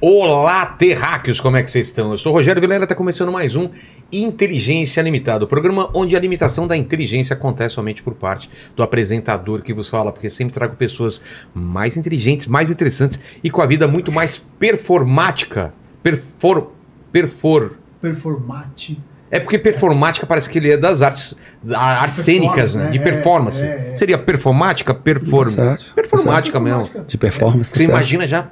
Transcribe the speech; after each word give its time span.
Olá, 0.00 0.64
terráqueos, 0.64 1.40
como 1.40 1.56
é 1.56 1.62
que 1.62 1.68
vocês 1.68 1.88
estão? 1.88 2.12
Eu 2.12 2.18
sou 2.18 2.30
o 2.30 2.34
Rogério 2.36 2.60
Vilela, 2.60 2.84
está 2.84 2.94
começando 2.94 3.32
mais 3.32 3.56
um 3.56 3.68
Inteligência 4.12 5.00
Limitada, 5.02 5.44
o 5.44 5.48
programa 5.48 5.90
onde 5.92 6.14
a 6.16 6.20
limitação 6.20 6.68
da 6.68 6.76
inteligência 6.76 7.34
acontece 7.34 7.74
somente 7.74 8.00
por 8.00 8.14
parte 8.14 8.48
do 8.76 8.82
apresentador 8.84 9.60
que 9.60 9.74
vos 9.74 9.88
fala, 9.88 10.12
porque 10.12 10.30
sempre 10.30 10.54
trago 10.54 10.76
pessoas 10.76 11.20
mais 11.52 11.96
inteligentes, 11.96 12.46
mais 12.46 12.70
interessantes 12.70 13.18
e 13.42 13.50
com 13.50 13.60
a 13.60 13.66
vida 13.66 13.88
muito 13.88 14.12
mais 14.12 14.38
performática. 14.58 15.74
Perfor... 16.00 16.72
Perfor... 17.10 17.72
Performate. 18.00 19.00
É 19.32 19.40
porque 19.40 19.58
performática 19.58 20.24
parece 20.28 20.48
que 20.48 20.58
ele 20.58 20.70
é 20.70 20.76
das 20.76 21.02
artes, 21.02 21.34
da- 21.60 21.78
artes 21.80 22.20
cênicas, 22.20 22.74
né? 22.76 22.84
né? 22.84 22.90
De 22.92 22.98
É, 22.98 23.02
performance. 23.02 23.62
é, 23.64 23.90
é. 23.92 23.96
Seria 23.96 24.16
performática? 24.16 24.94
Perform... 24.94 25.48
Performática 25.96 26.60
mesmo. 26.60 26.88
De 27.04 27.18
performance, 27.18 27.70
Você 27.72 27.78
certo. 27.78 27.90
imagina 27.90 28.28
já, 28.28 28.48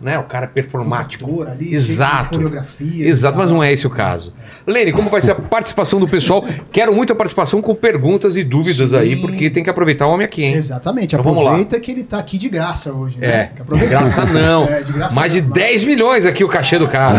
né? 0.00 0.18
O 0.18 0.24
cara 0.24 0.44
é 0.44 0.48
performático. 0.48 1.24
Cantor 1.26 1.48
ali, 1.48 1.72
Exato. 1.74 2.12
cheio 2.16 2.24
de 2.30 2.30
coreografias 2.36 3.08
Exato, 3.08 3.38
mas 3.38 3.50
não 3.50 3.62
é 3.62 3.72
esse 3.72 3.86
o 3.86 3.90
caso. 3.90 4.32
Lene, 4.66 4.92
como 4.92 5.10
vai 5.10 5.20
ser 5.20 5.32
a 5.32 5.34
participação 5.34 6.00
do 6.00 6.08
pessoal? 6.08 6.44
Quero 6.72 6.94
muito 6.94 7.12
a 7.12 7.16
participação 7.16 7.60
com 7.62 7.74
perguntas 7.74 8.36
e 8.36 8.44
dúvidas 8.44 8.90
Sim. 8.90 8.96
aí, 8.96 9.16
porque 9.16 9.50
tem 9.50 9.62
que 9.64 9.70
aproveitar 9.70 10.06
o 10.06 10.10
homem 10.12 10.24
aqui, 10.24 10.44
hein? 10.44 10.54
Exatamente. 10.54 11.14
Então 11.14 11.22
vamos 11.24 11.42
lá. 11.42 11.50
Aproveita 11.50 11.78
que 11.80 11.90
ele 11.90 12.04
tá 12.04 12.18
aqui 12.18 12.38
de 12.38 12.48
graça 12.48 12.92
hoje, 12.92 13.18
né? 13.18 13.26
É, 13.28 13.44
Tem 13.44 13.56
que 13.56 13.62
aproveitar. 13.62 14.00
graça 14.00 14.24
não. 14.26 14.64
É, 14.68 14.80
de 14.82 14.92
graça 14.92 15.14
Mais 15.14 15.32
de 15.32 15.42
não. 15.42 15.50
10 15.50 15.84
milhões 15.84 16.26
aqui 16.26 16.44
o 16.44 16.48
cachê 16.48 16.78
do 16.78 16.88
cara. 16.88 17.18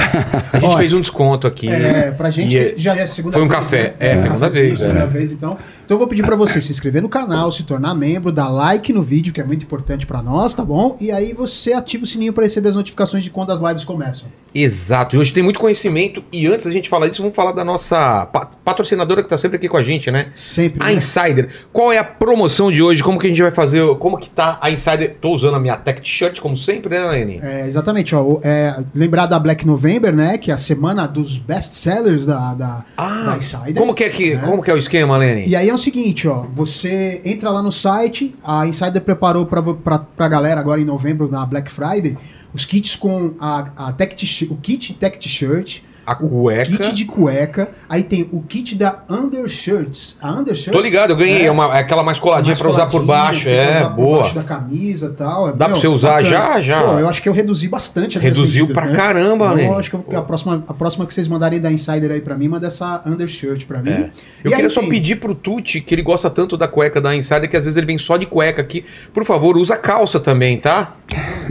A 0.54 0.58
gente 0.60 0.66
Olha, 0.70 0.78
fez 0.78 0.94
um 0.94 1.02
desconto 1.02 1.48
aqui. 1.48 1.70
É, 1.70 2.12
pra 2.12 2.30
gente 2.32 2.56
E- 2.56 2.74
já 2.78 2.96
é 2.96 3.02
a 3.04 3.08
segunda 3.08 3.34
Foi 3.34 3.42
um 3.44 3.48
vez, 3.48 3.60
café. 3.60 3.84
né? 3.84 3.94
É, 4.00 4.18
segunda 4.18 4.40
cafezinho, 4.48 4.66
vez, 4.68 4.80
Segunda 4.80 5.00
é. 5.00 5.06
vez, 5.08 5.32
então. 5.32 5.58
Então 5.90 5.96
eu 5.96 6.00
vou 6.02 6.08
pedir 6.08 6.24
pra 6.24 6.36
você 6.36 6.62
se 6.62 6.70
inscrever 6.72 7.02
no 7.02 7.10
canal, 7.10 7.52
se 7.52 7.64
tornar 7.64 7.96
membro, 7.96 8.32
dar 8.32 8.48
like 8.48 8.94
no 8.94 9.02
vídeo, 9.02 9.34
que 9.34 9.42
é 9.42 9.44
muito 9.44 9.64
importante 9.66 10.06
pra 10.06 10.22
nós, 10.22 10.54
tá 10.54 10.64
bom? 10.64 10.96
E 11.02 11.12
aí 11.12 11.34
você 11.34 11.74
ativa 11.74 12.04
o 12.04 12.08
sininho 12.08 12.32
pra 12.32 12.44
receber 12.44 12.70
as 12.70 12.76
notificações 12.76 13.24
de 13.24 13.32
quando 13.32 13.52
as 13.52 13.60
lives 13.60 13.84
começam. 13.84 14.30
Exato, 14.54 15.16
e 15.16 15.20
hoje 15.20 15.34
tem 15.34 15.42
muito 15.44 15.60
conhecimento. 15.60 16.24
E 16.32 16.46
antes 16.48 16.66
da 16.68 16.72
gente 16.72 16.90
falar 16.90 17.08
disso, 17.08 17.22
vamos 17.24 17.36
falar 17.36 17.52
da 17.54 17.64
nossa 17.64 18.26
pa- 18.28 18.50
patrocinadora 18.64 19.22
que 19.24 19.30
tá 19.30 19.38
sempre 19.38 19.58
aqui 19.58 19.68
com 19.68 19.78
a 19.78 19.84
gente, 19.84 20.12
né? 20.12 20.28
Sempre. 20.36 20.80
A 20.84 20.88
né? 20.88 20.94
Insider, 20.94 21.50
qual 21.74 21.92
é 21.92 21.98
a 21.98 22.04
promoção 22.04 22.72
de 22.72 22.82
hoje? 22.84 23.04
Como 23.04 23.18
que 23.20 23.26
a 23.28 23.30
gente 23.30 23.42
vai 23.42 23.52
fazer? 23.52 23.84
Como 23.98 24.18
que 24.18 24.30
tá 24.30 24.58
a 24.62 24.70
Insider? 24.72 25.18
Tô 25.20 25.32
usando 25.32 25.56
a 25.56 25.60
minha 25.60 25.76
tech 25.76 26.02
t-shirt, 26.02 26.40
como 26.40 26.56
sempre, 26.58 26.90
né, 26.98 27.04
Lene? 27.06 27.40
É, 27.44 27.68
exatamente, 27.68 28.16
ó. 28.16 28.40
É, 28.44 28.84
lembrar 28.94 29.26
da 29.28 29.40
Black 29.40 29.66
November, 29.66 30.14
né? 30.16 30.38
Que 30.38 30.50
é 30.52 30.54
a 30.54 30.58
semana 30.58 31.08
dos 31.08 31.38
best 31.40 31.74
sellers 31.76 32.26
da, 32.28 32.54
da, 32.56 32.86
da 32.98 33.38
Insider. 33.38 33.74
como 33.76 33.94
que 33.96 34.04
é 34.04 34.10
que, 34.10 34.36
né? 34.36 34.42
como 34.46 34.64
que 34.64 34.70
é 34.72 34.74
o 34.74 34.78
esquema, 34.78 35.16
Lene? 35.18 35.48
E 35.48 35.56
aí 35.56 35.70
é 35.70 35.74
o 35.80 35.84
seguinte, 35.84 36.28
ó, 36.28 36.46
você 36.54 37.22
entra 37.24 37.50
lá 37.50 37.62
no 37.62 37.72
site, 37.72 38.36
a 38.44 38.68
Insider 38.68 39.02
preparou 39.02 39.46
pra, 39.46 39.62
pra, 39.62 40.00
pra 40.00 40.28
galera 40.28 40.60
agora 40.60 40.82
em 40.82 40.86
novembro, 40.86 41.30
na 41.30 41.46
Black 41.46 41.72
Friday, 41.72 42.18
os 42.54 42.66
kits 42.66 42.96
com 42.96 43.34
a, 43.40 43.88
a 43.88 43.94
tech 43.94 44.48
o 44.50 44.56
kit 44.58 44.94
tech 44.94 45.18
t-shirt, 45.18 45.82
A 46.12 46.16
cueca. 46.16 46.66
kit 46.72 46.92
de 46.94 47.06
cueca, 47.06 47.70
aí 47.88 48.02
tem 48.04 48.28
o 48.32 48.42
kit 48.42 48.76
da 48.76 49.00
undershirts. 49.10 50.18
A 50.22 50.32
undershirts... 50.34 50.74
Tô 50.74 50.82
ligado, 50.82 51.12
eu 51.12 51.16
ganhei 51.18 51.46
é, 51.46 51.52
uma, 51.52 51.74
aquela 51.74 52.02
mais 52.04 52.20
coladinha 52.20 52.50
mais 52.52 52.60
pra 52.60 52.70
usar 52.72 52.86
por 52.88 53.06
coladinha, 53.06 53.32
baixo. 53.34 53.50
É, 53.50 53.78
usar 53.78 53.90
por 53.90 53.96
boa. 53.96 54.20
baixo 54.22 54.36
da 54.36 54.44
camisa 54.44 55.06
e 55.08 55.10
tal. 55.18 55.50
é, 55.50 55.52
Dá 55.52 55.58
pra 55.66 55.68
meu, 55.70 55.78
você 55.78 55.88
usar 55.88 56.24
já? 56.24 56.62
Já. 56.62 56.82
Pô, 56.82 57.00
eu 57.00 57.08
acho 57.10 57.22
que 57.22 57.30
eu 57.30 57.34
reduzi 57.34 57.68
bastante 57.68 58.18
as 58.18 58.24
Reduziu 58.24 58.66
medidas, 58.68 58.84
pra 58.84 58.92
né? 58.92 58.98
caramba, 58.98 59.54
né? 59.56 59.68
Eu 59.68 59.78
acho 59.78 59.90
que 59.92 60.16
a 60.16 60.22
próxima, 60.22 60.64
a 60.68 60.74
próxima 60.74 61.06
que 61.06 61.14
vocês 61.14 61.28
mandarem 61.28 61.60
da 61.60 61.72
Insider 61.72 62.12
aí 62.12 62.22
pra 62.22 62.36
mim, 62.38 62.48
manda 62.48 62.68
essa 62.68 63.02
undershirt 63.06 63.66
pra 63.66 63.80
mim. 63.82 63.92
É. 63.92 64.10
Eu 64.44 64.52
E 64.52 64.56
queria 64.56 64.70
só 64.70 64.82
tem- 64.82 64.90
pedir 64.90 65.18
pro 65.18 65.36
Tuti, 65.36 65.82
que 65.82 65.94
ele 65.96 66.02
gosta 66.02 66.30
tanto 66.30 66.58
da 66.58 66.68
cueca 66.68 67.00
da 67.00 67.16
Insider, 67.16 67.50
que 67.50 67.58
às 67.58 67.66
vezes 67.66 67.78
ele 67.78 67.86
vem 67.86 67.98
só 67.98 68.18
de 68.18 68.26
cueca 68.26 68.62
aqui. 68.62 68.84
Por 69.14 69.24
favor, 69.26 69.58
usa 69.58 69.76
calça 69.78 70.20
também, 70.20 70.58
tá? 70.58 70.96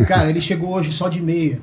Cara, 0.07 0.31
ele 0.31 0.41
chegou 0.41 0.75
hoje 0.75 0.93
só 0.93 1.09
de 1.09 1.21
meia. 1.21 1.59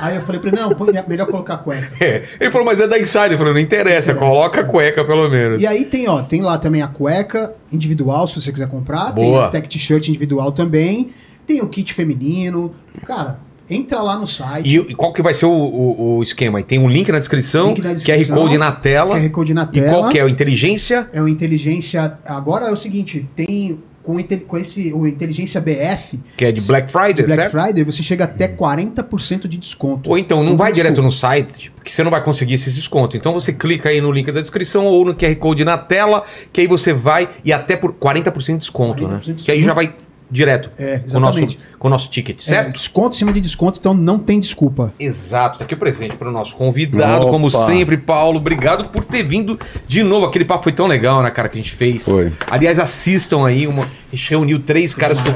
Aí 0.00 0.16
eu 0.16 0.22
falei 0.22 0.40
pra 0.40 0.50
ele, 0.50 0.60
não, 0.60 0.68
põe- 0.70 0.94
é 0.96 1.04
melhor 1.06 1.26
colocar 1.26 1.56
cueca. 1.58 1.88
É. 2.00 2.22
Ele 2.40 2.50
falou, 2.50 2.66
mas 2.66 2.80
é 2.80 2.86
da 2.86 2.98
Insider. 2.98 3.32
Eu 3.32 3.38
falei, 3.38 3.52
não 3.52 3.60
interessa, 3.60 4.12
Interessa. 4.12 4.14
coloca 4.14 4.60
a 4.60 4.64
cueca 4.64 5.04
pelo 5.04 5.28
menos. 5.28 5.60
E 5.60 5.66
aí 5.66 5.84
tem, 5.84 6.08
ó, 6.08 6.22
tem 6.22 6.40
lá 6.42 6.58
também 6.58 6.82
a 6.82 6.86
cueca 6.88 7.54
individual, 7.72 8.26
se 8.28 8.40
você 8.40 8.52
quiser 8.52 8.68
comprar. 8.68 9.12
Tem 9.12 9.24
Boa. 9.24 9.46
a 9.46 9.48
tech 9.48 9.68
t-shirt 9.68 10.08
individual 10.08 10.52
também. 10.52 11.10
Tem 11.46 11.60
o 11.62 11.68
kit 11.68 11.92
feminino. 11.94 12.72
Cara, 13.06 13.38
entra 13.68 14.00
lá 14.02 14.16
no 14.18 14.26
site. 14.26 14.66
E, 14.68 14.76
e 14.76 14.94
qual 14.94 15.12
que 15.12 15.22
vai 15.22 15.32
ser 15.34 15.46
o, 15.46 15.50
o- 15.50 16.16
o 16.18 16.22
esquema? 16.22 16.62
Tem 16.62 16.78
um 16.78 16.88
link 16.88 17.10
na 17.10 17.18
descrição, 17.18 17.68
Link 17.68 17.82
na 17.82 17.92
descrição, 17.94 18.36
QR 18.36 18.42
Code 18.42 18.58
na 18.58 18.72
tela. 18.72 19.18
QR 19.18 19.30
Code 19.30 19.54
na 19.54 19.62
E 19.62 19.66
tela. 19.66 19.88
qual 19.88 20.08
que 20.10 20.18
é? 20.18 20.24
O 20.24 20.28
inteligência? 20.28 21.08
É 21.12 21.20
o 21.22 21.26
inteligência. 21.28 22.18
Agora 22.24 22.66
é 22.68 22.70
o 22.72 22.76
seguinte, 22.76 23.26
tem 23.34 23.78
com, 24.08 24.16
com 24.46 24.56
esse 24.56 24.90
o 24.94 25.06
inteligência 25.06 25.60
BF 25.60 26.18
Que 26.34 26.46
é 26.46 26.52
de 26.52 26.62
Black 26.62 26.90
Friday, 26.90 27.12
de 27.12 27.22
Black 27.24 27.42
certo? 27.42 27.50
Friday, 27.50 27.84
você 27.84 28.02
chega 28.02 28.24
até 28.24 28.48
40% 28.48 29.46
de 29.46 29.58
desconto. 29.58 30.08
Ou 30.08 30.16
então, 30.16 30.42
não 30.42 30.56
vai 30.56 30.72
tem 30.72 30.82
direto 30.82 31.02
no 31.02 31.12
site, 31.12 31.70
porque 31.74 31.90
você 31.90 32.02
não 32.02 32.10
vai 32.10 32.24
conseguir 32.24 32.54
esse 32.54 32.70
desconto. 32.70 33.18
Então 33.18 33.34
você 33.34 33.52
clica 33.52 33.90
aí 33.90 34.00
no 34.00 34.10
link 34.10 34.32
da 34.32 34.40
descrição 34.40 34.86
ou 34.86 35.04
no 35.04 35.14
QR 35.14 35.36
Code 35.36 35.62
na 35.62 35.76
tela, 35.76 36.24
que 36.50 36.62
aí 36.62 36.66
você 36.66 36.94
vai 36.94 37.28
e 37.44 37.52
até 37.52 37.76
por 37.76 37.92
40% 37.92 38.52
de 38.52 38.56
desconto, 38.56 39.04
40% 39.04 39.08
né? 39.10 39.20
de 39.34 39.44
Que 39.44 39.50
aí 39.50 39.62
já 39.62 39.74
vai 39.74 39.94
direto 40.30 40.70
É, 40.78 40.98
com 40.98 41.16
o 41.16 41.20
nosso, 41.20 41.40
com 41.78 41.88
o 41.88 41.90
nosso 41.90 42.10
ticket, 42.10 42.38
É, 42.38 42.42
certo? 42.42 42.72
desconto 42.72 43.14
em 43.16 43.18
cima 43.18 43.32
de 43.32 43.40
desconto, 43.40 43.78
então 43.78 43.94
não 43.94 44.18
tem 44.18 44.38
desculpa. 44.40 44.92
Exato, 45.00 45.58
tá 45.58 45.64
aqui 45.64 45.74
o 45.74 45.76
presente 45.78 46.16
para 46.16 46.28
o 46.28 46.32
nosso 46.32 46.54
convidado, 46.54 47.22
Opa. 47.22 47.30
como 47.30 47.50
sempre, 47.50 47.96
Paulo. 47.96 48.38
Obrigado 48.38 48.88
por 48.90 49.04
ter 49.04 49.22
vindo 49.22 49.58
de 49.86 50.02
novo. 50.02 50.26
Aquele 50.26 50.44
papo 50.44 50.62
foi 50.64 50.72
tão 50.72 50.86
legal, 50.86 51.22
né, 51.22 51.30
cara, 51.30 51.48
que 51.48 51.58
a 51.58 51.60
gente 51.62 51.74
fez. 51.74 52.04
Foi. 52.04 52.32
Aliás, 52.46 52.78
assistam 52.78 53.46
aí. 53.46 53.66
Uma... 53.66 53.84
A 53.84 54.16
gente 54.16 54.30
reuniu 54.30 54.58
três 54.60 54.94
caras 54.94 55.18
que 55.20 55.28
eu, 55.28 55.34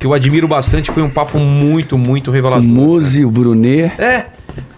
que 0.00 0.06
eu 0.06 0.12
admiro 0.14 0.48
bastante. 0.48 0.90
Foi 0.90 1.02
um 1.02 1.10
papo 1.10 1.38
muito, 1.38 1.96
muito 1.96 2.28
O 2.30 2.34
revelador. 2.34 2.62
Muzi, 2.66 3.24
o 3.24 3.30
Brunet. 3.30 3.92
É, 4.00 4.26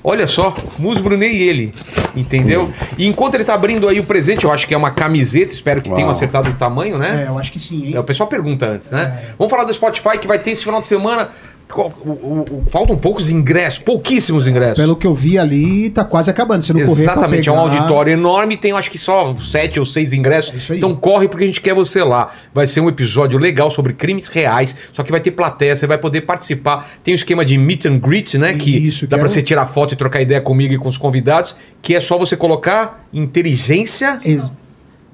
olha 0.03 0.27
só, 0.27 0.55
Mus 0.79 1.01
Brunet 1.01 1.35
e 1.35 1.43
ele, 1.43 1.75
entendeu? 2.15 2.71
E 2.99 3.07
enquanto 3.07 3.35
ele 3.35 3.45
tá 3.45 3.55
abrindo 3.55 3.89
aí 3.89 3.99
o 4.01 4.05
presente, 4.05 4.45
eu 4.45 4.53
acho 4.53 4.67
que 4.67 4.75
é 4.75 4.77
uma 4.77 4.91
camiseta, 4.91 5.53
espero 5.53 5.81
que 5.81 5.89
Uau. 5.89 5.97
tenham 5.97 6.11
acertado 6.11 6.51
o 6.51 6.55
tamanho, 6.55 6.99
né? 6.99 7.25
É, 7.25 7.29
eu 7.29 7.39
acho 7.39 7.51
que 7.51 7.59
sim, 7.59 7.87
hein? 7.87 7.97
É, 7.97 8.01
o 8.01 8.05
pessoal 8.05 8.29
pergunta 8.29 8.67
antes, 8.67 8.91
né? 8.91 9.19
É. 9.23 9.35
Vamos 9.39 9.51
falar 9.51 9.65
do 9.65 9.73
Spotify 9.73 10.19
que 10.19 10.27
vai 10.27 10.39
ter 10.39 10.51
esse 10.51 10.65
final 10.65 10.81
de 10.81 10.87
semana. 10.87 11.31
Qual- 11.67 11.93
o- 12.05 12.11
o- 12.11 12.45
o- 12.51 12.65
faltam 12.71 12.97
poucos 12.97 13.31
ingressos, 13.31 13.79
pouquíssimos 13.81 14.47
ingressos. 14.47 14.77
Pelo 14.77 14.95
que 14.95 15.07
eu 15.07 15.15
vi 15.15 15.39
ali, 15.39 15.89
tá 15.91 16.05
quase 16.05 16.31
acabando. 16.31 16.63
Se 16.63 16.73
não 16.73 16.81
correr 16.85 17.05
pra 17.05 17.13
Exatamente, 17.15 17.49
é 17.49 17.53
um 17.53 17.57
pegar- 17.57 17.75
auditório 17.77 18.13
enorme, 18.13 18.57
tem 18.57 18.71
eu 18.73 18.77
acho 18.77 18.91
que 18.91 18.99
só 18.99 19.35
sete 19.43 19.81
ou 19.81 19.87
seis 19.87 20.13
ingressos. 20.13 20.53
É 20.53 20.57
isso 20.59 20.73
aí. 20.73 20.79
Então 20.79 20.95
corre 20.95 21.27
porque 21.27 21.43
a 21.43 21.47
gente 21.47 21.61
quer 21.61 21.75
você 21.75 22.03
lá. 22.05 22.31
Vai 22.53 22.67
ser 22.67 22.81
um 22.81 22.89
episódio 22.89 23.39
legal 23.39 23.71
sobre 23.71 23.93
crimes 23.95 24.29
reais, 24.29 24.77
só 24.93 25.03
que 25.03 25.11
vai 25.11 25.21
ter 25.21 25.31
plateia, 25.33 25.75
você 25.75 25.87
vai 25.87 25.99
poder 25.99 26.21
participar. 26.21 26.89
Tem 27.03 27.13
o 27.15 27.17
esquema 27.17 27.45
de 27.45 27.57
meet 27.59 27.87
and 27.87 27.99
greet, 27.99 28.35
né? 28.39 28.53
Que 28.55 28.71
Isso, 28.77 29.07
dá 29.07 29.17
que 29.17 29.21
pra 29.23 29.27
é 29.27 29.29
você 29.29 29.41
um- 29.41 29.45
tirar 29.45 29.67
foto 29.67 29.95
e 29.95 29.97
trocar 29.97 30.21
ideia 30.21 30.41
comigo 30.43 30.75
e 30.75 30.79
com 30.79 30.89
os 30.89 30.99
convidados, 30.99 31.57
que 31.83 31.95
é 31.95 32.01
só 32.01 32.19
você 32.19 32.37
colocar 32.37 33.05
inteligência, 33.13 34.21
Ex- 34.25 34.53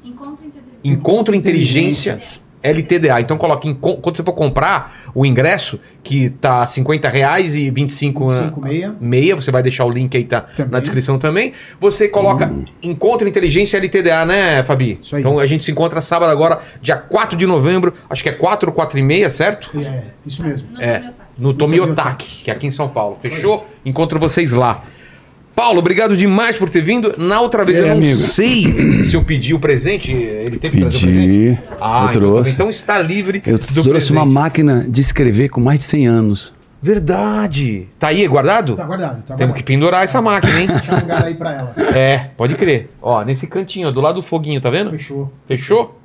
Encontro 0.04 0.44
inteligente. 0.44 0.80
encontro 0.84 1.34
inteligência. 1.34 2.20
LTDA. 2.62 3.20
Então 3.20 3.36
coloque 3.36 3.68
em 3.68 3.74
quando 3.74 4.16
você 4.16 4.22
for 4.22 4.32
comprar 4.32 5.10
o 5.14 5.24
ingresso, 5.24 5.80
que 6.02 6.30
tá 6.30 6.66
50 6.66 7.08
reais 7.08 7.54
e 7.54 7.70
25, 7.70 8.28
25 8.28 8.60
meia. 8.60 8.94
meia, 9.00 9.36
você 9.36 9.50
vai 9.50 9.62
deixar 9.62 9.84
o 9.84 9.90
link 9.90 10.16
aí 10.16 10.24
tá 10.24 10.42
Também. 10.42 10.72
na 10.72 10.80
descrição 10.80 11.18
também. 11.18 11.52
Você 11.80 12.08
coloca 12.08 12.52
Encontro 12.82 13.28
Inteligência 13.28 13.78
LTDA, 13.78 14.24
né, 14.24 14.62
Fabi? 14.62 14.98
Isso 15.00 15.16
aí. 15.16 15.20
Então 15.20 15.38
a 15.38 15.46
gente 15.46 15.64
se 15.64 15.70
encontra 15.70 16.00
sábado 16.00 16.30
agora, 16.30 16.60
dia 16.80 16.96
4 16.96 17.38
de 17.38 17.46
novembro, 17.46 17.94
acho 18.08 18.22
que 18.22 18.28
é 18.28 18.32
4 18.32 18.68
ou 18.68 18.74
4 18.74 18.98
e 18.98 19.02
meia, 19.02 19.30
certo? 19.30 19.70
É, 19.78 20.04
isso 20.26 20.42
mesmo. 20.42 20.68
É, 20.80 21.02
no 21.38 21.54
Tomiotaki, 21.54 22.44
que 22.44 22.50
é 22.50 22.54
aqui 22.54 22.66
em 22.66 22.70
São 22.70 22.88
Paulo. 22.88 23.18
Fechou? 23.20 23.66
Encontro 23.84 24.18
vocês 24.20 24.52
lá. 24.52 24.84
Paulo, 25.60 25.78
obrigado 25.80 26.16
demais 26.16 26.56
por 26.56 26.70
ter 26.70 26.80
vindo. 26.80 27.14
Na 27.18 27.42
outra 27.42 27.66
vez 27.66 27.78
aí, 27.78 27.84
eu 27.84 27.88
não 27.90 27.96
amigo? 27.98 28.16
sei 28.16 29.02
se 29.04 29.14
eu 29.14 29.22
pedi 29.22 29.52
o 29.52 29.58
presente. 29.60 30.10
Ele 30.10 30.56
teve 30.58 30.76
que 30.76 30.80
trazer 30.80 30.96
o 30.96 31.00
presente? 31.10 31.28
Pedi. 31.28 31.58
Ah, 31.78 32.04
eu 32.04 32.08
então, 32.08 32.20
trouxe. 32.22 32.52
então 32.54 32.70
está 32.70 32.98
livre. 32.98 33.42
eu 33.44 33.58
do 33.58 33.64
trouxe 33.66 33.90
presente. 33.90 34.12
uma 34.12 34.24
máquina 34.24 34.86
de 34.88 35.02
escrever 35.02 35.50
com 35.50 35.60
mais 35.60 35.80
de 35.80 35.84
100 35.84 36.06
anos. 36.06 36.54
Verdade. 36.82 37.88
Tá 37.98 38.08
aí 38.08 38.26
guardado? 38.26 38.74
Tá 38.74 38.84
guardado, 38.84 39.16
tá 39.16 39.34
Temos 39.36 39.36
guardado. 39.36 39.56
que 39.58 39.62
pendurar 39.62 40.02
essa 40.02 40.22
máquina, 40.22 40.60
hein? 40.62 40.66
Deixa 40.66 40.94
um 40.94 41.00
lugar 41.00 41.24
aí 41.26 41.34
pra 41.34 41.52
ela. 41.52 41.74
é, 41.94 42.30
pode 42.38 42.54
crer. 42.54 42.88
Ó, 43.02 43.22
nesse 43.22 43.46
cantinho, 43.46 43.88
ó, 43.88 43.90
do 43.90 44.00
lado 44.00 44.14
do 44.14 44.22
foguinho, 44.22 44.62
tá 44.62 44.70
vendo? 44.70 44.90
Fechou. 44.92 45.30
Fechou? 45.46 46.00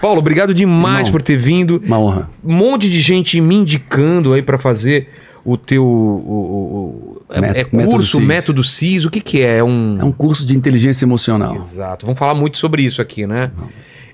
Paulo, 0.00 0.18
obrigado 0.20 0.54
demais 0.54 1.00
Irmão. 1.08 1.12
por 1.12 1.20
ter 1.20 1.36
vindo. 1.36 1.82
Uma 1.84 1.98
honra. 1.98 2.30
Um 2.42 2.54
monte 2.54 2.88
de 2.88 3.02
gente 3.02 3.38
me 3.38 3.54
indicando 3.54 4.32
aí 4.32 4.40
pra 4.40 4.56
fazer 4.56 5.08
o 5.44 5.56
teu. 5.56 5.84
O, 5.84 5.86
o- 5.88 7.22
é- 7.30 7.38
é, 7.38 7.42
método 7.64 7.90
curso, 7.90 8.16
CIS. 8.18 8.26
método 8.26 8.64
CIS, 8.64 9.04
o 9.04 9.10
que, 9.10 9.20
que 9.20 9.42
é? 9.42 9.58
É 9.58 9.64
um. 9.64 9.98
É 10.00 10.04
um 10.04 10.12
curso 10.12 10.44
de 10.46 10.56
inteligência 10.56 11.04
emocional. 11.04 11.56
Exato. 11.56 12.06
Vamos 12.06 12.18
falar 12.18 12.34
muito 12.34 12.58
sobre 12.58 12.82
isso 12.82 13.00
aqui, 13.02 13.26
né? 13.26 13.50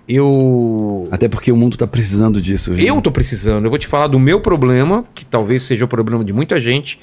Eu. 0.09 1.09
Até 1.11 1.29
porque 1.29 1.53
o 1.53 1.57
mundo 1.57 1.77
tá 1.77 1.87
precisando 1.87 2.41
disso. 2.41 2.73
Eu 2.75 3.01
tô 3.01 3.11
precisando. 3.13 3.65
Eu 3.65 3.71
vou 3.71 3.79
te 3.79 3.87
falar 3.87 4.07
do 4.09 4.19
meu 4.19 4.41
problema, 4.41 5.05
que 5.15 5.25
talvez 5.25 5.63
seja 5.63 5.85
o 5.85 5.89
problema 5.89 6.25
de 6.25 6.33
muita 6.33 6.61
gente, 6.61 6.99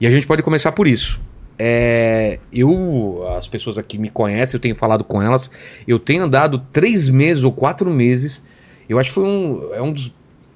e 0.00 0.06
a 0.06 0.10
gente 0.10 0.26
pode 0.26 0.42
começar 0.42 0.72
por 0.72 0.86
isso. 0.86 1.20
É, 1.58 2.38
eu, 2.52 3.24
as 3.36 3.46
pessoas 3.46 3.78
aqui 3.78 3.98
me 3.98 4.08
conhecem, 4.10 4.56
eu 4.56 4.60
tenho 4.60 4.74
falado 4.74 5.04
com 5.04 5.20
elas. 5.20 5.50
Eu 5.86 5.98
tenho 5.98 6.22
andado 6.24 6.58
três 6.72 7.08
meses 7.08 7.42
ou 7.44 7.52
quatro 7.52 7.90
meses. 7.90 8.42
Eu 8.88 8.98
acho 8.98 9.10
que 9.10 9.14
foi 9.14 9.24
um, 9.24 9.70
é 9.74 9.82
um 9.82 9.92
dos, 9.92 10.12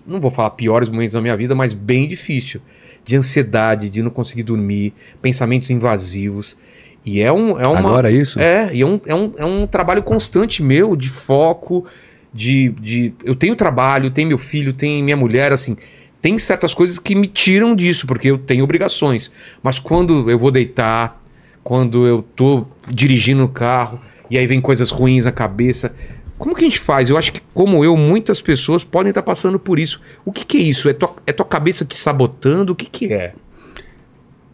não 0.06 0.20
vou 0.20 0.30
falar 0.30 0.50
piores 0.50 0.88
momentos 0.88 1.14
da 1.14 1.20
minha 1.20 1.36
vida, 1.36 1.54
mas 1.54 1.72
bem 1.72 2.08
difícil. 2.08 2.60
De 3.06 3.16
ansiedade, 3.16 3.88
de 3.88 4.02
não 4.02 4.10
conseguir 4.10 4.42
dormir, 4.42 4.92
pensamentos 5.22 5.70
invasivos. 5.70 6.56
E 7.04 7.20
é 7.20 7.32
um. 7.32 7.58
É 7.58 7.68
uma, 7.68 7.78
Agora 7.78 8.10
isso? 8.10 8.40
É, 8.40 8.74
e 8.74 8.82
é 8.82 8.86
um, 8.86 9.00
é, 9.06 9.14
um, 9.14 9.32
é 9.38 9.44
um 9.44 9.66
trabalho 9.66 10.02
constante 10.02 10.60
meu, 10.60 10.96
de 10.96 11.08
foco, 11.08 11.86
de, 12.34 12.70
de. 12.80 13.14
Eu 13.24 13.36
tenho 13.36 13.54
trabalho, 13.54 14.10
tenho 14.10 14.26
meu 14.26 14.38
filho, 14.38 14.72
tenho 14.72 15.04
minha 15.04 15.16
mulher, 15.16 15.52
assim. 15.52 15.76
Tem 16.20 16.36
certas 16.40 16.74
coisas 16.74 16.98
que 16.98 17.14
me 17.14 17.28
tiram 17.28 17.76
disso, 17.76 18.06
porque 18.08 18.28
eu 18.28 18.36
tenho 18.36 18.64
obrigações. 18.64 19.30
Mas 19.62 19.78
quando 19.78 20.28
eu 20.28 20.36
vou 20.36 20.50
deitar, 20.50 21.22
quando 21.62 22.04
eu 22.06 22.22
tô 22.34 22.66
dirigindo 22.88 23.44
o 23.44 23.48
carro, 23.48 24.00
e 24.28 24.36
aí 24.36 24.46
vem 24.46 24.60
coisas 24.60 24.90
ruins 24.90 25.24
na 25.24 25.32
cabeça. 25.32 25.94
Como 26.38 26.54
que 26.54 26.64
a 26.64 26.68
gente 26.68 26.78
faz? 26.80 27.08
Eu 27.08 27.16
acho 27.16 27.32
que, 27.32 27.40
como 27.54 27.82
eu, 27.84 27.96
muitas 27.96 28.40
pessoas 28.40 28.84
podem 28.84 29.08
estar 29.10 29.22
passando 29.22 29.58
por 29.58 29.78
isso. 29.78 30.00
O 30.24 30.30
que, 30.32 30.44
que 30.44 30.58
é 30.58 30.60
isso? 30.60 30.88
É 30.88 30.92
tua, 30.92 31.14
é 31.26 31.32
tua 31.32 31.46
cabeça 31.46 31.84
te 31.84 31.96
sabotando? 31.98 32.72
O 32.72 32.76
que, 32.76 32.86
que 32.86 33.12
é? 33.12 33.32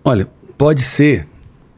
Olha, 0.05 0.29
pode 0.57 0.83
ser. 0.83 1.27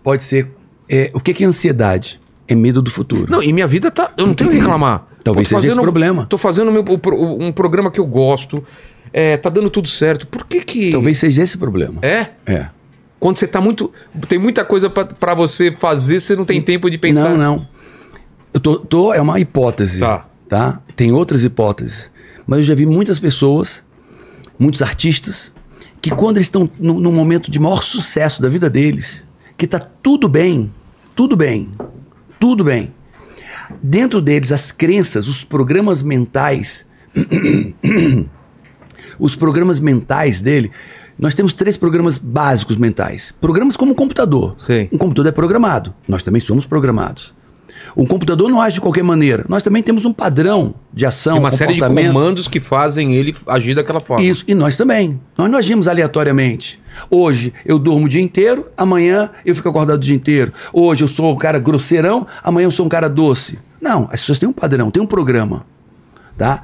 Pode 0.03 0.23
ser. 0.23 0.49
É, 0.89 1.11
o 1.15 1.21
que 1.21 1.33
que 1.33 1.45
é 1.45 1.47
ansiedade? 1.47 2.21
É 2.47 2.55
medo 2.55 2.83
do 2.83 2.91
futuro. 2.91 3.31
Não, 3.31 3.43
e 3.43 3.53
minha 3.53 3.67
vida 3.67 3.91
tá. 3.91 4.13
Eu 4.17 4.27
não 4.27 4.35
tenho 4.35 4.51
que 4.51 4.57
reclamar. 4.57 5.07
Talvez 5.25 5.49
seja 5.49 5.69
esse 5.69 5.81
problema. 5.81 6.27
Tô 6.27 6.37
fazendo 6.37 6.71
meu- 6.71 6.85
um 7.41 7.51
programa 7.53 7.91
que 7.91 7.99
eu 7.99 8.07
gosto. 8.07 8.63
É, 9.13 9.37
tá 9.39 9.49
dando 9.49 9.71
tudo 9.71 9.89
certo. 9.89 10.27
Por 10.27 10.47
que 10.47 10.61
que. 10.63 10.91
Talvez 10.91 11.17
seja 11.19 11.43
esse 11.43 11.57
problema. 11.57 11.99
É? 12.03 12.27
É. 12.45 12.67
Quando 13.19 13.39
você 13.39 13.47
tá 13.47 13.61
muito. 13.61 13.91
Tem 14.29 14.39
muita 14.39 14.63
coisa 14.67 14.91
pra 14.91 15.35
você 15.35 15.73
fazer, 15.73 16.21
você 16.21 16.37
não 16.37 16.45
tem 16.45 16.61
tempo 16.61 16.91
de 16.91 16.99
pensar. 16.99 17.31
Não, 17.31 17.39
não. 17.39 17.67
Eu 18.55 18.61
tô, 18.61 18.79
tô- 18.79 19.13
é 19.13 19.21
uma 19.21 19.39
hipótese. 19.41 20.01
Tá. 20.01 20.27
tá? 20.49 20.81
Tem 20.97 21.13
outras 21.13 21.45
hipóteses. 21.45 22.11
Mas 22.47 22.61
eu 22.61 22.65
já 22.65 22.75
vi 22.75 22.87
muitas 22.87 23.19
pessoas, 23.19 23.85
muitos 24.59 24.81
artistas, 24.81 25.53
que 26.01 26.11
quando 26.11 26.37
eles 26.37 26.47
estão 26.47 26.71
no, 26.79 27.01
no 27.01 27.11
momento 27.13 27.51
de 27.51 27.59
maior 27.59 27.83
sucesso 27.83 28.41
da 28.41 28.49
vida 28.49 28.71
deles, 28.71 29.27
que 29.57 29.67
tá 29.67 29.81
tudo 29.81 30.29
bem, 30.29 30.73
tudo 31.17 31.37
bem, 31.37 31.71
tudo 32.39 32.63
bem. 32.63 32.93
Dentro 33.83 34.21
deles, 34.21 34.53
as 34.53 34.71
crenças, 34.71 35.27
os 35.27 35.43
programas 35.43 36.03
mentais, 36.03 36.87
os 39.19 39.37
programas 39.37 39.81
mentais 39.81 40.43
dele, 40.43 40.71
nós 41.19 41.35
temos 41.35 41.53
três 41.53 41.77
programas 41.77 42.19
básicos 42.19 42.77
mentais. 42.77 43.33
Programas 43.41 43.77
como 43.77 43.93
um 43.93 43.95
computador. 43.95 44.57
Sim. 44.59 44.89
Um 44.93 44.99
computador 44.99 45.31
é 45.31 45.33
programado. 45.33 45.95
Nós 46.07 46.23
também 46.23 46.41
somos 46.41 46.67
programados. 46.67 47.33
Um 47.97 48.07
computador 48.07 48.51
não 48.51 48.61
age 48.61 48.75
de 48.75 48.81
qualquer 48.81 49.05
maneira. 49.05 49.45
Nós 49.49 49.63
também 49.63 49.83
temos 49.83 50.05
um 50.05 50.13
padrão 50.13 50.75
de 50.93 51.07
ação, 51.07 51.35
Tem 51.35 51.43
uma 51.43 51.51
série 51.51 51.75
de 51.75 51.81
comandos 51.81 52.49
que 52.49 52.59
fazem 52.59 53.15
ele 53.15 53.35
agir 53.47 53.75
daquela 53.75 54.01
forma. 54.01 54.25
Isso, 54.25 54.45
e 54.49 54.55
nós 54.55 54.77
também. 54.77 55.21
Nós 55.37 55.51
não 55.51 55.59
agimos 55.59 55.87
aleatoriamente. 55.87 56.81
Hoje 57.09 57.53
eu 57.65 57.79
durmo 57.79 58.07
o 58.07 58.09
dia 58.09 58.21
inteiro, 58.21 58.67
amanhã 58.77 59.31
eu 59.45 59.55
fico 59.55 59.69
acordado 59.69 59.99
o 59.99 60.01
dia 60.01 60.15
inteiro. 60.15 60.53
Hoje 60.73 61.05
eu 61.05 61.09
sou 61.09 61.33
um 61.33 61.37
cara 61.37 61.59
grosseirão, 61.59 62.27
amanhã 62.43 62.67
eu 62.67 62.71
sou 62.71 62.87
um 62.87 62.89
cara 62.89 63.09
doce. 63.09 63.59
Não, 63.81 64.09
as 64.11 64.21
pessoas 64.21 64.39
têm 64.39 64.49
um 64.49 64.53
padrão, 64.53 64.91
têm 64.91 65.03
um 65.03 65.07
programa. 65.07 65.65
Tá? 66.37 66.63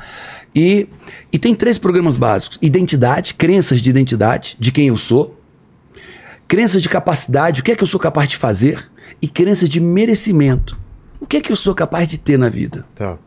E, 0.54 0.88
e 1.32 1.38
tem 1.38 1.54
três 1.54 1.78
programas 1.78 2.16
básicos: 2.16 2.58
identidade, 2.60 3.34
crenças 3.34 3.80
de 3.80 3.88
identidade, 3.88 4.56
de 4.58 4.72
quem 4.72 4.88
eu 4.88 4.98
sou, 4.98 5.38
crenças 6.48 6.82
de 6.82 6.88
capacidade, 6.88 7.60
o 7.60 7.64
que 7.64 7.70
é 7.70 7.76
que 7.76 7.82
eu 7.82 7.86
sou 7.86 8.00
capaz 8.00 8.28
de 8.28 8.36
fazer, 8.36 8.90
e 9.22 9.28
crenças 9.28 9.68
de 9.68 9.78
merecimento. 9.80 10.79
O 11.20 11.26
que 11.26 11.36
é 11.36 11.40
que 11.40 11.52
eu 11.52 11.56
sou 11.56 11.74
capaz 11.74 12.08
de 12.08 12.18
ter 12.18 12.38
na 12.38 12.48
vida? 12.48 12.84
Tá. 12.94 13.18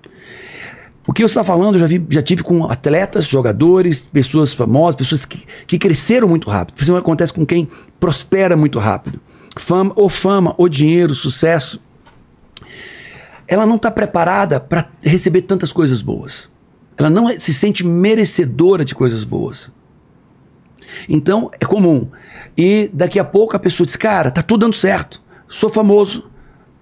O 1.06 1.12
que 1.12 1.22
você 1.22 1.32
está 1.32 1.44
falando, 1.44 1.76
eu 1.76 1.80
já, 1.80 1.88
vi, 1.88 2.06
já 2.10 2.22
tive 2.22 2.44
com 2.44 2.64
atletas, 2.66 3.26
jogadores, 3.26 4.00
pessoas 4.00 4.54
famosas, 4.54 4.96
pessoas 4.96 5.26
que, 5.26 5.46
que 5.68 5.78
cresceram 5.78 6.28
muito 6.28 6.50
rápido. 6.50 6.82
Isso 6.82 6.96
acontece 6.96 7.34
com 7.34 7.46
quem 7.46 7.68
prospera 8.00 8.56
muito 8.56 8.80
rápido. 8.80 9.20
Fama, 9.58 9.92
ou 9.96 10.08
fama, 10.08 10.56
ou 10.58 10.70
dinheiro, 10.70 11.14
sucesso. 11.14 11.80
Ela 13.48 13.66
não 13.66 13.76
está 13.76 13.92
preparada 13.92 14.62
para 14.62 14.88
receber 15.04 15.42
tantas 15.42 15.74
coisas 15.74 16.02
boas. 16.02 16.50
Ela 16.98 17.10
não 17.10 17.28
se 17.38 17.54
sente 17.54 17.86
merecedora 17.86 18.86
de 18.86 18.96
coisas 18.96 19.26
boas. 19.26 19.70
Então, 21.10 21.52
é 21.60 21.66
comum. 21.66 22.10
E 22.58 22.90
daqui 22.94 23.20
a 23.20 23.26
pouco 23.26 23.56
a 23.56 23.60
pessoa 23.60 23.86
diz: 23.86 23.96
Cara, 23.98 24.32
tá 24.32 24.42
tudo 24.42 24.62
dando 24.62 24.76
certo. 24.76 25.22
Sou 25.50 25.70
famoso, 25.70 26.30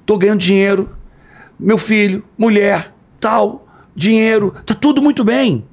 tô 0.05 0.17
ganhando 0.17 0.39
dinheiro, 0.39 0.89
meu 1.61 1.77
filho, 1.77 2.23
mulher, 2.37 2.93
tal, 3.19 3.67
dinheiro, 3.95 4.53
tá 4.65 4.73
tudo 4.73 5.01
muito 5.01 5.23
bem. 5.23 5.63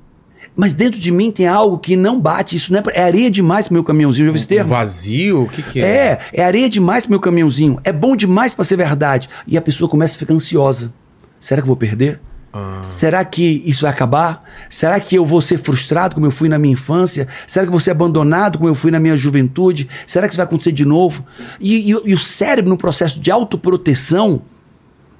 Mas 0.54 0.72
dentro 0.74 0.98
de 0.98 1.12
mim 1.12 1.30
tem 1.30 1.46
algo 1.46 1.78
que 1.78 1.94
não 1.96 2.20
bate. 2.20 2.56
Isso 2.56 2.72
não 2.72 2.80
é, 2.80 2.82
é 2.94 3.02
areia 3.04 3.30
demais 3.30 3.68
pro 3.68 3.74
meu 3.74 3.84
caminhãozinho. 3.84 4.24
Já 4.26 4.30
ouviu 4.30 4.38
esse 4.40 4.48
termo? 4.48 4.70
Vazio? 4.70 5.42
O 5.42 5.48
que, 5.48 5.62
que 5.62 5.80
é? 5.80 5.84
É, 5.84 6.18
é 6.32 6.44
areia 6.44 6.68
demais 6.68 7.04
pro 7.06 7.12
meu 7.12 7.20
caminhãozinho. 7.20 7.78
É 7.84 7.92
bom 7.92 8.16
demais 8.16 8.52
pra 8.54 8.64
ser 8.64 8.76
verdade. 8.76 9.28
E 9.46 9.56
a 9.56 9.62
pessoa 9.62 9.88
começa 9.88 10.16
a 10.16 10.18
ficar 10.18 10.34
ansiosa. 10.34 10.92
Será 11.38 11.60
que 11.60 11.64
eu 11.64 11.68
vou 11.68 11.76
perder? 11.76 12.20
Ah. 12.52 12.80
Será 12.82 13.24
que 13.24 13.62
isso 13.64 13.82
vai 13.82 13.92
acabar? 13.92 14.42
Será 14.68 14.98
que 14.98 15.14
eu 15.14 15.24
vou 15.24 15.40
ser 15.40 15.58
frustrado 15.58 16.14
como 16.16 16.26
eu 16.26 16.32
fui 16.32 16.48
na 16.48 16.58
minha 16.58 16.72
infância? 16.72 17.28
Será 17.46 17.64
que 17.64 17.68
eu 17.68 17.72
vou 17.72 17.80
ser 17.80 17.92
abandonado 17.92 18.58
como 18.58 18.68
eu 18.68 18.74
fui 18.74 18.90
na 18.90 18.98
minha 18.98 19.14
juventude? 19.16 19.88
Será 20.08 20.26
que 20.26 20.32
isso 20.32 20.38
vai 20.38 20.46
acontecer 20.46 20.72
de 20.72 20.84
novo? 20.84 21.24
E, 21.60 21.92
e- 21.92 22.00
e 22.06 22.14
o 22.14 22.18
cérebro, 22.18 22.68
no 22.68 22.76
processo 22.76 23.20
de 23.20 23.30
autoproteção, 23.30 24.42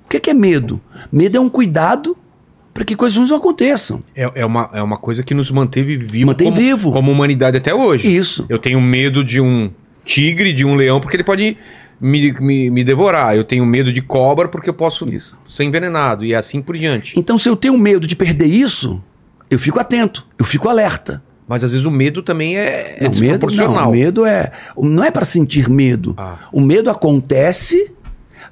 o 0.08 0.10
que, 0.10 0.18
que 0.18 0.30
é 0.30 0.34
medo? 0.34 0.80
Medo 1.12 1.36
é 1.36 1.40
um 1.40 1.50
cuidado 1.50 2.16
para 2.72 2.82
que 2.82 2.96
coisas 2.96 3.18
ruins 3.18 3.28
não 3.28 3.36
aconteçam. 3.36 4.00
É, 4.16 4.30
é 4.36 4.46
uma, 4.46 4.70
é 4.72 4.82
uma 4.82 4.96
coisa 4.96 5.22
que 5.22 5.34
nos 5.34 5.50
manteve 5.50 5.98
vivo, 5.98 6.28
Mantém 6.28 6.46
como, 6.46 6.56
vivo. 6.56 6.92
como 6.92 7.12
humanidade 7.12 7.58
até 7.58 7.74
hoje. 7.74 8.16
Isso. 8.16 8.46
Eu 8.48 8.58
tenho 8.58 8.80
medo 8.80 9.22
de 9.22 9.38
um 9.38 9.70
tigre, 10.06 10.54
de 10.54 10.64
um 10.64 10.74
leão, 10.74 10.98
porque 10.98 11.14
ele 11.16 11.24
pode 11.24 11.58
me, 12.00 12.32
me, 12.40 12.70
me 12.70 12.84
devorar. 12.84 13.36
Eu 13.36 13.44
tenho 13.44 13.66
medo 13.66 13.92
de 13.92 14.00
cobra 14.00 14.48
porque 14.48 14.70
eu 14.70 14.74
posso 14.74 15.04
Isso. 15.12 15.38
ser 15.46 15.64
envenenado 15.64 16.24
e 16.24 16.34
assim 16.34 16.62
por 16.62 16.74
diante. 16.74 17.12
Então, 17.18 17.36
se 17.36 17.48
eu 17.50 17.54
tenho 17.56 17.76
medo 17.76 18.06
de 18.06 18.16
perder 18.16 18.46
isso, 18.46 19.02
eu 19.50 19.58
fico 19.58 19.78
atento, 19.78 20.26
eu 20.38 20.44
fico 20.46 20.70
alerta. 20.70 21.22
Mas 21.46 21.64
às 21.64 21.72
vezes 21.72 21.86
o 21.86 21.90
medo 21.90 22.22
também 22.22 22.56
é, 22.56 22.96
é 22.98 23.04
Não, 23.04 23.10
medo, 23.10 23.20
desproporcional. 23.22 23.74
não, 23.74 23.88
o 23.88 23.92
medo 23.92 24.24
é. 24.26 24.52
Não 24.76 25.02
é 25.02 25.10
para 25.10 25.24
sentir 25.24 25.68
medo. 25.68 26.14
Ah. 26.16 26.36
O 26.52 26.60
medo 26.60 26.90
acontece, 26.90 27.90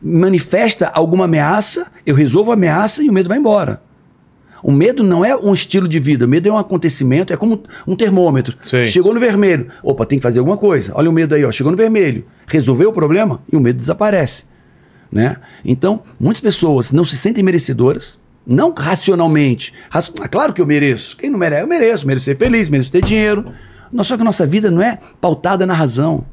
manifesta 0.02 0.88
alguma 0.88 1.25
ameaça, 1.25 1.87
eu 2.04 2.14
resolvo 2.14 2.50
a 2.50 2.54
ameaça 2.54 3.02
e 3.02 3.08
o 3.08 3.12
medo 3.12 3.28
vai 3.28 3.38
embora. 3.38 3.81
O 4.62 4.72
medo 4.72 5.05
não 5.05 5.24
é 5.24 5.36
um 5.36 5.53
estilo 5.53 5.86
de 5.86 6.00
vida, 6.00 6.24
o 6.24 6.29
medo 6.29 6.48
é 6.48 6.53
um 6.53 6.58
acontecimento, 6.58 7.32
é 7.32 7.36
como 7.36 7.62
um 7.86 7.94
termômetro. 7.94 8.56
Sei. 8.62 8.84
Chegou 8.86 9.15
no 9.15 9.20
vermelho, 9.20 9.69
opa, 9.82 10.05
tem 10.05 10.19
que 10.19 10.22
fazer 10.22 10.38
alguma 10.41 10.56
coisa. 10.56 10.93
Olha 10.94 11.08
o 11.08 11.12
medo 11.12 11.34
aí, 11.34 11.44
ó, 11.44 11.53
chegou 11.53 11.70
no 11.70 11.76
vermelho, 11.76 12.24
resolveu 12.46 12.91
o 12.91 12.93
problema 12.93 13.41
e 13.53 13.56
o 13.56 13.60
medo 13.60 13.76
desaparece. 13.76 14.44
Né? 15.12 15.36
Então, 15.65 16.03
muitas 16.19 16.41
pessoas 16.41 16.91
não 16.91 17.05
se 17.05 17.17
sentem 17.17 17.44
merecedoras, 17.44 18.19
não 18.46 18.72
racionalmente. 18.76 19.72
Raci- 19.88 20.10
Ah, 20.20 20.26
claro 20.29 20.53
que 20.53 20.60
eu 20.60 20.67
mereço. 20.67 21.17
Quem 21.17 21.31
não 21.31 21.38
merece? 21.38 21.62
Eu 21.62 21.69
mereço, 21.69 22.06
mereço 22.06 22.24
ser 22.24 22.36
feliz, 22.36 22.69
mereço 22.69 22.91
ter 22.91 23.05
dinheiro. 23.05 23.46
Só 24.03 24.17
que 24.17 24.22
a 24.22 24.24
nossa 24.24 24.44
vida 24.46 24.69
não 24.70 24.82
é 24.82 24.98
pautada 25.20 25.65
na 25.65 25.74
razão. 25.74 26.24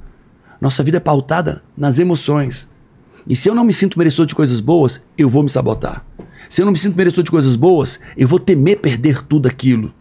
Nossa 0.60 0.82
vida 0.84 0.98
é 0.98 1.00
pautada 1.00 1.62
nas 1.77 2.00
emoções. 2.00 2.67
E 3.27 3.36
se 3.36 3.50
eu 3.50 3.56
não 3.56 3.63
me 3.63 3.72
sinto 3.74 3.98
merecedor 3.98 4.25
de 4.25 4.36
coisas 4.36 4.60
boas, 4.60 5.01
eu 5.18 5.30
vou 5.30 5.44
me 5.44 5.50
sabotar. 5.50 6.06
Se 6.50 6.62
eu 6.62 6.65
não 6.65 6.72
me 6.74 6.77
sinto 6.77 6.96
merecedor 6.96 7.24
de 7.24 7.32
coisas 7.32 7.56
boas, 7.56 8.00
eu 8.18 8.27
vou 8.27 8.39
temer 8.39 8.80
perder 8.80 9.24
tudo 9.24 9.48
aquilo. 9.48 9.92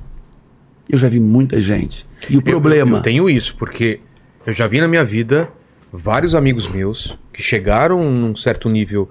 Eu 0.89 0.99
já 0.99 1.09
vi 1.09 1.21
muita 1.21 1.61
gente. 1.61 2.05
E 2.29 2.37
o 2.37 2.39
Eu- 2.39 2.43
problema. 2.43 2.99
Eu, 2.99 3.03
tenho 3.03 3.31
isso, 3.31 3.55
porque 3.57 4.01
eu 4.45 4.53
já 4.53 4.67
vi 4.67 4.81
na 4.81 4.89
minha 4.89 5.05
vida 5.05 5.49
vários 5.93 6.35
amigos 6.35 6.69
meus 6.69 7.17
que 7.33 7.43
chegaram 7.43 8.03
num 8.11 8.35
certo 8.37 8.69
nível 8.69 9.09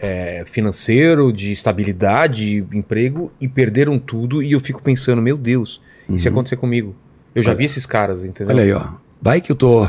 é, 0.00 0.42
financeiro, 0.46 1.32
de 1.32 1.52
estabilidade, 1.52 2.66
emprego, 2.72 3.30
e 3.40 3.46
perderam 3.46 3.98
tudo. 4.00 4.42
E 4.42 4.50
eu 4.52 4.58
fico 4.60 4.82
pensando, 4.82 5.22
meu 5.22 5.36
Deus, 5.38 5.80
e 6.10 6.18
se 6.18 6.26
acontecer 6.28 6.56
comigo? 6.56 6.94
Eu 7.34 7.42
já 7.42 7.54
vi 7.54 7.64
esses 7.66 7.86
caras, 7.86 8.24
entendeu? 8.24 8.54
Uhum. 8.56 8.60
Olha 8.62 8.64
aí, 8.64 8.72
ó. 8.72 8.88
Vai 9.22 9.40
que 9.40 9.52
eu 9.52 9.56
tô 9.56 9.88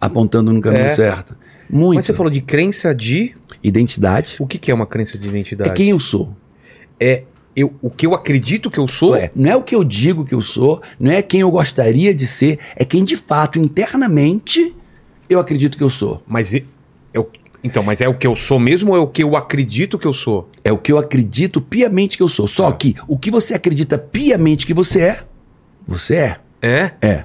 apontando 0.00 0.52
no 0.52 0.60
caminho 0.60 0.84
É. 0.84 0.88
certo. 0.88 1.34
Muito. 1.70 1.96
Mas 1.96 2.06
você 2.06 2.14
falou 2.14 2.30
de 2.30 2.40
crença 2.40 2.94
de. 2.94 3.34
Identidade 3.62 4.36
O 4.38 4.46
que, 4.46 4.58
que 4.58 4.70
é 4.70 4.74
uma 4.74 4.86
crença 4.86 5.18
de 5.18 5.26
identidade? 5.26 5.70
é 5.70 5.72
quem 5.74 5.90
eu 5.90 5.98
sou. 5.98 6.34
É 7.00 7.22
eu, 7.54 7.74
o 7.80 7.88
que 7.90 8.06
eu 8.06 8.14
acredito 8.14 8.70
que 8.70 8.78
eu 8.78 8.86
sou? 8.86 9.16
Não 9.34 9.50
é 9.50 9.56
o 9.56 9.62
que 9.62 9.74
eu 9.74 9.82
digo 9.82 10.24
que 10.26 10.34
eu 10.34 10.42
sou, 10.42 10.82
não 11.00 11.10
é 11.10 11.22
quem 11.22 11.40
eu 11.40 11.50
gostaria 11.50 12.14
de 12.14 12.26
ser, 12.26 12.58
é 12.76 12.84
quem 12.84 13.02
de 13.02 13.16
fato, 13.16 13.58
internamente, 13.58 14.74
eu 15.28 15.40
acredito 15.40 15.76
que 15.78 15.82
eu 15.82 15.88
sou. 15.90 16.22
Mas 16.26 16.52
e- 16.52 16.66
é 17.14 17.18
o- 17.18 17.26
então, 17.64 17.82
mas 17.82 18.00
é 18.02 18.08
o 18.08 18.14
que 18.14 18.26
eu 18.26 18.36
sou 18.36 18.58
mesmo 18.60 18.90
ou 18.92 18.96
é 18.96 19.00
o 19.00 19.06
que 19.08 19.22
eu 19.22 19.34
acredito 19.34 19.98
que 19.98 20.06
eu 20.06 20.12
sou? 20.12 20.50
É 20.62 20.70
o 20.70 20.76
que 20.78 20.92
eu 20.92 20.98
acredito 20.98 21.60
piamente 21.60 22.16
que 22.18 22.22
eu 22.22 22.28
sou. 22.28 22.46
Só 22.46 22.70
que 22.72 22.94
o 23.08 23.18
que 23.18 23.30
você 23.30 23.54
acredita 23.54 23.96
piamente 23.98 24.66
que 24.66 24.74
você 24.74 25.00
é, 25.00 25.20
você 25.88 26.14
é. 26.14 26.36
É? 26.60 26.90
É. 27.00 27.24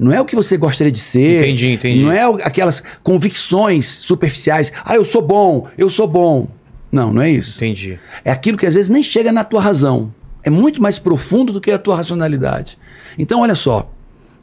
Não 0.00 0.10
é 0.10 0.18
o 0.18 0.24
que 0.24 0.34
você 0.34 0.56
gostaria 0.56 0.90
de 0.90 0.98
ser. 0.98 1.42
Entendi, 1.42 1.72
entendi. 1.72 2.02
Não 2.02 2.10
é 2.10 2.22
aquelas 2.42 2.82
convicções 3.02 3.86
superficiais. 3.86 4.72
Ah, 4.82 4.94
eu 4.94 5.04
sou 5.04 5.20
bom, 5.20 5.68
eu 5.76 5.90
sou 5.90 6.06
bom. 6.06 6.48
Não, 6.90 7.12
não 7.12 7.20
é 7.20 7.30
isso. 7.30 7.58
Entendi. 7.58 7.98
É 8.24 8.30
aquilo 8.30 8.56
que 8.56 8.64
às 8.64 8.74
vezes 8.74 8.88
nem 8.88 9.02
chega 9.02 9.30
na 9.30 9.44
tua 9.44 9.60
razão. 9.60 10.10
É 10.42 10.48
muito 10.48 10.80
mais 10.80 10.98
profundo 10.98 11.52
do 11.52 11.60
que 11.60 11.70
a 11.70 11.78
tua 11.78 11.96
racionalidade. 11.96 12.78
Então, 13.18 13.42
olha 13.42 13.54
só. 13.54 13.92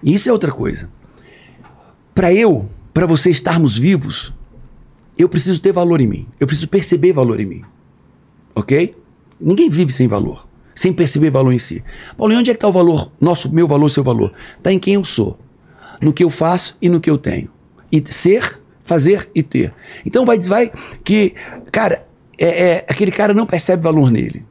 E 0.04 0.14
isso 0.14 0.30
é 0.30 0.32
outra 0.32 0.52
coisa. 0.52 0.88
Para 2.14 2.32
eu, 2.32 2.70
para 2.94 3.08
você 3.08 3.32
estarmos 3.32 3.76
vivos, 3.76 4.32
eu 5.18 5.28
preciso 5.28 5.60
ter 5.60 5.72
valor 5.72 6.00
em 6.02 6.08
mim. 6.08 6.28
Eu 6.40 6.46
preciso 6.46 6.68
perceber 6.68 7.14
valor 7.14 7.40
em 7.40 7.48
mim. 7.48 7.62
Ok? 8.54 8.96
Ninguém 9.42 9.72
vive 9.72 9.92
sem 9.92 10.08
valor, 10.08 10.48
sem 10.76 10.94
perceber 10.94 11.32
valor 11.32 11.52
em 11.52 11.58
si. 11.58 11.84
Paulo, 12.16 12.32
e 12.34 12.36
onde 12.36 12.52
é 12.52 12.54
que 12.54 12.58
está 12.58 12.68
o 12.68 12.72
valor, 12.72 13.12
nosso, 13.20 13.52
meu 13.52 13.68
valor, 13.68 13.90
seu 13.90 14.04
valor? 14.04 14.34
Está 14.56 14.72
em 14.72 14.78
quem 14.78 14.94
eu 14.94 15.04
sou, 15.04 15.38
no 16.02 16.14
que 16.14 16.24
eu 16.24 16.30
faço 16.30 16.78
e 16.82 16.90
no 16.90 17.00
que 17.00 17.10
eu 17.10 17.18
tenho. 17.18 17.50
E 17.92 18.04
ser, 18.08 18.60
fazer 18.84 19.30
e 19.34 19.44
ter. 19.44 19.74
Então 20.06 20.26
vai, 20.26 20.40
vai 20.40 20.72
que, 21.04 21.34
cara, 21.72 22.06
é, 22.38 22.46
é, 22.46 22.86
aquele 22.88 23.12
cara 23.12 23.34
não 23.34 23.46
percebe 23.46 23.84
valor 23.84 24.12
nele. 24.12 24.44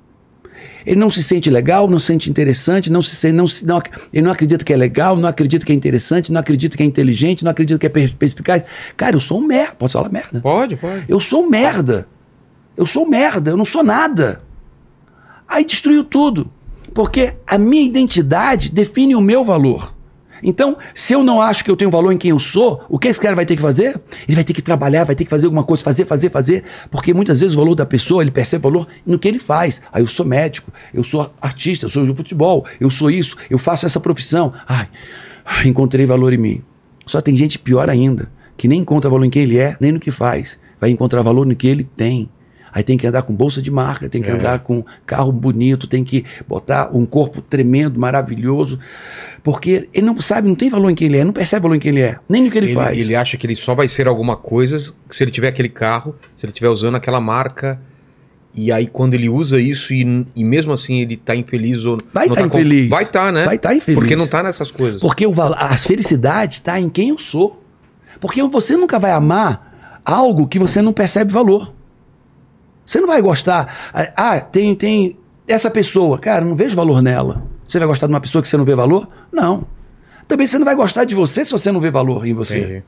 Ele 0.87 1.01
não 1.01 1.11
se 1.11 1.21
sente 1.21 1.51
legal, 1.51 1.89
não 1.89 1.99
se 1.99 2.07
sente 2.07 2.31
interessante, 2.31 2.93
não 2.93 3.03
se, 3.03 3.33
não, 3.33 3.45
não, 3.65 3.83
ele 4.13 4.23
não 4.23 4.31
acredita 4.31 4.65
que 4.65 4.73
é 4.73 4.77
legal, 4.77 5.17
não 5.17 5.29
acredita 5.29 5.67
que 5.67 5.73
é 5.73 5.75
interessante, 5.75 6.31
não 6.31 6.41
acredita 6.41 6.77
que 6.77 6.83
é 6.83 6.87
inteligente, 6.87 7.45
não 7.45 7.51
acredita 7.51 7.79
que 7.81 7.87
é 7.87 8.09
perspicaz. 8.09 8.63
Cara, 8.97 9.17
eu 9.17 9.21
sou 9.21 9.41
um 9.41 9.47
merda. 9.47 9.75
Posso 9.77 9.95
falar 9.95 10.11
merda? 10.11 10.41
Pode, 10.41 10.77
pode. 10.77 11.05
Eu 11.09 11.19
sou 11.19 11.45
um 11.45 11.51
merda. 11.51 12.07
Eu 12.77 12.87
sou 12.87 13.09
merda, 13.09 13.51
eu 13.51 13.57
não 13.57 13.65
sou 13.65 13.83
nada. 13.83 14.43
Aí 15.49 15.65
destruiu 15.65 16.05
tudo. 16.05 16.53
Porque 16.95 17.35
a 17.47 17.59
minha 17.59 17.83
identidade 17.83 18.71
define 18.71 19.17
o 19.17 19.21
meu 19.21 19.45
valor. 19.45 19.96
Então, 20.43 20.77
se 20.95 21.13
eu 21.13 21.23
não 21.23 21.41
acho 21.41 21.65
que 21.65 21.71
eu 21.71 21.77
tenho 21.77 21.91
valor 21.91 22.13
em 22.13 22.19
quem 22.19 22.31
eu 22.31 22.39
sou, 22.39 22.83
o 22.89 22.99
que 22.99 23.09
esse 23.09 23.21
cara 23.21 23.35
vai 23.35 23.47
ter 23.47 23.57
que 23.57 23.63
fazer? 23.63 24.01
Ele 24.27 24.35
vai 24.35 24.45
ter 24.45 24.53
que 24.53 24.63
trabalhar, 24.63 25.05
vai 25.05 25.15
ter 25.15 25.25
que 25.25 25.31
fazer 25.31 25.47
alguma 25.47 25.65
coisa, 25.65 25.83
fazer, 25.83 26.05
fazer, 26.05 26.31
fazer. 26.31 26.65
Porque 26.91 27.13
muitas 27.15 27.41
vezes 27.41 27.55
o 27.55 27.59
valor 27.59 27.75
da 27.75 27.87
pessoa, 27.87 28.23
ele 28.23 28.31
percebe 28.31 28.63
valor 28.63 28.87
no 29.05 29.19
que 29.19 29.29
ele 29.29 29.39
faz. 29.39 29.81
Aí 29.93 30.03
eu 30.03 30.07
sou 30.07 30.27
médico, 30.27 30.73
eu 30.93 31.05
sou 31.05 31.33
artista, 31.41 31.87
eu 31.87 31.91
sou 31.91 32.07
de 32.07 32.15
futebol, 32.15 32.65
eu 32.81 32.91
sou 32.91 33.11
isso, 33.11 33.37
eu 33.51 33.59
faço 33.59 33.87
essa 33.87 34.01
profissão. 34.01 34.53
Ai, 34.67 34.89
encontrei 35.65 36.07
valor 36.07 36.33
em 36.33 36.39
mim. 36.39 36.63
Só 37.07 37.21
tem 37.21 37.37
gente 37.37 37.59
pior 37.59 37.89
ainda, 37.89 38.31
que 38.57 38.67
nem 38.67 38.81
encontra 38.81 39.09
valor 39.09 39.25
em 39.25 39.31
quem 39.31 39.43
ele 39.43 39.59
é, 39.59 39.77
nem 39.81 39.93
no 39.93 40.01
que 40.01 40.11
faz. 40.11 40.59
Vai 40.81 40.91
encontrar 40.91 41.23
valor 41.23 41.47
no 41.47 41.55
que 41.55 41.67
ele 41.67 41.85
tem. 41.85 42.29
Aí 42.77 42.83
tem 42.83 42.99
que 42.99 43.07
andar 43.07 43.23
com 43.23 43.33
bolsa 43.33 43.63
de 43.63 43.71
marca, 43.71 44.07
tem 44.07 44.21
que 44.21 44.29
é. 44.29 44.33
andar 44.33 44.59
com 44.59 44.85
carro 45.07 45.33
bonito, 45.33 45.87
tem 45.87 46.05
que 46.05 46.27
botar 46.47 46.91
um 46.95 47.07
corpo 47.07 47.41
tremendo, 47.41 47.99
maravilhoso. 47.99 48.79
Porque 49.43 49.89
ele 49.95 50.05
não 50.05 50.21
sabe, 50.21 50.47
não 50.47 50.55
tem 50.55 50.69
valor 50.69 50.91
em 50.91 50.95
quem 50.95 51.07
ele 51.07 51.17
é, 51.17 51.25
não 51.25 51.33
percebe 51.33 51.63
valor 51.63 51.77
em 51.77 51.81
quem 51.81 51.93
ele 51.93 52.03
é, 52.03 52.19
nem 52.29 52.45
no 52.45 52.51
que 52.51 52.59
ele, 52.59 52.67
ele 52.67 52.75
faz. 52.75 52.99
Ele 52.99 53.17
acha 53.17 53.39
que 53.39 53.47
ele 53.47 53.57
só 53.57 53.75
vai 53.75 53.89
ser 53.89 54.07
alguma 54.07 54.37
coisa 54.37 54.93
se 55.11 55.25
ele 55.25 55.31
tiver 55.31 55.49
aquele 55.49 55.71
carro, 55.71 56.15
se 56.37 56.45
ele 56.45 56.51
estiver 56.51 56.69
usando 56.69 56.97
aquela 56.97 57.19
marca. 57.19 57.81
E 58.53 58.71
aí, 58.71 58.87
quando 58.87 59.15
ele 59.15 59.31
usa 59.31 59.59
isso 59.59 59.95
e, 59.95 60.27
e 60.37 60.45
mesmo 60.45 60.71
assim 60.71 61.01
ele 61.01 61.17
tá 61.17 61.35
infeliz 61.35 61.87
ou. 61.87 61.99
Vai 62.13 62.27
estar 62.27 62.43
tá 62.43 62.47
infeliz. 62.47 62.91
Vai 62.91 63.05
estar, 63.05 63.25
tá, 63.25 63.33
né? 63.33 63.45
Vai 63.47 63.57
estar 63.57 63.71
tá 63.71 63.75
infeliz. 63.75 63.99
Porque 63.99 64.15
não 64.15 64.27
tá 64.27 64.43
nessas 64.43 64.71
coisas. 64.71 65.01
Porque 65.01 65.27
o, 65.27 65.33
a 65.41 65.79
felicidade 65.79 66.61
tá 66.61 66.79
em 66.79 66.91
quem 66.91 67.09
eu 67.09 67.17
sou. 67.17 67.63
Porque 68.21 68.43
você 68.43 68.77
nunca 68.77 68.99
vai 68.99 69.13
amar 69.13 70.03
algo 70.05 70.47
que 70.47 70.59
você 70.59 70.83
não 70.83 70.93
percebe 70.93 71.33
valor. 71.33 71.75
Você 72.87 73.01
não 73.01 73.09
vai 73.09 73.21
gostar. 73.21 73.93
Ah, 74.17 74.41
tem, 74.41 74.75
tem 74.77 75.19
essa 75.49 75.69
pessoa. 75.69 76.19
Cara, 76.19 76.45
não 76.45 76.55
vejo 76.55 76.77
valor 76.77 77.03
nela. 77.03 77.43
Você 77.67 77.79
vai 77.79 77.89
gostar 77.89 78.07
de 78.07 78.13
uma 78.13 78.21
pessoa 78.21 78.41
que 78.41 78.49
você 78.49 78.57
não 78.57 78.65
vê 78.65 78.77
valor? 78.77 79.09
Não. 79.33 79.67
Também 80.29 80.47
você 80.47 80.59
não 80.59 80.65
vai 80.65 80.77
gostar 80.77 81.05
de 81.05 81.15
você 81.15 81.45
se 81.45 81.51
você 81.51 81.73
não 81.73 81.81
vê 81.81 81.91
valor 81.91 82.27
em 82.27 82.33
você. 82.33 82.59
Entendi. 82.61 82.83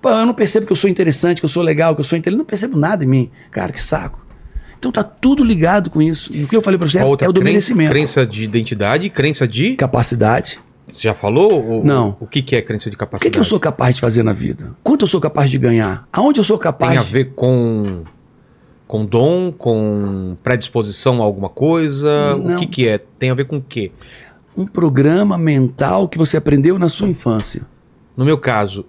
Pô, 0.00 0.10
eu 0.10 0.26
não 0.26 0.34
percebo 0.34 0.66
que 0.66 0.72
eu 0.72 0.76
sou 0.76 0.88
interessante, 0.88 1.40
que 1.40 1.44
eu 1.44 1.48
sou 1.48 1.62
legal, 1.62 1.94
que 1.94 2.00
eu 2.00 2.04
sou 2.04 2.16
inteligente. 2.18 2.38
Não 2.38 2.44
percebo 2.44 2.78
nada 2.78 3.02
em 3.04 3.06
mim. 3.06 3.30
Cara, 3.50 3.72
que 3.72 3.80
saco. 3.80 4.20
Então 4.78 4.90
tá 4.90 5.04
tudo 5.04 5.44
ligado 5.44 5.90
com 5.90 6.00
isso. 6.00 6.34
E 6.34 6.44
o 6.44 6.48
que 6.48 6.56
eu 6.56 6.62
falei 6.62 6.78
para 6.78 6.88
você 6.88 6.98
é, 6.98 7.04
outra, 7.04 7.26
é 7.26 7.28
o 7.28 7.32
do 7.32 7.40
crença, 7.40 7.52
merecimento. 7.52 7.90
Crença 7.90 8.26
de 8.26 8.44
identidade, 8.44 9.10
crença 9.10 9.46
de 9.46 9.74
capacidade. 9.74 10.58
Você 10.88 11.06
já 11.06 11.14
falou? 11.14 11.84
não. 11.84 12.16
O 12.18 12.26
que, 12.26 12.42
que 12.42 12.56
é 12.56 12.62
crença 12.62 12.90
de 12.90 12.96
capacidade? 12.96 13.28
O 13.28 13.30
que, 13.30 13.34
que 13.34 13.40
eu 13.40 13.44
sou 13.44 13.60
capaz 13.60 13.94
de 13.94 14.00
fazer 14.00 14.22
na 14.22 14.32
vida? 14.32 14.74
Quanto 14.82 15.02
eu 15.02 15.06
sou 15.06 15.20
capaz 15.20 15.50
de 15.50 15.58
ganhar? 15.58 16.08
Aonde 16.10 16.40
eu 16.40 16.44
sou 16.44 16.58
capaz? 16.58 16.92
Tem 16.92 16.98
a 16.98 17.02
ver 17.02 17.32
com 17.34 18.02
com 18.90 19.06
dom, 19.06 19.52
com 19.52 20.36
predisposição 20.42 21.22
a 21.22 21.24
alguma 21.24 21.48
coisa? 21.48 22.36
Não. 22.36 22.56
O 22.56 22.58
que, 22.58 22.66
que 22.66 22.88
é? 22.88 22.98
Tem 22.98 23.30
a 23.30 23.34
ver 23.34 23.44
com 23.44 23.58
o 23.58 23.62
quê? 23.62 23.92
Um 24.56 24.66
programa 24.66 25.38
mental 25.38 26.08
que 26.08 26.18
você 26.18 26.36
aprendeu 26.36 26.76
na 26.76 26.88
sua 26.88 27.06
infância. 27.06 27.62
No 28.16 28.24
meu 28.24 28.36
caso, 28.36 28.84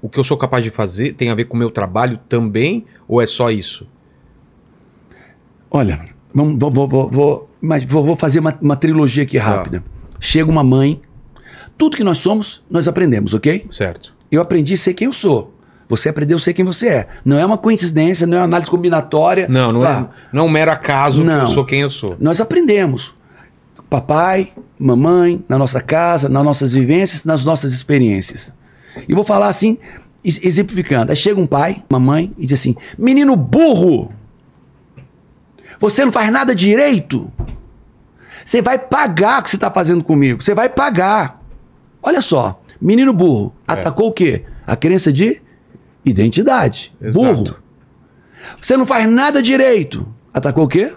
o 0.00 0.08
que 0.08 0.18
eu 0.18 0.24
sou 0.24 0.38
capaz 0.38 0.64
de 0.64 0.70
fazer 0.70 1.12
tem 1.12 1.28
a 1.28 1.34
ver 1.34 1.44
com 1.44 1.54
o 1.54 1.58
meu 1.58 1.70
trabalho 1.70 2.18
também? 2.30 2.86
Ou 3.06 3.20
é 3.20 3.26
só 3.26 3.50
isso? 3.50 3.86
Olha, 5.70 6.02
vamos, 6.32 6.58
vou, 6.58 6.88
vou, 6.88 7.10
vou, 7.10 7.50
mas 7.60 7.84
vou, 7.84 8.16
fazer 8.16 8.40
uma, 8.40 8.56
uma, 8.58 8.74
trilogia 8.74 9.24
aqui 9.24 9.36
tá. 9.36 9.44
rápida. 9.44 9.84
Ah. 9.86 10.16
Chega 10.18 10.50
uma 10.50 10.64
mãe, 10.64 10.98
tudo 11.76 11.98
que 11.98 12.04
nós 12.04 12.16
somos, 12.16 12.62
nós 12.70 12.88
aprendemos, 12.88 13.34
ok? 13.34 13.66
Certo. 13.70 14.14
Eu 14.30 14.40
aprendi 14.40 14.72
a 14.72 14.78
ser 14.78 14.94
quem 14.94 15.08
eu 15.08 15.12
sou. 15.12 15.51
Você 15.92 16.08
aprendeu 16.08 16.38
a 16.38 16.40
ser 16.40 16.54
quem 16.54 16.64
você 16.64 16.88
é. 16.88 17.06
Não 17.22 17.38
é 17.38 17.44
uma 17.44 17.58
coincidência, 17.58 18.26
não 18.26 18.38
é 18.38 18.40
uma 18.40 18.46
análise 18.46 18.70
combinatória. 18.70 19.46
Não, 19.46 19.70
não, 19.70 19.84
é, 19.84 20.08
não 20.32 20.44
é 20.44 20.46
um 20.46 20.48
mero 20.48 20.72
acaso 20.72 21.22
não. 21.22 21.40
que 21.40 21.44
eu 21.44 21.48
sou 21.48 21.64
quem 21.66 21.80
eu 21.82 21.90
sou. 21.90 22.16
Nós 22.18 22.40
aprendemos. 22.40 23.14
Papai, 23.90 24.52
mamãe, 24.78 25.44
na 25.46 25.58
nossa 25.58 25.82
casa, 25.82 26.30
nas 26.30 26.42
nossas 26.42 26.72
vivências, 26.72 27.26
nas 27.26 27.44
nossas 27.44 27.74
experiências. 27.74 28.54
E 29.06 29.14
vou 29.14 29.22
falar 29.22 29.48
assim, 29.48 29.76
exemplificando. 30.24 31.12
Aí 31.12 31.16
chega 31.16 31.38
um 31.38 31.46
pai, 31.46 31.82
mamãe, 31.90 32.32
e 32.38 32.46
diz 32.46 32.58
assim: 32.58 32.74
Menino 32.96 33.36
burro! 33.36 34.10
Você 35.78 36.06
não 36.06 36.12
faz 36.12 36.32
nada 36.32 36.54
direito. 36.54 37.30
Você 38.42 38.62
vai 38.62 38.78
pagar 38.78 39.40
o 39.40 39.44
que 39.44 39.50
você 39.50 39.56
está 39.56 39.70
fazendo 39.70 40.02
comigo. 40.02 40.42
Você 40.42 40.54
vai 40.54 40.70
pagar. 40.70 41.42
Olha 42.02 42.22
só, 42.22 42.62
menino 42.80 43.12
burro. 43.12 43.52
É. 43.68 43.74
Atacou 43.74 44.08
o 44.08 44.12
quê? 44.12 44.46
A 44.66 44.74
crença 44.74 45.12
de 45.12 45.42
identidade. 46.04 46.92
Exato. 47.00 47.24
Burro. 47.24 47.56
Você 48.60 48.76
não 48.76 48.86
faz 48.86 49.08
nada 49.08 49.42
direito. 49.42 50.06
Atacou 50.32 50.64
o 50.64 50.68
quê? 50.68 50.92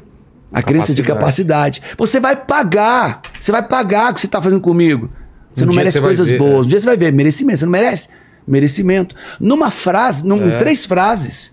A 0.51 0.63
crença 0.63 0.93
de 0.93 1.03
capacidade. 1.03 1.81
Você 1.97 2.19
vai 2.19 2.35
pagar. 2.35 3.21
Você 3.39 3.51
vai 3.51 3.67
pagar 3.67 4.11
o 4.11 4.15
que 4.15 4.21
você 4.21 4.27
está 4.27 4.41
fazendo 4.41 4.61
comigo. 4.61 5.09
Você 5.53 5.63
um 5.63 5.67
não 5.67 5.73
merece 5.73 5.99
coisas 5.99 6.29
ver, 6.29 6.37
boas. 6.37 6.53
É. 6.53 6.59
Um 6.61 6.67
dia 6.67 6.79
você 6.79 6.85
vai 6.85 6.97
ver 6.97 7.11
merecimento. 7.11 7.59
Você 7.59 7.65
não 7.65 7.71
merece 7.71 8.09
merecimento. 8.47 9.15
Numa 9.39 9.71
frase, 9.71 10.25
num, 10.25 10.41
é. 10.43 10.55
em 10.55 10.57
três 10.57 10.85
frases, 10.85 11.51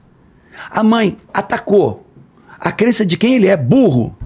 a 0.71 0.83
mãe 0.83 1.19
atacou 1.33 2.07
a 2.59 2.71
crença 2.71 3.05
de 3.05 3.17
quem 3.17 3.35
ele 3.35 3.49
é, 3.49 3.57
burro. 3.57 4.17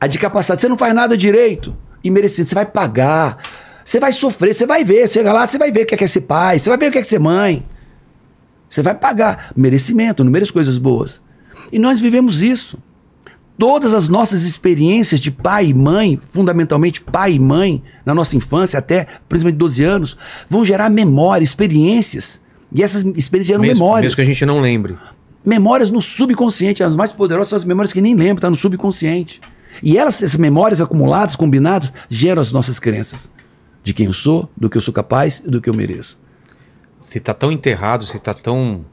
A 0.00 0.06
de 0.06 0.18
capacidade. 0.18 0.60
Você 0.60 0.68
não 0.68 0.76
faz 0.76 0.94
nada 0.94 1.16
direito. 1.16 1.76
E 2.02 2.10
merecimento. 2.10 2.48
Você 2.48 2.54
vai 2.54 2.66
pagar. 2.66 3.38
Você 3.84 4.00
vai 4.00 4.10
sofrer. 4.10 4.52
Você 4.52 4.66
vai 4.66 4.82
ver. 4.82 5.08
Chega 5.08 5.32
lá, 5.32 5.46
você 5.46 5.58
vai 5.58 5.70
ver 5.70 5.84
o 5.84 5.86
que 5.86 5.94
é, 5.94 6.04
é 6.04 6.06
ser 6.08 6.22
pai. 6.22 6.58
Você 6.58 6.68
vai 6.68 6.78
ver 6.78 6.88
o 6.88 6.92
que 6.92 6.98
é 6.98 7.04
ser 7.04 7.20
mãe. 7.20 7.64
Você 8.72 8.82
vai 8.82 8.94
pagar 8.94 9.52
merecimento, 9.54 10.24
merece 10.24 10.50
coisas 10.50 10.78
boas. 10.78 11.20
E 11.70 11.78
nós 11.78 12.00
vivemos 12.00 12.40
isso. 12.40 12.78
Todas 13.58 13.92
as 13.92 14.08
nossas 14.08 14.44
experiências 14.44 15.20
de 15.20 15.30
pai 15.30 15.66
e 15.66 15.74
mãe, 15.74 16.18
fundamentalmente 16.28 17.02
pai 17.02 17.34
e 17.34 17.38
mãe, 17.38 17.82
na 18.04 18.14
nossa 18.14 18.34
infância, 18.34 18.78
até 18.78 19.06
principalmente 19.28 19.58
12 19.58 19.84
anos, 19.84 20.16
vão 20.48 20.64
gerar 20.64 20.88
memória, 20.88 21.44
experiências. 21.44 22.40
E 22.74 22.82
essas 22.82 23.02
experiências 23.02 23.48
geram 23.48 23.60
mesmo, 23.60 23.84
memórias. 23.84 24.12
Mesmo 24.12 24.16
que 24.16 24.22
a 24.22 24.24
gente 24.24 24.46
não 24.46 24.58
lembre. 24.58 24.96
Memórias 25.44 25.90
no 25.90 26.00
subconsciente. 26.00 26.82
As 26.82 26.96
mais 26.96 27.12
poderosas 27.12 27.50
são 27.50 27.58
as 27.58 27.66
memórias 27.66 27.92
que 27.92 28.00
nem 28.00 28.14
lembram, 28.14 28.36
está 28.36 28.48
no 28.48 28.56
subconsciente. 28.56 29.38
E 29.82 29.98
elas, 29.98 30.22
essas 30.22 30.38
memórias 30.38 30.80
acumuladas, 30.80 31.36
combinadas, 31.36 31.92
geram 32.08 32.40
as 32.40 32.50
nossas 32.52 32.78
crenças. 32.78 33.30
De 33.82 33.92
quem 33.92 34.06
eu 34.06 34.14
sou, 34.14 34.48
do 34.56 34.70
que 34.70 34.78
eu 34.78 34.80
sou 34.80 34.94
capaz 34.94 35.42
e 35.44 35.50
do 35.50 35.60
que 35.60 35.68
eu 35.68 35.74
mereço 35.74 36.21
se 37.02 37.18
está 37.18 37.34
tão 37.34 37.52
enterrado, 37.52 38.04
se 38.06 38.16
está 38.16 38.32
tão 38.32 38.84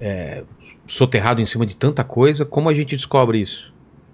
é, 0.00 0.42
soterrado 0.86 1.40
em 1.40 1.46
cima 1.46 1.66
de 1.66 1.76
tanta 1.76 2.02
coisa, 2.02 2.44
como 2.44 2.68
a 2.68 2.74
gente 2.74 2.96
descobre 2.96 3.40
isso? 3.40 3.72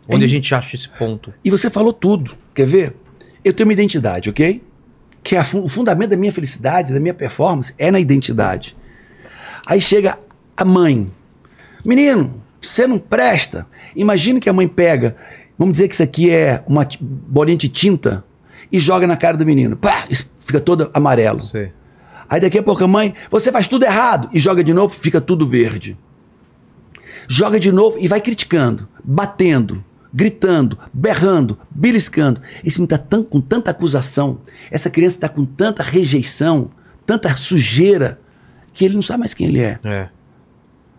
Onde 0.09 0.25
é, 0.25 0.27
a 0.27 0.29
gente 0.29 0.55
acha 0.55 0.75
esse 0.75 0.89
ponto? 0.89 1.33
E 1.45 1.51
você 1.51 1.71
falou 1.71 1.93
tudo. 1.93 2.35
Quer 2.55 2.67
ver? 2.67 2.97
Eu 3.45 3.53
tenho 3.53 3.69
uma 3.69 3.73
identidade, 3.73 4.31
ok? 4.31 4.63
Que 5.23 5.37
é 5.37 5.41
o 5.41 5.69
fundamento 5.69 6.11
da 6.11 6.17
minha 6.17 6.33
felicidade, 6.33 6.95
da 6.95 7.01
minha 7.01 7.15
performance, 7.15 7.75
é 7.79 7.91
na 7.91 8.01
identidade. 8.01 8.75
Aí 9.67 9.81
chega 9.81 10.19
a 10.57 10.65
mãe. 10.65 11.11
Menino, 11.85 12.43
você 12.61 12.87
não 12.87 12.99
presta. 12.99 13.67
Imagina 13.95 14.41
que 14.41 14.49
a 14.49 14.53
mãe 14.53 14.67
pega, 14.67 15.15
vamos 15.59 15.73
dizer 15.73 15.89
que 15.89 15.95
isso 15.95 16.03
aqui 16.03 16.31
é 16.31 16.63
uma 16.67 16.89
bolinha 17.01 17.59
de 17.59 17.69
tinta, 17.69 18.25
e 18.71 18.79
joga 18.79 19.07
na 19.07 19.17
cara 19.17 19.37
do 19.37 19.45
menino. 19.45 19.77
Pá, 19.77 20.07
fica 20.39 20.61
todo 20.61 20.91
amarelo. 20.93 21.45
Sei. 21.45 21.73
Aí 22.29 22.41
daqui 22.41 22.59
a 22.59 22.63
pouco 22.63 22.85
a 22.85 22.89
mãe, 22.89 23.15
você 23.31 23.51
faz 23.51 23.67
tudo 23.67 23.85
errado. 23.85 24.29
E 24.33 24.39
joga 24.39 24.63
de 24.63 24.75
novo, 24.75 24.95
fica 24.95 25.21
tudo 25.21 25.49
verde. 25.49 25.97
Joga 27.27 27.59
de 27.59 27.73
novo 27.73 27.99
e 27.99 28.09
vai 28.09 28.21
criticando, 28.21 28.89
batendo, 29.03 29.85
gritando, 30.13 30.79
berrando, 30.93 31.59
beliscando. 31.71 32.41
Esse 32.65 32.81
menino 32.81 32.95
está 32.95 33.23
com 33.23 33.41
tanta 33.41 33.71
acusação, 33.71 34.41
essa 34.71 34.89
criança 34.91 35.17
está 35.17 35.29
com 35.29 35.45
tanta 35.45 35.83
rejeição, 35.83 36.71
tanta 37.07 37.35
sujeira, 37.37 38.19
que 38.73 38.85
ele 38.85 38.95
não 38.95 39.03
sabe 39.03 39.21
mais 39.21 39.35
quem 39.35 39.47
ele 39.47 39.61
é. 39.61 39.79
é. 39.85 40.09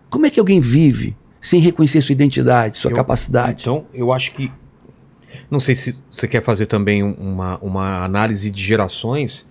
Como 0.08 0.26
é 0.26 0.30
que 0.30 0.38
alguém 0.38 0.60
vive 0.60 1.16
sem 1.40 1.60
reconhecer 1.60 2.00
sua 2.00 2.12
identidade, 2.12 2.78
sua 2.78 2.90
eu, 2.90 2.96
capacidade? 2.96 3.62
Então, 3.62 3.86
eu 3.94 4.12
acho 4.12 4.32
que. 4.32 4.52
Não 5.50 5.58
sei 5.58 5.74
se 5.74 5.96
você 6.12 6.28
quer 6.28 6.42
fazer 6.42 6.66
também 6.66 7.02
uma, 7.02 7.58
uma 7.58 8.04
análise 8.04 8.50
de 8.50 8.62
gerações 8.62 9.46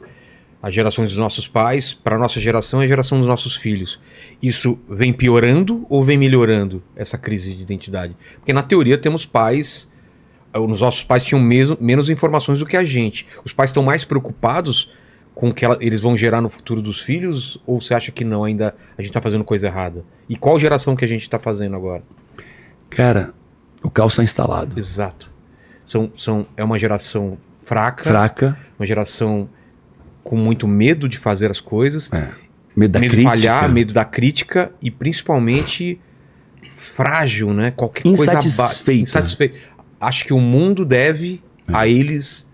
as 0.61 0.73
gerações 0.73 1.09
dos 1.09 1.17
nossos 1.17 1.47
pais, 1.47 1.93
para 1.93 2.15
a 2.15 2.19
nossa 2.19 2.39
geração 2.39 2.81
e 2.81 2.85
a 2.85 2.87
geração 2.87 3.17
dos 3.17 3.27
nossos 3.27 3.55
filhos. 3.55 3.99
Isso 4.41 4.77
vem 4.89 5.13
piorando 5.13 5.85
ou 5.89 6.03
vem 6.03 6.17
melhorando 6.17 6.83
essa 6.95 7.17
crise 7.17 7.53
de 7.55 7.61
identidade? 7.61 8.15
Porque 8.35 8.51
na 8.53 8.61
teoria 8.63 8.97
temos 8.97 9.25
pais, 9.25 9.89
eh, 10.53 10.59
os 10.59 10.81
nossos 10.81 11.03
pais 11.03 11.23
tinham 11.23 11.41
mesmo, 11.41 11.77
menos 11.79 12.09
informações 12.09 12.59
do 12.59 12.65
que 12.65 12.75
a 12.75 12.83
gente. 12.83 13.25
Os 13.45 13.53
pais 13.53 13.69
estão 13.69 13.83
mais 13.83 14.03
preocupados 14.03 14.91
com 15.33 15.49
o 15.49 15.53
que 15.53 15.63
ela- 15.63 15.77
eles 15.79 16.01
vão 16.01 16.17
gerar 16.17 16.41
no 16.41 16.49
futuro 16.49 16.81
dos 16.81 16.99
filhos 16.99 17.57
ou 17.65 17.79
você 17.79 17.93
acha 17.93 18.11
que 18.11 18.25
não, 18.25 18.43
ainda 18.43 18.75
a 18.97 19.01
gente 19.01 19.11
está 19.11 19.21
fazendo 19.21 19.45
coisa 19.45 19.67
errada? 19.67 20.03
E 20.27 20.35
qual 20.35 20.59
geração 20.59 20.93
que 20.95 21.05
a 21.05 21.07
gente 21.07 21.21
está 21.21 21.39
fazendo 21.39 21.77
agora? 21.77 22.03
Cara, 22.89 23.33
o 23.81 23.89
caos 23.89 24.13
está 24.13 24.23
instalado. 24.23 24.77
Exato. 24.77 25.29
São, 25.85 26.11
são, 26.17 26.45
é 26.57 26.63
uma 26.63 26.77
geração 26.77 27.37
fraca, 27.63 28.03
Fraca, 28.03 28.57
uma 28.77 28.85
geração 28.85 29.47
com 30.23 30.35
muito 30.35 30.67
medo 30.67 31.07
de 31.09 31.17
fazer 31.17 31.49
as 31.51 31.59
coisas, 31.59 32.09
medo 32.75 32.91
da 32.91 32.99
medo 32.99 33.11
crítica. 33.11 33.35
de 33.35 33.41
falhar, 33.43 33.69
medo 33.71 33.93
da 33.93 34.05
crítica 34.05 34.71
e 34.81 34.89
principalmente 34.91 35.99
frágil, 36.77 37.53
né? 37.53 37.71
Qualquer 37.71 38.03
coisa 38.03 38.23
Insatisfeita. 38.23 39.01
insatisfeito. 39.03 39.57
Acho 39.99 40.25
que 40.25 40.33
o 40.33 40.39
mundo 40.39 40.85
deve 40.85 41.41
a 41.67 41.88
eles 41.88 42.45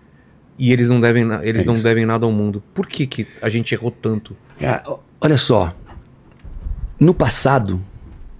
e 0.58 0.72
eles 0.72 0.88
não 0.88 1.00
devem, 1.00 1.26
eles 1.42 1.62
É 1.62 1.64
não 1.64 1.74
devem 1.74 2.04
nada 2.06 2.24
ao 2.26 2.32
mundo. 2.32 2.62
Por 2.74 2.86
que, 2.86 3.06
que 3.06 3.26
a 3.40 3.48
gente 3.48 3.72
errou 3.74 3.90
tanto? 3.90 4.36
O- 4.88 4.98
olha 5.20 5.38
só. 5.38 5.74
No 6.98 7.12
passado, 7.14 7.80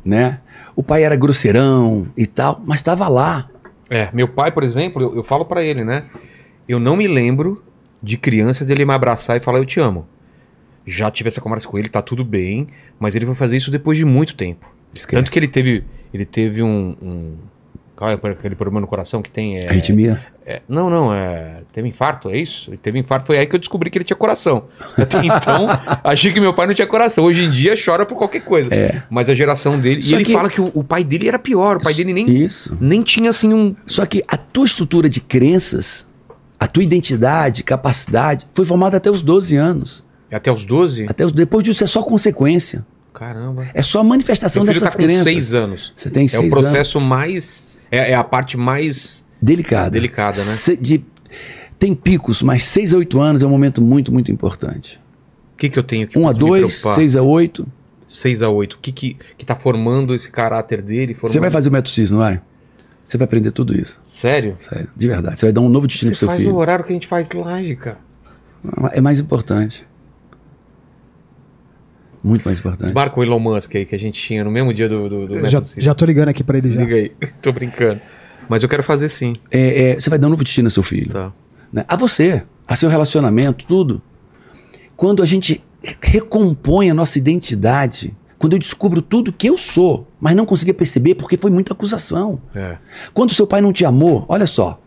né? 0.04 0.40
O 0.75 0.83
pai 0.83 1.04
era 1.04 1.14
grosseirão 1.16 2.06
e 2.16 2.26
tal, 2.26 2.61
mas 2.64 2.80
estava 2.80 3.06
lá. 3.09 3.49
É, 3.88 4.09
meu 4.12 4.26
pai, 4.28 4.50
por 4.50 4.64
exemplo, 4.64 5.00
eu, 5.02 5.16
eu 5.16 5.23
falo 5.23 5.45
pra 5.45 5.62
ele, 5.62 5.85
né? 5.85 6.04
Eu 6.68 6.80
não 6.80 6.97
me 6.97 7.06
lembro 7.06 7.62
de 8.03 8.17
criança 8.17 8.65
dele 8.65 8.85
me 8.85 8.93
abraçar 8.93 9.37
e 9.37 9.41
falar 9.41 9.59
eu 9.59 9.65
te 9.67 9.81
amo. 9.81 10.07
Já 10.87 11.11
tive 11.11 11.29
essa 11.29 11.41
conversa 11.41 11.67
com 11.67 11.79
ele, 11.79 11.88
tá 11.88 12.00
tudo 12.00 12.25
bem, 12.25 12.69
mas 12.99 13.15
ele 13.15 13.25
vai 13.26 13.35
fazer 13.35 13.57
isso 13.57 13.71
depois 13.71 13.99
de 13.99 14.05
muito 14.05 14.35
tempo. 14.37 14.67
Esquece. 14.95 15.17
Tanto 15.21 15.33
que 15.33 15.38
ele 15.38 15.49
teve, 15.49 15.85
ele 16.15 16.25
teve 16.25 16.62
um, 16.62 16.97
um 17.03 17.35
qual 17.97 18.11
é 18.11 18.15
aquele 18.15 18.55
problema 18.55 18.81
no 18.81 18.87
coração 18.87 19.21
que 19.23 19.31
tem? 19.31 19.59
É, 19.59 19.69
Arritmia. 19.69 20.25
é- 20.45 20.61
não, 20.69 20.88
não, 20.91 21.12
é, 21.12 21.62
teve 21.73 21.88
infarto, 21.88 22.29
é 22.31 22.38
isso? 22.38 22.71
Ele 22.71 22.76
teve 22.76 22.99
infarto, 22.99 23.26
foi 23.26 23.38
aí 23.38 23.47
que 23.47 23.57
eu 23.57 23.59
descobri 23.59 23.91
que 23.91 23.97
ele 23.99 24.05
tinha 24.05 24.17
coração. 24.17 24.65
Até 24.97 25.19
então, 25.25 25.67
achei 26.05 26.33
que 26.33 26.38
meu 26.41 26.53
pai 26.55 26.67
não 26.69 26.75
tinha 26.75 26.87
coração. 26.87 27.25
Hoje 27.25 27.45
em 27.45 27.50
dia 27.50 27.75
chora 27.83 28.05
por 28.07 28.17
qualquer 28.17 28.43
coisa. 28.43 28.73
É. 28.73 29.03
Mas 29.11 29.29
a 29.29 29.35
geração 29.35 29.81
dele, 29.81 30.03
Só 30.03 30.15
e 30.15 30.19
ele 30.19 30.25
que- 30.26 30.33
fala 30.33 30.49
que 30.50 30.61
o, 30.61 30.71
o 30.75 30.85
pai 30.85 31.03
dele 31.03 31.26
era 31.26 31.38
pior, 31.38 31.79
o 31.79 31.81
pai 31.81 31.95
dele 31.95 32.12
nem 32.12 32.29
Isso. 32.45 32.76
nem 32.81 33.03
tinha 33.03 33.31
assim 33.31 33.53
um 33.53 33.75
Só 33.87 34.05
que 34.07 34.23
a 34.29 34.37
tua 34.37 34.67
estrutura 34.67 35.09
de 35.11 35.21
crenças, 35.21 36.05
a 36.58 36.66
tua 36.66 36.82
identidade, 36.82 37.62
capacidade, 37.62 38.46
foi 38.52 38.64
formada 38.64 38.96
até 38.96 39.10
os 39.10 39.22
12 39.22 39.56
anos. 39.56 40.04
até 40.30 40.50
os 40.52 40.64
12? 40.64 41.06
Até 41.08 41.25
os, 41.25 41.32
depois 41.32 41.62
disso 41.64 41.84
é 41.84 41.86
só 41.86 42.02
consequência. 42.02 42.84
Caramba. 43.12 43.66
É 43.72 43.82
só 43.82 44.00
a 44.00 44.04
manifestação 44.04 44.62
Meu 44.64 44.72
filho 44.75 44.82
dessas 44.84 44.94
tá 44.96 45.00
com 45.02 45.06
crenças. 45.08 45.25
6 45.25 45.54
anos. 45.54 45.92
Você 45.96 46.10
tem 46.10 46.26
É 46.26 46.28
seis 46.28 46.38
o 46.38 46.42
anos. 46.46 46.50
processo 46.60 47.00
mais. 47.00 47.78
É, 47.90 48.10
é 48.10 48.14
a 48.14 48.22
parte 48.25 48.56
mais. 48.58 49.25
Delicada. 49.40 49.90
Delicada, 49.90 50.38
né? 50.38 50.44
Se- 50.52 50.76
de- 50.76 51.02
tem 51.78 51.94
picos, 51.94 52.42
mas 52.42 52.64
6 52.64 52.92
a 52.94 52.98
8 52.98 53.20
anos 53.20 53.42
é 53.42 53.46
um 53.46 53.50
momento 53.50 53.80
muito, 53.80 54.12
muito 54.12 54.30
importante. 54.30 55.00
O 55.54 55.56
que, 55.58 55.68
que 55.70 55.78
eu 55.78 55.82
tenho 55.82 56.06
que 56.06 56.18
1 56.18 56.28
a 56.28 56.32
me 56.32 56.38
2, 56.38 56.64
preocupar? 56.82 56.94
6 56.96 57.16
a 57.16 57.22
8. 57.22 57.66
6 58.08 58.42
a 58.42 58.48
8. 58.50 58.75
O 58.75 58.78
que, 58.80 58.92
que, 58.92 59.16
que 59.38 59.44
tá 59.46 59.56
formando 59.56 60.14
esse 60.14 60.30
caráter 60.30 60.82
dele? 60.82 61.14
Formando... 61.14 61.32
Você 61.32 61.40
vai 61.40 61.50
fazer 61.50 61.68
o 61.70 61.72
método 61.72 61.90
CIS, 61.90 62.10
não 62.10 62.18
vai? 62.18 62.40
Você 63.06 63.16
vai 63.16 63.25
aprender 63.25 63.52
tudo 63.52 63.72
isso. 63.72 64.02
Sério? 64.10 64.56
Sério, 64.58 64.88
de 64.97 65.06
verdade. 65.06 65.38
Você 65.38 65.47
vai 65.47 65.52
dar 65.52 65.60
um 65.60 65.69
novo 65.69 65.86
destino 65.86 66.10
Você 66.10 66.14
pro 66.14 66.19
seu 66.19 66.28
faz 66.28 66.40
filho. 66.40 66.54
o 66.54 66.56
horário 66.58 66.84
que 66.84 66.90
a 66.90 66.95
gente 66.95 67.06
faz 67.06 67.30
live, 67.30 67.76
cara. 67.76 67.99
É 68.92 69.00
mais 69.00 69.21
importante. 69.21 69.86
Muito 72.21 72.45
mais 72.45 72.58
importante. 72.58 72.82
Desmarca 72.82 73.21
o 73.21 73.23
Elon 73.23 73.38
Musk 73.38 73.76
aí 73.76 73.86
que 73.86 73.95
a 73.95 73.99
gente 73.99 74.21
tinha 74.21 74.42
no 74.42 74.50
mesmo 74.50 74.75
dia 74.75 74.88
do, 74.88 75.08
do, 75.08 75.26
do 75.28 75.49
já, 75.49 75.62
já 75.78 75.95
tô 75.95 76.04
ligando 76.04 76.30
aqui 76.30 76.42
pra 76.42 76.58
ele 76.58 76.73
já. 76.73 76.80
Liga 76.80 76.97
aí. 76.97 77.12
Tô 77.40 77.52
brincando. 77.52 78.00
Mas 78.49 78.64
eu 78.64 78.69
quero 78.69 78.82
fazer 78.82 79.08
sim. 79.08 79.34
É, 79.52 79.90
é, 79.90 79.95
você 79.95 80.10
vai 80.10 80.19
dar 80.19 80.26
um 80.26 80.30
novo 80.30 80.42
destino 80.42 80.66
ao 80.66 80.71
seu 80.71 80.82
filho. 80.82 81.12
Tá. 81.12 81.32
né? 81.73 81.84
A 81.86 81.95
você, 81.95 82.42
a 82.66 82.75
seu 82.75 82.88
relacionamento, 82.88 83.64
tudo. 83.66 84.02
Quando 84.97 85.23
a 85.23 85.26
gente 85.26 85.62
recompõe 86.00 86.90
a 86.90 86.95
nossa 86.95 87.19
identidade, 87.19 88.12
quando 88.38 88.52
eu 88.52 88.58
descubro 88.58 89.00
tudo 89.00 89.32
que 89.32 89.49
eu 89.49 89.56
sou, 89.56 90.06
mas 90.20 90.36
não 90.36 90.44
conseguia 90.44 90.75
perceber 90.75 91.14
porque 91.14 91.36
foi 91.36 91.50
muita 91.50 91.72
acusação. 91.72 92.40
É. 92.54 92.76
Quando 93.14 93.32
seu 93.32 93.46
pai 93.46 93.60
não 93.60 93.72
te 93.72 93.84
amou, 93.84 94.25
olha 94.28 94.46
só. 94.46 94.80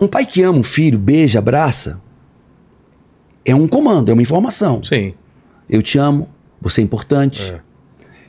Um 0.00 0.08
pai 0.08 0.26
que 0.26 0.42
ama 0.42 0.58
um 0.58 0.64
filho, 0.64 0.98
beija, 0.98 1.38
abraça, 1.38 2.00
é 3.44 3.54
um 3.54 3.68
comando, 3.68 4.10
é 4.10 4.12
uma 4.12 4.22
informação. 4.22 4.82
Sim. 4.82 5.14
Eu 5.68 5.82
te 5.82 5.98
amo, 5.98 6.28
você 6.60 6.80
é 6.80 6.84
importante. 6.84 7.52
É. 7.52 7.60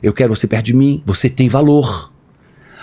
Eu 0.02 0.12
quero 0.12 0.34
você 0.34 0.46
perto 0.46 0.66
de 0.66 0.74
mim, 0.74 1.02
você 1.04 1.28
tem 1.28 1.48
valor. 1.48 2.12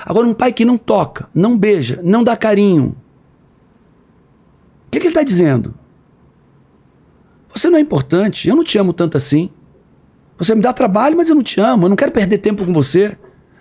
Agora, 0.05 0.27
um 0.27 0.33
pai 0.33 0.51
que 0.51 0.65
não 0.65 0.77
toca, 0.77 1.29
não 1.33 1.57
beija, 1.57 1.99
não 2.03 2.23
dá 2.23 2.35
carinho. 2.35 2.95
O 4.87 4.91
que, 4.91 4.99
que 4.99 5.07
ele 5.07 5.09
está 5.09 5.23
dizendo? 5.23 5.73
Você 7.53 7.69
não 7.69 7.77
é 7.77 7.81
importante, 7.81 8.49
eu 8.49 8.55
não 8.55 8.63
te 8.63 8.77
amo 8.77 8.91
tanto 8.91 9.17
assim. 9.17 9.49
Você 10.41 10.56
me 10.56 10.62
dá 10.62 10.73
trabalho, 10.73 11.15
mas 11.15 11.30
eu 11.30 11.36
não 11.36 11.43
te 11.43 11.60
amo, 11.60 11.86
eu 11.86 11.89
não 11.89 11.95
quero 11.95 12.12
perder 12.12 12.39
tempo 12.39 12.65
com 12.65 12.73
você. 12.73 13.15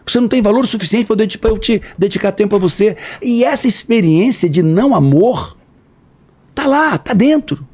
Você 0.06 0.18
não 0.18 0.28
tem 0.28 0.40
valor 0.40 0.66
suficiente 0.66 1.06
para 1.06 1.50
eu 1.50 1.58
te 1.58 1.82
dedicar 1.98 2.32
tempo 2.32 2.56
a 2.56 2.58
você. 2.58 2.96
E 3.20 3.44
essa 3.44 3.68
experiência 3.68 4.48
de 4.48 4.62
não 4.62 4.94
amor 4.94 5.56
tá 6.54 6.66
lá, 6.66 6.96
tá 6.96 7.12
dentro. 7.12 7.66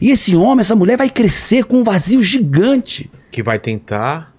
E 0.00 0.10
esse 0.10 0.36
homem, 0.36 0.60
essa 0.60 0.76
mulher 0.76 0.96
vai 0.96 1.10
crescer 1.10 1.64
com 1.64 1.78
um 1.78 1.82
vazio 1.82 2.22
gigante. 2.22 3.10
Que 3.32 3.42
vai 3.42 3.58
tentar 3.58 4.32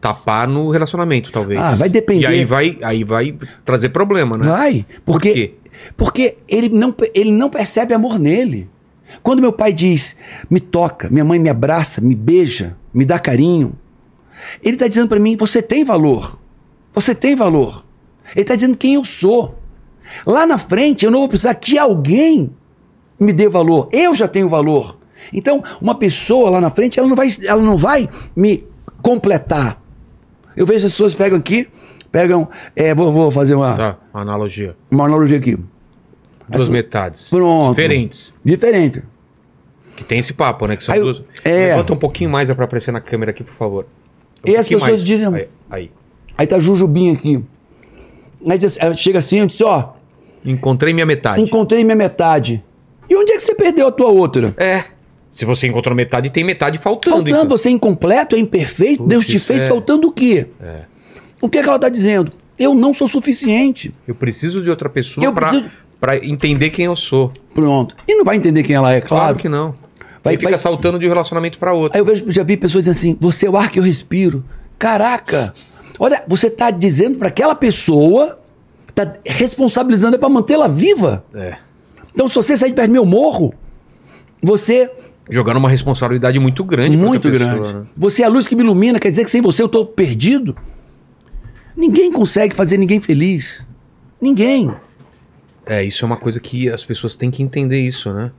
tapar 0.00 0.46
no 0.46 0.70
relacionamento, 0.70 1.32
talvez. 1.32 1.60
Ah, 1.60 1.74
vai 1.74 1.88
depender. 1.88 2.22
E 2.22 2.26
aí 2.26 2.44
vai, 2.44 2.78
aí 2.80 3.02
vai 3.02 3.34
trazer 3.64 3.88
problema, 3.88 4.38
né? 4.38 4.44
Vai, 4.46 4.86
Por 5.04 5.14
porque 5.14 5.32
quê? 5.32 5.54
porque 5.96 6.36
ele 6.48 6.68
não 6.68 6.94
ele 7.12 7.32
não 7.32 7.50
percebe 7.50 7.92
amor 7.92 8.20
nele. 8.20 8.68
Quando 9.22 9.40
meu 9.40 9.52
pai 9.52 9.72
diz, 9.72 10.16
me 10.50 10.60
toca, 10.60 11.08
minha 11.08 11.24
mãe 11.24 11.38
me 11.38 11.48
abraça, 11.48 12.00
me 12.00 12.14
beija, 12.14 12.76
me 12.92 13.04
dá 13.04 13.18
carinho, 13.18 13.72
ele 14.62 14.74
está 14.74 14.86
dizendo 14.88 15.08
para 15.08 15.20
mim, 15.20 15.36
você 15.36 15.62
tem 15.62 15.84
valor. 15.84 16.38
Você 16.94 17.14
tem 17.14 17.34
valor. 17.36 17.84
Ele 18.34 18.42
está 18.42 18.54
dizendo 18.54 18.76
quem 18.76 18.94
eu 18.94 19.04
sou. 19.04 19.58
Lá 20.26 20.46
na 20.46 20.58
frente 20.58 21.04
eu 21.04 21.10
não 21.10 21.20
vou 21.20 21.28
precisar 21.28 21.54
que 21.54 21.78
alguém 21.78 22.50
me 23.18 23.32
dê 23.32 23.48
valor. 23.48 23.88
Eu 23.92 24.14
já 24.14 24.26
tenho 24.28 24.48
valor. 24.48 24.96
Então, 25.32 25.62
uma 25.80 25.94
pessoa 25.94 26.50
lá 26.50 26.60
na 26.60 26.70
frente, 26.70 26.98
ela 26.98 27.08
não 27.08 27.16
vai, 27.16 27.28
ela 27.44 27.62
não 27.62 27.76
vai 27.76 28.08
me 28.34 28.64
completar. 29.02 29.80
Eu 30.56 30.64
vejo 30.66 30.86
as 30.86 30.92
pessoas 30.92 31.14
pegam 31.14 31.38
aqui, 31.38 31.68
pegam, 32.12 32.48
é, 32.74 32.94
vou, 32.94 33.12
vou 33.12 33.30
fazer 33.30 33.54
uma, 33.54 33.74
Tá, 33.76 33.96
uma 34.12 34.22
analogia. 34.22 34.76
uma 34.90 35.04
analogia 35.04 35.38
aqui. 35.38 35.56
Duas 36.48 36.62
Essa- 36.62 36.70
metades. 36.70 37.28
Pronto. 37.28 37.70
Diferentes. 37.74 38.32
Diferente. 38.46 39.02
Que 39.96 40.04
tem 40.04 40.18
esse 40.20 40.32
papo, 40.32 40.66
né? 40.66 40.76
Que 40.76 40.84
são 40.84 40.94
Aí 40.94 41.00
duas. 41.00 41.22
é. 41.44 41.68
Levanta 41.70 41.92
um 41.92 41.96
pouquinho 41.96 42.30
mais 42.30 42.50
pra 42.52 42.64
aparecer 42.64 42.92
na 42.92 43.00
câmera 43.00 43.30
aqui, 43.32 43.42
por 43.42 43.54
favor. 43.54 43.86
Um 44.46 44.50
E 44.50 44.56
as 44.56 44.68
pessoas 44.68 45.02
dizem- 45.02 45.34
Aí, 45.34 45.48
aí. 45.70 45.90
Aí 46.38 46.46
tá 46.46 46.58
Jujubinha 46.58 47.14
aqui. 47.14 47.42
Aí 48.48 48.58
diz- 48.58 48.78
aí 48.80 48.96
chega 48.96 49.18
assim, 49.18 49.38
eu 49.40 49.46
disse, 49.46 49.64
ó, 49.64 49.90
Encontrei 50.44 50.92
minha 50.94 51.06
metade. 51.06 51.40
encontrei 51.40 51.82
minha 51.82 51.96
metade. 51.96 52.62
E 53.10 53.16
onde 53.16 53.32
é 53.32 53.36
que 53.36 53.42
você 53.42 53.54
perdeu 53.54 53.88
a 53.88 53.92
tua 53.92 54.08
outra? 54.08 54.54
É. 54.56 54.84
Se 55.30 55.44
você 55.44 55.66
encontrou 55.66 55.94
metade, 55.96 56.30
tem 56.30 56.44
metade 56.44 56.78
faltando. 56.78 57.16
Faltando, 57.16 57.36
então. 57.44 57.48
você 57.48 57.68
é 57.68 57.72
incompleto, 57.72 58.36
é 58.36 58.38
imperfeito, 58.38 58.98
Putz, 58.98 59.08
Deus 59.08 59.26
te 59.26 59.38
fez 59.38 59.62
é- 59.62 59.68
faltando 59.68 60.08
o 60.08 60.12
quê? 60.12 60.46
É. 60.60 60.82
O 61.40 61.48
que, 61.48 61.58
é 61.58 61.62
que 61.62 61.68
ela 61.68 61.78
tá 61.78 61.88
dizendo? 61.88 62.32
Eu 62.58 62.74
não 62.74 62.94
sou 62.94 63.06
suficiente. 63.08 63.92
Eu 64.08 64.14
preciso 64.14 64.62
de 64.62 64.70
outra 64.70 64.88
pessoa 64.88 65.30
pra, 65.32 65.48
preciso- 65.48 65.70
pra 66.00 66.16
entender 66.16 66.70
quem 66.70 66.86
eu 66.86 66.96
sou. 66.96 67.32
Pronto. 67.54 67.94
E 68.06 68.14
não 68.16 68.24
vai 68.24 68.36
entender 68.36 68.62
quem 68.62 68.76
ela 68.76 68.92
é, 68.92 69.00
Claro, 69.00 69.22
claro. 69.24 69.36
que 69.38 69.48
não. 69.48 69.74
Vai- 70.22 70.34
Ele 70.34 70.40
fica 70.40 70.50
vai- 70.50 70.58
saltando 70.58 70.98
de 70.98 71.06
um 71.06 71.08
relacionamento 71.08 71.56
pra 71.58 71.72
outro. 71.72 71.94
Aí 71.94 72.00
eu 72.00 72.04
vejo, 72.04 72.24
já 72.32 72.42
vi 72.42 72.56
pessoas 72.56 72.84
dizendo 72.84 72.98
assim: 72.98 73.16
você 73.20 73.46
é 73.46 73.50
o 73.50 73.56
ar 73.56 73.70
que 73.70 73.78
eu 73.78 73.82
respiro. 73.82 74.44
Caraca! 74.78 75.54
Olha, 75.98 76.22
você 76.28 76.50
tá 76.50 76.70
dizendo 76.70 77.16
para 77.18 77.28
aquela 77.28 77.54
pessoa, 77.54 78.38
tá 78.94 79.14
responsabilizando 79.24 80.16
é 80.16 80.18
para 80.18 80.28
mantê-la 80.28 80.68
viva. 80.68 81.24
É. 81.34 81.56
Então, 82.14 82.28
se 82.28 82.34
você 82.34 82.56
sair 82.56 82.70
de 82.70 82.76
perto 82.76 82.88
do 82.88 82.92
meu 82.92 83.06
morro, 83.06 83.54
você 84.42 84.90
Jogando 85.28 85.56
uma 85.56 85.68
responsabilidade 85.70 86.38
muito 86.38 86.62
grande 86.62 86.96
pra 86.96 87.06
muito 87.06 87.26
outra 87.26 87.30
pessoa, 87.32 87.54
grande. 87.54 87.74
né? 87.78 87.86
Você 87.96 88.22
é 88.22 88.26
a 88.26 88.28
luz 88.28 88.46
que 88.46 88.54
me 88.54 88.62
ilumina, 88.62 89.00
quer 89.00 89.10
dizer 89.10 89.24
que 89.24 89.30
sem 89.30 89.40
você 89.42 89.60
eu 89.62 89.68
tô 89.68 89.84
perdido? 89.84 90.56
Ninguém 91.76 92.12
consegue 92.12 92.54
fazer 92.54 92.76
ninguém 92.78 93.00
feliz. 93.00 93.66
Ninguém. 94.20 94.72
É, 95.66 95.82
isso 95.82 96.04
é 96.04 96.06
uma 96.06 96.16
coisa 96.16 96.38
que 96.40 96.70
as 96.70 96.84
pessoas 96.84 97.14
têm 97.16 97.30
que 97.30 97.42
entender 97.42 97.80
isso, 97.80 98.12
né? 98.12 98.30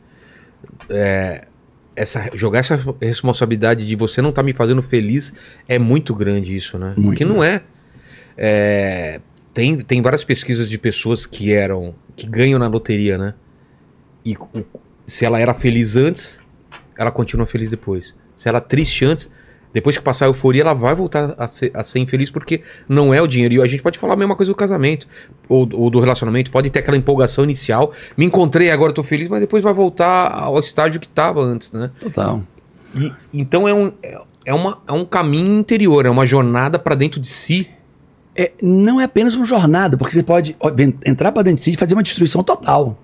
É, 0.89 1.45
essa, 1.95 2.29
jogar 2.33 2.59
essa 2.59 2.79
responsabilidade 3.01 3.85
de 3.85 3.95
você 3.95 4.21
não 4.21 4.31
tá 4.31 4.41
me 4.41 4.53
fazendo 4.53 4.81
feliz 4.81 5.33
é 5.67 5.77
muito 5.77 6.15
grande 6.15 6.55
isso, 6.55 6.77
né? 6.77 6.93
Muito 6.95 7.01
Porque 7.03 7.25
não 7.25 7.43
é. 7.43 7.61
É, 8.37 9.19
tem, 9.53 9.79
tem 9.81 10.01
várias 10.01 10.23
pesquisas 10.23 10.69
de 10.69 10.77
pessoas 10.77 11.25
que 11.25 11.51
eram. 11.51 11.93
que 12.15 12.27
ganham 12.27 12.59
na 12.59 12.67
loteria, 12.67 13.17
né? 13.17 13.33
E 14.23 14.35
o- 14.37 14.63
se 15.05 15.25
ela 15.25 15.39
era 15.39 15.53
feliz 15.53 15.95
antes, 15.95 16.43
ela 16.97 17.11
continua 17.11 17.45
feliz 17.45 17.71
depois. 17.71 18.15
Se 18.35 18.47
ela 18.47 18.59
é 18.59 18.61
triste 18.61 19.03
antes, 19.05 19.29
depois 19.73 19.97
que 19.97 20.03
passar 20.03 20.25
a 20.25 20.29
euforia, 20.29 20.61
ela 20.61 20.73
vai 20.73 20.95
voltar 20.95 21.35
a 21.37 21.47
ser, 21.47 21.71
a 21.73 21.83
ser 21.83 21.99
infeliz 21.99 22.29
porque 22.31 22.61
não 22.87 23.13
é 23.13 23.21
o 23.21 23.27
dinheiro. 23.27 23.53
E 23.55 23.61
a 23.61 23.67
gente 23.67 23.83
pode 23.83 23.99
falar 23.99 24.13
a 24.13 24.17
mesma 24.17 24.35
coisa 24.35 24.51
do 24.51 24.55
casamento 24.55 25.07
ou, 25.47 25.67
ou 25.73 25.89
do 25.89 25.99
relacionamento. 25.99 26.51
Pode 26.51 26.69
ter 26.69 26.79
aquela 26.79 26.97
empolgação 26.97 27.43
inicial. 27.43 27.91
Me 28.15 28.25
encontrei, 28.25 28.71
agora 28.71 28.91
tô 28.93 29.03
feliz, 29.03 29.27
mas 29.27 29.39
depois 29.41 29.63
vai 29.63 29.73
voltar 29.73 30.31
ao 30.33 30.59
estágio 30.59 30.99
que 30.99 31.07
tava 31.07 31.41
antes, 31.41 31.71
né? 31.71 31.91
Total. 31.99 32.41
E- 32.95 33.11
então 33.33 33.67
é 33.67 33.73
um, 33.73 33.91
é, 34.45 34.53
uma, 34.53 34.79
é 34.87 34.91
um 34.93 35.05
caminho 35.05 35.59
interior, 35.59 36.05
é 36.05 36.09
uma 36.09 36.25
jornada 36.25 36.79
pra 36.79 36.95
dentro 36.95 37.19
de 37.19 37.27
si. 37.27 37.69
É, 38.35 38.51
não 38.61 39.01
é 39.01 39.03
apenas 39.03 39.35
uma 39.35 39.45
jornada, 39.45 39.97
porque 39.97 40.13
você 40.13 40.23
pode 40.23 40.55
entrar 41.05 41.31
pra 41.31 41.41
dentro 41.41 41.57
de 41.57 41.63
si 41.63 41.71
e 41.71 41.75
fazer 41.77 41.95
uma 41.95 42.03
destruição 42.03 42.43
total. 42.43 42.97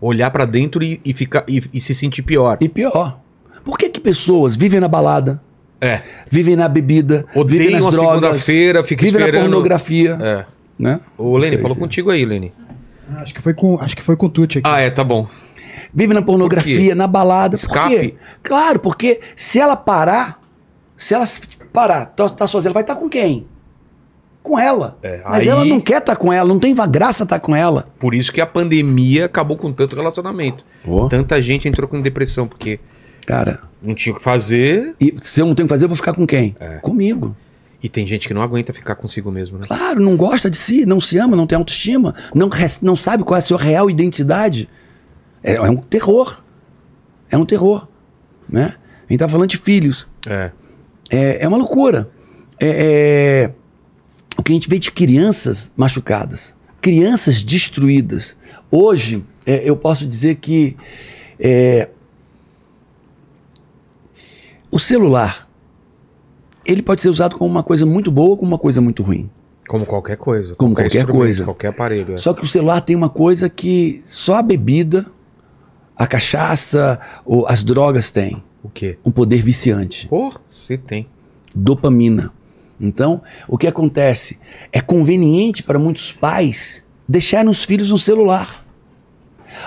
Olhar 0.00 0.30
pra 0.30 0.44
dentro 0.44 0.82
e, 0.82 1.00
e, 1.04 1.12
ficar, 1.12 1.44
e, 1.48 1.62
e 1.74 1.80
se 1.80 1.94
sentir 1.94 2.22
pior. 2.22 2.56
E 2.60 2.68
pior. 2.68 3.18
Por 3.64 3.76
que, 3.76 3.88
que 3.90 4.00
pessoas 4.00 4.56
vivem 4.56 4.80
na 4.80 4.88
balada, 4.88 5.40
É. 5.80 6.02
vivem 6.30 6.56
na 6.56 6.66
bebida, 6.68 7.24
vivem 7.34 7.40
Odeiam 7.42 7.72
nas 7.72 7.86
a 7.86 7.90
drogas, 7.90 8.14
segunda-feira, 8.20 8.84
fica 8.84 9.02
vivem 9.04 9.20
na 9.20 9.26
esperando. 9.26 9.42
pornografia, 9.50 10.18
É. 10.20 10.44
né? 10.78 11.00
Ô, 11.16 11.36
Lene, 11.36 11.50
sei 11.50 11.58
falou 11.58 11.74
se- 11.74 11.80
contigo 11.80 12.10
aí, 12.10 12.24
Lene. 12.24 12.52
Acho 13.16 13.32
que 13.34 13.40
foi 13.40 13.54
com, 13.54 13.78
acho 13.80 13.96
que 13.96 14.02
foi 14.02 14.16
com 14.16 14.26
o 14.26 14.28
Tucci 14.28 14.58
aqui. 14.58 14.68
Ah, 14.68 14.80
é, 14.80 14.90
tá 14.90 15.02
bom. 15.04 15.26
Vive 15.94 16.12
na 16.12 16.20
pornografia, 16.22 16.94
na 16.94 17.06
balada. 17.06 17.56
Por 17.56 17.62
Escape. 17.62 17.94
quê? 17.96 18.14
Claro, 18.42 18.78
porque 18.80 19.20
se 19.34 19.58
ela 19.58 19.76
parar, 19.76 20.40
se 20.96 21.14
ela 21.14 21.24
parar, 21.72 22.06
tá, 22.06 22.28
tá 22.28 22.46
sozinha, 22.46 22.68
ela 22.68 22.74
vai 22.74 22.82
estar 22.82 22.96
com 22.96 23.08
quem? 23.08 23.46
Com 24.42 24.58
ela. 24.58 24.98
É, 25.02 25.20
Mas 25.24 25.42
aí- 25.42 25.48
ela 25.48 25.64
não 25.64 25.80
quer 25.80 25.98
estar 25.98 26.16
com 26.16 26.32
ela, 26.32 26.48
não 26.48 26.58
tem 26.58 26.74
graça 26.74 27.22
estar 27.24 27.38
com 27.40 27.54
ela. 27.56 27.88
Por 27.98 28.14
isso 28.14 28.32
que 28.32 28.40
a 28.40 28.46
pandemia 28.46 29.24
acabou 29.26 29.56
com 29.56 29.72
tanto 29.72 29.94
relacionamento. 29.96 30.62
Tanta 31.08 31.40
gente 31.40 31.66
entrou 31.68 31.88
com 31.88 32.00
depressão, 32.00 32.46
porque 32.48 32.78
Cara, 33.26 33.60
não 33.82 33.94
tinha 33.94 34.12
o 34.12 34.16
que 34.16 34.22
fazer. 34.22 34.94
e 35.00 35.14
se 35.20 35.40
eu 35.40 35.46
não 35.46 35.54
tenho 35.54 35.64
o 35.64 35.68
que 35.68 35.74
fazer, 35.74 35.84
eu 35.84 35.88
vou 35.88 35.96
ficar 35.96 36.14
com 36.14 36.26
quem? 36.26 36.56
É. 36.58 36.76
Comigo. 36.76 37.36
E 37.82 37.88
tem 37.88 38.06
gente 38.06 38.26
que 38.26 38.34
não 38.34 38.42
aguenta 38.42 38.72
ficar 38.72 38.96
consigo 38.96 39.30
mesmo, 39.30 39.58
né? 39.58 39.66
Claro, 39.66 40.00
não 40.00 40.16
gosta 40.16 40.50
de 40.50 40.56
si, 40.56 40.84
não 40.84 41.00
se 41.00 41.16
ama, 41.16 41.36
não 41.36 41.46
tem 41.46 41.56
autoestima, 41.56 42.14
não, 42.34 42.50
não 42.82 42.96
sabe 42.96 43.22
qual 43.22 43.36
é 43.36 43.38
a 43.38 43.42
sua 43.42 43.58
real 43.58 43.88
identidade. 43.88 44.68
É, 45.42 45.54
é 45.54 45.70
um 45.70 45.76
terror. 45.76 46.42
É 47.30 47.38
um 47.38 47.44
terror. 47.44 47.86
Né? 48.48 48.74
A 49.08 49.12
gente 49.12 49.20
tá 49.20 49.28
falando 49.28 49.48
de 49.48 49.58
filhos. 49.58 50.08
É. 50.26 50.50
É, 51.08 51.44
é 51.44 51.48
uma 51.48 51.56
loucura. 51.56 52.10
É, 52.58 52.66
é, 53.46 53.52
o 54.36 54.42
que 54.42 54.50
a 54.50 54.54
gente 54.54 54.68
vê 54.68 54.78
de 54.78 54.90
crianças 54.90 55.70
machucadas, 55.76 56.56
crianças 56.80 57.44
destruídas. 57.44 58.36
Hoje, 58.70 59.24
é, 59.46 59.68
eu 59.68 59.76
posso 59.76 60.04
dizer 60.04 60.36
que 60.36 60.76
é, 61.38 61.88
o 64.70 64.78
celular 64.78 65.48
ele 66.64 66.82
pode 66.82 67.00
ser 67.00 67.08
usado 67.08 67.36
como 67.36 67.50
uma 67.50 67.62
coisa 67.62 67.86
muito 67.86 68.10
boa 68.10 68.30
ou 68.30 68.36
como 68.36 68.52
uma 68.52 68.58
coisa 68.58 68.80
muito 68.80 69.02
ruim. 69.02 69.30
Como 69.66 69.86
qualquer 69.86 70.16
coisa. 70.16 70.54
Como 70.54 70.74
qualquer 70.74 70.98
instrumento, 70.98 71.18
coisa. 71.18 71.44
Qualquer 71.44 71.68
aparelho. 71.68 72.14
é. 72.14 72.16
Só 72.18 72.34
que 72.34 72.42
o 72.42 72.46
celular 72.46 72.80
tem 72.82 72.94
uma 72.94 73.08
coisa 73.08 73.48
que 73.48 74.02
só 74.06 74.36
a 74.36 74.42
bebida, 74.42 75.06
a 75.96 76.06
cachaça 76.06 77.00
ou 77.24 77.46
as 77.48 77.64
drogas 77.64 78.10
têm. 78.10 78.42
O 78.62 78.68
quê? 78.68 78.98
Um 79.04 79.10
poder 79.10 79.42
viciante. 79.42 80.08
Pô, 80.08 80.32
você 80.50 80.76
tem. 80.76 81.06
dopamina. 81.54 82.32
Então, 82.80 83.22
o 83.48 83.58
que 83.58 83.66
acontece? 83.66 84.38
É 84.72 84.80
conveniente 84.80 85.62
para 85.62 85.78
muitos 85.78 86.12
pais 86.12 86.82
deixarem 87.08 87.50
os 87.50 87.64
filhos 87.64 87.90
no 87.90 87.98
celular. 87.98 88.64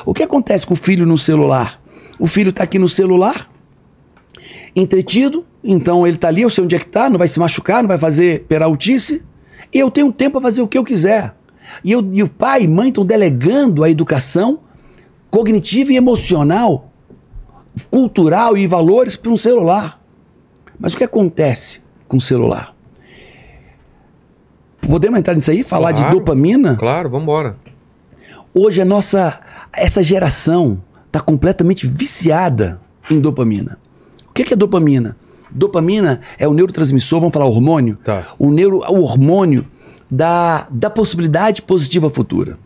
O 0.06 0.14
que 0.14 0.24
acontece 0.24 0.66
com 0.66 0.74
o 0.74 0.78
filho 0.78 1.06
no 1.06 1.18
celular? 1.18 1.82
O 2.20 2.28
filho 2.28 2.52
está 2.52 2.64
aqui 2.64 2.78
no 2.80 2.88
celular, 2.88 3.50
entretido, 4.76 5.46
então 5.64 6.06
ele 6.06 6.16
está 6.16 6.28
ali, 6.28 6.42
eu 6.42 6.50
sei 6.50 6.64
onde 6.64 6.76
é 6.76 6.80
que 6.80 6.86
está, 6.86 7.10
não 7.10 7.18
vai 7.18 7.28
se 7.28 7.40
machucar, 7.40 7.84
não 7.84 7.88
vai 7.88 7.98
fazer 7.98 8.46
peraltice, 8.48 9.22
e 9.74 9.80
eu 9.80 9.92
tenho 9.92 10.12
tempo 10.12 10.34
para 10.34 10.42
fazer 10.42 10.62
o 10.62 10.68
que 10.68 10.78
eu 10.78 10.84
quiser. 10.84 11.36
E, 11.84 11.92
eu, 11.92 12.08
e 12.12 12.24
o 12.24 12.30
pai 12.30 12.64
e 12.64 12.68
mãe 12.68 12.90
estão 12.90 13.06
delegando 13.06 13.84
a 13.84 13.90
educação 13.90 14.60
cognitiva 15.30 15.94
e 15.94 15.96
emocional, 15.96 16.92
cultural 17.90 18.58
e 18.58 18.68
valores 18.68 19.16
para 19.16 19.32
um 19.32 19.38
celular. 19.38 20.00
Mas 20.80 20.94
o 20.94 20.98
que 20.98 21.04
acontece 21.04 21.82
com 22.08 22.18
o 22.18 22.22
celular? 22.22 22.76
Podemos 24.82 25.20
entrar 25.20 25.36
nisso 25.36 25.52
aí? 25.52 25.64
Falar 25.64 25.92
de 25.92 26.02
Claro. 26.02 26.20
dopamina? 26.20 26.76
Claro, 26.76 27.10
vambora. 27.10 27.56
Hoje 28.54 28.82
a 28.82 28.86
nossa 28.86 29.40
essa 29.72 30.04
geração 30.04 30.82
está 31.08 31.20
completamente 31.22 31.88
viciada 31.88 32.82
em 33.10 33.20
dopamina. 33.20 33.78
O 34.32 34.34
que 34.34 34.54
é 34.54 34.56
dopamina? 34.56 35.18
Dopamina 35.52 36.22
é 36.40 36.48
o 36.48 36.54
neurotransmissor, 36.54 37.20
vamos 37.20 37.34
falar 37.34 37.46
hormônio? 37.46 37.98
Tá. 38.02 38.28
O, 38.40 38.50
neuro, 38.50 38.78
o 38.78 39.02
hormônio 39.02 39.68
da, 40.10 40.68
da 40.72 40.90
possibilidade 40.90 41.62
positiva 41.62 42.10
futura. 42.10 42.58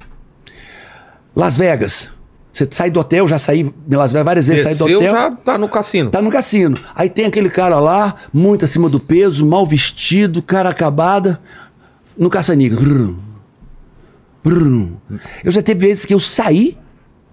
Las 1.35 1.57
Vegas. 1.57 2.11
Você 2.53 2.67
sai 2.69 2.91
do 2.91 2.99
hotel, 2.99 3.27
já 3.27 3.39
saí 3.39 3.63
de 3.63 3.95
Las 3.97 4.13
Vegas 4.13 4.25
várias 4.25 4.47
vezes, 4.47 4.63
saí 4.63 4.75
do 4.75 4.85
hotel. 4.85 5.11
já 5.11 5.31
tá 5.31 5.57
no 5.57 5.67
cassino. 5.67 6.11
Tá 6.11 6.21
no 6.21 6.29
cassino. 6.29 6.77
Aí 6.93 7.09
tem 7.09 7.25
aquele 7.25 7.49
cara 7.49 7.79
lá, 7.79 8.15
muito 8.31 8.63
acima 8.63 8.87
do 8.87 8.99
peso, 8.99 9.43
mal 9.43 9.65
vestido, 9.65 10.43
cara 10.43 10.69
acabada, 10.69 11.41
no 12.15 12.29
caça-níquel. 12.29 13.15
Eu 15.43 15.51
já 15.51 15.63
teve 15.63 15.87
vezes 15.87 16.05
que 16.05 16.13
eu 16.13 16.19
saí 16.19 16.77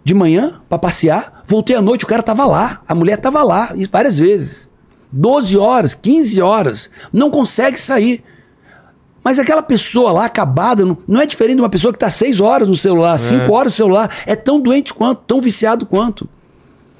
de 0.04 0.14
manhã 0.14 0.60
pra 0.68 0.78
passear, 0.78 1.42
voltei 1.46 1.76
à 1.76 1.80
noite, 1.80 2.04
o 2.04 2.08
cara 2.08 2.22
tava 2.22 2.44
lá, 2.44 2.80
a 2.88 2.94
mulher 2.94 3.16
tava 3.18 3.42
lá, 3.42 3.72
várias 3.90 4.18
vezes. 4.18 4.68
12 5.12 5.56
horas, 5.58 5.94
15 5.94 6.40
horas, 6.40 6.90
não 7.12 7.30
consegue 7.30 7.78
sair. 7.80 8.24
Mas 9.22 9.38
aquela 9.38 9.62
pessoa 9.62 10.10
lá 10.10 10.24
acabada 10.24 10.84
não, 10.84 11.20
é 11.20 11.26
diferente 11.26 11.56
de 11.56 11.62
uma 11.62 11.68
pessoa 11.68 11.92
que 11.92 11.98
tá 11.98 12.10
6 12.10 12.40
horas 12.40 12.66
no 12.66 12.74
celular, 12.74 13.16
5 13.18 13.52
horas 13.52 13.72
no 13.72 13.76
celular, 13.76 14.10
é 14.26 14.34
tão 14.34 14.60
doente 14.60 14.92
quanto, 14.92 15.22
tão 15.26 15.40
viciado 15.40 15.86
quanto. 15.86 16.28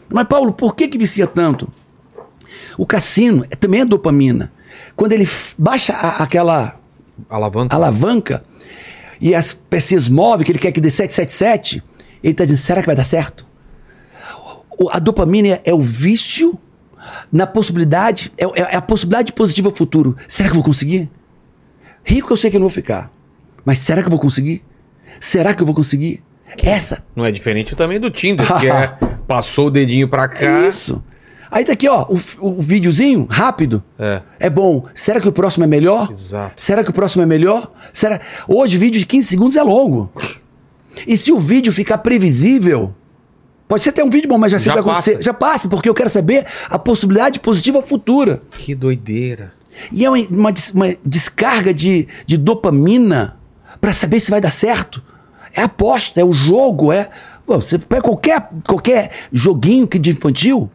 Mas, 0.09 0.27
Paulo, 0.29 0.53
por 0.53 0.77
que, 0.77 0.87
que 0.88 0.99
vicia 0.99 1.27
tanto? 1.27 1.67
O 2.79 2.87
cassino 2.87 3.45
é- 3.51 3.57
também 3.57 3.81
é 3.81 3.85
dopamina. 3.85 4.53
Quando 4.95 5.12
ele 5.12 5.29
baixa 5.59 5.95
a- 5.95 6.23
aquela 6.23 6.77
Alavanca. 7.29 7.75
alavanca 7.75 8.45
e 9.21 9.35
as 9.35 9.55
pecinhas 9.55 10.09
movem, 10.09 10.45
que 10.45 10.53
ele 10.53 10.59
quer 10.59 10.71
que 10.71 10.81
dê 10.81 10.91
777, 10.91 11.83
ele 12.23 12.33
está 12.33 12.45
dizendo: 12.45 12.59
será 12.59 12.81
que 12.81 12.87
vai 12.87 12.97
dar 12.97 13.05
certo? 13.05 13.47
A 14.91 14.99
dopamina 14.99 15.49
é, 15.49 15.63
é 15.67 15.75
o 15.75 15.81
vício 15.81 16.59
na 17.31 17.47
possibilidade, 17.47 18.33
é, 18.37 18.45
é 18.61 18.77
a 18.77 18.83
possibilidade 18.83 19.33
positiva 19.33 19.71
futuro. 19.71 20.17
Será 20.29 20.49
que 20.49 20.53
eu 20.53 20.61
vou 20.61 20.65
conseguir? 20.65 21.11
Rico 22.05 22.33
eu 22.33 22.37
sei 22.37 22.51
que 22.51 22.57
eu 22.57 22.61
não 22.61 22.69
vou 22.69 22.75
ficar. 22.75 23.11
Mas 23.65 23.79
será 23.79 24.03
que 24.03 24.09
eu 24.09 24.11
vou 24.11 24.19
conseguir? 24.21 24.65
Será 25.21 25.55
que 25.55 25.63
eu 25.63 25.67
vou 25.67 25.75
conseguir? 25.75 26.23
Essa 26.63 27.03
Não 27.17 27.25
é 27.25 27.33
diferente 27.33 27.75
também 27.75 27.99
do 27.99 28.11
Tinder, 28.11 28.47
que 28.59 28.69
é 28.69 28.89
passou 29.27 29.69
o 29.69 29.71
dedinho 29.71 30.07
pra 30.09 30.29
cá. 30.29 30.45
É 30.45 30.69
isso. 30.69 31.03
Aí 31.51 31.65
tá 31.65 31.73
aqui, 31.73 31.89
ó, 31.89 32.07
o, 32.09 32.19
o 32.41 32.61
videozinho 32.61 33.27
rápido. 33.31 33.83
É. 33.99 34.23
É 34.39 34.51
bom. 34.51 34.87
Será 34.95 35.21
que 35.21 35.29
o 35.29 35.33
próximo 35.33 35.65
é 35.65 35.67
melhor? 35.67 36.11
Exato. 36.11 36.55
Será 36.57 36.83
que 36.83 36.91
o 36.91 36.93
próximo 36.93 37.23
é 37.23 37.27
melhor? 37.27 37.71
Será? 37.93 38.21
Hoje, 38.49 38.77
vídeo 38.79 38.99
de 38.99 39.07
15 39.07 39.29
segundos 39.29 39.57
é 39.57 39.63
longo. 39.63 40.11
E 41.07 41.17
se 41.17 41.33
o 41.33 41.39
vídeo 41.39 41.73
ficar 41.73 41.99
previsível, 41.99 42.95
pode 43.69 43.83
ser 43.83 43.91
até 43.91 44.05
um 44.05 44.11
vídeo 44.11 44.29
bom, 44.29 44.39
mas 44.39 44.53
já 44.53 44.59
Já 44.59 44.73
que 44.75 44.81
vai 44.83 44.91
acontecer. 44.91 45.13
passa. 45.13 45.23
Já 45.23 45.35
passa, 45.35 45.69
porque 45.69 45.89
eu 45.89 45.95
quero 45.95 46.09
saber 46.11 46.47
a 46.69 46.79
possibilidade 46.79 47.41
positiva 47.41 47.81
futura. 47.83 48.43
Que 48.59 48.75
doideira. 48.75 49.53
E 49.91 50.05
é 50.05 50.11
uma, 50.11 50.19
uma 50.31 50.53
des- 50.53 50.71
uma 50.71 50.95
descarga 51.05 51.73
de, 51.73 52.07
de 52.27 52.37
dopamina 52.37 53.37
pra 53.81 53.93
saber 53.93 54.21
se 54.21 54.31
vai 54.31 54.41
dar 54.41 54.51
certo. 54.51 55.03
É 55.55 55.63
aposta, 55.63 56.21
é 56.21 56.25
o 56.25 56.33
jogo, 56.35 56.93
é. 56.93 57.09
Pô, 57.47 57.61
você 57.61 57.79
pega 57.79 58.03
qualquer, 58.03 58.49
qualquer 58.67 59.11
joguinho 59.33 59.87
que 59.89 59.99
de 59.99 60.11
infantil, 60.11 60.71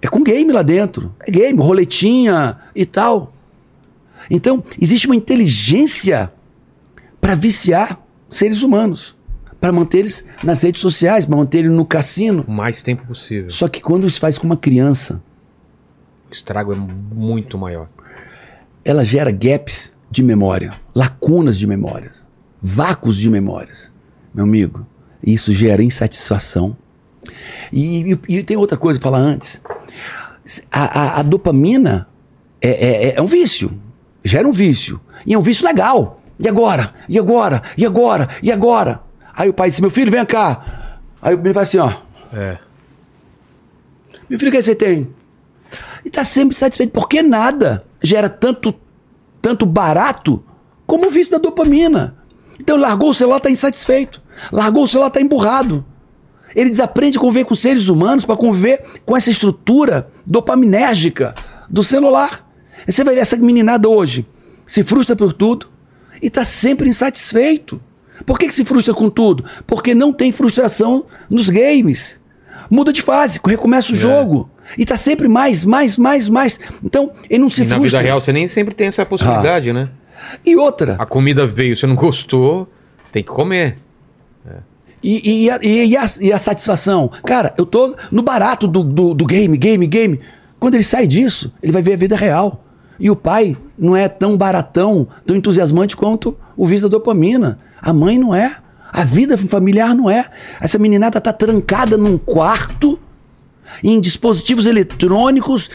é 0.00 0.06
com 0.06 0.22
game 0.22 0.52
lá 0.52 0.62
dentro. 0.62 1.14
É 1.20 1.30
game, 1.30 1.58
roletinha 1.60 2.58
e 2.76 2.84
tal. 2.86 3.32
Então, 4.30 4.62
existe 4.80 5.06
uma 5.06 5.16
inteligência 5.16 6.30
para 7.20 7.34
viciar 7.34 7.98
seres 8.30 8.62
humanos, 8.62 9.14
para 9.62 9.70
manter 9.70 9.98
eles 9.98 10.24
nas 10.42 10.60
redes 10.60 10.80
sociais, 10.80 11.24
para 11.24 11.36
manter 11.36 11.58
eles 11.60 11.70
no 11.70 11.86
cassino. 11.86 12.44
O 12.48 12.50
mais 12.50 12.82
tempo 12.82 13.06
possível. 13.06 13.48
Só 13.48 13.68
que 13.68 13.80
quando 13.80 14.04
isso 14.08 14.18
faz 14.18 14.36
com 14.36 14.44
uma 14.44 14.56
criança, 14.56 15.22
O 16.28 16.32
estrago 16.32 16.72
é 16.72 16.76
muito 16.76 17.56
maior. 17.56 17.86
ela 18.84 19.04
gera 19.04 19.30
gaps 19.30 19.92
de 20.10 20.20
memória, 20.20 20.72
lacunas 20.92 21.56
de 21.56 21.64
memórias, 21.68 22.24
vácuos 22.60 23.16
de 23.16 23.30
memórias. 23.30 23.88
Meu 24.34 24.44
amigo, 24.44 24.84
isso 25.24 25.52
gera 25.52 25.80
insatisfação. 25.80 26.76
E, 27.72 28.12
e- 28.14 28.18
e 28.38 28.42
tem 28.42 28.56
outra 28.56 28.76
coisa 28.76 28.98
pra 28.98 29.12
falar 29.12 29.20
antes. 29.22 29.62
A, 30.72 31.00
a- 31.00 31.20
a 31.20 31.22
dopamina 31.22 32.08
é, 32.60 32.70
é- 33.10 33.14
é 33.16 33.22
um 33.22 33.26
vício, 33.26 33.70
gera 34.24 34.48
um 34.48 34.52
vício. 34.52 35.00
E 35.24 35.34
é 35.34 35.38
um 35.38 35.42
vício 35.42 35.64
legal. 35.64 36.20
E 36.36 36.48
agora? 36.48 36.92
E 37.08 37.16
agora? 37.16 37.62
E 37.78 37.86
agora? 37.86 38.28
E 38.42 38.50
agora? 38.50 39.00
Aí 39.34 39.48
o 39.48 39.52
pai 39.52 39.68
disse: 39.70 39.80
Meu 39.80 39.90
filho, 39.90 40.10
vem 40.10 40.24
cá. 40.24 40.98
Aí 41.20 41.34
o 41.34 41.38
menino 41.38 41.54
vai 41.54 41.62
assim: 41.64 41.78
Ó, 41.78 41.90
É. 42.32 42.58
meu 44.28 44.38
filho, 44.38 44.50
o 44.50 44.52
que 44.54 44.62
você 44.62 44.74
tem? 44.74 45.08
E 46.04 46.10
tá 46.10 46.22
sempre 46.24 46.56
satisfeito, 46.56 46.92
porque 46.92 47.22
nada 47.22 47.84
gera 48.02 48.28
tanto, 48.28 48.74
tanto 49.40 49.64
barato 49.64 50.42
como 50.86 51.06
o 51.06 51.10
vício 51.10 51.32
da 51.32 51.38
dopamina. 51.38 52.16
Então 52.60 52.76
largou 52.76 53.10
o 53.10 53.14
celular, 53.14 53.40
tá 53.40 53.50
insatisfeito. 53.50 54.20
Largou 54.50 54.84
o 54.84 54.88
celular, 54.88 55.10
tá 55.10 55.20
emburrado. 55.20 55.84
Ele 56.54 56.68
desaprende 56.68 57.16
a 57.16 57.20
conviver 57.20 57.44
com 57.44 57.54
seres 57.54 57.88
humanos 57.88 58.26
para 58.26 58.36
conviver 58.36 58.84
com 59.06 59.16
essa 59.16 59.30
estrutura 59.30 60.10
dopaminérgica 60.26 61.34
do 61.68 61.82
celular. 61.82 62.46
E 62.86 62.92
você 62.92 63.02
vai 63.02 63.14
ver 63.14 63.20
essa 63.20 63.36
meninada 63.36 63.88
hoje 63.88 64.26
se 64.66 64.82
frustra 64.84 65.16
por 65.16 65.32
tudo 65.32 65.68
e 66.20 66.26
está 66.26 66.44
sempre 66.44 66.88
insatisfeito. 66.88 67.80
Por 68.26 68.38
que, 68.38 68.46
que 68.48 68.54
se 68.54 68.64
frustra 68.64 68.94
com 68.94 69.08
tudo? 69.10 69.44
Porque 69.66 69.94
não 69.94 70.12
tem 70.12 70.30
frustração 70.32 71.04
nos 71.28 71.48
games. 71.50 72.20
Muda 72.70 72.92
de 72.92 73.02
fase, 73.02 73.40
recomeça 73.44 73.92
o 73.92 73.96
É. 73.96 73.98
jogo. 73.98 74.48
E 74.78 74.84
tá 74.84 74.96
sempre 74.96 75.28
mais, 75.28 75.64
mais, 75.64 75.96
mais, 75.98 76.28
mais. 76.28 76.58
Então, 76.84 77.10
ele 77.28 77.40
não 77.42 77.48
se 77.50 77.62
E 77.62 77.66
na 77.66 77.76
frustra. 77.76 77.98
vida 77.98 78.00
real 78.00 78.20
você 78.20 78.32
nem 78.32 78.46
sempre 78.48 78.74
tem 78.74 78.86
essa 78.86 79.04
possibilidade, 79.04 79.72
né? 79.72 79.88
E 80.46 80.56
outra, 80.56 80.96
A 80.98 81.04
comida 81.04 81.46
veio, 81.46 81.76
você 81.76 81.86
não 81.86 81.96
gostou, 81.96 82.68
tem 83.10 83.22
que 83.22 83.30
comer. 83.30 83.78
E, 85.02 85.44
e, 85.46 85.50
a, 85.50 85.58
e 85.62 85.96
a, 85.96 86.04
e 86.20 86.32
a 86.32 86.38
satisfação? 86.38 87.10
Cara, 87.26 87.52
eu 87.58 87.66
tô 87.66 87.96
no 88.12 88.22
barato 88.22 88.68
do, 88.68 88.84
do, 88.84 89.14
do 89.14 89.26
game, 89.26 89.56
game, 89.58 89.84
game. 89.88 90.20
Quando 90.60 90.74
ele 90.76 90.84
sai 90.84 91.08
disso, 91.08 91.52
ele 91.60 91.72
vai 91.72 91.82
ver 91.82 91.94
a 91.94 91.96
vida 91.96 92.14
real. 92.14 92.64
E 93.00 93.10
o 93.10 93.16
pai 93.16 93.56
não 93.76 93.96
é 93.96 94.08
tão 94.08 94.36
baratão, 94.38 95.08
tão 95.26 95.34
entusiasmante 95.36 95.96
quanto 95.96 96.38
o 96.56 96.64
vício 96.64 96.88
da 96.88 96.96
dopamina. 96.96 97.58
A 97.82 97.92
mãe 97.92 98.18
não 98.18 98.34
é. 98.34 98.56
A 98.92 99.04
vida 99.04 99.36
familiar 99.36 99.94
não 99.94 100.08
é. 100.08 100.30
Essa 100.60 100.78
meninada 100.78 101.20
tá 101.20 101.32
trancada 101.32 101.96
num 101.96 102.16
quarto, 102.16 102.98
em 103.82 104.00
dispositivos 104.00 104.66
eletrônicos, 104.66 105.68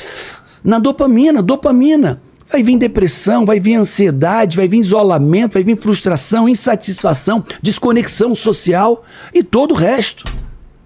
na 0.63 0.79
dopamina, 0.79 1.41
dopamina. 1.43 2.21
Vai 2.49 2.63
vir 2.63 2.77
depressão, 2.77 3.45
vai 3.45 3.59
vir 3.59 3.75
ansiedade, 3.75 4.55
vai 4.55 4.67
vir 4.69 4.79
isolamento, 4.79 5.53
vai 5.53 5.63
vir 5.63 5.75
frustração, 5.75 6.47
insatisfação, 6.47 7.43
desconexão 7.61 8.33
social 8.33 9.03
e 9.33 9.43
todo 9.43 9.71
o 9.71 9.75
resto. 9.75 10.23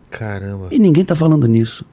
Caramba. 0.10 0.70
E 0.72 0.80
ninguém 0.80 1.06
tá 1.06 1.16
falando 1.16 1.48
nisso. 1.48 1.86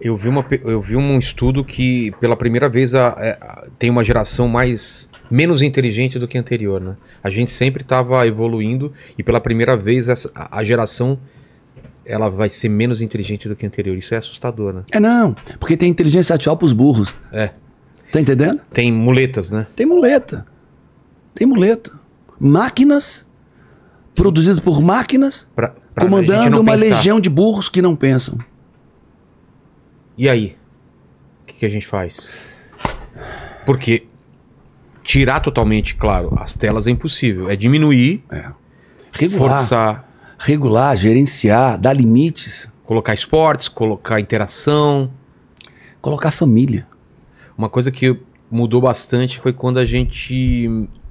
Eu 0.00 0.16
vi, 0.16 0.28
uma, 0.28 0.44
eu 0.64 0.80
vi 0.80 0.96
um 0.96 1.18
estudo 1.18 1.64
que 1.64 2.12
pela 2.18 2.36
primeira 2.36 2.68
vez 2.68 2.94
a- 2.94 3.14
é, 3.18 3.38
a- 3.40 3.64
tem 3.78 3.90
uma 3.90 4.02
geração 4.04 4.48
mais 4.48 5.06
menos 5.32 5.62
inteligente 5.62 6.18
do 6.18 6.28
que 6.28 6.36
a 6.36 6.40
anterior, 6.40 6.80
né? 6.80 6.94
A 7.22 7.30
gente 7.30 7.50
sempre 7.50 7.82
estava 7.82 8.26
evoluindo 8.26 8.92
e 9.16 9.22
pela 9.22 9.40
primeira 9.40 9.76
vez 9.76 10.08
essa- 10.08 10.30
a, 10.34 10.62
geração 10.62 11.18
ela 12.04 12.28
vai 12.28 12.48
ser 12.50 12.68
menos 12.68 13.00
inteligente 13.00 13.48
do 13.48 13.56
que 13.56 13.64
a 13.64 13.68
anterior. 13.68 13.96
Isso 13.96 14.14
é 14.14 14.18
assustador, 14.18 14.72
né? 14.74 14.82
É 14.92 15.00
não, 15.00 15.34
porque 15.58 15.76
tem 15.76 15.88
inteligência 15.88 16.34
artificial 16.34 16.56
pros 16.56 16.72
burros. 16.72 17.14
É. 17.32 17.50
Tá 18.12 18.20
entendendo? 18.20 18.60
Tem 18.72 18.92
muletas, 18.92 19.48
né? 19.50 19.66
Tem 19.74 19.86
muleta. 19.86 20.46
Tem 21.34 21.46
muleta. 21.46 21.90
Máquinas 22.38 23.24
produzidas 24.14 24.60
por 24.60 24.82
máquinas 24.82 25.48
Pra, 25.54 25.68
pra 25.94 26.04
comandando 26.04 26.60
uma 26.60 26.72
pensar. 26.76 26.96
legião 26.96 27.18
de 27.18 27.30
burros 27.30 27.70
que 27.70 27.80
não 27.80 27.96
pensam. 27.96 28.36
E 30.18 30.28
aí? 30.28 30.56
O 31.42 31.46
que, 31.46 31.54
que 31.60 31.66
a 31.66 31.70
gente 31.70 31.86
faz? 31.86 32.30
Porque 33.64 34.04
tirar 35.02 35.40
totalmente, 35.40 35.94
claro, 35.94 36.36
as 36.40 36.54
telas 36.54 36.86
é 36.86 36.90
impossível. 36.90 37.50
É 37.50 37.56
diminuir, 37.56 38.22
Regular, 39.12 39.38
forçar, 39.38 40.08
regular, 40.38 40.96
gerenciar, 40.96 41.78
dar 41.78 41.92
limites, 41.92 42.68
colocar 42.84 43.14
esportes, 43.14 43.68
colocar 43.68 44.20
interação. 44.20 45.10
colocar 46.00 46.30
família. 46.30 46.86
Uma 47.56 47.68
coisa 47.68 47.90
que 47.90 48.16
mudou 48.50 48.80
bastante 48.80 49.38
foi 49.38 49.52
quando 49.52 49.78
a 49.78 49.86
gente. 49.86 50.68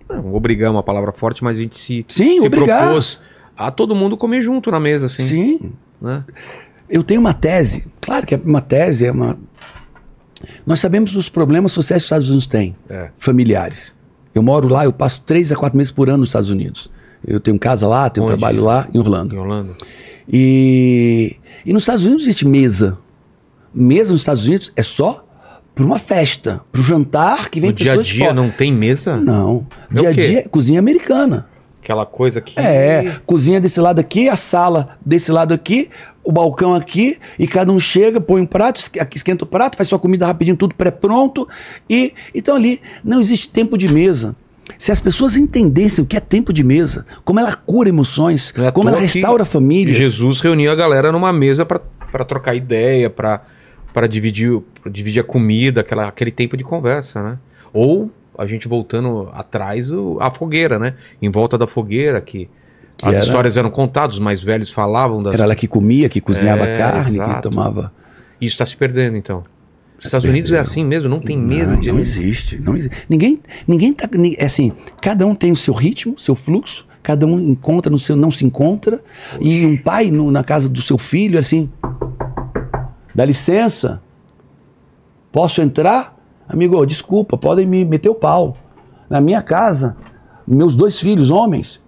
Não, 0.09 0.33
obrigar 0.33 0.67
é 0.67 0.71
uma 0.71 0.83
palavra 0.83 1.11
forte, 1.11 1.43
mas 1.43 1.57
a 1.57 1.61
gente 1.61 1.79
se, 1.79 2.05
Sim, 2.07 2.41
se 2.41 2.47
obrigar. 2.47 2.83
propôs 2.83 3.19
a 3.55 3.71
todo 3.71 3.95
mundo 3.95 4.17
comer 4.17 4.43
junto 4.43 4.69
na 4.71 4.79
mesa, 4.79 5.05
assim. 5.05 5.23
Sim. 5.23 5.73
Né? 6.01 6.23
Eu 6.89 7.03
tenho 7.03 7.21
uma 7.21 7.33
tese, 7.33 7.85
claro 8.01 8.25
que 8.27 8.35
é 8.35 8.41
uma 8.43 8.59
tese, 8.61 9.05
é 9.05 9.11
uma. 9.11 9.37
Nós 10.65 10.79
sabemos 10.79 11.13
dos 11.13 11.29
problemas 11.29 11.71
sociais 11.71 12.01
que 12.01 12.05
os 12.05 12.07
Estados 12.07 12.29
Unidos 12.29 12.47
têm, 12.47 12.75
É. 12.89 13.09
familiares. 13.17 13.93
Eu 14.33 14.41
moro 14.41 14.67
lá, 14.67 14.85
eu 14.85 14.93
passo 14.93 15.21
três 15.25 15.51
a 15.51 15.55
quatro 15.55 15.77
meses 15.77 15.91
por 15.91 16.09
ano 16.09 16.19
nos 16.19 16.29
Estados 16.29 16.49
Unidos. 16.49 16.89
Eu 17.25 17.39
tenho 17.39 17.59
casa 17.59 17.87
lá, 17.87 18.09
tenho 18.09 18.25
Onde? 18.25 18.35
trabalho 18.37 18.63
lá, 18.63 18.87
em 18.93 18.97
Orlando. 18.99 19.35
Em 19.35 19.37
Orlando. 19.37 19.75
E, 20.31 21.35
e 21.65 21.73
nos 21.73 21.83
Estados 21.83 22.05
Unidos 22.05 22.23
existe 22.23 22.47
mesa. 22.47 22.97
Mesa 23.73 24.11
nos 24.11 24.21
Estados 24.21 24.45
Unidos 24.47 24.71
é 24.75 24.81
só 24.83 25.25
para 25.75 25.85
uma 25.85 25.99
festa, 25.99 26.61
para 26.71 26.81
o 26.81 26.83
jantar 26.83 27.49
que 27.49 27.59
vem 27.59 27.69
No 27.71 27.75
dia 27.75 27.93
a 27.93 27.97
pessoas 27.97 28.07
dia 28.07 28.33
não 28.33 28.49
tem 28.49 28.71
mesa? 28.73 29.17
Não. 29.17 29.65
É 29.89 29.95
Dia 29.99 30.09
a 30.09 30.13
dia 30.13 30.39
é 30.39 30.41
cozinha 30.47 30.79
americana. 30.79 31.47
Aquela 31.81 32.05
coisa 32.05 32.39
que. 32.39 32.59
É, 32.59 33.17
cozinha 33.25 33.59
desse 33.59 33.81
lado 33.81 33.99
aqui, 33.99 34.29
a 34.29 34.35
sala 34.35 34.97
desse 35.03 35.31
lado 35.31 35.51
aqui, 35.51 35.89
o 36.23 36.31
balcão 36.31 36.75
aqui, 36.75 37.17
e 37.39 37.47
cada 37.47 37.71
um 37.71 37.79
chega, 37.79 38.21
põe 38.21 38.39
um 38.41 38.45
prato, 38.45 38.79
esquenta 39.15 39.43
o 39.43 39.47
prato, 39.47 39.77
faz 39.77 39.89
sua 39.89 39.97
comida 39.97 40.27
rapidinho, 40.27 40.55
tudo 40.55 40.75
pré-pronto, 40.75 41.49
e 41.89 42.13
então 42.35 42.55
ali 42.55 42.79
não 43.03 43.19
existe 43.19 43.49
tempo 43.49 43.79
de 43.79 43.91
mesa. 43.91 44.35
Se 44.77 44.91
as 44.91 44.99
pessoas 44.99 45.35
entendessem 45.35 46.03
o 46.03 46.07
que 46.07 46.15
é 46.15 46.19
tempo 46.19 46.53
de 46.53 46.63
mesa, 46.63 47.03
como 47.25 47.39
ela 47.39 47.55
cura 47.55 47.89
emoções, 47.89 48.53
é 48.55 48.71
como 48.71 48.87
ela 48.87 48.99
restaura 48.99 49.43
famílias. 49.43 49.97
Jesus 49.97 50.39
reunia 50.39 50.71
a 50.71 50.75
galera 50.75 51.11
numa 51.11 51.33
mesa 51.33 51.65
pra 51.65 52.23
trocar 52.23 52.53
ideia, 52.53 53.09
pra 53.09 53.41
dividir, 54.07 54.61
pra 54.81 54.91
dividir 54.91 55.19
a 55.19 55.23
comida, 55.23 55.81
aquela, 55.81 56.07
aquele 56.07 56.31
tempo 56.31 56.55
de 56.55 56.63
conversa, 56.63 57.23
né? 57.23 57.37
Ou 57.73 58.11
a 58.37 58.45
gente 58.47 58.67
voltando 58.67 59.29
atrás, 59.33 59.91
o- 59.91 60.17
a 60.19 60.31
fogueira, 60.31 60.77
né? 60.79 60.93
Em 61.21 61.29
volta 61.29 61.57
da 61.57 61.67
fogueira, 61.67 62.19
que, 62.21 62.49
Que 62.97 63.05
as 63.07 63.15
era- 63.15 63.23
histórias 63.23 63.57
eram 63.57 63.69
contadas, 63.69 64.15
os 64.15 64.21
mais 64.21 64.41
velhos 64.41 64.69
falavam 64.71 65.21
das. 65.23 65.33
Era 65.33 65.43
ela 65.43 65.55
que 65.55 65.67
comia, 65.67 66.07
que 66.09 66.21
cozinhava 66.21 66.63
É, 66.65 66.77
carne, 66.77 67.17
que 67.17 67.23
exato. 67.23 67.49
tomava. 67.49 67.91
Isso 68.39 68.53
está 68.55 68.65
se 68.65 68.75
perdendo, 68.75 69.17
então. 69.17 69.43
Os 69.99 70.05
Estados 70.05 70.27
Unidos 70.27 70.51
é 70.51 70.57
assim 70.59 70.83
mesmo, 70.83 71.07
não 71.07 71.19
tem 71.19 71.37
mesa 71.37 71.73
não, 71.75 71.79
de. 71.81 71.91
não 71.91 71.99
existe, 71.99 72.57
não 72.59 72.75
existe. 72.75 73.05
Ninguém, 73.07 73.39
ninguém 73.67 73.93
tá, 73.93 74.09
é 74.37 74.45
assim, 74.45 74.71
cada 74.99 75.27
um 75.27 75.35
tem 75.35 75.51
o 75.51 75.55
seu 75.55 75.75
ritmo, 75.75 76.17
seu 76.17 76.33
fluxo, 76.33 76.87
cada 77.03 77.27
um 77.27 77.39
encontra 77.39 77.91
no 77.91 77.99
seu, 77.99 78.15
não 78.15 78.31
se 78.31 78.43
encontra. 78.43 78.99
E 79.39 79.63
um 79.63 79.77
pai 79.77 80.09
no- 80.09 80.31
na 80.31 80.43
casa 80.43 80.67
do 80.67 80.81
seu 80.81 80.97
filho, 80.97 81.37
assim, 81.37 81.69
dá 83.13 83.23
licença, 83.25 84.01
posso 85.31 85.61
entrar? 85.61 86.17
Amigo, 86.51 86.85
desculpa, 86.85 87.37
podem 87.37 87.65
me 87.65 87.85
meter 87.85 88.09
o 88.09 88.15
pau. 88.15 88.57
Na 89.09 89.21
minha 89.21 89.41
casa, 89.41 89.95
meus 90.47 90.75
dois 90.75 90.99
filhos, 90.99 91.31
homens, 91.31 91.81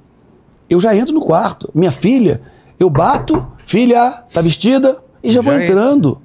eu 0.69 0.80
já 0.80 0.95
entro 0.95 1.13
no 1.13 1.21
quarto. 1.21 1.69
Minha 1.73 1.91
filha, 1.91 2.41
eu 2.80 2.89
bato, 2.89 3.45
filha, 3.65 4.23
tá 4.34 4.41
vestida? 4.41 4.97
E 5.21 5.30
já, 5.30 5.36
Já 5.36 5.41
vou 5.41 5.54
entra. 5.54 5.65
entrando. 5.65 6.21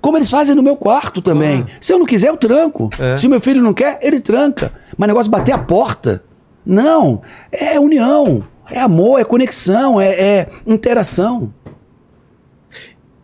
Como 0.00 0.16
eles 0.16 0.30
fazem 0.30 0.54
no 0.56 0.62
meu 0.62 0.76
quarto 0.76 1.20
também. 1.20 1.66
Se 1.80 1.92
eu 1.92 1.98
não 1.98 2.06
quiser, 2.06 2.28
eu 2.28 2.36
tranco. 2.36 2.88
É. 2.98 3.16
Se 3.16 3.28
meu 3.28 3.40
filho 3.40 3.62
não 3.62 3.74
quer, 3.74 3.98
ele 4.02 4.20
tranca. 4.20 4.72
Mas 4.96 5.06
negócio 5.08 5.24
de 5.26 5.30
bater 5.30 5.52
a 5.52 5.58
porta. 5.58 6.22
Não. 6.64 7.20
É 7.52 7.78
união. 7.78 8.42
É 8.70 8.80
amor, 8.80 9.18
é 9.20 9.24
conexão, 9.24 10.00
é, 10.00 10.08
é 10.08 10.48
interação. 10.66 11.52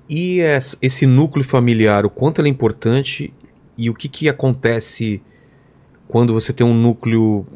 E 0.08 0.40
es- 0.40 0.76
esse 0.80 1.06
núcleo 1.06 1.44
familiar, 1.44 2.04
o 2.04 2.10
quanto 2.10 2.40
ele 2.40 2.48
é 2.48 2.50
importante 2.50 3.32
e 3.76 3.90
o 3.90 3.94
que, 3.94 4.08
que 4.08 4.28
acontece 4.28 5.20
quando 6.08 6.32
você 6.32 6.52
tem 6.52 6.66
um 6.66 6.74
núcleo 6.74 7.46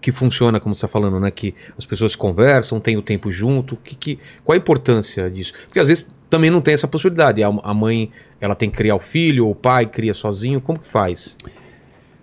que 0.00 0.12
funciona, 0.12 0.60
como 0.60 0.74
você 0.74 0.78
está 0.78 0.88
falando, 0.88 1.18
né? 1.20 1.30
Que 1.30 1.54
as 1.76 1.84
pessoas 1.84 2.14
conversam, 2.14 2.80
têm 2.80 2.96
o 2.96 3.02
tempo 3.02 3.30
junto. 3.30 3.76
Que, 3.76 3.94
que, 3.94 4.18
qual 4.44 4.54
a 4.54 4.58
importância 4.58 5.28
disso? 5.30 5.52
Porque 5.66 5.80
às 5.80 5.88
vezes 5.88 6.08
também 6.30 6.50
não 6.50 6.60
tem 6.60 6.74
essa 6.74 6.88
possibilidade. 6.88 7.42
A, 7.42 7.48
a 7.48 7.74
mãe 7.74 8.10
ela 8.40 8.54
tem 8.54 8.70
que 8.70 8.76
criar 8.76 8.94
o 8.94 9.00
filho, 9.00 9.46
ou 9.46 9.52
o 9.52 9.54
pai 9.54 9.86
cria 9.86 10.14
sozinho. 10.14 10.60
Como 10.60 10.78
que 10.78 10.86
faz? 10.86 11.36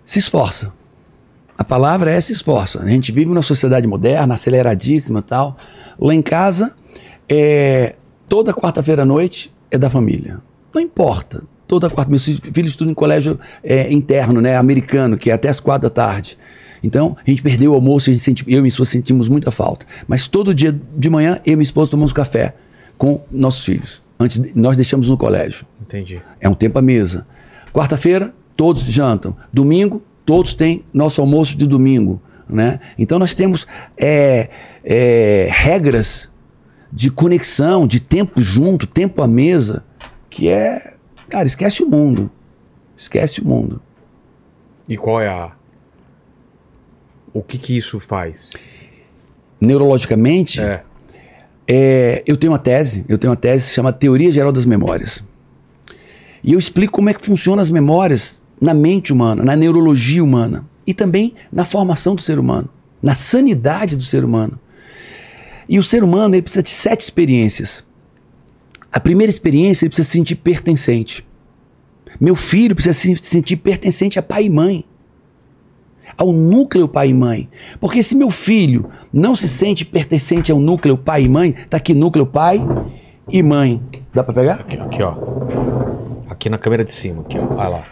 Se 0.04 0.18
esforça. 0.18 0.72
A 1.56 1.64
palavra 1.64 2.10
é 2.10 2.20
se 2.20 2.32
esforça. 2.32 2.82
A 2.82 2.88
gente 2.88 3.12
vive 3.12 3.28
numa 3.28 3.42
sociedade 3.42 3.86
moderna, 3.86 4.34
aceleradíssima 4.34 5.20
e 5.20 5.22
tal. 5.22 5.56
Lá 5.98 6.14
em 6.14 6.22
casa, 6.22 6.74
é, 7.28 7.94
toda 8.28 8.52
quarta-feira 8.52 9.02
à 9.02 9.06
noite 9.06 9.52
é 9.70 9.78
da 9.78 9.88
família. 9.88 10.38
Não 10.74 10.80
importa. 10.80 11.42
Toda 11.66 11.90
quarta. 11.90 12.10
Meus 12.10 12.24
filhos 12.24 12.70
estudam 12.70 12.92
em 12.92 12.94
colégio 12.94 13.38
é, 13.62 13.92
interno, 13.92 14.40
né, 14.40 14.56
americano, 14.56 15.16
que 15.16 15.30
é 15.30 15.34
até 15.34 15.48
as 15.48 15.58
quatro 15.60 15.88
da 15.88 15.90
tarde. 15.94 16.38
Então, 16.82 17.16
a 17.26 17.28
gente 17.30 17.42
perdeu 17.42 17.72
o 17.72 17.74
almoço, 17.74 18.10
a 18.10 18.12
gente 18.12 18.22
senti, 18.22 18.44
eu 18.46 18.58
e 18.58 18.60
minha 18.60 18.68
esposa 18.68 18.90
sentimos 18.90 19.28
muita 19.28 19.50
falta. 19.50 19.84
Mas 20.06 20.28
todo 20.28 20.54
dia 20.54 20.78
de 20.96 21.10
manhã, 21.10 21.40
eu 21.44 21.54
e 21.54 21.56
minha 21.56 21.62
esposa 21.64 21.90
tomamos 21.90 22.12
café 22.12 22.54
com 22.96 23.20
nossos 23.30 23.64
filhos. 23.64 24.00
Antes 24.20 24.38
de- 24.40 24.52
nós 24.56 24.76
deixamos 24.76 25.08
no 25.08 25.16
colégio. 25.16 25.66
Entendi. 25.82 26.20
É 26.40 26.48
um 26.48 26.54
tempo 26.54 26.78
à 26.78 26.82
mesa. 26.82 27.26
Quarta-feira, 27.72 28.32
todos 28.56 28.82
jantam. 28.84 29.36
Domingo, 29.52 30.02
todos 30.24 30.54
têm 30.54 30.84
nosso 30.92 31.20
almoço 31.20 31.56
de 31.56 31.66
domingo. 31.66 32.22
Né? 32.48 32.78
Então 32.96 33.18
nós 33.18 33.34
temos 33.34 33.66
é, 33.98 34.48
é, 34.84 35.48
regras 35.50 36.28
de 36.92 37.10
conexão, 37.10 37.86
de 37.86 37.98
tempo 37.98 38.40
junto, 38.40 38.86
tempo 38.86 39.20
à 39.20 39.26
mesa, 39.26 39.82
que 40.30 40.48
é. 40.48 40.92
Cara, 41.36 41.46
esquece 41.46 41.82
o 41.82 41.86
mundo. 41.86 42.30
Esquece 42.96 43.42
o 43.42 43.44
mundo. 43.46 43.82
E 44.88 44.96
qual 44.96 45.20
é 45.20 45.28
a. 45.28 45.52
O 47.30 47.42
que 47.42 47.58
que 47.58 47.76
isso 47.76 48.00
faz? 48.00 48.54
Neurologicamente, 49.60 50.62
É. 50.62 50.82
É, 51.68 52.22
eu 52.26 52.38
tenho 52.38 52.54
uma 52.54 52.58
tese, 52.58 53.04
eu 53.06 53.18
tenho 53.18 53.30
uma 53.30 53.36
tese 53.36 53.68
que 53.68 53.74
chama 53.74 53.92
Teoria 53.92 54.32
Geral 54.32 54.50
das 54.50 54.64
Memórias. 54.64 55.22
E 56.42 56.54
eu 56.54 56.58
explico 56.58 56.94
como 56.94 57.10
é 57.10 57.12
que 57.12 57.22
funcionam 57.22 57.60
as 57.60 57.68
memórias 57.68 58.40
na 58.58 58.72
mente 58.72 59.12
humana, 59.12 59.44
na 59.44 59.54
neurologia 59.54 60.24
humana 60.24 60.64
e 60.86 60.94
também 60.94 61.34
na 61.52 61.66
formação 61.66 62.14
do 62.14 62.22
ser 62.22 62.38
humano, 62.38 62.70
na 63.02 63.14
sanidade 63.14 63.94
do 63.94 64.02
ser 64.02 64.24
humano. 64.24 64.58
E 65.68 65.78
o 65.78 65.82
ser 65.82 66.02
humano 66.02 66.34
ele 66.34 66.40
precisa 66.40 66.62
de 66.62 66.70
sete 66.70 67.02
experiências. 67.02 67.84
A 68.96 69.00
primeira 69.00 69.28
experiência 69.28 69.84
ele 69.84 69.90
precisa 69.90 70.08
se 70.08 70.16
sentir 70.16 70.36
pertencente. 70.36 71.22
Meu 72.18 72.34
filho 72.34 72.74
precisa 72.74 72.94
se 72.94 73.14
sentir 73.22 73.56
pertencente 73.56 74.18
a 74.18 74.22
pai 74.22 74.46
e 74.46 74.48
mãe 74.50 74.86
ao 76.16 76.32
núcleo 76.32 76.88
pai 76.88 77.10
e 77.10 77.12
mãe. 77.12 77.46
Porque 77.78 78.02
se 78.02 78.16
meu 78.16 78.30
filho 78.30 78.88
não 79.12 79.36
se 79.36 79.46
sente 79.46 79.84
pertencente 79.84 80.50
ao 80.50 80.58
núcleo 80.58 80.96
pai 80.96 81.24
e 81.24 81.28
mãe, 81.28 81.52
tá 81.68 81.76
aqui 81.76 81.92
núcleo 81.92 82.24
pai 82.24 82.66
e 83.28 83.42
mãe. 83.42 83.82
Dá 84.14 84.24
para 84.24 84.32
pegar? 84.32 84.60
Aqui, 84.60 84.78
aqui, 84.78 85.02
ó. 85.02 85.14
Aqui 86.30 86.48
na 86.48 86.56
câmera 86.56 86.82
de 86.82 86.94
cima, 86.94 87.20
aqui, 87.20 87.38
ó. 87.38 87.52
Olha 87.52 87.68
lá. 87.68 87.84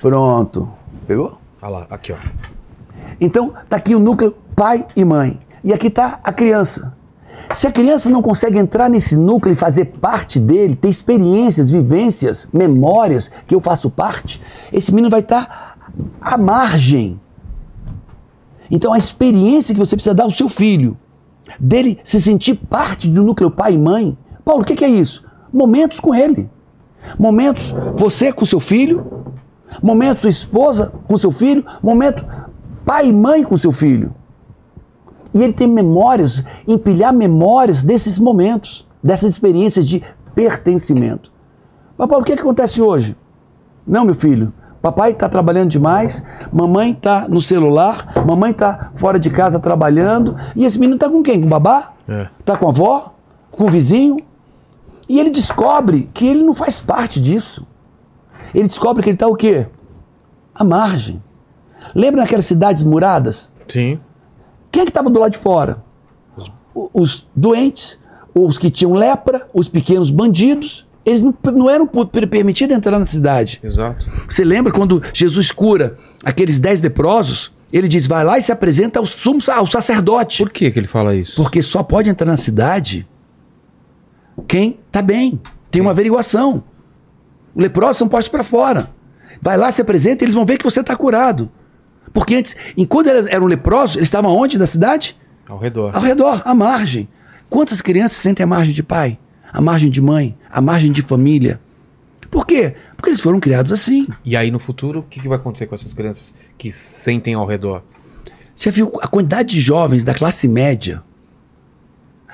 Pronto. 0.00 0.68
Pegou? 1.06 1.38
Olha 1.62 1.70
lá, 1.70 1.86
aqui, 1.90 2.12
ó. 2.12 2.16
Então, 3.20 3.54
tá 3.68 3.76
aqui 3.76 3.94
o 3.94 4.00
núcleo 4.00 4.34
pai 4.56 4.84
e 4.96 5.04
mãe. 5.04 5.38
E 5.62 5.72
aqui 5.72 5.88
tá 5.88 6.18
a 6.24 6.32
criança. 6.32 6.98
Se 7.52 7.66
a 7.66 7.72
criança 7.72 8.08
não 8.08 8.22
consegue 8.22 8.58
entrar 8.58 8.88
nesse 8.88 9.16
núcleo 9.16 9.52
e 9.52 9.56
fazer 9.56 9.86
parte 9.86 10.38
dele, 10.38 10.76
ter 10.76 10.88
experiências, 10.88 11.70
vivências, 11.70 12.46
memórias 12.52 13.30
que 13.46 13.54
eu 13.54 13.60
faço 13.60 13.90
parte, 13.90 14.40
esse 14.72 14.92
menino 14.92 15.10
vai 15.10 15.20
estar 15.20 15.76
à 16.20 16.38
margem. 16.38 17.18
Então 18.70 18.92
a 18.92 18.98
experiência 18.98 19.74
que 19.74 19.80
você 19.80 19.96
precisa 19.96 20.14
dar 20.14 20.24
ao 20.24 20.30
seu 20.30 20.48
filho, 20.48 20.96
dele 21.58 21.98
se 22.04 22.20
sentir 22.20 22.54
parte 22.54 23.08
do 23.08 23.24
núcleo 23.24 23.50
pai 23.50 23.74
e 23.74 23.78
mãe. 23.78 24.16
Paulo, 24.44 24.62
o 24.62 24.64
que, 24.64 24.76
que 24.76 24.84
é 24.84 24.88
isso? 24.88 25.24
Momentos 25.52 25.98
com 25.98 26.14
ele. 26.14 26.48
Momentos 27.18 27.74
você 27.96 28.32
com 28.32 28.44
seu 28.44 28.60
filho, 28.60 29.24
momentos 29.82 30.20
sua 30.20 30.30
esposa 30.30 30.92
com 31.08 31.18
seu 31.18 31.32
filho, 31.32 31.64
momento 31.82 32.24
pai 32.84 33.08
e 33.08 33.12
mãe 33.12 33.42
com 33.42 33.56
seu 33.56 33.72
filho. 33.72 34.14
E 35.32 35.42
ele 35.42 35.52
tem 35.52 35.66
memórias, 35.66 36.44
empilhar 36.66 37.12
memórias 37.12 37.82
desses 37.82 38.18
momentos, 38.18 38.86
dessas 39.02 39.32
experiências 39.32 39.86
de 39.86 40.02
pertencimento. 40.34 41.30
Mas 41.96 42.08
Paulo, 42.08 42.22
o 42.22 42.26
que, 42.26 42.34
que 42.34 42.40
acontece 42.40 42.80
hoje? 42.80 43.16
Não, 43.86 44.04
meu 44.04 44.14
filho, 44.14 44.52
papai 44.80 45.12
está 45.12 45.28
trabalhando 45.28 45.70
demais, 45.70 46.24
mamãe 46.52 46.92
está 46.92 47.28
no 47.28 47.40
celular, 47.40 48.12
mamãe 48.26 48.50
está 48.50 48.90
fora 48.94 49.18
de 49.18 49.30
casa 49.30 49.58
trabalhando, 49.58 50.36
e 50.56 50.64
esse 50.64 50.78
menino 50.78 50.96
está 50.96 51.08
com 51.08 51.22
quem? 51.22 51.40
Com 51.40 51.46
o 51.46 51.50
babá? 51.50 51.92
É. 52.08 52.28
Está 52.38 52.56
com 52.56 52.66
a 52.66 52.70
avó? 52.70 53.14
Com 53.50 53.64
o 53.64 53.70
vizinho? 53.70 54.18
E 55.08 55.18
ele 55.18 55.30
descobre 55.30 56.08
que 56.14 56.26
ele 56.26 56.42
não 56.42 56.54
faz 56.54 56.80
parte 56.80 57.20
disso. 57.20 57.66
Ele 58.54 58.66
descobre 58.66 59.02
que 59.02 59.10
ele 59.10 59.16
está 59.16 59.26
o 59.26 59.36
quê? 59.36 59.66
À 60.54 60.64
margem. 60.64 61.22
Lembra 61.94 62.22
naquelas 62.22 62.46
cidades 62.46 62.82
muradas? 62.82 63.50
Sim. 63.68 63.98
Quem 64.70 64.82
é 64.82 64.84
que 64.84 64.90
estava 64.90 65.10
do 65.10 65.18
lado 65.18 65.32
de 65.32 65.38
fora? 65.38 65.82
Os 66.74 67.26
doentes, 67.34 67.98
os 68.34 68.58
que 68.58 68.70
tinham 68.70 68.92
lepra, 68.92 69.48
os 69.52 69.68
pequenos 69.68 70.10
bandidos. 70.10 70.86
Eles 71.04 71.22
não, 71.22 71.34
não 71.52 71.70
eram 71.70 71.86
permitidos 71.86 72.76
entrar 72.76 72.98
na 72.98 73.06
cidade. 73.06 73.60
Exato. 73.62 74.06
Você 74.28 74.44
lembra 74.44 74.72
quando 74.72 75.02
Jesus 75.12 75.50
cura 75.50 75.96
aqueles 76.22 76.58
dez 76.58 76.80
leprosos? 76.82 77.52
Ele 77.72 77.88
diz: 77.88 78.06
vai 78.06 78.24
lá 78.24 78.38
e 78.38 78.42
se 78.42 78.52
apresenta 78.52 78.98
ao 78.98 79.06
sumo 79.06 79.40
ao 79.52 79.66
sacerdote. 79.66 80.42
Por 80.42 80.50
que 80.50 80.70
que 80.70 80.78
ele 80.78 80.86
fala 80.86 81.14
isso? 81.14 81.36
Porque 81.36 81.62
só 81.62 81.82
pode 81.82 82.10
entrar 82.10 82.26
na 82.26 82.36
cidade 82.36 83.06
quem 84.46 84.78
está 84.86 85.02
bem. 85.02 85.40
Tem 85.70 85.80
uma 85.80 85.92
averiguação. 85.92 86.62
O 87.54 87.60
leproso 87.60 87.98
são 87.98 88.08
postos 88.08 88.28
para 88.28 88.42
fora. 88.42 88.90
Vai 89.40 89.56
lá, 89.56 89.70
se 89.70 89.80
apresenta, 89.80 90.24
eles 90.24 90.34
vão 90.34 90.44
ver 90.44 90.58
que 90.58 90.64
você 90.64 90.80
está 90.80 90.94
curado. 90.94 91.50
Porque 92.12 92.34
antes, 92.34 92.56
enquanto 92.76 93.08
eles 93.08 93.26
eram 93.26 93.46
leprosos, 93.46 93.96
eles 93.96 94.06
estavam 94.06 94.36
onde 94.36 94.58
da 94.58 94.66
cidade? 94.66 95.16
Ao 95.48 95.58
redor. 95.58 95.94
Ao 95.94 96.02
redor, 96.02 96.42
à 96.44 96.54
margem. 96.54 97.08
Quantas 97.48 97.80
crianças 97.80 98.16
se 98.16 98.22
sentem 98.22 98.44
à 98.44 98.46
margem 98.46 98.74
de 98.74 98.82
pai, 98.82 99.18
à 99.52 99.60
margem 99.60 99.90
de 99.90 100.00
mãe, 100.00 100.36
à 100.50 100.60
margem 100.60 100.92
de 100.92 101.02
família? 101.02 101.60
Por 102.30 102.46
quê? 102.46 102.74
Porque 102.96 103.10
eles 103.10 103.20
foram 103.20 103.40
criados 103.40 103.72
assim. 103.72 104.06
E 104.24 104.36
aí 104.36 104.50
no 104.50 104.58
futuro, 104.58 105.00
o 105.00 105.02
que, 105.02 105.20
que 105.20 105.28
vai 105.28 105.36
acontecer 105.36 105.66
com 105.66 105.74
essas 105.74 105.92
crianças 105.92 106.34
que 106.56 106.70
sentem 106.70 107.34
ao 107.34 107.46
redor? 107.46 107.82
Já 108.56 108.70
viu 108.70 108.92
a 109.00 109.08
quantidade 109.08 109.48
de 109.50 109.60
jovens 109.60 110.04
da 110.04 110.14
classe 110.14 110.46
média 110.46 111.02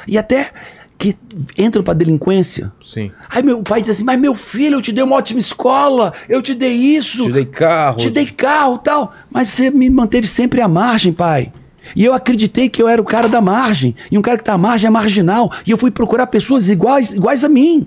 e 0.07 0.19
até 0.19 0.53
que 0.99 1.15
entram 1.59 1.83
para 1.83 1.95
delinquência? 1.95 2.73
Sim. 2.93 3.11
Aí 3.29 3.43
meu 3.43 3.63
pai 3.63 3.81
diz 3.81 3.91
assim: 3.91 4.05
Mas 4.05 4.19
meu 4.19 4.35
filho, 4.35 4.77
eu 4.77 4.83
te 4.83 4.93
dei 4.93 5.05
uma 5.05 5.17
ótima 5.17 5.39
escola, 5.39 6.13
eu 6.29 6.41
te 6.41 6.55
dei 6.55 6.73
isso, 6.73 7.25
Te 7.25 7.33
dei 7.33 7.45
carro. 7.45 7.99
te 7.99 8.11
dei 8.11 8.27
carro 8.27 8.79
tal. 8.79 9.13
Mas 9.31 9.49
você 9.49 9.71
me 9.71 9.91
manteve 9.91 10.27
sempre 10.27 10.61
à 10.61 10.69
margem, 10.69 11.13
pai. 11.13 11.53
E 11.95 12.05
eu 12.05 12.13
acreditei 12.13 12.69
que 12.69 12.83
eu 12.83 12.89
era 12.89 13.01
o 13.01 13.05
cara 13.05 13.29
da 13.29 13.41
margem. 13.41 13.95
E 14.11 14.19
um 14.19 14.23
cara 14.23 14.37
que 14.39 14.43
está 14.43 14.55
à 14.55 14.59
margem 14.59 14.89
é 14.89 14.91
marginal. 14.91 15.53
E 15.67 15.71
eu 15.71 15.77
fui 15.79 15.91
procurar 15.91 16.27
pessoas 16.27 16.69
iguais, 16.69 17.13
iguais 17.13 17.45
a 17.45 17.49
mim. 17.49 17.87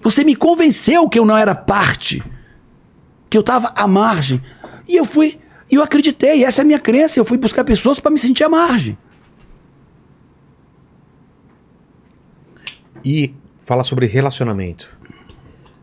Você 0.00 0.22
me 0.22 0.36
convenceu 0.36 1.08
que 1.08 1.18
eu 1.18 1.24
não 1.26 1.36
era 1.36 1.54
parte. 1.54 2.22
Que 3.28 3.36
eu 3.36 3.40
estava 3.40 3.72
à 3.74 3.88
margem. 3.88 4.40
E 4.86 4.96
eu 4.96 5.04
fui. 5.04 5.38
E 5.70 5.74
eu 5.74 5.82
acreditei. 5.82 6.44
Essa 6.44 6.60
é 6.60 6.62
a 6.62 6.66
minha 6.66 6.78
crença. 6.78 7.18
Eu 7.18 7.24
fui 7.24 7.36
buscar 7.36 7.64
pessoas 7.64 7.98
para 7.98 8.12
me 8.12 8.18
sentir 8.18 8.44
à 8.44 8.48
margem. 8.48 8.96
E 13.06 13.32
fala 13.62 13.84
sobre 13.84 14.06
relacionamento. 14.06 14.88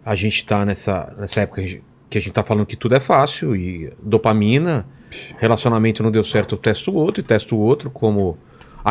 A 0.05 0.13
gente 0.13 0.43
tá 0.45 0.65
nessa, 0.65 1.13
nessa 1.17 1.39
época 1.39 1.63
que 2.09 2.17
a 2.17 2.21
gente 2.21 2.33
tá 2.33 2.43
falando 2.43 2.65
que 2.65 2.75
tudo 2.75 2.95
é 2.95 2.99
fácil 2.99 3.55
e 3.55 3.93
dopamina, 4.01 4.85
relacionamento 5.39 6.03
não 6.03 6.11
deu 6.11 6.25
certo, 6.25 6.55
eu 6.55 6.59
testo 6.59 6.91
o 6.91 6.95
outro 6.95 7.21
e 7.21 7.23
testo 7.23 7.55
o 7.55 7.59
outro, 7.59 7.89
como 7.89 8.37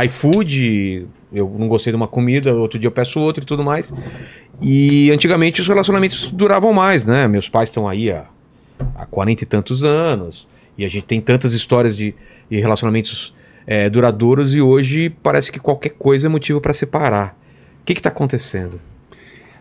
iFood, 0.06 1.06
eu 1.30 1.54
não 1.58 1.68
gostei 1.68 1.92
de 1.92 1.96
uma 1.96 2.08
comida, 2.08 2.54
outro 2.54 2.78
dia 2.78 2.86
eu 2.86 2.92
peço 2.92 3.20
outro 3.20 3.42
e 3.42 3.46
tudo 3.46 3.62
mais. 3.62 3.92
E 4.62 5.10
antigamente 5.10 5.60
os 5.60 5.68
relacionamentos 5.68 6.32
duravam 6.32 6.72
mais, 6.72 7.04
né? 7.04 7.28
Meus 7.28 7.50
pais 7.50 7.68
estão 7.68 7.86
aí 7.86 8.10
há, 8.10 8.24
há 8.94 9.04
40 9.04 9.42
e 9.42 9.46
tantos 9.46 9.84
anos 9.84 10.48
e 10.78 10.86
a 10.86 10.88
gente 10.88 11.04
tem 11.04 11.20
tantas 11.20 11.52
histórias 11.52 11.94
de, 11.94 12.14
de 12.50 12.58
relacionamentos 12.58 13.34
é, 13.66 13.90
duradouros 13.90 14.54
e 14.54 14.62
hoje 14.62 15.10
parece 15.22 15.52
que 15.52 15.60
qualquer 15.60 15.90
coisa 15.90 16.28
é 16.28 16.30
motivo 16.30 16.62
para 16.62 16.72
separar. 16.72 17.41
O 17.82 17.84
que 17.84 17.92
está 17.92 18.08
acontecendo? 18.08 18.80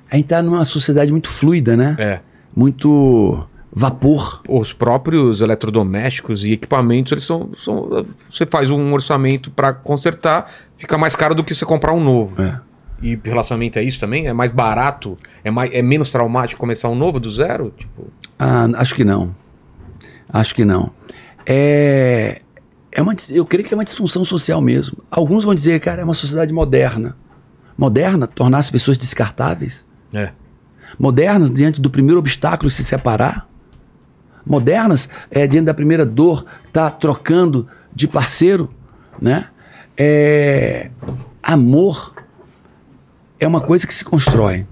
A 0.10 0.16
gente 0.16 0.26
está 0.26 0.42
numa 0.42 0.64
sociedade 0.66 1.12
muito 1.12 1.30
fluida, 1.30 1.76
né? 1.76 1.96
É, 2.00 2.20
Muito 2.56 3.48
vapor. 3.74 4.42
os 4.48 4.74
próprios 4.74 5.40
eletrodomésticos 5.42 6.44
e 6.44 6.52
equipamentos, 6.52 7.12
eles 7.14 7.24
são, 7.24 7.50
são- 7.64 8.06
você 8.30 8.46
faz 8.46 8.70
um 8.70 8.94
orçamento 8.94 9.50
para 9.50 9.74
consertar, 9.74 10.52
fica 10.78 10.98
mais 10.98 11.16
caro 11.16 11.34
do 11.34 11.44
que 11.44 11.56
você 11.56 11.66
comprar 11.66 11.94
um 11.94 12.04
novo. 12.04 12.42
É. 12.42 12.60
E 13.02 13.18
relacionamento 13.24 13.80
é 13.80 13.84
isso 13.84 14.00
também? 14.00 14.28
É 14.28 14.34
mais 14.34 14.52
barato? 14.52 15.18
É, 15.44 15.50
mais, 15.50 15.72
é 15.74 15.82
menos 15.82 16.12
traumático 16.12 16.60
começar 16.60 16.90
um 16.90 16.96
novo 16.96 17.20
do 17.20 17.32
zero? 17.32 17.74
Tipo, 17.76 18.08
Ah, 18.38 18.68
acho 18.76 18.94
que 18.94 19.04
não. 19.04 19.34
Acho 20.32 20.54
que 20.54 20.64
não. 20.66 20.92
É, 21.46 22.42
é 22.92 23.02
uma, 23.02 23.16
eu 23.32 23.46
creio 23.46 23.66
que 23.68 23.74
é 23.74 23.78
uma 23.78 23.84
disfunção 23.86 24.24
social 24.24 24.62
mesmo. 24.62 24.98
Alguns 25.10 25.44
vão 25.44 25.56
dizer, 25.56 25.80
cara, 25.80 26.02
é 26.02 26.04
uma 26.04 26.14
sociedade 26.14 26.54
moderna. 26.54 27.16
Moderna, 27.82 28.28
tornar 28.28 28.60
as 28.60 28.70
pessoas 28.70 28.96
descartáveis. 28.96 29.84
é. 30.14 30.30
Modernas, 31.00 31.50
diante 31.50 31.82
do 31.82 31.90
primeiro 31.90 32.20
obstáculo, 32.20 32.70
se 32.70 32.84
separar. 32.84 33.48
Modernas, 34.46 35.10
é, 35.32 35.48
diante 35.48 35.66
da 35.66 35.74
primeira 35.74 36.06
dor, 36.06 36.46
tá 36.72 36.92
trocando 36.92 37.68
de 37.92 38.08
parceiro, 38.08 38.70
né? 39.20 39.48
É, 39.98 40.92
amor 41.42 42.14
é 43.40 43.48
uma 43.48 43.62
coisa 43.62 43.88
que 43.88 43.94
se 43.94 44.06
constrói. 44.06 44.68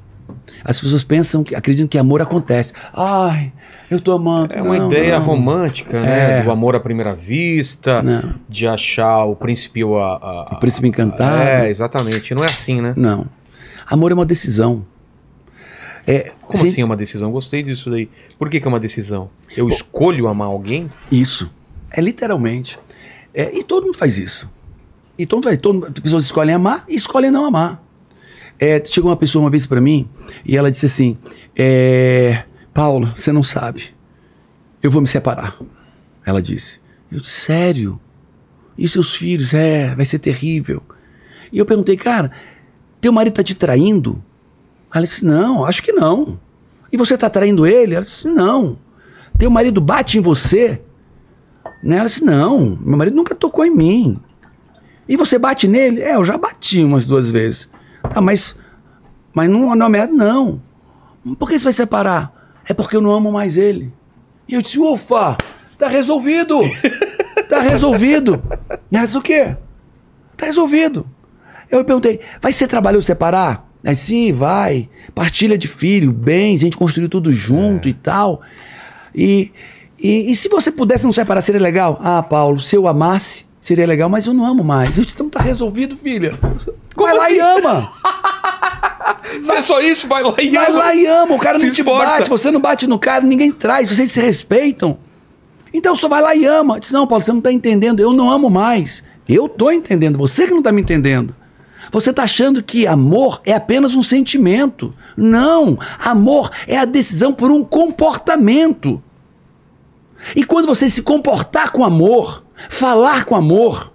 As 0.70 0.80
pessoas 0.80 1.03
pensam, 1.03 1.43
que 1.43 1.55
acreditam 1.55 1.88
que 1.88 1.97
amor 1.97 2.22
acontece. 2.22 2.74
Ai, 2.93 3.51
eu 3.89 3.99
tô 3.99 4.11
amando. 4.11 4.53
É 4.53 4.61
uma 4.61 4.78
Não, 4.78 4.88
ideia 4.88 5.17
não. 5.17 5.26
romântica, 5.26 5.99
né? 5.99 6.39
É. 6.39 6.43
Do 6.43 6.51
amor 6.51 6.76
à 6.76 6.80
primeira 6.80 7.15
vista, 7.15 8.03
Não. 8.03 8.36
de 8.47 8.67
achar 8.67 9.26
o 9.26 9.36
príncipe 9.36 9.84
ou 9.84 9.99
a, 9.99 10.13
a- 10.17 10.45
O 10.51 10.59
príncipe 10.59 10.88
encantado. 10.88 11.41
É, 11.41 11.70
exatamente. 11.72 12.36
Não 12.36 12.43
é 12.43 12.47
assim, 12.47 12.82
né? 12.82 12.93
Não. 12.95 13.26
Amor 13.88 14.11
é 14.11 14.13
uma 14.13 14.28
decisão. 14.28 14.86
É, 16.05 16.32
Como 16.45 16.63
assim 16.63 16.82
é 16.82 16.86
uma 16.86 16.95
decisão? 16.95 17.32
Gostei 17.32 17.63
disso 17.63 17.89
daí. 17.89 18.07
Por 18.38 18.47
que, 18.49 18.59
que 18.59 18.65
é 18.65 18.70
uma 18.70 18.80
decisão? 18.80 19.30
Eu 19.57 19.67
escolho 19.67 20.28
amar 20.28 20.47
alguém? 20.49 20.89
Isso. 21.11 21.51
É 21.89 21.99
literalmente. 21.99 22.78
É, 23.34 23.51
e 23.57 23.63
todo 23.63 23.86
mundo 23.88 23.97
faz 23.97 24.20
isso. 24.20 24.47
E 25.17 25.26
todo 25.26 25.38
mundo 25.38 25.45
faz. 25.45 25.57
Todo, 25.57 25.74
mundo- 25.80 26.01
pessoas 26.01 26.26
escolhem 26.26 26.53
amar 26.53 26.84
e 26.88 26.95
escolhem 26.95 27.32
não 27.32 27.45
amar. 27.45 27.82
É, 28.60 28.84
chegou 28.84 29.10
uma 29.10 29.18
pessoa 29.18 29.43
uma 29.43 29.49
vez 29.49 29.66
pra 29.66 29.80
mim 29.80 30.07
e 30.45 30.57
ela 30.57 30.70
disse 30.70 30.86
assim: 30.86 31.18
é, 31.55 32.43
Paulo, 32.74 33.07
você 33.18 33.32
não 33.32 33.43
sabe. 33.43 33.86
Eu 34.82 34.91
vou 34.91 35.01
me 35.01 35.07
separar. 35.07 35.57
Ela 36.26 36.41
disse. 36.41 36.80
Eu 37.12 37.20
disse, 37.20 37.41
sério? 37.41 37.99
E 38.78 38.88
seus 38.88 39.16
filhos? 39.16 39.53
É, 39.53 39.93
vai 39.95 40.05
ser 40.05 40.20
terrível. 40.20 40.82
E 41.51 41.57
eu 41.57 41.66
perguntei, 41.66 41.97
cara, 41.97 42.32
teu 43.01 43.12
marido 43.12 43.34
tá 43.34 43.43
te 43.43 43.55
traindo? 43.55 44.24
Ela 44.93 45.05
disse, 45.05 45.26
não, 45.26 45.66
acho 45.66 45.82
que 45.82 45.91
não. 45.91 46.39
E 46.91 46.97
você 46.97 47.18
tá 47.18 47.30
traindo 47.30 47.66
ele? 47.66 47.95
Ela 47.95 48.03
disse, 48.03 48.28
não. 48.28 48.78
Teu 49.38 49.49
marido 49.49 49.80
bate 49.80 50.18
em 50.18 50.22
você? 50.22 50.82
Né? 51.84 51.97
Ela 51.97 52.07
disse, 52.07 52.26
não, 52.26 52.78
meu 52.82 52.97
marido 52.97 53.16
nunca 53.16 53.34
tocou 53.34 53.66
em 53.66 53.76
mim. 53.76 54.20
E 55.07 55.16
você 55.16 55.39
bate 55.39 55.68
nele? 55.68 56.01
É, 56.01 56.16
eu 56.16 56.24
já 56.24 56.38
bati 56.38 56.84
umas 56.84 57.05
duas 57.05 57.32
vezes. 57.32 57.68
Tá, 58.10 58.22
mas, 58.22 58.56
mas 59.34 59.50
não, 59.50 59.76
não 59.76 59.95
é 59.95 60.08
não. 60.08 60.62
Por 61.38 61.50
que 61.50 61.58
você 61.58 61.66
vai 61.66 61.74
separar? 61.74 62.34
É 62.68 62.74
porque 62.74 62.95
eu 62.95 63.02
não 63.02 63.12
amo 63.12 63.32
mais 63.32 63.58
ele. 63.58 63.91
E 64.47 64.54
eu 64.54 64.62
disse, 64.62 64.80
ufa, 64.80 65.38
tá 65.78 65.88
resolvido. 65.88 66.62
Tá 67.50 67.62
resolvido. 67.62 68.41
E 68.91 68.95
ela 68.95 69.06
disse, 69.06 69.18
o 69.18 69.22
quê? 69.22 69.56
Tá 70.38 70.45
resolvido. 70.45 71.08
Eu 71.70 71.84
perguntei, 71.84 72.20
vai 72.39 72.52
ser 72.52 72.68
trabalho 72.68 73.02
separar? 73.02 73.68
Aí, 73.84 73.95
sim, 73.95 74.32
vai. 74.32 74.89
Partilha 75.16 75.58
de 75.58 75.68
filho, 75.68 76.12
bens, 76.12 76.62
a 76.62 76.66
gente 76.66 76.78
construiu 76.78 77.10
tudo 77.10 77.32
junto 77.32 77.88
é. 77.88 77.91
e 77.91 77.93
tal. 77.93 78.41
E, 79.16 79.52
e, 79.97 80.32
e, 80.32 80.36
se 80.36 80.50
você 80.50 80.72
pudesse 80.72 81.06
não 81.06 81.12
separar, 81.12 81.41
seria 81.41 81.62
legal? 81.62 82.00
Ah, 82.04 82.22
Paulo, 82.22 82.60
se 82.60 82.76
eu 82.76 82.88
amasse, 82.88 83.45
seria 83.62 83.86
legal, 83.86 84.10
mas 84.10 84.26
eu 84.28 84.34
não 84.34 84.45
amo 84.45 84.64
mais. 84.64 84.97
Eu 84.97 85.05
disse, 85.05 85.22
não 85.22 85.30
tá 85.30 85.41
resolvido, 85.41 85.95
filha. 85.95 86.38
Como 86.95 87.07
vai 87.07 87.18
assim? 87.18 87.38
lá 87.38 87.57
e 87.57 87.57
ama. 87.57 87.91
Se 89.41 89.51
é 89.51 89.62
só 89.62 89.80
isso, 89.80 90.07
vai 90.07 90.24
lá 90.24 90.36
e 90.41 90.49
ama. 90.49 90.66
Vai 90.66 90.72
lá 90.72 90.95
e 90.95 91.05
ama. 91.05 91.36
O 91.36 91.39
cara 91.39 91.60
se 91.60 91.66
não 91.66 91.74
te 91.74 91.82
esforça. 91.82 92.05
bate, 92.05 92.30
você 92.30 92.51
não 92.51 92.60
bate 92.60 92.88
no 92.88 92.99
cara, 92.99 93.24
ninguém 93.24 93.51
traz, 93.51 93.89
vocês 93.89 94.12
se 94.12 94.20
respeitam. 94.20 94.97
Então 95.74 95.95
só 95.95 96.07
vai 96.07 96.22
lá 96.22 96.36
e 96.36 96.45
ama. 96.45 96.76
Eu 96.76 96.80
disse, 96.80 96.93
não, 96.93 97.05
Paulo, 97.05 97.24
você 97.24 97.32
não 97.32 97.41
tá 97.41 97.51
entendendo, 97.51 97.99
eu 97.99 98.12
não 98.14 98.32
amo 98.32 98.49
mais. 98.49 99.03
Eu 99.28 99.47
tô 99.47 99.70
entendendo, 99.70 100.18
você 100.18 100.47
que 100.47 100.53
não 100.53 100.64
tá 100.64 100.72
me 100.72 100.82
entendendo. 100.82 101.36
Você 101.91 102.12
está 102.12 102.24
achando 102.24 102.62
que 102.62 102.86
amor 102.86 103.41
é 103.45 103.53
apenas 103.53 103.95
um 103.95 104.03
sentimento. 104.03 104.93
Não! 105.18 105.78
Amor 105.99 106.51
é 106.68 106.78
a 106.78 106.86
decisão 106.86 107.34
por 107.34 107.49
um 107.49 107.64
comportamento. 107.64 109.01
E 110.36 110.43
quando 110.43 110.67
você 110.67 110.89
se 110.89 111.01
comportar 111.01 111.72
com 111.72 111.84
amor, 111.84 112.43
falar 112.70 113.26
com 113.26 113.36
amor, 113.36 113.91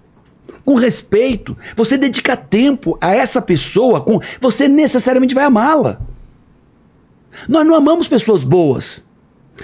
com 0.65 0.75
respeito, 0.75 1.57
você 1.77 1.97
dedica 1.99 2.37
tempo 2.37 2.97
a 3.01 3.15
essa 3.15 3.41
pessoa, 3.43 4.01
com, 4.01 4.21
você 4.41 4.67
necessariamente 4.69 5.35
vai 5.35 5.45
amá-la. 5.45 6.01
Nós 7.49 7.67
não 7.67 7.75
amamos 7.75 8.09
pessoas 8.09 8.45
boas. 8.45 9.05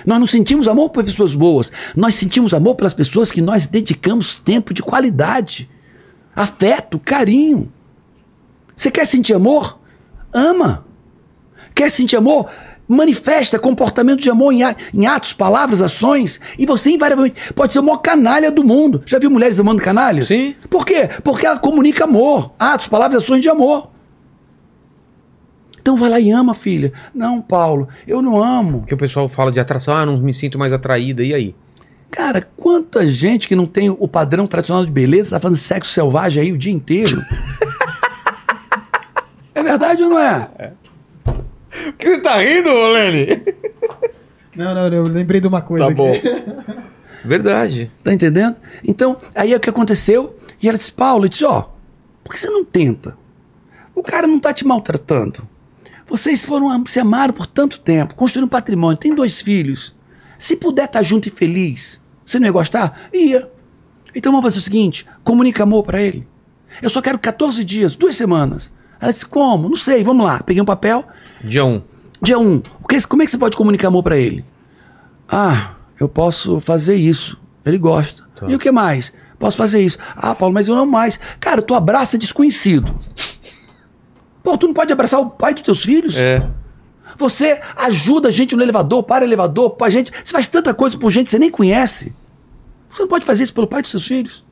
Nós 0.05 0.19
não 0.19 0.27
sentimos 0.27 0.69
amor 0.69 0.91
por 0.91 1.05
pessoas 1.05 1.35
boas. 1.35 1.73
Nós 1.97 2.15
sentimos 2.15 2.55
amor 2.55 2.75
pelas 2.75 2.95
pessoas 2.95 3.33
que 3.33 3.41
nós 3.41 3.67
dedicamos 3.67 4.35
tempo 4.35 4.73
de 4.73 4.83
qualidade, 4.83 5.69
afeto, 6.35 6.99
carinho. 6.99 7.73
Você 8.77 8.91
quer 8.91 9.07
sentir 9.07 9.35
amor? 9.35 9.79
Ama. 10.33 10.85
Quer 11.75 11.91
sentir 11.91 12.17
amor? 12.17 12.49
Manifesta 12.93 13.57
comportamento 13.57 14.21
de 14.21 14.29
amor 14.29 14.53
em 14.53 15.07
atos, 15.07 15.33
palavras, 15.33 15.81
ações. 15.81 16.41
E 16.59 16.67
você, 16.67 16.91
invariavelmente, 16.91 17.53
pode 17.55 17.73
ser 17.73 17.79
o 17.79 17.85
maior 17.85 17.99
canalha 17.99 18.51
do 18.51 18.65
mundo. 18.65 19.01
Já 19.07 19.19
viu 19.19 19.31
mulheres 19.31 19.61
amando 19.61 19.81
canalhas? 19.81 20.27
Sim. 20.27 20.57
Por 20.69 20.85
quê? 20.85 21.09
Porque 21.23 21.47
ela 21.47 21.59
comunica 21.59 22.03
amor. 22.03 22.53
Atos, 22.59 22.89
palavras, 22.89 23.23
ações 23.23 23.43
de 23.43 23.49
amor. 23.49 23.91
Então 25.81 25.97
vai 25.97 26.11
lá 26.11 26.19
e 26.19 26.31
ama, 26.31 26.53
filha. 26.53 26.93
Não, 27.15 27.41
Paulo, 27.41 27.89
eu 28.09 28.21
não 28.21 28.43
amo. 28.43 28.81
Porque 28.81 28.95
o 28.95 28.99
pessoal 28.99 29.29
fala 29.29 29.53
de 29.53 29.61
atração, 29.61 29.95
ah, 29.95 30.05
não 30.05 30.19
me 30.19 30.35
sinto 30.35 30.59
mais 30.59 30.73
atraída, 30.73 31.23
e 31.23 31.33
aí? 31.33 31.55
Cara, 32.11 32.47
quanta 32.57 33.07
gente 33.07 33.47
que 33.47 33.55
não 33.55 33.67
tem 33.67 33.89
o 33.89 34.09
padrão 34.09 34.49
tradicional 34.49 34.85
de 34.85 34.91
beleza 34.91 35.31
tá 35.31 35.41
fazendo 35.41 35.59
sexo 35.59 35.93
selvagem 35.93 36.43
aí 36.43 36.53
o 36.53 36.59
dia 36.59 36.73
inteiro. 36.73 37.17
É 39.53 39.63
verdade 39.63 40.03
ou 40.03 40.09
não 40.09 40.19
é? 40.19 40.49
é. 40.59 40.73
Por 41.71 41.93
que 41.95 42.15
você 42.15 42.21
tá 42.21 42.39
rindo, 42.39 42.71
Lene? 42.93 43.43
Não, 44.57 44.75
não, 44.75 44.89
eu 44.89 45.05
lembrei 45.05 45.41
de 45.41 45.47
uma 45.47 45.63
coisa 45.63 45.87
tá 45.87 45.95
bom. 45.95 46.11
aqui. 46.11 46.21
Verdade. 47.25 47.91
Tá 48.03 48.13
entendendo? 48.13 48.57
Então, 48.85 49.17
aí 49.35 49.53
é 49.53 49.57
o 49.57 49.61
que 49.61 49.71
aconteceu. 49.71 50.37
E 50.61 50.69
ela 50.69 50.77
disse, 50.77 50.93
Paulo, 50.93 51.29
disse, 51.29 51.45
ó, 51.45 51.69
por 52.25 52.35
que 52.35 52.41
você 52.41 52.51
não 52.51 52.65
tenta? 52.65 53.17
O 53.95 54.03
cara 54.03 54.27
não 54.27 54.41
tá 54.41 54.53
te 54.53 54.67
maltratando. 54.67 55.47
Vocês 56.07 56.45
foram, 56.45 56.85
se 56.87 56.99
amaram 56.99 57.33
por 57.33 57.47
tanto 57.47 57.79
tempo, 57.81 58.15
construíram 58.15 58.47
um 58.47 58.51
patrimônio, 58.51 58.99
tem 58.99 59.15
dois 59.15 59.41
filhos. 59.41 59.95
Se 60.39 60.57
puder 60.57 60.87
estar 60.87 60.99
tá 60.99 61.03
junto 61.03 61.29
e 61.29 61.31
feliz, 61.31 62.01
você 62.27 62.39
não 62.39 62.47
ia 62.47 62.53
gostar? 62.53 63.09
Ia. 63.13 63.49
Então 64.15 64.33
vamos 64.33 64.45
fazer 64.45 64.59
o 64.59 64.63
seguinte, 64.63 65.07
comunica 65.23 65.63
amor 65.63 65.85
para 65.85 66.03
ele. 66.03 66.27
Eu 66.83 66.91
só 66.91 67.01
quero 67.01 67.19
14 67.19 67.63
dias, 67.65 67.95
duas 67.95 68.17
semanas. 68.17 68.73
Ela 69.01 69.13
disse, 69.13 69.27
como? 69.27 69.69
Não 69.69 69.77
sei, 69.77 70.05
vamos 70.05 70.27
lá. 70.27 70.43
Peguei 70.43 70.63
um 70.63 70.67
papel. 70.67 71.05
Dia 71.43 71.65
1. 71.65 71.69
Um. 71.69 71.83
Dia 72.21 72.39
1. 72.39 72.43
Um. 72.43 72.63
Como 73.09 73.23
é 73.23 73.25
que 73.25 73.31
você 73.31 73.39
pode 73.39 73.57
comunicar 73.57 73.89
amor 73.89 74.03
para 74.03 74.19
ele? 74.19 74.45
Ah, 75.29 75.73
eu 75.99 76.09
posso 76.09 76.61
fazer 76.61 76.97
isso. 76.97 77.41
Ele 77.65 77.79
gosta. 77.79 78.23
Tá. 78.37 78.47
E 78.49 78.55
o 78.55 78.59
que 78.59 78.71
mais? 78.71 79.13
Posso 79.39 79.57
fazer 79.57 79.81
isso. 79.81 79.97
Ah, 80.15 80.35
Paulo, 80.35 80.53
mas 80.53 80.69
eu 80.69 80.77
não 80.77 80.85
mais. 80.85 81.19
Cara, 81.39 81.63
tu 81.63 81.75
abraça 81.75 82.19
desconhecido. 82.19 82.95
Pô, 84.43 84.57
tu 84.59 84.67
não 84.67 84.75
pode 84.75 84.93
abraçar 84.93 85.21
o 85.21 85.31
pai 85.31 85.55
dos 85.55 85.63
teus 85.63 85.83
filhos? 85.83 86.19
É. 86.19 86.47
Você 87.17 87.61
ajuda 87.77 88.29
a 88.29 88.31
gente 88.31 88.55
no 88.55 88.63
elevador, 88.63 89.03
para 89.03 89.25
elevador, 89.25 89.71
para 89.71 89.91
gente. 89.91 90.13
Você 90.13 90.33
faz 90.33 90.49
tanta 90.49 90.75
coisa 90.75 90.99
por 90.99 91.11
gente 91.11 91.25
que 91.25 91.31
você 91.31 91.39
nem 91.39 91.51
conhece. 91.51 92.13
Você 92.91 93.03
não 93.03 93.09
pode 93.09 93.25
fazer 93.25 93.45
isso 93.45 93.55
pelo 93.55 93.67
pai 93.67 93.83
dos 93.83 93.91
seus 93.91 94.07
filhos? 94.07 94.45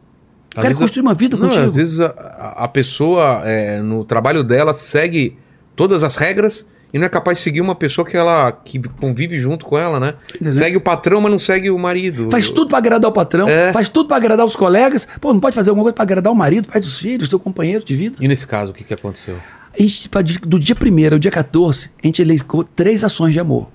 Às 0.54 0.62
Quero 0.62 0.76
construir 0.76 1.02
uma 1.02 1.14
vida 1.14 1.36
não, 1.36 1.46
contigo. 1.46 1.64
Às 1.64 1.76
vezes 1.76 2.00
a, 2.00 2.54
a 2.56 2.68
pessoa, 2.68 3.42
é, 3.44 3.80
no 3.80 4.04
trabalho 4.04 4.42
dela, 4.42 4.74
segue 4.74 5.36
todas 5.76 6.02
as 6.02 6.16
regras 6.16 6.64
e 6.92 6.98
não 6.98 7.06
é 7.06 7.08
capaz 7.08 7.38
de 7.38 7.44
seguir 7.44 7.60
uma 7.60 7.74
pessoa 7.74 8.06
que 8.06 8.16
ela 8.16 8.50
que 8.50 8.80
convive 9.00 9.38
junto 9.38 9.66
com 9.66 9.76
ela, 9.76 10.00
né? 10.00 10.14
Entendeu? 10.34 10.52
Segue 10.52 10.76
o 10.76 10.80
patrão, 10.80 11.20
mas 11.20 11.30
não 11.30 11.38
segue 11.38 11.70
o 11.70 11.78
marido. 11.78 12.28
Faz 12.30 12.48
tudo 12.48 12.68
para 12.68 12.78
agradar 12.78 13.10
o 13.10 13.14
patrão, 13.14 13.48
é. 13.48 13.72
faz 13.72 13.88
tudo 13.88 14.08
para 14.08 14.16
agradar 14.16 14.46
os 14.46 14.56
colegas. 14.56 15.06
Pô, 15.20 15.32
não 15.32 15.40
pode 15.40 15.54
fazer 15.54 15.70
alguma 15.70 15.84
coisa 15.84 15.94
para 15.94 16.02
agradar 16.02 16.32
o 16.32 16.36
marido, 16.36 16.68
pai 16.68 16.80
dos 16.80 16.98
filhos, 16.98 17.28
seu 17.28 17.38
companheiro 17.38 17.84
de 17.84 17.94
vida. 17.94 18.16
E 18.20 18.26
nesse 18.26 18.46
caso, 18.46 18.72
o 18.72 18.74
que, 18.74 18.84
que 18.84 18.94
aconteceu? 18.94 19.36
A 19.78 19.82
gente, 19.82 20.08
do 20.40 20.58
dia 20.58 20.74
1 20.74 21.12
ao 21.12 21.18
dia 21.18 21.30
14, 21.30 21.90
a 22.02 22.06
gente 22.06 22.22
elegeu 22.22 22.66
três 22.74 23.04
ações 23.04 23.32
de 23.32 23.40
amor. 23.40 23.68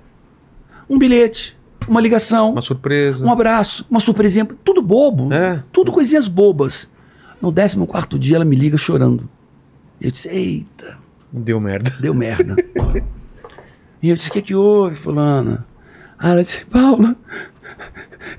Um 0.89 0.97
bilhete, 0.97 1.55
uma 1.87 2.01
ligação, 2.01 2.51
uma 2.51 2.61
surpresa, 2.61 3.25
um 3.25 3.31
abraço, 3.31 3.85
uma 3.89 3.99
surpresinha, 3.99 4.47
tudo 4.63 4.81
bobo, 4.81 5.33
é. 5.33 5.63
tudo 5.71 5.91
coisinhas 5.91 6.27
bobas. 6.27 6.87
No 7.41 7.51
14 7.51 8.17
dia 8.19 8.37
ela 8.37 8.45
me 8.45 8.55
liga 8.55 8.77
chorando. 8.77 9.29
Eu 9.99 10.11
disse: 10.11 10.29
Eita. 10.29 10.97
Deu 11.31 11.59
merda. 11.59 11.91
Deu 11.99 12.13
merda. 12.13 12.55
e 14.01 14.09
eu 14.09 14.15
disse: 14.15 14.29
O 14.29 14.33
que, 14.33 14.41
que 14.41 14.55
houve, 14.55 14.95
Fulana? 14.95 15.65
Aí 16.17 16.31
ela 16.31 16.41
disse: 16.41 16.65
Paula, 16.65 17.15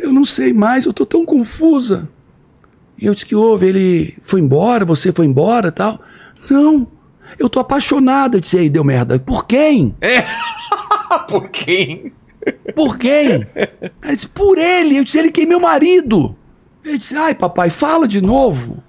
eu 0.01 0.11
não 0.11 0.25
sei 0.25 0.53
mais, 0.55 0.87
eu 0.87 0.93
tô 0.93 1.05
tão 1.05 1.25
confusa. 1.27 2.09
E 2.97 3.05
eu 3.05 3.15
disse: 3.15 3.27
Que 3.27 3.35
houve? 3.35 3.67
Ele 3.67 4.17
foi 4.23 4.41
embora, 4.41 4.87
você 4.87 5.13
foi 5.13 5.27
embora 5.27 5.71
tal. 5.71 6.01
Não, 6.49 6.87
eu 7.39 7.49
tô 7.49 7.61
apaixonada. 7.61 8.37
Eu 8.37 8.41
disse: 8.41 8.57
Ei, 8.57 8.71
deu 8.71 8.85
merda. 8.85 9.19
Por 9.19 9.47
quem? 9.47 9.95
É. 10.01 10.23
Por 11.29 11.49
quem? 11.51 12.13
Por 12.75 12.99
quem? 12.99 13.47
Ela 14.03 14.15
disse, 14.15 14.29
por 14.29 14.59
ele. 14.59 14.97
Eu 14.97 15.05
disse, 15.05 15.19
ele 15.19 15.31
que 15.31 15.43
é 15.43 15.47
meu 15.47 15.61
marido. 15.61 16.37
Eu 16.85 16.99
disse, 16.99 17.17
ai 17.17 17.35
papai, 17.35 17.71
fala 17.71 18.07
de 18.07 18.21
novo. 18.21 18.83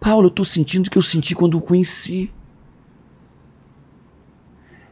Paulo, 0.00 0.26
eu 0.26 0.30
tô 0.30 0.44
sentindo 0.44 0.86
o 0.86 0.90
que 0.90 0.98
eu 0.98 1.02
senti 1.02 1.34
quando 1.34 1.56
o 1.56 1.60
conheci. 1.60 2.30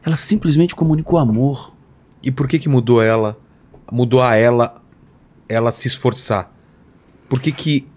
Ela 0.03 0.15
simplesmente 0.17 0.75
comunicou 0.75 1.19
amor. 1.19 1.73
E 2.23 2.31
por 2.31 2.47
que 2.47 2.59
que 2.59 2.69
mudou 2.69 3.01
ela? 3.01 3.37
Mudou 3.91 4.21
a 4.21 4.35
ela, 4.35 4.81
ela 5.49 5.71
se 5.71 5.87
esforçar. 5.87 6.51
Por 7.27 7.41
que 7.41 7.51
que 7.51 7.87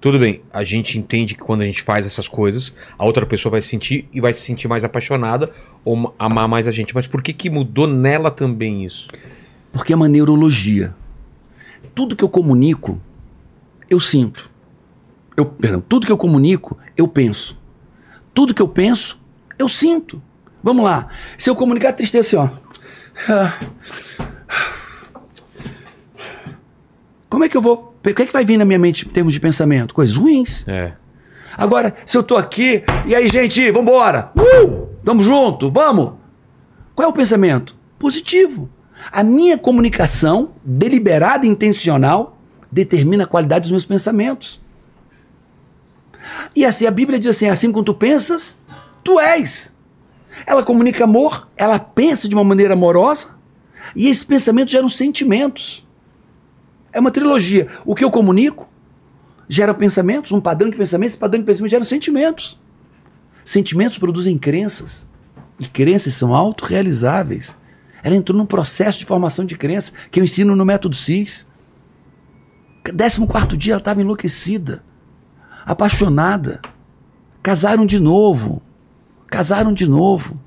tudo 0.00 0.18
bem, 0.18 0.42
a 0.52 0.62
gente 0.62 0.98
entende 0.98 1.34
que 1.34 1.40
quando 1.40 1.62
a 1.62 1.64
gente 1.64 1.82
faz 1.82 2.06
essas 2.06 2.28
coisas, 2.28 2.72
a 2.98 3.04
outra 3.04 3.26
pessoa 3.26 3.50
vai 3.50 3.62
sentir 3.62 4.08
e 4.12 4.20
vai 4.20 4.32
se 4.32 4.40
sentir 4.40 4.68
mais 4.68 4.84
apaixonada 4.84 5.50
ou 5.84 6.14
amar 6.18 6.46
mais 6.46 6.68
a 6.68 6.70
gente. 6.70 6.94
Mas 6.94 7.06
por 7.06 7.22
que 7.22 7.32
que 7.32 7.50
mudou 7.50 7.86
nela 7.86 8.30
também 8.30 8.84
isso? 8.84 9.08
Porque 9.76 9.92
é 9.92 9.96
uma 9.96 10.08
neurologia. 10.08 10.94
Tudo 11.94 12.16
que 12.16 12.24
eu 12.24 12.28
comunico, 12.28 12.98
eu 13.90 14.00
sinto. 14.00 14.50
Eu, 15.36 15.44
perdão, 15.44 15.82
tudo 15.86 16.06
que 16.06 16.12
eu 16.12 16.16
comunico, 16.16 16.78
eu 16.96 17.06
penso. 17.06 17.58
Tudo 18.32 18.54
que 18.54 18.62
eu 18.62 18.68
penso, 18.68 19.18
eu 19.58 19.68
sinto. 19.68 20.20
Vamos 20.62 20.84
lá. 20.84 21.08
Se 21.36 21.50
eu 21.50 21.54
comunicar 21.54 21.92
tristeza 21.92 22.26
assim, 22.26 22.36
ó. 22.36 22.48
Como 27.28 27.44
é 27.44 27.48
que 27.48 27.56
eu 27.56 27.60
vou. 27.60 27.94
O 28.04 28.14
que 28.14 28.22
é 28.22 28.26
que 28.26 28.32
vai 28.32 28.44
vir 28.44 28.56
na 28.56 28.64
minha 28.64 28.78
mente 28.78 29.06
em 29.06 29.10
termos 29.10 29.32
de 29.32 29.40
pensamento? 29.40 29.92
Coisas 29.92 30.16
ruins. 30.16 30.66
É. 30.66 30.94
Agora, 31.56 31.94
se 32.06 32.16
eu 32.16 32.22
tô 32.22 32.36
aqui, 32.36 32.82
e 33.06 33.14
aí, 33.14 33.28
gente, 33.28 33.70
vambora! 33.70 34.30
Uh! 34.36 34.88
Vamos 35.02 35.24
junto, 35.24 35.70
vamos! 35.70 36.14
Qual 36.94 37.06
é 37.06 37.08
o 37.08 37.12
pensamento? 37.12 37.76
Positivo. 37.98 38.70
A 39.12 39.22
minha 39.22 39.58
comunicação, 39.58 40.50
deliberada 40.64 41.46
e 41.46 41.48
intencional, 41.48 42.38
determina 42.70 43.24
a 43.24 43.26
qualidade 43.26 43.62
dos 43.62 43.70
meus 43.70 43.86
pensamentos. 43.86 44.60
E 46.54 46.64
assim, 46.64 46.86
a 46.86 46.90
Bíblia 46.90 47.18
diz 47.18 47.28
assim: 47.28 47.46
assim 47.46 47.70
como 47.70 47.84
tu 47.84 47.94
pensas, 47.94 48.58
tu 49.04 49.20
és. 49.20 49.72
Ela 50.46 50.62
comunica 50.62 51.04
amor, 51.04 51.48
ela 51.56 51.78
pensa 51.78 52.28
de 52.28 52.34
uma 52.34 52.44
maneira 52.44 52.74
amorosa, 52.74 53.28
e 53.94 54.08
esses 54.08 54.24
pensamentos 54.24 54.72
geram 54.72 54.88
sentimentos. 54.88 55.86
É 56.92 57.00
uma 57.00 57.10
trilogia. 57.10 57.68
O 57.84 57.94
que 57.94 58.04
eu 58.04 58.10
comunico 58.10 58.68
gera 59.48 59.72
pensamentos, 59.72 60.32
um 60.32 60.40
padrão 60.40 60.70
de 60.70 60.76
pensamento, 60.76 61.10
esse 61.10 61.18
padrão 61.18 61.40
de 61.40 61.46
pensamento 61.46 61.70
gera 61.70 61.84
sentimentos. 61.84 62.58
Sentimentos 63.44 63.98
produzem 63.98 64.36
crenças. 64.36 65.06
E 65.58 65.66
crenças 65.66 66.14
são 66.14 66.34
autorrealizáveis. 66.34 67.56
Ela 68.02 68.14
entrou 68.16 68.36
num 68.38 68.46
processo 68.46 68.98
de 68.98 69.04
formação 69.06 69.44
de 69.44 69.56
crença 69.56 69.92
que 70.10 70.20
eu 70.20 70.24
ensino 70.24 70.54
no 70.54 70.64
método 70.64 70.94
CIS. 70.94 71.46
Décimo 72.94 73.26
quarto 73.26 73.56
dia 73.56 73.72
ela 73.72 73.80
estava 73.80 74.00
enlouquecida, 74.00 74.82
apaixonada. 75.64 76.60
Casaram 77.42 77.84
de 77.86 77.98
novo. 77.98 78.62
Casaram 79.28 79.72
de 79.72 79.86
novo. 79.88 80.38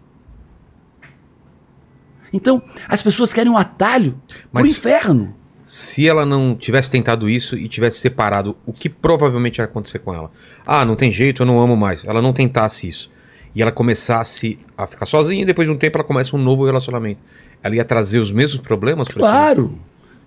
Então, 2.32 2.62
as 2.88 3.02
pessoas 3.02 3.34
querem 3.34 3.52
um 3.52 3.58
atalho 3.58 4.20
Mas- 4.52 4.64
pro 4.64 4.72
inferno. 4.72 5.36
Se 5.66 6.08
ela 6.08 6.26
não 6.26 6.56
tivesse 6.56 6.89
tentado 6.89 7.30
isso 7.30 7.56
e 7.56 7.70
tivesse 7.70 8.00
separado, 8.00 8.58
o 8.66 8.74
que 8.74 8.89
provavelmente 8.89 9.58
ia 9.60 9.66
acontecer 9.66 10.00
com 10.00 10.12
ela? 10.14 10.32
Ah, 10.66 10.84
não 10.84 10.95
tem 10.95 11.12
jeito, 11.14 11.43
eu 11.43 11.45
não 11.45 11.62
amo 11.62 11.78
mais. 11.78 12.04
Ela 12.06 12.24
não 12.24 12.34
tentasse 12.34 12.88
isso. 12.88 13.12
E 13.56 13.62
ela 13.62 13.72
começasse 13.72 14.60
a 14.78 14.86
ficar 14.86 15.06
sozinha 15.06 15.41
e 15.41 15.45
depois 15.45 15.68
de 15.68 15.74
um 15.74 15.78
tempo 15.78 15.97
ela 15.97 16.04
começa 16.04 16.36
um 16.36 16.39
novo 16.39 16.66
relacionamento. 16.66 17.22
Ela 17.64 17.76
ia 17.76 17.86
trazer 17.86 18.20
os 18.20 18.32
mesmos 18.32 18.62
problemas 18.62 19.08
pra 19.08 19.22
esse 19.22 19.30
Claro. 19.30 19.78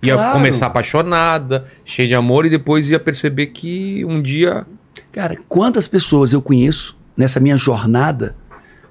Ia 0.01 0.15
claro. 0.15 0.33
começar 0.33 0.67
apaixonada, 0.67 1.63
cheia 1.85 2.09
de 2.09 2.13
amor, 2.13 2.45
e 2.45 2.49
depois 2.49 2.89
ia 2.89 2.99
perceber 2.99 3.47
que 3.47 4.03
um 4.03 4.21
dia. 4.21 4.65
Cara, 5.13 5.37
quantas 5.47 5.87
pessoas 5.87 6.33
eu 6.33 6.41
conheço 6.41 6.97
nessa 7.15 7.39
minha 7.39 7.55
jornada 7.55 8.35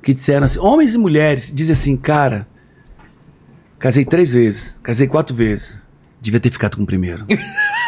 que 0.02 0.14
disseram 0.14 0.44
assim, 0.44 0.58
homens 0.58 0.94
e 0.94 0.98
mulheres, 0.98 1.52
dizem 1.54 1.72
assim, 1.72 1.96
cara, 1.96 2.46
casei 3.78 4.04
três 4.04 4.32
vezes, 4.32 4.76
casei 4.82 5.06
quatro 5.06 5.36
vezes, 5.36 5.80
devia 6.20 6.40
ter 6.40 6.50
ficado 6.50 6.76
com 6.76 6.82
o 6.82 6.86
primeiro. 6.86 7.26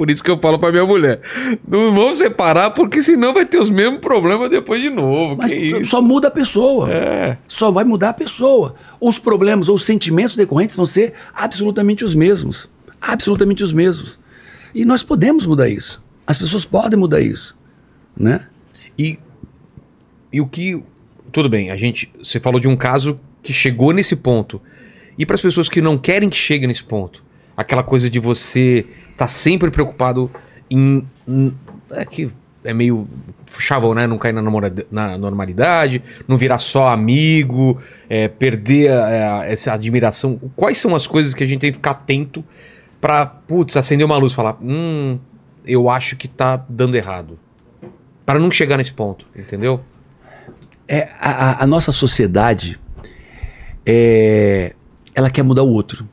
Por 0.00 0.10
isso 0.10 0.24
que 0.24 0.30
eu 0.30 0.38
falo 0.38 0.58
pra 0.58 0.72
minha 0.72 0.86
mulher: 0.86 1.20
não 1.68 1.94
vamos 1.94 2.16
separar, 2.16 2.70
porque 2.70 3.02
senão 3.02 3.34
vai 3.34 3.44
ter 3.44 3.58
os 3.58 3.68
mesmos 3.68 4.00
problemas 4.00 4.48
depois 4.48 4.80
de 4.80 4.88
novo. 4.88 5.36
Mas 5.36 5.50
que 5.50 5.56
isso? 5.58 5.90
só 5.90 6.00
muda 6.00 6.28
a 6.28 6.30
pessoa. 6.30 6.90
É. 6.90 7.36
Só 7.46 7.70
vai 7.70 7.84
mudar 7.84 8.08
a 8.08 8.14
pessoa. 8.14 8.74
Os 8.98 9.18
problemas 9.18 9.68
ou 9.68 9.74
os 9.74 9.84
sentimentos 9.84 10.34
decorrentes 10.34 10.74
vão 10.74 10.86
ser 10.86 11.12
absolutamente 11.34 12.02
os 12.02 12.14
mesmos. 12.14 12.70
Absolutamente 12.98 13.62
os 13.62 13.74
mesmos. 13.74 14.18
E 14.74 14.86
nós 14.86 15.02
podemos 15.02 15.44
mudar 15.44 15.68
isso. 15.68 16.02
As 16.26 16.38
pessoas 16.38 16.64
podem 16.64 16.98
mudar 16.98 17.20
isso. 17.20 17.54
Né? 18.16 18.46
E, 18.98 19.18
e 20.32 20.40
o 20.40 20.46
que. 20.46 20.82
Tudo 21.30 21.50
bem, 21.50 21.70
a 21.70 21.76
gente. 21.76 22.10
Você 22.24 22.40
falou 22.40 22.58
de 22.58 22.68
um 22.68 22.74
caso 22.74 23.20
que 23.42 23.52
chegou 23.52 23.92
nesse 23.92 24.16
ponto. 24.16 24.62
E 25.18 25.26
para 25.26 25.34
as 25.34 25.42
pessoas 25.42 25.68
que 25.68 25.82
não 25.82 25.98
querem 25.98 26.30
que 26.30 26.38
chegue 26.38 26.66
nesse 26.66 26.84
ponto, 26.84 27.22
aquela 27.60 27.82
coisa 27.82 28.08
de 28.10 28.18
você 28.18 28.86
estar 29.12 29.28
sempre 29.28 29.70
preocupado 29.70 30.30
em. 30.70 31.04
em- 31.28 31.54
é 31.92 32.04
que 32.04 32.30
é 32.64 32.72
meio 32.74 33.06
chavão, 33.58 33.94
né? 33.94 34.06
Não 34.06 34.16
cair 34.18 34.32
na, 34.32 34.42
na 34.90 35.18
normalidade, 35.18 36.02
não 36.28 36.36
virar 36.36 36.58
só 36.58 36.88
amigo, 36.88 37.78
é, 38.08 38.28
perder 38.28 38.90
a- 38.92 39.40
a- 39.40 39.44
essa 39.46 39.72
admiração. 39.72 40.40
Quais 40.54 40.78
são 40.78 40.94
as 40.94 41.06
coisas 41.06 41.34
que 41.34 41.42
a 41.42 41.46
gente 41.46 41.60
tem 41.60 41.70
que 41.70 41.76
ficar 41.78 41.92
atento 41.92 42.44
pra, 43.00 43.26
putz, 43.26 43.76
acender 43.76 44.04
uma 44.06 44.16
luz 44.16 44.32
falar: 44.32 44.56
hum, 44.62 45.18
eu 45.66 45.90
acho 45.90 46.16
que 46.16 46.28
tá 46.28 46.62
dando 46.68 46.94
errado. 46.96 47.38
Para 48.24 48.38
não 48.38 48.50
chegar 48.50 48.76
nesse 48.76 48.92
ponto, 48.92 49.26
entendeu? 49.34 49.80
É, 50.86 51.08
a- 51.20 51.64
a 51.64 51.66
nossa 51.66 51.90
sociedade, 51.92 52.78
é, 53.84 54.74
ela 55.14 55.30
quer 55.30 55.42
mudar 55.42 55.62
o 55.62 55.68
outro. 55.70 56.06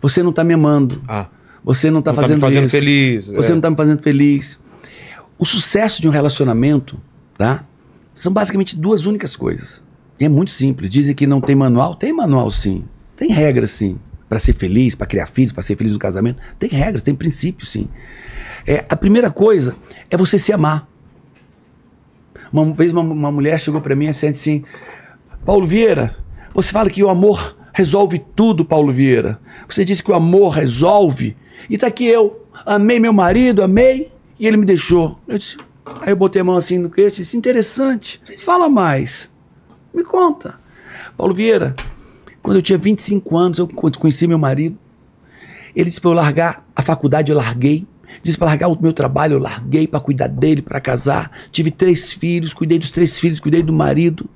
Você 0.00 0.22
não 0.22 0.30
está 0.30 0.44
me 0.44 0.54
amando. 0.54 1.02
Ah, 1.08 1.26
Você 1.64 1.90
não 1.90 2.00
está 2.00 2.12
não 2.12 2.20
fazendo, 2.22 2.40
tá 2.40 2.46
me 2.46 2.54
fazendo 2.54 2.68
feliz. 2.70 3.26
Você 3.28 3.50
é. 3.50 3.54
não 3.54 3.58
está 3.58 3.70
me 3.70 3.76
fazendo 3.76 4.02
feliz. 4.02 4.58
O 5.38 5.44
sucesso 5.44 6.00
de 6.00 6.08
um 6.08 6.10
relacionamento, 6.10 6.98
tá? 7.36 7.64
São 8.14 8.32
basicamente 8.32 8.76
duas 8.76 9.04
únicas 9.04 9.36
coisas. 9.36 9.82
E 10.18 10.24
é 10.24 10.28
muito 10.28 10.50
simples. 10.50 10.88
Dizem 10.88 11.14
que 11.14 11.26
não 11.26 11.40
tem 11.40 11.54
manual. 11.54 11.94
Tem 11.94 12.12
manual, 12.12 12.50
sim. 12.50 12.84
Tem 13.16 13.30
regras, 13.30 13.70
sim. 13.70 13.98
Para 14.28 14.38
ser 14.38 14.54
feliz, 14.54 14.94
para 14.94 15.06
criar 15.06 15.26
filhos, 15.26 15.52
para 15.52 15.62
ser 15.62 15.76
feliz 15.76 15.92
no 15.92 15.98
casamento. 15.98 16.38
Tem 16.58 16.70
regras, 16.70 17.02
tem 17.02 17.14
princípios, 17.14 17.70
sim. 17.70 17.88
É, 18.66 18.84
a 18.88 18.96
primeira 18.96 19.30
coisa 19.30 19.76
é 20.10 20.16
você 20.16 20.38
se 20.38 20.52
amar. 20.52 20.88
Uma 22.52 22.72
vez 22.72 22.92
uma, 22.92 23.02
uma 23.02 23.30
mulher 23.30 23.60
chegou 23.60 23.80
para 23.80 23.94
mim 23.94 24.06
e 24.06 24.08
disse 24.08 24.26
assim: 24.26 24.64
Paulo 25.44 25.66
Vieira, 25.66 26.16
você 26.54 26.72
fala 26.72 26.88
que 26.90 27.02
o 27.02 27.08
amor 27.08 27.56
resolve 27.76 28.24
tudo, 28.34 28.64
Paulo 28.64 28.90
Vieira. 28.90 29.38
Você 29.68 29.84
disse 29.84 30.02
que 30.02 30.10
o 30.10 30.14
amor 30.14 30.48
resolve. 30.48 31.36
E 31.68 31.76
tá 31.76 31.88
aqui 31.88 32.06
eu, 32.06 32.42
amei 32.64 32.98
meu 32.98 33.12
marido, 33.12 33.62
amei, 33.62 34.10
e 34.40 34.46
ele 34.46 34.56
me 34.56 34.64
deixou. 34.64 35.18
Eu 35.28 35.36
disse, 35.36 35.58
aí 36.00 36.08
eu 36.08 36.16
botei 36.16 36.40
a 36.40 36.44
mão 36.44 36.56
assim 36.56 36.78
no 36.78 36.88
queixo 36.88 37.16
disse, 37.16 37.36
interessante, 37.36 38.18
fala 38.38 38.66
mais. 38.66 39.28
Me 39.92 40.02
conta. 40.02 40.54
Paulo 41.18 41.34
Vieira, 41.34 41.76
quando 42.42 42.56
eu 42.56 42.62
tinha 42.62 42.78
25 42.78 43.36
anos, 43.36 43.58
eu 43.58 43.68
conheci 43.68 44.26
meu 44.26 44.38
marido. 44.38 44.78
Ele 45.74 45.90
disse 45.90 46.00
para 46.00 46.10
eu 46.10 46.14
largar 46.14 46.66
a 46.74 46.80
faculdade, 46.80 47.30
eu 47.30 47.36
larguei. 47.36 47.86
Disse 48.22 48.38
para 48.38 48.46
largar 48.46 48.68
o 48.68 48.80
meu 48.80 48.94
trabalho, 48.94 49.34
eu 49.34 49.38
larguei 49.38 49.86
para 49.86 50.00
cuidar 50.00 50.28
dele, 50.28 50.62
para 50.62 50.80
casar. 50.80 51.30
Tive 51.52 51.70
três 51.70 52.14
filhos, 52.14 52.54
cuidei 52.54 52.78
dos 52.78 52.88
três 52.88 53.20
filhos, 53.20 53.38
cuidei 53.38 53.62
do 53.62 53.72
marido. 53.74 54.26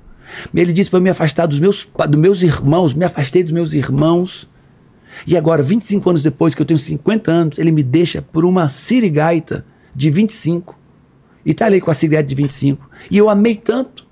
Ele 0.53 0.73
disse 0.73 0.89
para 0.89 0.99
me 0.99 1.09
afastar 1.09 1.45
dos 1.45 1.59
meus, 1.59 1.87
dos 2.09 2.19
meus 2.19 2.43
irmãos, 2.43 2.93
me 2.93 3.05
afastei 3.05 3.43
dos 3.43 3.51
meus 3.51 3.73
irmãos. 3.73 4.47
E 5.27 5.35
agora, 5.35 5.61
25 5.61 6.09
anos 6.09 6.23
depois, 6.23 6.55
que 6.55 6.61
eu 6.61 6.65
tenho 6.65 6.79
50 6.79 7.31
anos, 7.31 7.59
ele 7.59 7.71
me 7.71 7.83
deixa 7.83 8.21
por 8.21 8.45
uma 8.45 8.69
sirigaita 8.69 9.65
de 9.95 10.09
25. 10.09 10.77
E 11.45 11.53
tá 11.53 11.65
ali 11.65 11.81
com 11.81 11.91
a 11.91 11.93
sirigaita 11.93 12.27
de 12.27 12.35
25. 12.35 12.89
E 13.09 13.17
eu 13.17 13.29
amei 13.29 13.55
tanto. 13.55 14.07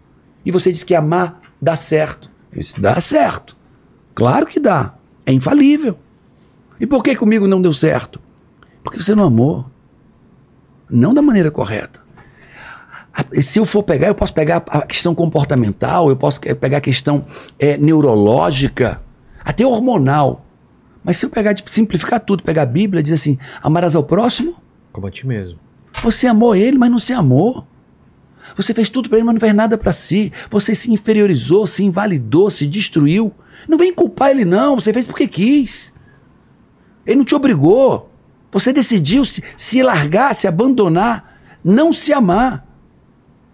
E 0.46 0.52
você 0.52 0.72
disse 0.72 0.86
que 0.86 0.96
amar 0.96 1.42
dá 1.62 1.76
certo. 1.76 2.30
Eu 2.52 2.62
disse, 2.62 2.80
dá 2.80 3.00
certo. 3.00 3.56
Claro 4.16 4.46
que 4.46 4.60
dá. 4.60 4.96
É 5.26 5.32
infalível. 5.32 5.98
E 6.80 6.88
por 6.88 7.04
que 7.04 7.16
comigo 7.16 7.48
não 7.48 7.62
deu 7.62 7.74
certo? 7.74 8.20
Porque 8.84 9.02
você 9.02 9.14
não 9.14 9.26
amou. 9.26 9.66
Não 10.90 11.14
da 11.14 11.22
maneira 11.22 11.52
correta. 11.52 12.02
Se 13.42 13.60
eu 13.60 13.66
for 13.66 13.84
pegar, 13.84 14.08
eu 14.08 14.16
posso 14.16 14.34
pegar 14.34 14.64
a 14.68 14.82
questão 14.82 15.14
comportamental, 15.16 16.10
eu 16.10 16.16
posso 16.16 16.40
eh, 16.46 16.54
pegar 16.54 16.78
a 16.78 16.82
questão 16.82 17.26
eh, 17.58 17.78
neurológica, 17.78 19.02
até 19.44 19.66
hormonal. 19.66 20.46
Mas 21.04 21.18
se 21.18 21.26
eu 21.26 21.30
pegar, 21.30 21.54
de 21.54 21.64
simplificar 21.72 22.20
tudo, 22.20 22.44
pegar 22.44 22.64
a 22.64 22.66
Bíblia, 22.66 23.02
diz 23.02 23.14
assim: 23.14 23.38
amarás 23.62 23.96
ao 23.96 24.04
próximo, 24.04 24.56
Como 24.92 25.08
a 25.08 25.12
ti 25.12 25.26
mesmo. 25.26 25.58
você 26.04 26.28
amou 26.28 26.56
ele, 26.56 26.78
mas 26.78 26.92
não 26.92 27.00
se 27.00 27.14
amou. 27.14 27.66
Você 28.58 28.74
fez 28.74 28.90
tudo 28.90 29.10
para 29.10 29.18
ele, 29.20 29.26
mas 29.26 29.36
não 29.36 29.40
fez 29.40 29.54
nada 29.54 29.78
para 29.78 29.92
si. 29.92 30.32
Você 30.50 30.74
se 30.74 30.92
inferiorizou, 30.92 31.68
se 31.68 31.84
invalidou, 31.84 32.50
se 32.50 32.66
destruiu. 32.66 33.32
Não 33.68 33.78
vem 33.78 33.94
culpar 33.94 34.32
ele, 34.32 34.44
não. 34.44 34.76
Você 34.76 34.92
fez 34.92 35.06
porque 35.06 35.28
quis. 35.28 35.94
Ele 37.06 37.18
não 37.18 37.26
te 37.26 37.36
obrigou. 37.36 38.10
Você 38.52 38.74
decidiu 38.74 39.24
se, 39.24 39.44
se 39.56 39.84
largar, 39.84 40.34
se 40.34 40.48
abandonar, 40.48 41.40
não 41.64 41.94
se 41.94 42.12
amar. 42.12 42.66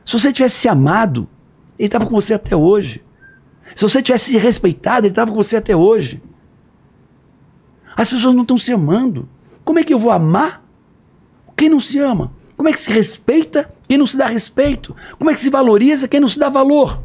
Se 0.06 0.14
você 0.14 0.32
tivesse 0.32 0.58
se 0.58 0.70
amado, 0.70 1.28
ele 1.78 1.88
estava 1.88 2.06
com 2.06 2.14
você 2.14 2.34
até 2.34 2.56
hoje. 2.56 3.04
Se 3.74 3.82
você 3.82 4.02
tivesse 4.02 4.32
se 4.32 4.38
respeitado, 4.38 5.08
ele 5.08 5.12
estava 5.12 5.32
com 5.32 5.38
você 5.38 5.56
até 5.56 5.76
hoje. 5.76 6.22
As 7.98 8.10
pessoas 8.10 8.36
não 8.36 8.44
estão 8.44 8.58
se 8.58 8.72
amando. 8.72 9.28
Como 9.64 9.80
é 9.80 9.84
que 9.84 9.94
eu 9.94 10.00
vou 10.00 10.12
amar 10.12 10.64
quem 11.56 11.70
não 11.70 11.80
se 11.80 11.98
ama? 11.98 12.32
Como 12.56 12.70
é 12.70 12.72
que 12.72 12.80
se 12.80 12.92
respeita 12.92 13.70
quem 13.88 13.98
não 13.98 14.06
se 14.06 14.18
dá 14.18 14.28
respeito? 14.28 14.96
Como 15.18 15.32
é 15.32 15.34
que 15.34 15.40
se 15.40 15.50
valoriza 15.50 16.08
quem 16.08 16.20
não 16.20 16.28
se 16.28 16.38
dá 16.38 16.50
valor? 16.50 17.02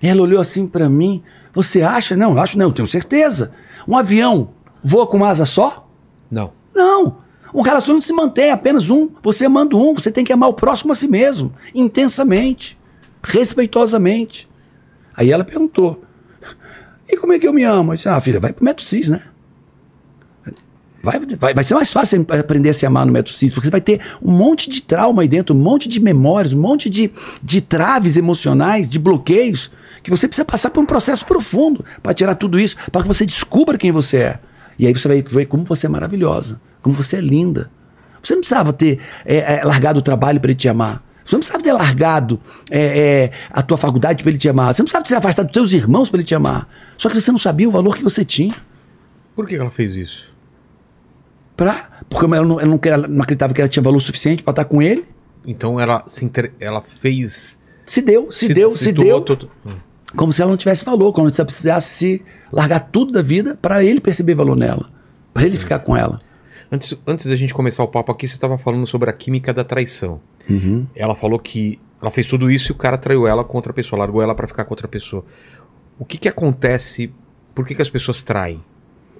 Ela 0.00 0.22
olhou 0.22 0.40
assim 0.40 0.66
para 0.66 0.88
mim. 0.88 1.22
Você 1.52 1.82
acha? 1.82 2.16
Não, 2.16 2.32
eu 2.32 2.38
acho 2.38 2.56
não, 2.56 2.66
eu 2.66 2.72
tenho 2.72 2.88
certeza. 2.88 3.52
Um 3.86 3.96
avião 3.96 4.50
voa 4.82 5.06
com 5.06 5.24
asa 5.24 5.44
só? 5.44 5.88
Não. 6.30 6.52
Não. 6.74 7.18
Um 7.54 7.62
relacionamento 7.62 8.06
se 8.06 8.12
mantém 8.12 8.50
apenas 8.50 8.90
um. 8.90 9.10
Você 9.22 9.48
manda 9.48 9.76
um. 9.76 9.94
Você 9.94 10.10
tem 10.10 10.24
que 10.24 10.32
amar 10.32 10.48
o 10.48 10.54
próximo 10.54 10.92
a 10.92 10.94
si 10.94 11.08
mesmo. 11.08 11.52
Intensamente. 11.74 12.78
Respeitosamente. 13.22 14.48
Aí 15.16 15.30
ela 15.30 15.44
perguntou. 15.44 16.02
E 17.08 17.16
como 17.16 17.32
é 17.32 17.38
que 17.38 17.48
eu 17.48 17.52
me 17.52 17.64
amo? 17.64 17.92
Eu 17.92 17.96
disse, 17.96 18.08
ah, 18.08 18.20
filha, 18.20 18.38
vai 18.38 18.52
pro 18.52 18.64
método 18.64 18.88
CIS, 18.88 19.08
né? 19.08 19.22
Vai, 21.02 21.20
vai, 21.20 21.54
vai 21.54 21.64
ser 21.64 21.74
mais 21.74 21.92
fácil 21.92 22.26
aprender 22.38 22.70
a 22.70 22.74
se 22.74 22.84
amar 22.84 23.06
no 23.06 23.12
método 23.12 23.36
cis, 23.36 23.52
porque 23.52 23.68
você 23.68 23.70
vai 23.70 23.80
ter 23.80 24.00
um 24.20 24.32
monte 24.32 24.68
de 24.68 24.82
trauma 24.82 25.22
aí 25.22 25.28
dentro, 25.28 25.54
um 25.54 25.58
monte 25.58 25.88
de 25.88 26.00
memórias, 26.00 26.52
um 26.52 26.60
monte 26.60 26.90
de, 26.90 27.10
de 27.42 27.60
traves 27.60 28.16
emocionais, 28.16 28.90
de 28.90 28.98
bloqueios, 28.98 29.70
que 30.02 30.10
você 30.10 30.26
precisa 30.26 30.44
passar 30.44 30.70
por 30.70 30.80
um 30.80 30.86
processo 30.86 31.24
profundo 31.24 31.84
para 32.02 32.12
tirar 32.12 32.34
tudo 32.34 32.58
isso, 32.58 32.76
para 32.90 33.02
que 33.02 33.08
você 33.08 33.24
descubra 33.24 33.78
quem 33.78 33.92
você 33.92 34.16
é. 34.18 34.38
E 34.78 34.86
aí 34.86 34.92
você 34.92 35.08
vai 35.08 35.22
ver 35.22 35.46
como 35.46 35.64
você 35.64 35.86
é 35.86 35.88
maravilhosa, 35.88 36.60
como 36.82 36.94
você 36.94 37.16
é 37.16 37.20
linda. 37.20 37.70
Você 38.22 38.34
não 38.34 38.40
precisava 38.40 38.72
ter 38.72 39.00
é, 39.24 39.58
é, 39.58 39.64
largado 39.64 39.98
o 40.00 40.02
trabalho 40.02 40.40
para 40.40 40.50
ele 40.50 40.58
te 40.58 40.68
amar. 40.68 41.02
Você 41.24 41.36
não 41.36 41.40
precisava 41.40 41.62
ter 41.62 41.72
largado 41.72 42.40
é, 42.70 42.80
é, 42.80 43.32
a 43.50 43.60
tua 43.62 43.76
faculdade 43.76 44.22
para 44.22 44.30
ele 44.30 44.38
te 44.38 44.48
amar. 44.48 44.72
Você 44.72 44.82
não 44.82 44.86
precisava 44.86 45.04
ter 45.04 45.10
se 45.10 45.14
afastado 45.14 45.46
dos 45.46 45.54
seus 45.54 45.72
irmãos 45.72 46.08
para 46.08 46.18
ele 46.18 46.26
te 46.26 46.34
amar. 46.34 46.68
Só 46.96 47.08
que 47.08 47.20
você 47.20 47.30
não 47.30 47.38
sabia 47.38 47.68
o 47.68 47.70
valor 47.70 47.96
que 47.96 48.02
você 48.02 48.24
tinha. 48.24 48.56
Por 49.36 49.46
que 49.46 49.56
ela 49.56 49.70
fez 49.70 49.94
isso? 49.94 50.26
Pra, 51.56 52.02
porque 52.08 52.24
ela 52.24 52.46
não, 52.46 52.60
ela 52.60 52.70
não, 52.70 52.80
ela 52.82 53.08
não 53.08 53.22
acreditava 53.22 53.52
que 53.52 53.60
ela 53.60 53.68
tinha 53.68 53.82
valor 53.82 54.00
suficiente 54.00 54.42
para 54.42 54.52
estar 54.52 54.64
com 54.64 54.80
ele. 54.80 55.04
Então 55.46 55.78
ela 55.78 56.02
se 56.06 56.24
inter... 56.24 56.52
ela 56.58 56.80
fez. 56.80 57.58
Se 57.84 58.00
deu, 58.00 58.32
se, 58.32 58.46
se 58.46 58.54
deu, 58.54 58.70
se, 58.70 58.84
se 58.84 58.92
deu. 58.92 59.20
Todo... 59.20 59.50
Como 60.16 60.32
se 60.32 60.40
ela 60.40 60.50
não 60.50 60.56
tivesse 60.56 60.84
valor, 60.84 61.12
como 61.12 61.28
se 61.28 61.40
ela 61.40 61.46
precisasse 61.46 61.88
se 61.88 62.24
largar 62.50 62.80
tudo 62.80 63.12
da 63.12 63.22
vida 63.22 63.58
para 63.60 63.84
ele 63.84 64.00
perceber 64.00 64.34
valor 64.34 64.56
nela, 64.56 64.90
para 65.34 65.44
ele 65.44 65.56
ficar 65.56 65.80
com 65.80 65.96
ela. 65.96 66.20
Antes, 66.70 66.94
antes 67.06 67.26
da 67.26 67.36
gente 67.36 67.54
começar 67.54 67.82
o 67.82 67.88
papo 67.88 68.12
aqui, 68.12 68.28
você 68.28 68.34
estava 68.34 68.58
falando 68.58 68.86
sobre 68.86 69.08
a 69.08 69.12
química 69.12 69.52
da 69.54 69.64
traição. 69.64 70.20
Uhum. 70.48 70.86
Ela 70.94 71.14
falou 71.14 71.38
que 71.38 71.80
ela 72.00 72.10
fez 72.10 72.26
tudo 72.26 72.50
isso 72.50 72.70
e 72.70 72.72
o 72.72 72.76
cara 72.76 72.98
traiu 72.98 73.26
ela 73.26 73.42
com 73.42 73.56
outra 73.56 73.72
pessoa, 73.72 73.98
largou 73.98 74.22
ela 74.22 74.34
para 74.34 74.46
ficar 74.46 74.64
com 74.64 74.72
outra 74.72 74.86
pessoa. 74.86 75.24
O 75.98 76.04
que 76.04 76.18
que 76.18 76.28
acontece? 76.28 77.12
Por 77.54 77.66
que, 77.66 77.74
que 77.74 77.82
as 77.82 77.90
pessoas 77.90 78.22
traem? 78.22 78.60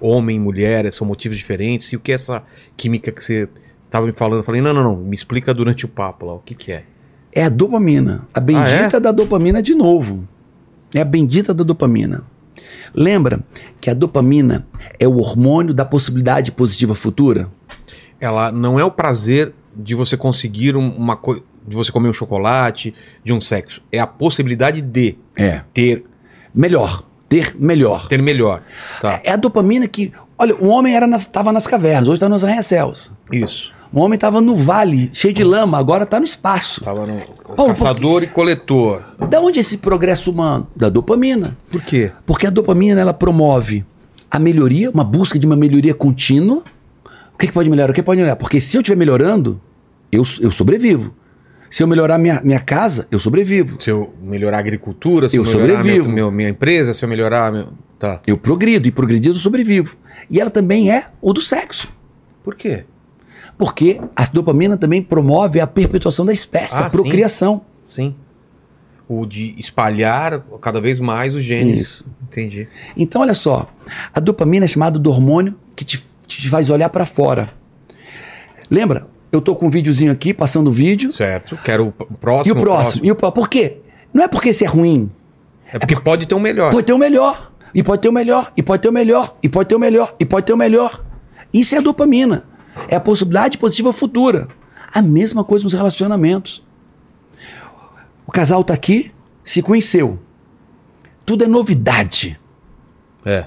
homem, 0.01 0.39
mulher, 0.39 0.91
são 0.91 1.05
motivos 1.05 1.37
diferentes? 1.37 1.91
E 1.91 1.95
o 1.95 1.99
que 1.99 2.11
é 2.11 2.15
essa 2.15 2.43
química 2.75 3.11
que 3.11 3.23
você 3.23 3.47
estava 3.85 4.05
me 4.05 4.13
falando? 4.13 4.39
Eu 4.39 4.43
falei, 4.43 4.61
não, 4.61 4.73
não, 4.73 4.83
não, 4.83 4.95
me 4.95 5.15
explica 5.15 5.53
durante 5.53 5.85
o 5.85 5.87
papo 5.87 6.25
lá, 6.25 6.33
o 6.33 6.39
que, 6.39 6.55
que 6.55 6.71
é? 6.71 6.83
É 7.31 7.43
a 7.43 7.49
dopamina. 7.49 8.27
A 8.33 8.39
bendita 8.39 8.97
ah, 8.97 8.97
é? 8.97 8.99
da 8.99 9.11
dopamina 9.11 9.61
de 9.61 9.75
novo. 9.75 10.27
É 10.93 11.01
a 11.01 11.05
bendita 11.05 11.53
da 11.53 11.63
dopamina. 11.63 12.23
Lembra 12.93 13.41
que 13.79 13.89
a 13.89 13.93
dopamina 13.93 14.65
é 14.99 15.07
o 15.07 15.17
hormônio 15.17 15.73
da 15.73 15.85
possibilidade 15.85 16.51
positiva 16.51 16.95
futura? 16.95 17.49
Ela 18.19 18.51
não 18.51 18.79
é 18.79 18.83
o 18.83 18.91
prazer 18.91 19.53
de 19.75 19.95
você 19.95 20.17
conseguir 20.17 20.75
uma 20.75 21.15
coisa, 21.15 21.41
de 21.67 21.75
você 21.75 21.91
comer 21.91 22.09
um 22.09 22.13
chocolate, 22.13 22.93
de 23.23 23.31
um 23.31 23.39
sexo. 23.39 23.81
É 23.91 23.99
a 23.99 24.07
possibilidade 24.07 24.81
de 24.81 25.15
é. 25.35 25.61
ter 25.73 26.03
melhor 26.53 27.03
ter 27.29 27.55
melhor. 27.57 28.07
Ter 28.07 28.21
melhor. 28.21 28.63
Tá. 28.99 29.21
É 29.23 29.31
a 29.31 29.35
dopamina 29.35 29.87
que. 29.87 30.11
Olha, 30.37 30.55
o 30.55 30.69
homem 30.69 30.93
estava 30.93 31.51
nas, 31.51 31.53
nas 31.53 31.67
cavernas, 31.67 32.07
hoje 32.07 32.15
está 32.15 32.27
nos 32.27 32.43
arranha-céus. 32.43 33.11
Isso. 33.31 33.71
O 33.91 33.99
homem 34.01 34.15
estava 34.15 34.39
no 34.39 34.55
vale, 34.55 35.09
cheio 35.11 35.33
de 35.33 35.43
lama, 35.43 35.77
agora 35.77 36.03
está 36.03 36.19
no 36.19 36.25
espaço. 36.25 36.81
Estava 36.81 37.07
no 37.07 37.21
Paulo, 37.55 37.73
caçador 37.73 38.21
porque... 38.21 38.25
e 38.27 38.29
coletor. 38.29 39.01
Da 39.27 39.41
onde 39.41 39.59
esse 39.59 39.77
progresso 39.77 40.31
humano? 40.31 40.67
Da 40.75 40.89
dopamina. 40.89 41.57
Por 41.71 41.81
quê? 41.81 42.11
Porque 42.25 42.45
a 42.45 42.51
dopamina 42.51 43.01
ela 43.01 43.13
promove 43.13 43.83
a 44.29 44.37
melhoria, 44.37 44.91
uma 44.91 45.03
busca 45.03 45.39
de 45.39 45.45
uma 45.47 45.55
melhoria 45.55 45.93
contínua. 45.93 46.63
O 47.33 47.37
que, 47.39 47.47
que 47.47 47.53
pode 47.53 47.69
melhorar? 47.69 47.89
O 47.89 47.93
que 47.93 48.03
pode 48.03 48.17
melhorar? 48.17 48.35
Porque 48.35 48.61
se 48.61 48.77
eu 48.77 48.81
estiver 48.81 48.97
melhorando, 48.97 49.59
eu, 50.11 50.23
eu 50.39 50.51
sobrevivo. 50.51 51.13
Se 51.69 51.81
eu 51.81 51.87
melhorar 51.87 52.17
minha, 52.17 52.41
minha 52.43 52.59
casa, 52.59 53.07
eu 53.11 53.19
sobrevivo. 53.19 53.81
Se 53.81 53.89
eu 53.89 54.13
melhorar 54.21 54.57
a 54.57 54.59
agricultura, 54.59 55.29
se 55.29 55.37
eu, 55.37 55.45
eu 55.45 55.51
sobrevivo. 55.51 56.09
Minha, 56.09 56.29
minha 56.29 56.49
empresa, 56.49 56.93
se 56.93 57.03
eu 57.03 57.09
melhorar. 57.09 57.51
Meu... 57.51 57.69
Tá. 57.97 58.21
Eu 58.25 58.37
progrido, 58.37 58.87
e 58.87 58.91
progredido 58.91 59.35
eu 59.35 59.39
sobrevivo. 59.39 59.95
E 60.29 60.39
ela 60.39 60.49
também 60.49 60.91
é 60.91 61.07
o 61.21 61.33
do 61.33 61.41
sexo. 61.41 61.89
Por 62.43 62.55
quê? 62.55 62.85
Porque 63.59 64.01
a 64.15 64.23
dopamina 64.23 64.75
também 64.75 65.03
promove 65.03 65.59
a 65.59 65.67
perpetuação 65.67 66.25
da 66.25 66.33
espécie, 66.33 66.81
ah, 66.81 66.87
a 66.87 66.89
procriação. 66.89 67.61
Sim. 67.85 68.15
sim. 68.15 68.15
O 69.07 69.25
de 69.25 69.53
espalhar 69.59 70.41
cada 70.61 70.81
vez 70.81 70.99
mais 70.99 71.35
os 71.35 71.43
genes. 71.43 71.79
Isso. 71.81 72.05
Entendi. 72.23 72.67
Então, 72.95 73.21
olha 73.21 73.33
só. 73.35 73.67
A 74.15 74.19
dopamina 74.19 74.65
é 74.65 74.67
chamada 74.67 74.97
do 74.97 75.09
hormônio 75.09 75.55
que 75.75 75.83
te, 75.83 76.03
te 76.25 76.49
faz 76.49 76.69
olhar 76.69 76.89
para 76.89 77.05
fora. 77.05 77.51
Lembra? 78.71 79.07
eu 79.31 79.41
tô 79.41 79.55
com 79.55 79.67
um 79.67 79.69
videozinho 79.69 80.11
aqui, 80.11 80.33
passando 80.33 80.67
o 80.67 80.71
vídeo. 80.71 81.11
Certo. 81.11 81.57
Quero 81.63 81.87
o 81.87 81.91
próximo. 81.91 82.55
E 82.55 82.57
o 82.57 82.61
próximo. 82.61 83.01
próximo. 83.01 83.05
E 83.05 83.11
o 83.11 83.15
Por 83.31 83.49
quê? 83.49 83.77
Não 84.13 84.23
é 84.23 84.27
porque 84.27 84.49
isso 84.49 84.63
é 84.63 84.67
ruim. 84.67 85.11
É 85.67 85.77
porque, 85.77 85.93
é 85.93 85.97
porque 85.97 86.03
pode 86.03 86.25
ter 86.25 86.35
um 86.35 86.39
melhor. 86.39 86.71
Pode 86.71 86.85
ter 86.85 86.93
um 86.93 86.97
melhor. 86.97 87.51
E 87.73 87.83
pode 87.83 88.01
ter 88.01 88.07
o 88.07 88.11
um 88.11 88.13
melhor. 88.13 88.51
E 88.57 88.63
pode 88.63 88.81
ter 88.81 88.87
o 88.87 88.91
um 88.91 88.93
melhor. 88.93 89.37
E 89.43 89.49
pode 89.49 89.67
ter 89.67 89.75
o 89.75 89.77
um 89.77 89.81
melhor. 89.81 90.15
E 90.19 90.25
pode 90.25 90.45
ter 90.45 90.53
o 90.53 90.57
melhor. 90.57 91.03
Isso 91.53 91.75
é 91.75 91.77
a 91.77 91.81
dopamina. 91.81 92.43
É 92.87 92.95
a 92.95 92.99
possibilidade 92.99 93.57
positiva 93.57 93.91
futura. 93.91 94.47
A 94.93 95.01
mesma 95.01 95.43
coisa 95.43 95.63
nos 95.63 95.73
relacionamentos. 95.73 96.63
O 98.25 98.31
casal 98.31 98.63
tá 98.63 98.73
aqui, 98.73 99.11
se 99.43 99.61
conheceu. 99.61 100.19
Tudo 101.25 101.43
é 101.43 101.47
novidade. 101.47 102.39
É 103.25 103.45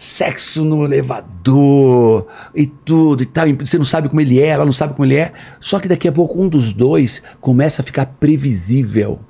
sexo 0.00 0.64
no 0.64 0.86
elevador 0.86 2.26
e 2.54 2.66
tudo 2.66 3.22
e 3.22 3.26
tal. 3.26 3.46
Você 3.58 3.76
não 3.76 3.84
sabe 3.84 4.08
como 4.08 4.18
ele 4.18 4.40
é, 4.40 4.46
ela 4.46 4.64
não 4.64 4.72
sabe 4.72 4.94
como 4.94 5.04
ele 5.04 5.16
é. 5.16 5.32
Só 5.60 5.78
que 5.78 5.86
daqui 5.86 6.08
a 6.08 6.12
pouco 6.12 6.42
um 6.42 6.48
dos 6.48 6.72
dois 6.72 7.22
começa 7.38 7.82
a 7.82 7.84
ficar 7.84 8.06
previsível. 8.06 9.20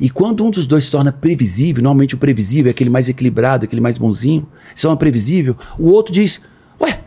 E 0.00 0.08
quando 0.08 0.42
um 0.46 0.50
dos 0.50 0.66
dois 0.66 0.84
se 0.84 0.90
torna 0.90 1.12
previsível, 1.12 1.82
normalmente 1.82 2.14
o 2.14 2.18
previsível 2.18 2.70
é 2.70 2.72
aquele 2.72 2.88
mais 2.88 3.10
equilibrado, 3.10 3.64
aquele 3.64 3.82
mais 3.82 3.98
bonzinho, 3.98 4.48
se 4.74 4.82
torna 4.82 4.96
previsível, 4.96 5.54
o 5.78 5.90
outro 5.90 6.10
diz: 6.10 6.40
Ué, 6.80 7.00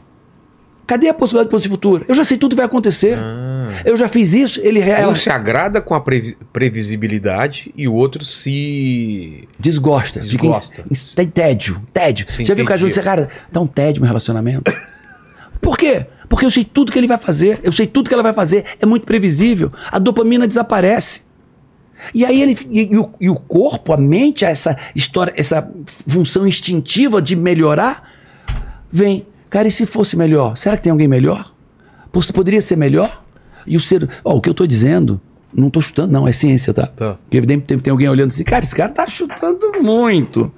cadê 0.86 1.09
a 1.09 1.13
possibilidade 1.13 1.61
de 1.61 1.69
futura? 1.69 2.05
Eu 2.07 2.15
já 2.15 2.23
sei 2.23 2.38
tudo 2.38 2.51
que 2.51 2.57
vai 2.57 2.65
acontecer. 2.65 3.17
Ah. 3.17 3.53
Eu 3.86 3.95
já 3.97 4.07
fiz 4.07 4.34
isso, 4.34 4.59
ele 4.63 4.79
ela... 4.79 5.11
Um 5.11 5.15
se 5.15 5.29
agrada 5.29 5.81
com 5.81 5.95
a 5.95 6.01
previsibilidade 6.51 7.71
e 7.75 7.88
o 7.88 7.93
outro 7.93 8.23
se 8.23 9.47
desgosta, 9.59 10.19
desgosta. 10.19 10.84
Fica 10.84 11.21
em, 11.21 11.23
em 11.23 11.27
tédio, 11.29 11.81
tédio. 11.93 12.25
Sim, 12.29 12.45
já 12.45 12.53
viu 12.53 12.65
o 12.65 12.67
caso 12.67 12.88
de 12.88 13.01
cara, 13.01 13.29
dá 13.51 13.59
um 13.59 13.67
tédio 13.67 14.01
no 14.01 14.07
relacionamento? 14.07 14.71
Por 15.61 15.77
quê? 15.77 16.05
Porque 16.27 16.45
eu 16.45 16.51
sei 16.51 16.65
tudo 16.65 16.91
que 16.91 16.97
ele 16.97 17.07
vai 17.07 17.17
fazer, 17.17 17.59
eu 17.63 17.71
sei 17.71 17.88
tudo 17.88 18.07
que 18.09 18.13
ela 18.13 18.23
vai 18.23 18.34
fazer, 18.34 18.65
é 18.81 18.86
muito 18.86 19.05
previsível. 19.05 19.71
A 19.91 19.97
dopamina 19.97 20.47
desaparece. 20.47 21.21
E 22.13 22.25
aí 22.25 22.41
ele 22.41 22.57
e, 22.69 22.89
e, 22.91 22.97
o, 22.97 23.09
e 23.19 23.29
o 23.29 23.36
corpo, 23.36 23.93
a 23.93 23.97
mente, 23.97 24.43
essa 24.43 24.75
história, 24.95 25.34
essa 25.38 25.67
função 25.86 26.45
instintiva 26.45 27.21
de 27.21 27.36
melhorar, 27.36 28.09
vem. 28.91 29.25
Cara, 29.53 29.67
e 29.67 29.71
se 29.71 29.85
fosse 29.85 30.17
melhor? 30.17 30.57
Será 30.57 30.75
que 30.75 30.81
tem 30.81 30.89
alguém 30.89 31.07
melhor? 31.07 31.53
Poderia 32.33 32.59
ser 32.59 32.75
melhor? 32.75 33.23
E 33.67 33.77
o 33.77 33.79
ser. 33.79 34.09
Ó, 34.25 34.37
o 34.37 34.41
que 34.41 34.49
eu 34.49 34.51
estou 34.51 34.65
dizendo, 34.65 35.21
não 35.53 35.67
estou 35.67 35.79
chutando, 35.79 36.11
não, 36.11 36.27
é 36.27 36.33
ciência, 36.33 36.73
tá? 36.73 36.87
tá. 36.87 37.19
Porque 37.23 37.37
evidentemente 37.37 37.83
tem 37.83 37.91
alguém 37.91 38.09
olhando 38.09 38.29
assim, 38.29 38.43
cara, 38.43 38.65
esse 38.65 38.75
cara 38.75 38.89
está 38.89 39.07
chutando 39.07 39.73
muito. 39.79 40.51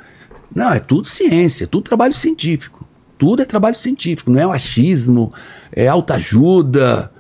Não, 0.55 0.71
é 0.71 0.79
tudo 0.79 1.09
ciência, 1.09 1.67
tudo 1.67 1.83
trabalho 1.83 2.13
científico. 2.13 2.87
Tudo 3.17 3.41
é 3.41 3.45
trabalho 3.45 3.75
científico, 3.75 4.31
não 4.31 4.39
é 4.39 4.47
o 4.47 4.53
achismo, 4.53 5.33
é 5.73 5.89
autoajuda. 5.89 7.11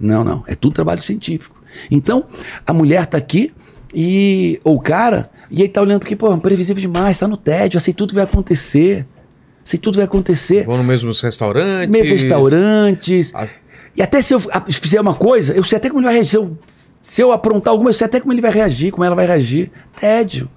Não, 0.00 0.24
não, 0.24 0.42
é 0.46 0.54
tudo 0.54 0.72
trabalho 0.72 1.02
científico. 1.02 1.62
Então, 1.90 2.24
a 2.66 2.72
mulher 2.72 3.02
está 3.02 3.18
aqui 3.18 3.52
e 3.92 4.58
ou 4.64 4.76
o 4.76 4.80
cara, 4.80 5.30
e 5.50 5.60
ele 5.60 5.68
tá 5.68 5.82
olhando 5.82 6.00
porque, 6.00 6.16
pô, 6.16 6.32
é 6.32 6.40
previsível 6.40 6.80
demais, 6.80 7.18
tá 7.18 7.28
no 7.28 7.36
tédio, 7.36 7.76
eu 7.76 7.82
sei 7.82 7.92
tudo 7.92 8.14
vai 8.14 8.24
acontecer. 8.24 9.06
Sei 9.68 9.78
tudo 9.78 9.96
vai 9.96 10.06
acontecer. 10.06 10.64
Vão 10.64 10.78
no 10.78 10.82
mesmo 10.82 11.12
restaurante. 11.12 11.90
Mesmos 11.90 12.22
restaurantes. 12.22 13.34
A 13.34 13.46
e 13.94 14.00
até 14.00 14.22
se 14.22 14.32
eu 14.32 14.40
fizer 14.70 14.98
uma 14.98 15.12
coisa, 15.12 15.52
eu 15.52 15.62
sei 15.62 15.76
até 15.76 15.90
como 15.90 16.00
ele 16.00 16.06
vai 16.06 16.14
reagir. 16.14 16.30
Se 16.30 16.36
eu, 16.38 16.58
se 17.02 17.20
eu 17.20 17.32
aprontar 17.32 17.72
alguma, 17.72 17.90
eu 17.90 17.92
sei 17.92 18.06
até 18.06 18.18
como 18.18 18.32
ele 18.32 18.40
vai 18.40 18.50
reagir, 18.50 18.90
como 18.90 19.04
ela 19.04 19.14
vai 19.14 19.26
reagir. 19.26 19.70
Tédio. 20.00 20.48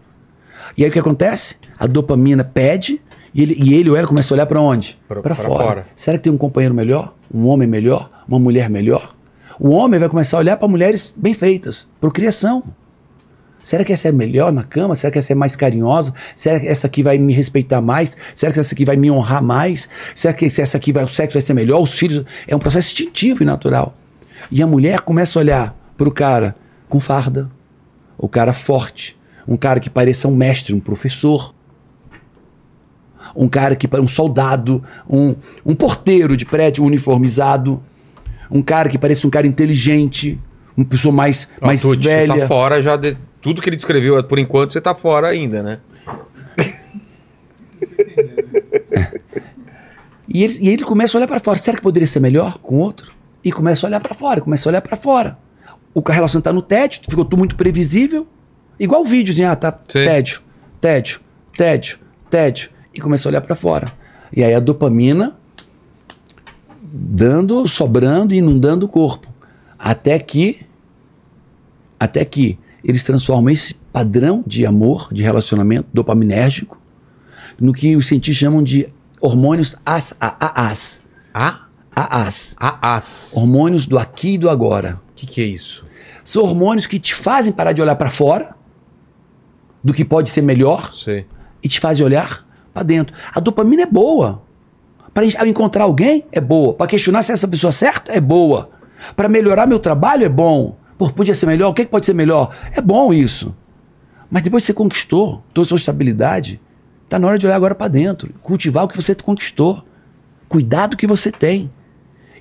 E 0.78 0.86
aí 0.86 0.89
o 0.89 0.93
que 0.93 0.99
acontece? 0.99 1.57
A 1.78 1.88
dopamina 1.88 2.45
pede 2.45 3.01
e 3.36 3.41
ele, 3.41 3.57
e 3.62 3.74
ele 3.74 3.89
ou 3.89 3.97
ela 3.97 4.07
começa 4.07 4.34
a 4.34 4.36
olhar 4.36 4.45
para 4.45 4.62
onde? 4.62 4.97
Para 5.09 5.36
fora. 5.36 5.64
fora. 5.64 5.88
Será 5.93 6.18
que 6.18 6.24
tem 6.24 6.32
um 6.32 6.38
companheiro 6.38 6.74
melhor? 6.74 7.14
Um 7.34 7.47
homem 7.47 7.68
melhor? 7.68 8.09
Uma 8.30 8.39
mulher 8.39 8.70
melhor? 8.70 9.14
O 9.59 9.72
homem 9.72 9.99
vai 9.99 10.07
começar 10.07 10.38
a 10.38 10.39
olhar 10.39 10.55
para 10.55 10.70
mulheres 10.70 11.14
bem 11.18 11.34
feitas, 11.34 11.86
procriação. 11.99 12.64
Será 13.64 13.84
que 13.84 13.93
essa 13.93 14.07
é 14.07 14.12
melhor 14.12 14.51
na 14.51 14.64
cama? 14.64 14.95
Será 14.95 15.12
que 15.12 15.20
essa 15.20 15.34
é 15.34 15.36
mais 15.36 15.55
carinhosa? 15.55 16.14
Será 16.36 16.59
que 16.59 16.68
essa 16.68 16.88
aqui 16.88 17.03
vai 17.03 17.18
me 17.18 17.34
respeitar 17.34 17.82
mais? 17.82 18.18
Será 18.34 18.51
que 18.51 18.59
essa 18.59 18.74
aqui 18.74 18.86
vai 18.86 18.95
me 18.95 19.12
honrar 19.12 19.43
mais? 19.43 19.88
Será 20.16 20.34
que 20.34 20.45
essa 20.45 20.78
aqui 20.78 20.91
vai, 20.91 21.03
o 21.03 21.07
sexo 21.07 21.34
vai 21.34 21.41
ser 21.41 21.53
melhor? 21.53 21.82
Os 21.82 21.97
filhos. 21.97 22.24
É 22.47 22.55
um 22.55 22.59
processo 22.59 22.88
instintivo 22.88 23.43
e 23.43 23.45
natural. 23.45 23.95
E 24.51 24.62
a 24.62 24.68
mulher 24.68 25.01
começa 25.01 25.38
a 25.38 25.41
olhar 25.41 25.76
para 25.97 26.07
o 26.09 26.12
cara 26.12 26.55
com 26.89 26.99
farda, 26.99 27.49
o 28.18 28.28
cara 28.28 28.53
forte, 28.53 29.18
um 29.47 29.55
cara 29.55 29.80
que 29.80 29.89
pareça 29.89 30.28
um 30.28 30.36
mestre, 30.36 30.74
um 30.74 30.80
professor, 30.80 31.53
um 33.36 33.47
cara 33.47 33.76
que 33.76 33.88
um 33.97 34.07
soldado, 34.07 34.84
um, 35.09 35.36
um 35.66 35.76
porteiro 35.76 36.36
de 36.36 36.45
prédio 36.45 36.84
uniformizado, 36.84 37.82
um 38.49 38.62
cara 38.62 38.89
que 38.89 38.97
parece 38.97 39.26
um 39.26 39.30
cara 39.30 39.47
inteligente, 39.47 40.39
uma 40.76 40.86
pessoa 40.86 41.14
mais, 41.14 41.47
mais 41.62 41.84
velha. 41.84 42.34
Você 42.34 42.39
tá 42.41 42.47
fora 42.47 42.82
já 42.82 42.97
de 42.97 43.16
tudo 43.42 43.62
que 43.62 43.70
ele 43.70 43.76
descreveu 43.76 44.24
por 44.24 44.39
enquanto, 44.39 44.72
você 44.74 44.78
está 44.78 44.94
fora 44.94 45.28
ainda, 45.28 45.64
né? 45.64 45.80
E 50.34 50.44
eles, 50.44 50.60
e 50.60 50.70
eles 50.70 50.84
começam 50.84 51.18
a 51.18 51.20
olhar 51.20 51.28
para 51.28 51.39
fora. 51.39 51.60
Será 51.60 51.76
que 51.76 51.84
poderia 51.84 52.08
ser 52.08 52.22
melhor 52.22 52.58
com 52.60 52.78
outro? 52.78 53.12
E 53.44 53.52
começam 53.52 53.88
a 53.88 53.89
olhar 53.89 54.00
para 54.00 54.14
fora, 54.14 54.39
começam 54.39 54.70
a 54.70 54.72
olhar 54.72 54.82
para 54.82 54.96
fora. 54.96 55.38
O 55.94 56.02
a 56.08 56.14
relação 56.14 56.39
tá 56.39 56.54
no 56.54 56.62
tédio, 56.62 57.02
ficou 57.10 57.26
tudo 57.26 57.38
muito 57.38 57.56
previsível. 57.56 58.26
Igual 58.80 59.02
o 59.02 59.06
vídeo, 59.06 59.34
assim, 59.34 59.44
ah, 59.44 59.56
tá 59.56 59.72
Sim. 59.72 60.06
tédio, 60.06 60.42
tédio, 60.80 61.20
tédio, 61.58 62.00
tédio. 62.30 62.70
E 62.94 63.02
começa 63.02 63.28
a 63.28 63.30
olhar 63.30 63.42
para 63.42 63.56
fora. 63.56 63.92
E 64.32 64.42
aí 64.44 64.54
a 64.54 64.60
dopamina 64.60 65.36
dando, 66.82 67.68
sobrando 67.68 68.34
e 68.34 68.38
inundando 68.38 68.86
o 68.86 68.89
corpo. 68.89 69.28
Até 69.78 70.18
que 70.18 70.62
até 72.00 72.24
que 72.26 72.58
eles 72.84 73.04
transformam 73.04 73.50
esse 73.50 73.74
padrão 73.94 74.44
de 74.46 74.66
amor, 74.66 75.10
de 75.12 75.24
relacionamento 75.24 75.88
dopaminérgico, 75.94 76.78
no 77.60 77.74
que 77.74 77.96
os 77.96 78.08
cientistas 78.08 78.40
chamam 78.40 78.64
de 78.64 78.88
hormônios 79.20 79.76
AS, 79.86 80.16
AAs. 80.20 81.02
A? 81.34 81.66
AAs. 81.96 82.56
AAs. 82.60 83.32
Hormônios 83.34 83.86
do 83.86 84.00
aqui 84.00 84.34
e 84.34 84.38
do 84.38 84.50
agora. 84.50 85.00
O 85.12 85.16
que, 85.16 85.28
que 85.28 85.42
é 85.42 85.46
isso? 85.46 85.86
São 86.24 86.44
hormônios 86.44 86.88
que 86.88 87.00
te 87.00 87.14
fazem 87.14 87.54
parar 87.54 87.74
de 87.74 87.82
olhar 87.82 87.96
para 87.96 88.10
fora, 88.10 88.56
do 89.84 89.94
que 89.94 90.06
pode 90.06 90.30
ser 90.30 90.42
melhor, 90.42 90.94
Sei. 90.94 91.26
e 91.62 91.68
te 91.68 91.80
fazem 91.80 92.06
olhar 92.06 92.46
para 92.74 92.84
dentro. 92.84 93.16
A 93.34 93.40
dopamina 93.40 93.84
é 93.84 93.86
boa. 93.86 94.42
Para 95.14 95.26
encontrar 95.48 95.84
alguém, 95.84 96.26
é 96.32 96.40
boa. 96.40 96.74
Para 96.74 96.88
questionar 96.88 97.22
se 97.22 97.32
essa 97.32 97.48
pessoa 97.48 97.70
é 97.70 97.74
certa, 97.74 98.14
é 98.14 98.22
boa. 98.22 98.70
Para 99.16 99.28
melhorar 99.28 99.68
meu 99.68 99.80
trabalho, 99.80 100.24
é 100.24 100.30
bom. 100.30 100.78
Pô, 101.02 101.10
podia 101.10 101.34
ser 101.34 101.47
melhor? 101.47 101.70
O 101.70 101.74
que, 101.74 101.84
que 101.84 101.89
pode 101.89 102.06
ser 102.06 102.14
melhor? 102.14 102.56
É 102.72 102.80
bom 102.80 103.12
isso. 103.12 103.56
Mas 104.30 104.43
depois 104.43 104.62
que 104.62 104.68
você 104.68 104.74
conquistou 104.74 105.43
toda 105.52 105.66
a 105.66 105.68
sua 105.68 105.78
estabilidade, 105.78 106.62
tá 107.10 107.18
na 107.18 107.26
hora 107.26 107.39
de 107.39 107.47
olhar 107.47 107.56
agora 107.56 107.74
para 107.74 107.88
dentro. 107.88 108.32
Cultivar 108.43 108.84
o 108.84 108.88
que 108.88 108.95
você 108.95 109.16
conquistou. 109.16 109.84
Cuidar 110.47 110.86
do 110.86 110.95
que 110.95 111.08
você 111.08 111.32
tem. 111.32 111.72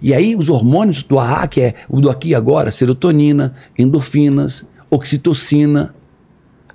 E 0.03 0.13
aí 0.13 0.37
os 0.37 0.51
hormônios 0.51 1.03
do 1.03 1.19
AA, 1.19 1.49
que 1.49 1.63
é 1.63 1.75
o 1.89 2.03
do 2.03 2.11
aqui 2.11 2.29
e 2.29 2.35
agora, 2.35 2.71
serotonina, 2.71 3.55
endorfinas, 3.79 4.67
oxitocina. 4.91 5.95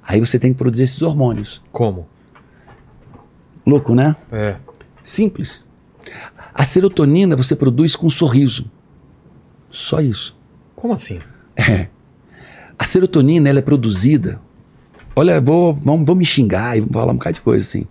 Aí 0.01 0.19
você 0.19 0.39
tem 0.39 0.53
que 0.53 0.57
produzir 0.57 0.85
esses 0.85 1.03
hormônios. 1.03 1.61
Como? 1.71 2.07
Louco, 3.63 3.93
né? 3.93 4.15
É. 4.31 4.55
Simples. 5.03 5.63
A 6.51 6.65
serotonina 6.65 7.35
você 7.35 7.55
produz 7.55 7.95
com 7.95 8.07
um 8.07 8.09
sorriso. 8.09 8.65
Só 9.69 10.01
isso. 10.01 10.35
Como 10.75 10.91
assim? 10.91 11.19
É. 11.55 11.87
A 12.77 12.85
serotonina 12.85 13.47
ela 13.47 13.59
é 13.59 13.61
produzida. 13.61 14.39
Olha, 15.15 15.39
vou, 15.39 15.73
vamos, 15.73 16.05
vamos 16.05 16.17
me 16.17 16.25
xingar 16.25 16.75
e 16.75 16.81
vamos 16.81 16.93
falar 16.93 17.13
um 17.13 17.15
bocado 17.15 17.35
de 17.35 17.41
coisa 17.41 17.63
assim. 17.65 17.87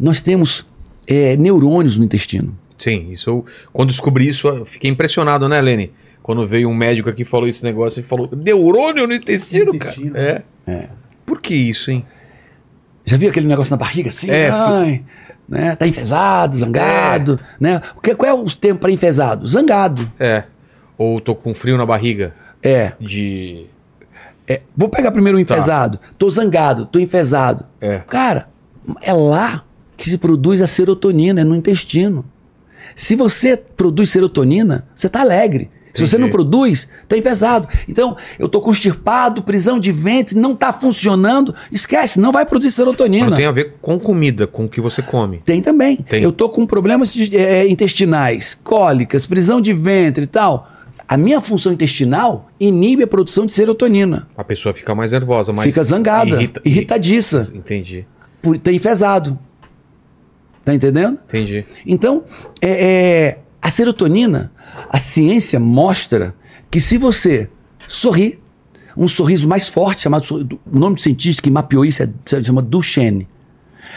Nós 0.00 0.22
temos 0.22 0.66
é, 1.06 1.36
neurônios 1.36 1.98
no 1.98 2.04
intestino. 2.04 2.56
Sim, 2.78 3.10
isso 3.12 3.30
eu, 3.30 3.46
quando 3.72 3.90
descobri 3.90 4.28
isso, 4.28 4.48
eu 4.48 4.64
fiquei 4.64 4.90
impressionado, 4.90 5.48
né, 5.48 5.60
Lene? 5.60 5.92
Quando 6.22 6.46
veio 6.46 6.68
um 6.68 6.74
médico 6.74 7.08
aqui 7.08 7.22
e 7.22 7.24
falou 7.24 7.46
esse 7.48 7.62
negócio 7.62 8.00
e 8.00 8.02
falou: 8.02 8.28
neurônio 8.34 9.06
no 9.06 9.14
intestino, 9.14 9.74
Intestino. 9.74 10.12
cara. 10.12 10.44
É. 10.66 10.70
É. 10.72 10.88
Por 11.24 11.40
que 11.40 11.54
isso, 11.54 11.90
hein? 11.90 12.04
Já 13.04 13.16
viu 13.16 13.30
aquele 13.30 13.46
negócio 13.46 13.70
na 13.70 13.76
barriga 13.76 14.08
assim? 14.08 14.30
É, 14.30 14.48
Ai, 14.50 15.04
né? 15.48 15.76
Tá 15.76 15.86
enfesado, 15.86 16.56
zangado, 16.56 17.38
né? 17.60 17.80
O 17.96 18.00
que, 18.00 18.14
qual 18.14 18.28
é 18.28 18.34
o 18.34 18.44
termo 18.46 18.80
para 18.80 18.90
enfesado? 18.90 19.46
Zangado. 19.46 20.10
É. 20.18 20.44
Ou 20.98 21.20
tô 21.20 21.34
com 21.34 21.54
frio 21.54 21.76
na 21.76 21.86
barriga 21.86 22.34
É. 22.68 22.92
de. 23.00 23.66
É, 24.48 24.62
vou 24.76 24.88
pegar 24.88 25.10
primeiro 25.10 25.38
o 25.38 25.40
enfesado. 25.40 25.98
Tô 26.18 26.30
zangado, 26.30 26.86
tô 26.86 26.98
enfesado. 26.98 27.64
É. 27.80 27.98
Cara, 28.08 28.48
é 29.02 29.12
lá 29.12 29.64
que 29.96 30.08
se 30.08 30.18
produz 30.18 30.60
a 30.62 30.66
serotonina, 30.66 31.40
é 31.40 31.44
no 31.44 31.56
intestino. 31.56 32.24
Se 32.94 33.16
você 33.16 33.56
produz 33.56 34.10
serotonina, 34.10 34.86
você 34.94 35.08
tá 35.08 35.20
alegre. 35.20 35.70
Se 35.92 36.06
você 36.06 36.18
não 36.18 36.28
produz, 36.28 36.86
tá 37.08 37.16
enfesado. 37.16 37.66
Então, 37.88 38.14
eu 38.38 38.50
tô 38.50 38.60
constipado, 38.60 39.42
prisão 39.42 39.80
de 39.80 39.90
ventre, 39.90 40.38
não 40.38 40.54
tá 40.54 40.70
funcionando, 40.70 41.54
esquece, 41.72 42.20
não 42.20 42.30
vai 42.32 42.44
produzir 42.44 42.70
serotonina. 42.70 43.30
Não 43.30 43.36
tem 43.36 43.46
a 43.46 43.50
ver 43.50 43.76
com 43.80 43.98
comida, 43.98 44.46
com 44.46 44.66
o 44.66 44.68
que 44.68 44.78
você 44.78 45.00
come. 45.00 45.38
Tem 45.42 45.62
também. 45.62 45.96
Tem. 45.96 46.22
Eu 46.22 46.32
tô 46.32 46.50
com 46.50 46.66
problemas 46.66 47.10
de- 47.10 47.34
eh, 47.34 47.66
intestinais, 47.66 48.54
cólicas, 48.62 49.26
prisão 49.26 49.58
de 49.58 49.72
ventre 49.72 50.24
e 50.24 50.26
tal. 50.26 50.70
A 51.08 51.16
minha 51.16 51.40
função 51.40 51.72
intestinal 51.72 52.48
inibe 52.58 53.02
a 53.04 53.06
produção 53.06 53.46
de 53.46 53.52
serotonina. 53.52 54.28
A 54.36 54.42
pessoa 54.42 54.74
fica 54.74 54.94
mais 54.94 55.12
nervosa, 55.12 55.52
mais. 55.52 55.66
Fica 55.68 55.82
zangada, 55.84 56.30
irrita- 56.36 56.60
irritadiça, 56.64 57.52
Entendi. 57.54 58.04
por 58.42 58.58
ter 58.58 58.72
enfesado. 58.72 59.38
Tá 60.64 60.74
entendendo? 60.74 61.18
Entendi. 61.28 61.64
Então, 61.86 62.24
é, 62.60 62.70
é, 62.70 63.38
a 63.62 63.70
serotonina, 63.70 64.50
a 64.88 64.98
ciência 64.98 65.60
mostra 65.60 66.34
que 66.70 66.80
se 66.80 66.98
você 66.98 67.48
sorrir, 67.86 68.40
um 68.96 69.06
sorriso 69.06 69.46
mais 69.46 69.68
forte, 69.68 70.02
chamado 70.02 70.24
o 70.72 70.78
nome 70.78 70.96
do 70.96 71.00
cientista 71.00 71.40
que 71.40 71.50
mapeou 71.50 71.84
isso 71.84 72.02
é, 72.02 72.08
se 72.24 72.42
chama 72.42 72.62
Duchenne. 72.62 73.28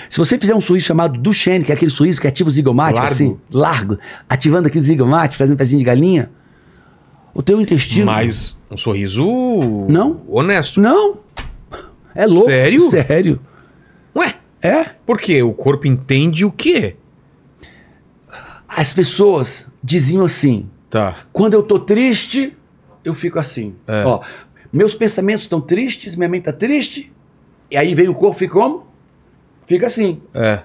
Se 0.10 0.20
você 0.20 0.38
fizer 0.38 0.54
um 0.54 0.62
sorriso 0.62 0.86
chamado 0.86 1.18
Duchenne, 1.20 1.66
que 1.66 1.72
é 1.72 1.76
aquele 1.76 1.90
sorriso 1.90 2.22
que 2.22 2.28
ativa 2.28 2.48
o 2.50 2.52
zigomático, 2.52 3.00
Largo. 3.00 3.14
assim, 3.14 3.38
largo, 3.52 3.98
ativando 4.30 4.68
aqui 4.68 4.78
o 4.78 4.82
zigomático, 4.82 5.38
fazendo 5.40 5.58
pezinho 5.58 5.80
de 5.80 5.86
galinha, 5.86 6.30
o 7.40 7.42
teu 7.42 7.62
intestino. 7.62 8.06
Mas 8.08 8.58
um 8.70 8.76
sorriso. 8.76 9.26
Não. 9.90 10.22
Honesto. 10.28 10.82
Não! 10.82 11.20
É 12.14 12.26
louco. 12.26 12.50
Sério? 12.50 12.90
Sério. 12.90 13.40
Ué, 14.14 14.36
É. 14.62 14.84
por 15.06 15.18
quê? 15.22 15.42
O 15.42 15.54
corpo 15.54 15.88
entende 15.88 16.44
o 16.44 16.52
quê? 16.52 16.98
As 18.68 18.94
pessoas 18.94 19.68
diziam 19.82 20.26
assim: 20.26 20.70
Tá. 20.90 21.20
Quando 21.32 21.54
eu 21.54 21.64
tô 21.64 21.80
triste, 21.80 22.56
eu 23.06 23.16
fico 23.16 23.40
assim. 23.40 23.74
É. 23.88 24.04
Ó, 24.04 24.22
meus 24.72 24.94
pensamentos 24.94 25.44
estão 25.44 25.62
tristes, 25.62 26.18
minha 26.18 26.28
mente 26.30 26.44
tá 26.44 26.54
triste. 26.54 27.10
E 27.72 27.78
aí 27.78 27.96
vem 27.96 28.10
o 28.10 28.14
corpo, 28.16 28.38
fica 28.38 28.54
como? 28.54 28.86
Fica 29.66 29.86
assim. 29.86 30.22
É. 30.34 30.60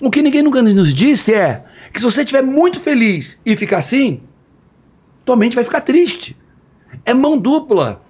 O 0.00 0.10
que 0.10 0.22
ninguém 0.22 0.42
nunca 0.42 0.60
nos 0.60 0.92
disse 0.92 1.32
é 1.34 1.62
que 1.92 2.00
se 2.00 2.04
você 2.04 2.22
estiver 2.22 2.42
muito 2.42 2.80
feliz 2.80 3.38
e 3.46 3.54
ficar 3.54 3.78
assim, 3.78 4.20
tua 5.24 5.36
mente 5.36 5.54
vai 5.54 5.64
ficar 5.64 5.80
triste. 5.80 6.36
É 7.04 7.14
mão 7.14 7.38
dupla. 7.38 8.02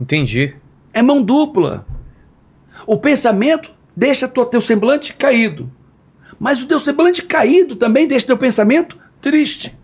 Entendi. 0.00 0.54
É 0.92 1.02
mão 1.02 1.22
dupla. 1.22 1.86
O 2.86 2.96
pensamento 2.96 3.70
deixa 3.94 4.28
tua, 4.28 4.46
teu 4.46 4.60
semblante 4.60 5.14
caído. 5.14 5.70
Mas 6.38 6.62
o 6.62 6.66
teu 6.66 6.78
semblante 6.80 7.22
caído 7.22 7.76
também 7.76 8.06
deixa 8.06 8.26
teu 8.26 8.36
pensamento 8.36 8.98
triste. 9.20 9.76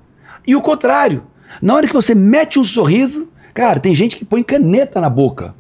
E 0.47 0.55
o 0.55 0.61
contrário. 0.61 1.24
Na 1.61 1.74
hora 1.74 1.86
que 1.86 1.93
você 1.93 2.14
mete 2.14 2.59
um 2.59 2.64
sorriso, 2.64 3.28
cara, 3.53 3.78
tem 3.78 3.95
gente 3.95 4.16
que 4.16 4.24
põe 4.24 4.43
caneta 4.43 5.01
na 5.01 5.11
boca 5.11 5.55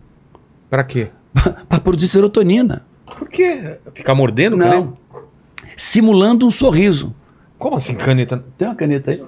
Pra 0.72 0.82
quê? 0.82 1.10
para 1.68 1.80
produzir 1.80 2.08
serotonina. 2.08 2.86
Por 3.04 3.28
quê? 3.28 3.76
Ficar 3.92 4.14
mordendo? 4.14 4.56
Não. 4.56 4.66
caneta? 4.70 4.92
Simulando 5.76 6.46
um 6.46 6.50
sorriso. 6.50 7.14
Como 7.58 7.76
assim 7.76 7.94
caneta? 7.94 8.42
Tem 8.56 8.66
uma 8.66 8.74
caneta 8.74 9.10
aí? 9.10 9.22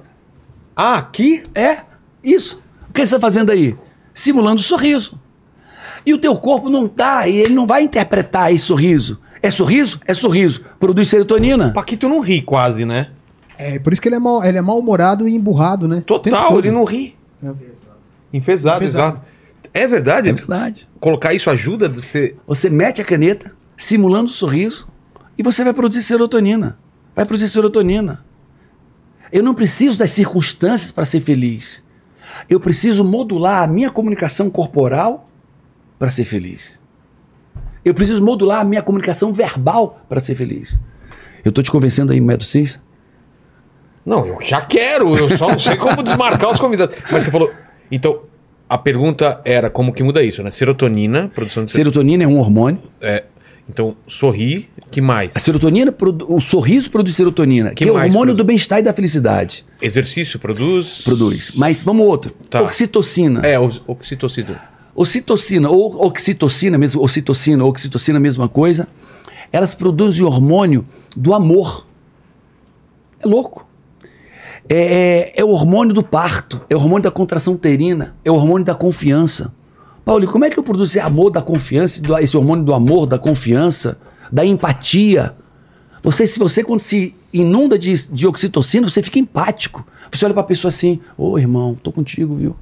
Ah, 0.76 0.96
aqui? 0.96 1.44
É, 1.54 1.78
isso. 2.22 2.62
O 2.88 2.92
que 2.92 3.00
você 3.00 3.14
está 3.14 3.20
fazendo 3.20 3.50
aí? 3.50 3.76
Simulando 4.12 4.60
sorriso. 4.60 5.18
E 6.06 6.12
o 6.12 6.18
teu 6.18 6.36
corpo 6.36 6.68
não 6.68 6.86
tá, 6.86 7.26
e 7.28 7.36
ele 7.36 7.54
não 7.54 7.66
vai 7.66 7.82
interpretar 7.82 8.52
esse 8.52 8.64
sorriso. 8.64 9.18
É 9.42 9.50
sorriso? 9.50 10.00
É 10.06 10.14
sorriso. 10.14 10.64
Produz 10.78 11.08
serotonina. 11.08 11.72
Paquito 11.72 12.08
não 12.08 12.20
ri 12.20 12.42
quase, 12.42 12.84
né? 12.84 13.10
É, 13.56 13.78
por 13.78 13.92
isso 13.92 14.02
que 14.02 14.08
ele 14.08 14.16
é 14.16 14.18
mal, 14.18 14.42
ele 14.44 14.58
é 14.58 14.62
mal-humorado 14.62 15.28
e 15.28 15.34
emburrado, 15.34 15.86
né? 15.86 15.98
O 15.98 16.02
Total, 16.02 16.58
ele 16.58 16.70
não 16.70 16.84
ri. 16.84 17.16
É. 17.42 17.46
Enfesado, 18.32 18.78
Enfesado. 18.78 18.84
exato. 18.84 19.20
É 19.72 19.86
verdade? 19.86 20.28
É 20.28 20.32
verdade. 20.32 20.88
Colocar 20.98 21.34
isso 21.34 21.50
ajuda? 21.50 21.88
Você... 21.88 22.36
Você 22.46 22.70
mete 22.70 23.00
a 23.00 23.04
caneta, 23.04 23.52
simulando 23.76 24.26
o 24.26 24.32
sorriso, 24.32 24.88
e 25.36 25.42
você 25.42 25.62
vai 25.62 25.72
produzir 25.72 26.02
serotonina. 26.02 26.78
Vai 27.14 27.24
produzir 27.24 27.48
serotonina. 27.48 28.23
Eu 29.32 29.42
não 29.42 29.54
preciso 29.54 29.98
das 29.98 30.10
circunstâncias 30.10 30.92
para 30.92 31.04
ser 31.04 31.20
feliz. 31.20 31.84
Eu 32.48 32.60
preciso 32.60 33.04
modular 33.04 33.62
a 33.62 33.66
minha 33.66 33.90
comunicação 33.90 34.50
corporal 34.50 35.28
para 35.98 36.10
ser 36.10 36.24
feliz. 36.24 36.80
Eu 37.84 37.94
preciso 37.94 38.24
modular 38.24 38.60
a 38.60 38.64
minha 38.64 38.82
comunicação 38.82 39.32
verbal 39.32 40.00
para 40.08 40.20
ser 40.20 40.34
feliz. 40.34 40.80
Eu 41.44 41.52
tô 41.52 41.62
te 41.62 41.70
convencendo 41.70 42.12
aí, 42.12 42.20
método 42.20 42.44
6? 42.44 42.80
Não, 44.04 44.26
eu 44.26 44.38
já 44.42 44.60
quero, 44.60 45.16
eu 45.16 45.36
só 45.36 45.48
não 45.48 45.58
sei 45.58 45.76
como 45.76 46.02
desmarcar 46.02 46.50
os 46.50 46.60
convidados. 46.60 46.96
Mas 47.10 47.24
você 47.24 47.30
falou. 47.30 47.52
Então, 47.90 48.20
a 48.68 48.78
pergunta 48.78 49.40
era 49.44 49.70
como 49.70 49.92
que 49.92 50.02
muda 50.02 50.22
isso, 50.22 50.42
né? 50.42 50.50
Serotonina, 50.50 51.30
produção 51.34 51.64
de 51.64 51.72
Serotonina 51.72 52.24
é 52.24 52.26
um 52.26 52.38
hormônio. 52.38 52.82
É, 53.00 53.24
então, 53.68 53.96
sorrir, 54.06 54.68
que 54.90 55.00
mais? 55.00 55.34
A 55.34 55.40
serotonina, 55.40 55.94
o 56.28 56.40
sorriso 56.40 56.90
produz 56.90 57.16
serotonina, 57.16 57.70
que, 57.70 57.84
Que 57.84 57.88
é 57.88 57.92
o 57.92 57.94
hormônio 57.94 58.12
produz? 58.12 58.36
do 58.36 58.44
bem-estar 58.44 58.78
e 58.78 58.82
da 58.82 58.92
felicidade. 58.92 59.64
Exercício 59.80 60.38
produz? 60.38 61.00
Produz. 61.02 61.52
Mas 61.54 61.82
vamos 61.82 62.06
outro. 62.06 62.32
Tá. 62.50 62.60
Oxitocina. 62.62 63.40
É, 63.40 63.58
oxitocina. 63.58 64.62
Ocitocina 64.94 65.70
ou 65.70 66.06
oxitocina, 66.06 66.78
mesmo, 66.78 67.02
ocitocina, 67.02 67.64
oxitocina, 67.64 68.20
mesma 68.20 68.48
coisa. 68.48 68.86
Elas 69.50 69.74
produzem 69.74 70.24
o 70.24 70.26
hormônio 70.26 70.86
do 71.16 71.32
amor. 71.32 71.86
É 73.20 73.26
louco. 73.26 73.66
É, 74.68 75.32
é, 75.36 75.40
é 75.40 75.44
o 75.44 75.50
hormônio 75.50 75.94
do 75.94 76.02
parto, 76.02 76.60
é 76.70 76.74
o 76.74 76.78
hormônio 76.78 77.02
da 77.02 77.10
contração 77.10 77.54
uterina, 77.54 78.14
é 78.24 78.30
o 78.30 78.34
hormônio 78.34 78.64
da 78.64 78.74
confiança. 78.74 79.52
Paulo, 80.04 80.26
como 80.26 80.44
é 80.44 80.50
que 80.50 80.58
eu 80.58 80.62
produzo 80.62 80.90
esse 80.92 81.00
amor 81.00 81.30
da 81.30 81.40
confiança, 81.40 82.00
esse 82.20 82.36
hormônio 82.36 82.64
do 82.64 82.74
amor, 82.74 83.06
da 83.06 83.18
confiança, 83.18 83.96
da 84.30 84.44
empatia? 84.44 85.34
Você, 86.02 86.26
se 86.26 86.38
você 86.38 86.62
quando 86.62 86.80
se 86.80 87.14
inunda 87.32 87.78
de, 87.78 88.08
de 88.10 88.26
oxitocina, 88.26 88.88
você 88.88 89.02
fica 89.02 89.18
empático. 89.18 89.86
Você 90.12 90.24
olha 90.24 90.34
pra 90.34 90.42
pessoa 90.42 90.68
assim, 90.68 91.00
ô 91.16 91.38
irmão, 91.38 91.74
tô 91.82 91.90
contigo, 91.90 92.36
viu? 92.36 92.54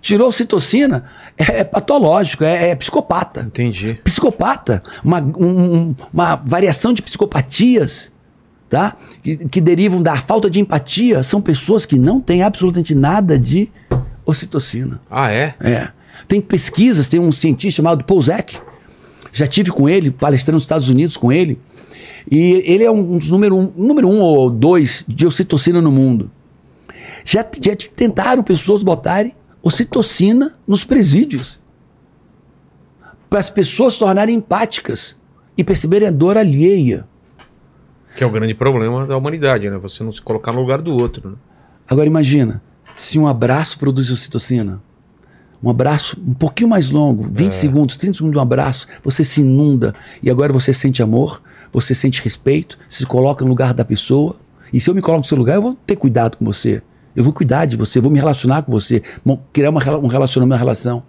Tirou 0.00 0.28
ocitocina, 0.28 1.04
é, 1.36 1.58
é 1.60 1.64
patológico, 1.64 2.44
é, 2.44 2.68
é 2.70 2.74
psicopata. 2.76 3.40
Entendi. 3.42 3.98
Psicopata, 4.04 4.80
uma, 5.04 5.20
um- 5.20 5.74
um- 5.88 5.94
uma 6.14 6.36
variação 6.36 6.92
de 6.92 7.02
psicopatias, 7.02 8.12
tá? 8.70 8.96
Que, 9.24 9.36
que 9.48 9.60
derivam 9.60 10.00
da 10.00 10.16
falta 10.16 10.48
de 10.48 10.60
empatia, 10.60 11.24
são 11.24 11.42
pessoas 11.42 11.84
que 11.84 11.98
não 11.98 12.20
têm 12.20 12.44
absolutamente 12.44 12.94
nada 12.94 13.36
de 13.36 13.68
ocitocina. 14.24 15.00
Ah, 15.10 15.32
é? 15.32 15.54
É. 15.60 15.88
Tem 16.28 16.40
pesquisas, 16.40 17.08
tem 17.08 17.20
um 17.20 17.32
cientista 17.32 17.76
chamado 17.76 18.04
Pozek, 18.04 18.58
já 19.32 19.46
tive 19.46 19.70
com 19.70 19.88
ele, 19.88 20.10
palestrando 20.10 20.56
nos 20.56 20.64
Estados 20.64 20.88
Unidos 20.88 21.16
com 21.16 21.32
ele, 21.32 21.58
e 22.30 22.62
ele 22.66 22.84
é 22.84 22.90
um 22.90 23.18
dos 23.18 23.30
número 23.30 23.56
um, 23.56 23.72
número 23.76 24.08
um 24.08 24.20
ou 24.20 24.50
dois 24.50 25.04
de 25.08 25.26
ocitocina 25.26 25.80
no 25.80 25.90
mundo. 25.90 26.30
Já, 27.24 27.40
já 27.60 27.74
tentaram 27.94 28.42
pessoas 28.42 28.82
botarem 28.82 29.34
ocitocina 29.62 30.56
nos 30.66 30.84
presídios 30.84 31.60
para 33.30 33.38
as 33.38 33.48
pessoas 33.48 33.94
se 33.94 34.00
tornarem 34.00 34.36
empáticas 34.36 35.16
e 35.56 35.64
perceberem 35.64 36.08
a 36.08 36.10
dor 36.10 36.36
alheia. 36.36 37.06
Que 38.16 38.22
é 38.22 38.26
o 38.26 38.30
grande 38.30 38.54
problema 38.54 39.06
da 39.06 39.16
humanidade, 39.16 39.70
né? 39.70 39.78
Você 39.78 40.04
não 40.04 40.12
se 40.12 40.20
colocar 40.20 40.52
no 40.52 40.60
lugar 40.60 40.82
do 40.82 40.92
outro. 40.92 41.30
Né? 41.30 41.36
Agora 41.88 42.06
imagina, 42.06 42.62
se 42.94 43.18
um 43.18 43.26
abraço 43.26 43.78
produz 43.78 44.10
ocitocina, 44.10 44.82
um 45.62 45.70
abraço 45.70 46.16
um 46.26 46.34
pouquinho 46.34 46.68
mais 46.68 46.90
longo, 46.90 47.28
20 47.32 47.52
segundos, 47.52 47.96
30 47.96 48.14
segundos 48.14 48.32
de 48.32 48.38
um 48.38 48.42
abraço, 48.42 48.86
você 49.04 49.22
se 49.22 49.40
inunda 49.40 49.94
e 50.22 50.28
agora 50.30 50.52
você 50.52 50.72
sente 50.72 51.02
amor, 51.02 51.40
você 51.72 51.94
sente 51.94 52.20
respeito, 52.22 52.78
se 52.88 53.06
coloca 53.06 53.44
no 53.44 53.48
lugar 53.50 53.72
da 53.72 53.84
pessoa. 53.84 54.36
E 54.72 54.80
se 54.80 54.90
eu 54.90 54.94
me 54.94 55.00
coloco 55.00 55.20
no 55.20 55.24
seu 55.28 55.38
lugar, 55.38 55.54
eu 55.56 55.62
vou 55.62 55.74
ter 55.86 55.96
cuidado 55.96 56.36
com 56.36 56.44
você. 56.44 56.82
Eu 57.14 57.22
vou 57.22 57.32
cuidar 57.32 57.66
de 57.66 57.76
você, 57.76 58.00
vou 58.00 58.10
me 58.10 58.18
relacionar 58.18 58.62
com 58.62 58.72
você, 58.72 59.02
mo- 59.24 59.40
criar 59.52 59.70
uma, 59.70 59.80
um 59.98 60.06
relacionamento, 60.06 60.52
uma 60.54 60.58
relação. 60.58 61.02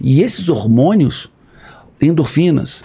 E 0.00 0.20
esses 0.22 0.48
hormônios, 0.48 1.30
endorfinas, 2.00 2.84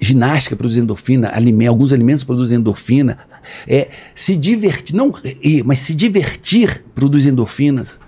ginástica 0.00 0.56
produz 0.56 0.76
endorfina, 0.76 1.30
alime- 1.34 1.66
alguns 1.66 1.92
alimentos 1.92 2.24
produzem 2.24 2.58
endorfina. 2.58 3.18
É, 3.66 3.88
se 4.14 4.36
divertir, 4.36 4.94
não 4.96 5.10
rir, 5.10 5.62
mas 5.64 5.80
se 5.80 5.94
divertir 5.94 6.84
produz 6.94 7.26
endorfinas. 7.26 7.98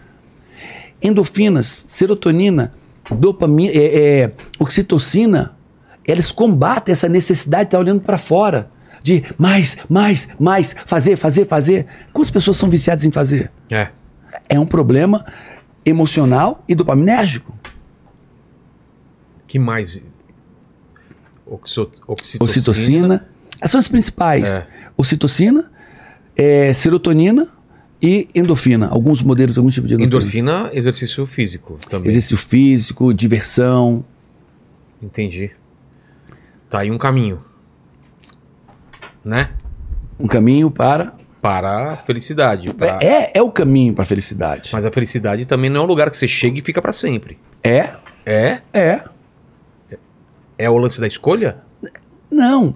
Endorfinas, 1.03 1.85
serotonina, 1.89 2.73
dopamina, 3.11 3.73
é, 3.73 4.21
é, 4.23 4.33
oxitocina, 4.59 5.57
elas 6.07 6.33
combatem 6.33 6.93
essa 6.93 7.09
necessidade 7.09 7.65
de 7.65 7.69
estar 7.69 7.79
olhando 7.79 8.01
para 8.01 8.19
fora. 8.19 8.71
De 9.03 9.23
mais, 9.39 9.77
mais, 9.89 10.29
mais, 10.41 10.75
fazer, 10.85 11.17
fazer, 11.17 11.47
fazer. 11.47 11.87
Quantas 12.13 12.31
pessoas 12.31 12.57
são 12.57 12.69
viciadas 12.69 13.05
em 13.05 13.11
fazer? 13.13 13.51
É. 13.71 13.89
É 14.49 14.59
um 14.59 14.67
problema 14.67 15.25
emocional 15.85 16.65
e 16.69 16.75
dopaminérgico. 16.75 17.55
Que 19.47 19.59
mais? 19.59 20.01
Oxo- 21.47 21.91
oxitocina. 22.07 22.45
Ocitocina. 22.45 23.29
Essas 23.61 23.71
são 23.71 23.79
as 23.79 23.89
principais. 23.89 24.49
É. 24.51 24.67
Ocitocina, 24.97 25.71
é, 26.37 26.73
serotonina 26.73 27.49
e 28.01 28.29
endorfina. 28.35 28.89
Alguns 28.89 29.23
modelos, 29.23 29.59
alguns 29.59 29.75
tipos 29.75 29.89
de 29.89 29.95
endorfina. 29.95 30.51
Endorfina, 30.51 30.71
exercício 30.79 31.27
físico 31.27 31.79
também. 31.89 32.09
Exercício 32.09 32.37
físico, 32.37 33.13
diversão. 33.13 34.05
Entendi. 35.03 35.51
Tá 36.71 36.81
aí 36.81 36.91
um 36.91 36.99
caminho. 36.99 37.43
Né? 39.25 39.51
Um 40.19 40.27
caminho 40.27 40.71
para. 40.71 41.15
Para 41.41 41.93
a 41.93 41.97
felicidade. 41.97 42.73
pra- 42.75 42.99
É, 43.01 43.39
é 43.39 43.43
o 43.43 43.51
caminho 43.51 43.95
para 43.95 44.03
a 44.03 44.07
felicidade. 44.07 44.71
Mas 44.73 44.85
a 44.85 44.91
felicidade 44.91 45.47
também 45.47 45.71
não 45.71 45.83
é 45.83 45.85
um 45.85 45.87
lugar 45.87 46.11
que 46.11 46.17
você 46.17 46.27
chega 46.27 46.59
e 46.59 46.63
fica 46.63 46.83
pra 46.83 46.93
sempre. 46.93 47.39
É, 47.63 47.95
É? 48.27 48.61
é. 48.73 49.05
É 50.57 50.69
o 50.69 50.77
lance 50.77 51.01
da 51.01 51.07
escolha? 51.07 51.59
Não. 52.31 52.75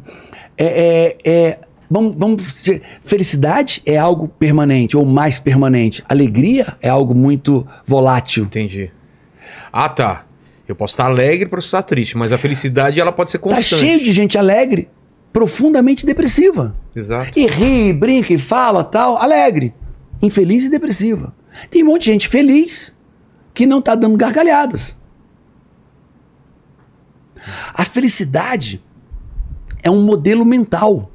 É. 0.57 1.17
é, 1.25 1.31
é 1.31 1.59
vamos, 1.93 2.15
vamos 2.17 2.43
dizer, 2.43 2.83
felicidade 3.03 3.83
é 3.85 3.97
algo 3.99 4.27
permanente 4.29 4.97
ou 4.97 5.05
mais 5.05 5.39
permanente. 5.39 6.03
Alegria 6.09 6.77
é 6.81 6.89
algo 6.89 7.15
muito 7.15 7.67
volátil. 7.87 8.45
Entendi. 8.45 8.91
Ah, 9.73 9.89
tá. 9.89 10.25
Eu 10.67 10.75
posso 10.75 10.95
estar 10.95 11.05
alegre 11.07 11.49
para 11.49 11.59
estar 11.59 11.83
triste, 11.83 12.17
mas 12.17 12.33
a 12.33 12.39
felicidade 12.39 12.99
ela 13.01 13.13
pode 13.13 13.31
ser 13.31 13.39
Tá 13.39 13.49
constante. 13.57 13.81
cheio 13.81 14.03
de 14.03 14.13
gente 14.13 14.39
alegre, 14.39 14.89
profundamente 15.33 16.07
depressiva. 16.07 16.75
Exato. 16.97 17.31
E 17.39 17.47
ri, 17.47 17.93
brinca 17.93 18.33
e 18.33 18.39
fala 18.39 18.83
tal, 18.83 19.17
alegre. 19.17 19.75
Infeliz 20.23 20.65
e 20.65 20.71
depressiva. 20.71 21.35
Tem 21.71 21.83
um 21.83 21.87
monte 21.89 22.05
de 22.05 22.13
gente 22.13 22.29
feliz 22.29 22.95
que 23.53 23.67
não 23.67 23.83
tá 23.83 23.95
dando 23.95 24.17
gargalhadas. 24.17 24.97
A 27.75 27.85
felicidade 27.85 28.81
é 29.83 29.91
um 29.91 30.03
modelo 30.03 30.45
mental. 30.47 31.11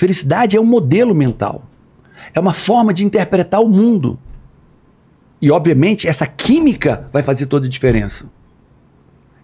Felicidade 0.00 0.56
é 0.56 0.60
um 0.60 0.64
modelo 0.64 1.14
mental. 1.14 1.62
É 2.32 2.40
uma 2.40 2.54
forma 2.54 2.94
de 2.94 3.04
interpretar 3.04 3.60
o 3.60 3.68
mundo. 3.68 4.18
E, 5.42 5.50
obviamente, 5.50 6.08
essa 6.08 6.26
química 6.26 7.06
vai 7.12 7.22
fazer 7.22 7.44
toda 7.44 7.66
a 7.66 7.68
diferença. 7.68 8.24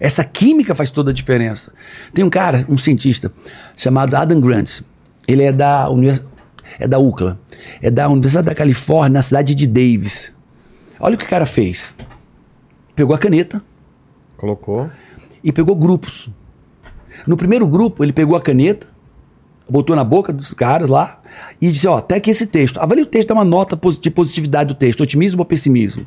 Essa 0.01 0.25
química 0.25 0.75
faz 0.75 0.89
toda 0.89 1.11
a 1.11 1.13
diferença. 1.13 1.75
Tem 2.15 2.25
um 2.25 2.31
cara, 2.31 2.65
um 2.71 2.79
cientista, 2.79 3.31
chamado 3.77 4.15
Adam 4.15 4.41
Grant. 4.41 4.81
Ele 5.29 5.43
é 5.43 5.53
da, 5.53 5.91
univers... 5.91 6.25
é 6.79 6.89
da 6.89 6.99
UCLA. 6.99 7.39
É 7.83 7.91
da 7.91 8.09
Universidade 8.09 8.47
da 8.47 8.55
Califórnia, 8.55 9.19
na 9.19 9.23
cidade 9.23 9.55
de 9.55 9.67
Davis. 9.67 10.33
Olha 10.99 11.17
o 11.17 11.19
que 11.19 11.27
o 11.27 11.29
cara 11.29 11.45
fez. 11.45 11.95
Pegou 12.95 13.15
a 13.15 13.19
caneta 13.19 13.63
Colocou. 14.39 14.91
e 15.45 15.53
pegou 15.53 15.77
grupos. 15.77 16.31
No 17.27 17.37
primeiro 17.37 17.67
grupo, 17.67 18.03
ele 18.03 18.15
pegou 18.15 18.35
a 18.35 18.41
caneta, 18.41 18.96
botou 19.69 19.95
na 19.97 20.05
boca 20.05 20.33
dos 20.33 20.53
caras 20.55 20.89
lá 20.89 21.21
e 21.61 21.71
disse: 21.71 21.87
Ó, 21.89 21.97
até 21.99 22.17
aqui 22.17 22.31
esse 22.31 22.47
texto. 22.47 22.79
Avalie 22.79 23.03
o 23.03 23.07
texto, 23.07 23.29
dá 23.29 23.35
uma 23.35 23.45
nota 23.45 23.79
de 24.01 24.11
positividade 24.11 24.69
do 24.69 24.75
texto, 24.75 25.01
otimismo 25.03 25.41
ou 25.41 25.45
pessimismo. 25.45 26.07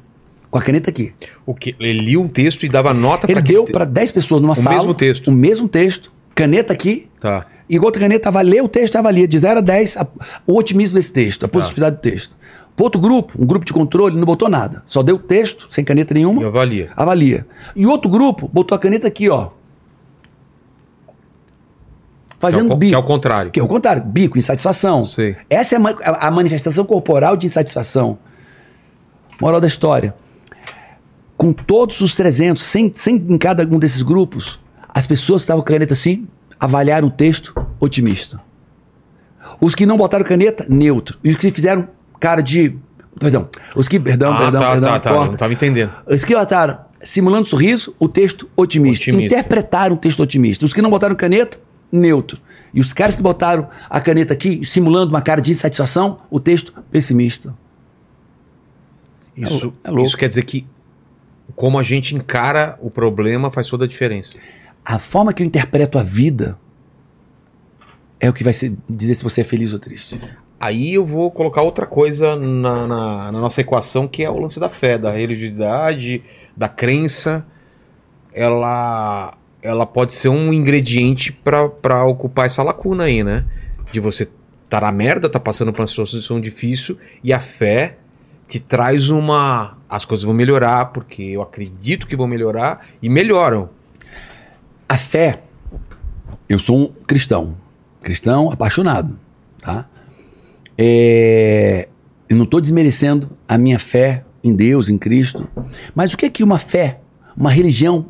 Com 0.52 0.58
a 0.58 0.62
caneta 0.62 0.90
aqui. 0.90 1.14
O 1.46 1.54
que? 1.54 1.76
Ele 1.80 2.00
lia 2.00 2.20
um 2.20 2.28
texto 2.28 2.66
e 2.66 2.70
dava 2.70 2.94
nota 2.94 3.28
Ele 3.28 3.34
para 3.36 3.42
deu 3.44 3.66
para 3.66 3.86
10 3.86 4.12
pessoas 4.12 4.42
numa 4.42 4.54
O 4.54 4.56
sala. 4.56 4.78
mesmo 4.78 4.94
texto. 4.96 5.28
O 5.28 5.32
mesmo 5.32 5.68
texto, 5.70 6.12
caneta 6.34 6.74
aqui, 6.74 7.08
Tá. 7.20 7.46
e 7.70 7.78
outra 7.80 8.02
caneta 8.02 8.30
avalia 8.30 8.64
o 8.64 8.68
texto 8.68 8.96
e 8.96 8.98
avalia 8.98 9.28
de 9.28 9.38
0 9.38 9.60
a 9.60 9.62
10 9.62 9.96
a- 9.98 10.08
o 10.48 10.58
otimismo 10.58 10.96
desse 10.96 11.14
texto, 11.14 11.46
a 11.46 11.48
positividade 11.48 11.98
do 11.98 12.02
texto. 12.02 12.36
Pro 12.76 12.86
outro 12.86 13.00
grupo, 13.00 13.34
um 13.38 13.46
grupo 13.46 13.64
de 13.66 13.74
controle, 13.74 14.16
não 14.18 14.26
botou 14.26 14.50
nada. 14.50 14.82
Só 14.88 15.04
deu 15.04 15.18
o 15.18 15.20
texto, 15.20 15.68
sem 15.70 15.84
caneta 15.84 16.14
nenhuma. 16.16 16.42
E 16.42 16.46
avalia. 16.46 16.90
Avalia. 16.96 17.46
E 17.76 17.86
outro 17.86 18.10
grupo 18.10 18.50
botou 18.52 18.76
a 18.76 18.80
caneta 18.80 19.08
aqui, 19.08 19.30
ó. 19.30 19.50
Fazendo 22.40 22.68
que 22.68 22.74
é 22.74 22.78
bico. 22.78 22.90
que 22.90 22.96
é 22.96 22.98
o 22.98 23.04
contrário. 23.04 23.52
Que 23.52 23.60
é 23.60 23.64
o 23.64 23.68
contrário, 23.68 24.02
bico, 24.04 24.38
insatisfação. 24.38 25.06
Sei. 25.06 25.36
Essa 25.50 25.76
é 25.76 25.78
a 25.78 26.28
a, 26.28 26.32
manifestação 26.32 26.86
corporal 26.86 27.36
de 27.36 27.48
insatisfação. 27.48 28.18
Moral 29.42 29.60
da 29.60 29.68
história. 29.68 30.14
Com 31.38 31.52
todos 31.54 32.02
os 32.02 32.16
300, 32.16 32.62
sem, 32.62 32.92
sem 32.96 33.16
em 33.16 33.38
cada 33.38 33.64
um 33.64 33.78
desses 33.78 34.02
grupos, 34.02 34.60
as 34.88 35.06
pessoas 35.06 35.42
que 35.42 35.46
estavam 35.46 35.64
com 35.64 35.70
a 35.70 35.74
caneta 35.74 35.94
assim, 35.94 36.28
avaliaram 36.60 37.08
o 37.08 37.12
texto 37.12 37.54
otimista. 37.80 38.40
Os 39.60 39.76
que 39.76 39.86
não 39.86 39.98
botaram 39.98 40.24
caneta, 40.24 40.66
neutro. 40.70 41.18
E 41.24 41.32
os 41.32 41.38
que 41.38 41.52
fizeram 41.52 41.88
cara 42.20 42.42
de. 42.42 42.76
Perdão. 43.20 43.50
Os 43.76 43.88
que. 43.88 44.00
Perdão, 44.00 44.34
ah, 44.34 44.38
perdão, 44.38 44.62
tá, 44.62 44.72
perdão. 44.72 44.92
tá, 44.92 45.00
tá. 45.00 45.26
Não 45.26 45.36
tava 45.36 45.54
entendendo. 45.54 45.92
Os 46.08 46.24
que 46.24 46.34
botaram 46.34 46.80
simulando 47.02 47.48
sorriso, 47.48 47.94
o 48.00 48.08
texto 48.08 48.50
otimista. 48.56 49.04
Otimista. 49.04 49.36
Interpretaram 49.36 49.96
o 49.96 49.98
texto 49.98 50.22
otimista. 50.22 50.66
Os 50.66 50.74
que 50.74 50.82
não 50.82 50.90
botaram 50.90 51.16
caneta, 51.16 51.58
neutro. 51.92 52.40
E 52.74 52.80
os 52.80 52.94
caras 52.94 53.16
que 53.16 53.22
botaram 53.22 53.68
a 53.90 54.00
caneta 54.00 54.34
aqui, 54.34 54.64
simulando 54.66 55.10
uma 55.12 55.22
cara 55.22 55.42
de 55.42 55.52
insatisfação, 55.52 56.20
o 56.30 56.40
texto 56.40 56.74
pessimista. 56.92 57.54
Isso, 59.36 59.74
é 59.84 59.92
isso 60.04 60.18
quer 60.18 60.28
dizer 60.28 60.44
que 60.44 60.66
como 61.56 61.80
a 61.80 61.84
gente 61.84 62.14
encara 62.16 62.78
o 62.82 62.90
problema 62.92 63.50
faz 63.52 63.68
toda 63.68 63.86
a 63.86 63.88
diferença. 63.88 64.38
A 64.86 65.00
forma 65.00 65.34
que 65.34 65.42
eu 65.42 65.48
interpreto 65.48 65.98
a 65.98 66.04
vida 66.04 66.58
é 68.20 68.30
o 68.30 68.34
que 68.34 68.44
vai 68.44 68.54
ser- 68.54 68.74
dizer 68.90 69.16
se 69.16 69.24
você 69.24 69.42
é 69.42 69.44
feliz 69.44 69.74
ou 69.74 69.80
triste. 69.80 70.20
Aí 70.60 70.94
eu 70.94 71.06
vou 71.06 71.32
colocar 71.32 71.62
outra 71.62 71.86
coisa 71.86 72.36
na, 72.36 72.86
na- 72.86 73.32
na 73.32 73.40
nossa 73.40 73.62
equação, 73.62 74.08
que 74.08 74.24
é 74.24 74.30
o 74.30 74.38
lance 74.38 74.60
da 74.60 74.68
fé, 74.70 74.98
da 74.98 75.12
religiosidade, 75.12 76.22
da 76.56 76.68
crença. 76.68 77.46
Ela, 78.34 79.34
ela 79.62 79.86
pode 79.86 80.14
ser 80.14 80.30
um 80.30 80.54
ingrediente 80.54 81.32
para 81.32 82.06
ocupar 82.06 82.46
essa 82.46 82.64
lacuna 82.64 83.06
aí, 83.06 83.24
né? 83.24 83.46
De 83.92 84.00
você 84.00 84.28
tá 84.70 84.80
na 84.82 84.92
merda, 84.92 85.30
tá 85.30 85.40
passando 85.40 85.74
por 85.74 85.82
uma 85.82 85.88
situação 85.88 86.40
difícil 86.40 86.98
e 87.24 87.34
a 87.34 87.40
fé 87.40 87.98
te 88.48 88.60
traz 88.60 89.10
uma. 89.10 89.78
As 89.90 90.06
coisas 90.06 90.24
vão 90.24 90.36
melhorar, 90.36 90.86
porque 90.86 91.22
eu 91.22 91.42
acredito 91.42 92.08
que 92.08 92.16
vão 92.16 92.28
melhorar 92.28 92.86
e 93.02 93.10
melhoram. 93.10 93.70
A 94.88 94.98
fé, 94.98 95.42
eu 96.48 96.58
sou 96.58 96.80
um 96.80 96.88
cristão, 97.06 97.56
cristão 98.02 98.52
apaixonado, 98.52 99.18
tá? 99.60 99.88
É, 100.78 101.88
eu 102.28 102.38
não 102.38 102.46
estou 102.46 102.62
desmerecendo 102.62 103.30
a 103.48 103.58
minha 103.58 103.78
fé 103.78 104.24
em 104.44 104.56
Deus, 104.56 104.90
em 104.90 104.98
Cristo, 104.98 105.48
mas 105.94 106.14
o 106.14 106.18
que 106.18 106.26
é 106.26 106.30
que 106.30 106.44
uma 106.44 106.58
fé, 106.58 106.99
uma 107.40 107.50
religião 107.50 108.06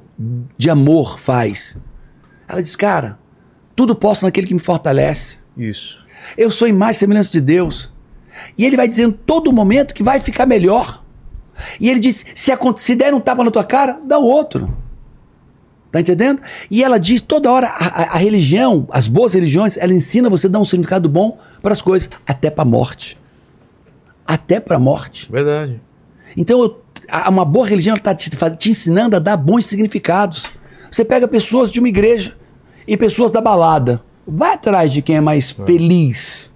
de 0.58 0.70
amor 0.70 1.20
faz? 1.20 1.78
Ela 2.48 2.62
diz, 2.62 2.76
cara, 2.76 3.20
tudo 3.76 3.96
posso 3.96 4.26
naquele 4.26 4.48
que 4.48 4.54
me 4.54 4.60
fortalece. 4.60 5.38
Isso. 5.56 6.04
Eu 6.36 6.50
sou 6.52 6.68
em 6.68 6.74
mais 6.74 6.98
semelhança 6.98 7.32
de 7.32 7.40
Deus. 7.40 7.92
E 8.58 8.66
ele 8.66 8.76
vai 8.76 8.88
dizer 8.88 9.04
em 9.04 9.12
todo 9.12 9.54
momento 9.54 9.94
que 9.94 10.04
vai 10.04 10.20
ficar 10.20 10.46
melhor. 10.46 11.04
E 11.80 11.90
ele 11.90 12.00
diz: 12.00 12.26
se, 12.34 12.52
se 12.78 12.96
der 12.96 13.14
um 13.14 13.20
tapa 13.20 13.44
na 13.44 13.52
tua 13.52 13.64
cara, 13.64 14.00
dá 14.04 14.18
o 14.18 14.24
outro. 14.24 14.74
Tá 15.92 16.00
entendendo? 16.00 16.42
E 16.70 16.84
ela 16.84 16.98
diz 16.98 17.22
toda 17.22 17.52
hora: 17.52 17.68
a, 17.68 17.88
a, 17.88 18.04
a 18.14 18.18
religião, 18.18 18.88
as 18.92 19.08
boas 19.08 19.34
religiões, 19.34 19.78
ela 19.78 19.94
ensina 19.94 20.30
você 20.30 20.48
a 20.48 20.50
dar 20.50 20.60
um 20.60 20.66
significado 20.66 21.10
bom 21.10 21.38
para 21.62 21.74
as 21.74 21.82
coisas, 21.82 22.10
até 22.26 22.50
para 22.50 22.64
a 22.64 22.66
morte. 22.66 23.18
Até 24.26 24.60
para 24.60 24.78
a 24.78 24.80
morte. 24.80 25.32
Verdade. 25.32 25.82
Então, 26.38 26.62
eu, 26.62 26.82
uma 27.28 27.46
boa 27.46 27.68
religião 27.68 27.96
está 27.96 28.14
te, 28.14 28.30
te 28.30 28.70
ensinando 28.70 29.16
a 29.16 29.20
dar 29.20 29.38
bons 29.38 29.66
significados. 29.66 30.46
Você 30.92 31.06
pega 31.06 31.28
pessoas 31.28 31.72
de 31.72 31.80
uma 31.80 31.90
igreja 31.90 32.36
e 32.88 32.98
pessoas 32.98 33.32
da 33.32 33.42
balada. 33.42 34.02
Vai 34.28 34.54
atrás 34.54 34.92
de 34.92 35.02
quem 35.02 35.18
é 35.18 35.22
mais 35.22 35.56
é. 35.58 35.66
feliz. 35.66 36.52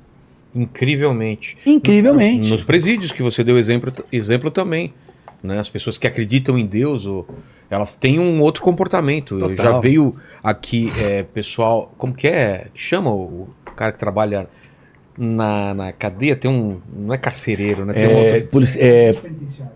Incrivelmente. 0.55 1.57
Incrivelmente. 1.65 2.51
Nos 2.51 2.63
presídios 2.63 3.11
que 3.11 3.23
você 3.23 3.43
deu 3.43 3.57
exemplo, 3.57 3.91
exemplo 4.11 4.51
também. 4.51 4.93
Né? 5.41 5.59
As 5.59 5.69
pessoas 5.69 5.97
que 5.97 6.07
acreditam 6.07 6.57
em 6.57 6.65
Deus, 6.65 7.05
ou, 7.05 7.27
elas 7.69 7.93
têm 7.93 8.19
um 8.19 8.41
outro 8.41 8.61
comportamento. 8.61 9.37
Total. 9.37 9.55
Já 9.65 9.79
veio 9.79 10.15
aqui 10.43 10.91
é, 10.99 11.23
pessoal. 11.23 11.93
Como 11.97 12.13
que 12.13 12.27
é? 12.27 12.67
Chama 12.75 13.11
o, 13.11 13.49
cara 13.75 13.91
que 13.91 13.99
trabalha 13.99 14.47
na, 15.17 15.73
na 15.73 15.91
cadeia? 15.91 16.35
Tem 16.35 16.49
um. 16.49 16.79
Não 16.95 17.13
é 17.13 17.17
carcereiro, 17.17 17.85
né? 17.85 17.93
Tem 17.93 18.03
é, 18.03 18.43
um 18.43 18.47
polici 18.47 18.79
é, 18.79 19.13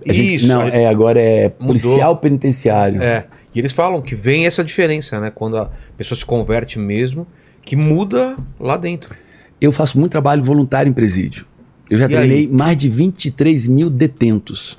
gente, 0.05 0.35
Isso. 0.35 0.47
Não, 0.47 0.61
é, 0.61 0.88
agora 0.88 1.19
é 1.19 1.49
policial 1.49 1.93
mudou. 1.93 2.17
penitenciário. 2.17 3.01
É. 3.01 3.25
E 3.53 3.59
eles 3.59 3.71
falam 3.71 4.01
que 4.01 4.15
vem 4.15 4.45
essa 4.45 4.63
diferença, 4.63 5.19
né? 5.19 5.31
Quando 5.33 5.57
a 5.57 5.69
pessoa 5.97 6.17
se 6.17 6.25
converte 6.25 6.77
mesmo, 6.77 7.25
que 7.63 7.75
muda 7.75 8.38
lá 8.59 8.77
dentro. 8.77 9.15
Eu 9.59 9.71
faço 9.71 9.97
muito 9.97 10.11
trabalho 10.11 10.43
voluntário 10.43 10.89
em 10.89 10.93
presídio. 10.93 11.45
Eu 11.89 11.97
já 11.97 12.05
e 12.05 12.09
treinei 12.09 12.38
aí? 12.39 12.47
mais 12.47 12.77
de 12.77 12.89
23 12.89 13.67
mil 13.67 13.89
detentos. 13.89 14.77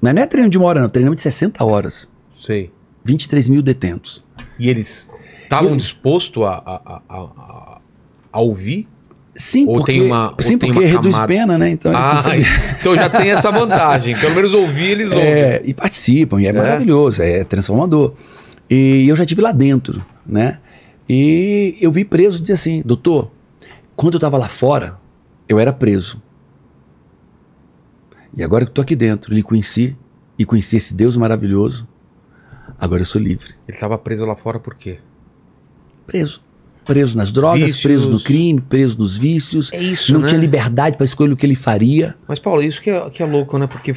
Mas 0.00 0.14
não 0.14 0.22
é 0.22 0.26
treino 0.26 0.48
de 0.48 0.56
uma 0.56 0.66
hora, 0.66 0.80
não. 0.80 0.88
Treinamento 0.88 1.16
de 1.16 1.22
60 1.22 1.64
horas. 1.64 2.08
Sei. 2.38 2.70
23 3.04 3.48
mil 3.48 3.62
detentos. 3.62 4.22
E 4.58 4.68
eles 4.68 5.10
estavam 5.42 5.76
dispostos 5.76 6.42
a, 6.44 6.62
a, 6.64 7.02
a, 7.08 7.80
a, 8.32 8.40
ouvir? 8.40 8.86
Sim, 9.38 9.68
ou 9.68 9.74
porque, 9.74 9.92
tem 9.92 10.02
uma, 10.02 10.34
sim, 10.40 10.58
tem 10.58 10.72
porque 10.72 10.88
reduz 10.88 11.14
camada... 11.14 11.32
pena, 11.32 11.56
né? 11.56 11.70
Então, 11.70 11.92
ah, 11.94 12.20
então 12.80 12.96
já 12.96 13.08
tem 13.08 13.30
essa 13.30 13.52
vantagem. 13.52 14.16
Pelo 14.18 14.34
menos 14.34 14.52
ouvir, 14.52 14.90
eles 14.90 15.12
ouvem. 15.12 15.28
É, 15.28 15.62
e 15.64 15.72
participam, 15.72 16.40
e 16.42 16.46
é, 16.46 16.48
é, 16.48 16.52
maravilhoso, 16.52 17.22
é 17.22 17.44
transformador. 17.44 18.14
E 18.68 19.06
eu 19.08 19.14
já 19.14 19.24
tive 19.24 19.40
lá 19.40 19.52
dentro, 19.52 20.04
né? 20.26 20.58
E 21.08 21.76
eu 21.80 21.92
vi 21.92 22.04
preso 22.04 22.40
dizer 22.40 22.54
assim, 22.54 22.82
doutor, 22.84 23.30
quando 23.94 24.14
eu 24.14 24.18
estava 24.18 24.36
lá 24.36 24.48
fora, 24.48 24.98
eu 25.48 25.60
era 25.60 25.72
preso. 25.72 26.20
E 28.36 28.42
agora 28.42 28.64
que 28.64 28.72
estou 28.72 28.82
aqui 28.82 28.96
dentro, 28.96 29.32
lhe 29.32 29.42
conheci 29.44 29.96
e 30.36 30.44
conheci 30.44 30.76
esse 30.78 30.92
Deus 30.92 31.16
maravilhoso, 31.16 31.86
agora 32.76 33.02
eu 33.02 33.06
sou 33.06 33.22
livre. 33.22 33.54
Ele 33.68 33.76
estava 33.76 33.96
preso 33.96 34.26
lá 34.26 34.34
fora 34.34 34.58
por 34.58 34.74
quê? 34.74 34.98
Preso. 36.08 36.42
Preso 36.88 37.18
nas 37.18 37.30
drogas, 37.30 37.60
vícios. 37.60 37.82
preso 37.82 38.10
no 38.10 38.18
crime, 38.18 38.62
preso 38.62 38.96
nos 38.96 39.14
vícios. 39.14 39.70
É 39.74 39.78
isso, 39.78 40.10
Não 40.10 40.20
né? 40.20 40.28
tinha 40.28 40.40
liberdade 40.40 40.96
para 40.96 41.04
escolher 41.04 41.34
o 41.34 41.36
que 41.36 41.44
ele 41.44 41.54
faria. 41.54 42.14
Mas, 42.26 42.38
Paulo, 42.38 42.62
isso 42.62 42.80
que 42.80 42.88
é, 42.88 43.10
que 43.10 43.22
é 43.22 43.26
louco, 43.26 43.58
né? 43.58 43.66
Porque, 43.66 43.94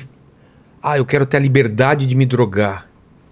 ah, 0.83 0.97
eu 0.97 1.05
quero 1.05 1.25
ter 1.25 1.37
a 1.37 1.39
liberdade 1.39 2.05
de 2.05 2.13
me 2.15 2.25
drogar. 2.25 2.89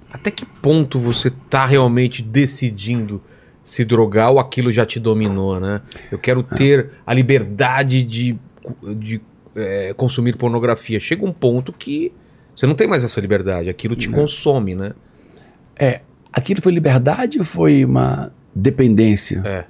Até 0.09 0.31
que 0.31 0.45
ponto 0.45 0.97
você 0.97 1.27
está 1.27 1.65
realmente 1.65 2.21
decidindo 2.21 3.21
se 3.61 3.83
drogar 3.83 4.31
ou 4.31 4.39
aquilo 4.39 4.71
já 4.71 4.85
te 4.85 4.97
dominou, 4.97 5.59
né? 5.59 5.81
Eu 6.09 6.17
quero 6.17 6.39
é. 6.53 6.55
ter 6.55 6.91
a 7.05 7.13
liberdade 7.13 8.01
de, 8.01 8.37
de 8.95 9.19
é, 9.57 9.93
consumir 9.93 10.37
pornografia. 10.37 11.01
Chega 11.01 11.25
um 11.25 11.33
ponto 11.33 11.73
que 11.73 12.13
você 12.55 12.65
não 12.65 12.75
tem 12.75 12.87
mais 12.87 13.03
essa 13.03 13.19
liberdade, 13.19 13.67
aquilo 13.67 13.93
te 13.93 14.07
não. 14.07 14.19
consome, 14.19 14.73
né? 14.73 14.93
É, 15.77 15.99
aquilo 16.31 16.61
foi 16.61 16.71
liberdade 16.71 17.39
ou 17.39 17.43
foi 17.43 17.83
uma 17.83 18.31
dependência? 18.53 19.41
É. 19.45 19.65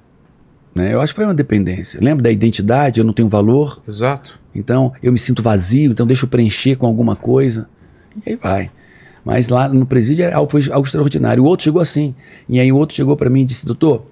Né? 0.74 0.94
Eu 0.94 1.02
acho 1.02 1.14
que 1.14 1.18
foi 1.18 1.26
uma 1.26 1.34
dependência. 1.34 2.00
Lembra 2.02 2.24
da 2.24 2.32
identidade? 2.32 3.00
Eu 3.00 3.06
não 3.06 3.14
tenho 3.14 3.30
valor. 3.30 3.82
Exato. 3.88 4.40
Então 4.54 4.94
eu 5.02 5.12
me 5.12 5.20
sinto 5.20 5.44
vazio, 5.44 5.92
então 5.92 6.08
deixa 6.08 6.26
eu 6.26 6.30
preencher 6.30 6.76
com 6.76 6.86
alguma 6.86 7.16
coisa. 7.16 7.68
E 8.26 8.32
aí 8.32 8.36
vai. 8.36 8.72
Mas 9.24 9.50
lá 9.50 9.68
no 9.68 9.86
presídio 9.86 10.26
é 10.26 10.34
algo, 10.34 10.50
foi 10.50 10.62
algo 10.72 10.88
extraordinário. 10.88 11.44
O 11.44 11.46
outro 11.46 11.64
chegou 11.64 11.82
assim. 11.82 12.16
E 12.48 12.60
aí 12.60 12.72
o 12.72 12.78
outro 12.78 12.96
chegou 12.96 13.16
para 13.16 13.30
mim 13.30 13.42
e 13.42 13.46
disse: 13.46 13.66
Doutor, 13.66 14.06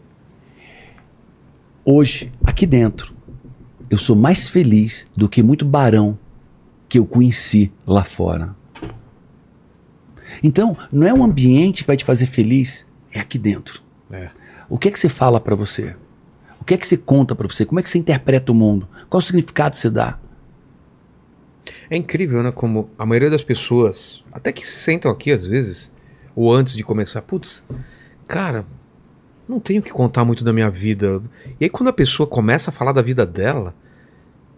hoje, 1.84 2.32
aqui 2.44 2.66
dentro, 2.66 3.14
eu 3.90 3.98
sou 3.98 4.16
mais 4.16 4.50
feliz 4.50 5.08
do 5.16 5.30
que 5.30 5.42
muito 5.42 5.66
barão 5.66 6.18
que 6.90 7.00
eu 7.00 7.06
conheci 7.06 7.72
lá 7.86 8.04
fora. 8.04 8.56
Então, 10.44 10.78
não 10.92 11.08
é 11.08 11.14
um 11.14 11.24
ambiente 11.24 11.84
que 11.84 11.88
vai 11.88 11.98
te 11.98 12.06
fazer 12.06 12.26
feliz, 12.26 12.86
é 13.12 13.20
aqui 13.20 13.38
dentro. 13.38 13.82
É. 14.12 14.30
O 14.70 14.78
que 14.78 14.90
é 14.90 14.92
que 14.92 15.00
você 15.00 15.10
fala 15.10 15.40
para 15.40 15.56
você? 15.56 15.96
O 16.60 16.66
que 16.66 16.74
é 16.74 16.78
que 16.78 16.86
você 16.86 16.98
conta 16.98 17.36
para 17.36 17.48
você? 17.48 17.66
Como 17.66 17.80
é 17.80 17.84
que 17.84 17.90
você 17.90 17.98
interpreta 17.98 18.52
o 18.52 18.56
mundo? 18.56 18.88
Qual 19.10 19.20
o 19.20 19.22
significado 19.22 19.78
você 19.78 19.90
dá? 19.90 20.18
É 21.90 21.96
incrível, 21.96 22.44
né? 22.44 22.52
Como 22.52 22.90
a 22.98 23.06
maioria 23.06 23.30
das 23.30 23.42
pessoas, 23.42 24.24
até 24.32 24.52
que 24.52 24.68
se 24.68 24.80
sentam 24.80 25.10
aqui 25.10 25.32
às 25.32 25.48
vezes, 25.48 25.92
ou 26.36 26.54
antes 26.54 26.76
de 26.76 26.84
começar, 26.84 27.22
putz, 27.22 27.64
cara, 28.28 28.66
não 29.48 29.60
tenho 29.60 29.82
que 29.82 29.92
contar 29.92 30.26
muito 30.26 30.44
da 30.44 30.52
minha 30.52 30.70
vida. 30.70 31.22
E 31.60 31.64
aí 31.64 31.70
quando 31.70 31.88
a 31.88 31.94
pessoa 31.94 32.28
começa 32.28 32.70
a 32.70 32.74
falar 32.74 32.92
da 32.92 33.02
vida 33.02 33.26
dela, 33.26 33.74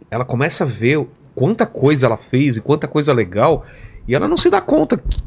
ela 0.10 0.26
começa 0.26 0.64
a 0.64 0.68
ver 0.68 1.06
quanta 1.36 1.66
coisa 1.68 2.08
ela 2.08 2.18
fez 2.18 2.58
e 2.58 2.62
quanta 2.62 2.88
coisa 2.88 3.14
legal, 3.14 3.66
e 4.08 4.16
ela 4.16 4.28
não 4.28 4.38
se 4.38 4.50
dá 4.50 4.60
conta 4.60 4.98
que, 4.98 5.22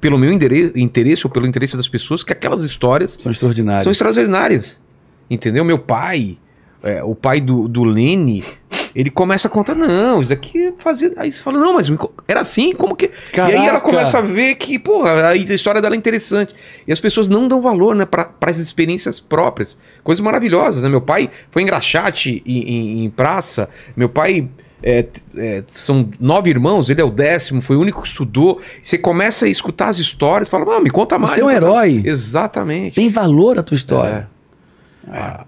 pelo 0.00 0.18
meu 0.18 0.32
interesse 0.32 1.26
ou 1.26 1.30
pelo 1.30 1.46
interesse 1.46 1.76
das 1.76 1.88
pessoas 1.88 2.22
que 2.22 2.32
aquelas 2.32 2.62
histórias 2.62 3.16
são 3.18 3.30
extraordinárias. 3.30 3.84
São 3.84 3.92
extraordinárias. 3.92 4.80
Entendeu? 5.28 5.64
Meu 5.64 5.78
pai, 5.78 6.38
é, 6.82 7.02
o 7.04 7.14
pai 7.14 7.40
do, 7.40 7.68
do 7.68 7.84
Lene, 7.84 8.42
ele 8.94 9.10
começa 9.10 9.46
a 9.46 9.50
contar, 9.50 9.74
não, 9.74 10.22
isso 10.22 10.32
aqui 10.32 10.72
fazia. 10.78 11.12
Aí 11.16 11.30
você 11.30 11.42
fala, 11.42 11.58
não, 11.58 11.74
mas 11.74 11.88
era 12.26 12.40
assim, 12.40 12.72
como 12.72 12.96
que. 12.96 13.08
Caraca. 13.32 13.54
E 13.54 13.60
aí 13.60 13.66
ela 13.66 13.80
começa 13.80 14.18
a 14.18 14.22
ver 14.22 14.54
que, 14.56 14.78
porra, 14.78 15.28
a 15.28 15.36
história 15.36 15.80
dela 15.80 15.94
é 15.94 15.98
interessante. 15.98 16.54
E 16.86 16.92
as 16.92 16.98
pessoas 16.98 17.28
não 17.28 17.46
dão 17.46 17.60
valor, 17.60 17.94
né, 17.94 18.06
para 18.06 18.32
as 18.40 18.58
experiências 18.58 19.20
próprias. 19.20 19.76
Coisas 20.02 20.20
maravilhosas, 20.24 20.82
né? 20.82 20.88
Meu 20.88 21.02
pai 21.02 21.30
foi 21.50 21.62
engraxate 21.62 22.42
em, 22.46 22.58
em, 22.58 23.04
em 23.04 23.10
praça, 23.10 23.68
meu 23.96 24.08
pai. 24.08 24.48
É, 24.82 25.06
é, 25.36 25.62
são 25.68 26.08
nove 26.18 26.50
irmãos, 26.50 26.88
ele 26.88 27.00
é 27.00 27.04
o 27.04 27.10
décimo, 27.10 27.60
foi 27.60 27.76
o 27.76 27.80
único 27.80 28.02
que 28.02 28.08
estudou. 28.08 28.60
Você 28.82 28.96
começa 28.96 29.46
a 29.46 29.48
escutar 29.48 29.88
as 29.88 29.98
histórias, 29.98 30.48
fala, 30.48 30.76
ah, 30.76 30.80
me 30.80 30.90
conta 30.90 31.18
mais. 31.18 31.32
Você 31.32 31.40
é 31.40 31.44
um 31.44 31.50
herói. 31.50 32.02
Exatamente. 32.04 32.94
Tem 32.94 33.10
valor 33.10 33.58
a 33.58 33.62
tua 33.62 33.74
história. 33.74 34.28
É. 35.06 35.10
Ah, 35.10 35.44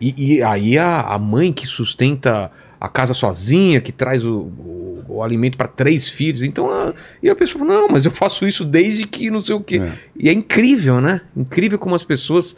e, 0.00 0.36
e, 0.36 0.42
aí 0.42 0.78
a, 0.78 1.00
a 1.00 1.18
mãe 1.18 1.52
que 1.52 1.66
sustenta 1.66 2.50
a 2.80 2.88
casa 2.88 3.12
sozinha, 3.12 3.80
que 3.80 3.92
traz 3.92 4.24
o, 4.24 4.34
o, 4.34 5.04
o 5.08 5.22
alimento 5.22 5.58
para 5.58 5.68
três 5.68 6.08
filhos. 6.08 6.42
Então, 6.42 6.70
a, 6.70 6.94
e 7.22 7.28
a 7.28 7.36
pessoa 7.36 7.66
fala, 7.66 7.80
não, 7.80 7.88
mas 7.88 8.06
eu 8.06 8.10
faço 8.10 8.46
isso 8.46 8.64
desde 8.64 9.06
que 9.06 9.30
não 9.30 9.44
sei 9.44 9.54
o 9.54 9.60
quê. 9.60 9.82
É. 9.84 9.92
E 10.16 10.28
é 10.30 10.32
incrível, 10.32 11.00
né? 11.00 11.20
Incrível 11.36 11.78
como 11.78 11.94
as 11.94 12.02
pessoas 12.02 12.56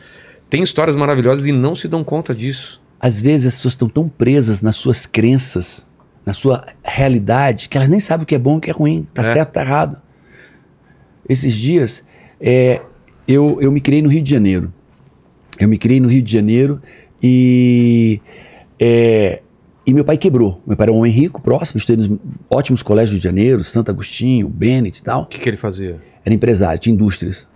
têm 0.49 0.63
histórias 0.63 0.95
maravilhosas 0.95 1.47
e 1.47 1.53
não 1.53 1.75
se 1.75 1.89
dão 1.89 2.05
conta 2.05 2.33
disso. 2.33 2.81
Às 3.01 3.21
vezes 3.21 3.49
as 3.49 3.57
pessoas 3.57 3.73
estão 3.73 3.89
tão 3.89 4.09
presas 4.09 4.63
nas 4.63 4.77
suas 4.77 5.07
crenças, 5.07 5.85
na 6.25 6.33
sua 6.33 6.67
realidade, 6.83 7.69
que 7.69 7.77
elas 7.77 7.89
nem 7.89 8.01
sabem 8.01 8.25
o 8.25 8.27
que 8.27 8.35
é 8.35 8.39
bom 8.39 8.55
e 8.55 8.59
o 8.59 8.61
que 8.61 8.71
é 8.71 8.73
ruim, 8.73 9.07
tá 9.13 9.23
é. 9.23 9.25
certo, 9.25 9.53
tá 9.53 9.63
errado. 9.63 10.01
Esses 11.29 11.55
dias, 11.55 12.05
é, 12.41 12.81
eu, 13.27 13.59
eu 13.61 13.71
me 13.73 13.81
criei 13.81 14.03
no 14.03 14.09
Rio 14.09 14.23
de 14.23 14.31
Janeiro. 14.31 14.73
Eu 15.59 15.69
me 15.69 15.79
criei 15.79 16.01
no 16.01 16.09
Rio 16.09 16.23
de 16.23 16.33
Janeiro 16.33 16.81
e 17.23 18.21
é, 18.79 19.41
e 19.87 19.93
meu 19.93 20.05
pai 20.05 20.17
quebrou. 20.17 20.61
Meu 20.67 20.77
pai 20.77 20.85
era 20.85 20.93
um 20.93 20.99
homem 20.99 21.13
rico, 21.13 21.41
próximo, 21.41 21.79
estudei 21.79 22.07
nos 22.07 22.19
ótimos 22.49 22.83
colégios 22.83 23.19
de 23.19 23.25
Janeiro, 23.25 23.63
Santo 23.65 23.91
Agostinho, 23.91 24.49
Bennett 24.49 25.01
e 25.01 25.03
tal. 25.03 25.23
O 25.23 25.27
que, 25.27 25.39
que 25.39 25.49
ele 25.49 25.57
fazia? 25.57 26.01
Era 26.25 26.35
empresário, 26.35 26.79
tinha 26.79 26.95
indústrias. 26.95 27.49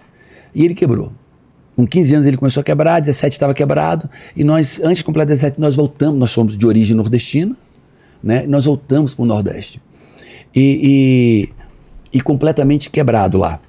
E 0.54 0.64
ele 0.64 0.74
quebrou. 0.74 1.12
Com 1.76 1.86
15 1.86 2.14
anos 2.14 2.26
ele 2.26 2.36
começou 2.36 2.62
a 2.62 2.64
quebrar, 2.64 3.00
17 3.00 3.34
estava 3.34 3.52
quebrado, 3.52 4.08
e 4.34 4.42
nós, 4.42 4.80
antes 4.82 4.98
de 4.98 5.04
completar 5.04 5.26
17, 5.26 5.60
nós 5.60 5.76
voltamos, 5.76 6.18
nós 6.18 6.30
somos 6.30 6.56
de 6.56 6.66
origem 6.66 6.96
nordestina, 6.96 7.54
né? 8.22 8.46
Nós 8.46 8.64
voltamos 8.64 9.14
para 9.14 9.22
o 9.22 9.26
Nordeste. 9.26 9.80
E, 10.54 11.50
e, 12.12 12.18
e 12.18 12.20
completamente 12.20 12.90
quebrado 12.90 13.38
lá. 13.38 13.60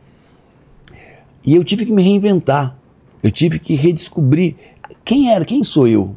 E 1.44 1.56
eu 1.56 1.64
tive 1.64 1.86
que 1.86 1.92
me 1.92 2.04
reinventar. 2.04 2.76
Eu 3.24 3.32
tive 3.32 3.60
que 3.60 3.76
redescobrir 3.76 4.56
quem 5.04 5.32
era, 5.32 5.46
quem 5.46 5.64
sou 5.64 5.88
eu? 5.88 6.14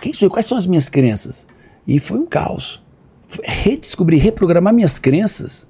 Quem 0.00 0.12
sou 0.12 0.26
eu? 0.26 0.30
Quais 0.30 0.46
são 0.46 0.56
as 0.56 0.66
minhas 0.66 0.88
crenças? 0.88 1.46
E 1.86 1.98
foi 1.98 2.18
um 2.18 2.26
caos. 2.26 2.80
Redescobrir, 3.42 4.22
reprogramar 4.22 4.72
minhas 4.72 4.98
crenças. 5.00 5.66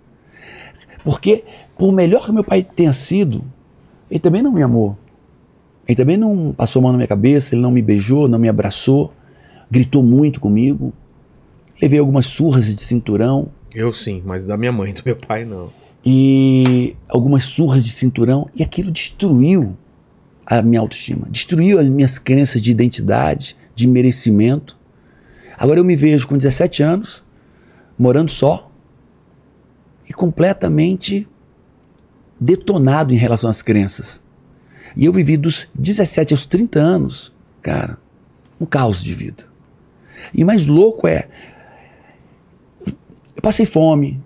Porque, 1.03 1.45
por 1.78 1.93
melhor 1.93 2.26
que 2.26 2.32
meu 2.32 2.45
pai 2.45 2.62
tenha 2.62 2.93
sido, 2.93 3.43
ele 4.11 4.20
também 4.20 4.43
não 4.43 4.53
me 4.53 4.62
amou. 4.62 4.97
Ele 5.89 5.97
também 5.97 6.16
não 6.16 6.53
passou 6.53 6.80
a 6.80 6.82
mão 6.82 6.93
na 6.93 6.99
minha 6.99 7.09
cabeça, 7.09 7.55
ele 7.55 7.62
não 7.62 7.70
me 7.70 7.80
beijou, 7.80 8.28
não 8.28 8.39
me 8.39 8.49
abraçou, 8.49 9.12
gritou 9.70 10.03
muito 10.03 10.41
comigo. 10.41 10.93
Levei 11.85 11.99
algumas 11.99 12.24
surras 12.24 12.74
de 12.74 12.80
cinturão. 12.80 13.51
Eu 13.74 13.93
sim, 13.93 14.22
mas 14.24 14.47
da 14.47 14.57
minha 14.57 14.72
mãe, 14.72 14.95
do 14.97 15.03
meu 15.05 15.16
pai 15.16 15.45
não. 15.45 15.70
E 16.03 16.97
algumas 17.07 17.45
surras 17.45 17.85
de 17.85 17.93
cinturão. 17.93 18.49
E 18.55 18.62
aquilo 18.62 18.91
destruiu 18.91 19.76
a 20.47 20.62
minha 20.62 20.80
autoestima, 20.80 21.28
destruiu 21.30 21.78
as 21.78 21.87
minhas 21.87 22.18
crenças 22.18 22.62
de 22.62 22.70
identidade, 22.70 23.55
de 23.74 23.87
merecimento. 23.87 24.78
Agora 25.59 25.78
eu 25.78 25.85
me 25.85 25.95
vejo 25.95 26.26
com 26.26 26.39
17 26.39 26.82
anos, 26.82 27.22
morando 27.99 28.30
só 28.30 28.70
e 30.09 30.12
completamente 30.14 31.28
detonado 32.41 33.12
em 33.12 33.18
relação 33.18 33.51
às 33.51 33.61
crenças. 33.61 34.22
E 34.97 35.05
eu 35.05 35.12
vivi 35.12 35.37
dos 35.37 35.68
17 35.74 36.32
aos 36.32 36.47
30 36.47 36.80
anos, 36.80 37.30
cara, 37.61 37.99
um 38.59 38.64
caos 38.64 39.05
de 39.05 39.14
vida. 39.14 39.45
E 40.32 40.45
mais 40.45 40.66
louco 40.66 41.07
é, 41.07 41.28
passei 43.45 43.66
fome, 43.66 44.20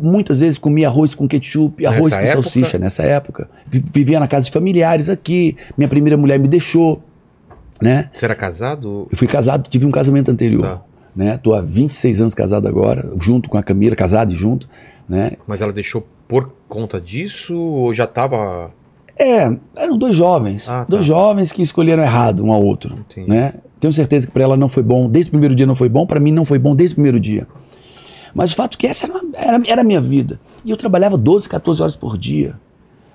muitas 0.00 0.40
vezes 0.40 0.58
comia 0.58 0.88
arroz 0.88 1.14
com 1.14 1.26
ketchup, 1.28 1.86
arroz 1.86 2.06
Nessa 2.06 2.16
com 2.18 2.22
época? 2.26 2.42
salsicha 2.42 2.78
nessa 2.78 3.02
época. 3.02 3.48
Vi- 3.66 3.84
Vivia 3.92 4.18
na 4.20 4.26
casa 4.28 4.46
de 4.46 4.50
familiares 4.52 5.08
aqui. 5.08 5.56
Minha 5.78 5.88
primeira 5.88 6.16
mulher 6.16 6.38
me 6.38 6.48
deixou, 6.48 7.02
né? 7.80 8.10
Você 8.14 8.24
era 8.24 8.34
casado? 8.34 9.06
Eu 9.10 9.16
fui 9.16 9.26
casado, 9.28 9.68
tive 9.68 9.86
um 9.86 9.90
casamento 9.90 10.30
anterior, 10.30 10.62
Tá. 10.62 10.80
né? 11.14 11.38
Tô 11.42 11.54
há 11.54 11.60
26 11.62 12.20
anos 12.20 12.34
casado 12.34 12.66
agora, 12.66 13.10
junto 13.20 13.48
com 13.48 13.56
a 13.56 13.62
Camila, 13.62 13.94
casado 13.96 14.32
e 14.32 14.34
junto, 14.36 14.68
né? 15.08 15.32
Mas 15.46 15.60
ela 15.60 15.72
deixou 15.72 16.06
por 16.26 16.52
conta 16.68 17.00
disso 17.00 17.56
ou 17.56 17.94
já 17.94 18.06
tava. 18.06 18.70
É, 19.18 19.54
eram 19.76 19.98
dois 19.98 20.16
jovens, 20.16 20.68
Ah, 20.68 20.78
tá. 20.80 20.86
dois 20.88 21.04
jovens 21.04 21.52
que 21.52 21.60
escolheram 21.62 22.02
errado 22.02 22.42
um 22.44 22.50
ao 22.52 22.62
outro, 22.64 22.98
Entendi. 23.10 23.28
né? 23.28 23.54
Tenho 23.78 23.92
certeza 23.92 24.26
que 24.26 24.32
para 24.32 24.42
ela 24.42 24.56
não 24.56 24.68
foi 24.68 24.82
bom, 24.82 25.08
desde 25.08 25.28
o 25.28 25.32
primeiro 25.32 25.54
dia 25.54 25.66
não 25.66 25.74
foi 25.74 25.88
bom, 25.88 26.06
para 26.06 26.18
mim 26.20 26.32
não 26.32 26.44
foi 26.44 26.58
bom 26.58 26.74
desde 26.74 26.92
o 26.94 26.96
primeiro 26.96 27.20
dia. 27.20 27.46
Mas 28.34 28.52
o 28.52 28.56
fato 28.56 28.74
é 28.74 28.78
que 28.78 28.86
essa 28.86 29.06
era, 29.06 29.20
era, 29.34 29.62
era 29.66 29.80
a 29.80 29.84
minha 29.84 30.00
vida. 30.00 30.40
E 30.64 30.70
eu 30.70 30.76
trabalhava 30.76 31.16
12, 31.16 31.48
14 31.48 31.82
horas 31.82 31.96
por 31.96 32.16
dia. 32.16 32.54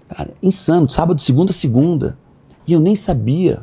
Cara, 0.09 0.29
insano, 0.41 0.89
sábado, 0.89 1.21
segunda, 1.21 1.51
segunda. 1.51 2.17
E 2.67 2.73
eu 2.73 2.79
nem 2.79 2.95
sabia 2.95 3.59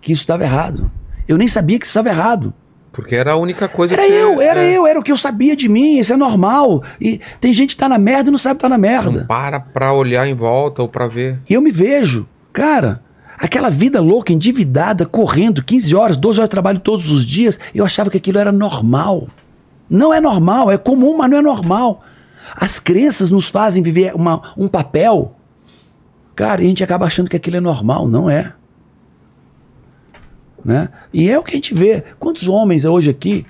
que 0.00 0.12
isso 0.12 0.22
estava 0.22 0.44
errado. 0.44 0.90
Eu 1.26 1.38
nem 1.38 1.48
sabia 1.48 1.78
que 1.78 1.84
isso 1.84 1.90
estava 1.90 2.08
errado. 2.08 2.52
Porque 2.92 3.16
era 3.16 3.32
a 3.32 3.36
única 3.36 3.66
coisa 3.66 3.94
Era 3.94 4.06
que 4.06 4.12
eu, 4.12 4.40
era 4.40 4.62
é, 4.62 4.76
eu, 4.76 4.86
era 4.86 5.00
o 5.00 5.02
que 5.02 5.10
eu 5.10 5.16
sabia 5.16 5.56
de 5.56 5.68
mim, 5.68 5.98
isso 5.98 6.12
é 6.12 6.16
normal. 6.16 6.80
E 7.00 7.20
tem 7.40 7.52
gente 7.52 7.74
que 7.74 7.80
tá 7.80 7.88
na 7.88 7.98
merda 7.98 8.28
e 8.28 8.30
não 8.30 8.38
sabe 8.38 8.54
que 8.56 8.62
tá 8.62 8.68
na 8.68 8.78
merda. 8.78 9.20
Não 9.20 9.26
para 9.26 9.58
pra 9.58 9.92
olhar 9.92 10.28
em 10.28 10.34
volta 10.34 10.80
ou 10.80 10.88
pra 10.88 11.08
ver. 11.08 11.40
E 11.50 11.54
eu 11.54 11.60
me 11.60 11.72
vejo, 11.72 12.24
cara, 12.52 13.02
aquela 13.36 13.68
vida 13.68 14.00
louca, 14.00 14.32
endividada, 14.32 15.04
correndo 15.04 15.64
15 15.64 15.94
horas, 15.96 16.16
12 16.16 16.38
horas 16.38 16.48
de 16.48 16.52
trabalho 16.52 16.78
todos 16.78 17.10
os 17.10 17.26
dias, 17.26 17.58
eu 17.74 17.84
achava 17.84 18.10
que 18.10 18.16
aquilo 18.16 18.38
era 18.38 18.52
normal. 18.52 19.26
Não 19.94 20.12
é 20.12 20.20
normal, 20.20 20.70
é 20.70 20.76
comum, 20.78 21.16
mas 21.18 21.30
não 21.30 21.38
é 21.38 21.42
normal. 21.42 22.02
As 22.56 22.78
crenças 22.80 23.30
nos 23.30 23.48
fazem 23.48 23.82
viver 23.82 24.14
uma- 24.14 24.42
um 24.56 24.68
papel, 24.68 25.34
cara, 26.34 26.62
e 26.62 26.66
a 26.66 26.68
gente 26.68 26.82
acaba 26.84 27.06
achando 27.06 27.30
que 27.30 27.36
aquilo 27.36 27.56
é 27.56 27.60
normal, 27.60 28.08
não 28.08 28.28
é. 28.28 28.52
Né? 30.64 30.88
E 31.12 31.28
é 31.30 31.38
o 31.38 31.42
que 31.42 31.52
a 31.52 31.54
gente 31.56 31.74
vê. 31.74 32.02
Quantos 32.18 32.48
homens 32.48 32.84
hoje 32.84 33.10
aqui, 33.10 33.44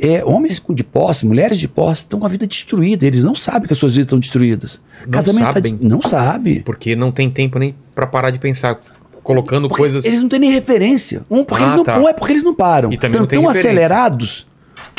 é, 0.00 0.24
homens 0.24 0.60
de 0.70 0.82
posse, 0.82 1.26
mulheres 1.26 1.58
de 1.58 1.68
posse, 1.68 2.02
estão 2.02 2.18
com 2.20 2.26
a 2.26 2.28
vida 2.28 2.46
destruída. 2.46 3.06
Eles 3.06 3.22
não 3.22 3.34
sabem 3.34 3.66
que 3.66 3.72
as 3.72 3.78
suas 3.78 3.92
vidas 3.92 4.06
estão 4.06 4.18
destruídas. 4.18 4.80
Não 5.06 5.10
tá 5.12 5.22
sabem. 5.22 5.76
de- 5.76 5.84
não 5.84 6.00
sabe. 6.00 6.60
Porque 6.60 6.96
não 6.96 7.12
tem 7.12 7.30
tempo 7.30 7.58
nem 7.58 7.74
pra 7.94 8.06
parar 8.06 8.30
de 8.30 8.38
pensar. 8.38 8.80
Colocando 9.22 9.68
Porque 9.68 9.82
coisas. 9.82 10.04
Eles 10.06 10.22
não 10.22 10.30
têm 10.30 10.40
nem 10.40 10.50
referência. 10.50 11.20
Um, 11.30 11.44
porque 11.44 11.62
Ah, 11.62 11.66
eles 11.66 11.76
não, 11.76 11.84
tá. 11.84 11.98
um 11.98 12.08
é 12.08 12.12
porque 12.14 12.32
eles 12.32 12.42
não 12.42 12.54
param. 12.54 12.90
E 12.90 12.96
também 12.96 13.20
não 13.20 13.26
Tão 13.26 13.38
tão 13.42 13.48
referência. 13.48 13.70
acelerados 13.70 14.46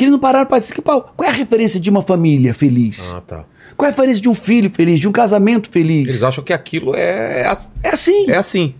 que 0.01 0.05
eles 0.05 0.11
não 0.11 0.19
pararam 0.19 0.45
para 0.47 0.59
dizer 0.59 0.73
qual 0.81 1.13
é 1.23 1.27
a 1.27 1.31
referência 1.31 1.79
de 1.79 1.89
uma 1.89 2.01
família 2.01 2.53
feliz? 2.53 3.13
Ah, 3.15 3.21
tá. 3.21 3.45
Qual 3.77 3.85
é 3.85 3.89
a 3.89 3.91
referência 3.95 4.21
de 4.21 4.27
um 4.29 4.33
filho 4.33 4.69
feliz, 4.69 4.99
de 4.99 5.07
um 5.07 5.11
casamento 5.11 5.69
feliz? 5.69 6.07
Eles 6.07 6.23
acham 6.23 6.43
que 6.43 6.51
aquilo 6.53 6.95
é, 6.95 7.41
é 7.41 7.53
É 7.83 7.89
assim. 7.89 8.29
é 8.29 8.37
assim. 8.37 8.75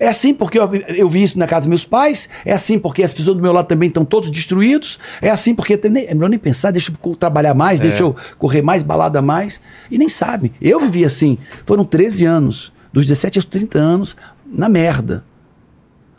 É 0.00 0.06
assim 0.08 0.32
porque 0.32 0.58
eu, 0.58 0.68
vi- 0.68 0.84
eu 0.88 1.08
vi 1.08 1.22
isso 1.24 1.38
na 1.38 1.46
casa 1.46 1.62
dos 1.62 1.68
meus 1.68 1.84
pais. 1.84 2.28
É 2.44 2.52
assim 2.52 2.78
porque 2.78 3.02
as 3.02 3.12
pessoas 3.12 3.36
do 3.36 3.42
meu 3.42 3.52
lado 3.52 3.66
também 3.66 3.88
estão 3.88 4.04
todos 4.04 4.30
destruídos. 4.30 4.98
É 5.20 5.28
assim 5.30 5.54
porque 5.54 5.76
tem 5.76 5.90
nem- 5.90 6.06
é 6.06 6.14
melhor 6.14 6.28
nem 6.30 6.38
pensar, 6.38 6.70
deixa 6.70 6.92
eu 7.04 7.16
trabalhar 7.16 7.52
mais, 7.54 7.80
deixa 7.80 8.02
eu 8.04 8.14
correr 8.38 8.62
mais, 8.62 8.82
balada 8.84 9.20
mais. 9.22 9.60
E 9.90 9.98
nem 9.98 10.08
sabe. 10.08 10.52
Eu 10.62 10.78
vivi 10.80 11.04
assim. 11.04 11.36
Foram 11.66 11.84
13 11.84 12.24
anos, 12.24 12.72
dos 12.92 13.06
17 13.06 13.38
aos 13.38 13.44
30 13.44 13.78
anos, 13.78 14.16
na 14.46 14.68
merda. 14.68 15.24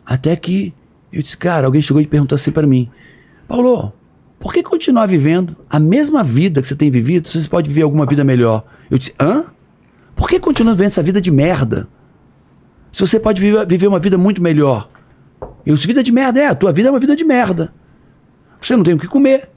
Até 0.04 0.36
que 0.36 0.74
eu 1.12 1.22
disse, 1.22 1.36
cara, 1.36 1.66
alguém 1.66 1.80
chegou 1.80 2.02
e 2.02 2.06
perguntou 2.06 2.36
assim 2.36 2.50
para 2.50 2.66
mim: 2.66 2.90
Paulo, 3.48 3.92
por 4.40 4.52
que 4.54 4.62
continuar 4.62 5.04
vivendo 5.06 5.54
a 5.68 5.78
mesma 5.78 6.24
vida 6.24 6.60
que 6.62 6.66
você 6.66 6.74
tem 6.74 6.90
vivido 6.90 7.28
se 7.28 7.40
você 7.40 7.48
pode 7.48 7.68
viver 7.68 7.82
alguma 7.82 8.06
vida 8.06 8.24
melhor? 8.24 8.64
Eu 8.90 8.96
disse, 8.98 9.14
hã? 9.20 9.44
Por 10.16 10.28
que 10.28 10.40
continuar 10.40 10.72
vivendo 10.72 10.86
essa 10.88 11.02
vida 11.02 11.20
de 11.20 11.30
merda? 11.30 11.86
Se 12.90 13.00
você 13.02 13.20
pode 13.20 13.40
viver, 13.40 13.66
viver 13.66 13.86
uma 13.86 13.98
vida 13.98 14.16
muito 14.18 14.42
melhor. 14.42 14.88
Eu 15.64 15.74
disse, 15.74 15.86
vida 15.86 16.02
de 16.02 16.10
merda, 16.10 16.40
é, 16.40 16.46
a 16.46 16.54
tua 16.54 16.72
vida 16.72 16.88
é 16.88 16.90
uma 16.90 16.98
vida 16.98 17.14
de 17.14 17.22
merda. 17.22 17.72
Você 18.60 18.74
não 18.74 18.82
tem 18.82 18.94
o 18.94 18.98
que 18.98 19.06
comer. 19.06 19.48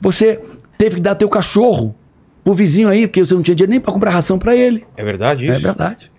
Você 0.00 0.40
teve 0.76 0.96
que 0.96 1.00
dar 1.00 1.14
teu 1.14 1.28
cachorro 1.28 1.94
pro 2.42 2.54
vizinho 2.54 2.88
aí, 2.88 3.06
porque 3.06 3.24
você 3.24 3.34
não 3.34 3.42
tinha 3.42 3.54
dinheiro 3.54 3.70
nem 3.70 3.80
para 3.80 3.92
comprar 3.92 4.10
ração 4.10 4.36
para 4.36 4.54
ele. 4.56 4.84
É 4.96 5.04
verdade 5.04 5.46
É 5.46 5.52
isso? 5.52 5.62
verdade. 5.62 6.10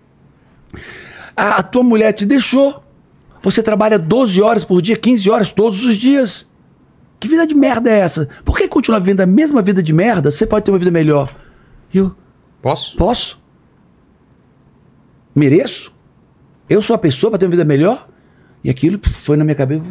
A, 1.36 1.57
a 1.57 1.64
tua 1.64 1.84
mulher 1.84 2.14
te 2.14 2.26
deixou. 2.26 2.82
Você 3.44 3.62
trabalha 3.62 3.99
12 3.99 4.41
horas 4.41 4.64
por 4.64 4.82
dia, 4.82 4.95
15 4.95 5.30
horas 5.30 5.52
todos 5.52 5.86
os 5.86 5.98
dias. 5.98 6.45
Que 7.24 7.30
vida 7.30 7.48
de 7.48 7.56
merda 7.56 7.90
é 7.90 8.00
essa? 8.00 8.28
Por 8.44 8.58
que 8.58 8.68
continuar 8.68 9.00
vivendo 9.00 9.22
a 9.22 9.26
mesma 9.26 9.62
vida 9.62 9.82
de 9.82 9.94
merda? 9.94 10.30
Você 10.30 10.45
pode 10.45 10.66
ter 10.66 10.72
uma 10.72 10.78
vida 10.78 10.91
melhor. 10.91 11.34
E 11.94 12.00
eu, 12.00 12.14
Posso? 12.62 12.98
Posso? 12.98 13.40
Mereço? 15.34 15.94
Eu 16.70 16.82
sou 16.82 16.94
a 16.94 17.00
pessoa 17.00 17.32
para 17.32 17.40
ter 17.40 17.45
uma 17.45 17.52
vida 17.52 17.64
melhor? 17.64 18.10
E 18.62 18.70
aquilo 18.70 19.00
foi 19.10 19.38
na 19.38 19.45
minha 19.45 19.56
cabeça. 19.56 19.86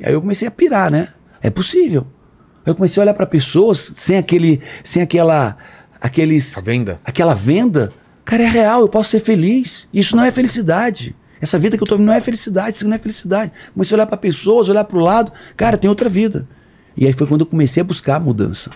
E 0.00 0.06
aí 0.06 0.14
eu 0.14 0.20
comecei 0.22 0.48
a 0.48 0.50
pirar, 0.50 0.90
né? 0.90 1.08
É 1.42 1.50
possível. 1.50 2.06
Eu 2.64 2.74
comecei 2.74 3.02
a 3.02 3.04
olhar 3.04 3.12
para 3.12 3.26
pessoas 3.26 3.92
sem 3.94 4.16
aquele, 4.16 4.62
sem 4.82 5.02
aquela, 5.02 5.58
aqueles, 6.00 6.56
A 6.56 6.62
venda? 6.62 7.00
aquela 7.04 7.34
venda. 7.34 7.92
Cara, 8.24 8.44
é 8.44 8.48
real. 8.48 8.80
Eu 8.80 8.88
posso 8.88 9.10
ser 9.10 9.20
feliz. 9.20 9.86
Isso 9.92 10.16
não 10.16 10.24
é 10.24 10.30
felicidade. 10.30 11.14
Essa 11.44 11.58
vida 11.58 11.76
que 11.76 11.82
eu 11.82 11.86
tô 11.86 11.94
vivendo 11.96 12.06
não 12.06 12.14
é 12.14 12.20
felicidade. 12.22 12.76
Isso 12.76 12.88
não 12.88 12.96
é 12.96 12.98
felicidade. 12.98 13.52
Comecei 13.74 13.94
a 13.94 13.96
olhar 13.98 14.06
para 14.06 14.16
pessoas, 14.16 14.70
olhar 14.70 14.82
para 14.84 14.96
o 14.98 15.00
lado. 15.02 15.30
Cara, 15.58 15.76
tem 15.76 15.90
outra 15.90 16.08
vida. 16.08 16.48
E 16.96 17.06
aí 17.06 17.12
foi 17.12 17.26
quando 17.26 17.42
eu 17.42 17.46
comecei 17.46 17.82
a 17.82 17.84
buscar 17.84 18.16
a 18.16 18.20
mudança. 18.20 18.70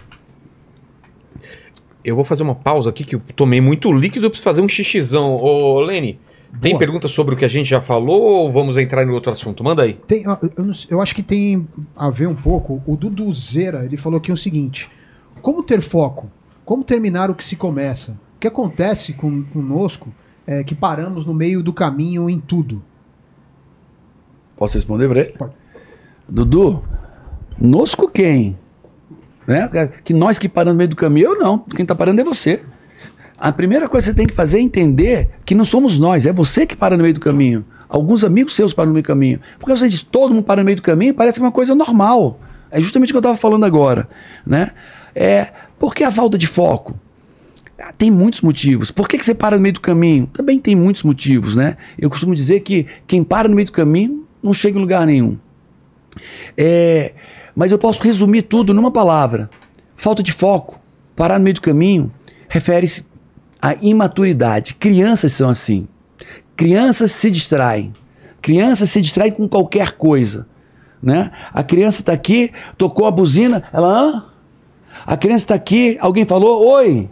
Eu 2.05 2.15
vou 2.15 2.25
fazer 2.25 2.43
uma 2.43 2.55
pausa 2.55 2.91
aqui 2.91 3.05
que 3.05 3.15
eu 3.17 3.23
tomei 3.35 3.61
muito 3.61 3.91
líquido, 3.91 4.27
eu 4.27 4.31
preciso 4.31 4.45
fazer 4.45 4.61
um 4.61 4.69
xixizão. 4.69 5.35
Ô, 5.37 5.81
Lene, 5.81 6.19
tem 6.61 6.77
pergunta 6.79 7.09
sobre 7.09 7.35
o 7.35 7.39
que 7.39 7.45
a 7.45 7.49
gente 7.49 7.69
já 7.69 7.81
falou 7.81 8.21
ou 8.21 8.53
vamos 8.53 8.77
entrar 8.77 9.03
em 9.03 9.11
outro 9.11 9.33
assunto? 9.33 9.65
Manda 9.65 9.83
aí. 9.83 9.95
Tem, 10.07 10.25
eu, 10.57 10.75
sei- 10.75 10.89
eu 10.91 11.01
acho 11.01 11.15
que 11.15 11.23
tem 11.23 11.67
a 11.97 12.11
ver 12.11 12.27
um 12.29 12.35
pouco. 12.35 12.83
O 12.87 12.97
Dudu 12.97 13.33
Zera, 13.33 13.85
ele 13.85 13.97
falou 13.97 14.19
aqui 14.19 14.31
o 14.31 14.37
seguinte: 14.37 14.91
como 15.41 15.63
ter 15.63 15.81
foco? 15.81 16.31
Como 16.65 16.85
terminar 16.85 17.31
o 17.31 17.35
que 17.35 17.43
se 17.45 17.57
começa? 17.57 18.13
O 18.37 18.41
que 18.41 18.47
acontece 18.47 19.15
com, 19.15 19.43
conosco 19.45 20.13
é 20.51 20.65
que 20.65 20.75
paramos 20.75 21.27
no 21.27 21.35
meio 21.35 21.63
do 21.63 21.75
caminho 21.75 22.31
em 22.31 22.41
tudo? 22.41 22.83
Posso 24.57 24.75
responder 24.75 25.07
para 25.07 25.21
ele? 25.21 25.33
Pode. 25.33 25.53
Dudu, 26.27 26.83
nosco 27.61 28.09
quem? 28.09 28.57
Né? 29.47 29.69
Que 30.03 30.15
nós 30.15 30.39
que 30.39 30.49
paramos 30.49 30.73
no 30.73 30.79
meio 30.79 30.89
do 30.89 30.97
caminho, 30.97 31.27
eu 31.27 31.39
não. 31.39 31.59
Quem 31.59 31.83
está 31.83 31.95
parando 31.95 32.23
é 32.23 32.25
você. 32.25 32.63
A 33.37 33.53
primeira 33.53 33.91
coisa 33.91 34.07
que 34.07 34.13
você 34.13 34.17
tem 34.17 34.27
que 34.27 34.35
fazer 34.35 34.59
é 34.59 34.63
entender 34.63 35.29
que 35.45 35.55
não 35.55 35.67
somos 35.67 35.99
nós, 35.99 36.25
é 36.25 36.33
você 36.33 36.67
que 36.67 36.75
para 36.75 36.97
no 36.97 37.03
meio 37.03 37.15
do 37.15 37.21
caminho. 37.21 37.63
Alguns 37.87 38.25
amigos 38.25 38.57
seus 38.57 38.73
param 38.73 38.89
no 38.89 38.95
meio 38.95 39.03
do 39.03 39.07
caminho. 39.07 39.41
Porque 39.59 39.77
você 39.77 39.87
diz 39.87 40.01
todo 40.01 40.33
mundo 40.33 40.45
para 40.45 40.63
no 40.63 40.65
meio 40.65 40.77
do 40.77 40.83
caminho, 40.83 41.13
parece 41.13 41.41
uma 41.41 41.53
coisa 41.53 41.75
normal. 41.75 42.41
É 42.71 42.81
justamente 42.81 43.11
o 43.11 43.13
que 43.13 43.17
eu 43.19 43.21
estava 43.21 43.37
falando 43.37 43.65
agora. 43.65 44.09
Né? 44.47 44.71
É, 45.15 45.49
por 45.79 45.95
que 45.95 46.05
a 46.05 46.11
falta 46.11 46.39
de 46.39 46.47
foco? 46.47 46.99
Ah, 47.79 47.93
Tem 47.97 48.11
muitos 48.11 48.41
motivos. 48.41 48.91
Por 48.91 49.09
que, 49.09 49.19
que 49.19 49.25
você 49.25 49.35
para 49.35 49.57
no 49.57 49.63
meio 49.63 49.75
do 49.75 49.81
caminho? 49.81 50.27
Também 50.33 50.59
tem 50.59 50.75
muitos 50.75 51.03
motivos, 51.03 51.55
né? 51.55 51.77
Eu 51.99 52.11
costumo 52.11 52.35
dizer 52.35 52.61
que 52.61 52.87
quem 53.07 53.23
para 53.23 53.49
no 53.49 53.55
meio 53.55 53.67
do 53.67 53.73
caminho 53.73 54.27
não 54.43 54.53
chega 54.53 54.79
em 54.79 54.81
lugar 54.81 55.07
nenhum. 55.07 55.39
É, 56.57 57.13
mas 57.55 57.71
eu 57.71 57.79
posso 57.79 58.03
resumir 58.03 58.43
tudo 58.43 58.75
numa 58.75 58.91
palavra: 58.91 59.49
falta 59.97 60.23
de 60.23 60.33
foco. 60.33 60.81
Parar 61.15 61.39
no 61.39 61.45
meio 61.45 61.55
do 61.55 61.61
caminho 61.61 62.13
refere-se 62.49 63.05
à 63.61 63.75
imaturidade. 63.81 64.75
Crianças 64.75 65.33
são 65.33 65.49
assim. 65.49 65.89
Crianças 66.57 67.13
se 67.13 67.31
distraem. 67.31 67.93
Crianças 68.41 68.91
se 68.91 69.01
distraem 69.03 69.33
com 69.33 69.49
qualquer 69.49 69.93
coisa. 69.93 70.47
Né? 71.03 71.31
A 71.53 71.63
criança 71.63 72.01
está 72.01 72.13
aqui, 72.13 72.53
tocou 72.77 73.07
a 73.07 73.11
buzina, 73.11 73.65
ela. 73.73 74.01
Hã? 74.01 74.25
A 75.07 75.17
criança 75.17 75.45
está 75.45 75.55
aqui, 75.55 75.97
alguém 76.01 76.25
falou, 76.25 76.67
oi. 76.69 77.09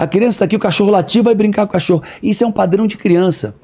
A 0.00 0.06
criança 0.06 0.36
está 0.36 0.44
aqui, 0.46 0.56
o 0.56 0.58
cachorro 0.58 0.90
latiu, 0.90 1.22
vai 1.22 1.34
brincar 1.34 1.66
com 1.66 1.68
o 1.68 1.72
cachorro. 1.74 2.02
Isso 2.22 2.42
é 2.42 2.46
um 2.46 2.52
padrão 2.52 2.86
de 2.86 2.96
criança. 2.96 3.54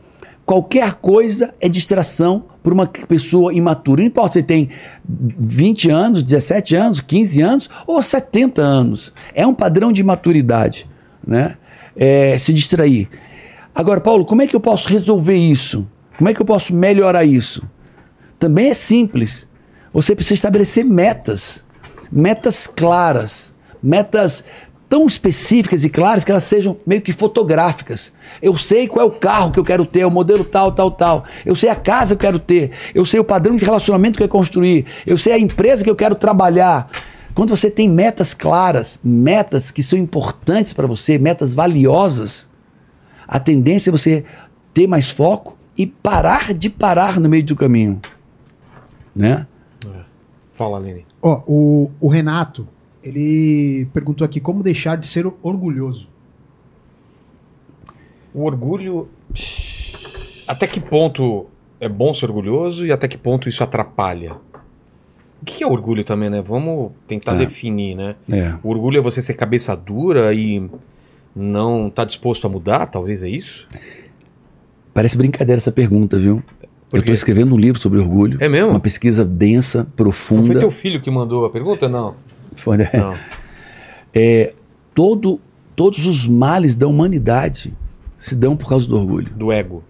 Qualquer 0.45 0.93
coisa 0.93 1.55
é 1.59 1.67
distração 1.67 2.45
para 2.63 2.75
uma 2.75 2.87
pessoa 2.87 3.55
imatura. 3.55 4.03
Não 4.03 4.09
importa 4.09 4.35
se 4.35 4.43
tem 4.43 4.69
20 5.09 5.89
anos, 5.89 6.23
17 6.23 6.77
anos, 6.77 7.01
15 7.01 7.41
anos 7.41 7.71
ou 7.87 8.03
70 8.03 8.61
anos. 8.61 9.15
É 9.35 9.47
um 9.47 9.55
padrão 9.55 9.91
de 9.91 10.05
maturidade, 10.05 10.87
né? 11.27 11.57
É, 11.97 12.37
se 12.37 12.53
distrair. 12.53 13.09
Agora, 13.75 14.03
Paulo, 14.03 14.27
como 14.27 14.43
é 14.43 14.47
que 14.47 14.55
eu 14.55 14.61
posso 14.61 14.91
resolver 14.91 15.37
isso? 15.37 15.87
Como 16.19 16.29
é 16.29 16.35
que 16.35 16.43
eu 16.43 16.47
posso 16.47 16.75
melhorar 16.75 17.25
isso? 17.25 17.67
Também 18.39 18.69
é 18.69 18.75
simples. 18.75 19.49
Você 19.91 20.15
precisa 20.15 20.35
estabelecer 20.35 20.85
metas. 20.85 21.65
Metas 22.13 22.67
claras. 22.67 23.55
Metas 23.83 24.45
tão 24.89 25.07
específicas 25.07 25.85
e 25.85 25.91
claras 25.91 26.25
que 26.25 26.31
elas 26.31 26.45
sejam 26.45 26.77
meio 26.87 27.03
que 27.03 27.13
fotográficas. 27.13 28.13
Eu 28.41 28.57
sei 28.57 28.87
qual 28.87 29.05
é 29.05 29.09
o 29.09 29.13
carro 29.13 29.51
que 29.51 29.59
eu 29.59 29.65
quero 29.65 29.85
ter, 29.85 30.05
o 30.05 30.11
modelo 30.11 30.45
tal, 30.45 30.73
tal, 30.73 30.91
tal. 30.91 31.25
Eu 31.45 31.57
sei 31.57 31.69
a 31.69 31.75
casa 31.75 32.15
que 32.15 32.25
eu 32.25 32.29
quero 32.29 32.39
ter. 32.39 32.71
Eu 32.95 33.05
sei 33.05 33.19
o 33.19 33.25
padrão 33.25 33.57
de 33.57 33.65
relacionamento 33.65 34.17
que 34.17 34.23
eu 34.23 34.29
quero 34.29 34.39
construir. 34.39 34.87
Eu 35.07 35.19
sei 35.19 35.33
a 35.33 35.39
empresa 35.39 35.83
que 35.83 35.91
eu 35.91 35.97
quero 35.97 36.15
trabalhar. 36.15 36.91
Quando 37.35 37.51
você 37.51 37.71
tem 37.71 37.89
metas 37.89 38.33
claras, 38.33 38.99
metas 39.03 39.71
que 39.71 39.83
são 39.83 39.99
importantes 39.99 40.73
para 40.73 40.87
você, 40.87 41.19
metas 41.19 41.53
valiosas, 41.53 42.47
a 43.27 43.39
tendência 43.39 43.91
é 43.91 43.93
você 43.93 44.25
ter 44.73 44.87
mais 44.87 45.11
foco 45.11 45.57
e 45.77 45.87
parar 45.87 46.55
de 46.55 46.71
parar 46.71 47.21
no 47.21 47.29
meio 47.29 47.45
do 47.45 47.57
caminho. 47.57 48.01
Né? 49.15 49.47
Fala, 50.55 50.79
Lene. 50.79 51.05
Ó, 51.21 51.43
o, 51.47 51.91
o 52.01 52.09
Renato, 52.09 52.67
ele 53.07 53.87
perguntou 53.93 54.25
aqui 54.25 54.41
como 54.41 54.63
deixar 54.63 54.97
de 54.97 55.07
ser 55.07 55.27
orgulhoso. 55.43 56.09
O 58.35 58.45
orgulho. 58.45 59.09
Até 60.47 60.67
que 60.67 60.81
ponto 60.81 61.47
é 61.81 61.89
bom 61.89 62.13
ser 62.13 62.27
orgulhoso 62.27 62.85
e 62.87 62.93
até 62.93 63.07
que 63.09 63.17
ponto 63.17 63.49
isso 63.49 63.63
atrapalha? 63.63 64.33
O 65.41 65.45
que 65.45 65.63
é 65.63 65.67
orgulho 65.67 66.03
também, 66.05 66.31
né? 66.31 66.41
Vamos 66.43 66.93
tentar 67.07 67.35
É. 67.35 67.39
definir, 67.39 67.95
né? 67.95 68.17
É. 68.31 68.55
O 68.63 68.71
orgulho 68.71 68.99
é 68.99 69.01
você 69.03 69.21
ser 69.23 69.35
cabeça 69.35 69.77
dura 69.77 70.33
e 70.35 70.69
não 71.35 71.89
tá 71.91 72.05
disposto 72.05 72.47
a 72.47 72.51
mudar, 72.51 72.87
talvez 72.87 73.23
é 73.23 73.29
isso? 73.29 73.67
Parece 74.95 75.17
brincadeira 75.17 75.59
essa 75.59 75.71
pergunta, 75.73 76.19
viu? 76.19 76.43
Eu 76.93 77.01
estou 77.01 77.15
escrevendo 77.15 77.55
um 77.55 77.59
livro 77.59 77.81
sobre 77.81 77.99
orgulho. 77.99 78.39
É 78.41 78.49
mesmo? 78.49 78.71
Uma 78.71 78.81
pesquisa 78.81 79.25
densa, 79.25 79.81
Não 79.81 79.91
profunda. 79.91 80.47
foi 80.53 80.61
teu 80.61 80.71
filho 80.71 81.03
que 81.03 81.11
mandou 81.11 81.45
a 81.45 81.51
pergunta? 81.51 81.89
Não. 81.89 82.15
Foi, 82.57 82.77
né? 82.77 82.91
Não. 82.93 83.15
É, 84.15 84.53
todo, 84.95 85.41
todos 85.75 86.07
os 86.07 86.27
males 86.27 86.75
da 86.75 86.87
humanidade 86.87 87.73
se 88.19 88.35
dão 88.35 88.57
por 88.57 88.69
causa 88.69 88.89
do 88.89 88.97
orgulho. 88.97 89.31
Do 89.35 89.53
ego. 89.53 89.85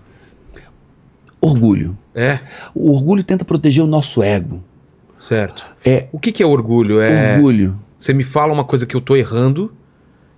Orgulho. 1.40 1.97
É, 2.14 2.40
O 2.74 2.90
orgulho 2.93 3.22
tenta 3.22 3.44
proteger 3.44 3.84
o 3.84 3.86
nosso 3.86 4.22
ego. 4.22 4.62
certo. 5.20 5.64
É 5.84 6.09
O 6.12 6.18
que, 6.18 6.32
que 6.32 6.43
é 6.43 6.47
orgulho? 6.47 7.01
É. 7.01 7.34
orgulho. 7.34 7.78
Você 7.98 8.12
me 8.12 8.24
fala 8.24 8.52
uma 8.52 8.64
coisa 8.64 8.84
que 8.86 8.94
eu 8.97 9.01
tô 9.01 9.14
errando 9.16 9.72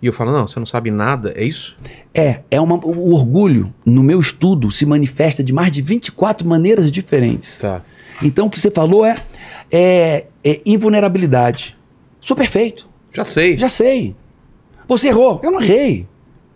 e 0.03 0.07
eu 0.07 0.13
falo, 0.13 0.33
não, 0.33 0.47
você 0.47 0.59
não 0.59 0.67
sabe 0.67 0.91
nada, 0.91 1.33
é 1.37 1.45
isso? 1.45 1.77
É, 2.15 2.41
é 2.51 2.61
uma, 2.61 2.75
o 2.77 3.13
orgulho, 3.15 3.73
no 3.85 4.03
meu 4.03 4.21
estudo, 4.21 4.71
se 4.71 4.85
manifesta 4.87 5.43
de 5.43 5.53
mais 5.53 5.73
de 5.73 5.83
24 5.83 6.47
maneiras 6.47 6.91
diferentes. 6.93 7.59
Tá. 7.59 7.83
Então 8.23 8.47
o 8.47 8.51
que 8.51 8.59
você 8.61 8.71
falou 8.71 9.05
é, 9.05 9.17
é, 9.71 10.27
é 10.45 10.61
invulnerabilidade. 10.67 11.77
Sou 12.29 12.37
perfeito. 12.37 12.87
Já 13.11 13.25
sei. 13.25 13.57
Já 13.57 13.71
sei. 13.71 14.15
Você 14.87 15.09
errou. 15.09 15.41
Eu 15.43 15.51
não 15.51 15.63
errei. 15.63 16.07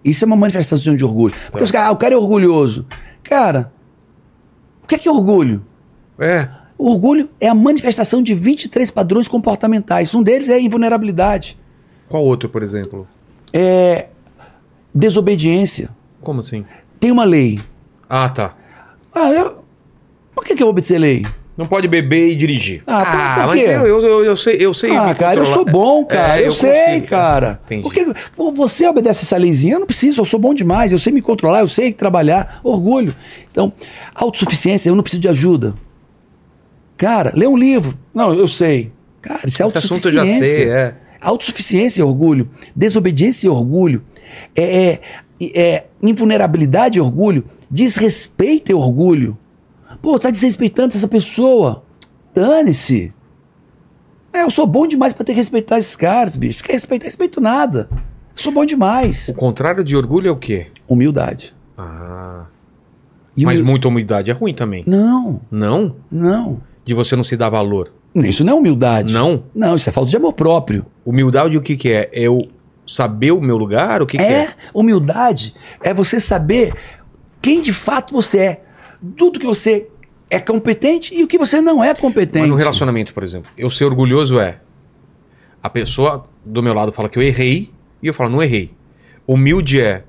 Isso 0.05 0.23
é 0.23 0.27
uma 0.27 0.37
manifestação 0.37 0.95
de 0.95 1.03
orgulho. 1.03 1.33
Porque 1.47 1.57
Tá. 1.61 1.65
os 1.65 1.71
caras, 1.73 1.89
ah, 1.89 1.93
o 1.93 1.97
cara 1.97 2.13
é 2.13 2.17
orgulhoso. 2.19 2.85
Cara, 3.23 3.73
o 4.83 4.87
que 4.87 4.97
é, 4.97 4.99
que 4.99 5.09
é 5.09 5.11
orgulho? 5.11 5.65
É. 6.19 6.47
O 6.77 6.91
orgulho 6.91 7.31
é 7.41 7.49
a 7.49 7.55
manifestação 7.55 8.23
de 8.23 8.35
23 8.35 8.91
padrões 8.91 9.29
comportamentais. 9.29 10.15
Um 10.15 10.23
deles 10.23 10.51
é 10.51 10.57
a 10.57 10.61
invulnerabilidade. 10.61 11.59
Qual 12.07 12.23
outro, 12.23 12.51
por 12.51 12.63
exemplo? 12.63 13.09
É 13.51 14.09
desobediência. 14.95 15.89
Como 16.21 16.41
assim? 16.41 16.67
Tem 17.01 17.11
uma 17.11 17.25
lei. 17.25 17.59
Ah, 18.11 18.29
tá. 18.29 18.55
Ah, 19.15 19.31
eu- 19.31 19.65
por 20.35 20.45
que, 20.45 20.55
que 20.55 20.63
eu 20.63 20.67
vou 20.67 20.73
obedecer 20.73 20.99
lei? 20.99 21.25
Não 21.57 21.67
pode 21.67 21.87
beber 21.87 22.31
e 22.31 22.35
dirigir. 22.35 22.83
Ah, 22.87 23.05
por- 23.35 23.43
por 23.43 23.47
mas 23.55 23.61
quê? 23.63 23.69
eu, 23.69 23.87
eu, 23.87 24.03
eu, 24.03 24.25
eu 24.25 24.37
sei, 24.37 24.57
eu 24.59 24.73
sei. 24.73 24.97
Ah, 24.97 25.09
me 25.09 25.15
cara, 25.15 25.39
eu 25.39 25.45
sou 25.45 25.65
bom, 25.67 26.03
cara. 26.05 26.41
É, 26.41 26.47
eu, 26.47 26.51
sei, 26.53 26.71
consigo. 26.87 27.07
cara. 27.09 27.61
Entendi. 27.67 27.83
Por 27.83 27.93
que 27.93 28.07
pô, 28.35 28.51
você 28.53 28.87
obedece 28.89 29.25
essa 29.25 29.37
leizinha? 29.37 29.75
Eu 29.75 29.81
não 29.81 29.87
preciso, 29.87 30.23
eu 30.23 30.25
sou 30.25 30.41
bom 30.41 30.55
demais. 30.55 30.93
Eu 30.93 30.99
sei 30.99 31.13
me 31.13 31.21
controlar, 31.21 31.61
eu 31.61 31.67
sei 31.67 31.93
trabalhar. 31.93 32.59
Orgulho. 32.65 33.15
Então, 33.51 33.71
autossuficiência, 34.15 34.89
eu 34.89 34.97
não 34.97 35.03
preciso 35.03 35.21
de 35.21 35.29
ajuda. 35.29 35.75
Cara, 36.97 37.33
lê 37.37 37.47
um 37.47 37.57
livro. 37.57 37.99
Não, 38.15 38.33
eu 38.33 38.49
sei. 38.49 38.91
Cara, 39.21 39.41
isso 39.47 39.63
é 39.63 39.67
Esse 39.67 39.79
assunto 39.79 40.09
eu 40.09 40.13
já 40.13 40.21
autossuficiência. 40.21 40.55
sei, 40.65 40.71
é. 40.71 40.95
Autossuficiência 41.21 42.03
é 42.03 42.05
orgulho. 42.05 42.49
Desobediência 42.75 43.47
é 43.47 43.51
orgulho. 43.51 44.03
É, 44.57 44.63
é, 44.75 45.01
é 45.55 45.85
invulnerabilidade 46.03 46.99
é 46.99 47.03
orgulho. 47.03 47.45
Desrespeito 47.71 48.73
é 48.73 48.75
orgulho. 48.75 49.37
Pô, 50.03 50.19
tá 50.19 50.31
desrespeitando 50.31 50.95
essa 50.95 51.09
pessoa. 51.09 51.83
Dane-se. 52.35 53.13
É, 54.33 54.43
eu 54.43 54.51
sou 54.51 54.67
bom 54.67 54.87
demais 54.87 55.13
pra 55.13 55.25
ter 55.25 55.33
que 55.33 55.39
respeitar 55.39 55.79
esses 55.79 55.95
caras, 55.95 56.37
bicho. 56.37 56.65
Quer 56.65 56.73
respeitar? 56.73 57.05
Respeito 57.07 57.41
nada. 57.41 57.89
Eu 57.91 57.99
sou 58.43 58.53
bom 58.53 58.65
demais. 58.65 59.29
O 59.29 59.35
contrário 59.35 59.85
de 59.85 59.95
orgulho 59.97 60.29
é 60.29 60.31
o 60.31 60.37
quê? 60.37 60.69
Humildade. 60.89 61.55
Ah. 61.77 62.45
E 63.37 63.45
Mas 63.45 63.57
humil- 63.61 63.71
muita 63.71 63.89
humildade 63.89 64.31
é 64.31 64.35
ruim 64.35 64.55
também. 64.55 64.83
Não, 64.87 65.41
Não? 65.51 65.97
não. 66.11 66.61
De 66.85 66.95
você 66.95 67.15
não 67.15 67.23
se 67.25 67.37
dar 67.37 67.51
valor. 67.51 67.93
Isso 68.15 68.45
não 68.45 68.55
é 68.55 68.57
humildade. 68.57 69.13
Não? 69.15 69.45
Não, 69.55 69.75
isso 69.77 69.89
é 69.89 69.93
falta 69.93 70.11
de 70.11 70.17
amor 70.17 70.33
próprio. 70.35 70.85
Humildade 71.05 71.57
o 71.57 71.63
que 71.63 71.77
que 71.77 71.91
é? 71.91 72.11
É 72.13 72.23
eu 72.23 72.39
saber 72.87 73.31
o 73.33 73.41
meu 73.41 73.57
lugar? 73.57 74.03
O 74.03 74.07
que 74.07 74.19
que 74.19 74.23
é, 74.25 74.33
é? 74.45 74.55
humildade 74.75 75.55
é 75.81 75.95
você 75.95 76.19
saber 76.19 76.75
quem 77.41 77.63
de 77.63 77.73
fato 77.73 78.13
você 78.13 78.39
é. 78.39 78.65
Tudo 79.17 79.39
que 79.41 79.47
você 79.47 79.89
é 80.33 80.41
competente 80.41 81.15
e 81.15 81.23
o 81.23 81.27
que 81.27 81.37
você 81.37 81.61
não 81.61 81.85
é 81.85 81.95
competente. 81.95 82.41
Mas 82.41 82.49
no 82.51 82.57
relacionamento, 82.57 83.13
por 83.13 83.23
exemplo, 83.23 83.51
eu 83.57 83.69
ser 83.69 83.85
orgulhoso 83.85 84.41
é 84.41 84.57
a 85.63 85.69
pessoa 85.69 86.25
do 86.45 86.63
meu 86.63 86.73
lado 86.73 86.91
fala 86.91 87.09
que 87.09 87.19
eu 87.19 87.23
errei 87.23 87.71
e 88.03 88.07
eu 88.07 88.15
falo, 88.15 88.31
não 88.31 88.43
errei. 88.43 88.73
Humilde 89.27 89.81
é, 89.81 90.03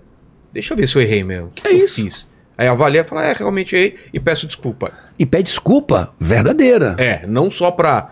deixa 0.51 0.73
eu 0.73 0.77
ver 0.77 0.87
se 0.87 0.95
eu 0.95 1.01
errei 1.01 1.23
mesmo. 1.23 1.47
O 1.47 1.51
que, 1.51 1.67
É 1.67 1.71
que 1.71 1.77
eu 1.81 1.85
isso. 1.85 1.95
fiz? 2.01 2.27
Aí 2.57 2.67
avalia 2.67 3.01
e 3.01 3.03
fala, 3.03 3.25
é, 3.25 3.33
realmente 3.33 3.75
errei 3.75 3.95
e 4.13 4.19
peço 4.19 4.47
desculpa. 4.47 4.93
E 5.19 5.25
pede 5.25 5.43
desculpa 5.43 6.13
verdadeira. 6.19 6.95
É, 6.97 7.27
não 7.27 7.51
só 7.51 7.69
pra 7.69 8.09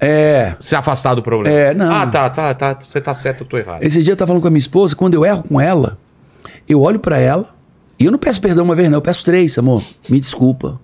É. 0.00 0.54
se 0.58 0.74
afastar 0.74 1.14
do 1.14 1.22
problema. 1.22 1.54
É, 1.56 1.74
não. 1.74 1.92
Ah, 1.92 2.06
tá, 2.06 2.30
tá, 2.30 2.54
tá, 2.54 2.74
você 2.80 3.00
tá 3.00 3.12
certo, 3.14 3.42
eu 3.42 3.46
tô 3.46 3.58
errado. 3.58 3.82
Esse 3.82 4.02
dia 4.02 4.12
eu 4.12 4.16
tava 4.16 4.28
falando 4.28 4.42
com 4.42 4.48
a 4.48 4.50
minha 4.50 4.58
esposa, 4.58 4.96
quando 4.96 5.14
eu 5.14 5.24
erro 5.26 5.42
com 5.46 5.60
ela, 5.60 5.98
eu 6.66 6.80
olho 6.80 6.98
pra 6.98 7.18
ela 7.18 7.54
e 7.98 8.06
eu 8.06 8.10
não 8.10 8.18
peço 8.18 8.40
perdão 8.40 8.64
uma 8.64 8.74
vez, 8.74 8.88
não, 8.88 8.96
eu 8.98 9.02
peço 9.02 9.22
três, 9.24 9.56
amor. 9.58 9.82
Me 10.08 10.18
desculpa. 10.18 10.80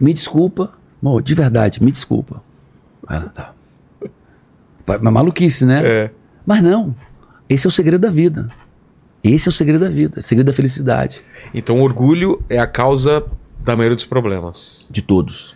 Me 0.00 0.12
desculpa. 0.12 0.72
Amor, 1.02 1.22
de 1.22 1.34
verdade, 1.34 1.82
me 1.82 1.90
desculpa. 1.90 2.42
Ela, 3.08 3.28
tá. 3.28 3.52
Pa- 4.86 4.96
Uma 4.98 5.10
maluquice, 5.10 5.64
né? 5.66 5.82
É. 5.84 6.10
Mas 6.46 6.62
não. 6.62 6.94
Esse 7.48 7.66
é 7.66 7.68
o 7.68 7.70
segredo 7.70 8.00
da 8.00 8.10
vida. 8.10 8.48
Esse 9.22 9.48
é 9.48 9.50
o 9.50 9.52
segredo 9.52 9.80
da 9.84 9.88
vida, 9.90 10.18
o 10.20 10.22
segredo 10.22 10.48
da 10.48 10.52
felicidade 10.52 11.22
Então, 11.54 11.80
orgulho 11.80 12.42
é 12.50 12.58
a 12.58 12.66
causa 12.66 13.24
da 13.62 13.74
maioria 13.74 13.96
dos 13.96 14.04
problemas. 14.04 14.86
de 14.90 15.00
todos. 15.00 15.54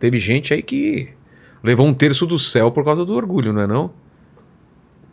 Teve 0.00 0.18
gente 0.18 0.52
aí 0.52 0.60
que 0.62 1.08
levou 1.62 1.86
um 1.86 1.94
terço 1.94 2.26
do 2.26 2.36
céu 2.38 2.70
por 2.72 2.84
causa 2.84 3.04
do 3.04 3.14
orgulho, 3.14 3.52
não 3.52 3.62
é 3.62 3.66
não? 3.66 3.90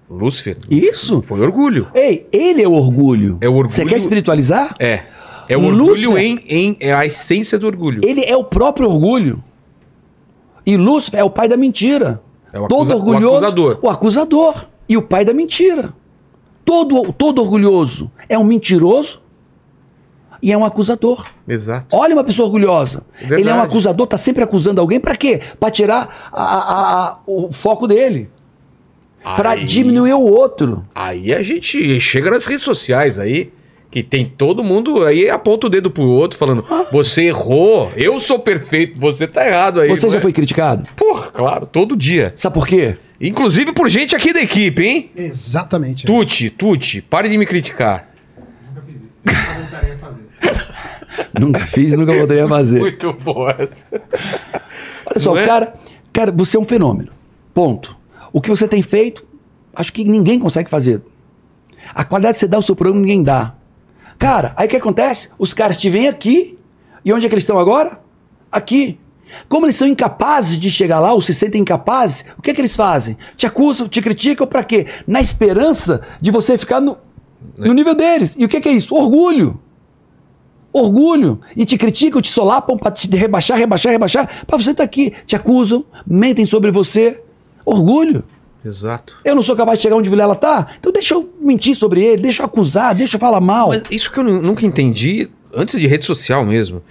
Lúcifer. 0.10 0.58
Isso. 0.70 1.22
Foi 1.24 1.40
orgulho. 1.40 1.88
Ei, 1.94 2.28
ele 2.32 2.62
é 2.64 2.68
o 2.68 2.72
orgulho. 2.74 3.38
É 3.42 3.48
o 3.50 3.54
orgulho- 3.54 3.70
Você 3.76 3.86
quer 3.86 3.96
espiritualizar? 3.96 4.76
É. 4.80 5.06
É 5.48 5.56
o 5.58 5.70
Lúcifer- 5.70 6.10
orgulho 6.10 6.18
em, 6.18 6.40
em. 6.48 6.78
É 6.80 6.94
a 6.94 7.06
essência 7.06 7.58
do 7.60 7.68
orgulho. 7.68 8.02
Ele 8.04 8.24
é 8.24 8.36
o 8.36 8.44
próprio 8.44 8.88
orgulho. 8.90 9.44
E 10.66 10.78
Lúcifer 10.78 11.20
é 11.20 11.24
o 11.24 11.30
pai 11.30 11.48
da 11.48 11.56
mentira. 11.58 12.22
É 12.52 12.60
o 12.60 12.68
Todo 12.68 12.92
acusa- 12.92 12.96
o 12.96 12.98
orgulhoso. 13.00 13.36
acusador. 13.38 13.80
O 13.82 13.90
acusador. 13.90 14.66
E 14.88 14.98
o 14.98 15.02
pai 15.02 15.26
da 15.26 15.34
mentira. 15.34 15.94
Todo, 16.64 17.12
todo 17.14 17.42
orgulhoso 17.42 18.10
é 18.28 18.38
um 18.38 18.44
mentiroso 18.44 19.22
e 20.42 20.52
é 20.52 20.58
um 20.58 20.66
acusador. 20.66 21.26
Exato. 21.48 21.96
Olha 21.96 22.16
uma 22.16 22.24
pessoa 22.24 22.48
orgulhosa. 22.48 23.04
Verdade. 23.20 23.42
Ele 23.42 23.50
é 23.50 23.54
um 23.54 23.62
acusador, 23.62 24.08
tá 24.08 24.18
sempre 24.18 24.44
acusando 24.44 24.82
alguém 24.82 25.00
pra 25.00 25.16
quê? 25.16 25.42
Pra 25.60 25.70
tirar 25.70 26.30
a- 26.32 26.44
a- 26.44 27.08
a- 27.10 27.18
o 27.28 27.52
foco 27.52 27.88
dele. 27.88 28.30
Pra 29.36 29.52
Aí- 29.52 29.66
diminuir 29.66 30.14
o 30.14 30.22
outro. 30.22 30.84
Aí 30.94 31.34
a 31.34 31.42
gente 31.44 32.00
chega 32.00 32.30
nas 32.32 32.46
redes 32.46 32.64
sociais 32.64 33.18
aí, 33.20 33.52
que 33.90 34.04
tem 34.04 34.26
todo 34.26 34.64
mundo 34.64 35.04
aí 35.06 35.30
aponta 35.30 35.68
o 35.68 35.70
dedo 35.70 35.90
pro 35.90 36.04
outro 36.04 36.38
falando: 36.38 36.66
você 36.92 37.26
errou, 37.26 37.92
eu 37.96 38.20
sou 38.20 38.40
perfeito, 38.40 39.00
você 39.00 39.28
tá 39.28 39.48
errado 39.48 39.82
aí. 39.82 39.90
Você 39.90 40.10
já 40.10 40.20
é? 40.20 40.22
foi 40.22 40.34
criticado? 40.34 40.88
Porra, 40.96 41.32
claro, 41.32 41.66
todo 41.66 41.96
dia. 41.96 42.34
Sabe 42.36 42.54
por 42.54 42.68
quê? 42.68 42.98
Inclusive 43.20 43.72
por 43.72 43.90
gente 43.90 44.16
aqui 44.16 44.34
da 44.34 44.42
equipe, 44.42 44.84
hein? 44.84 45.12
Exatamente. 45.16 46.06
Tuti, 46.06 46.50
Tuti, 46.50 47.02
pare 47.02 47.30
de 47.30 47.38
me 47.38 47.46
criticar. 47.46 48.10
Nunca 51.40 51.60
fiz 51.66 51.94
e 51.94 51.96
nunca 51.98 52.14
voltaria 52.14 52.46
a 52.46 52.50
fazer. 52.50 52.80
Muito 52.80 53.14
boa 53.14 53.56
essa. 53.58 53.86
Olha 55.06 55.20
só, 55.20 55.38
é? 55.38 55.46
cara, 55.46 55.74
cara, 56.12 56.32
você 56.32 56.58
é 56.58 56.60
um 56.60 56.66
fenômeno. 56.66 57.12
Ponto. 57.54 57.96
O 58.34 58.42
que 58.42 58.50
você 58.50 58.68
tem 58.68 58.82
feito, 58.82 59.26
acho 59.74 59.94
que 59.94 60.04
ninguém 60.04 60.40
consegue 60.40 60.70
fazer. 60.70 61.02
A 61.94 62.04
qualidade 62.04 62.34
que 62.34 62.40
você 62.40 62.48
dá 62.48 62.58
ao 62.58 62.62
seu 62.62 62.76
programa, 62.76 63.02
ninguém 63.02 63.24
dá. 63.24 63.56
Cara, 64.18 64.54
aí 64.56 64.68
o 64.68 64.70
que 64.70 64.78
acontece? 64.78 65.30
Os 65.38 65.54
caras 65.54 65.78
te 65.78 65.90
vêm 65.90 66.08
aqui. 66.08 66.58
E 67.04 67.14
onde 67.14 67.26
é 67.26 67.30
que 67.30 67.36
eles 67.36 67.44
estão 67.44 67.60
agora? 67.60 68.00
Aqui. 68.52 69.00
Como 69.50 69.66
eles 69.66 69.76
são 69.76 69.88
incapazes 69.88 70.60
de 70.60 70.70
chegar 70.70 71.00
lá, 71.00 71.14
ou 71.14 71.22
se 71.22 71.34
sentem 71.34 71.62
incapazes, 71.62 72.26
o 72.38 72.42
que 72.42 72.52
é 72.52 72.54
que 72.54 72.62
eles 72.62 72.76
fazem? 72.76 73.18
Te 73.36 73.46
acusam, 73.46 73.88
te 73.88 74.02
criticam 74.02 74.48
pra 74.48 74.64
quê? 74.64 74.86
Na 75.06 75.20
esperança 75.20 76.02
de 76.22 76.32
você 76.32 76.58
ficar 76.58 76.80
no, 76.80 76.98
no 77.58 77.74
nível 77.74 77.96
deles. 77.96 78.36
E 78.38 78.46
o 78.46 78.50
que 78.50 78.58
é 78.58 78.62
que 78.62 78.70
é 78.70 78.72
isso? 78.72 78.96
Orgulho. 78.96 79.60
Orgulho. 80.72 81.40
E 81.56 81.66
te 81.66 81.78
criticam, 81.78 82.22
te 82.22 82.32
solapam 82.32 82.78
pra 82.78 82.92
te 82.92 83.10
rebaixar, 83.16 83.58
rebaixar, 83.58 83.92
rebaixar. 83.92 84.46
Pra 84.46 84.58
você 84.58 84.72
estar 84.72 84.84
aqui. 84.84 85.14
Te 85.26 85.36
acusam, 85.36 85.86
mentem 86.06 86.46
sobre 86.46 86.72
você. 86.72 87.22
Orgulho. 87.66 88.24
Exato. 88.66 89.16
Eu 89.24 89.36
não 89.36 89.44
sou 89.44 89.56
capaz 89.56 89.78
de 89.78 89.84
chegar 89.84 89.96
onde 89.96 90.10
o 90.10 90.12
Vilela 90.12 90.36
tá? 90.36 90.68
Então 90.80 90.92
deixa 90.92 91.14
eu 91.14 91.32
mentir 91.40 91.76
sobre 91.76 92.04
ele, 92.04 92.22
deixa 92.24 92.42
eu 92.42 92.46
acusar, 92.48 92.96
deixa 92.96 93.16
eu 93.18 93.20
falar 93.20 93.40
mal. 93.40 93.70
Mas 93.70 93.84
isso 93.92 94.12
que 94.12 94.18
eu 94.18 94.24
nu- 94.24 94.42
nunca 94.42 94.66
entendi, 94.66 95.30
antes 95.54 95.80
de 95.80 95.86
rede 95.86 96.04
social 96.06 96.44
mesmo, 96.44 96.82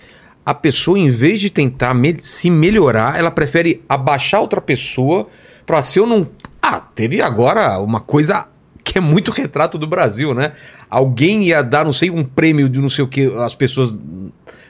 a 0.47 0.55
pessoa, 0.55 0.99
em 0.99 1.11
vez 1.11 1.41
de 1.41 1.51
tentar 1.51 1.93
me- 1.95 2.19
se 2.23 2.49
melhorar, 2.49 3.19
ela 3.19 3.31
prefere 3.31 3.83
abaixar 3.89 4.41
outra 4.41 4.61
pessoa 4.61 5.27
pra 5.67 5.83
se 5.83 5.99
eu 5.99 6.07
não. 6.07 6.29
Ah, 6.63 6.81
teve 6.81 7.21
agora 7.21 7.79
uma 7.81 8.01
coisa 8.01 8.47
que 8.85 8.99
é 8.99 9.01
muito 9.01 9.33
retrato 9.33 9.77
do 9.79 9.87
Brasil, 9.87 10.33
né? 10.35 10.53
Alguém 10.89 11.45
ia 11.45 11.63
dar, 11.63 11.85
não 11.85 11.93
sei, 11.93 12.11
um 12.11 12.23
prêmio 12.23 12.69
de 12.69 12.79
não 12.79 12.89
sei 12.91 13.03
o 13.03 13.09
que, 13.09 13.27
as 13.39 13.55
pessoas 13.55 13.93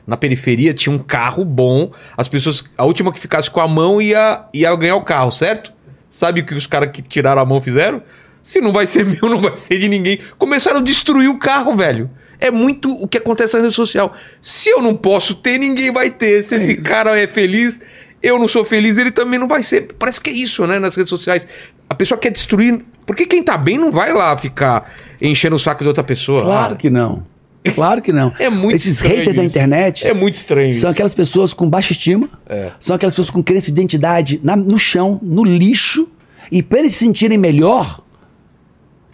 na 0.06 0.16
periferia 0.16 0.72
tinham 0.72 0.96
um 0.96 0.98
carro 1.02 1.44
bom, 1.44 1.90
as 2.16 2.28
pessoas, 2.28 2.62
a 2.78 2.84
última 2.84 3.12
que 3.12 3.18
ficasse 3.20 3.50
com 3.50 3.60
a 3.60 3.66
mão 3.66 4.00
ia, 4.00 4.44
ia 4.54 4.74
ganhar 4.76 4.96
o 4.96 5.02
carro, 5.02 5.32
certo? 5.32 5.73
Sabe 6.14 6.42
o 6.42 6.46
que 6.46 6.54
os 6.54 6.64
caras 6.68 6.92
que 6.92 7.02
tiraram 7.02 7.42
a 7.42 7.44
mão 7.44 7.60
fizeram? 7.60 8.00
Se 8.40 8.60
não 8.60 8.70
vai 8.70 8.86
ser 8.86 9.04
meu, 9.04 9.28
não 9.28 9.40
vai 9.40 9.56
ser 9.56 9.78
de 9.78 9.88
ninguém. 9.88 10.20
Começaram 10.38 10.78
a 10.78 10.82
destruir 10.82 11.28
o 11.28 11.40
carro, 11.40 11.76
velho. 11.76 12.08
É 12.38 12.52
muito 12.52 12.88
o 13.02 13.08
que 13.08 13.18
acontece 13.18 13.56
na 13.56 13.62
rede 13.62 13.74
social. 13.74 14.12
Se 14.40 14.68
eu 14.70 14.80
não 14.80 14.94
posso 14.94 15.34
ter, 15.34 15.58
ninguém 15.58 15.92
vai 15.92 16.10
ter. 16.10 16.44
Se 16.44 16.54
esse 16.54 16.76
cara 16.76 17.18
é 17.20 17.26
feliz, 17.26 17.80
eu 18.22 18.38
não 18.38 18.46
sou 18.46 18.64
feliz, 18.64 18.96
ele 18.96 19.10
também 19.10 19.40
não 19.40 19.48
vai 19.48 19.64
ser. 19.64 19.88
Parece 19.98 20.20
que 20.20 20.30
é 20.30 20.32
isso, 20.32 20.64
né, 20.68 20.78
nas 20.78 20.94
redes 20.94 21.10
sociais. 21.10 21.44
A 21.90 21.94
pessoa 21.96 22.16
quer 22.16 22.30
destruir. 22.30 22.80
Porque 23.04 23.26
quem 23.26 23.42
tá 23.42 23.58
bem 23.58 23.76
não 23.76 23.90
vai 23.90 24.12
lá 24.12 24.36
ficar 24.38 24.88
enchendo 25.20 25.56
o 25.56 25.58
saco 25.58 25.82
de 25.82 25.88
outra 25.88 26.04
pessoa. 26.04 26.42
Claro 26.42 26.74
Ah, 26.74 26.76
que 26.76 26.88
não. 26.88 27.26
Claro 27.74 28.02
que 28.02 28.12
não. 28.12 28.32
É 28.38 28.48
muito 28.50 28.76
Esses 28.76 28.94
estranho 28.94 29.16
haters 29.18 29.36
da 29.36 29.42
isso. 29.44 29.52
internet 29.56 30.06
É 30.06 30.12
muito 30.12 30.34
estranho. 30.34 30.72
são 30.74 30.90
aquelas 30.90 31.14
pessoas 31.14 31.54
com 31.54 31.68
baixa 31.68 31.92
estima, 31.92 32.28
É. 32.48 32.70
são 32.78 32.94
aquelas 32.96 33.14
pessoas 33.14 33.30
com 33.30 33.42
crença 33.42 33.66
de 33.66 33.72
identidade 33.72 34.40
na- 34.42 34.56
no 34.56 34.78
chão, 34.78 35.18
no 35.22 35.42
lixo, 35.44 36.06
e 36.52 36.62
para 36.62 36.80
eles 36.80 36.92
se 36.92 36.98
sentirem 37.00 37.38
melhor, 37.38 38.00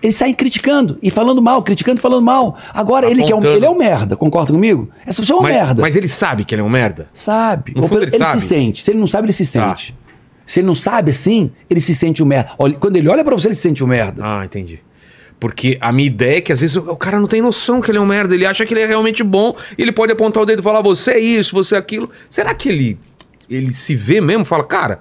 eles 0.03 0.17
saem 0.17 0.35
criticando 0.35 0.99
e 1.03 1.11
falando 1.11 1.41
mal, 1.43 1.63
criticando 1.63 1.99
e 1.99 2.03
falando 2.03 2.25
mal. 2.25 2.57
Agora, 2.73 3.09
ele, 3.11 3.23
que 3.23 3.31
é 3.33 3.37
um, 3.37 3.45
ele 3.45 3.65
é 3.67 3.71
um 3.71 3.77
merda, 3.79 4.17
concorda 4.17 4.53
comigo? 4.53 4.89
Essa 5.07 5.21
pessoa 5.23 5.37
é 5.37 5.41
uma 5.41 5.49
mas, 5.49 5.57
merda. 5.59 5.83
mas 5.83 5.95
ele 5.97 6.09
sabe 6.09 6.45
que 6.45 6.55
ele 6.55 6.63
é 6.63 6.65
um 6.65 6.71
merda? 6.71 7.09
Sabe. 7.15 7.73
No 7.77 7.83
Ou 7.83 7.89
fundo 7.89 7.99
pelo- 8.01 8.09
ele 8.11 8.17
ele 8.17 8.25
sabe. 8.25 8.41
se 8.41 8.49
sente. 8.49 8.83
Se 8.83 8.91
ele 8.91 8.99
não 8.99 9.07
sabe, 9.07 9.27
ele 9.27 9.33
se 9.33 9.45
Tá. 9.53 9.77
sente. 9.77 9.95
Se 10.47 10.59
ele 10.59 10.67
não 10.67 10.75
sabe 10.75 11.13
assim, 11.13 11.53
ele 11.69 11.81
se 11.81 11.95
sente 11.95 12.21
um 12.23 12.27
merda. 12.27 12.51
Quando 12.81 12.97
ele 12.97 13.09
olha 13.09 13.23
pra 13.25 13.37
você, 13.37 13.47
ele 13.49 13.55
se 13.55 13.61
sente 13.61 13.85
um 13.85 13.87
merda. 13.87 14.23
Ah, 14.25 14.45
entendi. 14.45 14.81
Porque 15.41 15.79
a 15.81 15.91
minha 15.91 16.07
ideia 16.07 16.37
é 16.37 16.41
que 16.43 16.53
às 16.53 16.61
vezes 16.61 16.77
o 16.77 16.91
o 16.93 16.97
cara 16.97 17.19
não 17.19 17.27
tem 17.27 17.41
noção 17.41 17.81
que 17.81 17.91
ele 17.91 17.97
é 17.97 18.01
um 18.01 18.07
merda, 18.07 18.35
ele 18.35 18.45
acha 18.45 18.65
que 18.67 18.75
ele 18.75 18.83
é 18.83 18.87
realmente 18.87 19.23
bom, 19.25 19.57
e 19.79 19.81
ele 19.83 19.91
pode 19.91 20.13
apontar 20.13 20.43
o 20.43 20.47
dedo 20.47 20.61
e 20.61 20.63
falar, 20.63 20.83
você 20.83 21.13
é 21.13 21.19
isso, 21.19 21.55
você 21.55 21.75
é 21.75 21.79
aquilo. 21.79 22.11
Será 22.31 22.53
que 22.55 22.69
ele, 22.69 22.99
ele 23.49 23.73
se 23.73 23.95
vê 23.97 24.21
mesmo? 24.21 24.45
Fala, 24.45 24.63
cara, 24.65 24.99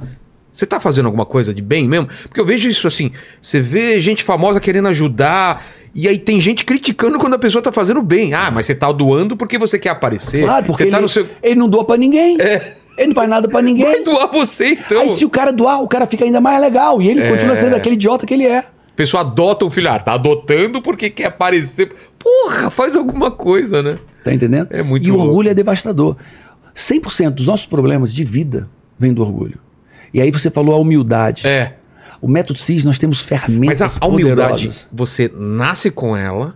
você 0.53 0.65
tá 0.65 0.79
fazendo 0.79 1.07
alguma 1.07 1.25
coisa 1.25 1.53
de 1.53 1.61
bem 1.61 1.87
mesmo? 1.89 2.07
Porque 2.23 2.39
eu 2.39 2.45
vejo 2.45 2.69
isso 2.69 2.87
assim, 2.87 3.11
você 3.41 3.59
vê 3.59 3.99
gente 3.99 4.23
famosa 4.23 4.59
querendo 4.61 4.87
ajudar, 4.87 5.65
e 5.93 6.07
aí 6.07 6.17
tem 6.17 6.39
gente 6.39 6.63
criticando 6.63 7.19
quando 7.19 7.33
a 7.33 7.39
pessoa 7.39 7.61
tá 7.61 7.71
fazendo 7.71 8.01
bem. 8.01 8.33
Ah, 8.33 8.49
mas 8.49 8.65
você 8.65 8.75
tá 8.75 8.89
doando 8.91 9.35
porque 9.35 9.57
você 9.57 9.77
quer 9.77 9.89
aparecer. 9.89 10.43
Claro, 10.43 10.65
porque 10.65 10.83
ele, 10.83 10.91
tá 10.91 11.01
no 11.01 11.09
seu... 11.09 11.27
ele 11.43 11.55
não 11.55 11.67
doa 11.67 11.83
pra 11.83 11.97
ninguém. 11.97 12.39
É, 12.39 12.75
Ele 12.97 13.07
não 13.07 13.15
faz 13.15 13.27
nada 13.29 13.47
pra 13.49 13.61
ninguém. 13.61 13.85
vai 13.85 14.03
doar 14.03 14.29
você 14.31 14.67
então. 14.67 15.01
Aí 15.01 15.09
se 15.09 15.25
o 15.25 15.29
cara 15.29 15.51
doar, 15.51 15.81
o 15.81 15.87
cara 15.87 16.05
fica 16.05 16.23
ainda 16.23 16.39
mais 16.39 16.61
legal. 16.61 17.01
E 17.01 17.09
ele 17.09 17.21
É. 17.23 17.29
continua 17.29 17.55
sendo 17.55 17.75
aquele 17.75 17.95
idiota 17.95 18.25
que 18.25 18.33
ele 18.33 18.45
é. 18.45 18.63
Pessoa 18.99 19.21
adota 19.21 19.63
o 19.63 19.69
filho, 19.69 19.89
ah, 19.89 19.97
tá 19.97 20.15
adotando 20.15 20.81
porque 20.81 21.09
quer 21.09 21.27
aparecer. 21.27 21.89
Porra, 22.19 22.69
faz 22.69 22.97
alguma 22.97 23.31
coisa, 23.31 23.81
né? 23.81 23.97
Tá 24.25 24.33
entendendo? 24.33 24.67
É 24.71 24.83
muito 24.83 25.07
E 25.07 25.11
o 25.11 25.13
louco. 25.15 25.29
orgulho 25.29 25.47
é 25.49 25.53
devastador. 25.53 26.17
100% 26.75 27.29
dos 27.29 27.47
nossos 27.47 27.65
problemas 27.65 28.13
de 28.13 28.25
vida 28.25 28.67
vem 28.99 29.13
do 29.13 29.21
orgulho. 29.21 29.57
E 30.13 30.19
aí 30.21 30.29
você 30.31 30.51
falou 30.51 30.75
a 30.75 30.77
humildade. 30.77 31.47
É. 31.47 31.77
O 32.21 32.27
método 32.27 32.59
CIS, 32.59 32.83
nós 32.83 32.99
temos 32.99 33.19
Mas 33.19 33.27
ferramentas 33.29 33.81
a, 33.95 33.99
a 34.01 34.05
humildade, 34.09 34.51
poderosas. 34.67 34.87
você 34.91 35.31
nasce 35.33 35.89
com 35.89 36.17
ela 36.17 36.53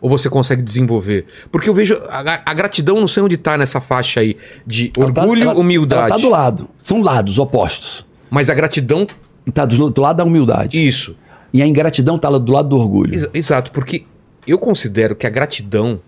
ou 0.00 0.08
você 0.08 0.30
consegue 0.30 0.62
desenvolver? 0.62 1.26
Porque 1.50 1.68
eu 1.68 1.74
vejo 1.74 2.00
a, 2.08 2.42
a 2.48 2.54
gratidão, 2.54 3.00
não 3.00 3.08
sei 3.08 3.24
onde 3.24 3.36
tá 3.36 3.58
nessa 3.58 3.80
faixa 3.80 4.20
aí, 4.20 4.36
de 4.64 4.92
Ela 4.96 5.10
tá- 5.12 5.22
orgulho, 5.22 5.42
ela- 5.42 5.54
humildade. 5.58 6.02
Ela 6.02 6.10
tá 6.10 6.16
do 6.16 6.28
lado. 6.28 6.68
São 6.80 7.02
lados 7.02 7.40
opostos. 7.40 8.06
Mas 8.30 8.48
a 8.48 8.54
gratidão, 8.54 9.04
Tá 9.52 9.66
do, 9.66 9.90
do 9.90 10.00
lado 10.00 10.18
da 10.18 10.24
humildade. 10.24 10.86
isso. 10.86 11.16
E 11.52 11.60
a 11.62 11.66
ingratidão 11.66 12.18
tá 12.18 12.30
do 12.30 12.52
lado 12.52 12.68
do 12.70 12.76
orgulho. 12.76 13.14
Exa- 13.14 13.30
exato, 13.34 13.70
porque 13.72 14.04
eu 14.46 14.58
considero 14.58 15.14
que 15.14 15.26
a 15.26 15.30
gratidão 15.30 16.00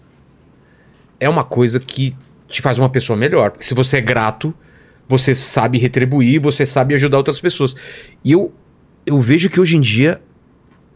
é 1.21 1.29
uma 1.29 1.45
coisa 1.45 1.79
que 1.79 2.15
te 2.49 2.62
faz 2.62 2.79
uma 2.79 2.89
pessoa 2.89 3.16
melhor. 3.16 3.51
Porque 3.51 3.65
se 3.65 3.75
você 3.75 3.99
é 3.99 4.01
grato, 4.01 4.55
você 5.09 5.35
sabe 5.35 5.79
retribuir, 5.79 6.41
você 6.41 6.65
sabe 6.65 6.95
ajudar 6.95 7.19
outras 7.19 7.41
pessoas. 7.41 7.75
E 8.25 8.33
eu, 8.33 8.53
eu 9.05 9.21
vejo 9.21 9.51
que 9.51 9.61
hoje 9.61 9.77
em 9.77 9.81
dia 9.81 10.21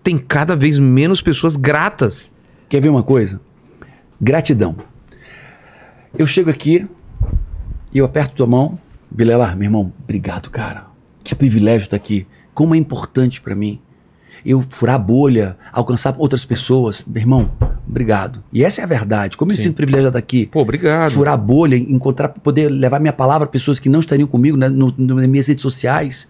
tem 0.03 0.17
cada 0.17 0.57
vez 0.57 0.79
menos 0.79 1.21
pessoas 1.21 1.57
gratas. 1.57 2.33
Quer 2.69 2.81
ver 2.81 2.89
uma 2.89 3.03
coisa? 3.03 3.41
Gratidão. 4.21 4.77
Eu 6.19 6.27
chego 6.27 6.49
aqui 6.51 6.87
e 7.93 7.99
eu 7.99 8.05
aperto 8.05 8.35
tua 8.35 8.47
mão. 8.47 8.79
Vilela, 9.11 9.55
meu 9.55 9.65
irmão, 9.67 9.93
obrigado, 10.03 10.51
cara. 10.51 10.87
Que 11.23 11.35
privilégio 11.35 11.85
estar 11.87 11.97
aqui. 11.97 12.27
Como 12.55 12.75
é 12.75 12.79
importante 12.79 13.41
pra 13.41 13.55
mim. 13.55 13.79
Eu 14.45 14.65
furar 14.71 14.95
a 14.97 14.99
bolha, 14.99 15.57
alcançar 15.73 16.15
outras 16.19 16.45
pessoas. 16.45 17.05
Meu 17.07 17.21
irmão, 17.23 17.51
obrigado. 17.89 18.43
E 18.53 18.65
essa 18.65 18.81
é 18.81 18.85
a 18.85 18.87
verdade. 18.87 19.37
Como 19.37 19.53
eu 19.53 19.57
Sim. 19.57 19.65
sinto 19.65 19.75
privilegiado 19.77 20.17
aqui. 20.17 20.47
Pô, 20.47 20.61
obrigado. 20.61 21.11
Furar 21.13 21.35
a 21.35 21.37
bolha, 21.37 21.77
encontrar, 21.77 22.29
poder 22.29 22.69
levar 22.69 23.01
minha 23.01 23.13
palavra 23.13 23.47
a 23.47 23.51
pessoas 23.51 23.79
que 23.81 23.89
não 23.89 24.01
estariam 24.01 24.29
comigo 24.29 24.57
né, 24.57 24.69
no- 24.69 24.95
no- 24.97 25.15
nas 25.17 25.27
minhas 25.29 25.47
redes 25.49 25.63
sociais. 25.63 26.27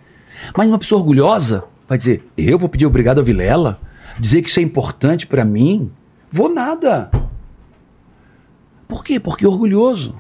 Mas 0.57 0.69
uma 0.69 0.79
pessoa 0.79 1.01
orgulhosa 1.01 1.65
vai 1.89 1.99
dizer: 1.99 2.25
eu 2.37 2.59
vou 2.59 2.69
pedir 2.69 2.87
obrigado 2.87 3.19
ao 3.19 3.25
Vilela? 3.25 3.79
Dizer 4.19 4.43
que 4.43 4.49
isso 4.49 4.59
é 4.61 4.63
importante 4.63 5.27
pra 5.27 5.45
mim? 5.45 5.91
Vou 6.31 6.53
nada. 6.53 7.11
Por 8.89 9.05
quê? 9.05 9.21
Porque 9.21 9.45
é 9.45 9.49
orgulhoso. 9.49 10.15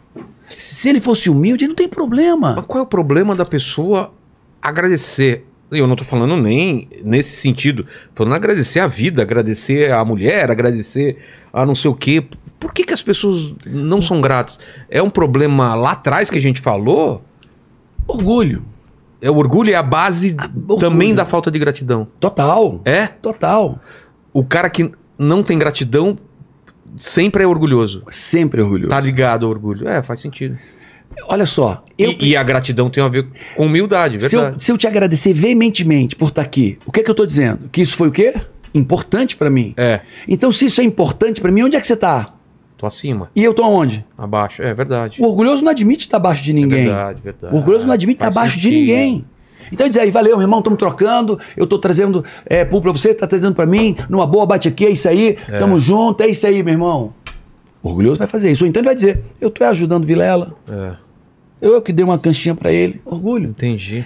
Se 0.56 0.88
ele 0.88 1.00
fosse 1.00 1.28
humilde, 1.30 1.66
não 1.66 1.74
tem 1.74 1.88
problema. 1.88 2.54
Mas 2.56 2.66
qual 2.66 2.80
é 2.80 2.82
o 2.82 2.86
problema 2.86 3.34
da 3.34 3.44
pessoa 3.44 4.12
agradecer? 4.60 5.46
Eu 5.70 5.86
não 5.86 5.96
tô 5.96 6.04
falando 6.04 6.36
nem 6.36 6.88
nesse 7.04 7.36
sentido. 7.36 7.84
Tô 8.14 8.24
falando 8.24 8.34
agradecer 8.34 8.80
a 8.80 8.86
vida, 8.86 9.22
agradecer 9.22 9.92
a 9.92 10.04
mulher, 10.04 10.50
agradecer 10.50 11.18
a 11.52 11.66
não 11.66 11.74
sei 11.74 11.90
o 11.90 11.94
quê. 11.94 12.24
Por 12.58 12.72
que, 12.72 12.84
que 12.84 12.94
as 12.94 13.02
pessoas 13.02 13.54
não 13.66 14.00
são 14.00 14.20
gratas? 14.20 14.58
É 14.88 15.02
um 15.02 15.10
problema 15.10 15.74
lá 15.74 15.92
atrás 15.92 16.30
que 16.30 16.38
a 16.38 16.42
gente 16.42 16.60
falou? 16.60 17.22
Orgulho. 18.06 18.64
É 19.20 19.30
o 19.30 19.36
orgulho 19.36 19.70
é 19.70 19.74
a 19.74 19.82
base 19.82 20.36
orgulho. 20.38 20.78
também 20.78 21.14
da 21.14 21.24
falta 21.24 21.50
de 21.50 21.58
gratidão. 21.58 22.06
Total. 22.18 22.80
É? 22.84 23.06
Total. 23.06 23.78
O 24.32 24.44
cara 24.44 24.70
que 24.70 24.90
não 25.18 25.42
tem 25.42 25.58
gratidão 25.58 26.16
sempre 26.96 27.42
é 27.42 27.46
orgulhoso. 27.46 28.02
Sempre 28.08 28.62
orgulhoso. 28.62 28.88
Tá 28.88 29.00
ligado 29.00 29.44
ao 29.44 29.50
orgulho. 29.50 29.88
É, 29.88 30.02
faz 30.02 30.20
sentido. 30.20 30.56
Olha 31.28 31.46
só. 31.46 31.84
Eu, 31.98 32.10
E, 32.12 32.28
e 32.30 32.36
a 32.36 32.42
gratidão 32.42 32.88
tem 32.88 33.02
a 33.02 33.08
ver 33.08 33.26
com 33.56 33.66
humildade, 33.66 34.20
se, 34.22 34.34
eu, 34.36 34.40
verdade. 34.40 34.62
se 34.64 34.70
eu 34.72 34.78
te 34.78 34.86
agradecer 34.86 35.32
veementemente 35.32 36.14
por 36.16 36.28
estar 36.28 36.42
aqui, 36.42 36.78
o 36.86 36.92
que 36.92 37.00
é 37.00 37.02
que 37.02 37.10
eu 37.10 37.14
tô 37.14 37.26
dizendo? 37.26 37.68
Que 37.72 37.82
isso 37.82 37.96
foi 37.96 38.08
o 38.08 38.12
quê? 38.12 38.34
importante 38.74 39.34
pra 39.34 39.48
mim. 39.50 39.72
É, 39.76 40.00
Então, 40.28 40.52
se 40.52 40.66
isso 40.66 40.80
é 40.80 40.84
importante 40.84 41.40
pra 41.40 41.50
mim, 41.50 41.62
onde 41.62 41.74
é 41.76 41.80
que 41.80 41.86
você 41.86 41.96
tá? 41.96 42.32
tô 42.76 42.86
acima, 42.86 43.28
E 43.34 43.42
eu 43.42 43.52
tô 43.52 43.64
aonde? 43.64 44.04
abaixo. 44.16 44.62
É 44.62 44.72
verdade. 44.72 45.16
O 45.20 45.26
orgulhoso 45.26 45.64
não 45.64 45.70
admite 45.72 46.02
estar 46.04 46.18
abaixo 46.18 46.44
de 46.44 46.50
É 46.52 46.54
ninguém. 46.54 46.84
verdade, 46.84 47.20
verdade. 47.24 47.52
O 47.52 47.56
orgulhoso 47.56 47.86
não 47.86 47.92
admite 47.94 48.16
estar 48.16 48.26
Faz 48.26 48.36
abaixo 48.36 48.60
de 48.60 48.70
ninguém. 48.70 49.24
Então 49.72 49.88
diz 49.88 49.98
aí, 49.98 50.10
valeu, 50.12 50.36
meu 50.36 50.42
irmão, 50.44 50.60
estamos 50.60 50.78
trocando, 50.78 51.38
eu 51.56 51.66
tô 51.66 51.78
trazendo 51.78 52.24
é, 52.46 52.64
pulpo 52.64 52.84
pra 52.84 52.92
você, 52.92 53.12
tá 53.12 53.26
trazendo 53.26 53.54
pra 53.54 53.66
mim, 53.66 53.96
numa 54.08 54.26
boa, 54.26 54.46
bate 54.46 54.68
aqui, 54.68 54.86
é 54.86 54.90
isso 54.90 55.08
aí, 55.08 55.36
tamo 55.58 55.80
junto, 55.80 56.22
é 56.22 56.28
isso 56.28 56.46
aí, 56.46 56.62
meu 56.62 56.72
irmão. 56.74 57.12
Orgulhoso 57.82 58.18
vai 58.18 58.26
fazer 58.28 58.50
isso. 58.50 58.64
Ou 58.64 58.68
então 58.68 58.80
ele 58.80 58.88
vai 58.88 58.94
dizer, 58.94 59.22
eu 59.40 59.50
tô 59.50 59.64
ajudando 59.64 60.06
Vilela, 60.06 60.54
É, 60.68 60.96
eu 61.60 61.80
que 61.80 61.92
dei 61.92 62.04
uma 62.04 62.18
canchinha 62.18 62.54
pra 62.54 62.72
ele. 62.72 63.00
Orgulho. 63.04 63.50
entendi. 63.50 64.04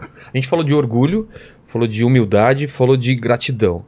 A 0.00 0.36
gente 0.36 0.48
falou 0.48 0.64
de 0.64 0.72
orgulho, 0.72 1.28
falou 1.66 1.86
de 1.86 2.02
humildade, 2.04 2.66
falou 2.66 2.96
de 2.96 3.14
gratidão. 3.14 3.84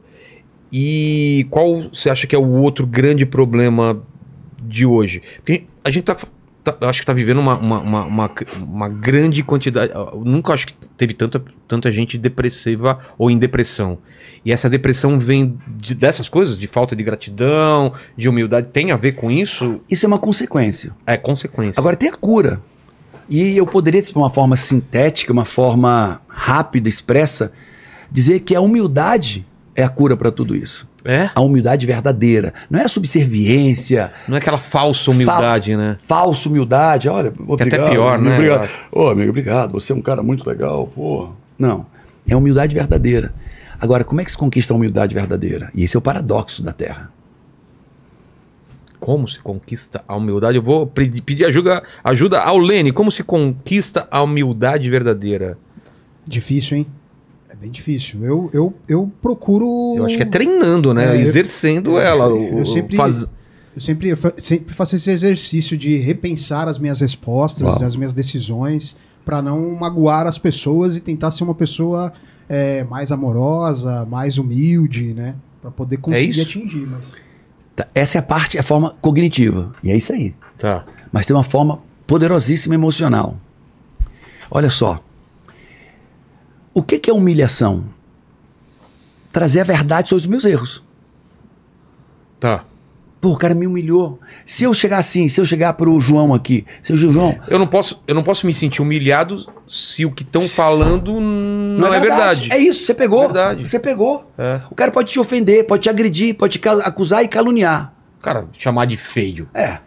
E 0.71 1.45
qual 1.49 1.89
você 1.93 2.09
acha 2.09 2.25
que 2.25 2.35
é 2.35 2.39
o 2.39 2.47
outro 2.61 2.85
grande 2.87 3.25
problema 3.25 4.01
de 4.61 4.85
hoje? 4.85 5.21
Porque 5.37 5.63
a 5.83 5.89
gente 5.89 6.03
tá. 6.03 6.17
Tá- 6.63 6.75
eu 6.79 6.89
acho 6.89 7.01
que 7.01 7.05
tá 7.05 7.13
vivendo 7.13 7.39
uma, 7.39 7.57
uma, 7.57 7.79
uma, 7.81 8.05
uma, 8.05 8.31
uma 8.61 8.89
grande 8.89 9.43
quantidade. 9.43 9.91
eu 9.93 10.21
nunca 10.25 10.53
acho 10.53 10.67
que 10.67 10.73
teve 10.97 11.13
tanta, 11.13 11.43
tanta 11.67 11.91
gente 11.91 12.17
depressiva 12.17 12.99
ou 13.17 13.29
em 13.29 13.37
depressão. 13.37 13.97
E 14.45 14.51
essa 14.51 14.69
depressão 14.69 15.19
vem 15.19 15.57
de- 15.67 15.95
dessas 15.95 16.27
coisas, 16.27 16.57
de 16.57 16.67
falta 16.67 16.95
de 16.95 17.03
gratidão, 17.03 17.93
de 18.17 18.27
humildade, 18.27 18.67
tem 18.71 18.91
a 18.91 18.95
ver 18.97 19.13
com 19.13 19.31
isso? 19.31 19.79
Isso 19.89 20.05
é 20.05 20.07
uma 20.07 20.19
consequência. 20.19 20.91
É 21.05 21.15
consequência. 21.17 21.79
Agora 21.79 21.95
tem 21.95 22.09
a 22.09 22.15
cura. 22.15 22.61
E 23.29 23.55
eu 23.57 23.65
poderia, 23.65 24.01
de 24.01 24.13
uma 24.15 24.29
forma 24.29 24.57
sintética, 24.57 25.31
uma 25.31 25.45
forma 25.45 26.21
rápida, 26.27 26.89
expressa, 26.89 27.53
dizer 28.11 28.41
que 28.41 28.53
a 28.53 28.59
humildade 28.59 29.45
é 29.75 29.83
a 29.83 29.89
cura 29.89 30.15
para 30.15 30.31
tudo 30.31 30.55
isso. 30.55 30.87
é? 31.03 31.29
A 31.33 31.41
humildade 31.41 31.85
verdadeira. 31.85 32.53
Não 32.69 32.79
é 32.79 32.83
a 32.83 32.87
subserviência, 32.87 34.11
Não 34.27 34.35
é 34.35 34.39
aquela 34.39 34.57
falsa 34.57 35.09
humildade, 35.11 35.75
né? 35.75 35.97
falsa 36.07 36.47
humildade. 36.47 37.09
Olha, 37.09 37.31
Que 37.31 37.41
obrigado, 37.41 37.81
até 37.81 37.89
pior, 37.91 38.13
amigo, 38.15 38.29
né? 38.29 38.35
Obrigado. 38.35 38.69
Ô, 38.91 39.07
amigo, 39.09 39.29
obrigado. 39.29 39.71
Você 39.73 39.91
é 39.91 39.95
um 39.95 40.01
cara 40.01 40.21
muito 40.23 40.47
legal, 40.47 40.87
pô. 40.87 41.29
Não. 41.57 41.85
É 42.27 42.33
a 42.33 42.37
humildade 42.37 42.73
verdadeira. 42.73 43.33
Agora, 43.81 44.03
como 44.03 44.21
é 44.21 44.23
que 44.23 44.31
se 44.31 44.37
conquista 44.37 44.73
a 44.73 44.77
humildade 44.77 45.13
verdadeira? 45.13 45.69
E 45.75 45.83
esse 45.83 45.95
é 45.95 45.99
o 45.99 46.01
paradoxo 46.01 46.63
da 46.63 46.71
Terra. 46.71 47.09
Como 48.99 49.27
se 49.27 49.39
conquista 49.39 50.01
a 50.07 50.15
humildade? 50.15 50.55
Eu 50.57 50.61
vou 50.63 50.87
pe- 50.87 51.21
pedir 51.21 51.43
ajuda, 51.45 51.83
ajuda 52.01 52.39
ao 52.39 52.57
Lene. 52.57 52.93
Como 52.93 53.11
se 53.11 53.21
conquista 53.23 54.07
a 54.09 54.21
humildade 54.21 54.89
verdadeira? 54.89 55.57
Difícil, 56.25 56.77
hein? 56.77 56.87
É 57.53 57.55
bem 57.55 57.69
difícil. 57.71 58.25
Eu, 58.25 58.49
eu, 58.51 58.73
eu 58.87 59.11
procuro. 59.21 59.93
Eu 59.95 60.05
acho 60.07 60.17
que 60.17 60.23
é 60.23 60.25
treinando, 60.25 60.91
né? 60.93 61.05
É, 61.05 61.15
eu- 61.17 61.21
Exercendo 61.21 61.91
eu- 61.91 61.99
ela. 61.99 62.25
eu 62.25 62.61
o- 62.61 62.65
sempre- 62.65 62.97
faz- 62.97 63.27
Eu 63.75 63.81
sempre, 63.81 64.09
eu 64.11 64.17
sempre 64.37 64.73
faço 64.73 64.95
esse 64.95 65.09
exercício 65.09 65.75
de 65.77 65.97
repensar 65.97 66.67
as 66.67 66.77
minhas 66.77 66.99
respostas, 66.99 67.65
Uau. 67.67 67.83
as 67.85 67.95
minhas 67.95 68.13
decisões, 68.13 68.95
para 69.25 69.41
não 69.41 69.71
magoar 69.75 70.27
as 70.27 70.37
pessoas 70.37 70.95
e 70.95 70.99
tentar 70.99 71.31
ser 71.31 71.43
uma 71.43 71.55
pessoa 71.55 72.11
é, 72.49 72.83
mais 72.83 73.11
amorosa, 73.11 74.05
mais 74.05 74.37
humilde, 74.37 75.13
né? 75.13 75.33
Para 75.61 75.71
poder 75.71 75.97
conseguir 75.97 76.29
isso? 76.31 76.41
atingir. 76.41 76.85
Mas... 76.87 77.13
Tá? 77.75 77.87
Essa 77.95 78.17
é 78.17 78.19
a 78.19 78.21
parte, 78.21 78.57
a 78.59 78.63
forma 78.63 78.95
cognitiva. 79.01 79.73
E 79.83 79.89
é 79.91 79.97
isso 79.97 80.11
aí. 80.13 80.35
Tá. 80.57 80.85
Mas 81.11 81.25
tem 81.25 81.35
uma 81.35 81.43
forma 81.43 81.79
poderosíssima 82.05 82.75
emocional. 82.75 83.37
Olha 84.51 84.69
só. 84.69 84.99
O 86.73 86.81
que, 86.81 86.97
que 86.97 87.09
é 87.09 87.13
humilhação? 87.13 87.85
Trazer 89.31 89.61
a 89.61 89.63
verdade 89.63 90.09
sobre 90.09 90.21
os 90.21 90.27
meus 90.27 90.45
erros. 90.45 90.83
Tá. 92.39 92.65
Pô, 93.23 93.29
o 93.29 93.37
cara 93.37 93.53
me 93.53 93.65
humilhou. 93.65 94.19
Se 94.45 94.65
eu 94.65 94.73
chegar 94.73 94.97
assim, 94.97 95.29
se 95.29 95.39
eu 95.39 95.45
chegar 95.45 95.73
pro 95.75 95.97
João 96.01 96.33
aqui, 96.33 96.65
seu 96.81 96.97
João, 96.97 97.39
Eu 97.47 97.57
não 97.57 97.65
posso, 97.65 98.03
eu 98.05 98.13
não 98.13 98.21
posso 98.21 98.45
me 98.45 98.53
sentir 98.53 98.81
humilhado 98.81 99.49
se 99.65 100.05
o 100.05 100.11
que 100.11 100.23
estão 100.23 100.49
falando 100.49 101.21
não, 101.21 101.93
é 101.93 102.01
verdade. 102.01 102.51
É 102.51 102.57
isso, 102.57 102.85
você 102.85 102.93
pegou. 102.93 103.21
Verdade. 103.21 103.65
Você 103.65 103.79
pegou. 103.79 104.29
É. 104.37 104.59
O 104.69 104.75
cara 104.75 104.91
pode 104.91 105.09
te 105.09 105.19
ofender, 105.21 105.65
pode 105.65 105.83
te 105.83 105.89
agredir, 105.89 106.35
pode 106.35 106.59
te 106.59 106.67
acusar 106.67 107.23
e 107.23 107.29
caluniar. 107.29 107.93
Cara, 108.21 108.45
chamar 108.57 108.85
de 108.85 108.97
feio. 108.97 109.47
É. 109.53 109.77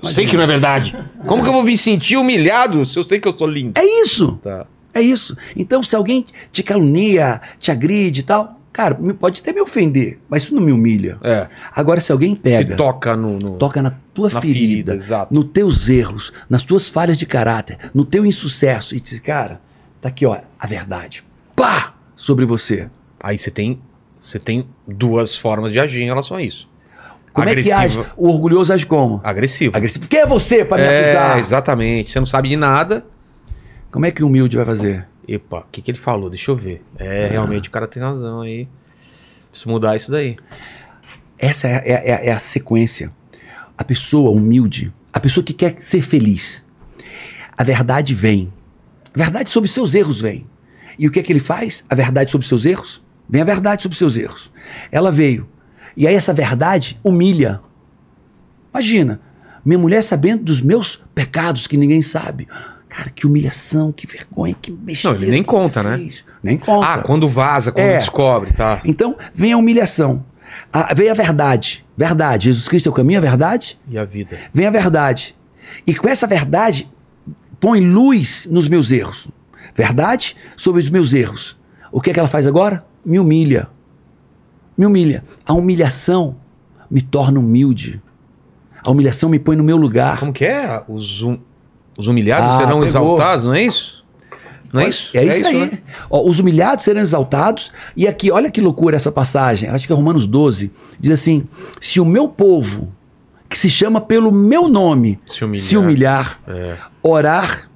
Eu 0.00 0.10
sei 0.10 0.24
que 0.24 0.36
não 0.36 0.44
é 0.44 0.46
verdade. 0.46 0.96
Como 1.26 1.42
que 1.42 1.48
eu 1.48 1.52
vou 1.52 1.64
me 1.64 1.76
sentir 1.76 2.16
humilhado 2.16 2.84
se 2.84 2.96
eu 2.96 3.02
sei 3.02 3.18
que 3.18 3.26
eu 3.26 3.36
sou 3.36 3.48
lindo? 3.48 3.76
É 3.76 3.84
isso. 4.02 4.38
Tá. 4.40 4.66
É 4.96 5.02
isso. 5.02 5.36
Então, 5.54 5.82
se 5.82 5.94
alguém 5.94 6.24
te 6.50 6.62
calunia, 6.62 7.40
te 7.58 7.70
agride 7.70 8.20
e 8.20 8.22
tal, 8.22 8.58
cara, 8.72 8.94
pode 9.18 9.40
até 9.42 9.52
me 9.52 9.60
ofender, 9.60 10.18
mas 10.28 10.44
isso 10.44 10.54
não 10.54 10.62
me 10.62 10.72
humilha. 10.72 11.18
É. 11.22 11.46
Agora, 11.74 12.00
se 12.00 12.10
alguém 12.12 12.30
Se 12.34 12.40
pega, 12.40 12.76
toca 12.76 13.14
no. 13.16 13.38
no- 13.38 13.56
toca 13.58 13.82
na 13.82 13.92
tua 14.14 14.30
Na 14.32 14.40
ferida, 14.40 14.92
ferida, 14.98 15.28
nos 15.30 15.44
teus 15.50 15.88
erros, 15.90 16.32
nas 16.48 16.62
tuas 16.62 16.88
falhas 16.88 17.16
de 17.18 17.26
caráter, 17.26 17.76
no 17.94 18.04
teu 18.06 18.24
insucesso, 18.24 18.94
e 18.96 19.00
diz, 19.00 19.20
cara, 19.20 19.60
tá 20.00 20.08
aqui, 20.08 20.24
ó, 20.24 20.38
a 20.58 20.66
verdade. 20.66 21.22
Pá! 21.54 21.92
Sobre 22.16 22.46
você. 22.46 22.88
Aí 23.20 23.36
você 23.36 23.50
tem, 23.50 23.78
você 24.22 24.38
tem 24.38 24.66
duas 24.88 25.36
formas 25.36 25.72
de 25.72 25.78
agir 25.78 26.00
em 26.00 26.06
relação 26.06 26.38
a 26.38 26.42
isso. 26.42 26.66
Como 27.34 27.46
é 27.50 27.54
que 27.54 27.70
age? 27.70 27.98
O 28.16 28.28
orgulhoso 28.28 28.72
age 28.72 28.86
como? 28.86 29.20
Agressivo. 29.22 29.76
Agressivo. 29.76 30.08
Quem 30.08 30.20
é 30.20 30.26
você 30.26 30.64
para 30.64 30.80
me 30.82 30.88
É, 30.88 31.00
acusar? 31.02 31.38
exatamente. 31.38 32.10
Você 32.12 32.18
não 32.18 32.24
sabe 32.24 32.48
de 32.48 32.56
nada. 32.56 33.04
Como 33.90 34.04
é 34.06 34.10
que 34.10 34.22
o 34.22 34.26
humilde 34.26 34.56
vai 34.56 34.66
fazer? 34.66 35.06
Epa, 35.26 35.58
o 35.60 35.64
que, 35.72 35.82
que 35.82 35.90
ele 35.90 35.98
falou? 35.98 36.28
Deixa 36.30 36.50
eu 36.50 36.56
ver. 36.56 36.82
É, 36.98 37.26
realmente 37.28 37.68
o 37.68 37.72
cara 37.72 37.86
tem 37.86 38.02
razão 38.02 38.40
aí. 38.42 38.68
Preciso 39.50 39.70
mudar 39.70 39.96
isso 39.96 40.10
daí. 40.10 40.36
Essa 41.38 41.68
é, 41.68 41.72
é- 41.84 42.10
é- 42.10 42.26
é 42.28 42.32
a 42.32 42.38
sequência. 42.38 43.10
A 43.76 43.84
pessoa 43.84 44.30
humilde, 44.30 44.92
a 45.12 45.18
pessoa 45.20 45.42
que 45.44 45.52
quer 45.52 45.76
ser 45.80 46.02
feliz. 46.02 46.64
A 47.56 47.64
verdade 47.64 48.14
vem. 48.14 48.52
A 49.14 49.18
verdade 49.18 49.50
sobre 49.50 49.68
seus 49.68 49.94
erros 49.94 50.20
vem. 50.20 50.46
E 50.98 51.06
o 51.06 51.10
que 51.10 51.18
é 51.20 51.22
que 51.22 51.32
ele 51.32 51.40
faz? 51.40 51.84
A 51.88 51.94
verdade 51.94 52.30
sobre 52.30 52.46
seus 52.46 52.64
erros? 52.64 53.02
Vem 53.28 53.42
a 53.42 53.44
verdade 53.44 53.82
sobre 53.82 53.96
seus 53.98 54.16
erros. 54.16 54.52
Ela 54.92 55.10
veio. 55.10 55.48
E 55.96 56.06
aí 56.06 56.14
essa 56.14 56.32
verdade 56.32 56.98
humilha. 57.02 57.60
Imagina, 58.72 59.20
minha 59.64 59.78
mulher 59.78 60.02
sabendo 60.02 60.44
dos 60.44 60.60
meus 60.60 60.96
pecados 61.14 61.66
que 61.66 61.76
ninguém 61.76 62.02
sabe. 62.02 62.46
Cara, 62.96 63.10
que 63.10 63.26
humilhação, 63.26 63.92
que 63.92 64.06
vergonha, 64.06 64.56
que 64.60 64.72
besteira. 64.72 65.14
Não, 65.18 65.22
ele 65.22 65.30
nem 65.30 65.42
conta, 65.42 65.82
né? 65.82 65.98
fez. 65.98 66.24
Nem 66.42 66.56
conta. 66.56 66.86
Ah, 66.94 66.98
quando 67.02 67.28
vaza, 67.28 67.70
quando 67.70 67.84
É. 67.84 67.98
descobre, 67.98 68.52
tá. 68.54 68.80
Então, 68.86 69.14
vem 69.34 69.52
a 69.52 69.58
humilhação. 69.58 70.24
A, 70.72 70.94
vem 70.94 71.10
a 71.10 71.14
verdade. 71.14 71.84
Verdade. 71.94 72.46
Jesus 72.46 72.66
Cristo 72.68 72.88
é 72.88 72.90
o 72.90 72.94
caminho, 72.94 73.18
a 73.18 73.20
verdade? 73.20 73.78
E 73.86 73.98
a 73.98 74.04
vida? 74.04 74.38
Vem 74.50 74.66
a 74.66 74.70
verdade. 74.70 75.36
E 75.86 75.94
com 75.94 76.08
essa 76.08 76.26
verdade, 76.26 76.88
põe 77.60 77.80
luz 77.80 78.48
nos 78.50 78.66
meus 78.66 78.90
erros. 78.90 79.28
Verdade 79.74 80.34
sobre 80.56 80.80
os 80.80 80.88
meus 80.88 81.12
erros. 81.12 81.54
O 81.92 82.00
que 82.00 82.08
é 82.10 82.14
que 82.14 82.18
ela 82.18 82.28
faz 82.30 82.46
agora? 82.46 82.82
Me 83.04 83.18
humilha. 83.18 83.68
Me 84.76 84.86
humilha. 84.86 85.22
A 85.44 85.52
humilhação 85.52 86.36
me 86.90 87.02
torna 87.02 87.38
humilde. 87.40 88.00
A 88.82 88.90
humilhação 88.90 89.28
me 89.28 89.38
põe 89.38 89.54
no 89.54 89.64
meu 89.64 89.76
lugar. 89.76 90.18
Como 90.18 90.32
que 90.32 90.46
é? 90.46 90.82
Os, 90.88 91.22
hum- 91.22 91.38
os 91.96 92.06
humilhados 92.08 92.50
Ah, 92.50 92.56
serão 92.56 92.68
pegou. 92.72 92.84
exaltados, 92.84 93.44
não 93.44 93.54
é 93.54 93.62
isso? 93.62 93.96
Não 94.72 94.80
é 94.82 94.88
isso? 94.88 95.10
É 95.16 95.24
isso, 95.24 95.46
aí. 95.46 95.58
né? 95.60 95.78
Ó, 96.10 96.28
os 96.28 96.38
humilhados 96.40 96.84
serão 96.84 97.00
exaltados. 97.00 97.72
E 97.96 98.06
aqui, 98.06 98.30
olha 98.30 98.50
que 98.50 98.60
loucura 98.60 98.96
essa 98.96 99.10
passagem. 99.12 99.68
Acho 99.68 99.86
que 99.86 99.92
é 99.92 99.96
Romanos 99.96 100.26
12. 100.26 100.70
Diz 100.98 101.12
assim: 101.12 101.44
Se 101.80 102.00
o 102.00 102.04
meu 102.04 102.28
povo, 102.28 102.92
que 103.48 103.56
se 103.56 103.70
chama 103.70 104.00
pelo 104.00 104.30
meu 104.32 104.68
nome, 104.68 105.18
Se 105.24 105.44
humilhar. 105.44 105.64
se 105.64 105.76
humilhar, 105.76 106.40
É. 106.48 106.74
orar, 107.02 107.70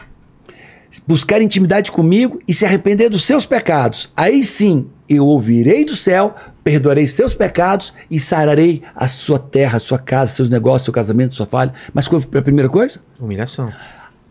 buscar 1.06 1.40
intimidade 1.40 1.92
comigo 1.92 2.40
e 2.46 2.52
se 2.52 2.66
arrepender 2.66 3.08
dos 3.08 3.24
seus 3.24 3.46
pecados, 3.46 4.10
aí 4.16 4.44
sim 4.44 4.88
eu 5.08 5.26
ouvirei 5.26 5.84
do 5.84 5.94
céu, 5.96 6.34
perdoarei 6.62 7.06
seus 7.06 7.34
pecados 7.34 7.94
e 8.10 8.18
sararei 8.20 8.82
a 8.94 9.06
sua 9.08 9.38
terra, 9.38 9.76
a 9.76 9.80
sua 9.80 9.98
casa, 9.98 10.32
seus 10.32 10.48
negócios, 10.48 10.82
seu 10.84 10.92
casamento, 10.92 11.34
sua 11.36 11.46
falha. 11.46 11.72
Mas 11.94 12.06
qual 12.08 12.20
foi 12.20 12.40
a 12.40 12.42
primeira 12.42 12.68
coisa? 12.68 13.00
Humilhação. 13.20 13.72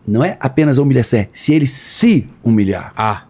Não 0.06 0.24
é 0.24 0.36
apenas 0.40 0.78
a 0.78 0.82
humilhação, 0.82 1.20
é 1.20 1.28
se 1.32 1.52
ele 1.54 1.66
se 1.66 2.28
humilhar. 2.42 2.92
Ah, 2.96 3.24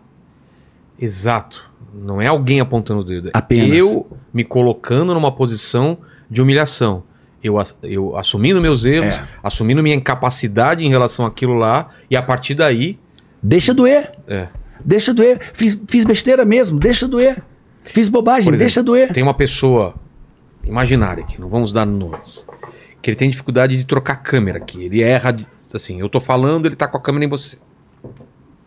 exato. 1.00 1.68
Não 1.92 2.20
é 2.22 2.26
alguém 2.26 2.60
apontando 2.60 3.00
o 3.00 3.04
dedo. 3.04 3.28
é 3.28 3.30
Apenas. 3.34 3.76
Eu 3.76 4.06
me 4.32 4.44
colocando 4.44 5.12
numa 5.12 5.32
posição 5.32 5.98
de 6.30 6.40
humilhação. 6.40 7.02
Eu, 7.42 7.56
eu 7.82 8.16
assumindo 8.16 8.60
meus 8.60 8.84
erros, 8.84 9.14
É. 9.16 9.24
assumindo 9.42 9.82
minha 9.82 9.94
incapacidade 9.96 10.84
em 10.84 10.88
relação 10.88 11.24
àquilo 11.26 11.54
lá, 11.54 11.88
e 12.10 12.16
a 12.16 12.22
partir 12.22 12.54
daí. 12.54 12.98
Deixa 13.42 13.72
doer. 13.74 14.12
É. 14.28 14.46
Deixa 14.84 15.12
doer. 15.12 15.40
Fiz, 15.54 15.78
fiz 15.88 16.04
besteira 16.04 16.44
mesmo, 16.44 16.78
deixa 16.78 17.08
doer. 17.08 17.42
Fiz 17.84 18.08
bobagem, 18.08 18.42
exemplo, 18.48 18.58
deixa 18.58 18.82
doer. 18.82 19.12
Tem 19.12 19.22
uma 19.22 19.34
pessoa 19.34 19.94
imaginária 20.62 21.24
aqui, 21.24 21.40
não 21.40 21.48
vamos 21.48 21.72
dar 21.72 21.86
nomes, 21.86 22.46
que 23.00 23.10
ele 23.10 23.16
tem 23.16 23.30
dificuldade 23.30 23.76
de 23.76 23.84
trocar 23.84 24.16
câmera 24.16 24.58
aqui. 24.58 24.84
Ele 24.84 25.02
erra, 25.02 25.34
assim, 25.76 26.00
eu 26.00 26.08
tô 26.08 26.20
falando, 26.20 26.66
ele 26.66 26.76
tá 26.76 26.86
com 26.88 26.96
a 26.96 27.00
câmera 27.00 27.24
em 27.24 27.28
você. 27.28 27.56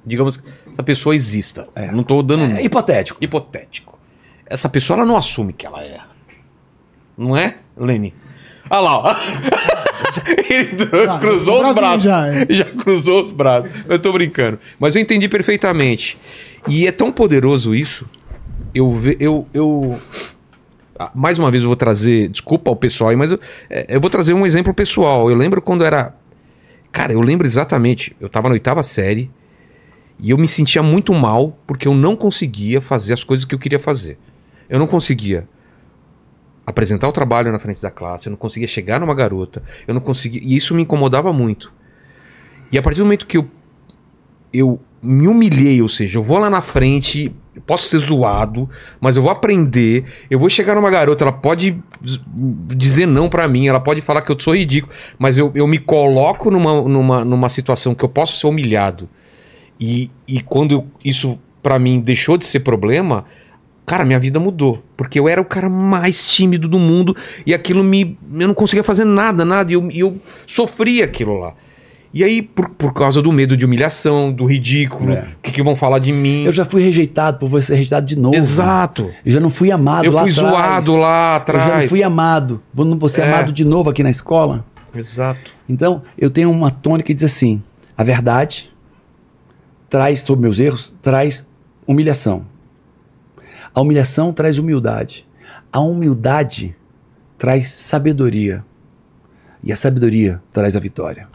Digamos 0.05 0.37
que 0.37 0.43
essa 0.71 0.83
pessoa 0.83 1.15
exista. 1.15 1.67
Não 1.93 2.03
tô 2.03 2.21
dando 2.21 2.43
É, 2.43 2.47
nomes. 2.47 2.65
hipotético. 2.65 3.23
Hipotético. 3.23 3.97
essa 4.45 4.67
pessoa 4.69 4.97
ela 4.97 5.05
não 5.05 5.15
assume 5.15 5.53
que 5.53 5.65
ela 5.65 5.81
erra. 5.83 6.07
Não 7.17 7.35
é, 7.37 7.57
Leni? 7.77 8.13
Olha 8.69 8.79
lá, 8.81 8.97
ó. 8.99 9.15
Ele 10.49 10.75
cruzou 11.19 11.65
os 11.67 11.75
braços. 11.75 12.03
já, 12.03 12.27
é. 12.27 12.45
Já 12.49 12.65
cruzou 12.65 13.21
os 13.21 13.31
braços. 13.31 13.71
Eu 13.87 13.99
tô 13.99 14.11
brincando. 14.13 14.59
Mas 14.79 14.95
eu 14.95 15.01
entendi 15.01 15.27
perfeitamente. 15.29 16.17
E 16.67 16.87
é 16.87 16.91
tão 16.91 17.11
poderoso 17.11 17.73
isso. 17.75 18.05
Eu 18.73 18.91
ve, 18.91 19.15
eu, 19.19 19.47
eu 19.53 19.99
Ah, 20.97 21.11
mais 21.13 21.37
uma 21.39 21.49
vez 21.51 21.63
eu 21.63 21.69
vou 21.69 21.75
trazer, 21.75 22.29
desculpa 22.29 22.69
ao 22.69 22.75
pessoal 22.75 23.09
aí, 23.11 23.15
mas 23.15 23.31
eu, 23.31 23.39
é, 23.69 23.85
eu 23.95 24.01
vou 24.01 24.09
trazer 24.09 24.33
um 24.33 24.45
exemplo 24.45 24.73
pessoal. 24.73 25.29
Eu 25.29 25.35
lembro 25.35 25.61
quando 25.61 25.83
era 25.85 26.13
Cara, 26.93 27.11
eu 27.11 27.19
lembro 27.19 27.47
exatamente. 27.47 28.15
Eu 28.21 28.29
tava 28.29 28.47
na 28.47 28.53
oitava 28.53 28.83
série 28.83 29.29
e 30.19 30.29
eu 30.29 30.37
me 30.37 30.47
sentia 30.47 30.83
muito 30.83 31.11
mal 31.11 31.57
porque 31.65 31.87
eu 31.87 31.95
não 31.95 32.15
conseguia 32.15 32.79
fazer 32.79 33.13
as 33.13 33.23
coisas 33.23 33.43
que 33.43 33.53
eu 33.55 33.59
queria 33.59 33.79
fazer. 33.79 34.17
Eu 34.69 34.77
não 34.77 34.85
conseguia 34.85 35.49
apresentar 36.65 37.09
o 37.09 37.11
trabalho 37.11 37.51
na 37.51 37.57
frente 37.57 37.81
da 37.81 37.89
classe, 37.89 38.27
eu 38.27 38.31
não 38.31 38.37
conseguia 38.37 38.67
chegar 38.67 38.99
numa 38.99 39.15
garota, 39.15 39.63
eu 39.87 39.93
não 39.93 39.99
conseguia. 39.99 40.39
E 40.41 40.55
isso 40.55 40.75
me 40.75 40.83
incomodava 40.83 41.33
muito. 41.33 41.73
E 42.71 42.77
a 42.77 42.81
partir 42.81 42.99
do 42.99 43.05
momento 43.05 43.25
que 43.25 43.37
eu, 43.37 43.49
eu 44.53 44.79
me 45.01 45.27
humilhei, 45.27 45.81
ou 45.81 45.89
seja, 45.89 46.17
eu 46.17 46.23
vou 46.23 46.37
lá 46.37 46.49
na 46.49 46.61
frente, 46.61 47.29
posso 47.67 47.87
ser 47.87 47.99
zoado, 47.99 48.69
mas 49.01 49.15
eu 49.17 49.21
vou 49.21 49.31
aprender, 49.31 50.05
eu 50.29 50.39
vou 50.39 50.49
chegar 50.49 50.75
numa 50.75 50.89
garota, 50.89 51.23
ela 51.25 51.31
pode 51.33 51.75
dizer 52.75 53.05
não 53.05 53.27
pra 53.27 53.47
mim, 53.47 53.67
ela 53.67 53.79
pode 53.79 53.99
falar 54.01 54.21
que 54.21 54.31
eu 54.31 54.39
sou 54.39 54.55
ridículo, 54.55 54.93
mas 55.19 55.37
eu, 55.37 55.51
eu 55.55 55.67
me 55.67 55.77
coloco 55.77 56.49
numa, 56.49 56.81
numa, 56.81 57.25
numa 57.25 57.49
situação 57.49 57.93
que 57.93 58.03
eu 58.05 58.09
posso 58.09 58.37
ser 58.37 58.47
humilhado. 58.47 59.09
E, 59.79 60.09
e 60.27 60.39
quando 60.39 60.71
eu- 60.73 60.87
isso 61.03 61.37
pra 61.61 61.77
mim 61.79 61.99
deixou 61.99 62.37
de 62.37 62.45
ser 62.45 62.61
problema, 62.61 63.25
cara, 63.85 64.05
minha 64.05 64.19
vida 64.19 64.39
mudou. 64.39 64.83
Porque 64.95 65.19
eu 65.19 65.27
era 65.27 65.41
o 65.41 65.45
cara 65.45 65.69
mais 65.69 66.25
tímido 66.27 66.67
do 66.67 66.77
mundo 66.79 67.15
e 67.45 67.53
aquilo 67.53 67.83
me. 67.83 68.17
Eu 68.33 68.47
não 68.47 68.53
conseguia 68.53 68.83
fazer 68.83 69.03
nada, 69.05 69.43
nada. 69.43 69.71
E 69.71 69.73
eu, 69.73 69.89
eu 69.91 70.17
sofria 70.47 71.05
aquilo 71.05 71.39
lá. 71.39 71.53
E 72.13 72.23
aí, 72.23 72.43
por, 72.43 72.69
por 72.69 72.93
causa 72.93 73.21
do 73.23 73.31
medo 73.31 73.57
de 73.57 73.65
humilhação, 73.65 74.31
do 74.31 74.45
ridículo, 74.45 75.13
o 75.13 75.17
É. 75.17 75.27
que, 75.41 75.51
que 75.51 75.63
vão 75.63 75.75
falar 75.75 75.97
de 75.97 76.11
mim? 76.11 76.43
Eu 76.45 76.51
já 76.51 76.63
fui 76.63 76.81
rejeitado, 76.83 77.39
por 77.39 77.49
você 77.49 77.67
ser 77.67 77.73
rejeitado 77.75 78.05
de 78.05 78.15
novo. 78.15 78.35
Exato. 78.35 79.09
Eu 79.25 79.31
já 79.31 79.39
não 79.39 79.49
fui 79.49 79.71
amado 79.71 80.05
Eu 80.05 80.11
lá 80.11 80.21
fui 80.21 80.31
atrás. 80.31 80.51
zoado 80.51 80.95
lá 80.95 81.31
Eu 81.31 81.37
atrás. 81.37 81.63
já 81.65 81.79
não 81.81 81.87
fui 81.87 82.03
amado. 82.03 82.61
Vou 82.71 82.85
não 82.85 82.99
vou 82.99 83.09
ser 83.09 83.21
É. 83.21 83.27
amado 83.33 83.51
de 83.51 83.65
novo 83.65 83.89
aqui 83.89 84.03
na 84.03 84.11
escola. 84.11 84.63
Exato. 84.93 85.51
Então, 85.67 86.03
eu 86.15 86.29
tenho 86.29 86.51
uma 86.51 86.69
tônica 86.69 87.07
que 87.07 87.13
diz 87.15 87.23
assim: 87.23 87.63
a 87.97 88.03
verdade 88.03 88.69
traz, 89.89 90.19
sobre 90.21 90.43
meus 90.43 90.59
erros, 90.59 90.93
traz 91.01 91.47
humilhação. 91.87 92.45
A 93.73 93.81
humilhação 93.81 94.31
traz 94.31 94.59
humildade. 94.59 95.25
A 95.71 95.79
humildade 95.79 96.75
traz 97.39 97.69
sabedoria. 97.71 98.63
E 99.63 99.71
a 99.73 99.75
sabedoria 99.75 100.39
traz 100.51 100.75
a 100.75 100.79
vitória. 100.79 101.27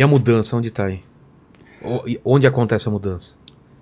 E 0.00 0.02
a 0.02 0.06
mudança, 0.06 0.56
onde 0.56 0.70
tá 0.70 0.86
aí? 0.86 1.02
Onde 2.24 2.46
acontece 2.46 2.88
a 2.88 2.90
mudança? 2.90 3.34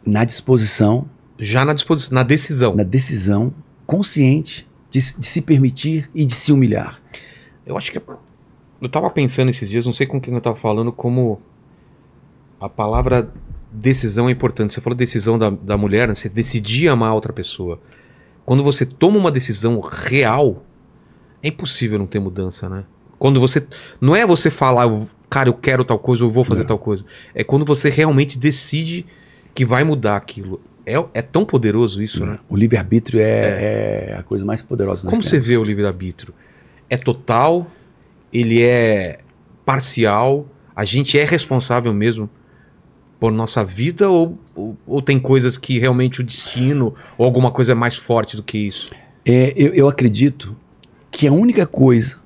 Na 0.05 0.25
disposição, 0.25 1.07
Já 1.39 1.65
na 1.65 1.73
disposição, 1.73 2.13
na 2.13 2.25
decisão. 2.25 2.75
na 2.75 2.83
decisão 2.83 3.55
consciente 3.87 4.67
de, 4.91 5.01
se- 5.01 5.17
de 5.17 5.25
se 5.25 5.41
permitir 5.41 6.11
e 6.13 6.25
de 6.25 6.35
se 6.35 6.51
humilhar. 6.53 7.01
Eu 7.65 7.79
acho 7.79 7.93
que. 7.93 7.99
é- 7.99 8.03
Eu 8.83 8.89
tava 8.89 9.09
pensando 9.11 9.49
esses 9.49 9.69
dias, 9.69 9.87
não 9.87 9.93
sei 9.95 10.09
com 10.09 10.21
quem 10.21 10.35
eu 10.35 10.41
tava 10.41 10.57
falando, 10.57 10.91
como 10.91 11.41
a 12.61 12.69
palavra 12.69 13.33
decisão 13.73 14.29
é 14.29 14.33
importante. 14.33 14.75
Você 14.75 14.81
falou 14.81 14.97
decisão 14.97 15.39
da, 15.39 15.51
da 15.51 15.77
mulher, 15.79 16.09
né? 16.09 16.17
você 16.17 16.29
decidir 16.29 16.89
amar 16.89 17.15
outra 17.15 17.33
pessoa. 17.33 17.79
Quando 18.45 18.65
você 18.65 18.85
toma 18.85 19.19
uma 19.19 19.31
decisão 19.31 19.79
real, 19.79 20.65
é 21.45 21.47
impossível 21.47 21.97
não 21.97 22.09
ter 22.09 22.19
mudança, 22.19 22.69
né? 22.69 22.83
Quando 23.21 23.39
você. 23.39 23.65
Não 24.01 24.17
é 24.17 24.27
você 24.27 24.51
falar, 24.51 24.89
cara, 25.29 25.49
eu 25.49 25.55
quero 25.55 25.85
tal 25.85 25.99
coisa, 25.99 26.23
eu 26.23 26.31
vou 26.31 26.45
fazer 26.45 26.61
Não. 26.61 26.69
tal 26.69 26.79
coisa. 26.79 27.05
É 27.35 27.45
quando 27.45 27.65
você 27.65 27.91
realmente 27.91 28.39
decide 28.39 29.07
que 29.55 29.65
vai 29.65 29.85
mudar 29.85 30.17
aquilo. 30.17 30.61
É, 30.87 30.95
é 31.13 31.23
tão 31.23 31.45
poderoso 31.45 32.03
isso, 32.03 32.25
né? 32.25 32.39
O 32.49 32.57
livre-arbítrio 32.57 33.21
é, 33.21 34.13
é 34.13 34.17
a 34.19 34.23
coisa 34.23 34.45
mais 34.45 34.63
poderosa 34.63 35.07
Como 35.07 35.23
você 35.23 35.39
vê 35.39 35.57
o 35.57 35.65
livre-arbítrio? 35.65 36.33
É 36.89 36.97
total? 36.97 37.71
Ele 38.33 38.63
é 38.63 39.19
parcial? 39.67 40.47
A 40.75 40.85
gente 40.85 41.19
é 41.19 41.25
responsável 41.25 41.93
mesmo 41.93 42.31
por 43.21 43.31
nossa 43.31 43.63
vida? 43.63 44.09
Ou, 44.09 44.39
ou, 44.55 44.77
ou 44.87 45.03
tem 45.03 45.19
coisas 45.19 45.59
que 45.59 45.79
realmente 45.79 46.23
o 46.23 46.25
destino 46.25 46.95
ou 47.19 47.27
alguma 47.27 47.51
coisa 47.51 47.73
é 47.73 47.75
mais 47.75 47.97
forte 47.97 48.35
do 48.35 48.43
que 48.43 48.57
isso? 48.57 48.91
É, 49.27 49.53
eu, 49.57 49.75
eu 49.75 49.89
acredito 49.89 50.57
que 51.11 51.27
a 51.27 51.33
única 51.33 51.67
coisa 51.67 52.17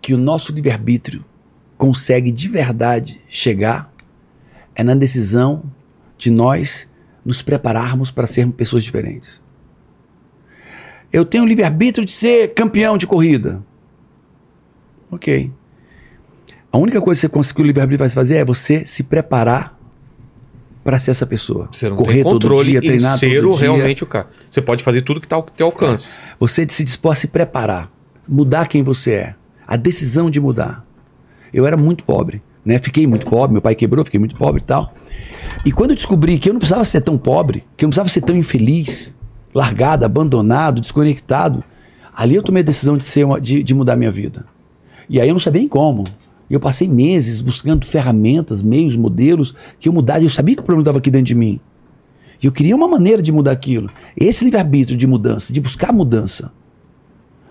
que 0.00 0.14
o 0.14 0.16
nosso 0.16 0.52
livre-arbítrio 0.52 1.22
consegue 1.76 2.30
de 2.32 2.48
verdade 2.48 3.20
chegar 3.28 3.92
é 4.74 4.82
na 4.82 4.94
decisão 4.94 5.62
de 6.18 6.30
nós 6.30 6.88
nos 7.24 7.42
prepararmos 7.42 8.10
para 8.10 8.26
sermos 8.26 8.54
pessoas 8.54 8.84
diferentes. 8.84 9.42
Eu 11.12 11.24
tenho 11.24 11.44
o 11.44 11.46
livre-arbítrio 11.46 12.04
de 12.04 12.12
ser 12.12 12.54
campeão 12.54 12.96
de 12.96 13.06
corrida. 13.06 13.62
Ok. 15.10 15.50
A 16.70 16.78
única 16.78 17.00
coisa 17.00 17.18
que 17.18 17.26
você 17.26 17.28
conseguiu 17.28 17.64
o 17.64 17.66
livre-arbítrio 17.66 18.06
vai 18.06 18.08
fazer 18.08 18.36
é 18.36 18.44
você 18.44 18.84
se 18.84 19.02
preparar 19.02 19.76
para 20.84 20.98
ser 20.98 21.10
essa 21.10 21.26
pessoa. 21.26 21.68
Você 21.72 21.88
não 21.88 21.96
Correr 21.96 22.14
tem 22.14 22.22
controle 22.22 22.72
todo 22.74 22.80
dia, 22.80 22.80
treinar 22.80 23.18
ser 23.18 23.40
todo 23.40 23.48
o 23.48 23.56
dia. 23.56 23.60
realmente 23.60 24.04
o 24.04 24.06
cara. 24.06 24.28
Você 24.48 24.62
pode 24.62 24.84
fazer 24.84 25.02
tudo 25.02 25.18
que 25.18 25.26
está 25.26 25.34
ao 25.34 25.42
teu 25.42 25.66
alcance. 25.66 26.12
Você 26.38 26.64
se 26.68 26.84
dispor 26.84 27.12
a 27.12 27.14
se 27.16 27.26
preparar, 27.26 27.90
mudar 28.28 28.68
quem 28.68 28.84
você 28.84 29.12
é, 29.12 29.34
a 29.66 29.76
decisão 29.76 30.30
de 30.30 30.38
mudar. 30.38 30.85
Eu 31.56 31.66
era 31.66 31.74
muito 31.76 32.04
pobre, 32.04 32.42
né? 32.62 32.78
Fiquei 32.78 33.06
muito 33.06 33.26
pobre, 33.26 33.52
meu 33.54 33.62
pai 33.62 33.74
quebrou, 33.74 34.04
fiquei 34.04 34.20
muito 34.20 34.36
pobre 34.36 34.60
e 34.60 34.64
tal. 34.64 34.92
E 35.64 35.72
quando 35.72 35.90
eu 35.92 35.96
descobri 35.96 36.38
que 36.38 36.50
eu 36.50 36.52
não 36.52 36.60
precisava 36.60 36.84
ser 36.84 37.00
tão 37.00 37.16
pobre, 37.16 37.64
que 37.76 37.84
eu 37.84 37.86
não 37.86 37.90
precisava 37.90 38.10
ser 38.10 38.20
tão 38.20 38.36
infeliz, 38.36 39.14
largado, 39.54 40.04
abandonado, 40.04 40.82
desconectado, 40.82 41.64
ali 42.14 42.34
eu 42.34 42.42
tomei 42.42 42.62
a 42.62 42.66
decisão 42.66 42.98
de, 42.98 43.04
ser 43.06 43.24
uma- 43.24 43.40
de, 43.40 43.62
de 43.62 43.74
mudar 43.74 43.96
minha 43.96 44.10
vida. 44.10 44.44
E 45.08 45.18
aí 45.18 45.28
eu 45.28 45.32
não 45.32 45.38
sabia 45.40 45.60
nem 45.60 45.68
como. 45.68 46.04
E 46.50 46.52
eu 46.52 46.60
passei 46.60 46.86
meses 46.86 47.40
buscando 47.40 47.86
ferramentas, 47.86 48.60
meios, 48.60 48.94
modelos 48.94 49.54
que 49.80 49.88
eu 49.88 49.92
mudasse. 49.94 50.24
Eu 50.24 50.30
sabia 50.30 50.54
que 50.56 50.60
o 50.60 50.64
problema 50.64 50.82
estava 50.82 50.98
aqui 50.98 51.10
dentro 51.10 51.26
de 51.28 51.34
mim. 51.34 51.58
E 52.42 52.46
eu 52.46 52.52
queria 52.52 52.76
uma 52.76 52.86
maneira 52.86 53.22
de 53.22 53.32
mudar 53.32 53.52
aquilo. 53.52 53.88
Esse 54.14 54.44
livre-arbítrio 54.44 54.96
de 54.96 55.06
mudança, 55.06 55.54
de 55.54 55.60
buscar 55.60 55.90
mudança. 55.90 56.52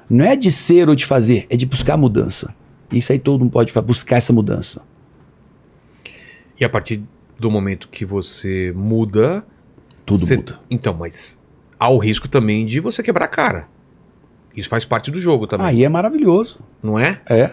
Não 0.08 0.24
é 0.24 0.36
de 0.36 0.52
ser 0.52 0.88
ou 0.90 0.96
de 0.96 1.06
fazer, 1.08 1.48
é 1.50 1.58
de 1.58 1.66
buscar 1.66 1.98
mudança. 1.98 2.54
Isso 2.98 3.12
aí 3.12 3.20
todo 3.20 3.40
mundo 3.42 3.52
pode 3.52 3.72
buscar 3.82 4.16
essa 4.18 4.32
mudança. 4.34 4.82
E 6.60 6.64
a 6.64 6.70
partir 6.70 7.02
do 7.38 7.52
momento 7.52 7.90
que 7.90 8.06
você 8.06 8.72
muda. 8.76 9.46
Tudo 10.06 10.26
você- 10.26 10.38
muda. 10.38 10.60
Então, 10.70 10.94
mas 10.94 11.38
há 11.80 11.90
o 11.90 11.98
risco 11.98 12.28
também 12.28 12.66
de 12.66 12.80
você 12.80 13.04
quebrar 13.04 13.26
a 13.26 13.28
cara. 13.28 13.68
Isso 14.56 14.70
faz 14.70 14.86
parte 14.86 15.12
do 15.12 15.20
jogo 15.20 15.46
também. 15.48 15.68
Aí 15.68 15.84
é 15.84 15.90
maravilhoso. 15.90 16.60
Não 16.82 16.98
é? 16.98 17.20
É, 17.26 17.52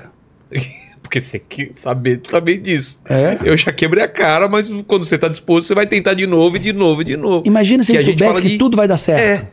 Porque 1.02 1.20
você 1.20 1.40
quer 1.40 1.72
saber 1.74 2.18
também 2.18 2.62
disso. 2.62 3.00
é. 3.04 3.36
Eu 3.42 3.56
já 3.56 3.72
quebrei 3.72 4.04
a 4.04 4.08
cara, 4.08 4.48
mas 4.48 4.70
quando 4.86 5.04
você 5.04 5.18
tá 5.18 5.26
disposto, 5.26 5.66
você 5.66 5.74
vai 5.74 5.86
tentar 5.86 6.14
de 6.14 6.26
novo, 6.28 6.56
e 6.56 6.60
de 6.60 6.72
novo, 6.72 7.02
e 7.02 7.04
de 7.04 7.16
novo. 7.16 7.42
Imagina 7.44 7.82
se 7.82 7.90
Que 7.90 7.98
ele 7.98 8.02
a 8.02 8.02
gente 8.06 8.18
soubesse 8.20 8.40
que 8.42 8.48
de- 8.50 8.58
tudo 8.58 8.76
vai 8.76 8.86
dar 8.86 8.96
certo. 8.96 9.20
É. 9.20 9.50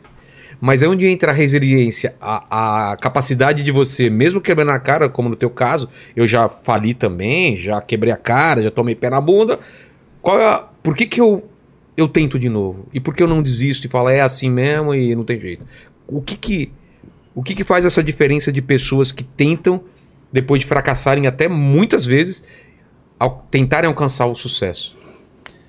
Mas 0.61 0.81
é 0.81 0.87
onde 0.87 1.07
entra 1.07 1.31
a 1.31 1.33
resiliência, 1.33 2.15
a, 2.19 2.91
a 2.91 2.97
capacidade 2.97 3.63
de 3.63 3.71
você, 3.71 4.09
mesmo 4.09 4.41
quebrando 4.41 4.71
a 4.71 4.79
cara, 4.79 5.07
como 5.07 5.29
no 5.29 5.35
teu 5.35 5.49
caso, 5.49 5.87
eu 6.15 6.27
já 6.27 6.49
fali 6.49 6.93
também, 6.93 7.55
já 7.55 7.81
quebrei 7.81 8.11
a 8.11 8.17
cara, 8.17 8.61
já 8.61 8.69
tomei 8.69 8.93
pé 8.93 9.09
na 9.09 9.21
bunda. 9.21 9.57
Qual 10.21 10.37
é 10.37 10.45
a, 10.45 10.57
por 10.83 10.95
que, 10.95 11.05
que 11.05 11.21
eu, 11.21 11.49
eu 11.95 12.09
tento 12.09 12.37
de 12.37 12.49
novo? 12.49 12.87
E 12.93 12.99
por 12.99 13.15
que 13.15 13.23
eu 13.23 13.27
não 13.27 13.41
desisto 13.41 13.87
e 13.87 13.89
falo, 13.89 14.09
é 14.09 14.19
assim 14.19 14.49
mesmo 14.49 14.93
e 14.93 15.15
não 15.15 15.23
tem 15.23 15.39
jeito? 15.39 15.65
O 16.05 16.21
que 16.21 16.35
que, 16.35 16.71
o 17.33 17.41
que, 17.41 17.55
que 17.55 17.63
faz 17.63 17.85
essa 17.85 18.03
diferença 18.03 18.51
de 18.51 18.61
pessoas 18.61 19.13
que 19.13 19.23
tentam, 19.23 19.81
depois 20.31 20.59
de 20.59 20.67
fracassarem 20.67 21.25
até 21.25 21.47
muitas 21.47 22.05
vezes, 22.05 22.43
ao 23.17 23.47
tentarem 23.49 23.87
alcançar 23.87 24.25
o 24.25 24.35
sucesso? 24.35 24.97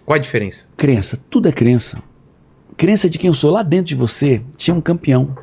Qual 0.04 0.16
a 0.16 0.18
diferença? 0.18 0.66
Crença, 0.76 1.16
tudo 1.30 1.48
é 1.48 1.52
crença. 1.52 2.02
Crença 2.80 3.10
de 3.10 3.18
quem 3.18 3.28
eu 3.28 3.34
sou. 3.34 3.50
Lá 3.50 3.62
dentro 3.62 3.88
de 3.88 3.94
você 3.94 4.40
tinha 4.56 4.74
um 4.74 4.80
campeão. 4.80 5.36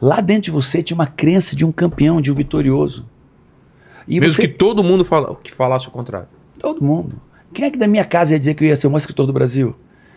Lá 0.00 0.22
dentro 0.22 0.44
de 0.44 0.50
você 0.50 0.82
tinha 0.82 0.94
uma 0.94 1.06
crença 1.06 1.54
de 1.54 1.66
um 1.66 1.70
campeão, 1.70 2.18
de 2.18 2.32
um 2.32 2.34
vitorioso. 2.34 3.04
E 4.08 4.18
mesmo 4.18 4.36
você, 4.36 4.48
que 4.48 4.54
todo 4.54 4.82
mundo 4.82 5.04
fala, 5.04 5.36
que 5.44 5.52
falasse 5.52 5.86
o 5.86 5.90
contrário. 5.90 6.28
todo 6.58 6.82
mundo. 6.82 7.20
Quem 7.52 7.66
é 7.66 7.70
que 7.70 7.76
da 7.76 7.86
minha 7.86 8.06
casa 8.06 8.32
ia 8.32 8.38
dizer 8.38 8.54
que 8.54 8.64
eu 8.64 8.68
ia 8.68 8.74
ser 8.76 8.86
o 8.86 8.90
maior 8.90 9.00
escritor 9.00 9.26
do 9.26 9.34
Brasil? 9.34 9.76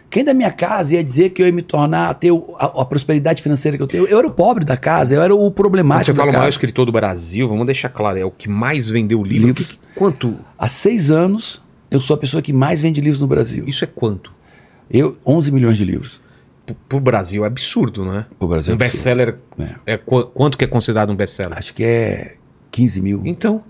Quem 0.10 0.24
da 0.24 0.34
minha 0.34 0.50
casa 0.50 0.96
ia 0.96 1.04
dizer 1.04 1.32
que 1.32 1.42
eu 1.42 1.46
ia 1.46 1.52
me 1.52 1.62
tornar, 1.62 2.14
ter 2.14 2.32
a, 2.58 2.82
a 2.84 2.86
prosperidade 2.86 3.44
financeira 3.44 3.76
que 3.76 3.84
eu 3.84 3.88
tenho? 3.88 4.08
Eu 4.08 4.20
era 4.20 4.28
o 4.28 4.32
pobre 4.32 4.64
da 4.64 4.78
casa, 4.78 5.14
eu 5.14 5.22
era 5.22 5.36
o 5.36 5.40
Quando 5.40 5.52
problemático 5.52 6.06
você 6.06 6.14
da 6.14 6.20
fala 6.20 6.32
o 6.32 6.40
maior 6.40 6.50
escritor 6.50 6.86
do 6.86 6.92
Brasil, 6.94 7.50
vamos 7.50 7.66
deixar 7.66 7.90
claro, 7.90 8.18
é 8.18 8.24
o 8.24 8.32
que 8.32 8.48
mais 8.48 8.90
vendeu 8.90 9.22
livro. 9.22 9.48
Livro. 9.48 9.66
Que- 9.66 9.78
quanto? 9.94 10.38
Há 10.58 10.70
seis 10.70 11.12
anos, 11.12 11.62
eu 11.92 12.00
sou 12.00 12.14
a 12.14 12.18
pessoa 12.18 12.42
que 12.42 12.54
mais 12.54 12.82
vende 12.82 13.02
livros 13.02 13.20
no 13.20 13.28
Brasil. 13.28 13.66
Isso 13.68 13.84
é 13.84 13.88
quanto? 13.88 14.32
Eu, 14.90 15.18
11 15.26 15.52
milhões 15.52 15.78
de 15.78 15.84
livros. 15.84 16.29
Pro- 16.88 17.00
Brasil 17.00 17.44
é 17.44 17.48
absurdo, 17.48 18.04
não 18.06 18.18
é? 18.20 18.26
Pro 18.38 18.48
Brasil. 18.48 18.74
um 18.74 18.78
best-seller, 18.78 19.38
É. 19.60 19.76
é, 19.94 19.98
qu- 19.98 20.26
quanto 20.28 20.58
que 20.58 20.64
é 20.64 20.68
considerado 20.68 21.12
um 21.12 21.16
best-seller? 21.16 21.58
Acho 21.58 21.74
que 21.74 21.84
é 21.84 22.36
15 22.72 23.02
mil, 23.02 23.22
Então, 23.26 23.64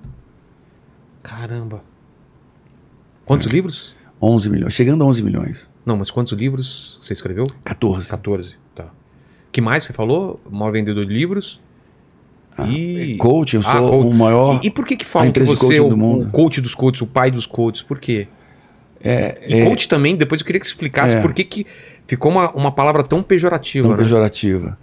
caramba. 1.23 1.81
Quantos 3.25 3.47
É. 3.47 3.49
livros? 3.49 3.93
11 4.21 4.49
milhões. 4.49 4.73
Chegando 4.73 5.03
a 5.03 5.07
11 5.07 5.23
milhões. 5.23 5.69
Não, 5.85 5.95
mas 5.97 6.11
quantos 6.11 6.33
livros 6.33 6.99
você 7.03 7.13
escreveu? 7.13 7.47
14. 7.63 8.09
14, 8.09 8.55
tá. 8.75 8.85
que 9.51 9.61
mais 9.61 9.83
você 9.83 9.93
falou? 9.93 10.39
Maior 10.49 10.71
vendedor 10.71 11.05
de 11.05 11.13
livros? 11.13 11.59
e... 12.67 13.15
Coach, 13.17 13.53
eu 13.55 13.61
Ah, 13.61 13.77
sou 13.77 13.89
coach. 13.89 14.07
o 14.07 14.13
maior. 14.13 14.59
E, 14.61 14.67
e 14.67 14.69
por 14.69 14.85
que 14.85 14.97
que 14.97 15.05
falam 15.05 15.31
que 15.31 15.39
você 15.45 15.77
é 15.77 15.81
o, 15.81 15.87
do 15.89 15.95
mundo. 15.95 16.27
o 16.27 16.29
coach 16.29 16.59
dos 16.59 16.75
coaches, 16.75 17.01
o 17.01 17.07
pai 17.07 17.31
dos 17.31 17.45
coaches? 17.45 17.81
Por 17.81 17.99
quê? 17.99 18.27
É, 19.03 19.37
E 19.47 19.55
é 19.59 19.65
coach 19.65 19.87
também, 19.87 20.15
depois 20.15 20.41
eu 20.41 20.45
queria 20.45 20.59
que 20.59 20.65
você 20.67 20.73
explicasse 20.73 21.15
É. 21.15 21.21
por 21.21 21.33
que 21.33 21.43
que 21.43 21.67
ficou 22.07 22.31
uma, 22.31 22.51
uma 22.51 22.71
palavra 22.71 23.03
tão 23.03 23.21
pejorativa, 23.23 23.87
tão 23.87 23.97
né? 23.97 24.03
pejorativa. 24.03 24.77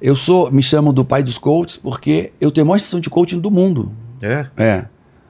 Eu 0.00 0.14
sou, 0.14 0.50
me 0.50 0.62
chamam 0.62 0.92
do 0.92 1.04
pai 1.04 1.22
dos 1.22 1.38
coaches 1.38 1.76
porque 1.76 2.32
eu 2.40 2.50
tenho 2.50 2.64
a 2.64 2.68
maior 2.68 2.78
sessão 2.78 3.00
de 3.00 3.10
coaching 3.10 3.40
do 3.40 3.50
mundo. 3.50 3.90
É? 4.22 4.46
É. 4.56 4.84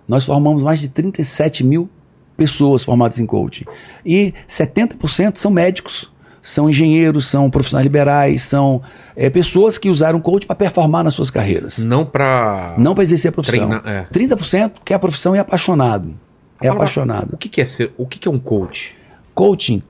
Nós 0.07 0.25
formamos 0.25 0.63
mais 0.63 0.79
de 0.79 0.89
37 0.89 1.65
mil 1.65 1.89
pessoas 2.37 2.85
formadas 2.85 3.19
em 3.19 3.27
coaching. 3.27 3.65
E 4.05 4.33
70% 4.49 5.37
são 5.39 5.51
médicos, 5.51 6.13
são 6.43 6.69
engenheiros, 6.69 7.27
são 7.27 7.51
profissionais 7.51 7.85
liberais, 7.85 8.43
são 8.43 8.81
é, 9.17 9.29
pessoas 9.29 9.77
que 9.77 9.91
usaram 9.91 10.21
coaching 10.21 10.47
para 10.47 10.55
performar 10.57 11.03
nas 11.03 11.15
suas 11.15 11.31
carreiras. 11.31 11.79
Não 11.79 12.05
pra... 12.07 12.75
Não 12.79 12.95
para 12.95 13.03
exercer 13.03 13.31
a 13.31 13.33
profissão. 13.33 13.69
Treinar, 13.69 13.83
é. 13.87 14.07
30% 14.13 14.73
quer 14.85 14.95
a 14.95 14.99
profissão 14.99 15.35
e 15.35 15.39
é 15.39 15.41
apaixonado. 15.41 16.15
A 16.61 16.65
É 16.65 16.69
palavra- 16.69 16.85
apaixonado. 16.85 17.35
O 17.35 17.37
que 17.37 17.49
que 17.49 17.61
é 17.61 17.65
ser... 17.65 17.93
O 17.97 18.07
que 18.07 18.19
que 18.19 18.27
é 18.29 18.31
um 18.31 18.39
coach? 18.39 18.95
Coaching 19.35 19.83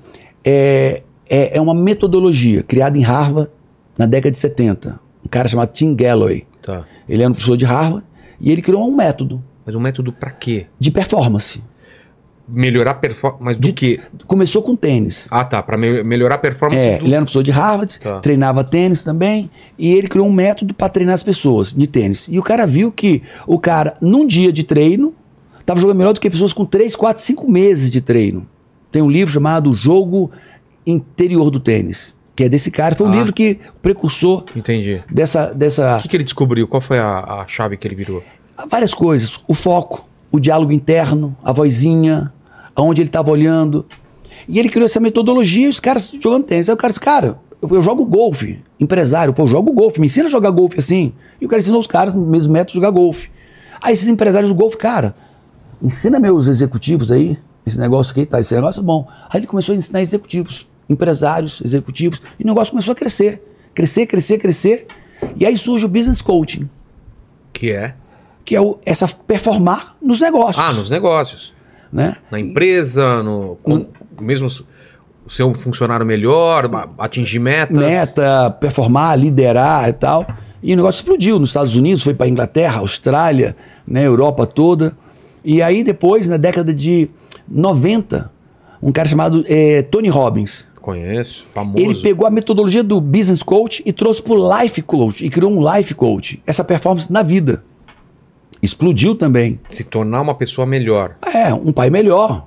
é, 0.44 1.02
é, 1.28 1.56
é 1.56 1.60
uma 1.60 1.74
metodologia 1.74 2.62
criada 2.62 2.96
em 2.98 3.02
Harvard 3.02 3.50
na 3.96 4.06
década 4.06 4.30
de 4.30 4.38
70. 4.38 5.00
Um 5.24 5.28
cara 5.28 5.48
chamado 5.48 5.70
Tim 5.72 5.94
Galloway. 5.94 6.44
Tá. 6.62 6.84
Ele 7.08 7.22
era 7.22 7.30
um 7.30 7.34
professor 7.34 7.56
de 7.56 7.64
Harvard 7.64 8.04
e 8.40 8.52
ele 8.52 8.60
criou 8.62 8.86
um 8.88 8.94
método 8.94 9.42
Mas 9.64 9.74
um 9.74 9.80
método 9.80 10.12
pra 10.12 10.30
quê? 10.30 10.66
de 10.78 10.90
performance. 10.90 11.62
Melhorar 12.50 12.92
a 12.92 12.94
performance... 12.94 13.44
Mas 13.44 13.56
do 13.58 13.68
De- 13.68 13.72
quê? 13.74 14.00
Começou 14.26 14.62
com 14.62 14.74
tênis. 14.74 15.28
Ah, 15.30 15.44
tá. 15.44 15.62
Pra 15.62 15.76
me- 15.76 16.02
melhorar 16.02 16.36
a 16.36 16.38
performance 16.38 16.80
É, 16.82 16.96
do... 16.98 17.04
ele 17.04 17.12
era 17.14 17.20
um 17.22 17.24
professor 17.26 17.42
de 17.42 17.50
Harvard, 17.50 17.98
Tá. 18.00 18.20
treinava 18.20 18.64
tênis 18.64 19.02
também, 19.02 19.50
e 19.78 19.92
ele 19.92 20.08
criou 20.08 20.26
um 20.26 20.32
método 20.32 20.72
para 20.72 20.88
treinar 20.88 21.14
as 21.14 21.22
pessoas 21.22 21.74
de 21.74 21.86
tênis. 21.86 22.26
E 22.30 22.38
o 22.38 22.42
cara 22.42 22.66
viu 22.66 22.90
que 22.90 23.22
o 23.46 23.58
cara, 23.58 23.96
num 24.00 24.26
dia 24.26 24.50
de 24.50 24.62
treino, 24.64 25.14
estava 25.68 25.80
jogando 25.80 25.98
melhor 25.98 26.12
do 26.14 26.20
que 26.20 26.30
pessoas 26.30 26.52
com 26.54 26.64
3, 26.64 26.96
4, 26.96 27.22
5 27.22 27.50
meses 27.50 27.90
de 27.90 28.00
treino. 28.00 28.46
Tem 28.90 29.02
um 29.02 29.10
livro 29.10 29.32
chamado 29.32 29.72
Jogo 29.74 30.30
Interior 30.86 31.50
do 31.50 31.60
Tênis, 31.60 32.14
que 32.34 32.44
é 32.44 32.48
desse 32.48 32.70
cara. 32.70 32.94
Foi 32.94 33.06
um 33.06 33.12
Ah. 33.12 33.16
livro 33.16 33.32
que 33.34 33.58
o 33.76 33.80
precursor 33.80 34.44
Entendi. 34.56 35.02
dessa, 35.10 35.52
dessa 35.52 35.98
O 35.98 36.02
que 36.02 36.08
que 36.08 36.16
ele 36.16 36.24
descobriu? 36.24 36.66
Qual 36.66 36.80
foi 36.80 36.98
a, 36.98 37.18
a 37.18 37.44
chave 37.46 37.76
que 37.76 37.86
ele 37.86 37.94
virou? 37.94 38.22
várias 38.70 38.92
coisas. 38.94 39.38
O 39.46 39.54
foco, 39.54 40.08
o 40.32 40.40
diálogo 40.40 40.72
interno, 40.72 41.36
a 41.44 41.52
vozinha, 41.52 42.32
aonde 42.74 43.02
ele 43.02 43.08
estava 43.08 43.30
olhando. 43.30 43.84
E 44.48 44.58
ele 44.58 44.68
criou 44.68 44.86
essa 44.86 44.98
metodologia 44.98 45.66
e 45.66 45.68
os 45.68 45.78
caras 45.78 46.10
jogando 46.20 46.44
tênis. 46.44 46.68
Aí 46.68 46.74
o 46.74 46.78
cara 46.78 46.90
disse, 46.90 47.00
cara, 47.00 47.38
eu, 47.62 47.68
eu 47.70 47.82
jogo 47.82 48.04
golfe, 48.06 48.58
empresário, 48.80 49.32
pô, 49.34 49.42
eu 49.42 49.48
jogo 49.48 49.70
golfe, 49.72 50.00
me 50.00 50.06
ensina 50.06 50.26
a 50.26 50.30
jogar 50.30 50.50
golfe 50.50 50.78
assim. 50.78 51.12
E 51.40 51.44
o 51.44 51.48
cara 51.48 51.60
ensinou 51.60 51.78
os 51.78 51.86
caras 51.86 52.14
no 52.14 52.26
mesmo 52.26 52.52
método 52.52 52.72
a 52.72 52.80
jogar 52.86 52.90
golfe. 52.90 53.30
Aí 53.80 53.92
esses 53.92 54.08
empresários 54.08 54.50
do 54.50 54.54
golfe, 54.56 54.76
cara, 54.76 55.14
ensina 55.82 56.18
meus 56.18 56.46
executivos 56.48 57.10
aí, 57.12 57.38
esse 57.66 57.78
negócio 57.78 58.12
aqui, 58.12 58.24
tá, 58.26 58.40
esse 58.40 58.54
negócio 58.54 58.80
é 58.80 58.82
bom. 58.82 59.06
Aí 59.30 59.40
ele 59.40 59.46
começou 59.46 59.74
a 59.74 59.76
ensinar 59.78 60.00
executivos, 60.00 60.66
empresários, 60.88 61.60
executivos, 61.64 62.22
e 62.38 62.44
o 62.44 62.46
negócio 62.46 62.70
começou 62.72 62.92
a 62.92 62.94
crescer. 62.94 63.42
Crescer, 63.74 64.06
crescer, 64.06 64.38
crescer. 64.38 64.86
E 65.36 65.44
aí 65.44 65.56
surge 65.58 65.84
o 65.84 65.88
business 65.88 66.22
coaching 66.22 66.68
Que 67.52 67.72
é? 67.72 67.94
que 68.44 68.56
é 68.56 68.60
o- 68.60 68.78
essa 68.86 69.06
performar 69.06 69.94
nos 70.00 70.20
negócios. 70.20 70.58
Ah, 70.64 70.72
nos 70.72 70.88
negócios. 70.88 71.52
né? 71.92 72.16
Na 72.30 72.38
empresa, 72.40 73.22
no... 73.22 73.56
com- 73.62 73.86
mesmo 74.20 74.48
o 75.26 75.30
seu 75.30 75.52
funcionário 75.54 76.04
melhor, 76.06 76.68
atingir 76.98 77.38
metas. 77.38 77.76
Meta, 77.76 78.50
performar, 78.58 79.18
liderar 79.18 79.88
e 79.88 79.92
tal. 79.92 80.26
E 80.62 80.72
o 80.72 80.76
negócio 80.76 81.00
explodiu 81.00 81.38
nos 81.38 81.50
Estados 81.50 81.76
Unidos, 81.76 82.02
foi 82.02 82.14
para 82.14 82.26
Inglaterra, 82.28 82.78
Austrália, 82.80 83.54
né, 83.86 84.06
Europa 84.06 84.46
toda. 84.46 84.96
E 85.44 85.62
aí 85.62 85.82
depois, 85.84 86.26
na 86.26 86.36
década 86.36 86.72
de 86.72 87.08
90, 87.48 88.30
um 88.82 88.92
cara 88.92 89.08
chamado 89.08 89.44
eh, 89.48 89.82
Tony 89.82 90.08
Robbins, 90.08 90.66
Conheço, 90.80 91.44
famoso. 91.52 91.84
ele 91.84 92.00
pegou 92.00 92.26
a 92.26 92.30
metodologia 92.30 92.82
do 92.82 93.00
business 93.00 93.42
coach 93.42 93.82
e 93.84 93.92
trouxe 93.92 94.22
para 94.22 94.32
o 94.32 94.60
life 94.62 94.80
coach 94.82 95.24
e 95.24 95.28
criou 95.28 95.50
um 95.52 95.76
life 95.76 95.94
coach. 95.94 96.42
Essa 96.46 96.64
performance 96.64 97.12
na 97.12 97.22
vida. 97.22 97.62
Explodiu 98.62 99.14
também. 99.14 99.60
Se 99.70 99.84
tornar 99.84 100.20
uma 100.20 100.34
pessoa 100.34 100.66
melhor. 100.66 101.16
É, 101.32 101.52
um 101.54 101.72
pai 101.72 101.90
melhor, 101.90 102.46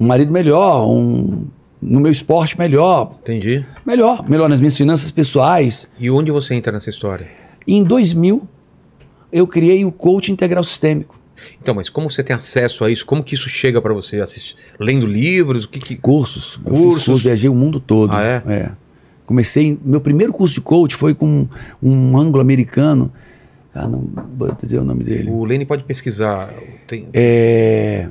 um 0.00 0.06
marido 0.06 0.32
melhor, 0.32 0.86
um 0.88 1.46
no 1.80 1.98
meu 1.98 2.12
esporte 2.12 2.56
melhor, 2.56 3.12
Entendi. 3.20 3.66
melhor, 3.84 4.24
melhor 4.30 4.48
nas 4.48 4.60
minhas 4.60 4.76
finanças 4.76 5.10
pessoais. 5.10 5.88
E 5.98 6.08
onde 6.08 6.30
você 6.30 6.54
entra 6.54 6.70
nessa 6.72 6.88
história? 6.88 7.26
Em 7.66 7.82
2000 7.82 8.46
eu 9.32 9.46
criei 9.46 9.84
o 9.84 9.90
coach 9.90 10.30
integral 10.30 10.62
sistêmico, 10.62 11.18
Então, 11.60 11.74
mas 11.74 11.88
como 11.88 12.10
você 12.10 12.22
tem 12.22 12.34
acesso 12.34 12.84
a 12.84 12.90
isso? 12.90 13.04
Como 13.06 13.22
que 13.22 13.34
isso 13.34 13.48
chega 13.48 13.80
pra 13.80 13.92
você? 13.92 14.20
Assist... 14.20 14.56
Lendo 14.78 15.06
livros? 15.06 15.64
O 15.64 15.68
que 15.68 15.80
que... 15.80 15.96
cursos. 15.96 16.58
Eu 16.64 16.72
Cursos. 16.72 16.94
fiz 16.96 17.04
curso, 17.04 17.24
viajei 17.24 17.48
o 17.50 17.54
mundo 17.54 17.78
todo. 17.80 18.12
Ah, 18.12 18.22
é? 18.22 18.70
Comecei, 19.26 19.78
meu 19.84 20.00
primeiro 20.00 20.32
curso 20.32 20.54
de 20.54 20.60
coach 20.60 20.94
foi 20.96 21.14
com 21.14 21.46
um 21.82 22.18
anglo-americano, 22.18 23.10
ah, 23.74 23.88
não 23.88 24.06
vou 24.36 24.52
dizer 24.60 24.78
o 24.78 24.84
nome 24.84 25.02
dele. 25.04 25.30
O 25.30 25.44
Lene 25.44 25.64
pode 25.64 25.84
pesquisar. 25.84 26.52
Tem... 26.86 27.06
É... 27.14 28.08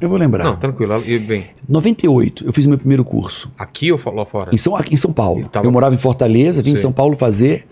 Eu 0.00 0.08
vou 0.08 0.18
lembrar. 0.18 0.44
Não, 0.44 0.56
tranquilo. 0.56 1.02
E, 1.06 1.18
bem, 1.18 1.48
98, 1.68 2.44
eu 2.46 2.52
fiz 2.52 2.66
meu 2.66 2.78
primeiro 2.78 3.04
curso. 3.04 3.50
aqui 3.58 3.92
ou 3.92 4.00
lá 4.14 4.24
fora? 4.24 4.54
Em 4.54 4.56
São, 4.58 4.74
aqui 4.76 4.94
em 4.94 4.96
São 4.96 5.12
Paulo. 5.12 5.48
Tava- 5.48 5.66
Eu 5.66 5.72
morava 5.72 5.94
em 5.94 5.98
Fortaleza, 5.98 6.62
vim 6.62 6.72
em. 6.72 6.76
São 6.76 6.92
Paulo 6.92 7.16
fazer. 7.16 7.66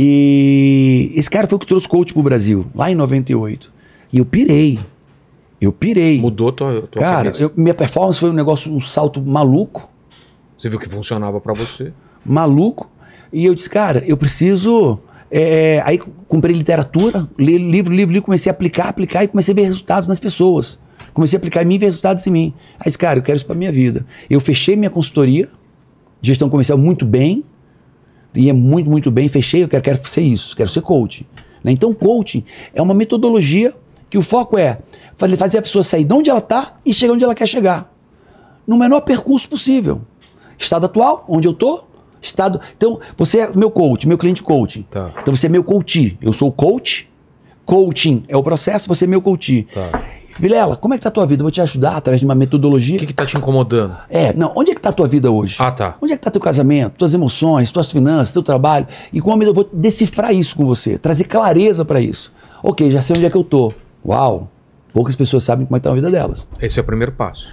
E 0.00 1.10
esse 1.16 1.28
cara 1.28 1.48
foi 1.48 1.56
o 1.56 1.58
que 1.58 1.66
trouxe 1.66 1.88
coach 1.88 2.12
pro 2.14 2.22
Brasil, 2.22 2.64
lá 2.72 2.88
em 2.88 2.94
98. 2.94 3.72
E 4.12 4.18
eu 4.18 4.24
pirei. 4.24 4.78
Eu 5.60 5.72
pirei. 5.72 6.20
Mudou 6.20 6.52
tua, 6.52 6.82
tua 6.82 7.02
cara, 7.02 7.32
eu- 7.36 7.50
minha 7.56 7.74
performance 7.74 8.20
foi 8.20 8.30
um 8.30 8.32
negócio, 8.32 8.72
um 8.72 8.80
salto 8.80 9.20
maluco. 9.20 9.90
Você 10.56 10.68
viu 10.68 10.78
que 10.78 10.88
funcionava 10.88 11.40
pra 11.40 11.52
você. 11.52 11.92
maluco. 12.24 12.88
E 13.32 13.44
eu 13.44 13.54
disse, 13.54 13.68
cara, 13.68 14.02
eu 14.06 14.16
preciso. 14.16 14.98
é, 15.30 15.82
aí 15.84 15.98
comprei 16.26 16.54
literatura, 16.56 17.28
li 17.38 17.58
livro, 17.58 17.92
livro, 17.94 18.12
livro, 18.14 18.24
comecei 18.24 18.48
a 18.50 18.54
aplicar, 18.54 18.88
aplicar 18.88 19.24
e 19.24 19.28
comecei 19.28 19.52
a 19.52 19.56
ver 19.56 19.62
resultados 19.64 20.08
nas 20.08 20.18
pessoas. 20.18 20.78
Comecei 21.12 21.36
a 21.36 21.38
aplicar 21.38 21.62
em 21.62 21.66
mim 21.66 21.74
e 21.74 21.78
ver 21.78 21.86
resultados 21.86 22.26
em 22.26 22.30
mim. 22.30 22.54
Aí 22.80 22.84
disse, 22.86 22.96
cara, 22.96 23.18
eu 23.18 23.22
quero 23.22 23.36
isso 23.36 23.44
pra 23.44 23.54
minha 23.54 23.70
vida. 23.72 24.06
Eu 24.30 24.40
fechei 24.40 24.74
minha 24.76 24.88
consultoria, 24.90 25.48
gestão 26.22 26.48
comercial 26.48 26.78
muito 26.78 27.04
bem, 27.04 27.44
ia 28.34 28.54
muito, 28.54 28.88
muito 28.90 29.10
bem, 29.10 29.28
fechei, 29.28 29.62
eu 29.62 29.68
quero, 29.68 29.82
quero 29.82 30.08
ser 30.08 30.22
isso, 30.22 30.56
quero 30.56 30.68
ser 30.68 30.80
coach. 30.80 31.26
Né? 31.62 31.72
Então, 31.72 31.92
coaching 31.94 32.44
é 32.74 32.80
uma 32.80 32.94
metodologia 32.94 33.74
que 34.10 34.18
o 34.18 34.22
foco 34.22 34.58
é 34.58 34.78
fazer 35.36 35.58
a 35.58 35.62
pessoa 35.62 35.82
sair 35.82 36.04
de 36.04 36.14
onde 36.14 36.30
ela 36.30 36.38
está 36.38 36.76
e 36.84 36.94
chegar 36.94 37.12
onde 37.12 37.24
ela 37.24 37.34
quer 37.34 37.46
chegar. 37.46 37.92
No 38.66 38.76
menor 38.76 39.00
percurso 39.00 39.48
possível. 39.48 40.00
Estado 40.58 40.86
atual, 40.86 41.24
onde 41.28 41.46
eu 41.46 41.52
tô, 41.52 41.84
estado. 42.20 42.60
Então, 42.76 43.00
você 43.16 43.40
é 43.40 43.56
meu 43.56 43.70
coach, 43.70 44.06
meu 44.06 44.18
cliente 44.18 44.42
coaching. 44.42 44.82
Tá. 44.82 45.12
Então 45.20 45.34
você 45.34 45.46
é 45.46 45.50
meu 45.50 45.64
coach. 45.64 46.18
Eu 46.20 46.32
sou 46.32 46.48
o 46.48 46.52
coach. 46.52 47.08
Coaching 47.64 48.24
é 48.28 48.36
o 48.36 48.42
processo, 48.42 48.88
você 48.88 49.04
é 49.04 49.08
meu 49.08 49.20
coach. 49.20 49.66
Tá. 49.74 50.02
Vilela, 50.38 50.76
como 50.76 50.94
é 50.94 50.98
que 50.98 51.02
tá 51.02 51.08
a 51.08 51.12
tua 51.12 51.26
vida? 51.26 51.40
Eu 51.40 51.44
vou 51.44 51.50
te 51.50 51.60
ajudar 51.60 51.96
através 51.96 52.20
de 52.20 52.26
uma 52.26 52.34
metodologia. 52.34 52.96
O 52.96 53.00
que 53.00 53.06
que 53.06 53.14
tá 53.14 53.26
te 53.26 53.36
incomodando? 53.36 53.96
É, 54.08 54.32
não, 54.32 54.52
onde 54.54 54.70
é 54.70 54.74
que 54.74 54.80
tá 54.80 54.90
a 54.90 54.92
tua 54.92 55.08
vida 55.08 55.30
hoje? 55.30 55.56
Ah, 55.58 55.72
tá. 55.72 55.96
Onde 56.00 56.12
é 56.12 56.16
que 56.16 56.22
tá 56.22 56.30
teu 56.30 56.40
casamento, 56.40 56.94
tuas 56.96 57.12
emoções, 57.12 57.72
tuas 57.72 57.90
finanças, 57.90 58.32
teu 58.32 58.42
trabalho? 58.42 58.86
E 59.12 59.20
como 59.20 59.42
eu 59.42 59.52
vou 59.52 59.68
decifrar 59.72 60.32
isso 60.32 60.56
com 60.56 60.64
você, 60.64 60.96
trazer 60.96 61.24
clareza 61.24 61.84
para 61.84 62.00
isso. 62.00 62.32
Ok, 62.62 62.90
já 62.90 63.02
sei 63.02 63.16
onde 63.16 63.26
é 63.26 63.30
que 63.30 63.36
eu 63.36 63.44
tô. 63.44 63.72
Uau! 64.06 64.48
Poucas 64.92 65.16
pessoas 65.16 65.44
sabem 65.44 65.66
como 65.66 65.76
é 65.76 65.80
que 65.80 65.84
tá 65.84 65.90
a 65.90 65.94
vida 65.94 66.10
delas. 66.10 66.46
Esse 66.60 66.78
é 66.78 66.82
o 66.82 66.84
primeiro 66.84 67.12
passo. 67.12 67.46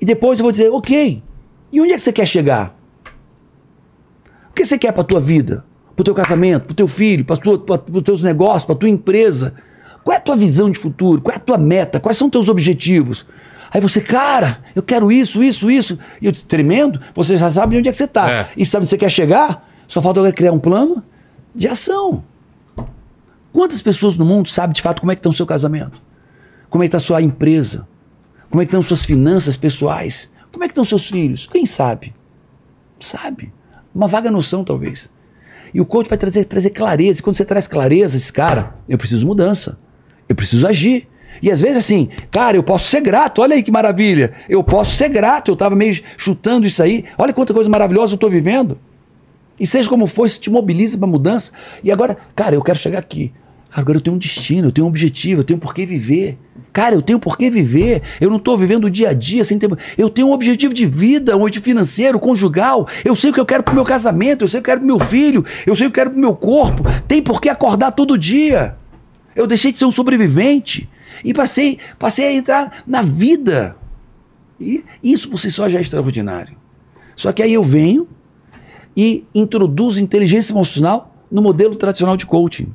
E 0.00 0.04
depois 0.04 0.38
eu 0.38 0.44
vou 0.44 0.52
dizer, 0.52 0.70
ok, 0.70 1.22
e 1.72 1.80
onde 1.80 1.92
é 1.92 1.96
que 1.96 2.02
você 2.02 2.12
quer 2.12 2.26
chegar? 2.26 2.74
O 4.50 4.54
que 4.54 4.64
você 4.64 4.78
quer 4.78 4.92
para 4.92 5.04
tua 5.04 5.20
vida? 5.20 5.64
Para 5.94 6.02
o 6.02 6.04
teu 6.04 6.14
casamento, 6.14 6.64
para 6.64 6.72
o 6.72 6.74
teu 6.74 6.88
filho, 6.88 7.24
para 7.24 7.36
os 7.36 8.02
teus 8.02 8.22
negócios, 8.22 8.64
para 8.64 8.74
tua 8.74 8.88
empresa? 8.88 9.54
Qual 10.08 10.14
é 10.14 10.16
a 10.16 10.22
tua 10.22 10.36
visão 10.36 10.70
de 10.70 10.78
futuro? 10.78 11.20
Qual 11.20 11.34
é 11.34 11.36
a 11.36 11.38
tua 11.38 11.58
meta? 11.58 12.00
Quais 12.00 12.16
são 12.16 12.30
teus 12.30 12.48
objetivos? 12.48 13.26
Aí 13.70 13.78
você, 13.78 14.00
cara, 14.00 14.58
eu 14.74 14.82
quero 14.82 15.12
isso, 15.12 15.42
isso, 15.42 15.70
isso. 15.70 15.98
E 16.22 16.24
eu 16.24 16.32
disse, 16.32 16.46
tremendo, 16.46 16.98
você 17.14 17.36
já 17.36 17.50
sabe 17.50 17.76
onde 17.76 17.90
é 17.90 17.90
que 17.90 17.98
você 17.98 18.04
está. 18.04 18.30
É. 18.30 18.48
E 18.56 18.64
sabe 18.64 18.84
onde 18.84 18.88
você 18.88 18.96
quer 18.96 19.10
chegar? 19.10 19.68
Só 19.86 20.00
falta 20.00 20.20
agora 20.20 20.32
criar 20.32 20.52
um 20.52 20.58
plano 20.58 21.04
de 21.54 21.68
ação. 21.68 22.24
Quantas 23.52 23.82
pessoas 23.82 24.16
no 24.16 24.24
mundo 24.24 24.48
sabem 24.48 24.72
de 24.72 24.80
fato 24.80 25.00
como 25.00 25.12
é 25.12 25.14
que 25.14 25.18
está 25.18 25.28
o 25.28 25.34
seu 25.34 25.44
casamento? 25.44 26.00
Como 26.70 26.82
é 26.82 26.86
que 26.86 26.88
está 26.88 26.96
a 26.96 27.06
sua 27.06 27.20
empresa? 27.20 27.86
Como 28.48 28.62
é 28.62 28.64
que 28.64 28.70
estão 28.70 28.80
suas 28.80 29.04
finanças 29.04 29.58
pessoais? 29.58 30.26
Como 30.50 30.64
é 30.64 30.68
que 30.68 30.72
estão 30.72 30.84
seus 30.84 31.06
filhos? 31.06 31.46
Quem 31.46 31.66
sabe? 31.66 32.14
Sabe? 32.98 33.52
Uma 33.94 34.08
vaga 34.08 34.30
noção, 34.30 34.64
talvez. 34.64 35.10
E 35.74 35.82
o 35.82 35.84
coach 35.84 36.08
vai 36.08 36.16
trazer, 36.16 36.46
trazer 36.46 36.70
clareza. 36.70 37.20
E 37.20 37.22
quando 37.22 37.36
você 37.36 37.44
traz 37.44 37.68
clareza, 37.68 38.16
esse 38.16 38.32
cara, 38.32 38.72
eu 38.88 38.96
preciso 38.96 39.26
mudança. 39.26 39.76
Eu 40.28 40.34
preciso 40.36 40.66
agir. 40.66 41.08
E 41.42 41.50
às 41.50 41.60
vezes 41.60 41.78
assim, 41.78 42.08
cara, 42.30 42.56
eu 42.56 42.62
posso 42.62 42.88
ser 42.88 43.00
grato, 43.00 43.40
olha 43.40 43.54
aí 43.54 43.62
que 43.62 43.70
maravilha. 43.70 44.32
Eu 44.48 44.62
posso 44.62 44.96
ser 44.96 45.08
grato, 45.08 45.50
eu 45.50 45.54
estava 45.54 45.74
meio 45.76 46.00
chutando 46.16 46.66
isso 46.66 46.82
aí. 46.82 47.04
Olha 47.16 47.32
quanta 47.32 47.54
coisa 47.54 47.70
maravilhosa 47.70 48.14
eu 48.14 48.16
estou 48.16 48.30
vivendo. 48.30 48.78
E 49.58 49.66
seja 49.66 49.88
como 49.88 50.06
for, 50.06 50.26
isso 50.26 50.40
te 50.40 50.50
mobiliza 50.50 50.96
para 50.96 51.06
mudança. 51.06 51.50
E 51.82 51.90
agora, 51.90 52.16
cara, 52.34 52.54
eu 52.54 52.62
quero 52.62 52.78
chegar 52.78 52.98
aqui. 52.98 53.32
Cara, 53.70 53.82
agora 53.82 53.98
eu 53.98 54.00
tenho 54.00 54.16
um 54.16 54.18
destino, 54.18 54.68
eu 54.68 54.72
tenho 54.72 54.86
um 54.86 54.90
objetivo, 54.90 55.40
eu 55.40 55.44
tenho 55.44 55.58
por 55.58 55.74
que 55.74 55.84
viver. 55.84 56.38
Cara, 56.72 56.94
eu 56.94 57.02
tenho 57.02 57.18
por 57.18 57.36
que 57.36 57.50
viver. 57.50 58.02
Eu 58.20 58.30
não 58.30 58.36
estou 58.36 58.56
vivendo 58.56 58.84
o 58.84 58.90
dia 58.90 59.10
a 59.10 59.12
dia 59.12 59.42
sem 59.44 59.58
ter. 59.58 59.68
Eu 59.96 60.08
tenho 60.08 60.28
um 60.28 60.32
objetivo 60.32 60.72
de 60.72 60.86
vida, 60.86 61.36
um 61.36 61.42
objetivo 61.42 61.64
financeiro, 61.64 62.20
conjugal. 62.20 62.86
Eu 63.04 63.16
sei 63.16 63.30
o 63.30 63.32
que 63.32 63.40
eu 63.40 63.46
quero 63.46 63.62
pro 63.62 63.74
meu 63.74 63.84
casamento, 63.84 64.44
eu 64.44 64.48
sei 64.48 64.60
o 64.60 64.62
que 64.62 64.70
eu 64.70 64.74
quero 64.74 64.80
pro 64.80 64.86
meu 64.86 65.00
filho, 65.04 65.44
eu 65.66 65.74
sei 65.74 65.86
o 65.86 65.90
que 65.90 65.98
eu 65.98 66.04
quero 66.04 66.10
pro 66.10 66.20
meu 66.20 66.34
corpo. 66.34 66.84
Tem 67.06 67.22
por 67.22 67.40
que 67.40 67.48
acordar 67.48 67.90
todo 67.90 68.16
dia. 68.16 68.77
Eu 69.38 69.46
deixei 69.46 69.70
de 69.70 69.78
ser 69.78 69.84
um 69.84 69.92
sobrevivente 69.92 70.88
e 71.24 71.32
passei, 71.32 71.78
passei 71.96 72.26
a 72.26 72.32
entrar 72.32 72.82
na 72.84 73.02
vida. 73.02 73.76
E 74.60 74.84
isso 75.00 75.30
por 75.30 75.38
si 75.38 75.48
só 75.48 75.68
já 75.68 75.78
é 75.78 75.80
extraordinário. 75.80 76.56
Só 77.14 77.32
que 77.32 77.40
aí 77.40 77.54
eu 77.54 77.62
venho 77.62 78.08
e 78.96 79.24
introduzo 79.32 80.02
inteligência 80.02 80.52
emocional 80.52 81.14
no 81.30 81.40
modelo 81.40 81.76
tradicional 81.76 82.16
de 82.16 82.26
coaching. 82.26 82.74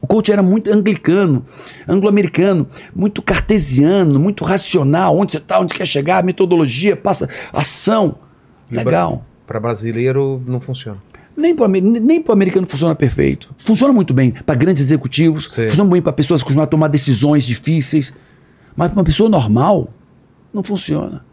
O 0.00 0.06
coach 0.06 0.32
era 0.32 0.42
muito 0.42 0.72
anglicano, 0.72 1.44
anglo-americano, 1.86 2.66
muito 2.96 3.20
cartesiano, 3.20 4.18
muito 4.18 4.44
racional. 4.44 5.14
Onde 5.18 5.32
você 5.32 5.38
está, 5.38 5.60
onde 5.60 5.74
quer 5.74 5.86
chegar, 5.86 6.24
metodologia, 6.24 6.96
passa 6.96 7.28
ação. 7.52 8.16
Legal. 8.70 9.26
Para 9.46 9.60
brasileiro 9.60 10.42
não 10.46 10.58
funciona. 10.58 11.02
Nem 11.38 11.54
para 11.54 11.68
nem 11.68 12.24
o 12.26 12.32
americano 12.32 12.66
funciona 12.66 12.94
perfeito. 12.94 13.54
Funciona 13.64 13.92
muito 13.92 14.12
bem 14.12 14.32
para 14.32 14.54
grandes 14.56 14.82
executivos, 14.82 15.44
Sim. 15.44 15.68
funciona 15.68 15.90
bem 15.90 16.02
para 16.02 16.12
pessoas 16.12 16.42
que 16.42 16.46
costumam 16.46 16.66
tomar 16.66 16.88
decisões 16.88 17.44
difíceis. 17.44 18.12
Mas 18.76 18.88
para 18.88 18.98
uma 18.98 19.04
pessoa 19.04 19.28
normal, 19.28 19.88
não 20.52 20.62
funciona. 20.62 21.24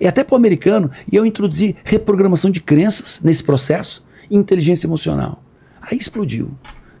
E 0.00 0.06
até 0.06 0.22
para 0.22 0.34
o 0.34 0.36
americano, 0.36 0.90
e 1.10 1.16
eu 1.16 1.26
introduzi 1.26 1.74
reprogramação 1.84 2.50
de 2.50 2.60
crenças 2.60 3.20
nesse 3.22 3.42
processo, 3.42 4.04
inteligência 4.30 4.86
emocional. 4.86 5.42
Aí 5.82 5.98
explodiu 5.98 6.50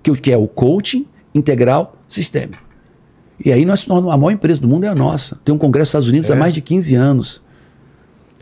que 0.02 0.32
é 0.32 0.36
o 0.36 0.48
coaching 0.48 1.06
integral 1.34 1.96
sistêmico. 2.08 2.62
E 3.44 3.52
aí 3.52 3.64
nós 3.64 3.86
a 3.88 4.00
maior 4.16 4.30
empresa 4.30 4.60
do 4.60 4.66
mundo 4.66 4.84
é 4.84 4.88
a 4.88 4.94
nossa. 4.94 5.38
Tem 5.44 5.54
um 5.54 5.58
congresso 5.58 5.82
nos 5.82 5.88
Estados 5.90 6.08
Unidos 6.08 6.30
é. 6.30 6.32
há 6.32 6.36
mais 6.36 6.54
de 6.54 6.60
15 6.60 6.94
anos. 6.94 7.42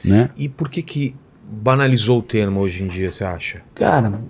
Né? 0.03 0.31
E 0.37 0.49
por 0.49 0.71
que 0.71 0.83
que 0.83 1.15
banalizou 1.49 2.19
o 2.19 2.23
termo 2.23 2.61
hoje 2.61 2.83
em 2.83 2.89
dia, 2.89 3.11
você 3.11 3.25
acha? 3.25 3.63
Cara, 3.75 4.21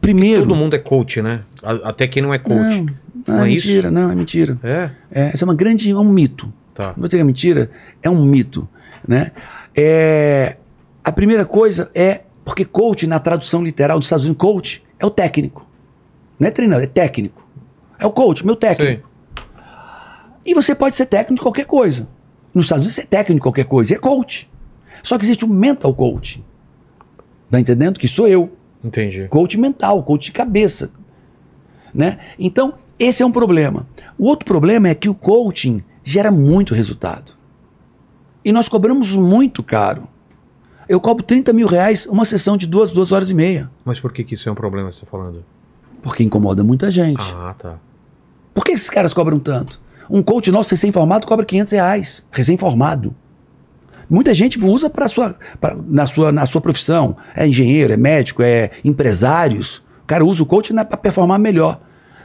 primeiro... 0.00 0.42
Todo 0.42 0.56
mundo 0.56 0.74
é 0.74 0.78
coach, 0.78 1.22
né? 1.22 1.40
Até 1.62 2.06
quem 2.06 2.22
não 2.22 2.34
é 2.34 2.38
coach. 2.38 2.54
Não, 2.56 2.84
não, 2.84 2.94
não 3.26 3.42
é, 3.42 3.46
é 3.46 3.48
mentira, 3.48 3.90
não, 3.90 4.10
é 4.10 4.14
mentira. 4.14 4.58
É? 4.62 4.90
é? 5.10 5.30
Essa 5.32 5.44
é 5.44 5.46
uma 5.46 5.54
grande, 5.54 5.90
é 5.90 5.94
um 5.94 6.12
mito. 6.12 6.52
Tá. 6.74 6.88
Não 6.88 6.94
vou 6.96 7.06
dizer 7.06 7.18
que 7.18 7.22
é 7.22 7.24
mentira, 7.24 7.70
é 8.02 8.10
um 8.10 8.24
mito, 8.24 8.68
né? 9.06 9.32
É, 9.74 10.56
a 11.02 11.10
primeira 11.10 11.44
coisa 11.44 11.90
é, 11.94 12.22
porque 12.44 12.64
coach, 12.64 13.06
na 13.06 13.18
tradução 13.18 13.64
literal 13.64 13.98
dos 13.98 14.06
Estados 14.06 14.24
Unidos, 14.24 14.40
coach 14.40 14.84
é 14.98 15.06
o 15.06 15.10
técnico. 15.10 15.66
Não 16.38 16.48
é 16.48 16.50
treinador, 16.50 16.84
é 16.84 16.86
técnico. 16.86 17.46
É 17.98 18.06
o 18.06 18.10
coach, 18.10 18.44
meu 18.44 18.56
técnico. 18.56 19.08
Sim. 19.08 19.42
E 20.44 20.54
você 20.54 20.74
pode 20.74 20.94
ser 20.94 21.06
técnico 21.06 21.36
de 21.36 21.42
qualquer 21.42 21.64
coisa. 21.64 22.06
Nos 22.54 22.66
Estados 22.66 22.84
Unidos, 22.84 22.94
você 22.94 23.02
é 23.02 23.06
técnico 23.06 23.40
de 23.40 23.42
qualquer 23.42 23.64
coisa, 23.64 23.94
é 23.94 23.98
coach. 23.98 24.48
Só 25.02 25.18
que 25.18 25.24
existe 25.24 25.44
um 25.44 25.48
mental 25.48 25.94
coaching. 25.94 26.44
Tá 27.50 27.60
entendendo? 27.60 27.98
Que 27.98 28.08
sou 28.08 28.26
eu. 28.26 28.52
Entendi. 28.82 29.26
Coach 29.28 29.58
mental, 29.58 30.02
coach 30.02 30.26
de 30.26 30.32
cabeça. 30.32 30.90
Né? 31.94 32.18
Então, 32.38 32.74
esse 32.98 33.22
é 33.22 33.26
um 33.26 33.32
problema. 33.32 33.86
O 34.18 34.26
outro 34.26 34.44
problema 34.44 34.88
é 34.88 34.94
que 34.94 35.08
o 35.08 35.14
coaching 35.14 35.82
gera 36.04 36.30
muito 36.30 36.74
resultado. 36.74 37.32
E 38.44 38.52
nós 38.52 38.68
cobramos 38.68 39.14
muito 39.14 39.62
caro. 39.62 40.08
Eu 40.88 41.00
cobro 41.00 41.24
30 41.24 41.52
mil 41.52 41.66
reais 41.66 42.06
uma 42.06 42.24
sessão 42.24 42.56
de 42.56 42.66
duas, 42.66 42.92
duas 42.92 43.10
horas 43.10 43.28
e 43.28 43.34
meia. 43.34 43.68
Mas 43.84 43.98
por 43.98 44.12
que, 44.12 44.22
que 44.22 44.34
isso 44.34 44.48
é 44.48 44.52
um 44.52 44.54
problema, 44.54 44.92
você 44.92 44.98
está 44.98 45.10
falando? 45.10 45.44
Porque 46.00 46.22
incomoda 46.22 46.62
muita 46.62 46.90
gente. 46.90 47.24
Ah, 47.34 47.54
tá. 47.58 47.76
Por 48.54 48.64
que 48.64 48.72
esses 48.72 48.88
caras 48.88 49.12
cobram 49.12 49.40
tanto? 49.40 49.80
Um 50.08 50.22
coach 50.22 50.50
nosso 50.52 50.70
recém-formado 50.70 51.26
cobra 51.26 51.44
500 51.44 51.72
reais. 51.72 52.24
Recém-formado. 52.30 53.12
Muita 54.08 54.32
gente 54.32 54.62
usa 54.62 54.88
para 54.88 55.08
sua, 55.08 55.36
na, 55.86 56.06
sua, 56.06 56.30
na 56.30 56.46
sua 56.46 56.60
profissão. 56.60 57.16
É 57.34 57.46
engenheiro, 57.46 57.92
é 57.92 57.96
médico, 57.96 58.42
é 58.42 58.70
empresários. 58.84 59.78
O 60.02 60.06
cara 60.06 60.24
usa 60.24 60.42
o 60.42 60.46
coach 60.46 60.72
para 60.72 60.96
performar 60.96 61.38
melhor. 61.38 61.80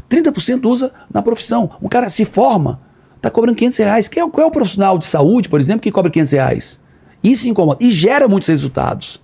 30% 0.09 0.65
usa 0.65 0.91
na 1.11 1.21
profissão. 1.21 1.69
Um 1.81 1.87
cara 1.87 2.09
se 2.09 2.25
forma, 2.25 2.79
tá 3.21 3.31
cobrando 3.31 3.57
500 3.57 3.77
reais. 3.79 4.07
Quem 4.07 4.21
é, 4.21 4.29
qual 4.29 4.45
é 4.45 4.47
o 4.47 4.51
profissional 4.51 4.97
de 4.97 5.05
saúde, 5.05 5.49
por 5.49 5.59
exemplo, 5.59 5.81
que 5.81 5.91
cobra 5.91 6.11
500 6.11 6.31
reais? 6.33 6.79
Isso 7.23 7.47
incomoda. 7.47 7.83
E 7.83 7.91
gera 7.91 8.27
muitos 8.27 8.49
resultados. 8.49 9.21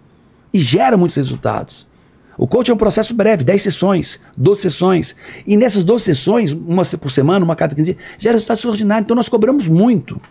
E 0.53 0.59
gera 0.59 0.97
muitos 0.97 1.17
resultados. 1.17 1.85
O 2.37 2.47
coach 2.47 2.69
é 2.69 2.73
um 2.73 2.77
processo 2.77 3.15
breve, 3.15 3.43
10 3.43 3.61
sessões, 3.61 4.19
12 4.37 4.61
sessões. 4.61 5.15
E 5.45 5.57
nessas 5.57 5.83
12 5.83 6.03
sessões, 6.05 6.51
uma 6.53 6.85
por 6.85 7.09
semana, 7.09 7.43
uma 7.43 7.55
cada 7.55 7.75
15 7.75 7.93
dias, 7.93 8.05
gera 8.19 8.33
resultado 8.33 8.57
extraordinário. 8.57 9.03
Então 9.03 9.15
nós 9.15 9.27
cobramos 9.27 9.67
muito. 9.67 10.21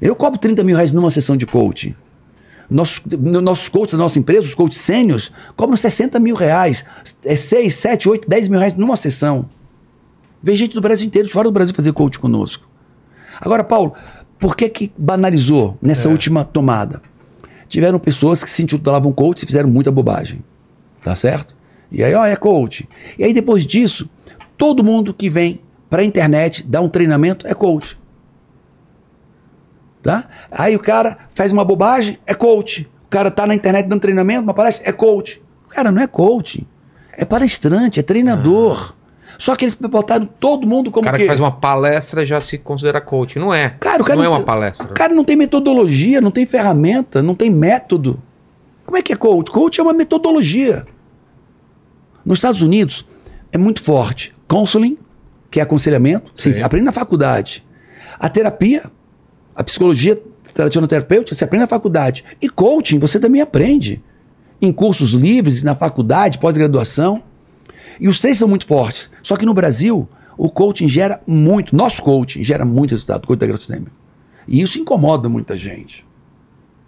Eu 0.00 0.14
cobro 0.14 0.38
30 0.38 0.62
mil 0.64 0.76
reais 0.76 0.90
numa 0.90 1.10
sessão 1.10 1.36
de 1.36 1.46
coaching. 1.46 1.94
Nossos, 2.68 3.02
nossos 3.42 3.68
coaches 3.68 3.92
da 3.92 3.98
nossa 3.98 4.18
empresa, 4.18 4.46
os 4.46 4.54
coaches 4.54 4.78
sênios, 4.78 5.30
cobram 5.56 5.76
60 5.76 6.18
mil 6.18 6.34
reais. 6.34 6.84
É 7.24 7.36
6, 7.36 7.74
7, 7.74 8.08
8, 8.08 8.28
10 8.28 8.48
mil 8.48 8.58
reais 8.58 8.74
numa 8.74 8.96
sessão. 8.96 9.48
Vem 10.42 10.56
gente 10.56 10.74
do 10.74 10.80
Brasil 10.80 11.06
inteiro, 11.06 11.28
de 11.28 11.32
fora 11.32 11.48
do 11.48 11.52
Brasil, 11.52 11.74
fazer 11.74 11.92
coach 11.92 12.18
conosco. 12.18 12.66
Agora, 13.40 13.64
Paulo, 13.64 13.94
por 14.38 14.56
que 14.56 14.68
que 14.68 14.92
banalizou 14.96 15.78
nessa 15.80 16.08
é. 16.08 16.10
última 16.10 16.44
tomada? 16.44 17.00
Tiveram 17.68 17.98
pessoas 17.98 18.44
que 18.44 18.50
se 18.50 18.62
intitulavam 18.62 19.12
coach 19.12 19.42
e 19.42 19.46
fizeram 19.46 19.70
muita 19.70 19.90
bobagem. 19.90 20.44
Tá 21.02 21.14
certo? 21.14 21.56
E 21.90 22.02
aí, 22.02 22.14
ó, 22.14 22.24
é 22.24 22.36
coach. 22.36 22.88
E 23.18 23.24
aí, 23.24 23.32
depois 23.32 23.66
disso, 23.66 24.08
todo 24.56 24.84
mundo 24.84 25.14
que 25.14 25.28
vem 25.30 25.60
para 25.88 26.02
a 26.02 26.04
internet 26.04 26.62
dar 26.62 26.80
um 26.80 26.88
treinamento 26.88 27.46
é 27.46 27.54
coach. 27.54 27.96
Tá? 30.04 30.28
Aí 30.50 30.76
o 30.76 30.78
cara 30.78 31.16
faz 31.34 31.50
uma 31.50 31.64
bobagem, 31.64 32.18
é 32.26 32.34
coach. 32.34 32.86
O 33.06 33.08
cara 33.08 33.30
tá 33.30 33.46
na 33.46 33.54
internet 33.54 33.86
dando 33.86 34.02
treinamento, 34.02 34.42
uma 34.42 34.52
palestra, 34.52 34.86
é 34.86 34.92
coach. 34.92 35.42
O 35.66 35.70
cara 35.70 35.90
não 35.90 36.02
é 36.02 36.06
coach. 36.06 36.66
É 37.16 37.24
palestrante, 37.24 37.98
é 37.98 38.02
treinador. 38.02 38.94
Ah. 39.00 39.04
Só 39.38 39.56
que 39.56 39.64
eles 39.64 39.74
botaram 39.74 40.26
todo 40.26 40.66
mundo 40.66 40.90
como. 40.90 41.02
O 41.02 41.04
cara 41.06 41.16
que, 41.16 41.24
que 41.24 41.28
faz 41.28 41.40
uma 41.40 41.50
palestra 41.50 42.26
já 42.26 42.38
se 42.42 42.58
considera 42.58 43.00
coach. 43.00 43.38
Não 43.38 43.52
é. 43.52 43.70
Cara, 43.80 44.02
o 44.02 44.04
cara 44.04 44.16
não, 44.16 44.24
não 44.24 44.34
é 44.34 44.36
uma 44.36 44.44
palestra. 44.44 44.86
O 44.86 44.94
cara 44.94 45.14
não 45.14 45.24
tem 45.24 45.36
metodologia, 45.36 46.20
não 46.20 46.30
tem 46.30 46.44
ferramenta, 46.44 47.22
não 47.22 47.34
tem 47.34 47.50
método. 47.50 48.20
Como 48.84 48.98
é 48.98 49.02
que 49.02 49.12
é 49.12 49.16
coach? 49.16 49.50
Coach 49.50 49.80
é 49.80 49.82
uma 49.82 49.94
metodologia. 49.94 50.84
Nos 52.24 52.38
Estados 52.38 52.60
Unidos 52.60 53.06
é 53.50 53.56
muito 53.56 53.82
forte. 53.82 54.34
Counseling, 54.46 54.98
que 55.50 55.60
é 55.60 55.62
aconselhamento, 55.62 56.30
sim, 56.36 56.62
aprende 56.62 56.84
na 56.84 56.92
faculdade. 56.92 57.64
A 58.18 58.28
terapia, 58.28 58.84
a 59.54 59.62
psicologia 59.62 60.20
tradicional 60.52 60.88
terapêutica, 60.88 61.34
você 61.34 61.44
aprende 61.44 61.62
na 61.62 61.68
faculdade. 61.68 62.24
E 62.40 62.48
coaching, 62.48 62.98
você 62.98 63.18
também 63.18 63.40
aprende. 63.40 64.02
Em 64.60 64.72
cursos 64.72 65.12
livres, 65.12 65.62
na 65.62 65.74
faculdade, 65.74 66.38
pós-graduação. 66.38 67.22
E 68.00 68.08
os 68.08 68.20
três 68.20 68.38
são 68.38 68.48
muito 68.48 68.66
fortes. 68.66 69.10
Só 69.22 69.36
que 69.36 69.44
no 69.44 69.54
Brasil, 69.54 70.08
o 70.36 70.48
coaching 70.48 70.88
gera 70.88 71.20
muito, 71.26 71.76
nosso 71.76 72.02
coaching 72.02 72.42
gera 72.42 72.64
muito 72.64 72.92
resultado, 72.92 73.26
coaching 73.26 73.46
da 73.46 73.80
E 74.48 74.60
isso 74.60 74.78
incomoda 74.78 75.28
muita 75.28 75.56
gente. 75.56 76.04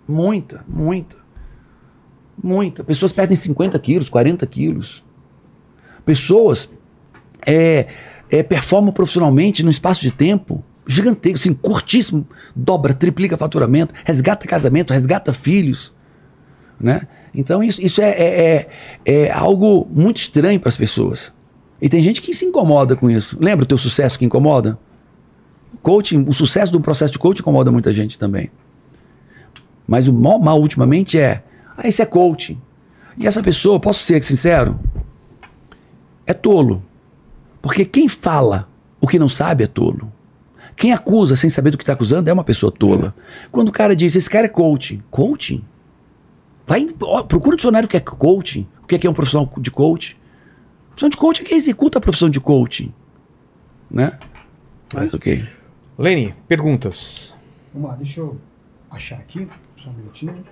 Muita, 0.07 0.65
muita. 0.69 1.17
Muita. 2.43 2.85
Pessoas 2.85 3.13
perdem 3.13 3.37
50 3.37 3.79
quilos, 3.79 4.09
40 4.09 4.47
quilos. 4.47 5.03
Pessoas 6.05 6.69
é, 7.45 7.87
é, 8.31 8.43
performam 8.43 8.93
profissionalmente 8.93 9.63
num 9.63 9.71
espaço 9.71 10.03
de 10.03 10.11
tempo 10.11 10.63
gigantesco, 10.87 11.39
assim, 11.39 11.55
curtíssimo, 11.55 12.27
dobra, 12.55 12.95
triplica 12.95 13.37
faturamento, 13.37 13.95
resgata 14.05 14.47
casamento, 14.47 14.93
resgata 14.93 15.33
filhos. 15.33 15.93
Né? 16.81 17.07
Então 17.35 17.63
isso, 17.63 17.81
isso 17.83 18.01
é, 18.01 18.11
é, 18.11 18.69
é, 19.05 19.13
é 19.13 19.31
algo 19.31 19.87
muito 19.91 20.19
estranho 20.19 20.61
para 20.61 20.69
as 20.69 20.77
pessoas. 20.77 21.33
E 21.81 21.89
tem 21.89 22.01
gente 22.01 22.23
que 22.23 22.33
se 22.33 22.45
incomoda 22.45 22.97
com 22.97 23.11
isso. 23.11 23.37
Lembra 23.41 23.65
o 23.65 23.69
teu 23.69 23.79
sucesso 23.79 24.19
que 24.19 24.25
incomoda? 24.25 24.79
Coaching, 25.83 26.25
o 26.27 26.33
sucesso 26.33 26.77
um 26.77 26.83
processo 26.83 27.13
de 27.13 27.19
coaching 27.19 27.41
incomoda 27.41 27.71
muita 27.71 27.93
gente 27.93 28.19
também. 28.19 28.51
Mas 29.87 30.09
o 30.09 30.13
mal, 30.13 30.39
mal 30.39 30.61
ultimamente 30.61 31.19
é, 31.19 31.43
ah, 31.77 31.87
isso 31.87 32.03
é 32.03 32.07
coaching. 32.07 32.59
E 33.19 33.27
essa 33.27 33.43
pessoa, 33.43 33.79
posso 33.79 34.05
ser 34.05 34.23
sincero? 34.23 34.79
é 36.27 36.35
tolo. 36.35 36.83
Porque 37.63 37.85
quem 37.85 38.09
fala 38.09 38.69
o 39.01 39.07
que 39.07 39.19
não 39.19 39.29
sabe 39.29 39.65
é 39.65 39.67
tolo. 39.67 40.13
Quem 40.77 40.93
acusa 40.93 41.35
sem 41.37 41.49
saber 41.49 41.71
do 41.71 41.79
que 41.79 41.83
está 41.85 41.95
acusando 41.95 42.29
é 42.29 42.33
uma 42.33 42.45
pessoa 42.45 42.71
tola. 42.71 43.15
Quando 43.51 43.71
o 43.71 43.73
cara 43.73 43.97
diz, 43.97 44.15
esse 44.15 44.29
cara 44.29 44.45
é 44.47 44.49
coaching. 44.49 45.03
Coaching? 45.11 45.65
Vai, 46.67 46.87
ó, 47.01 47.23
procura 47.23 47.55
o 47.55 47.57
dicionário 47.57 47.87
o 47.87 47.91
que 47.91 47.97
é 47.97 48.01
coaching. 48.01 48.67
O 48.83 48.87
que 48.87 48.95
é, 48.95 48.99
que 48.99 49.07
é 49.07 49.11
um 49.11 49.15
profissional 49.15 49.51
de 49.57 49.71
coaching. 49.71 50.15
A 50.15 50.89
profissão 50.91 51.09
de 51.09 51.17
coaching 51.17 51.43
é 51.43 51.47
quem 51.47 51.57
executa 51.59 51.99
a 51.99 52.01
profissão 52.01 52.29
de 52.29 52.41
coaching. 52.41 52.93
Né? 53.91 54.19
Mas 54.93 55.13
ok. 55.15 55.45
Lene, 55.99 56.35
perguntas. 56.47 57.33
Vamos 57.73 57.89
lá, 57.91 57.97
deixa 57.97 58.21
eu 58.21 58.37
achar 58.91 59.17
aqui, 59.17 59.49
só 59.83 59.89
um 59.89 59.93
minutinho. 59.95 60.45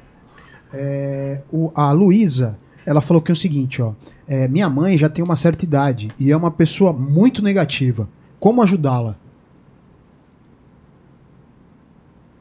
É, 0.73 1.41
o- 1.53 1.71
a 1.75 1.93
Luísa, 1.93 2.59
ela 2.87 3.01
falou 3.01 3.23
que 3.23 3.31
é 3.31 3.35
o 3.35 3.37
seguinte, 3.37 3.81
ó. 3.83 3.93
é, 4.27 4.49
minha 4.49 4.69
mãe 4.71 4.97
já 4.97 5.09
tem 5.09 5.23
uma 5.23 5.37
certa 5.37 5.65
idade 5.65 6.11
e 6.19 6.31
é 6.33 6.37
uma 6.37 6.51
pessoa 6.51 6.93
muito 6.93 7.43
negativa. 7.43 8.09
Como 8.41 8.63
ajudá-la? 8.63 9.17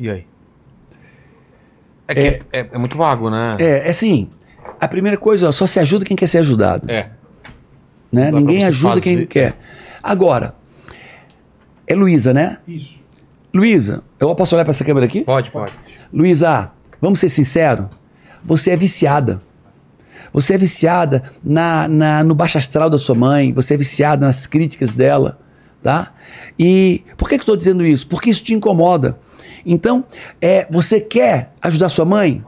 E 0.03 0.09
aí? 0.09 0.25
É, 2.09 2.13
que 2.13 2.45
é, 2.51 2.67
é 2.73 2.77
muito 2.77 2.97
vago, 2.97 3.29
né? 3.29 3.51
É, 3.57 3.87
é 3.87 3.89
assim, 3.89 4.29
a 4.81 4.85
primeira 4.85 5.17
coisa, 5.17 5.47
ó, 5.47 5.51
só 5.53 5.65
se 5.65 5.79
ajuda 5.79 6.03
quem 6.03 6.17
quer 6.17 6.27
ser 6.27 6.39
ajudado. 6.39 6.91
É. 6.91 7.09
né? 8.11 8.29
Ninguém 8.29 8.65
ajuda 8.65 8.99
quem 8.99 9.13
fazer- 9.15 9.27
quer. 9.27 9.55
Agora, 10.03 10.53
é 11.87 11.95
Luísa, 11.95 12.33
né? 12.33 12.57
Isso. 12.67 13.01
Luísa, 13.53 14.03
eu 14.19 14.35
posso 14.35 14.55
olhar 14.55 14.65
para 14.65 14.71
essa 14.71 14.83
câmera 14.83 15.05
aqui? 15.05 15.21
Pode, 15.21 15.49
pode. 15.51 15.71
Luísa, 16.11 16.69
vamos 16.99 17.19
ser 17.19 17.29
sinceros? 17.29 17.85
Você 18.43 18.71
é 18.71 18.75
viciada. 18.75 19.41
Você 20.33 20.55
é 20.55 20.57
viciada 20.57 21.23
na, 21.41 21.87
na- 21.87 22.23
no 22.25 22.35
baixo 22.35 22.57
astral 22.57 22.89
da 22.89 22.97
sua 22.97 23.15
mãe, 23.15 23.53
você 23.53 23.75
é 23.75 23.77
viciada 23.77 24.25
nas 24.25 24.45
críticas 24.45 24.93
dela, 24.95 25.39
tá? 25.81 26.11
E 26.59 27.03
por 27.15 27.29
que, 27.29 27.35
que 27.35 27.41
eu 27.41 27.43
estou 27.43 27.55
dizendo 27.55 27.85
isso? 27.85 28.05
Porque 28.05 28.29
isso 28.29 28.43
te 28.43 28.53
incomoda. 28.53 29.17
Então, 29.65 30.03
é, 30.41 30.67
você 30.69 30.99
quer 30.99 31.53
ajudar 31.61 31.89
sua 31.89 32.05
mãe? 32.05 32.43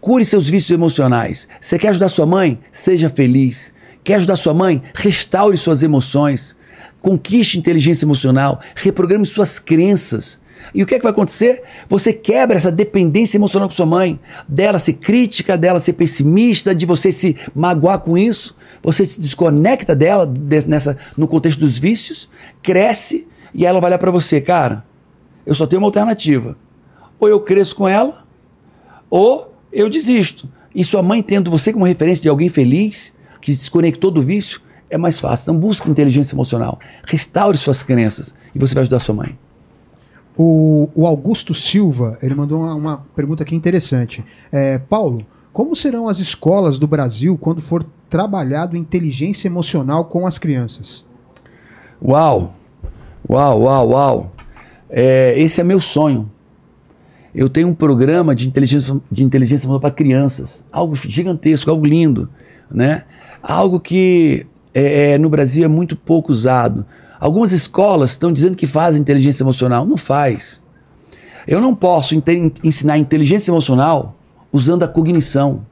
Cure 0.00 0.24
seus 0.24 0.48
vícios 0.48 0.70
emocionais. 0.70 1.48
Você 1.60 1.78
quer 1.78 1.88
ajudar 1.88 2.08
sua 2.08 2.26
mãe? 2.26 2.58
Seja 2.70 3.10
feliz. 3.10 3.72
Quer 4.04 4.14
ajudar 4.14 4.36
sua 4.36 4.54
mãe? 4.54 4.82
Restaure 4.94 5.56
suas 5.56 5.82
emoções. 5.82 6.54
Conquiste 7.00 7.58
inteligência 7.58 8.04
emocional. 8.04 8.60
Reprograme 8.74 9.26
suas 9.26 9.58
crenças. 9.58 10.38
E 10.74 10.82
o 10.82 10.86
que 10.86 10.94
é 10.94 10.98
que 10.98 11.02
vai 11.02 11.12
acontecer? 11.12 11.62
Você 11.88 12.12
quebra 12.12 12.56
essa 12.56 12.72
dependência 12.72 13.36
emocional 13.36 13.68
com 13.68 13.74
sua 13.74 13.86
mãe, 13.86 14.18
dela 14.48 14.78
ser 14.78 14.94
crítica, 14.94 15.56
dela 15.56 15.78
ser 15.78 15.92
pessimista, 15.92 16.74
de 16.74 16.84
você 16.86 17.12
se 17.12 17.36
magoar 17.54 18.00
com 18.00 18.18
isso. 18.18 18.56
Você 18.82 19.06
se 19.06 19.20
desconecta 19.20 19.94
dela 19.94 20.26
de- 20.26 20.68
nessa, 20.68 20.96
no 21.16 21.28
contexto 21.28 21.60
dos 21.60 21.78
vícios, 21.78 22.28
cresce 22.62 23.26
e 23.54 23.64
ela 23.64 23.80
vai 23.80 23.90
olhar 23.90 23.98
para 23.98 24.10
você, 24.10 24.40
cara. 24.40 24.84
Eu 25.46 25.54
só 25.54 25.66
tenho 25.66 25.80
uma 25.80 25.88
alternativa. 25.88 26.56
Ou 27.18 27.28
eu 27.28 27.40
cresço 27.40 27.76
com 27.76 27.88
ela, 27.88 28.24
ou 29.08 29.54
eu 29.72 29.88
desisto. 29.88 30.48
E 30.74 30.84
sua 30.84 31.02
mãe 31.02 31.22
tendo 31.22 31.50
você 31.50 31.72
como 31.72 31.84
referência 31.84 32.22
de 32.22 32.28
alguém 32.28 32.48
feliz, 32.48 33.14
que 33.40 33.52
se 33.52 33.58
desconectou 33.60 34.10
do 34.10 34.20
vício, 34.20 34.60
é 34.90 34.98
mais 34.98 35.20
fácil. 35.20 35.44
Então 35.44 35.58
busque 35.58 35.88
inteligência 35.88 36.34
emocional. 36.34 36.78
Restaure 37.04 37.56
suas 37.56 37.82
crenças 37.82 38.34
e 38.54 38.58
você 38.58 38.74
vai 38.74 38.82
ajudar 38.82 38.98
sua 38.98 39.14
mãe. 39.14 39.38
O, 40.36 40.90
o 40.94 41.06
Augusto 41.06 41.54
Silva, 41.54 42.18
ele 42.22 42.34
mandou 42.34 42.60
uma, 42.60 42.74
uma 42.74 43.06
pergunta 43.14 43.42
aqui 43.42 43.54
interessante. 43.54 44.22
É, 44.52 44.78
Paulo, 44.78 45.24
como 45.52 45.74
serão 45.74 46.08
as 46.08 46.18
escolas 46.18 46.78
do 46.78 46.86
Brasil 46.86 47.38
quando 47.40 47.62
for 47.62 47.82
trabalhado 48.10 48.76
inteligência 48.76 49.48
emocional 49.48 50.04
com 50.04 50.26
as 50.26 50.36
crianças? 50.38 51.06
Uau! 52.02 52.54
Uau, 53.28 53.62
uau, 53.62 53.88
uau! 53.88 54.35
É, 54.88 55.34
esse 55.38 55.60
é 55.60 55.64
meu 55.64 55.80
sonho. 55.80 56.30
Eu 57.34 57.48
tenho 57.48 57.68
um 57.68 57.74
programa 57.74 58.34
de 58.34 58.48
inteligência, 58.48 58.98
de 59.10 59.22
inteligência 59.22 59.68
para 59.78 59.90
crianças. 59.90 60.64
Algo 60.72 60.96
gigantesco, 60.96 61.70
algo 61.70 61.84
lindo. 61.84 62.28
Né? 62.70 63.04
Algo 63.42 63.78
que 63.78 64.46
é, 64.72 65.12
é, 65.12 65.18
no 65.18 65.28
Brasil 65.28 65.64
é 65.64 65.68
muito 65.68 65.96
pouco 65.96 66.32
usado. 66.32 66.86
Algumas 67.20 67.52
escolas 67.52 68.10
estão 68.10 68.32
dizendo 68.32 68.56
que 68.56 68.66
fazem 68.66 69.00
inteligência 69.00 69.42
emocional. 69.42 69.86
Não 69.86 69.96
faz. 69.96 70.60
Eu 71.46 71.60
não 71.60 71.74
posso 71.74 72.14
ensinar 72.64 72.98
inteligência 72.98 73.50
emocional 73.50 74.16
usando 74.50 74.82
a 74.82 74.88
cognição. 74.88 75.64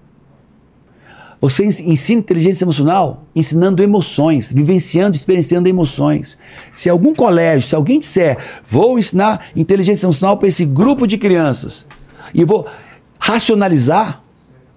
Você 1.41 1.65
ens- 1.65 1.81
ensina 1.81 2.21
inteligência 2.21 2.65
emocional 2.65 3.25
ensinando 3.35 3.83
emoções, 3.83 4.51
vivenciando, 4.53 5.17
experienciando 5.17 5.69
emoções. 5.69 6.39
Se 6.73 6.89
algum 6.89 7.15
colégio, 7.15 7.69
se 7.69 7.75
alguém 7.75 7.99
disser, 7.99 8.39
vou 8.67 8.99
ensinar 8.99 9.47
inteligência 9.55 10.07
emocional 10.07 10.37
para 10.39 10.49
esse 10.49 10.65
grupo 10.65 11.07
de 11.07 11.19
crianças 11.19 11.85
e 12.33 12.45
vou 12.45 12.67
racionalizar 13.19 14.23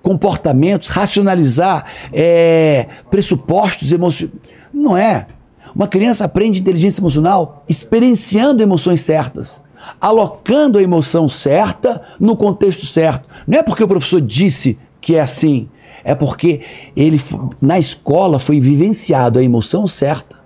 comportamentos, 0.02 0.88
racionalizar 0.90 1.86
é, 2.14 2.88
pressupostos 3.10 3.92
emocionais. 3.92 4.36
Não 4.74 4.96
é. 4.96 5.28
Uma 5.76 5.88
criança 5.88 6.26
aprende 6.26 6.60
inteligência 6.60 7.02
emocional 7.02 7.64
experienciando 7.68 8.64
emoções 8.64 9.02
certas, 9.02 9.62
alocando 10.02 10.78
a 10.78 10.82
emoção 10.82 11.30
certa 11.30 12.02
no 12.20 12.36
contexto 12.36 12.86
certo. 12.86 13.30
Não 13.46 13.60
é 13.60 13.64
porque 13.64 13.84
o 13.84 13.88
professor 13.88 14.22
disse 14.22 14.78
que 15.00 15.16
é 15.16 15.22
assim, 15.22 15.70
é 16.08 16.16
porque 16.16 16.62
ele 16.96 17.22
na 17.62 17.78
escola 17.78 18.40
foi 18.40 18.62
vivenciado 18.62 19.38
a 19.40 19.44
emoção 19.44 19.86
certa, 19.86 20.40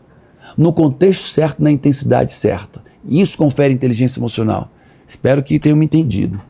no 0.57 0.73
contexto 0.73 1.27
certo, 1.29 1.61
na 1.61 1.69
intensidade 1.71 2.31
certa. 2.33 2.81
Isso 3.07 3.37
confere 3.37 3.71
inteligência 3.71 4.19
emocional. 4.19 4.69
Espero 5.07 5.43
que 5.43 5.59
tenham 5.59 5.77
me 5.77 5.85
entendido. 5.85 6.41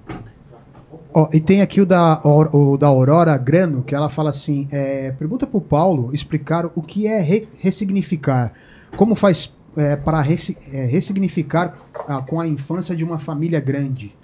Ó, 1.13 1.27
e 1.33 1.41
tem 1.41 1.61
aqui 1.61 1.81
o 1.81 1.85
da, 1.85 2.21
o 2.23 2.77
da 2.77 2.87
Aurora 2.87 3.35
Grano, 3.37 3.83
que 3.83 3.93
ela 3.93 4.09
fala 4.09 4.29
assim: 4.29 4.65
é, 4.71 5.11
pergunta 5.19 5.45
para 5.45 5.57
o 5.57 5.61
Paulo 5.61 6.11
explicar 6.13 6.65
o 6.73 6.81
que 6.81 7.05
é 7.05 7.19
re- 7.19 7.49
ressignificar. 7.59 8.53
Como 8.95 9.13
faz 9.13 9.53
é, 9.75 9.97
para 9.97 10.21
ressi- 10.21 10.57
é, 10.71 10.85
ressignificar 10.85 11.77
ah, 12.07 12.21
com 12.21 12.39
a 12.39 12.47
infância 12.47 12.95
de 12.95 13.03
uma 13.03 13.19
família 13.19 13.59
grande? 13.59 14.15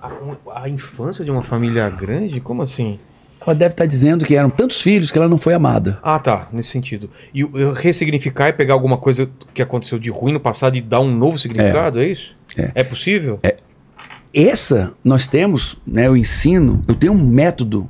A, 0.00 0.10
a 0.62 0.68
infância 0.70 1.22
de 1.22 1.30
uma 1.30 1.42
família 1.42 1.88
grande? 1.90 2.40
Como 2.40 2.62
assim? 2.62 2.98
Ela 3.46 3.54
deve 3.54 3.72
estar 3.72 3.86
dizendo 3.86 4.24
que 4.24 4.36
eram 4.36 4.50
tantos 4.50 4.80
filhos 4.80 5.10
que 5.10 5.18
ela 5.18 5.28
não 5.28 5.38
foi 5.38 5.54
amada. 5.54 5.98
Ah, 6.02 6.18
tá, 6.18 6.48
nesse 6.52 6.70
sentido. 6.70 7.10
E 7.34 7.44
ressignificar 7.74 8.48
é 8.48 8.52
pegar 8.52 8.74
alguma 8.74 8.96
coisa 8.96 9.28
que 9.52 9.60
aconteceu 9.60 9.98
de 9.98 10.10
ruim 10.10 10.32
no 10.32 10.40
passado 10.40 10.76
e 10.76 10.80
dar 10.80 11.00
um 11.00 11.14
novo 11.14 11.38
significado, 11.38 12.00
é, 12.00 12.06
isso? 12.06 12.34
É. 12.56 12.70
possível? 12.84 13.40
Essa 14.34 14.92
nós 15.04 15.26
temos, 15.26 15.76
né, 15.86 16.06
eu 16.06 16.16
ensino, 16.16 16.82
eu 16.88 16.94
tenho 16.94 17.12
um 17.12 17.26
método 17.26 17.88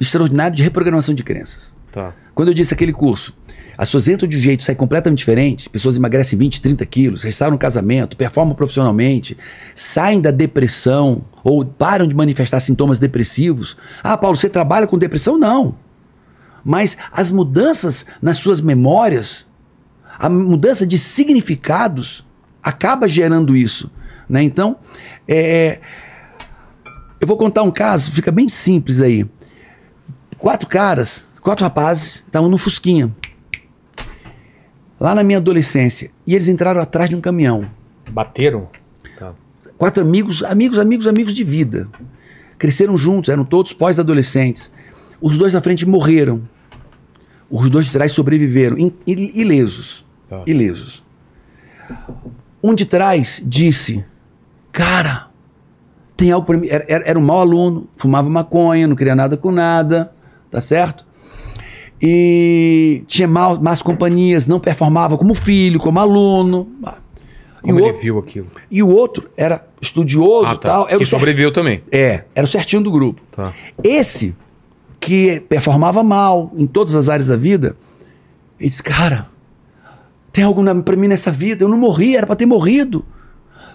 extraordinário 0.00 0.54
de 0.54 0.62
reprogramação 0.62 1.14
de 1.14 1.24
crenças. 1.24 1.74
Tá. 1.92 2.12
Quando 2.34 2.48
eu 2.48 2.54
disse 2.54 2.74
aquele 2.74 2.92
curso, 2.92 3.34
as 3.78 3.88
pessoas 3.88 4.08
entram 4.08 4.28
de 4.28 4.36
um 4.36 4.40
jeito, 4.40 4.64
saem 4.64 4.76
completamente 4.76 5.18
diferente, 5.18 5.68
pessoas 5.68 5.96
emagrecem 5.96 6.38
20, 6.38 6.60
30 6.62 6.86
quilos, 6.86 7.22
restauram 7.22 7.56
o 7.56 7.58
casamento, 7.58 8.16
performam 8.16 8.54
profissionalmente, 8.54 9.36
saem 9.74 10.20
da 10.20 10.30
depressão 10.30 11.24
ou 11.44 11.64
param 11.64 12.06
de 12.06 12.14
manifestar 12.14 12.60
sintomas 12.60 12.98
depressivos. 12.98 13.76
Ah, 14.02 14.16
Paulo, 14.16 14.36
você 14.36 14.48
trabalha 14.48 14.86
com 14.86 14.98
depressão? 14.98 15.36
Não. 15.36 15.76
Mas 16.64 16.96
as 17.12 17.30
mudanças 17.30 18.06
nas 18.20 18.38
suas 18.38 18.60
memórias, 18.60 19.46
a 20.18 20.28
mudança 20.28 20.86
de 20.86 20.98
significados 20.98 22.24
acaba 22.62 23.06
gerando 23.06 23.54
isso. 23.54 23.90
Né? 24.28 24.42
Então, 24.42 24.76
é, 25.28 25.80
eu 27.20 27.26
vou 27.26 27.36
contar 27.36 27.62
um 27.62 27.70
caso, 27.70 28.10
fica 28.10 28.32
bem 28.32 28.48
simples 28.48 29.00
aí. 29.00 29.26
Quatro 30.38 30.68
caras, 30.68 31.26
quatro 31.40 31.64
rapazes, 31.64 32.24
estavam 32.26 32.50
no 32.50 32.58
Fusquinha. 32.58 33.14
Lá 34.98 35.14
na 35.14 35.22
minha 35.22 35.38
adolescência. 35.38 36.10
E 36.26 36.34
eles 36.34 36.48
entraram 36.48 36.80
atrás 36.80 37.08
de 37.10 37.16
um 37.16 37.20
caminhão. 37.20 37.66
Bateram? 38.10 38.68
Tá. 39.18 39.32
Quatro 39.76 40.02
amigos, 40.02 40.42
amigos, 40.42 40.78
amigos, 40.78 41.06
amigos 41.06 41.34
de 41.34 41.44
vida. 41.44 41.88
Cresceram 42.58 42.96
juntos, 42.96 43.28
eram 43.28 43.44
todos 43.44 43.72
pós-adolescentes. 43.72 44.70
Os 45.20 45.36
dois 45.36 45.52
da 45.52 45.60
frente 45.60 45.84
morreram. 45.86 46.42
Os 47.50 47.68
dois 47.70 47.86
de 47.86 47.92
trás 47.92 48.12
sobreviveram, 48.12 48.76
in- 48.78 48.92
ilesos. 49.06 50.04
Tá. 50.28 50.42
Ilesos. 50.46 51.04
Um 52.62 52.74
de 52.74 52.84
trás 52.84 53.40
disse: 53.44 54.04
Cara, 54.72 55.28
tem 56.16 56.32
algo 56.32 56.46
para 56.46 56.58
mim. 56.58 56.66
Era, 56.68 56.84
era- 56.88 57.04
era 57.10 57.18
um 57.18 57.22
mau 57.22 57.40
aluno, 57.40 57.86
fumava 57.96 58.28
maconha, 58.28 58.86
não 58.88 58.96
queria 58.96 59.14
nada 59.14 59.36
com 59.36 59.52
nada, 59.52 60.12
tá 60.50 60.60
certo? 60.60 61.05
E 62.00 63.02
tinha 63.06 63.26
mal, 63.26 63.60
más 63.60 63.80
companhias, 63.80 64.46
não 64.46 64.60
performava 64.60 65.16
como 65.16 65.34
filho, 65.34 65.80
como 65.80 65.98
aluno. 65.98 66.68
E 66.84 67.68
Como 67.68 67.74
o 67.74 67.78
ele 67.78 67.86
outro- 67.88 68.02
viu 68.02 68.18
aquilo? 68.18 68.46
e 68.70 68.82
o 68.82 68.88
outro 68.88 69.28
era 69.36 69.66
estudioso 69.80 70.46
Ah, 70.50 70.54
e 70.54 70.58
tal. 70.58 70.88
Era 70.88 70.98
Que 70.98 71.04
sobreviveu 71.06 71.50
também. 71.50 71.82
É, 71.90 72.24
era 72.34 72.44
o 72.44 72.48
certinho 72.48 72.82
do 72.82 72.90
grupo. 72.92 73.20
Tá. 73.32 73.52
Esse, 73.82 74.34
que 75.00 75.40
performava 75.48 76.02
mal 76.02 76.52
em 76.56 76.66
todas 76.66 76.94
as 76.94 77.08
áreas 77.08 77.28
da 77.28 77.36
vida, 77.36 77.74
ele 78.60 78.68
disse, 78.68 78.82
cara, 78.82 79.28
Tem 80.32 80.44
algo 80.44 80.62
na, 80.62 80.74
pra 80.82 80.94
mim 80.96 81.08
nessa 81.08 81.30
vida. 81.32 81.64
Eu 81.64 81.68
não 81.68 81.78
morri, 81.78 82.14
era 82.14 82.26
pra 82.26 82.36
ter 82.36 82.44
morrido. 82.44 83.02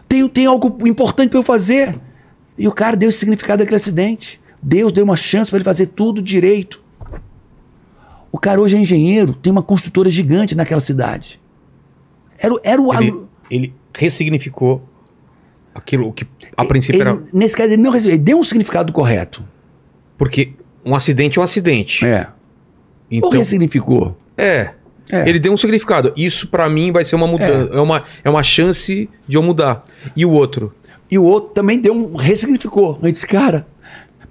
Tem, 0.07 0.27
tem 0.30 0.45
algo 0.45 0.88
importante 0.88 1.30
pra 1.31 1.39
eu 1.39 1.43
fazer. 1.43 1.98
E 2.56 2.68
o 2.68 2.72
cara 2.72 2.95
deu 2.95 3.10
esse 3.10 3.18
significado 3.18 3.60
daquele 3.60 3.77
acidente. 3.77 4.39
Deus 4.61 4.91
deu 4.91 5.03
uma 5.03 5.15
chance 5.15 5.49
pra 5.49 5.57
ele 5.57 5.64
fazer 5.64 5.88
tudo 5.88 6.22
direito. 6.22 6.80
O 8.32 8.40
cara 8.40 8.62
hoje 8.62 8.78
é 8.78 8.80
engenheiro, 8.80 9.34
tem 9.34 9.52
uma 9.52 9.62
construtora 9.64 10.10
gigante 10.10 10.56
naquela 10.56 10.80
cidade. 10.82 11.40
Era, 12.40 12.53
o- 12.53 12.60
era 12.64 12.82
o. 12.82 12.94
Ele, 12.94 13.16
ele 13.49 13.74
ressignificou 13.94 14.82
aquilo 15.76 16.12
que 16.14 16.26
a 16.56 16.66
princípio 16.66 17.02
ele, 17.02 17.10
era. 17.10 17.22
Nesse 17.34 17.56
caso, 17.56 17.74
ele 17.74 17.82
não 17.82 17.95
ele 17.95 18.18
deu 18.18 18.40
um 18.40 18.44
significado 18.44 18.91
correto. 18.94 19.44
Porque 20.18 20.53
um 20.86 20.95
acidente 20.95 21.38
é 21.38 21.41
um 21.41 21.44
acidente. 21.44 22.06
É. 22.06 22.28
Então, 23.10 23.30
Ou 23.30 23.36
ressignificou. 23.36 24.18
é. 24.38 24.72
É. 25.14 25.28
Ele 25.28 25.40
deu 25.40 25.52
um 25.52 25.58
significado. 25.58 26.14
Isso 26.16 26.48
pra 26.48 26.70
mim 26.70 26.90
vai 26.94 27.03
ser 27.03 27.18
uma 27.18 27.28
mudança. 27.28 27.74
É. 27.76 27.82
uma, 27.82 28.03
é 28.24 28.30
uma 28.30 28.41
chance 28.44 29.10
de 29.28 29.36
eu 29.36 29.44
mudar. 29.44 29.86
E 30.16 30.26
o 30.26 30.32
outro? 30.32 30.74
E 31.10 31.20
o 31.20 31.24
outro 31.26 31.49
também 31.53 31.82
deu 31.82 31.94
um. 31.94 32.16
ressignificou. 32.16 32.98
Ele 33.03 33.12
disse, 33.12 33.28
cara, 33.28 33.68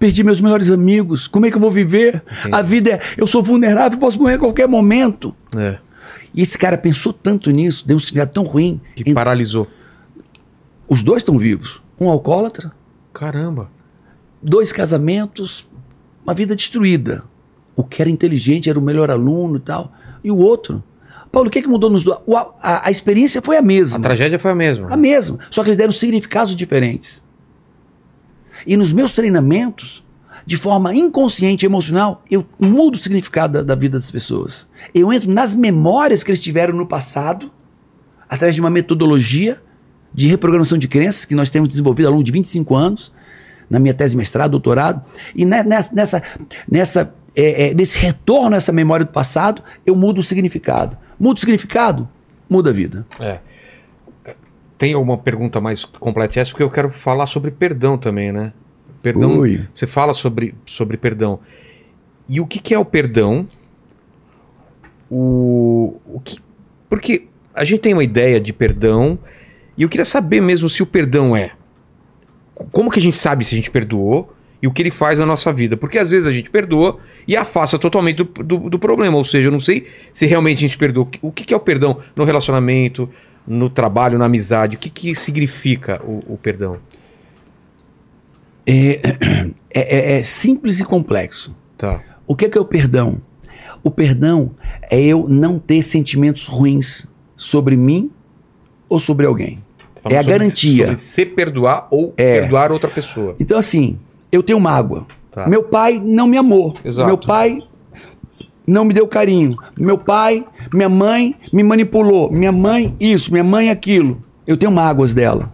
perdi 0.01 0.25
meus 0.25 0.41
melhores 0.41 0.71
amigos. 0.71 1.29
Como 1.29 1.47
é 1.47 1.51
que 1.51 1.57
eu 1.57 1.61
vou 1.61 1.71
viver? 1.71 2.23
A 2.51 2.63
vida 2.63 2.93
é. 2.93 3.01
Eu 3.17 3.27
sou 3.27 3.43
vulnerável, 3.43 3.99
posso 3.99 4.19
morrer 4.19 4.35
a 4.35 4.39
qualquer 4.39 4.67
momento. 4.67 5.33
É. 5.57 5.77
E 6.35 6.43
esse 6.43 6.57
cara 6.59 6.77
pensou 6.79 7.13
tanto 7.13 7.51
nisso, 7.51 7.87
deu 7.87 7.97
um 7.97 8.01
significado 8.01 8.33
tão 8.33 8.43
ruim. 8.45 8.81
Que 8.97 9.09
Em- 9.09 9.15
paralisou. 9.15 9.69
Os 10.89 11.03
dois 11.03 11.19
estão 11.21 11.39
vivos. 11.39 11.81
Um 12.01 12.09
alcoólatra, 12.09 12.73
Caramba. 13.13 13.71
dois 14.43 14.73
casamentos, 14.73 15.67
uma 16.25 16.33
vida 16.35 16.57
destruída. 16.57 17.23
O 17.77 17.85
que 17.85 18.01
era 18.03 18.11
inteligente, 18.11 18.69
era 18.69 18.79
o 18.79 18.83
melhor 18.83 19.11
aluno 19.11 19.57
e 19.57 19.61
tal. 19.61 19.93
E 20.25 20.31
o 20.31 20.37
outro. 20.39 20.83
Paulo, 21.31 21.49
o 21.49 21.51
que, 21.51 21.59
é 21.61 21.63
que 21.63 21.69
mudou 21.69 21.91
nos 21.91 22.03
dois? 22.03 22.19
O- 22.27 22.37
A, 22.37 22.87
a 22.89 22.91
experiência 22.91 23.41
foi 23.43 23.57
a 23.57 23.63
mesma. 23.63 23.99
A 23.99 24.01
tragédia 24.01 24.39
foi 24.39 24.51
a 24.51 24.55
mesma. 24.55 24.89
A 24.93 24.97
mesma. 24.97 25.39
Só 25.51 25.63
que 25.63 25.69
eles 25.69 25.77
deram 25.79 25.93
significados 25.93 26.57
diferentes. 26.57 27.23
E 28.67 28.77
nos 28.77 28.93
meus 28.93 29.13
treinamentos, 29.13 30.03
de 30.47 30.57
forma 30.57 30.95
inconsciente 30.95 31.65
emocional, 31.67 32.23
eu 32.31 32.45
mudo 32.59 32.95
o 32.95 32.99
significado 32.99 33.55
da, 33.55 33.63
da 33.63 33.75
vida 33.75 33.99
das 33.99 34.11
pessoas. 34.11 34.67
Eu 34.95 35.13
entro 35.13 35.31
nas 35.31 35.55
memórias 35.55 36.23
que 36.25 36.31
eles 36.31 36.41
tiveram 36.41 36.75
no 36.75 36.87
passado, 36.87 37.51
através 38.29 38.55
de 38.55 38.61
uma 38.61 38.71
metodologia 38.71 39.61
de 40.13 40.27
reprogramação 40.29 40.77
de 40.79 40.89
crenças 40.89 41.25
que 41.25 41.35
nós 41.35 41.51
temos 41.51 41.69
desenvolvido 41.69 42.07
ao 42.07 42.13
longo 42.13 42.25
de 42.25 42.33
25 42.33 42.75
anos, 42.75 43.13
na 43.69 43.79
minha 43.79 43.95
tese 43.95 44.13
de 44.13 44.17
mestrado, 44.17 44.51
doutorado, 44.51 45.03
e 45.35 45.45
ne- 45.45 45.63
nessa, 45.63 45.95
nessa, 45.95 46.23
nessa, 46.69 47.15
é, 47.37 47.69
é, 47.69 47.75
nesse 47.75 47.99
retorno 47.99 48.55
a 48.55 48.57
essa 48.57 48.73
memória 48.73 49.07
do 49.07 49.13
passado, 49.13 49.63
eu 49.87 49.95
mudo 49.95 50.19
o 50.19 50.23
significado. 50.23 50.97
Muda 51.19 51.37
o 51.37 51.41
significado, 51.41 52.09
muda 52.49 52.71
a 52.71 52.73
vida. 52.73 53.07
É. 53.21 53.39
Tem 54.81 54.95
alguma 54.95 55.19
pergunta 55.19 55.61
mais 55.61 55.85
completa 55.85 56.41
essa? 56.41 56.53
Porque 56.53 56.63
eu 56.63 56.71
quero 56.71 56.91
falar 56.91 57.27
sobre 57.27 57.51
perdão 57.51 57.99
também, 57.99 58.33
né? 58.33 58.51
Perdão. 59.03 59.41
Ui. 59.41 59.61
Você 59.75 59.87
fala 59.87 60.15
sobre, 60.15 60.55
sobre 60.65 60.97
perdão. 60.97 61.39
E 62.27 62.41
o 62.41 62.47
que, 62.47 62.59
que 62.59 62.73
é 62.73 62.79
o 62.79 62.85
perdão? 62.85 63.47
O, 65.11 66.01
o 66.07 66.19
que, 66.21 66.39
porque 66.89 67.27
a 67.55 67.63
gente 67.63 67.81
tem 67.81 67.93
uma 67.93 68.03
ideia 68.03 68.41
de 68.41 68.55
perdão 68.55 69.19
e 69.77 69.83
eu 69.83 69.89
queria 69.91 70.07
saber 70.07 70.41
mesmo 70.41 70.67
se 70.67 70.83
o 70.83 70.87
perdão 70.87 71.37
é. 71.37 71.53
Como 72.73 72.91
que 72.91 73.01
a 73.01 73.03
gente 73.03 73.19
sabe 73.19 73.45
se 73.45 73.55
a 73.55 73.59
gente 73.59 73.71
perdoou 73.71 74.35
e 74.63 74.67
o 74.67 74.73
que 74.73 74.81
ele 74.81 74.91
faz 74.91 75.19
na 75.19 75.27
nossa 75.27 75.53
vida? 75.53 75.77
Porque 75.77 75.99
às 75.99 76.11
vezes 76.11 76.27
a 76.27 76.33
gente 76.33 76.49
perdoa 76.49 76.99
e 77.29 77.37
afasta 77.37 77.79
totalmente 77.79 78.17
do, 78.17 78.25
do, 78.25 78.71
do 78.71 78.79
problema. 78.79 79.19
Ou 79.19 79.27
seja, 79.27 79.49
eu 79.49 79.53
não 79.53 79.61
sei 79.61 79.89
se 80.15 80.25
realmente 80.25 80.57
a 80.57 80.61
gente 80.63 80.79
perdoa. 80.79 81.07
O 81.21 81.31
que, 81.31 81.45
que 81.45 81.53
é 81.53 81.57
o 81.59 81.61
perdão 81.61 81.99
no 82.17 82.25
relacionamento, 82.25 83.11
no 83.51 83.69
trabalho, 83.69 84.17
na 84.19 84.27
amizade? 84.27 84.77
O 84.77 84.79
que, 84.79 84.89
que 84.89 85.15
significa 85.15 86.01
o, 86.05 86.35
o 86.35 86.37
perdão? 86.39 86.79
É, 89.73 90.15
é- 90.15 90.19
é 90.19 90.23
simples 90.25 90.81
e 90.81 90.85
complexo. 90.85 91.55
Tá. 91.79 92.03
O 92.27 92.35
que 92.35 92.45
é, 92.47 92.49
que 92.49 92.59
é 92.59 92.61
o 92.61 92.65
perdão? 92.65 93.19
O 93.85 93.91
perdão 93.91 94.51
é 94.91 95.01
eu 95.01 95.27
não 95.29 95.59
ter 95.61 95.81
sentimentos 95.83 96.47
ruins 96.47 97.07
sobre 97.37 97.77
mim 97.77 98.11
ou 98.89 98.99
sobre 98.99 99.27
alguém. 99.27 99.63
Tá 100.03 100.11
É 100.11 100.17
a 100.19 100.23
sobre- 100.23 100.33
garantia. 100.39 100.85
Sobre 100.87 100.99
se 100.99 101.25
perdoar 101.27 101.87
ou 101.91 102.13
É. 102.17 102.41
perdoar 102.41 102.73
outra 102.73 102.91
pessoa. 102.91 103.37
Então, 103.39 103.57
assim, 103.59 103.97
eu 104.33 104.43
tenho 104.43 104.59
mágoa. 104.59 105.07
Tá. 105.31 105.49
Meu 105.49 105.63
pai 105.63 106.01
não 106.05 106.27
me 106.27 106.37
amou. 106.37 106.77
Exato. 106.85 107.07
Meu 107.07 107.17
pai 107.17 107.63
não 108.67 108.85
me 108.85 108.95
deu 108.95 109.07
carinho. 109.07 109.57
Meu 109.77 109.99
pai, 109.99 110.45
minha 110.73 110.89
mãe 110.89 111.35
me 111.53 111.63
manipulou. 111.63 112.31
Minha 112.31 112.53
mãe 112.53 112.95
isso, 113.01 113.31
minha 113.31 113.45
mãe 113.45 113.71
aquilo. 113.71 114.23
Eu 114.47 114.57
tenho 114.57 114.73
mágoas 114.73 115.15
dela. 115.15 115.53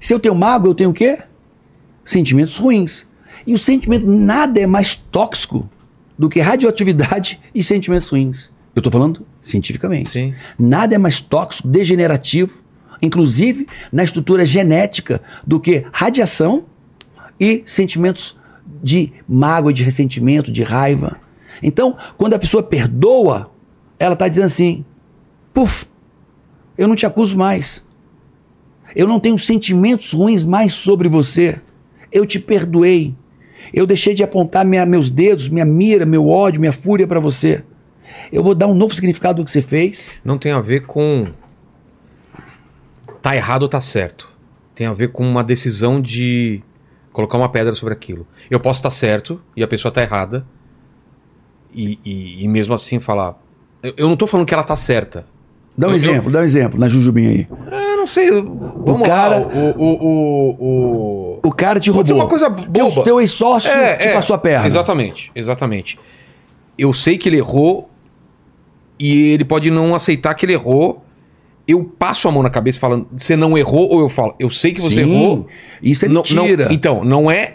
Se 0.00 0.12
eu 0.12 0.18
tenho 0.18 0.34
mágoa, 0.34 0.70
eu 0.70 0.74
tenho 0.74 0.90
o 0.90 0.94
quê? 0.94 1.18
Sentimentos 2.04 2.56
ruins. 2.56 3.06
E 3.46 3.54
o 3.54 3.58
sentimento 3.58 4.06
nada 4.06 4.60
é 4.60 4.66
mais 4.66 4.94
tóxico 4.94 5.68
do 6.18 6.28
que 6.28 6.40
radioatividade 6.40 7.40
e 7.54 7.62
sentimentos 7.62 8.08
ruins. 8.08 8.50
Eu 8.74 8.80
estou 8.80 8.92
falando 8.92 9.26
cientificamente. 9.42 10.10
Sim. 10.10 10.34
Nada 10.58 10.94
é 10.94 10.98
mais 10.98 11.20
tóxico, 11.20 11.68
degenerativo, 11.68 12.62
inclusive 13.00 13.66
na 13.92 14.02
estrutura 14.02 14.46
genética, 14.46 15.20
do 15.46 15.60
que 15.60 15.84
radiação 15.92 16.64
e 17.38 17.62
sentimentos 17.66 18.36
de 18.82 19.12
mágoa, 19.28 19.72
de 19.72 19.82
ressentimento, 19.82 20.50
de 20.50 20.62
raiva. 20.62 21.18
Então, 21.62 21.96
quando 22.18 22.34
a 22.34 22.38
pessoa 22.38 22.62
perdoa, 22.62 23.50
ela 23.98 24.14
está 24.14 24.26
dizendo 24.28 24.46
assim: 24.46 24.84
puf, 25.54 25.86
eu 26.76 26.88
não 26.88 26.96
te 26.96 27.06
acuso 27.06 27.36
mais. 27.36 27.84
Eu 28.94 29.06
não 29.08 29.18
tenho 29.20 29.38
sentimentos 29.38 30.12
ruins 30.12 30.44
mais 30.44 30.74
sobre 30.74 31.08
você. 31.08 31.58
Eu 32.10 32.26
te 32.26 32.38
perdoei. 32.38 33.14
Eu 33.72 33.86
deixei 33.86 34.14
de 34.14 34.22
apontar 34.22 34.66
minha- 34.66 34.84
meus 34.84 35.08
dedos, 35.08 35.48
minha 35.48 35.64
mira, 35.64 36.04
meu 36.04 36.28
ódio, 36.28 36.60
minha 36.60 36.72
fúria 36.72 37.06
para 37.06 37.20
você. 37.20 37.64
Eu 38.30 38.42
vou 38.42 38.54
dar 38.54 38.66
um 38.66 38.74
novo 38.74 38.94
significado 38.94 39.40
do 39.40 39.44
que 39.46 39.50
você 39.50 39.62
fez. 39.62 40.10
Não 40.24 40.36
tem 40.36 40.52
a 40.52 40.60
ver 40.60 40.84
com 40.84 41.28
tá 43.22 43.34
errado 43.36 43.62
ou 43.62 43.68
tá 43.68 43.80
certo. 43.80 44.28
Tem 44.74 44.86
a 44.86 44.92
ver 44.92 45.08
com 45.12 45.26
uma 45.26 45.44
decisão 45.44 46.00
de 46.00 46.60
colocar 47.12 47.38
uma 47.38 47.48
pedra 47.48 47.74
sobre 47.74 47.94
aquilo. 47.94 48.26
Eu 48.50 48.58
posso 48.60 48.80
estar 48.80 48.90
certo 48.90 49.40
e 49.56 49.62
a 49.62 49.68
pessoa 49.68 49.92
tá 49.92 50.02
errada. 50.02 50.44
E, 51.74 51.98
e- 52.04 52.44
e 52.44 52.48
mesmo 52.48 52.74
assim 52.74 53.00
falar. 53.00 53.34
Eu, 53.82 53.94
eu 53.96 54.08
não 54.08 54.16
tô 54.16 54.26
falando 54.26 54.46
que 54.46 54.54
ela 54.54 54.62
tá 54.62 54.76
certa. 54.76 55.24
Dá 55.76 55.86
um 55.86 55.90
Eu- 55.90 55.92
eu- 55.92 55.96
exemplo, 55.96 56.30
dá 56.30 56.40
um 56.40 56.42
exemplo 56.42 56.78
na 56.78 56.86
Jujubinha 56.88 57.30
aí. 57.30 57.46
Eu 57.70 57.96
não 57.96 58.06
sei. 58.06 58.28
eu- 58.28 58.44
Vamos 58.84 59.08
cara- 59.08 59.38
lá. 59.38 59.46
O, 59.46 59.82
o, 59.82 60.06
o, 60.06 60.56
o- 60.60 61.40
O 61.44 61.52
cara 61.52 61.80
te 61.80 61.90
roubou. 61.90 62.14
uma 62.16 62.26
coisa 62.28 62.48
boba. 62.48 63.02
teu 63.04 63.20
ex-sócio 63.20 63.70
É, 63.70 63.96
te 63.96 64.08
é, 64.08 64.12
passou 64.12 64.34
a 64.36 64.38
perna. 64.38 64.66
Exatamente, 64.66 65.30
exatamente. 65.34 65.98
Eu 66.76 66.92
sei 66.92 67.16
que 67.16 67.28
ele 67.28 67.38
errou 67.38 67.88
e 68.98 69.30
ele 69.32 69.44
pode 69.44 69.70
não 69.70 69.94
aceitar 69.94 70.34
que 70.34 70.44
ele 70.46 70.52
errou. 70.52 71.02
Eu 71.66 71.84
passo 71.84 72.26
a 72.28 72.32
mão 72.32 72.42
na 72.42 72.50
cabeça 72.50 72.78
falando, 72.78 73.06
você 73.16 73.36
não 73.36 73.56
errou, 73.56 73.88
ou 73.88 74.00
eu 74.00 74.08
falo, 74.08 74.34
eu 74.38 74.50
sei 74.50 74.72
que 74.74 74.80
você 74.80 75.04
Sim, 75.04 75.12
errou. 75.12 75.46
Isso 75.82 76.04
é 76.04 76.08
Não- 76.08 76.22
não- 76.34 76.42
mentira. 76.42 76.64
Não, 76.66 76.72
então, 76.72 77.04
não 77.04 77.30
é 77.30 77.54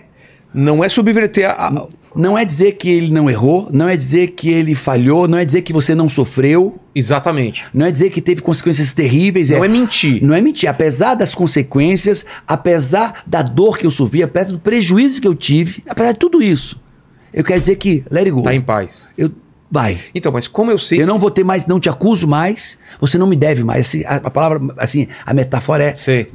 não 0.54 0.84
é 0.84 0.90
subverter 0.90 1.48
a, 1.50 1.88
a- 2.36 2.42
é 2.42 2.46
dizer 2.46 2.74
que 2.74 2.90
ele 2.90 3.12
não 3.12 3.30
errou, 3.30 3.70
não 3.72 3.88
é 3.88 3.96
dizer 3.96 4.28
que 4.32 4.50
ele 4.50 4.74
falhou, 4.76 5.28
não 5.28 5.38
é 5.38 5.46
dizer 5.46 5.62
que 5.62 5.72
você 5.72 5.94
não 5.96 6.10
sofreu, 6.10 6.78
exatamente. 6.96 7.66
não 7.74 7.86
é 7.86 7.92
dizer 7.92 8.10
que 8.10 8.22
teve 8.22 8.42
consequências 8.42 8.92
terríveis. 8.94 9.50
Não 9.52 9.64
é 9.64 9.68
mentir. 9.68 10.24
Não 10.24 10.34
é 10.36 10.42
mentir. 10.42 10.70
Apesar 10.70 11.14
das 11.16 11.34
consequências, 11.36 12.26
apesar 12.48 13.24
da 13.26 13.42
dor 13.42 13.78
que 13.78 13.86
eu 13.86 13.92
sofri, 13.92 14.24
apesar 14.24 14.52
do 14.54 14.60
prejuízo 14.60 15.22
que 15.22 15.28
eu 15.28 15.36
tive, 15.36 15.84
apesar 15.88 16.12
de 16.14 16.20
tudo 16.20 16.42
isso, 16.42 16.80
eu 17.34 17.44
quero 17.44 17.60
dizer 17.60 17.76
que 17.76 18.04
let 18.10 18.22
it 18.26 18.32
go. 18.32 18.42
Tá 18.42 18.54
em 18.56 18.62
paz. 18.62 19.10
Eu, 19.18 19.32
vai. 19.70 20.00
Então, 20.16 20.32
mas 20.32 20.48
como 20.48 20.72
eu 20.72 20.78
sei 20.78 21.02
Eu 21.02 21.08
não 21.08 21.16
se- 21.16 21.20
vou 21.22 21.30
ter 21.30 21.44
mais, 21.44 21.66
não 21.68 21.80
te 21.80 21.90
acuso 21.90 22.28
mais, 22.28 22.78
você 23.00 23.18
não 23.18 23.28
me 23.28 23.36
deve 23.36 23.64
mais. 23.64 23.88
Assim, 23.88 24.04
a, 24.06 24.16
a 24.16 24.30
palavra, 24.32 24.60
assim, 24.78 25.08
a 25.26 25.34
metáfora 25.34 25.84
é: 25.84 25.98
Sei. 26.04 26.32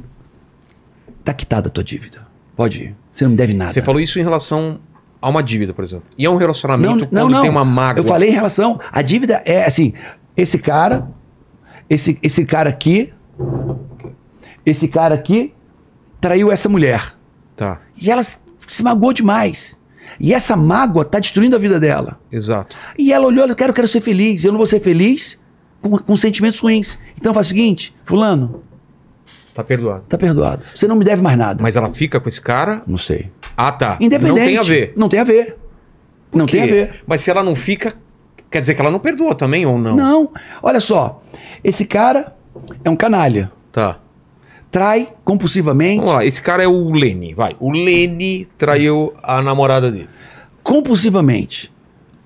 tá 1.23 1.33
quitada 1.33 1.67
a 1.67 1.71
tua 1.71 1.83
dívida. 1.83 2.21
Pode 2.55 2.83
ir. 2.83 2.95
Você 3.11 3.23
não 3.25 3.31
me 3.31 3.37
deve 3.37 3.53
nada. 3.53 3.71
Você 3.73 3.81
falou 3.81 3.99
isso 3.99 4.19
em 4.19 4.23
relação 4.23 4.79
a 5.23 5.29
uma 5.29 5.41
dívida, 5.41 5.73
por 5.73 5.85
exemplo. 5.85 6.05
E 6.17 6.25
é 6.25 6.29
um 6.29 6.33
não, 6.33 6.39
relacionamento 6.39 7.07
não, 7.09 7.21
quando 7.21 7.31
não. 7.31 7.41
tem 7.41 7.49
uma 7.49 7.63
mágoa. 7.63 8.01
Eu 8.01 8.03
falei 8.03 8.29
em 8.29 8.33
relação. 8.33 8.77
A 8.91 9.01
dívida 9.01 9.41
é 9.45 9.63
assim: 9.63 9.93
esse 10.35 10.59
cara, 10.59 11.07
esse, 11.89 12.19
esse 12.21 12.43
cara 12.43 12.69
aqui, 12.69 13.13
esse 14.65 14.89
cara 14.89 15.15
aqui 15.15 15.53
traiu 16.19 16.51
essa 16.51 16.67
mulher. 16.67 17.13
Tá, 17.55 17.79
E 17.95 18.11
ela 18.11 18.21
se 18.21 18.37
se 18.67 18.83
magoou 18.83 19.13
demais. 19.13 19.77
E 20.19 20.33
essa 20.33 20.55
mágoa 20.55 21.05
tá 21.05 21.19
destruindo 21.19 21.55
a 21.55 21.59
vida 21.59 21.79
dela. 21.79 22.19
exato. 22.31 22.75
E 22.97 23.11
ela 23.11 23.25
olhou, 23.25 23.47
eu 23.47 23.55
quero, 23.55 23.73
quero 23.73 23.87
ser 23.87 24.01
feliz. 24.01 24.43
Eu 24.43 24.51
não 24.51 24.57
vou 24.57 24.65
ser 24.65 24.79
feliz 24.79 25.39
com, 25.81 25.97
com 25.97 26.15
sentimentos 26.15 26.59
ruins. 26.59 26.97
Então 27.17 27.33
faz 27.33 27.47
o 27.47 27.49
seguinte, 27.49 27.95
fulano, 28.03 28.63
Tá 29.53 29.63
perdoado. 29.63 30.03
tá 30.09 30.17
perdoado. 30.17 30.63
Você 30.73 30.87
não 30.87 30.95
me 30.95 31.05
deve 31.05 31.21
mais 31.21 31.37
nada. 31.37 31.61
Mas 31.61 31.75
ela 31.75 31.89
fica 31.91 32.19
com 32.19 32.27
esse 32.27 32.41
cara? 32.41 32.81
Não 32.87 32.97
sei. 32.97 33.27
Ah, 33.55 33.71
tá. 33.71 33.97
Independente. 33.99 34.39
Não 34.39 34.45
tem 34.45 34.57
a 34.57 34.63
ver. 34.63 34.93
Não 34.95 35.09
tem 35.09 35.19
a 35.19 35.23
ver. 35.23 35.57
Não 36.33 36.45
tem 36.47 36.61
a 36.61 36.65
quê? 36.65 36.71
ver. 36.71 37.03
Mas 37.05 37.21
se 37.21 37.29
ela 37.29 37.43
não 37.43 37.53
fica, 37.53 37.93
Quer 38.53 38.61
dizer 38.61 38.75
que 38.75 38.81
ela 38.81 38.91
não 38.91 38.99
perdoou 38.99 39.33
também 39.33 39.65
ou 39.65 39.79
não? 39.79 39.95
Não. 39.95 40.31
Olha 40.61 40.79
só. 40.79 41.23
Esse 41.63 41.85
cara 41.85 42.35
é 42.83 42.89
um 42.89 42.95
canalha. 42.95 43.51
Tá. 43.71 43.97
Trai 44.69 45.11
compulsivamente. 45.25 45.97
Vamos 46.01 46.13
lá, 46.13 46.23
esse 46.23 46.39
cara 46.39 46.61
é 46.61 46.67
o 46.67 46.91
Lene, 46.91 47.33
vai. 47.33 47.55
O 47.59 47.71
Lene 47.71 48.47
traiu 48.55 49.11
a 49.23 49.41
namorada 49.41 49.91
dele. 49.91 50.07
Compulsivamente. 50.61 51.71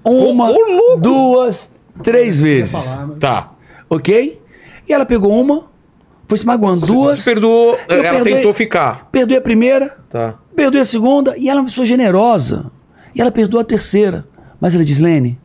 Uma, 0.03 0.49
Ô, 0.49 0.53
ô, 0.53 0.71
louco! 0.75 0.97
duas, 1.01 1.71
três 2.03 2.41
vezes. 2.41 2.71
falar, 2.71 3.07
mas- 3.07 3.17
Tá. 3.19 3.51
Ok? 3.89 4.41
E 4.87 4.93
ela 4.93 5.05
pegou 5.05 5.31
uma, 5.31 5.65
foi 6.27 6.37
se 6.37 6.45
magoando. 6.45 6.85
Duas. 6.85 7.23
Perdoou, 7.23 7.77
Eu 7.87 8.03
ela 8.03 8.15
perdoei- 8.15 8.35
tentou 8.35 8.53
ficar. 8.53 9.07
Perdoei 9.11 9.37
a 9.37 9.41
primeira, 9.41 9.97
Tá. 10.09 10.35
perdoei 10.55 10.81
a 10.81 10.85
segunda, 10.85 11.37
e 11.37 11.49
ela 11.49 11.59
é 11.59 11.61
uma 11.61 11.67
pessoa 11.67 11.85
generosa. 11.85 12.71
E 13.15 13.21
ela 13.21 13.31
perdoou 13.31 13.61
a 13.61 13.63
terceira. 13.63 14.25
Mas 14.59 14.75
ela 14.75 14.83
diz, 14.83 14.99
Lene, 14.99 15.39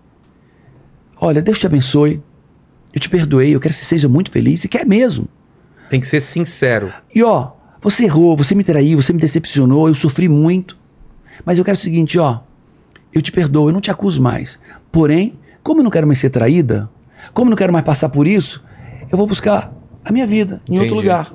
olha, 1.21 1.41
Deus 1.43 1.59
te 1.59 1.67
abençoe. 1.67 2.21
Eu 2.93 3.01
te 3.01 3.09
perdoei, 3.09 3.55
eu 3.55 3.61
quero 3.61 3.73
que 3.73 3.79
você 3.81 3.85
seja 3.87 4.09
muito 4.09 4.31
feliz. 4.31 4.65
E 4.65 4.69
quer 4.69 4.85
mesmo. 4.87 5.27
Tem 5.89 6.01
que 6.01 6.07
ser 6.09 6.21
sincero. 6.21 6.93
E 7.15 7.23
ó, 7.23 7.53
você 7.81 8.05
errou, 8.05 8.37
você 8.37 8.55
me 8.55 8.65
traiu, 8.65 9.01
você 9.01 9.13
me 9.13 9.21
decepcionou, 9.21 9.89
eu 9.89 9.95
sofri 9.95 10.29
muito. 10.29 10.77
Mas 11.45 11.59
eu 11.59 11.65
quero 11.65 11.77
o 11.77 11.81
seguinte, 11.81 12.19
ó. 12.19 12.41
Eu 13.13 13.21
te 13.23 13.31
perdoo, 13.33 13.69
eu 13.69 13.73
não 13.73 13.81
te 13.81 13.91
acuso 13.91 14.21
mais. 14.23 14.59
Porém, 14.91 15.39
como 15.63 15.81
eu 15.81 15.85
não 15.85 15.91
quero 15.91 16.07
mais 16.07 16.19
ser 16.19 16.31
traída, 16.31 16.89
como 17.35 17.49
eu 17.49 17.51
não 17.51 17.57
quero 17.57 17.73
mais 17.73 17.85
passar 17.85 18.09
por 18.09 18.27
isso, 18.27 18.63
eu 19.11 19.17
vou 19.19 19.27
buscar 19.27 19.73
a 20.05 20.13
minha 20.13 20.27
vida 20.27 20.61
em 20.69 20.73
outro 20.79 20.87
Entendi. 20.87 20.95
lugar. 20.95 21.33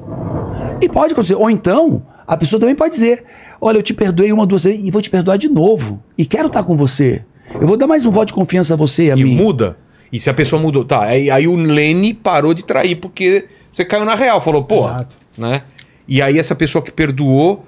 E 0.81 0.89
pode 0.89 1.13
acontecer. 1.13 1.35
Ou 1.35 1.49
então, 1.49 2.03
a 2.27 2.35
pessoa 2.37 2.59
também 2.59 2.75
pode 2.75 2.93
dizer: 2.93 3.23
Olha, 3.61 3.77
eu 3.77 3.83
te 3.83 3.93
perdoei 3.93 4.31
uma, 4.31 4.45
duas 4.45 4.63
vezes 4.63 4.79
e 4.85 4.91
vou 4.91 5.01
te 5.01 5.09
perdoar 5.09 5.37
de 5.37 5.49
novo. 5.49 6.01
E 6.17 6.25
quero 6.25 6.47
estar 6.47 6.63
com 6.63 6.75
você. 6.77 7.23
Eu 7.59 7.67
vou 7.67 7.77
dar 7.77 7.87
mais 7.87 8.05
um 8.05 8.11
voto 8.11 8.27
de 8.27 8.33
confiança 8.33 8.73
a 8.73 8.77
você 8.77 9.05
e 9.07 9.11
a 9.11 9.15
E 9.15 9.23
mim. 9.23 9.35
muda. 9.35 9.77
E 10.11 10.19
se 10.19 10.29
a 10.29 10.33
pessoa 10.33 10.61
mudou, 10.61 10.83
tá. 10.85 11.03
Aí, 11.03 11.29
aí 11.31 11.47
o 11.47 11.55
Lene 11.55 12.13
parou 12.13 12.53
de 12.53 12.63
trair 12.63 12.95
porque 12.95 13.47
você 13.71 13.83
caiu 13.85 14.05
na 14.05 14.15
real. 14.15 14.39
Falou, 14.41 14.63
pô, 14.63 14.79
Exato. 14.79 15.15
né? 15.37 15.61
E 16.07 16.21
aí 16.21 16.37
essa 16.39 16.55
pessoa 16.55 16.81
que 16.81 16.91
perdoou, 16.91 17.65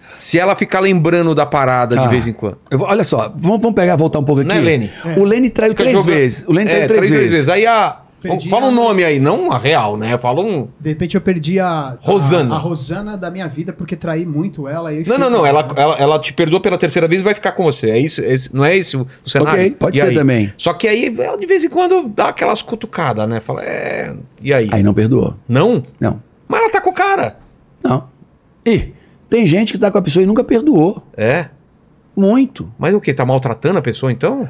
se 0.00 0.38
ela 0.38 0.54
ficar 0.54 0.80
lembrando 0.80 1.34
da 1.34 1.46
parada 1.46 1.98
Ah. 1.98 2.04
de 2.04 2.08
vez 2.08 2.26
em 2.26 2.32
quando. 2.32 2.58
Eu 2.70 2.78
vou- 2.78 2.86
olha 2.88 3.02
só, 3.04 3.32
vamos, 3.36 3.60
vamos 3.60 3.74
pegar, 3.74 3.96
voltar 3.96 4.18
um 4.18 4.22
pouco 4.24 4.42
aqui. 4.42 4.48
Né, 4.50 4.60
Lene? 4.60 4.90
O 5.16 5.24
Lene 5.24 5.48
traiu 5.50 5.70
Fica 5.72 5.82
três 5.84 5.96
jogando- 5.98 6.14
vezes. 6.14 6.44
O 6.46 6.52
Lene 6.52 6.68
traiu 6.70 6.82
É, 6.82 6.86
três, 6.86 7.10
vezes. 7.10 7.48
Aí 7.48 7.66
a. 7.66 7.96
Perdi 8.30 8.48
fala 8.48 8.66
um 8.66 8.68
a- 8.68 8.72
nome 8.72 9.04
aí, 9.04 9.18
não 9.20 9.50
a 9.52 9.58
real, 9.58 9.96
né? 9.96 10.16
Fala 10.18 10.40
um. 10.42 10.68
De 10.80 10.88
repente 10.90 11.14
eu 11.14 11.20
perdi 11.20 11.58
a, 11.60 11.96
Rosana. 12.00 12.54
a, 12.54 12.56
a 12.56 12.60
Rosana 12.60 13.16
da 13.16 13.30
minha 13.30 13.46
vida 13.48 13.72
porque 13.72 13.96
traí 13.96 14.24
muito 14.26 14.66
ela. 14.68 14.92
E 14.92 15.06
Não, 15.06 15.18
não, 15.18 15.30
não. 15.30 15.46
Ela, 15.46 15.68
ela, 15.76 15.94
ela 15.96 16.18
te 16.18 16.32
perdoa 16.32 16.60
pela 16.60 16.76
terceira 16.78 17.06
vez 17.08 17.20
e 17.20 17.24
vai 17.24 17.34
ficar 17.34 17.52
com 17.52 17.62
você. 17.64 17.90
É 17.90 17.98
isso? 17.98 18.20
é 18.22 18.34
não 18.52 18.64
é 18.64 18.76
esse 18.76 18.96
o 18.96 19.06
cenário? 19.24 19.52
Ok, 19.60 19.70
pode 19.78 19.98
E 19.98 20.00
ser 20.00 20.08
aí? 20.08 20.14
também. 20.14 20.52
Só 20.58 20.72
que 20.74 20.86
aí 20.88 21.14
ela 21.18 21.38
de 21.38 21.46
vez 21.46 21.62
em 21.64 21.68
quando 21.68 22.08
dá 22.08 22.28
aquelas 22.28 22.62
cutucadas, 22.62 23.28
né? 23.28 23.40
Fala, 23.40 23.62
é. 23.64 24.14
E 24.40 24.52
aí? 24.52 24.68
Aí 24.72 24.82
não 24.82 24.92
perdoou. 24.94 25.34
Não? 25.48 25.82
Não. 26.00 26.22
Mas 26.48 26.60
ela 26.60 26.70
tá 26.70 26.80
com 26.80 26.90
o 26.90 26.94
cara. 26.94 27.36
Não. 27.82 28.04
E 28.64 28.92
tem 29.28 29.44
gente 29.46 29.72
que 29.72 29.78
tá 29.78 29.90
com 29.90 29.98
a 29.98 30.02
pessoa 30.02 30.22
e 30.22 30.26
nunca 30.26 30.42
perdoou. 30.44 31.02
É. 31.16 31.46
Muito. 32.16 32.72
Mas 32.78 32.94
o 32.94 33.00
quê? 33.00 33.12
Tá 33.12 33.26
maltratando 33.26 33.78
a 33.78 33.82
pessoa 33.82 34.10
então? 34.10 34.48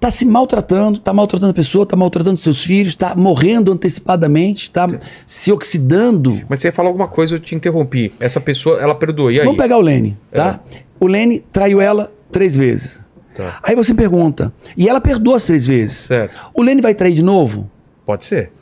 Tá 0.00 0.10
se 0.12 0.24
maltratando, 0.24 1.00
tá 1.00 1.12
maltratando 1.12 1.50
a 1.50 1.54
pessoa, 1.54 1.84
tá 1.84 1.96
maltratando 1.96 2.38
seus 2.38 2.64
filhos, 2.64 2.94
tá 2.94 3.16
morrendo 3.16 3.72
antecipadamente, 3.72 4.70
tá 4.70 4.86
se 5.26 5.50
oxidando. 5.50 6.40
Mas 6.48 6.60
você 6.60 6.68
ia 6.68 6.72
falar 6.72 6.88
alguma 6.88 7.08
coisa, 7.08 7.34
eu 7.34 7.40
te 7.40 7.54
interrompi. 7.54 8.12
Essa 8.20 8.40
pessoa, 8.40 8.80
ela 8.80 8.94
perdoou. 8.94 9.30
E 9.30 9.40
aí? 9.40 9.44
Vamos 9.44 9.60
pegar 9.60 9.76
o 9.76 9.80
Lene, 9.80 10.16
tá? 10.30 10.60
O 11.00 11.06
Lene 11.06 11.40
traiu 11.52 11.80
ela 11.80 12.12
três 12.30 12.56
vezes. 12.56 13.04
Tá. 13.36 13.58
Aí 13.62 13.74
você 13.74 13.92
pergunta, 13.92 14.52
e 14.76 14.88
ela 14.88 15.00
perdoa 15.00 15.36
as 15.36 15.44
três 15.44 15.66
vezes. 15.66 15.96
Certo. 16.06 16.34
O 16.54 16.62
Lene 16.62 16.80
vai 16.80 16.94
trair 16.94 17.14
de 17.14 17.22
novo? 17.22 17.68
Pode 18.06 18.24
ser. 18.24 18.52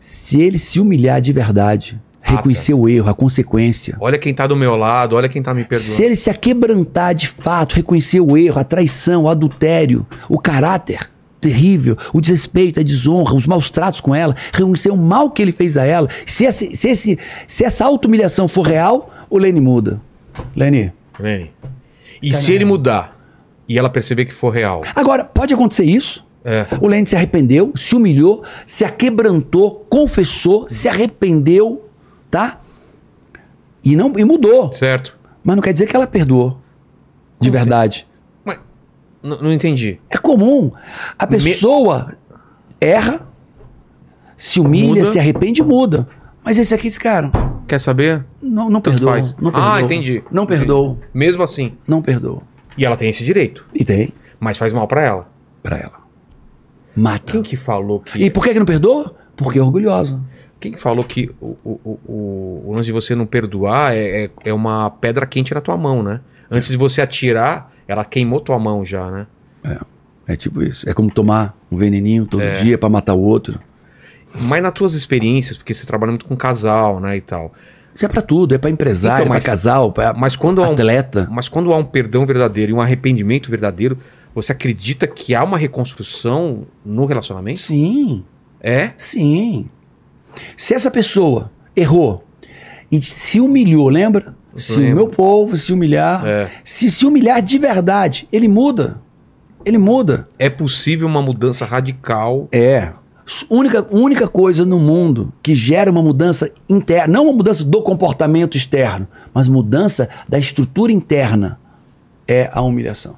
Se 0.00 0.40
ele 0.40 0.58
se 0.58 0.80
humilhar 0.80 1.20
de 1.20 1.32
verdade, 1.32 2.00
reconhecer 2.36 2.74
o 2.74 2.88
erro, 2.88 3.08
a 3.08 3.14
consequência. 3.14 3.96
Olha 4.00 4.18
quem 4.18 4.32
tá 4.34 4.46
do 4.46 4.56
meu 4.56 4.76
lado, 4.76 5.16
olha 5.16 5.28
quem 5.28 5.42
tá 5.42 5.54
me 5.54 5.64
perdoando. 5.64 5.90
Se 5.90 6.02
ele 6.02 6.16
se 6.16 6.30
aquebrantar 6.30 7.14
de 7.14 7.28
fato, 7.28 7.74
reconhecer 7.74 8.20
o 8.20 8.36
erro, 8.36 8.58
a 8.58 8.64
traição, 8.64 9.24
o 9.24 9.28
adultério, 9.28 10.06
o 10.28 10.38
caráter 10.38 11.10
terrível, 11.40 11.96
o 12.12 12.20
desrespeito, 12.20 12.80
a 12.80 12.82
desonra, 12.82 13.34
os 13.34 13.46
maus 13.46 13.70
tratos 13.70 14.00
com 14.00 14.14
ela, 14.14 14.34
reconhecer 14.52 14.90
o 14.90 14.96
mal 14.96 15.30
que 15.30 15.40
ele 15.40 15.52
fez 15.52 15.76
a 15.76 15.84
ela, 15.84 16.08
se, 16.26 16.44
esse, 16.44 16.74
se, 16.74 16.88
esse, 16.88 17.18
se 17.46 17.64
essa 17.64 17.84
auto-humilhação 17.84 18.48
for 18.48 18.62
real, 18.62 19.10
o 19.30 19.38
Lene 19.38 19.60
muda. 19.60 20.00
Lene. 20.54 20.92
Vem. 21.18 21.50
E 22.22 22.32
se 22.34 22.52
ele 22.52 22.64
mudar 22.64 23.16
e 23.68 23.78
ela 23.78 23.90
perceber 23.90 24.24
que 24.24 24.34
for 24.34 24.50
real? 24.50 24.82
Agora, 24.94 25.24
pode 25.24 25.54
acontecer 25.54 25.84
isso? 25.84 26.26
É. 26.44 26.66
O 26.80 26.88
Lene 26.88 27.06
se 27.06 27.16
arrependeu, 27.16 27.72
se 27.74 27.94
humilhou, 27.94 28.42
se 28.66 28.84
aquebrantou, 28.84 29.86
confessou, 29.88 30.66
se 30.68 30.88
arrependeu, 30.88 31.87
tá? 32.30 32.60
E 33.84 33.96
não 33.96 34.12
e 34.18 34.24
mudou. 34.24 34.72
Certo. 34.72 35.16
Mas 35.42 35.56
não 35.56 35.62
quer 35.62 35.72
dizer 35.72 35.86
que 35.86 35.96
ela 35.96 36.06
perdoou. 36.06 36.58
De 37.40 37.50
verdade. 37.50 38.06
Mas 38.44 38.58
n- 39.22 39.38
não 39.40 39.52
entendi. 39.52 40.00
É 40.10 40.16
comum. 40.18 40.72
A 41.18 41.26
pessoa 41.26 42.14
erra, 42.80 43.26
se 44.36 44.60
humilha, 44.60 45.00
Muda. 45.02 45.04
se 45.06 45.18
arrepende 45.18 45.60
e 45.62 45.64
muda. 45.64 46.08
Mas 46.44 46.58
esse 46.58 46.74
aqui, 46.74 46.86
esse 46.88 46.98
cara, 47.00 47.30
Quer 47.66 47.78
saber? 47.80 48.24
não, 48.42 48.68
não 48.70 48.80
perdoa. 48.80 49.12
faz. 49.12 49.34
Não 49.38 49.50
Ah, 49.50 49.52
perdoa. 49.52 49.80
entendi. 49.82 50.24
Não 50.30 50.46
perdoa. 50.46 50.98
Mesmo 51.14 51.42
assim. 51.42 51.74
Não 51.86 52.00
perdoa. 52.02 52.42
E 52.76 52.84
ela 52.84 52.96
tem 52.96 53.08
esse 53.10 53.24
direito. 53.24 53.66
E 53.74 53.84
tem 53.84 54.12
Mas 54.40 54.56
faz 54.58 54.72
mal 54.72 54.86
pra 54.88 55.02
ela. 55.02 55.28
pra 55.62 55.76
ela. 55.76 55.98
Mata. 56.96 57.32
Quem 57.32 57.42
que 57.42 57.56
falou 57.56 58.00
que. 58.00 58.18
E 58.18 58.30
por 58.30 58.42
que, 58.42 58.52
que 58.52 58.58
não 58.58 58.66
perdoa? 58.66 59.14
Porque 59.36 59.58
é 59.58 59.62
orgulhosa. 59.62 60.18
Quem 60.60 60.72
que 60.72 60.80
falou 60.80 61.04
que 61.04 61.30
o, 61.40 61.56
o, 61.64 61.80
o, 61.84 62.64
o- 62.68 62.72
lance 62.74 62.86
de 62.86 62.92
você 62.92 63.14
não 63.14 63.26
perdoar 63.26 63.94
é, 63.94 64.24
é, 64.24 64.30
é 64.46 64.52
uma 64.52 64.90
pedra 64.90 65.24
quente 65.26 65.54
na 65.54 65.60
tua 65.60 65.76
mão, 65.76 66.02
né? 66.02 66.20
Antes 66.50 66.68
de 66.68 66.76
você 66.76 67.00
atirar, 67.00 67.72
ela 67.86 68.04
queimou 68.04 68.40
tua 68.40 68.58
mão 68.58 68.84
já, 68.84 69.10
né? 69.10 69.26
É 70.26 70.36
tipo 70.36 70.62
isso. 70.62 70.88
É 70.88 70.92
como 70.92 71.10
tomar 71.10 71.56
um 71.70 71.76
veneninho 71.76 72.26
todo 72.26 72.42
É. 72.42 72.52
dia 72.52 72.76
pra 72.76 72.88
matar 72.88 73.14
o 73.14 73.20
outro. 73.20 73.58
Mas 74.42 74.62
nas 74.62 74.72
tuas 74.72 74.94
experiências, 74.94 75.56
porque 75.56 75.72
você 75.72 75.86
trabalha 75.86 76.12
muito 76.12 76.26
com 76.26 76.36
casal, 76.36 77.00
né, 77.00 77.16
e 77.16 77.20
tal. 77.20 77.52
Isso 77.94 78.04
é 78.04 78.08
pra 78.08 78.20
tudo. 78.20 78.54
É 78.54 78.58
pra 78.58 78.68
empresário, 78.68 79.22
Então, 79.22 79.26
é 79.32 79.36
mas- 79.36 79.44
pra 79.44 79.52
casal, 79.52 79.92
pra 79.92 80.12
Mas 80.12 80.36
quando 80.36 80.62
há 80.62 80.68
um, 80.68 80.72
atleta. 80.72 81.26
mas 81.30 81.48
quando 81.48 81.72
há 81.72 81.76
um 81.78 81.84
perdão 81.84 82.26
verdadeiro 82.26 82.72
e 82.72 82.74
um 82.74 82.80
arrependimento 82.80 83.48
verdadeiro, 83.50 83.96
você 84.34 84.52
acredita 84.52 85.06
que 85.06 85.34
há 85.34 85.42
uma 85.42 85.56
reconstrução 85.56 86.64
no 86.84 87.06
relacionamento? 87.06 87.60
Sim. 87.60 88.22
É? 88.60 88.92
Sim. 88.98 89.68
Se 90.56 90.74
essa 90.74 90.90
pessoa 90.90 91.50
errou 91.76 92.24
e 92.90 93.00
se 93.02 93.40
humilhou, 93.40 93.88
lembra? 93.88 94.34
Se 94.56 94.72
o 94.72 94.78
lembro. 94.80 94.94
meu 94.96 95.08
povo 95.08 95.56
se 95.56 95.72
humilhar, 95.72 96.26
É. 96.26 96.50
se 96.64 96.90
se 96.90 97.06
humilhar 97.06 97.40
de 97.42 97.58
verdade, 97.58 98.26
ele 98.32 98.48
muda. 98.48 99.00
Ele 99.64 99.78
muda. 99.78 100.28
É 100.38 100.48
possível 100.48 101.06
uma 101.06 101.20
mudança 101.22 101.64
radical. 101.64 102.48
É. 102.50 102.92
Única, 103.50 103.86
única 103.90 104.26
coisa 104.26 104.64
no 104.64 104.78
mundo 104.80 105.30
que 105.42 105.54
gera 105.54 105.90
uma 105.90 106.00
mudança 106.02 106.50
interna, 106.68 107.12
não 107.12 107.24
uma 107.24 107.32
mudança 107.34 107.62
do 107.62 107.82
comportamento 107.82 108.56
externo, 108.56 109.06
mas 109.34 109.48
mudança 109.48 110.08
da 110.26 110.38
estrutura 110.38 110.90
interna, 110.92 111.60
é 112.26 112.48
a 112.52 112.62
humilhação. 112.62 113.16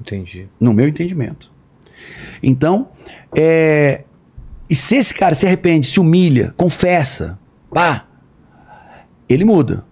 Entendi. 0.00 0.48
no 0.58 0.72
meu 0.74 0.88
entendimento. 0.88 1.48
Então, 2.42 2.88
é, 3.32 4.02
e 4.72 4.74
se 4.74 4.96
esse 4.96 5.12
cara 5.12 5.34
se 5.34 5.44
arrepende, 5.44 5.86
se 5.86 6.00
humilha, 6.00 6.54
confessa, 6.56 7.38
pá, 7.70 8.06
ele 9.28 9.44
muda. 9.44 9.84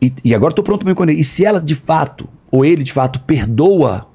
E, 0.00 0.12
e 0.24 0.32
agora 0.32 0.54
tô 0.54 0.62
pronto 0.62 0.84
para 0.84 0.90
me 0.90 0.94
conhecer. 0.94 1.20
E 1.20 1.24
se 1.24 1.44
ela 1.44 1.60
de 1.60 1.74
fato, 1.74 2.28
ou 2.52 2.64
ele 2.64 2.84
de 2.84 2.92
fato, 2.92 3.18
perdoa 3.18 4.06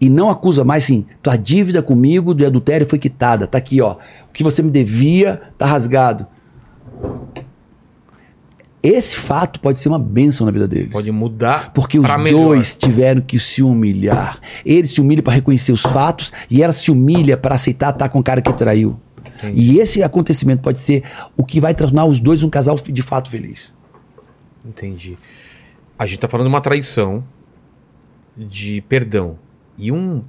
e 0.00 0.10
não 0.10 0.28
acusa 0.28 0.64
mais, 0.64 0.82
sim, 0.82 1.06
tua 1.22 1.36
dívida 1.36 1.80
comigo 1.80 2.34
do 2.34 2.44
adultério 2.44 2.88
foi 2.88 2.98
quitada, 2.98 3.46
tá 3.46 3.58
aqui, 3.58 3.80
ó. 3.80 3.98
O 4.28 4.32
que 4.32 4.42
você 4.42 4.64
me 4.64 4.70
devia 4.72 5.40
tá 5.56 5.64
rasgado. 5.64 6.26
Esse 8.82 9.16
fato 9.16 9.60
pode 9.60 9.78
ser 9.78 9.88
uma 9.88 9.98
bênção 9.98 10.46
na 10.46 10.52
vida 10.52 10.66
deles. 10.66 10.90
Pode 10.90 11.10
mudar 11.12 11.72
Porque 11.72 11.98
os 11.98 12.16
melhor. 12.16 12.44
dois 12.44 12.74
tiveram 12.74 13.20
que 13.20 13.38
se 13.38 13.62
humilhar. 13.62 14.40
Ele 14.64 14.86
se 14.86 15.00
humilha 15.00 15.22
para 15.22 15.34
reconhecer 15.34 15.72
os 15.72 15.82
fatos 15.82 16.32
e 16.48 16.62
ela 16.62 16.72
se 16.72 16.90
humilha 16.90 17.36
para 17.36 17.54
aceitar 17.54 17.92
estar 17.92 18.08
com 18.08 18.20
o 18.20 18.22
cara 18.22 18.40
que 18.40 18.52
traiu. 18.52 18.98
E 19.54 19.78
esse 19.78 20.02
acontecimento 20.02 20.62
pode 20.62 20.80
ser 20.80 21.02
o 21.36 21.44
que 21.44 21.60
vai 21.60 21.74
transformar 21.74 22.06
os 22.06 22.20
dois 22.20 22.42
um 22.42 22.50
casal 22.50 22.76
de 22.76 23.02
fato 23.02 23.30
feliz. 23.30 23.74
Entendi. 24.64 25.18
A 25.98 26.06
gente 26.06 26.20
tá 26.20 26.28
falando 26.28 26.46
de 26.46 26.52
uma 26.52 26.60
traição 26.60 27.22
de 28.36 28.82
perdão. 28.82 29.38
E 29.76 29.92
um 29.92 30.22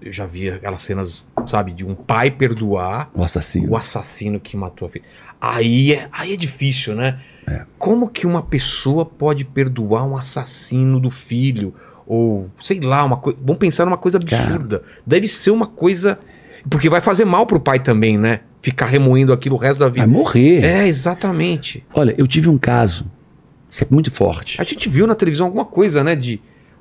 eu 0.00 0.12
já 0.12 0.26
vi 0.26 0.48
aquelas 0.50 0.82
cenas, 0.82 1.24
sabe, 1.46 1.72
de 1.72 1.84
um 1.84 1.94
pai 1.94 2.30
perdoar 2.30 3.10
O 3.14 3.22
assassino. 3.22 3.70
o 3.70 3.76
assassino 3.76 4.38
que 4.38 4.56
matou 4.56 4.86
a 4.86 4.90
filha. 4.90 5.04
Aí 5.40 5.92
é, 5.94 6.08
aí 6.12 6.32
é 6.34 6.36
difícil, 6.36 6.94
né? 6.94 7.18
É. 7.46 7.62
Como 7.78 8.08
que 8.08 8.26
uma 8.26 8.42
pessoa 8.42 9.04
pode 9.04 9.44
perdoar 9.44 10.04
um 10.04 10.16
assassino 10.16 11.00
do 11.00 11.10
filho? 11.10 11.74
Ou, 12.06 12.48
sei 12.60 12.80
lá, 12.80 13.04
uma 13.04 13.16
coisa. 13.18 13.38
Vamos 13.42 13.58
pensar 13.58 13.84
numa 13.84 13.98
coisa 13.98 14.18
absurda. 14.18 14.82
Deve 15.06 15.28
ser 15.28 15.50
uma 15.50 15.66
coisa. 15.66 16.18
Porque 16.68 16.88
vai 16.88 17.00
fazer 17.00 17.24
mal 17.24 17.46
pro 17.46 17.60
pai 17.60 17.78
também, 17.78 18.16
né? 18.18 18.40
Ficar 18.62 18.86
remoendo 18.86 19.32
aquilo 19.32 19.54
o 19.56 19.58
resto 19.58 19.78
da 19.80 19.86
Vai 19.88 19.94
vida. 19.94 20.06
morrer. 20.06 20.64
É, 20.64 20.86
exatamente. 20.88 21.84
Olha, 21.94 22.14
eu 22.18 22.26
tive 22.26 22.48
um 22.48 22.58
caso, 22.58 23.06
isso 23.70 23.84
é 23.84 23.86
muito 23.90 24.10
forte. 24.10 24.60
A 24.60 24.64
gente 24.64 24.88
viu 24.88 25.06
na 25.06 25.14
televisão 25.14 25.46
alguma 25.46 25.64
coisa, 25.64 26.02
né? 26.02 26.16
De 26.16 26.40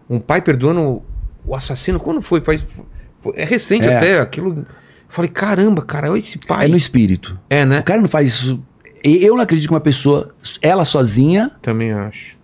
um 0.09 0.19
pai 0.19 0.41
perdoando 0.41 1.03
o 1.45 1.55
assassino. 1.55 1.99
Quando 1.99 2.21
foi? 2.21 2.41
Faz, 2.41 2.65
é 3.35 3.45
recente 3.45 3.87
É. 3.87 3.97
até. 3.97 4.19
Aquilo. 4.19 4.65
Falei, 5.09 5.29
caramba, 5.31 5.81
cara, 5.81 6.11
olha 6.11 6.19
esse 6.19 6.37
pai. 6.37 6.65
É 6.65 6.67
no 6.67 6.75
espírito. 6.77 7.39
É, 7.49 7.65
né? 7.65 7.79
O 7.79 7.83
cara 7.83 8.01
não 8.01 8.09
faz 8.09 8.29
isso. 8.29 8.61
Eu 9.03 9.35
não 9.35 9.41
acredito 9.41 9.67
que 9.69 9.73
uma 9.73 9.79
pessoa, 9.79 10.33
ela 10.61 10.83
sozinha, 10.83 11.51
Também 11.61 11.93
acho. 11.93 12.35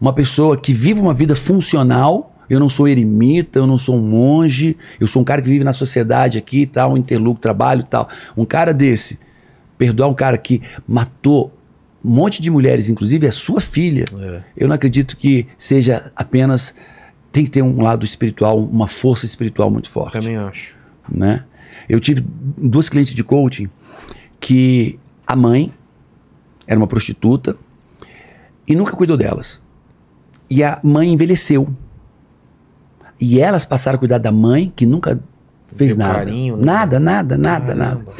uma 0.00 0.12
pessoa 0.12 0.56
que 0.56 0.72
vive 0.72 1.00
uma 1.00 1.14
vida 1.14 1.34
funcional. 1.34 2.32
Eu 2.50 2.60
não 2.60 2.68
sou 2.68 2.86
eremita, 2.86 3.58
eu 3.58 3.66
não 3.66 3.76
sou 3.78 3.96
um 3.96 4.02
monge, 4.02 4.76
eu 5.00 5.06
sou 5.08 5.20
um 5.22 5.24
cara 5.24 5.42
que 5.42 5.48
vive 5.48 5.64
na 5.64 5.72
sociedade 5.72 6.38
aqui 6.38 6.60
e 6.62 6.66
tal, 6.66 6.94
um 6.94 7.34
trabalho 7.34 7.80
e 7.80 7.84
tal. 7.84 8.08
Um 8.36 8.44
cara 8.44 8.72
desse, 8.72 9.18
perdoar 9.76 10.08
um 10.08 10.14
cara 10.14 10.38
que 10.38 10.62
matou 10.86 11.52
um 12.04 12.10
monte 12.10 12.40
de 12.40 12.48
mulheres, 12.50 12.88
inclusive 12.88 13.26
a 13.26 13.32
sua 13.32 13.60
filha, 13.60 14.04
É. 14.20 14.42
eu 14.56 14.68
não 14.68 14.76
acredito 14.76 15.16
que 15.16 15.48
seja 15.58 16.12
apenas. 16.14 16.72
Tem 17.36 17.44
que 17.44 17.50
ter 17.50 17.60
um 17.60 17.82
lado 17.82 18.02
espiritual, 18.02 18.58
uma 18.58 18.88
força 18.88 19.26
espiritual 19.26 19.70
muito 19.70 19.90
forte. 19.90 20.14
Também 20.14 20.38
acho. 20.38 20.72
né? 21.06 21.44
Eu 21.86 22.00
tive 22.00 22.24
duas 22.56 22.88
clientes 22.88 23.14
de 23.14 23.22
coaching 23.22 23.68
que 24.40 24.98
a 25.26 25.36
mãe 25.36 25.70
era 26.66 26.80
uma 26.80 26.86
prostituta 26.86 27.54
e 28.66 28.74
nunca 28.74 28.96
cuidou 28.96 29.18
delas. 29.18 29.60
E 30.48 30.64
a 30.64 30.80
mãe 30.82 31.12
envelheceu. 31.12 31.68
E 33.20 33.38
elas 33.38 33.66
passaram 33.66 33.96
a 33.96 33.98
cuidar 33.98 34.16
da 34.16 34.32
mãe, 34.32 34.72
que 34.74 34.86
nunca 34.86 35.20
fez 35.76 35.94
Deu 35.94 36.06
nada. 36.06 36.20
carinho, 36.20 36.56
né? 36.56 36.64
nada, 36.64 36.98
nada, 36.98 37.36
nada, 37.36 37.74
nada. 37.74 37.96
Caramba. 37.96 38.12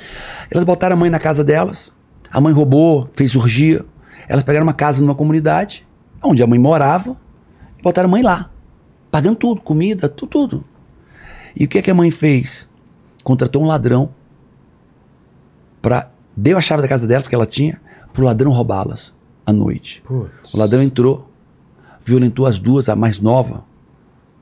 Elas 0.51 0.65
botaram 0.65 0.95
a 0.95 0.99
mãe 0.99 1.09
na 1.09 1.19
casa 1.19 1.43
delas. 1.43 1.91
A 2.31 2.39
mãe 2.39 2.53
roubou, 2.53 3.09
fez 3.15 3.35
orgia. 3.35 3.83
Elas 4.29 4.45
pegaram 4.45 4.67
uma 4.67 4.75
casa 4.75 5.01
numa 5.01 5.15
comunidade, 5.15 5.87
onde 6.23 6.43
a 6.43 6.47
mãe 6.47 6.59
morava, 6.59 7.17
e 7.79 7.83
botaram 7.83 8.11
a 8.11 8.13
mãe 8.13 8.23
lá. 8.23 8.51
Pagando 9.17 9.37
tudo, 9.37 9.63
comida, 9.63 10.11
tudo, 10.11 10.29
tudo. 10.29 10.65
E 11.59 11.65
o 11.65 11.69
que, 11.69 11.79
é 11.79 11.83
que 11.83 11.91
a 11.91 11.95
mãe 11.95 12.11
fez? 12.11 12.69
Contratou 13.25 13.63
um 13.63 13.67
ladrão 13.67 14.11
para 15.81 16.11
deu 16.37 16.59
a 16.59 16.61
chave 16.61 16.83
da 16.83 16.89
casa 16.89 17.07
delas 17.07 17.27
que 17.27 17.35
ela 17.35 17.47
tinha 17.47 17.81
pro 18.13 18.27
ladrão 18.27 18.53
roubá-las 18.53 19.15
à 19.47 19.55
noite. 19.55 20.03
O 20.53 20.59
ladrão 20.59 20.83
entrou, 20.83 21.33
violentou 22.05 22.45
as 22.45 22.59
duas, 22.59 22.91
a 22.91 22.95
mais 22.95 23.19
nova, 23.19 23.65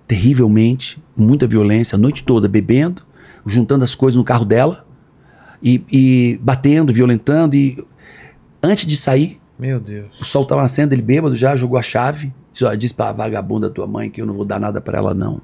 terrivelmente, 0.08 1.00
com 1.14 1.22
muita 1.22 1.46
violência, 1.46 1.94
a 1.94 1.98
noite 1.98 2.24
toda, 2.24 2.48
bebendo, 2.48 3.02
juntando 3.46 3.84
as 3.84 3.94
coisas 3.94 4.16
no 4.16 4.24
carro 4.24 4.44
dela 4.44 4.84
e, 5.62 5.84
e 5.88 6.40
batendo, 6.42 6.92
violentando. 6.92 7.54
E 7.54 7.78
antes 8.60 8.86
de 8.86 8.96
sair, 8.96 9.40
Meu 9.56 9.78
Deus. 9.78 10.20
o 10.20 10.24
sol 10.24 10.42
estava 10.42 10.62
nascendo, 10.62 10.92
ele 10.92 11.02
bêbado 11.02 11.36
já, 11.36 11.54
jogou 11.54 11.78
a 11.78 11.82
chave. 11.82 12.34
Disse, 12.54 12.64
ó, 12.64 12.72
disse 12.74 12.94
pra 12.94 13.12
vagabunda 13.12 13.68
tua 13.68 13.86
mãe 13.86 14.08
que 14.08 14.22
eu 14.22 14.26
não 14.26 14.32
vou 14.32 14.44
dar 14.44 14.60
nada 14.60 14.80
para 14.80 14.96
ela, 14.96 15.12
não. 15.12 15.40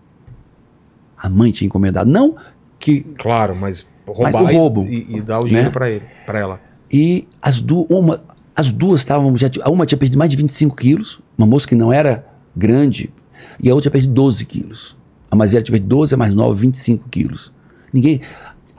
A 1.19 1.29
mãe 1.29 1.51
tinha 1.51 1.67
encomendado. 1.67 2.09
Não 2.09 2.37
que. 2.79 3.01
Claro, 3.01 3.57
mas 3.57 3.85
roubar 4.07 4.43
Mas 4.43 4.55
o 4.55 4.57
roubo, 4.57 4.85
e, 4.87 5.17
e 5.17 5.21
dar 5.21 5.41
o 5.41 5.45
dinheiro 5.45 5.67
né? 5.67 5.73
pra 5.73 5.91
ele, 5.91 6.05
para 6.25 6.39
ela. 6.39 6.61
E 6.91 7.29
as, 7.43 7.61
du 7.61 7.83
uma, 7.91 8.21
as 8.55 8.71
duas 8.71 9.01
estavam. 9.01 9.37
Já, 9.37 9.51
uma 9.67 9.85
tinha 9.85 9.99
perdido 9.99 10.19
mais 10.19 10.31
de 10.31 10.37
25 10.37 10.77
quilos, 10.77 11.21
uma 11.37 11.47
moça 11.47 11.67
que 11.67 11.75
não 11.75 11.93
era 11.93 12.25
grande, 12.57 13.13
e 13.61 13.69
a 13.69 13.75
outra 13.75 13.91
tinha 13.91 13.93
perdido 13.93 14.15
12 14.15 14.47
quilos. 14.47 14.97
A 15.29 15.35
mais 15.37 15.51
velha 15.51 15.63
tinha 15.63 15.75
perdido 15.75 15.89
12, 15.89 16.15
a 16.15 16.17
mais 16.17 16.33
nova 16.33 16.55
25 16.55 17.09
quilos. 17.09 17.53
Ninguém. 17.93 18.21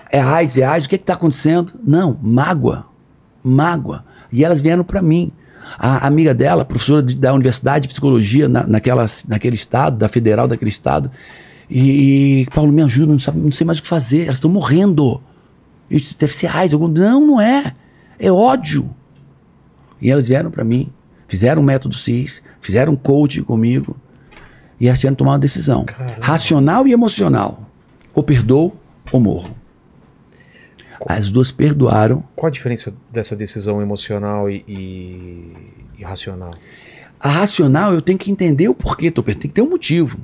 É 0.10 0.20
AIDS, 0.20 0.58
é 0.58 0.64
AIDS, 0.64 0.86
o 0.86 0.90
que 0.90 0.96
está 0.96 1.14
acontecendo? 1.14 1.74
Não, 1.84 2.18
mágoa. 2.22 2.86
Mágoa. 3.44 4.04
E 4.32 4.44
elas 4.44 4.62
vieram 4.62 4.84
para 4.84 5.02
mim. 5.02 5.32
A 5.78 6.06
amiga 6.08 6.34
dela, 6.34 6.64
professora 6.66 7.02
de- 7.04 7.16
da 7.16 7.34
Universidade 7.34 7.84
de 7.84 7.88
Psicologia 7.90 8.48
na, 8.50 8.66
naquela, 8.66 9.06
naquele 9.28 9.56
estado, 9.56 9.98
da 9.98 10.08
federal 10.08 10.48
daquele 10.48 10.70
estado, 10.72 11.10
e, 11.70 12.46
Paulo, 12.54 12.72
me 12.72 12.82
ajuda, 12.82 13.12
não, 13.12 13.20
sabe, 13.20 13.40
não 13.40 13.52
sei 13.52 13.66
mais 13.66 13.80
o 13.80 13.82
que 13.82 13.88
fazer, 13.88 14.24
elas 14.26 14.38
estão 14.38 14.52
morrendo. 14.52 15.22
Eu 15.90 16.00
disse, 16.00 16.18
deve 16.18 16.34
ser 16.34 16.48
AIDS. 16.48 16.74
Algum... 16.74 16.88
Não, 16.88 17.26
não 17.26 17.42
é. 17.42 17.74
É 18.20 18.32
ódio. 18.32 18.90
E 20.02 20.10
elas 20.12 20.28
vieram 20.28 20.52
para 20.52 20.64
mim, 20.64 20.90
fizeram 21.28 21.62
um 21.62 21.66
método 21.66 21.96
CIS, 21.96 22.42
fizeram 22.60 22.94
um 22.94 22.96
coaching 22.96 23.44
comigo, 23.44 23.96
e 24.80 24.88
elas 24.88 25.00
tiveram 25.00 25.16
que 25.16 25.20
tomar 25.20 25.32
uma 25.34 25.40
decisão. 25.40 25.86
Racional 26.20 26.88
e 26.88 26.92
emocional. 26.92 27.70
Ou 28.14 28.22
perdoo 28.24 28.74
ou 29.12 29.20
morro. 29.20 29.56
As 31.10 31.32
duas 31.32 31.52
perdoaram. 31.52 32.24
Qual 32.36 32.48
a 32.48 32.52
diferença 32.52 32.94
dessa 33.12 33.36
decisão 33.36 33.82
emocional 33.82 34.50
e, 34.50 34.64
e, 34.68 35.54
e 36.00 36.04
racional? 36.04 36.54
A 37.20 37.30
racional 37.30 37.94
eu 37.94 38.02
tenho 38.02 38.18
que 38.20 38.32
entender 38.32 38.68
o 38.70 38.74
porquê, 38.74 39.10
tô 39.12 39.22
per- 39.24 39.36
tem 39.36 39.50
que 39.50 39.56
ter 39.56 39.62
um 39.62 39.70
motivo. 39.70 40.18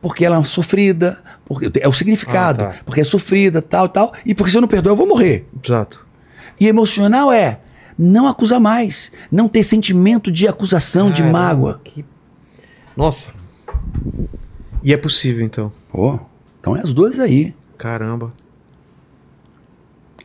Porque 0.00 0.24
ela 0.24 0.36
é 0.36 0.38
uma 0.38 0.44
sofrida, 0.44 1.18
porque 1.46 1.70
é 1.80 1.88
o 1.88 1.92
significado, 1.92 2.62
Ah, 2.64 2.68
tá. 2.68 2.76
porque 2.84 3.00
é 3.00 3.04
sofrida, 3.04 3.60
tal, 3.62 3.88
tal, 3.88 4.12
e 4.24 4.34
porque 4.34 4.50
se 4.50 4.56
eu 4.58 4.60
não 4.60 4.68
perdoar 4.68 4.92
eu 4.92 4.96
vou 4.96 5.06
morrer. 5.08 5.46
Exato. 5.64 6.04
E 6.60 6.68
emocional 6.68 7.32
é 7.32 7.60
não 7.98 8.28
acusar 8.28 8.60
mais, 8.60 9.10
não 9.32 9.48
ter 9.48 9.62
sentimento 9.62 10.30
de 10.30 10.46
acusação, 10.46 11.10
de 11.10 11.22
Caramba, 11.22 11.38
mágoa. 11.38 11.80
que- 11.82 12.04
Nossa. 12.94 13.32
E 14.82 14.92
é 14.92 14.96
possível, 14.96 15.44
então. 15.44 15.72
Pô, 15.90 16.20
então 16.60 16.76
é 16.76 16.80
as 16.82 16.92
duas 16.92 17.18
aí. 17.18 17.54
Caramba. 17.78 18.32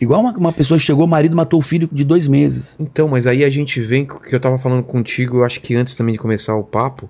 Igual 0.01 0.19
uma, 0.19 0.31
uma 0.31 0.51
pessoa 0.51 0.79
chegou, 0.79 1.05
o 1.05 1.07
marido 1.07 1.35
matou 1.35 1.59
o 1.59 1.61
filho 1.61 1.87
de 1.91 2.03
dois 2.03 2.27
meses. 2.27 2.75
Então, 2.79 3.07
mas 3.07 3.27
aí 3.27 3.45
a 3.45 3.49
gente 3.51 3.79
vem 3.79 4.03
com 4.03 4.17
o 4.17 4.19
que 4.19 4.33
eu 4.33 4.39
tava 4.39 4.57
falando 4.57 4.81
contigo, 4.83 5.37
eu 5.37 5.43
acho 5.43 5.61
que 5.61 5.75
antes 5.75 5.93
também 5.93 6.13
de 6.13 6.19
começar 6.19 6.55
o 6.55 6.63
papo, 6.63 7.07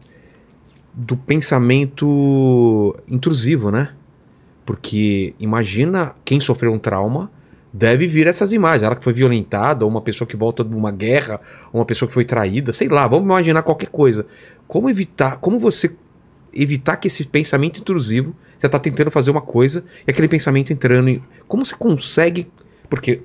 do 0.93 1.15
pensamento 1.15 2.93
intrusivo, 3.07 3.71
né? 3.71 3.93
Porque 4.65 5.33
imagina 5.39 6.13
quem 6.25 6.41
sofreu 6.41 6.73
um 6.73 6.77
trauma 6.77 7.31
deve 7.73 8.07
vir 8.07 8.27
essas 8.27 8.51
imagens. 8.51 8.83
Ela 8.83 8.97
que 8.97 9.03
foi 9.05 9.13
violentada, 9.13 9.85
ou 9.85 9.89
uma 9.89 10.01
pessoa 10.01 10.27
que 10.27 10.35
volta 10.35 10.61
de 10.61 10.75
uma 10.75 10.91
guerra, 10.91 11.39
ou 11.71 11.79
uma 11.79 11.85
pessoa 11.85 12.07
que 12.07 12.13
foi 12.13 12.25
traída, 12.25 12.73
sei 12.73 12.89
lá, 12.89 13.07
vamos 13.07 13.23
imaginar 13.23 13.63
qualquer 13.63 13.87
coisa. 13.87 14.25
Como 14.67 14.89
evitar, 14.89 15.37
como 15.37 15.59
você 15.59 15.95
evitar 16.53 16.97
que 16.97 17.07
esse 17.07 17.23
pensamento 17.23 17.79
intrusivo, 17.79 18.35
você 18.57 18.67
tá 18.67 18.77
tentando 18.77 19.09
fazer 19.09 19.31
uma 19.31 19.41
coisa 19.41 19.85
e 20.05 20.11
aquele 20.11 20.27
pensamento 20.27 20.73
entrando 20.73 21.07
em. 21.07 21.23
Como 21.47 21.65
você 21.65 21.75
consegue. 21.75 22.47
Porque 22.91 23.21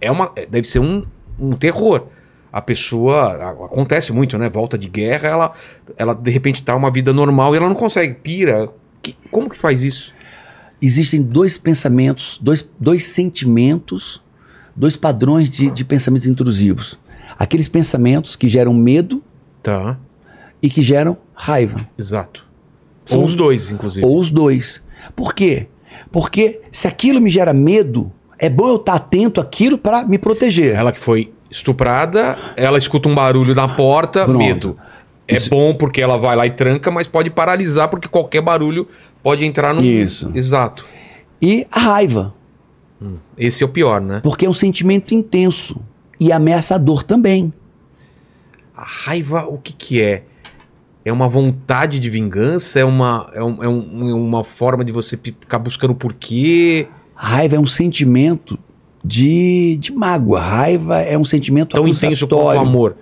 é 0.00 0.10
uma, 0.10 0.32
deve 0.50 0.66
ser 0.66 0.80
um, 0.80 1.04
um 1.38 1.52
terror. 1.52 2.06
A 2.52 2.60
pessoa. 2.60 3.34
Acontece 3.66 4.12
muito, 4.12 4.36
né? 4.36 4.48
Volta 4.48 4.76
de 4.76 4.88
guerra, 4.88 5.28
ela, 5.28 5.52
ela 5.96 6.14
de 6.14 6.30
repente 6.32 6.60
tá 6.64 6.74
uma 6.74 6.90
vida 6.90 7.12
normal 7.12 7.54
e 7.54 7.58
ela 7.58 7.68
não 7.68 7.76
consegue, 7.76 8.14
pira. 8.14 8.68
Que- 9.00 9.14
como 9.30 9.48
que 9.48 9.56
faz 9.56 9.84
isso? 9.84 10.12
Existem 10.82 11.22
dois 11.22 11.56
pensamentos, 11.56 12.40
dois, 12.42 12.68
dois 12.80 13.06
sentimentos, 13.06 14.20
dois 14.74 14.96
padrões 14.96 15.48
de, 15.48 15.70
de 15.70 15.84
pensamentos 15.84 16.26
intrusivos. 16.26 16.98
Aqueles 17.38 17.68
pensamentos 17.68 18.34
que 18.34 18.48
geram 18.48 18.74
medo 18.74 19.22
Tá, 19.62 19.96
e 20.62 20.68
que 20.68 20.82
geram 20.82 21.16
raiva. 21.34 21.86
exato. 21.98 22.44
São- 23.06 23.18
Ou 23.20 23.24
os 23.26 23.34
dois, 23.34 23.70
inclusive. 23.70 24.04
Ou 24.06 24.18
os 24.18 24.30
dois. 24.30 24.82
Por 25.14 25.34
quê? 25.34 25.68
Porque 26.10 26.60
se 26.72 26.88
aquilo 26.88 27.20
me 27.20 27.30
gera 27.30 27.52
medo, 27.52 28.10
é 28.40 28.48
bom 28.48 28.68
eu 28.68 28.76
estar 28.76 28.94
atento 28.94 29.40
àquilo 29.40 29.76
para 29.78 30.04
me 30.04 30.18
proteger. 30.18 30.74
Ela 30.74 30.92
que 30.92 31.00
foi 31.00 31.32
estuprada, 31.50 32.36
ela 32.56 32.78
escuta 32.78 33.08
um 33.08 33.14
barulho 33.14 33.54
na 33.54 33.68
porta, 33.68 34.24
Pronto. 34.24 34.38
medo. 34.38 34.76
É 35.28 35.36
Isso- 35.36 35.50
bom 35.50 35.74
porque 35.74 36.00
ela 36.00 36.16
vai 36.16 36.34
lá 36.34 36.46
e 36.46 36.50
tranca, 36.50 36.90
mas 36.90 37.06
pode 37.06 37.30
paralisar 37.30 37.88
porque 37.88 38.08
qualquer 38.08 38.40
barulho 38.40 38.88
pode 39.22 39.44
entrar 39.44 39.72
no. 39.74 39.82
Isso. 39.82 40.30
Exato. 40.34 40.84
E 41.40 41.66
a 41.70 41.78
raiva, 41.80 42.34
Esse 43.38 43.62
é 43.62 43.66
o 43.66 43.68
pior, 43.68 44.00
né? 44.00 44.20
porque 44.22 44.44
é 44.44 44.48
um 44.48 44.52
sentimento 44.52 45.14
intenso 45.14 45.80
e 46.18 46.30
ameaçador 46.32 47.02
também. 47.02 47.52
A 48.76 48.82
raiva, 48.84 49.44
o 49.46 49.56
que 49.58 49.72
que 49.72 50.00
é? 50.02 50.22
É 51.04 51.12
uma 51.12 51.28
vontade 51.28 51.98
de 51.98 52.10
vingança? 52.10 52.78
É 52.80 52.84
uma, 52.84 53.30
é 53.34 53.42
um- 53.42 53.64
é 53.64 53.68
um- 53.68 54.10
é 54.10 54.14
uma 54.14 54.44
forma 54.44 54.84
de 54.84 54.92
você 54.92 55.16
ficar 55.16 55.58
buscando 55.58 55.94
porquê? 55.94 56.88
Raiva 57.22 57.56
é 57.56 57.60
um 57.60 57.66
sentimento 57.66 58.58
de, 59.04 59.76
de 59.78 59.92
mágoa. 59.92 60.40
Raiva 60.40 61.00
é 61.00 61.18
um 61.18 61.24
sentimento 61.24 61.76
Tão 61.76 61.86
intenso 61.86 62.26
quanto 62.26 62.42
o 62.42 62.48
amor. 62.48 62.96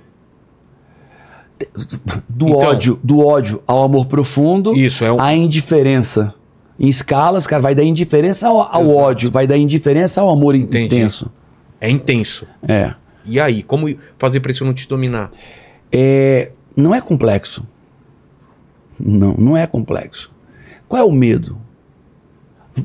Do 2.28 2.48
Então- 2.48 2.58
ódio, 2.60 3.00
do 3.02 3.24
ódio 3.24 3.62
ao 3.66 3.82
amor 3.84 4.06
profundo, 4.06 4.76
Isso, 4.76 5.04
é 5.04 5.12
um. 5.12 5.20
à 5.20 5.34
indiferença. 5.34 6.34
Em 6.78 6.88
escalas, 6.88 7.46
cara, 7.46 7.60
vai 7.62 7.74
da 7.74 7.82
indiferença 7.82 8.48
ao, 8.48 8.60
ao 8.60 8.88
ódio, 8.88 9.30
vai 9.30 9.46
da 9.46 9.56
indiferença 9.56 10.20
ao 10.20 10.30
amor 10.30 10.54
Entendi. 10.54 10.86
intenso. 10.96 11.30
É 11.80 11.90
intenso. 11.90 12.46
É. 12.66 12.94
E 13.24 13.40
aí, 13.40 13.62
como 13.62 13.86
fazer 14.18 14.40
pra 14.40 14.50
isso 14.52 14.64
não 14.64 14.74
te 14.74 14.88
dominar? 14.88 15.30
é. 15.92 16.50
Não 16.76 16.94
é 16.94 17.00
complexo. 17.00 17.66
Não, 19.00 19.34
não 19.36 19.56
é 19.56 19.66
complexo. 19.66 20.30
Qual 20.88 21.02
é 21.02 21.04
o 21.04 21.10
medo? 21.10 21.58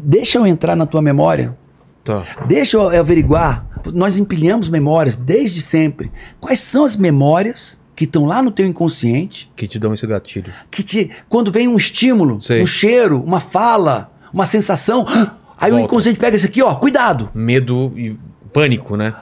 Deixa 0.02 0.38
eu 0.38 0.46
entrar 0.48 0.76
na 0.76 0.86
tua 0.86 1.02
memória. 1.02 1.58
Tá. 2.04 2.24
Deixa 2.48 2.78
eu 2.78 2.90
averiguar. 3.00 3.66
Nós 3.94 4.18
empilhamos 4.18 4.70
memórias 4.70 5.16
desde 5.16 5.62
sempre. 5.62 6.12
Quais 6.40 6.60
são 6.60 6.84
as 6.86 6.96
memórias 6.96 7.78
que 7.96 8.06
estão 8.06 8.26
lá 8.26 8.42
no 8.42 8.50
teu 8.52 8.66
inconsciente 8.66 9.52
Que 9.56 9.68
te 9.68 9.78
dão 9.78 9.94
esse 9.94 10.06
gatilho. 10.08 10.52
que 10.72 10.82
te, 10.84 11.12
quando 11.30 11.52
vem 11.52 11.68
um 11.68 11.76
estímulo, 11.78 12.42
Sei. 12.42 12.62
um 12.62 12.68
cheiro, 12.68 13.22
uma 13.22 13.40
fala, 13.40 14.12
uma 14.34 14.46
sensação, 14.46 15.06
aí 15.60 15.72
o 15.72 15.76
Volta. 15.76 15.86
inconsciente 15.86 16.20
pega 16.20 16.36
isso 16.36 16.46
aqui, 16.48 16.62
ó, 16.64 16.74
cuidado. 16.76 17.30
Medo 17.34 17.94
e 17.96 18.18
pânico, 18.52 18.98
né? 18.98 19.14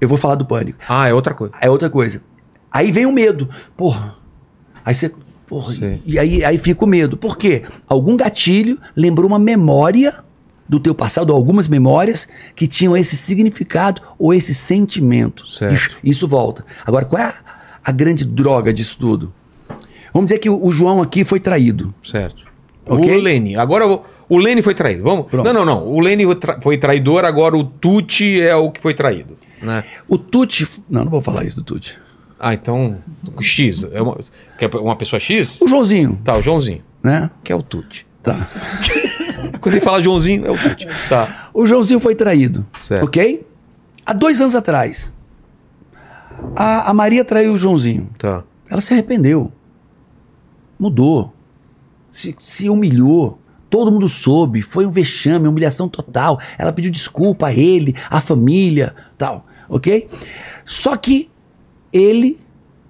Eu 0.00 0.08
vou 0.08 0.18
falar 0.18 0.34
do 0.34 0.44
pânico. 0.44 0.78
Ah, 0.88 1.08
é 1.08 1.14
outra 1.14 1.34
coisa. 1.34 1.54
É 1.60 1.70
outra 1.70 1.88
coisa. 1.90 2.22
Aí 2.70 2.92
vem 2.92 3.06
o 3.06 3.12
medo. 3.12 3.48
Porra. 3.76 4.14
Aí 4.84 4.94
você. 4.94 5.12
Porra. 5.50 5.74
Sim. 5.74 6.00
E 6.06 6.16
aí, 6.16 6.44
aí 6.44 6.56
fica 6.56 6.84
o 6.84 6.86
medo. 6.86 7.16
Por 7.16 7.36
quê? 7.36 7.64
Algum 7.88 8.16
gatilho 8.16 8.78
lembrou 8.94 9.26
uma 9.26 9.38
memória 9.38 10.20
do 10.68 10.78
teu 10.78 10.94
passado, 10.94 11.32
algumas 11.32 11.66
memórias 11.66 12.28
que 12.54 12.68
tinham 12.68 12.96
esse 12.96 13.16
significado 13.16 14.00
ou 14.16 14.32
esse 14.32 14.54
sentimento. 14.54 15.44
Isso, 15.44 15.90
isso 16.04 16.28
volta. 16.28 16.64
Agora, 16.86 17.04
qual 17.04 17.20
é 17.20 17.24
a, 17.26 17.34
a 17.84 17.90
grande 17.90 18.24
droga 18.24 18.72
disso 18.72 18.96
tudo? 18.96 19.32
Vamos 20.14 20.28
dizer 20.28 20.38
que 20.38 20.48
o, 20.48 20.64
o 20.64 20.70
João 20.70 21.02
aqui 21.02 21.24
foi 21.24 21.40
traído. 21.40 21.92
Certo. 22.08 22.44
Ok? 22.86 23.18
O 23.18 23.20
Lene. 23.20 23.56
Agora 23.56 23.88
o, 23.88 24.04
o 24.28 24.38
Lene 24.38 24.62
foi 24.62 24.74
traído. 24.74 25.02
Vamos. 25.02 25.26
Pronto. 25.26 25.44
Não, 25.44 25.52
não, 25.52 25.64
não. 25.64 25.88
O 25.88 25.98
Lene 25.98 26.24
foi 26.62 26.78
traidor, 26.78 27.24
agora 27.24 27.56
o 27.56 27.64
Tuti 27.64 28.40
é 28.40 28.54
o 28.54 28.70
que 28.70 28.80
foi 28.80 28.94
traído. 28.94 29.36
Né? 29.60 29.82
O 30.06 30.16
Tuti. 30.16 30.68
Não, 30.88 31.02
não 31.04 31.10
vou 31.10 31.20
falar 31.20 31.44
isso 31.44 31.56
do 31.56 31.64
Tuti. 31.64 31.98
Ah, 32.40 32.54
então. 32.54 32.96
X. 33.40 33.84
É 33.92 34.00
uma, 34.00 34.16
uma 34.80 34.96
pessoa 34.96 35.20
X? 35.20 35.60
O 35.60 35.68
Joãozinho, 35.68 36.18
Tá, 36.24 36.36
o 36.36 36.42
Joãozinho. 36.42 36.82
né? 37.02 37.30
Que 37.44 37.52
é 37.52 37.54
o 37.54 37.62
Tuti. 37.62 38.06
Tá. 38.22 38.48
Quando 39.60 39.74
ele 39.74 39.84
fala 39.84 40.02
Joãozinho, 40.02 40.46
é 40.46 40.50
o 40.50 40.56
Tuti. 40.58 40.88
Tá. 41.08 41.50
O 41.52 41.66
Joãozinho 41.66 42.00
foi 42.00 42.14
traído. 42.14 42.64
Certo. 42.78 43.04
Ok? 43.04 43.46
Há 44.06 44.12
dois 44.14 44.40
anos 44.40 44.54
atrás. 44.54 45.12
A, 46.56 46.90
a 46.90 46.94
Maria 46.94 47.24
traiu 47.24 47.52
o 47.52 47.58
Joãozinho. 47.58 48.08
Tá. 48.18 48.42
Ela 48.68 48.80
se 48.80 48.92
arrependeu. 48.92 49.52
Mudou. 50.78 51.34
Se, 52.10 52.34
se 52.38 52.68
humilhou. 52.68 53.38
Todo 53.68 53.92
mundo 53.92 54.08
soube. 54.08 54.62
Foi 54.62 54.84
um 54.86 54.90
vexame, 54.90 55.46
humilhação 55.46 55.88
total. 55.88 56.40
Ela 56.58 56.72
pediu 56.72 56.90
desculpa 56.90 57.48
a 57.48 57.52
ele, 57.54 57.94
à 58.10 58.20
família, 58.20 58.94
tal. 59.16 59.46
Ok? 59.68 60.08
Só 60.64 60.96
que 60.96 61.29
ele 61.92 62.38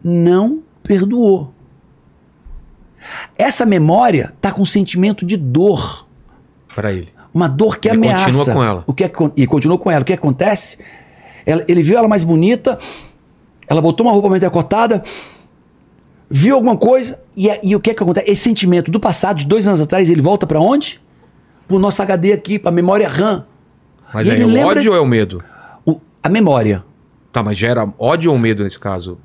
não 0.02 0.60
perdoou. 0.82 1.52
Essa 3.36 3.64
memória 3.64 4.32
tá 4.40 4.52
com 4.52 4.64
sentimento 4.64 5.24
de 5.24 5.36
dor. 5.36 6.06
Pra 6.74 6.93
ele. 6.93 7.09
Uma 7.32 7.48
dor 7.48 7.78
que 7.78 7.89
Ele 7.89 7.98
ameaça. 7.98 8.24
continua 8.27 8.55
com 8.55 8.64
ela. 8.64 8.85
O 8.86 8.93
que 8.94 9.05
é 9.05 9.12
e 9.36 9.47
continuou 9.47 9.78
com 9.78 9.90
ela. 9.90 10.02
O 10.02 10.05
que 10.05 10.12
acontece? 10.12 10.77
Ela- 11.47 11.64
ele 11.68 11.82
viu 11.82 11.97
ela 11.97 12.09
mais 12.09 12.22
bonita, 12.24 12.78
ela 13.66 13.81
botou 13.81 14.05
uma 14.06 14.12
roupa 14.12 14.28
mais 14.28 14.40
decotada, 14.40 15.02
viu 16.28 16.55
alguma 16.56 16.77
coisa, 16.77 17.20
e, 17.36 17.48
é- 17.48 17.60
e 17.62 17.74
o 17.74 17.81
que 17.81 17.90
é 17.90 17.94
que 17.94 18.02
acontece? 18.02 18.31
Esse 18.31 18.43
sentimento 18.43 18.90
do 18.90 19.01
passado, 19.01 19.39
de 19.39 19.47
dois 19.47 19.66
anos 19.66 19.81
atrás, 19.81 20.10
ele 20.10 20.20
volta 20.20 20.47
pra 20.47 20.60
onde? 20.60 21.01
Pro 21.66 21.78
nosso 21.78 22.02
HD 22.02 22.32
aqui, 22.32 22.59
pra 22.59 22.70
memória 22.70 23.09
RAM. 23.09 23.47
Mas 24.12 24.27
E 24.27 24.31
aí 24.31 24.36
ele 24.36 24.43
é 24.43 24.47
o 24.47 24.48
lembra- 24.51 24.68
ódio 24.81 24.90
ou 24.93 24.97
é 24.97 25.01
o 25.01 25.06
medo? 25.06 25.43
O- 25.86 26.01
a 26.22 26.28
memória. 26.28 26.85
Tá, 27.32 27.43
mas 27.43 27.59
gera 27.59 27.89
ódio 27.98 28.31
ou 28.32 28.39
medo 28.39 28.62
nesse 28.65 28.78
caso? 28.78 29.19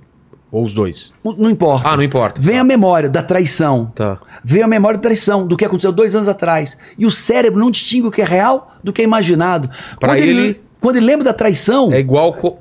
Ou 0.52 0.64
os 0.64 0.73
dois? 0.73 1.11
Não 1.23 1.49
importa. 1.49 1.90
Ah, 1.90 1.98
não 1.98 2.03
importa. 2.03 2.40
Vem 2.40 2.56
tá. 2.56 2.61
a 2.61 2.64
memória 2.64 3.10
da 3.10 3.22
traição. 3.23 3.91
Tá. 3.95 4.19
Vem 4.44 4.61
a 4.61 4.68
memória 4.68 4.98
da 4.98 5.03
traição, 5.03 5.45
do 5.45 5.57
que 5.57 5.65
aconteceu 5.65 5.91
dois 5.91 6.15
anos 6.15 6.30
atrás. 6.30 6.77
E 6.98 7.06
o 7.06 7.11
cérebro 7.11 7.60
não 7.60 7.69
distingue 7.72 8.07
o 8.07 8.11
que 8.11 8.22
é 8.22 8.26
real 8.26 8.72
do 8.84 8.94
que 8.94 9.02
é 9.02 9.03
imaginado. 9.06 9.69
Pra 9.99 10.10
quando, 10.14 10.19
ele- 10.19 10.61
quando 10.80 10.95
ele 10.98 11.06
lembra 11.06 11.26
da 11.26 11.34
traição, 11.34 11.91
É 11.91 11.99
igual. 11.99 12.32
co- 12.34 12.60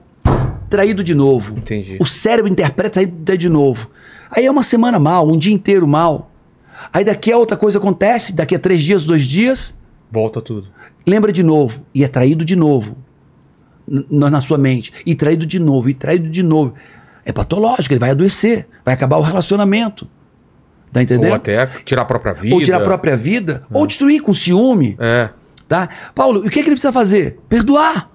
traído 0.69 1.05
de 1.05 1.15
novo. 1.15 1.57
Entendi. 1.57 1.97
O 2.01 2.07
cérebro 2.07 2.51
interpreta 2.51 2.95
traído 2.95 3.39
de 3.39 3.49
novo. 3.49 3.89
Aí 4.31 4.45
é 4.47 4.51
uma 4.51 4.65
semana 4.65 4.99
mal, 4.99 5.29
um 5.29 5.39
dia 5.39 5.53
inteiro 5.53 5.87
mal. 5.87 6.31
Aí 6.93 7.05
daqui 7.05 7.31
a 7.31 7.37
outra 7.39 7.57
coisa 7.57 7.79
acontece, 7.79 8.33
daqui 8.33 8.57
a 8.57 8.59
três 8.59 8.83
dias, 8.83 9.05
dois 9.05 9.25
dias, 9.25 9.73
Volta 10.11 10.41
tudo. 10.41 10.67
lembra 11.07 11.31
de 11.31 11.45
novo. 11.45 11.83
E 11.95 12.03
é 12.03 12.09
traído 12.09 12.45
de 12.45 12.57
novo. 12.57 12.97
Na 13.87 14.41
sua 14.41 14.57
mente. 14.59 14.93
E 15.05 15.15
traído 15.15 15.45
de 15.47 15.59
novo, 15.59 15.89
e 15.89 15.95
traído 15.95 16.29
de 16.31 16.43
novo. 16.43 16.75
É 17.25 17.33
patológico, 17.33 17.93
ele 17.93 18.01
vai 18.01 18.11
adoecer. 18.11 18.67
Vai 18.85 18.95
acabar 18.95 19.17
o 19.19 19.23
relacionamento. 19.23 20.07
Tá 20.93 21.03
entendendo? 21.03 21.31
Ou 21.31 21.37
até 21.37 21.67
tirar 21.85 22.03
a 22.03 22.05
própria 22.05 22.33
vida. 22.35 22.55
Ou 22.55 22.63
tirar 22.63 22.79
a 22.79 22.81
própria 22.85 23.17
vida, 23.17 23.65
ou 23.73 23.87
destruir 23.87 24.21
com 24.23 24.33
ciúme. 24.33 24.97
É. 24.99 25.29
Tá? 25.69 25.89
Paulo, 26.15 26.41
o 26.41 26.43
que, 26.45 26.51
que 26.51 26.59
ele 26.61 26.71
precisa 26.71 26.93
fazer? 26.93 27.39
Perdoar. 27.49 28.09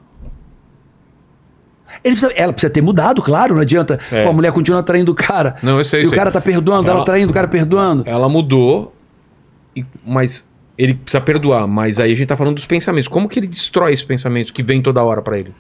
Ele 2.04 2.16
precisa- 2.16 2.32
ela 2.36 2.54
precisa 2.54 2.72
ter 2.72 2.82
mudado, 2.82 3.22
claro, 3.22 3.56
não 3.56 3.62
adianta. 3.62 4.00
É. 4.12 4.24
Pô, 4.24 4.30
a 4.30 4.34
mulher 4.34 4.52
continua 4.52 4.82
traindo 4.84 5.12
o 5.12 5.16
cara. 5.16 5.56
Não, 5.62 5.78
eu 5.80 5.84
sei, 5.86 6.02
E 6.02 6.04
eu 6.04 6.08
o 6.08 6.10
sei. 6.10 6.18
cara 6.18 6.32
tá 6.32 6.40
perdoando, 6.40 6.88
ela, 6.88 6.98
Ela- 7.00 7.06
traindo, 7.06 7.32
o 7.32 7.34
cara 7.34 7.48
perdoando. 7.48 8.04
Ela 8.06 8.30
mudou, 8.30 8.96
mas 10.06 10.48
ele 10.80 10.94
precisa 10.94 11.20
perdoar. 11.22 11.68
Mas 11.68 12.00
aí 12.00 12.14
a 12.14 12.16
gente 12.16 12.28
tá 12.28 12.38
falando 12.38 12.56
dos 12.56 12.66
pensamentos. 12.66 13.08
Como 13.10 13.28
que 13.28 13.38
ele 13.40 13.48
destrói 13.48 13.92
esses 13.94 14.06
pensamentos 14.06 14.50
que 14.52 14.64
vêm 14.64 14.82
toda 14.82 15.04
hora 15.04 15.22
pra 15.22 15.38
ele? 15.38 15.54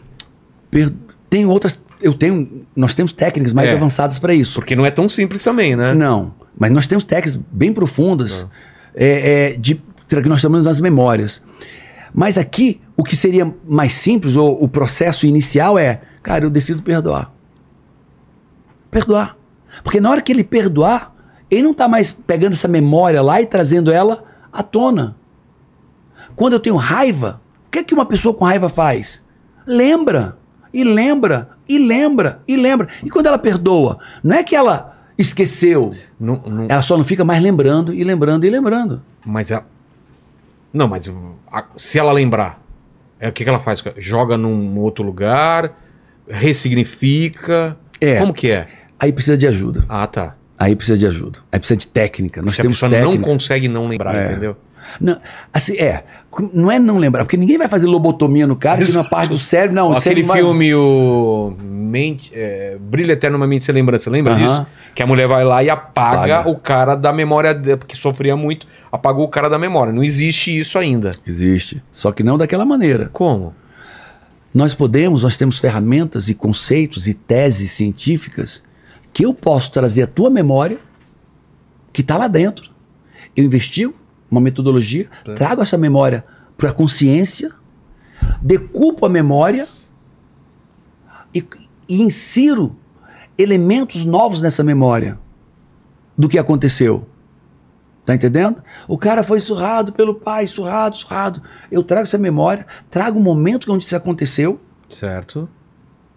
Per- 0.71 0.93
Tem 1.29 1.45
outras. 1.45 1.79
Eu 2.01 2.13
tenho. 2.13 2.65
Nós 2.75 2.95
temos 2.95 3.11
técnicas 3.11 3.51
mais 3.53 3.69
É. 3.69 3.73
avançadas 3.73 4.17
para 4.17 4.33
isso. 4.33 4.55
Porque 4.55 4.75
não 4.75 4.85
é 4.85 4.89
tão 4.91 5.07
simples 5.09 5.43
também, 5.43 5.75
né? 5.75 5.93
Não. 5.93 6.33
Mas 6.57 6.71
nós 6.71 6.87
temos 6.87 7.03
técnicas 7.03 7.39
bem 7.51 7.71
profundas 7.73 8.47
é, 8.95 9.51
é, 9.53 9.57
de 9.57 9.75
que 10.07 10.21
nós 10.29 10.41
chamamos 10.41 10.65
nas 10.65 10.79
memórias. 10.79 11.41
Mas 12.13 12.37
aqui, 12.37 12.81
o 12.97 13.03
que 13.03 13.15
seria 13.15 13.53
mais 13.67 13.93
simples, 13.93 14.35
ou 14.35 14.63
o 14.63 14.67
processo 14.67 15.27
inicial 15.27 15.77
é, 15.77 16.01
cara, 16.23 16.45
eu 16.45 16.49
decido 16.49 16.81
perdoar. 16.81 17.31
Perdoar. 18.89 19.37
Porque 19.83 19.99
na 20.01 20.09
hora 20.09 20.21
que 20.21 20.31
ele 20.31 20.43
perdoar, 20.43 21.13
ele 21.51 21.63
não 21.63 21.71
está 21.71 21.87
mais 21.87 22.11
pegando 22.11 22.53
essa 22.53 22.67
memória 22.67 23.21
lá 23.21 23.39
e 23.41 23.45
trazendo 23.45 23.91
ela 23.91 24.23
à 24.51 24.63
tona. 24.63 25.15
Quando 26.35 26.53
eu 26.53 26.59
tenho 26.59 26.75
raiva, 26.75 27.41
o 27.67 27.71
que 27.71 27.79
é 27.79 27.83
que 27.83 27.93
uma 27.93 28.05
pessoa 28.05 28.33
com 28.33 28.45
raiva 28.45 28.69
faz? 28.69 29.21
Lembra, 29.65 30.37
e 30.73 30.83
lembra, 30.83 31.49
e 31.67 31.77
lembra, 31.77 32.41
e 32.47 32.55
lembra. 32.55 32.87
E 33.03 33.09
quando 33.09 33.27
ela 33.27 33.37
perdoa, 33.37 33.99
não 34.23 34.35
é 34.35 34.43
que 34.43 34.55
ela 34.55 34.97
esqueceu, 35.17 35.93
Não, 36.19 36.41
não- 36.45 36.65
ela 36.69 36.81
só 36.81 36.97
não 36.97 37.03
fica 37.03 37.23
mais 37.25 37.41
lembrando, 37.43 37.93
e 37.93 38.03
lembrando, 38.03 38.45
e 38.45 38.49
lembrando. 38.49 39.01
Mas 39.25 39.51
a... 39.51 39.63
Não, 40.73 40.87
mas 40.87 41.11
a- 41.51 41.65
se 41.75 41.99
ela 41.99 42.11
lembrar, 42.13 42.61
é, 43.19 43.27
o 43.29 43.31
que, 43.33 43.43
que 43.43 43.49
ela 43.49 43.59
faz? 43.59 43.83
Joga 43.97 44.37
num 44.37 44.77
outro 44.79 45.03
lugar, 45.03 45.73
ressignifica. 46.27 47.77
É. 47.99 48.19
Como 48.19 48.33
que 48.33 48.49
é? 48.51 48.67
Aí 48.99 49.11
precisa 49.11 49.37
de 49.37 49.47
ajuda. 49.47 49.83
Ah, 49.89 50.07
tá. 50.07 50.35
Aí 50.59 50.75
precisa 50.75 50.97
de 50.97 51.07
ajuda. 51.07 51.39
Aí 51.51 51.57
precisa 51.59 51.77
de 51.77 51.87
técnica. 51.87 52.41
Nós 52.41 52.55
Se 52.55 52.61
a 52.61 52.63
temos 52.63 52.77
pessoa 52.77 52.89
técnica. 52.91 53.17
não 53.17 53.23
consegue 53.33 53.67
não 53.69 53.87
lembrar, 53.87 54.13
É. 54.13 54.25
entendeu? 54.31 54.57
Não, 54.99 55.17
assim, 55.53 55.77
é. 55.77 56.03
Não 56.53 56.71
é 56.71 56.79
não 56.79 56.97
lembrar, 56.97 57.23
porque 57.23 57.37
ninguém 57.37 57.57
vai 57.57 57.67
fazer 57.67 57.85
lobotomia 57.87 58.47
no 58.47 58.55
cara, 58.55 58.83
que 58.83 58.91
na 58.91 59.03
parte 59.03 59.29
do 59.29 59.37
cérebro, 59.37 59.75
não. 59.75 59.87
Aquele 59.91 60.01
cérebro 60.01 60.27
vai- 60.27 60.39
filme, 60.41 60.73
o 60.73 61.53
Mente, 61.61 62.31
é, 62.33 62.77
Brilho 62.79 63.11
Eterno 63.11 63.37
uma 63.37 63.45
Mente 63.47 63.65
Sem 63.65 63.75
Lembrança, 63.75 64.09
lembra 64.09 64.33
Aham. 64.33 64.41
disso? 64.41 64.67
Que 64.95 65.03
a 65.03 65.07
mulher 65.07 65.27
vai 65.27 65.43
lá 65.43 65.63
e 65.63 65.69
apaga 65.69 66.35
Apaga. 66.39 66.49
o 66.49 66.55
cara 66.57 66.95
da 66.95 67.11
memória, 67.13 67.53
porque 67.77 67.95
sofria 67.95 68.35
muito, 68.35 68.65
apagou 68.91 69.25
o 69.25 69.29
cara 69.29 69.49
da 69.49 69.59
memória. 69.59 69.93
Não 69.93 70.03
existe 70.03 70.57
isso 70.57 70.77
ainda. 70.79 71.11
Existe. 71.27 71.83
Só 71.91 72.11
que 72.11 72.23
não 72.23 72.37
daquela 72.37 72.65
maneira. 72.65 73.09
Como? 73.13 73.53
Nós 74.53 74.73
podemos, 74.73 75.23
nós 75.23 75.37
temos 75.37 75.59
ferramentas 75.59 76.29
e 76.29 76.33
conceitos 76.33 77.07
e 77.07 77.13
teses 77.13 77.71
científicas 77.71 78.63
que 79.19 79.25
eu 79.25 79.33
posso 79.33 79.69
trazer 79.69 80.03
à 80.03 80.07
tua 80.07 80.29
memória, 80.29 80.79
que 81.91 81.99
está 81.99 82.15
lá 82.15 82.29
dentro. 82.29 82.71
Eu 83.35 83.43
investigo 83.43 83.93
uma 84.31 84.39
metodologia, 84.39 85.09
Tá. 85.25 85.33
trago 85.33 85.61
essa 85.61 85.77
memória 85.77 86.23
para 86.57 86.69
a 86.69 86.73
consciência, 86.73 87.51
decupo 88.41 89.05
a 89.05 89.09
memória 89.09 89.67
e, 91.35 91.45
e 91.89 92.01
insiro 92.01 92.77
elementos 93.37 94.05
novos 94.05 94.41
nessa 94.41 94.63
memória 94.63 95.19
do 96.17 96.29
que 96.29 96.39
aconteceu. 96.39 97.05
Tá 98.05 98.15
entendendo? 98.15 98.63
O 98.87 98.97
cara 98.97 99.21
foi 99.21 99.41
surrado 99.41 99.91
pelo 99.91 100.15
pai, 100.15 100.47
surrado, 100.47 100.95
surrado. 100.95 101.41
Eu 101.69 101.83
trago 101.83 102.03
essa 102.03 102.17
memória, 102.17 102.65
trago 102.89 103.19
o 103.19 103.21
momento 103.21 103.69
onde 103.73 103.83
isso 103.83 103.97
aconteceu, 103.97 104.61
Certo. 104.87 105.49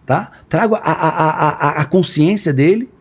tá? 0.06 0.30
Trago 0.48 0.76
a, 0.76 0.78
a, 0.78 0.92
a, 0.92 1.48
a, 1.48 1.70
a 1.80 1.84
consciência 1.84 2.52
dele, 2.52 2.91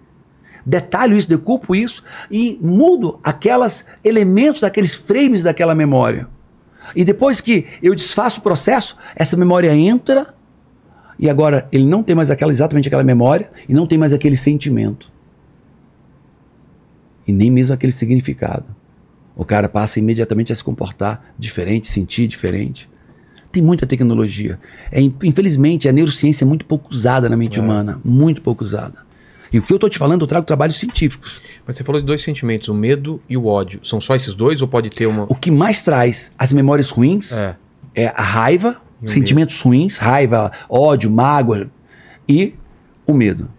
detalho 0.66 1.16
isso, 1.16 1.28
decupo 1.28 1.76
isso 1.76 2.04
e 2.30 2.58
mudo 2.62 3.20
aquelas 3.24 3.86
elementos 4.04 4.62
daqueles 4.62 4.94
frames 4.94 5.44
daquela 5.44 5.74
memória. 5.76 6.28
E 6.96 7.06
depois 7.06 7.40
que 7.42 7.66
eu 7.82 7.94
desfaço 7.96 8.40
o 8.40 8.44
processo, 8.44 8.98
essa 9.16 9.38
memória 9.38 9.74
entra 9.76 10.34
e 11.18 11.30
agora 11.30 11.68
ele 11.72 11.86
não 11.86 12.02
tem 12.04 12.16
mais 12.16 12.32
aquela, 12.32 12.52
exatamente 12.52 12.88
aquela 12.88 13.04
memória 13.04 13.52
e 13.70 13.74
não 13.74 13.86
tem 13.86 13.98
mais 13.98 14.12
aquele 14.12 14.36
sentimento. 14.36 15.12
E 17.28 17.32
nem 17.32 17.52
mesmo 17.52 17.74
aquele 17.74 17.92
significado. 17.92 18.66
O 19.36 19.46
cara 19.46 19.70
passa 19.70 20.00
imediatamente 20.00 20.52
a 20.52 20.56
se 20.56 20.64
comportar 20.64 21.34
diferente, 21.38 21.88
sentir 21.88 22.28
diferente. 22.28 22.90
Tem 23.52 23.62
muita 23.62 23.86
tecnologia. 23.86 24.60
É, 24.92 25.02
infelizmente, 25.02 25.88
a 25.88 25.92
neurociência 25.92 26.44
é 26.44 26.48
muito 26.48 26.66
pouco 26.66 26.90
usada 26.92 27.30
na 27.30 27.38
mente 27.38 27.60
É. 27.60 27.62
humana. 27.62 28.00
Muito 28.04 28.42
pouco 28.42 28.64
usada. 28.64 29.00
E 29.54 29.60
o 29.60 29.62
que 29.62 29.74
eu 29.74 29.76
estou 29.76 29.90
te 29.90 29.98
falando, 29.98 30.22
eu 30.22 30.28
trago 30.28 30.46
trabalhos 30.46 30.78
científicos. 30.78 31.42
Mas 31.68 31.76
você 31.76 31.84
falou 31.84 32.00
de 32.00 32.08
dois 32.08 32.22
sentimentos, 32.22 32.70
o 32.70 32.74
medo 32.74 33.22
e 33.28 33.36
o 33.36 33.46
ódio. 33.46 33.82
São 33.86 34.00
só 34.00 34.16
esses 34.16 34.34
dois 34.34 34.62
ou 34.62 34.68
pode 34.68 34.90
ter 34.90 35.06
uma. 35.08 35.26
O 35.28 35.36
que 35.36 35.52
mais 35.52 35.82
traz 35.82 36.32
as 36.38 36.54
memórias 36.54 36.90
ruins 36.90 37.32
É. 37.34 37.56
é 37.94 38.08
a 38.08 38.22
raiva, 38.22 38.82
sentimentos 39.06 39.60
ruins, 39.62 39.98
raiva, 39.98 40.52
ódio, 40.70 41.12
mágoa 41.12 41.70
e 42.30 42.56
o 43.06 43.14
medo. 43.14 43.50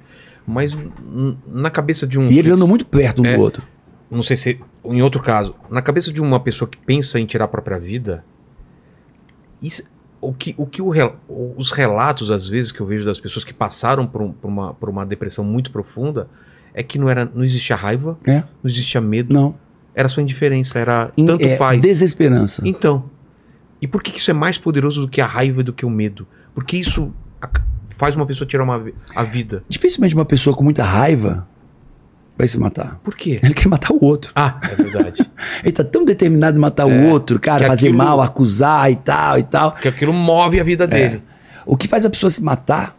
Mas 0.47 0.77
na 1.47 1.70
cabeça 1.70 2.06
de 2.06 2.19
um. 2.19 2.31
E 2.31 2.39
eles 2.39 2.51
andam 2.51 2.66
muito 2.66 2.86
perto 2.86 3.23
um 3.23 3.27
É. 3.27 3.36
do 3.36 3.40
outro. 3.43 3.62
Não 4.10 4.23
sei 4.23 4.36
se. 4.36 4.59
Em 4.85 5.01
outro 5.02 5.23
caso, 5.23 5.55
na 5.70 5.81
cabeça 5.81 6.12
de 6.12 6.20
uma 6.20 6.40
pessoa 6.40 6.69
que 6.69 6.77
pensa 6.77 7.20
em 7.20 7.24
tirar 7.27 7.44
a 7.44 7.48
própria 7.48 7.78
vida, 7.78 8.24
isso- 9.62 9.85
o 10.22 10.32
que, 10.32 10.54
o 10.56 10.64
que 10.64 10.80
o 10.80 10.92
os 11.56 11.70
relatos, 11.72 12.30
às 12.30 12.48
vezes, 12.48 12.70
que 12.72 12.80
eu 12.80 12.86
vejo 12.86 13.04
das 13.04 13.18
pessoas 13.20 13.44
que 13.44 13.52
passaram 13.52 14.06
por, 14.06 14.22
um- 14.22 14.32
por 14.32 14.48
uma, 14.48 14.72
por 14.72 14.88
uma 14.88 15.04
depressão 15.04 15.44
muito 15.44 15.70
profunda, 15.70 16.28
é 16.72 16.82
que 16.82 16.98
não, 16.98 17.10
era, 17.10 17.24
não 17.34 17.42
existia 17.44 17.76
raiva, 17.76 18.16
É? 18.24 18.36
não 18.62 18.70
existia 18.70 19.00
medo, 19.00 19.34
Não. 19.34 19.54
era 19.94 20.08
só 20.08 20.20
indiferença, 20.20 20.78
era 20.78 21.10
In- 21.16 21.26
tanto 21.26 21.44
é 21.44 21.56
faz. 21.56 21.80
Desesperança. 21.82 22.62
Então, 22.64 23.04
e 23.80 23.86
por 23.88 24.02
que 24.02 24.16
isso 24.16 24.30
é 24.30 24.34
mais 24.34 24.56
poderoso 24.56 25.00
do 25.02 25.08
que 25.08 25.20
a 25.20 25.26
raiva 25.26 25.60
e 25.60 25.64
do 25.64 25.72
que 25.72 25.84
o 25.84 25.90
medo? 25.90 26.26
Porque 26.54 26.76
isso 26.76 27.12
faz 27.98 28.14
uma 28.16 28.24
pessoa 28.24 28.46
tirar 28.48 28.62
uma, 28.64 28.80
a 29.14 29.24
vida. 29.24 29.62
Dificilmente 29.68 30.14
uma 30.14 30.24
pessoa 30.24 30.54
com 30.56 30.62
muita 30.64 30.84
raiva 30.84 31.46
vai 32.36 32.46
se 32.48 32.59
matar. 32.59 32.98
Por 33.04 33.14
quê? 33.16 33.38
Ele 33.42 33.54
quer 33.54 33.68
matar 33.68 33.92
o 33.92 34.02
outro. 34.04 34.32
Ah, 34.34 34.59
é 34.70 34.74
verdade. 34.82 35.22
Ele 35.62 35.72
tá 35.72 35.84
tão 35.84 36.04
determinado 36.04 36.56
em 36.56 36.60
matar 36.60 36.88
É, 36.88 36.92
o 36.92 37.09
outro, 37.10 37.38
cara, 37.38 37.64
que 37.64 37.66
fazer 37.68 37.86
aquilo- 37.88 37.98
mal, 37.98 38.20
acusar 38.20 38.90
e 38.90 38.96
tal 38.96 39.38
e 39.38 39.42
tal. 39.42 39.72
Porque 39.72 39.88
aquilo 39.88 40.12
move 40.12 40.59
a 40.60 40.64
vida 40.64 40.86
dele. 40.86 41.22
O 41.66 41.76
que 41.76 41.86
faz 41.86 42.04
a 42.04 42.10
pessoa 42.10 42.30
se 42.30 42.42
matar 42.42 42.96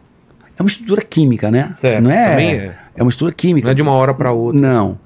é 0.58 0.62
uma 0.62 0.68
estrutura 0.68 1.02
química, 1.02 1.50
né? 1.50 1.74
Certo, 1.78 2.02
Não 2.02 2.10
é, 2.10 2.30
também 2.30 2.50
é. 2.54 2.76
é 2.96 3.02
uma 3.02 3.08
estrutura 3.10 3.34
química. 3.34 3.66
Não 3.66 3.72
é 3.72 3.74
de 3.74 3.82
uma 3.82 3.92
hora 3.92 4.14
para 4.14 4.32
outra. 4.32 4.60
Não. 4.60 4.98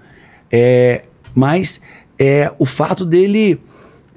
É, 0.53 1.03
mas 1.35 1.81
é 2.19 2.53
o 2.59 2.67
fato 2.67 3.05
dele. 3.05 3.61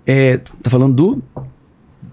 É, 0.05 0.37
tá 0.61 0.69
falando 0.69 0.93
do, 0.93 1.23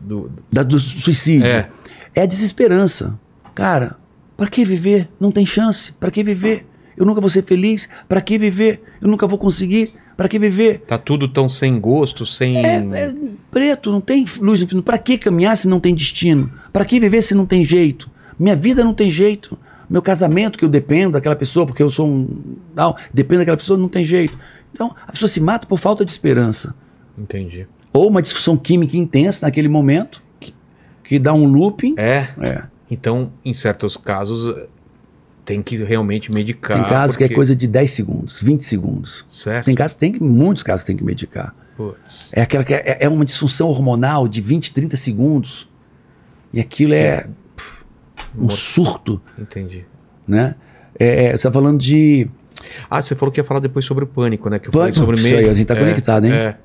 Do- 0.00 0.30
da- 0.52 0.62
do 0.62 0.78
suicídio. 0.78 1.46
É. 1.46 1.68
É 2.14 2.22
a 2.22 2.26
desesperança. 2.26 3.18
Cara, 3.54 3.96
pra 4.36 4.46
que 4.46 4.64
viver? 4.64 5.08
Não 5.20 5.30
tem 5.32 5.44
chance. 5.44 5.92
Pra 5.98 6.10
que 6.10 6.22
viver? 6.22 6.66
Eu 6.98 7.06
nunca 7.06 7.20
vou 7.20 7.30
ser 7.30 7.42
feliz. 7.42 7.88
Pra 8.08 8.20
que 8.20 8.36
viver? 8.36 8.82
Eu 9.00 9.08
nunca 9.08 9.26
vou 9.26 9.38
conseguir. 9.38 9.94
Pra 10.16 10.28
que 10.28 10.38
viver? 10.38 10.80
Tá 10.80 10.98
tudo 10.98 11.28
tão 11.28 11.48
sem 11.48 11.78
gosto, 11.78 12.26
sem. 12.26 12.56
É 12.56 13.14
preto, 13.50 13.92
não 13.92 14.00
tem 14.00 14.24
luz 14.40 14.60
no 14.60 14.66
fim. 14.66 14.82
Pra 14.82 14.98
que 14.98 15.16
caminhar 15.16 15.56
se 15.56 15.68
não 15.68 15.78
tem 15.78 15.94
destino? 15.94 16.50
Pra 16.72 16.84
que 16.84 16.98
viver 16.98 17.22
se 17.22 17.34
não 17.34 17.46
tem 17.46 17.64
jeito? 17.64 18.10
Minha 18.36 18.56
vida 18.56 18.82
não 18.82 18.92
tem 18.92 19.08
jeito. 19.08 19.56
Meu 19.88 20.02
casamento, 20.02 20.58
que 20.58 20.64
eu 20.64 20.68
dependo 20.68 21.12
daquela 21.12 21.36
pessoa, 21.36 21.64
porque 21.64 21.82
eu 21.82 21.88
sou 21.88 22.06
um. 22.06 22.56
Não, 22.74 22.94
dependo 23.14 23.40
daquela 23.40 23.56
pessoa, 23.56 23.78
não 23.78 23.88
tem 23.88 24.04
jeito. 24.04 24.38
Então, 24.72 24.94
a 25.06 25.12
pessoa 25.12 25.28
se 25.28 25.40
mata 25.40 25.66
por 25.66 25.78
falta 25.78 26.04
de 26.04 26.10
esperança. 26.10 26.74
Entendi. 27.16 27.66
Ou 27.92 28.08
uma 28.08 28.20
disfunção 28.20 28.56
química 28.56 28.96
intensa 28.96 29.46
naquele 29.46 29.68
momento, 29.68 30.22
que, 30.38 30.52
que 31.04 31.18
dá 31.18 31.32
um 31.32 31.46
looping. 31.46 31.94
É. 31.96 32.28
É. 32.40 32.62
Então, 32.90 33.32
em 33.44 33.54
certos 33.54 33.96
casos, 33.96 34.54
tem 35.48 35.62
que 35.62 35.76
realmente 35.82 36.30
medicar. 36.30 36.76
Tem 36.78 36.86
casos 36.90 37.16
que 37.16 37.24
é 37.24 37.26
porque- 37.26 37.34
coisa 37.36 37.56
de 37.56 37.66
10 37.66 37.90
segundos, 37.90 38.42
20 38.42 38.60
segundos. 38.64 39.24
Certo. 39.30 39.64
Tem 39.64 39.74
casos, 39.74 39.94
tem 39.96 40.12
muitos 40.20 40.62
casos 40.62 40.82
que 40.82 40.88
tem 40.88 40.96
que 40.96 41.02
medicar. 41.04 41.54
É 42.32 42.42
aquela 42.42 42.62
que 42.64 42.74
é, 42.74 42.98
é 43.00 43.08
uma 43.08 43.24
disfunção 43.24 43.68
hormonal 43.68 44.28
de 44.28 44.42
20, 44.42 44.72
30 44.74 44.94
segundos. 44.96 45.66
E 46.52 46.60
aquilo 46.60 46.92
é 46.92 47.26
pff, 47.56 47.82
um 48.36 48.42
Mo- 48.44 48.50
surto, 48.50 49.20
Entendi. 49.38 49.86
né? 50.26 50.54
É, 50.98 51.24
é, 51.26 51.28
você 51.30 51.34
está 51.36 51.52
falando 51.52 51.78
de. 51.78 52.28
Ah, 52.90 53.00
você 53.00 53.14
falou 53.14 53.32
que 53.32 53.40
ia 53.40 53.44
falar 53.44 53.60
depois 53.60 53.84
sobre 53.86 54.04
o 54.04 54.06
pânico, 54.06 54.50
né? 54.50 54.58
Que 54.58 54.68
eu 54.68 54.72
Pânico, 54.72 54.96
falei 54.96 55.06
sobre 55.06 55.16
isso 55.16 55.24
medo. 55.28 55.38
aí, 55.46 55.48
a 55.50 55.54
gente 55.54 55.66
tá 55.66 55.74
É, 55.74 55.78
conectado, 55.78 56.26
hein? 56.26 56.32
É. 56.32 56.56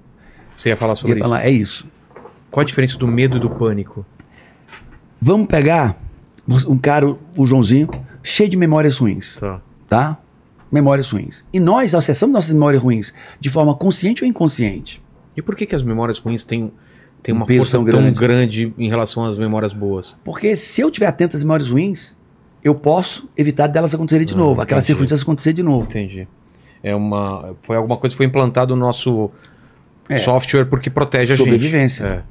Você 0.58 0.70
ia 0.70 0.76
falar 0.78 0.96
sobre 0.96 1.12
ia 1.12 1.16
isso. 1.20 1.24
falar, 1.24 1.46
é 1.46 1.50
isso. 1.50 1.88
Qual 2.52 2.62
a 2.62 2.66
diferença 2.66 2.98
do 2.98 3.08
medo 3.08 3.38
e 3.38 3.40
do 3.40 3.50
pânico? 3.50 4.06
Vamos 5.22 5.48
pegar 5.48 5.96
um 6.68 6.78
cara, 6.78 7.08
o 7.38 7.46
Joãozinho, 7.46 7.88
cheio 8.24 8.50
de 8.50 8.58
memórias 8.58 8.98
ruins, 8.98 9.36
Tá. 9.38 9.62
tá? 9.88 10.18
Memórias 10.72 11.12
ruins. 11.12 11.44
E 11.54 11.60
nós 11.60 11.94
acessamos 11.94 12.34
nossas 12.34 12.52
memórias 12.52 12.82
ruins 12.82 13.14
de 13.40 13.50
forma 13.50 13.76
consciente 13.76 14.24
ou 14.24 14.30
inconsciente. 14.30 15.02
E 15.38 15.42
por 15.42 15.56
que, 15.56 15.66
que 15.68 15.76
as 15.76 15.84
memórias 15.84 16.18
ruins 16.18 16.44
têm, 16.44 16.72
têm 17.22 17.34
Um 17.34 17.38
uma 17.38 17.46
peso 17.46 17.60
força 17.60 17.78
tão 17.78 17.86
tão 17.86 18.02
grande. 18.02 18.20
grande. 18.20 18.74
em 18.78 18.88
relação 18.90 19.26
às 19.26 19.38
memórias 19.38 19.74
boas? 19.74 20.16
Porque 20.24 20.56
se 20.56 20.82
eu 20.82 20.90
tiver 20.90 21.06
atento 21.08 21.36
às 21.36 21.44
memórias 21.44 21.70
ruins, 21.70 22.16
eu 22.64 22.74
posso 22.74 23.30
evitar 23.38 23.68
delas 23.68 23.94
acontecerem 23.94 24.26
de 24.26 24.34
Ah, 24.34 24.38
novo, 24.38 24.62
aquelas 24.62 24.84
entendi. 24.86 24.96
circunstâncias 24.98 25.22
acontecer 25.24 25.54
de 25.54 25.62
novo. 25.62 25.88
Entendi. 25.90 26.28
É 26.82 26.96
uma. 26.96 27.56
Foi 27.64 27.76
alguma 27.76 27.98
coisa 27.98 28.14
que 28.14 28.18
foi 28.18 28.26
implantado 28.26 28.76
no 28.76 28.82
nosso 28.82 29.30
É. 30.10 30.18
software 30.18 30.66
porque 30.66 30.90
protege 30.90 31.34
a 31.34 31.38
Sobrevivência. 31.38 32.06
gente. 32.06 32.14
É, 32.14 32.18
Tá 32.18 32.24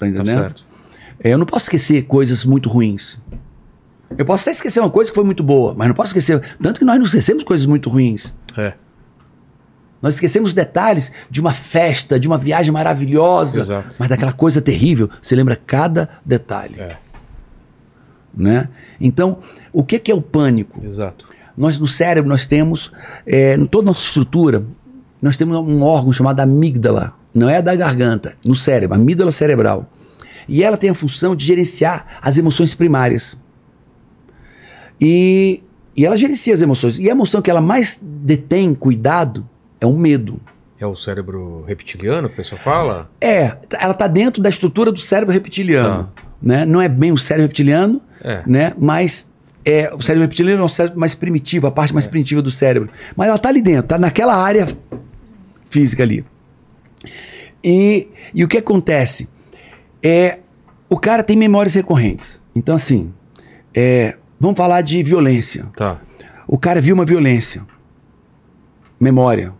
tá 0.00 0.08
entendendo? 0.08 0.38
certo. 0.40 0.64
É, 1.22 1.32
eu 1.32 1.38
não 1.38 1.46
posso 1.46 1.64
esquecer 1.64 2.02
coisas 2.04 2.44
muito 2.44 2.68
ruins. 2.68 3.20
Eu 4.16 4.24
posso 4.24 4.42
até 4.44 4.52
esquecer 4.52 4.80
uma 4.80 4.90
coisa 4.90 5.10
que 5.10 5.14
foi 5.14 5.24
muito 5.24 5.42
boa, 5.42 5.74
mas 5.76 5.88
não 5.88 5.94
posso 5.94 6.08
esquecer. 6.10 6.40
Tanto 6.62 6.78
que 6.80 6.84
nós 6.84 6.96
não 6.96 7.04
esquecemos 7.04 7.44
coisas 7.44 7.66
muito 7.66 7.90
ruins. 7.90 8.34
É, 8.56 8.72
Nós 10.00 10.14
esquecemos 10.14 10.52
detalhes 10.52 11.12
de 11.28 11.40
uma 11.40 11.52
festa, 11.52 12.18
de 12.18 12.26
uma 12.26 12.38
viagem 12.38 12.72
maravilhosa, 12.72 13.60
Exato. 13.60 13.94
mas 13.98 14.08
daquela 14.08 14.32
coisa 14.32 14.60
terrível, 14.60 15.10
você 15.20 15.34
lembra 15.36 15.56
cada 15.56 16.08
detalhe. 16.24 16.80
é, 16.80 16.96
Né? 18.34 18.68
Então, 19.00 19.38
o 19.72 19.82
que, 19.84 19.98
que 19.98 20.10
é 20.10 20.14
o 20.14 20.22
pânico? 20.22 20.84
exato. 20.84 21.26
Nós 21.56 21.76
no 21.76 21.88
cérebro 21.88 22.28
nós 22.28 22.46
temos, 22.46 22.92
é, 23.26 23.56
em 23.56 23.66
toda 23.66 23.86
a 23.86 23.90
nossa 23.90 24.04
estrutura, 24.04 24.64
nós 25.20 25.36
temos 25.36 25.58
um 25.58 25.82
órgão 25.82 26.12
chamado 26.12 26.38
amígdala. 26.38 27.14
Não 27.34 27.50
é 27.50 27.60
da 27.60 27.74
garganta, 27.74 28.34
no 28.44 28.54
cérebro, 28.54 28.94
amígdala 28.96 29.32
cerebral. 29.32 29.90
E 30.48 30.62
ela 30.62 30.76
tem 30.76 30.88
a 30.88 30.94
função 30.94 31.34
de 31.34 31.44
gerenciar 31.44 32.06
as 32.22 32.38
emoções 32.38 32.74
primárias. 32.74 33.36
E, 35.00 35.62
e 35.96 36.04
ela 36.04 36.16
gerencia 36.16 36.52
as 36.54 36.62
emoções. 36.62 36.98
E 36.98 37.08
a 37.08 37.12
emoção 37.12 37.40
que 37.42 37.50
ela 37.50 37.60
mais 37.60 37.98
detém 38.02 38.74
cuidado 38.74 39.48
é 39.80 39.86
o 39.86 39.92
medo. 39.92 40.40
É 40.80 40.86
o 40.86 40.94
cérebro 40.94 41.64
reptiliano 41.66 42.28
que 42.28 42.34
o 42.34 42.36
pessoal 42.36 42.60
fala? 42.62 43.10
É, 43.20 43.56
ela 43.80 43.92
está 43.92 44.06
dentro 44.06 44.40
da 44.42 44.48
estrutura 44.48 44.92
do 44.92 44.98
cérebro 45.00 45.32
reptiliano. 45.34 46.08
Né? 46.40 46.64
Não 46.64 46.80
é 46.80 46.88
bem 46.88 47.10
o 47.10 47.18
cérebro 47.18 47.48
reptiliano, 47.48 48.00
É. 48.22 48.42
né? 48.46 48.72
mas 48.78 49.28
é, 49.64 49.92
o 49.92 50.00
cérebro 50.00 50.22
reptiliano 50.28 50.62
é 50.62 50.64
o 50.64 50.68
cérebro 50.68 51.00
mais 51.00 51.14
primitivo, 51.16 51.66
a 51.66 51.70
parte 51.72 51.92
mais 51.92 52.06
primitiva 52.06 52.40
do 52.40 52.50
cérebro. 52.50 52.90
Mas 53.16 53.26
ela 53.26 53.36
está 53.36 53.48
ali 53.48 53.60
dentro, 53.60 53.82
está 53.86 53.98
naquela 53.98 54.36
área 54.36 54.68
física 55.68 56.04
ali. 56.04 56.24
E, 57.62 58.08
e 58.32 58.44
o 58.44 58.48
que 58.48 58.58
acontece? 58.58 59.28
É, 60.02 60.38
o 60.88 60.96
cara 60.96 61.22
tem 61.22 61.36
memórias 61.36 61.74
recorrentes. 61.74 62.40
Então, 62.54 62.76
assim, 62.76 63.12
é, 63.74 64.14
vamos 64.38 64.56
falar 64.56 64.82
de 64.82 65.02
violência. 65.02 65.66
Tá. 65.76 65.98
O 66.46 66.58
cara 66.58 66.80
viu 66.80 66.94
uma 66.94 67.04
violência. 67.04 67.62
Memória. 68.98 69.52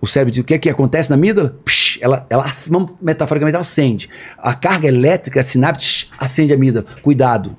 O 0.00 0.06
cérebro 0.06 0.32
diz 0.32 0.42
o 0.42 0.44
que 0.44 0.54
é 0.54 0.58
que 0.58 0.68
acontece 0.68 1.08
na 1.08 1.14
amígdala? 1.14 1.56
Psh, 1.64 1.98
ela, 2.02 2.26
ela, 2.28 2.50
vamos 2.68 2.94
metaforicamente, 3.00 3.54
ela 3.54 3.62
acende. 3.62 4.08
A 4.36 4.52
carga 4.52 4.88
elétrica, 4.88 5.38
a 5.38 5.42
sinapse, 5.42 6.08
acende 6.18 6.52
a 6.52 6.56
amígdala. 6.56 6.86
Cuidado. 7.02 7.56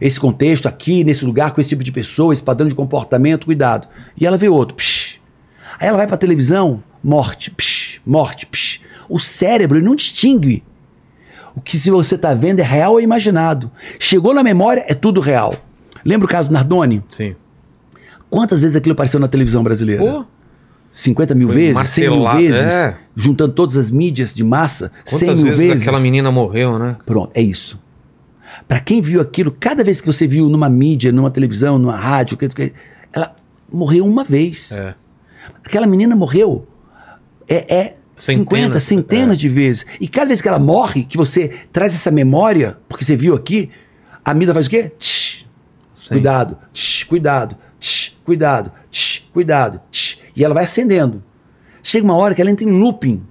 Esse 0.00 0.20
contexto 0.20 0.68
aqui, 0.68 1.02
nesse 1.02 1.24
lugar, 1.24 1.50
com 1.52 1.60
esse 1.60 1.70
tipo 1.70 1.82
de 1.82 1.90
pessoa, 1.90 2.32
esse 2.32 2.42
padrão 2.42 2.68
de 2.68 2.74
comportamento, 2.74 3.46
cuidado. 3.46 3.88
E 4.16 4.26
ela 4.26 4.36
vê 4.36 4.48
outro. 4.48 4.76
Psh. 4.76 5.18
Aí 5.80 5.88
ela 5.88 5.96
vai 5.96 6.06
pra 6.06 6.16
televisão, 6.16 6.82
morte, 7.02 7.50
psh, 7.50 8.00
morte, 8.06 8.46
psh. 8.46 8.80
O 9.08 9.18
cérebro 9.18 9.82
não 9.82 9.96
distingue 9.96 10.62
o 11.56 11.60
que 11.60 11.78
se 11.78 11.90
você 11.90 12.16
está 12.16 12.34
vendo 12.34 12.60
é 12.60 12.62
real 12.62 12.92
ou 12.92 13.00
imaginado. 13.00 13.70
Chegou 13.98 14.34
na 14.34 14.42
memória, 14.42 14.84
é 14.86 14.94
tudo 14.94 15.20
real. 15.20 15.56
Lembra 16.04 16.26
o 16.26 16.28
caso 16.28 16.50
do 16.50 16.52
Nardoni? 16.52 17.02
Sim. 17.10 17.34
Quantas 18.28 18.60
vezes 18.60 18.76
aquilo 18.76 18.92
apareceu 18.92 19.18
na 19.18 19.26
televisão 19.26 19.64
brasileira? 19.64 20.02
Pô, 20.04 20.24
50 20.92 21.34
mil 21.34 21.48
Foi 21.48 21.56
vezes? 21.56 21.88
100 21.88 22.10
mil 22.10 22.32
vezes? 22.36 22.60
é. 22.60 22.96
Juntando 23.16 23.54
todas 23.54 23.76
as 23.76 23.90
mídias 23.90 24.34
de 24.34 24.44
massa? 24.44 24.92
100 25.04 25.18
quantas 25.18 25.38
mil 25.38 25.46
vezes, 25.52 25.66
vezes? 25.66 25.82
aquela 25.88 26.00
menina 26.00 26.30
morreu, 26.30 26.78
né? 26.78 26.96
Pronto, 27.06 27.30
é 27.34 27.40
isso. 27.40 27.80
Para 28.68 28.80
quem 28.80 29.00
viu 29.00 29.20
aquilo, 29.20 29.54
cada 29.58 29.82
vez 29.82 30.00
que 30.00 30.06
você 30.06 30.26
viu 30.26 30.48
numa 30.48 30.68
mídia, 30.68 31.10
numa 31.10 31.30
televisão, 31.30 31.78
numa 31.78 31.96
rádio, 31.96 32.38
ela 33.12 33.34
morreu 33.72 34.04
uma 34.04 34.24
vez. 34.24 34.70
É. 34.72 34.94
Aquela 35.64 35.86
menina 35.86 36.14
morreu. 36.14 36.66
É, 37.48 37.74
é 37.74 37.96
50, 38.16 38.80
Centenas, 38.80 38.82
centenas 38.82 39.36
é. 39.36 39.38
de 39.38 39.48
vezes. 39.48 39.86
E 40.00 40.08
cada 40.08 40.26
vez 40.28 40.40
que 40.40 40.48
ela 40.48 40.58
morre, 40.58 41.04
que 41.04 41.16
você 41.16 41.48
traz 41.72 41.94
essa 41.94 42.10
memória, 42.10 42.78
porque 42.88 43.04
você 43.04 43.14
viu 43.14 43.34
aqui, 43.34 43.70
a 44.24 44.30
amígdala 44.30 44.54
faz 44.54 44.66
o 44.66 44.70
quê? 44.70 44.92
Sim. 44.98 45.44
cuidado, 46.08 46.56
tsh, 46.72 47.04
cuidado, 47.04 47.56
tsh, 47.80 48.16
cuidado, 48.24 48.72
cuidado. 49.32 49.80
E 50.34 50.44
ela 50.44 50.54
vai 50.54 50.64
acendendo. 50.64 51.22
Chega 51.82 52.04
uma 52.04 52.16
hora 52.16 52.34
que 52.34 52.40
ela 52.40 52.50
entra 52.50 52.64
em 52.64 52.70
looping. 52.70 53.22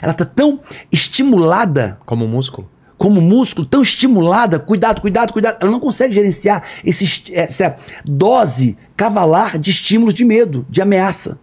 Ela 0.00 0.14
tá 0.14 0.24
tão 0.24 0.60
estimulada 0.92 1.98
Como 2.06 2.26
músculo. 2.26 2.70
como 2.96 3.20
músculo, 3.20 3.66
tão 3.66 3.82
estimulada, 3.82 4.58
cuidado, 4.58 5.00
cuidado, 5.00 5.32
cuidado. 5.32 5.58
Ela 5.60 5.70
não 5.70 5.80
consegue 5.80 6.14
gerenciar 6.14 6.62
esse, 6.84 7.32
essa 7.32 7.76
dose 8.04 8.76
cavalar 8.96 9.58
de 9.58 9.70
estímulos 9.70 10.14
de 10.14 10.24
medo, 10.24 10.64
de 10.70 10.80
ameaça. 10.80 11.38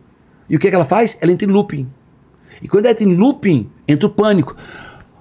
E 0.49 0.55
o 0.55 0.59
que, 0.59 0.68
é 0.68 0.69
que 0.69 0.76
ela 0.76 0.85
faz? 0.85 1.18
Ela 1.19 1.31
entra 1.31 1.47
em 1.47 1.51
looping. 1.51 1.88
E 2.61 2.67
quando 2.67 2.85
entra 2.88 3.03
em 3.03 3.15
looping, 3.15 3.69
entra 3.88 4.07
o 4.07 4.11
pânico. 4.11 4.55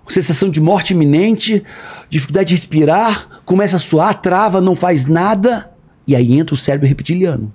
Sensação 0.09 0.49
de 0.49 0.61
morte 0.61 0.93
iminente, 0.95 1.65
dificuldade 2.09 2.49
de 2.51 2.55
respirar, 2.55 3.41
começa 3.45 3.77
a 3.77 3.81
suar, 3.81 4.21
trava, 4.21 4.61
não 4.61 4.77
faz 4.77 5.07
nada. 5.07 5.71
E 6.07 6.15
aí 6.15 6.39
entra 6.39 6.55
o 6.55 6.57
cérebro 6.59 6.87
reptiliano. 6.87 7.53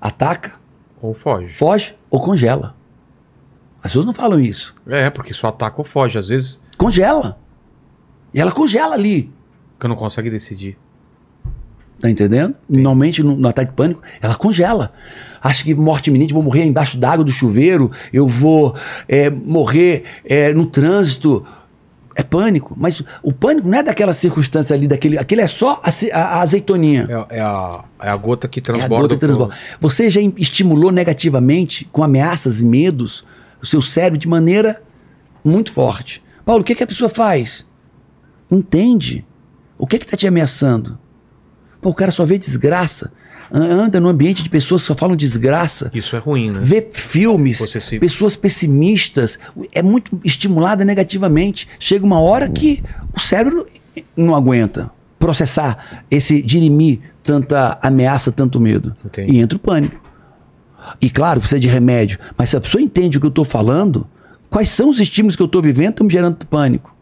Ataca, 0.00 0.54
Ou 1.00 1.14
foge. 1.14 1.48
foge 1.52 1.94
ou 2.10 2.20
congela. 2.20 2.74
As 3.82 3.90
pessoas 3.90 4.06
não 4.06 4.12
falam 4.12 4.38
isso. 4.40 4.74
É, 4.86 5.08
porque 5.10 5.32
só 5.34 5.48
ataca 5.48 5.76
ou 5.78 5.84
foge. 5.84 6.18
Às 6.18 6.28
vezes, 6.28 6.60
Congela. 6.76 7.38
E 8.32 8.40
ela 8.40 8.50
congela 8.52 8.94
ali. 8.94 9.32
que 9.80 9.88
não 9.88 9.96
consegue 9.96 10.28
decidir. 10.30 10.76
Tá 12.04 12.10
entendendo? 12.10 12.54
Normalmente 12.68 13.22
no, 13.22 13.34
no 13.34 13.48
ataque 13.48 13.70
de 13.70 13.76
pânico, 13.78 14.02
ela 14.20 14.34
congela. 14.34 14.92
Acha 15.42 15.64
que 15.64 15.74
morte 15.74 16.08
iminente, 16.10 16.34
vou 16.34 16.42
morrer 16.42 16.62
embaixo 16.62 16.98
d'água 16.98 17.24
do 17.24 17.32
chuveiro, 17.32 17.90
eu 18.12 18.28
vou 18.28 18.74
é, 19.08 19.30
morrer 19.30 20.04
é, 20.22 20.52
no 20.52 20.66
trânsito. 20.66 21.42
É 22.14 22.22
pânico. 22.22 22.74
Mas 22.76 23.02
o 23.22 23.32
pânico 23.32 23.66
não 23.66 23.78
é 23.78 23.82
daquela 23.82 24.12
circunstância 24.12 24.76
ali, 24.76 24.86
daquele. 24.86 25.16
Aquele 25.16 25.40
é 25.40 25.46
só 25.46 25.80
a, 25.82 25.88
a- 25.88 26.18
a 26.36 26.40
azeitoninha. 26.42 27.08
É, 27.30 27.38
é 27.38 27.40
a, 27.40 27.84
é 28.02 28.08
a 28.10 28.16
gota 28.16 28.46
que 28.48 28.60
É 28.60 28.60
a 28.60 28.64
transborda. 28.64 28.96
gota 28.96 29.14
que 29.14 29.18
pro- 29.20 29.26
transborda. 29.28 29.54
Você 29.80 30.10
já 30.10 30.20
estimulou 30.36 30.92
negativamente, 30.92 31.88
com 31.90 32.02
ameaças 32.04 32.60
e 32.60 32.64
medos, 32.66 33.24
o 33.62 33.66
seu 33.66 33.80
cérebro 33.80 34.18
de 34.18 34.28
maneira 34.28 34.82
muito 35.42 35.72
forte. 35.72 36.22
Paulo, 36.44 36.60
o 36.60 36.64
que, 36.66 36.74
que 36.74 36.82
a 36.84 36.86
pessoa 36.86 37.08
faz? 37.08 37.64
Entende. 38.50 39.24
O 39.78 39.86
que 39.86 39.96
está 39.96 40.18
te 40.18 40.26
ameaçando? 40.26 40.98
Pô, 41.84 41.90
o 41.90 41.94
cara 41.94 42.10
só 42.10 42.24
vê 42.24 42.38
desgraça. 42.38 43.12
An- 43.52 43.84
Anda 43.84 44.00
no 44.00 44.08
ambiente 44.08 44.42
de 44.42 44.48
pessoas 44.48 44.80
que 44.80 44.86
só 44.88 44.94
falam 44.94 45.14
desgraça. 45.14 45.90
Isso 45.92 46.16
é 46.16 46.18
ruim, 46.18 46.50
né? 46.50 46.60
Vê 46.62 46.88
filmes, 46.90 47.58
pessoas 48.00 48.34
pessimistas. 48.36 49.38
É 49.70 49.82
muito 49.82 50.18
estimulada 50.24 50.82
negativamente. 50.82 51.68
Chega 51.78 52.06
uma 52.06 52.18
hora 52.20 52.48
que 52.48 52.82
o 53.14 53.20
cérebro 53.20 53.66
não 54.16 54.34
aguenta 54.34 54.90
processar 55.18 56.04
esse 56.10 56.40
dirimir 56.40 57.00
tanta 57.22 57.78
ameaça, 57.82 58.32
tanto 58.32 58.58
medo. 58.58 58.96
Entendi. 59.04 59.34
E 59.36 59.40
entra 59.40 59.56
o 59.56 59.60
pânico. 59.60 60.00
E 61.00 61.10
claro, 61.10 61.40
precisa 61.40 61.60
de 61.60 61.68
remédio. 61.68 62.18
Mas 62.38 62.48
se 62.48 62.56
a 62.56 62.60
pessoa 62.62 62.80
entende 62.80 63.18
o 63.18 63.20
que 63.20 63.26
eu 63.26 63.28
estou 63.30 63.44
falando, 63.44 64.06
quais 64.48 64.70
são 64.70 64.88
os 64.88 65.00
estímulos 65.00 65.36
que 65.36 65.42
eu 65.42 65.46
estou 65.46 65.60
vivendo, 65.60 65.90
estão 65.90 66.06
me 66.06 66.12
gerando 66.12 66.46
pânico. 66.46 66.94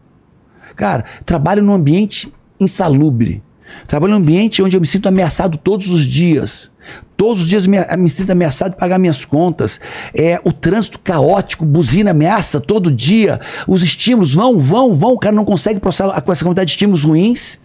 Cara, 0.75 1.05
trabalho 1.25 1.63
num 1.63 1.73
ambiente 1.73 2.33
insalubre. 2.59 3.41
Trabalho 3.87 4.13
num 4.13 4.19
ambiente 4.19 4.61
onde 4.61 4.75
eu 4.75 4.81
me 4.81 4.87
sinto 4.87 5.07
ameaçado 5.07 5.57
todos 5.57 5.89
os 5.89 6.05
dias. 6.05 6.71
Todos 7.15 7.43
os 7.43 7.47
dias 7.47 7.65
me, 7.65 7.77
me 7.97 8.09
sinto 8.09 8.31
ameaçado 8.31 8.71
de 8.71 8.77
pagar 8.77 8.99
minhas 8.99 9.23
contas. 9.23 9.79
É 10.13 10.39
o 10.43 10.51
trânsito 10.51 10.99
caótico, 10.99 11.65
buzina, 11.65 12.11
ameaça 12.11 12.59
todo 12.59 12.91
dia. 12.91 13.39
Os 13.67 13.83
estímulos 13.83 14.33
vão, 14.33 14.59
vão, 14.59 14.93
vão. 14.93 15.13
O 15.13 15.19
cara 15.19 15.35
não 15.35 15.45
consegue 15.45 15.79
processar 15.79 16.21
com 16.21 16.31
essa 16.31 16.43
quantidade 16.43 16.67
de 16.67 16.73
estímulos 16.73 17.03
ruins. 17.03 17.59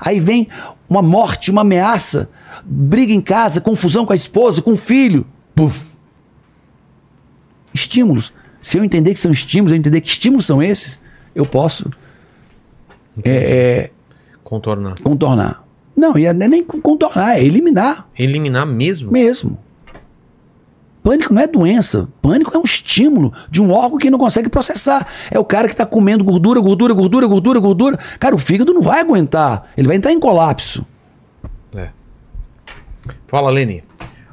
Aí 0.00 0.18
vem 0.18 0.48
uma 0.88 1.02
morte, 1.02 1.50
uma 1.50 1.60
ameaça, 1.60 2.28
briga 2.64 3.12
em 3.12 3.20
casa, 3.20 3.60
confusão 3.60 4.04
com 4.04 4.12
a 4.12 4.16
esposa, 4.16 4.62
com 4.62 4.72
o 4.72 4.76
filho. 4.76 5.26
Puf. 5.54 5.86
Estímulos. 7.72 8.32
Se 8.62 8.78
eu 8.78 8.84
entender 8.84 9.12
que 9.12 9.20
são 9.20 9.30
estímulos, 9.30 9.72
eu 9.72 9.78
entender 9.78 10.00
que 10.00 10.08
estímulos 10.08 10.46
são 10.46 10.62
esses, 10.62 10.98
eu 11.34 11.44
posso 11.44 11.90
é, 13.22 13.30
é, 13.30 13.90
Contornar. 14.44 14.94
contornar. 15.02 15.64
Não, 15.96 16.16
e 16.18 16.30
não 16.32 16.44
é 16.46 16.48
nem 16.48 16.62
contornar, 16.62 17.38
é 17.38 17.44
eliminar 17.44 18.08
Eliminar 18.18 18.66
mesmo? 18.66 19.10
mesmo. 19.10 19.58
Pânico 21.02 21.34
não 21.34 21.42
é 21.42 21.46
doença. 21.46 22.08
Pânico 22.22 22.56
é 22.56 22.58
um 22.58 22.64
estímulo 22.64 23.32
de 23.50 23.60
um 23.60 23.70
órgão 23.70 23.98
que 23.98 24.10
não 24.10 24.18
consegue 24.18 24.48
processar. 24.48 25.06
É 25.30 25.38
o 25.38 25.44
cara 25.44 25.68
que 25.68 25.74
está 25.74 25.84
comendo 25.84 26.24
gordura, 26.24 26.60
gordura, 26.60 26.94
gordura, 26.94 27.26
gordura, 27.26 27.60
gordura. 27.60 27.98
Cara, 28.18 28.34
o 28.34 28.38
fígado 28.38 28.72
não 28.72 28.80
vai 28.80 29.00
aguentar. 29.00 29.68
Ele 29.76 29.86
vai 29.86 29.98
entrar 29.98 30.12
em 30.12 30.18
colapso. 30.18 30.86
É. 31.76 31.90
Fala, 33.28 33.50
Lene. 33.50 33.84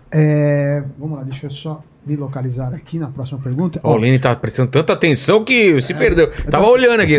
É, 0.09 0.81
vamos 0.97 1.17
lá, 1.17 1.23
deixa 1.23 1.47
eu 1.47 1.51
só 1.51 1.83
me 2.05 2.15
localizar 2.15 2.73
aqui 2.73 2.97
na 2.97 3.07
próxima 3.07 3.39
pergunta. 3.39 3.79
O 3.83 3.95
Lene 3.95 4.17
tá 4.17 4.35
prestando 4.35 4.71
tanta 4.71 4.93
atenção 4.93 5.43
que 5.43 5.79
se 5.81 5.93
perdeu. 5.93 6.31
Tava 6.49 6.67
olhando 6.67 6.99
aqui. 6.99 7.17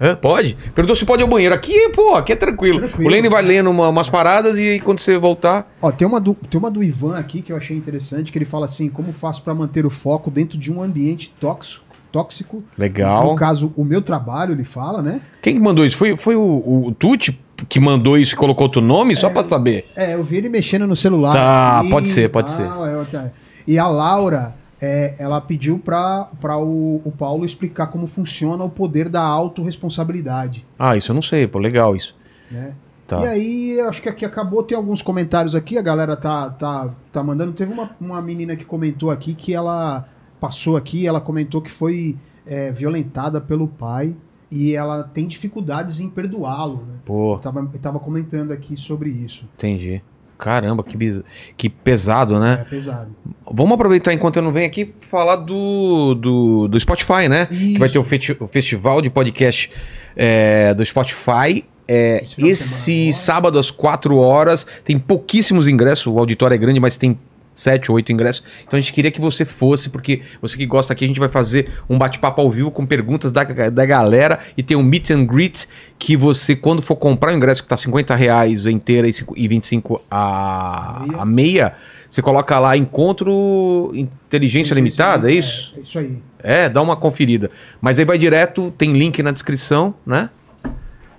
Hã? 0.00 0.14
Pode? 0.14 0.56
Perguntou 0.74 0.94
se 0.94 1.04
pode 1.04 1.22
ir 1.22 1.24
ao 1.24 1.28
banheiro. 1.30 1.54
Aqui, 1.54 1.88
pô, 1.90 2.14
aqui 2.14 2.32
é 2.32 2.36
tranquilo. 2.36 2.78
Tranquilo. 2.78 3.08
O 3.08 3.12
Lene 3.12 3.28
vai 3.28 3.42
lendo 3.42 3.68
uma- 3.70 3.88
umas 3.88 4.08
paradas 4.08 4.56
e 4.58 4.80
quando 4.80 5.00
você 5.00 5.18
voltar. 5.18 5.72
Ó, 5.82 5.90
tem 5.90 6.06
uma, 6.06 6.20
do, 6.20 6.34
tem 6.48 6.58
uma 6.58 6.70
do 6.70 6.82
Ivan 6.84 7.18
aqui 7.18 7.42
que 7.42 7.52
eu 7.52 7.56
achei 7.56 7.76
interessante, 7.76 8.30
que 8.30 8.38
ele 8.38 8.44
fala 8.44 8.66
assim, 8.66 8.88
como 8.88 9.12
faço 9.12 9.42
para 9.42 9.54
manter 9.54 9.84
o 9.84 9.90
foco 9.90 10.30
dentro 10.30 10.56
de 10.56 10.72
um 10.72 10.80
ambiente 10.82 11.32
tóxico, 11.40 11.84
tóxico. 12.12 12.62
Legal. 12.78 13.24
No 13.26 13.34
caso, 13.34 13.72
o 13.76 13.84
meu 13.84 14.02
trabalho, 14.02 14.52
ele 14.54 14.64
fala, 14.64 15.02
né? 15.02 15.20
Quem 15.40 15.54
que 15.54 15.60
mandou 15.60 15.84
isso? 15.84 15.96
Foi, 15.96 16.16
foi 16.16 16.36
o, 16.36 16.42
o 16.86 16.94
Tuti 16.96 17.38
que 17.68 17.78
mandou 17.78 18.18
isso 18.18 18.34
e 18.34 18.36
colocou 18.36 18.64
outro 18.66 18.80
nome? 18.80 19.14
Só 19.14 19.30
pra 19.30 19.42
saber. 19.44 19.86
É, 19.94 20.14
eu 20.14 20.24
vi 20.24 20.36
ele 20.36 20.48
mexendo 20.48 20.86
no 20.86 20.96
celular. 20.96 21.32
Tá, 21.32 21.82
e 21.84 21.90
pode 21.90 22.08
ser, 22.08 22.28
pode 22.28 22.56
tal, 22.56 22.84
é, 22.86 23.04
tá. 23.04 23.30
E 23.66 23.78
a 23.78 23.86
Laura, 23.86 24.54
é, 24.80 25.14
ela 25.18 25.40
pediu 25.40 25.78
para 25.78 26.28
o, 26.58 27.00
o 27.04 27.12
Paulo 27.12 27.44
explicar 27.44 27.86
como 27.86 28.06
funciona 28.06 28.64
o 28.64 28.70
poder 28.70 29.08
da 29.08 29.22
autorresponsabilidade. 29.22 30.66
Ah, 30.78 30.96
isso 30.96 31.10
eu 31.10 31.14
não 31.14 31.22
sei, 31.22 31.46
pô. 31.46 31.58
Legal 31.58 31.94
isso. 31.94 32.16
Né? 32.50 32.74
Tá. 33.06 33.22
E 33.22 33.26
aí, 33.26 33.80
acho 33.82 34.02
que 34.02 34.08
aqui 34.08 34.24
acabou. 34.24 34.62
Tem 34.62 34.76
alguns 34.76 35.02
comentários 35.02 35.54
aqui, 35.54 35.76
a 35.76 35.82
galera 35.82 36.16
tá, 36.16 36.50
tá, 36.50 36.90
tá 37.12 37.22
mandando. 37.22 37.52
Teve 37.52 37.72
uma, 37.72 37.90
uma 38.00 38.22
menina 38.22 38.56
que 38.56 38.64
comentou 38.64 39.10
aqui 39.10 39.34
que 39.34 39.54
ela 39.54 40.06
passou 40.40 40.76
aqui, 40.76 41.06
ela 41.06 41.20
comentou 41.20 41.60
que 41.60 41.70
foi 41.70 42.16
é, 42.46 42.72
violentada 42.72 43.40
pelo 43.40 43.68
pai 43.68 44.14
e 44.50 44.74
ela 44.74 45.02
tem 45.02 45.26
dificuldades 45.26 46.00
em 46.00 46.08
perdoá-lo. 46.08 46.84
Né? 46.86 46.94
Pô, 47.04 47.34
Eu, 47.34 47.38
tava, 47.38 47.70
eu 47.72 47.80
tava 47.80 47.98
comentando 48.00 48.50
aqui 48.52 48.76
sobre 48.76 49.10
isso. 49.10 49.46
entendi. 49.54 50.02
Caramba, 50.42 50.82
que, 50.82 50.96
biz... 50.96 51.20
que 51.56 51.68
pesado, 51.68 52.40
né? 52.40 52.64
É 52.66 52.68
pesado. 52.68 53.14
Vamos 53.48 53.74
aproveitar 53.74 54.12
enquanto 54.12 54.36
eu 54.36 54.42
não 54.42 54.50
venho 54.52 54.66
aqui 54.66 54.92
falar 55.08 55.36
do, 55.36 56.14
do, 56.16 56.68
do 56.68 56.80
Spotify, 56.80 57.28
né? 57.28 57.46
Que 57.46 57.78
vai 57.78 57.86
Isso. 57.86 57.92
ter 57.92 57.98
o, 58.00 58.04
festi- 58.04 58.36
o 58.40 58.48
festival 58.48 59.00
de 59.00 59.08
podcast 59.08 59.70
é, 60.16 60.74
do 60.74 60.84
Spotify. 60.84 61.64
É, 61.86 62.20
Esse 62.22 62.48
esse 62.48 63.12
sábado 63.12 63.58
às 63.58 63.70
4 63.70 64.16
horas. 64.16 64.66
Tem 64.84 64.98
pouquíssimos 64.98 65.68
ingressos. 65.68 66.06
O 66.06 66.18
auditório 66.18 66.54
é 66.54 66.58
grande, 66.58 66.80
mas 66.80 66.96
tem 66.96 67.16
7 67.54 67.90
ou 67.90 67.96
8 67.96 68.12
ingressos. 68.12 68.42
Então 68.66 68.78
a 68.78 68.80
gente 68.80 68.92
queria 68.92 69.10
que 69.10 69.20
você 69.20 69.44
fosse, 69.44 69.90
porque 69.90 70.22
você 70.40 70.56
que 70.56 70.64
gosta 70.66 70.92
aqui, 70.92 71.04
a 71.04 71.08
gente 71.08 71.20
vai 71.20 71.28
fazer 71.28 71.70
um 71.88 71.98
bate-papo 71.98 72.40
ao 72.40 72.50
vivo 72.50 72.70
com 72.70 72.86
perguntas 72.86 73.30
da, 73.32 73.44
da 73.44 73.84
galera. 73.86 74.38
E 74.56 74.62
tem 74.62 74.76
um 74.76 74.82
meet 74.82 75.10
and 75.10 75.24
greet 75.26 75.66
que 75.98 76.16
você, 76.16 76.56
quando 76.56 76.80
for 76.82 76.96
comprar 76.96 77.32
o 77.32 77.36
ingresso 77.36 77.62
que 77.62 77.68
tá 77.68 77.76
50 77.76 78.14
reais 78.16 78.66
inteira 78.66 79.06
e, 79.08 79.12
cinco- 79.12 79.34
e 79.36 79.46
25 79.46 80.00
a, 80.10 81.02
Meia. 81.06 81.20
a 81.20 81.24
meia, 81.24 81.72
você 82.08 82.20
coloca 82.22 82.58
lá 82.58 82.76
encontro 82.76 83.90
inteligência 83.94 84.74
limitada, 84.74 85.30
é 85.30 85.34
isso? 85.34 85.72
É, 85.76 85.78
é 85.78 85.82
isso 85.82 85.98
aí. 85.98 86.18
É, 86.42 86.68
dá 86.68 86.80
uma 86.82 86.96
conferida. 86.96 87.50
Mas 87.80 87.98
aí 87.98 88.04
vai 88.04 88.18
direto, 88.18 88.72
tem 88.76 88.92
link 88.92 89.22
na 89.22 89.30
descrição, 89.30 89.94
né? 90.04 90.28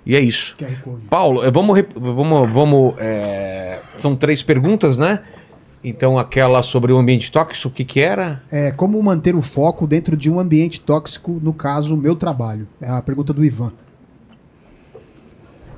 E 0.06 0.14
é 0.14 0.20
isso. 0.20 0.54
Paulo, 1.08 1.42
eh, 1.44 1.50
vamos. 1.50 1.82
vamos, 1.96 2.52
vamos 2.52 2.94
eh, 2.98 3.80
são 3.96 4.14
três 4.14 4.42
perguntas, 4.42 4.98
né? 4.98 5.20
Então, 5.86 6.18
aquela 6.18 6.62
sobre 6.62 6.90
o 6.92 6.96
ambiente 6.98 7.30
tóxico, 7.30 7.68
o 7.68 7.70
que, 7.70 7.84
que 7.84 8.00
era? 8.00 8.42
É, 8.50 8.70
como 8.70 9.00
manter 9.02 9.36
o 9.36 9.42
foco 9.42 9.86
dentro 9.86 10.16
de 10.16 10.30
um 10.30 10.40
ambiente 10.40 10.80
tóxico, 10.80 11.38
no 11.42 11.52
caso, 11.52 11.94
o 11.94 11.96
meu 11.98 12.16
trabalho? 12.16 12.66
É 12.80 12.88
a 12.88 13.02
pergunta 13.02 13.34
do 13.34 13.44
Ivan. 13.44 13.70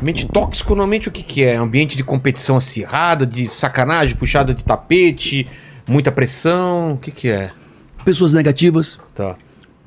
Ambiente 0.00 0.26
tóxico, 0.26 0.70
normalmente 0.70 1.08
o 1.08 1.12
que, 1.12 1.22
que 1.22 1.42
é? 1.42 1.56
Ambiente 1.56 1.96
de 1.96 2.04
competição 2.04 2.56
acirrada, 2.56 3.26
de 3.26 3.48
sacanagem, 3.48 4.14
puxada 4.14 4.54
de 4.54 4.62
tapete, 4.62 5.48
muita 5.88 6.12
pressão, 6.12 6.92
o 6.92 6.98
que, 6.98 7.10
que 7.10 7.28
é? 7.28 7.50
Pessoas 8.04 8.32
negativas, 8.32 9.00
Tá. 9.14 9.34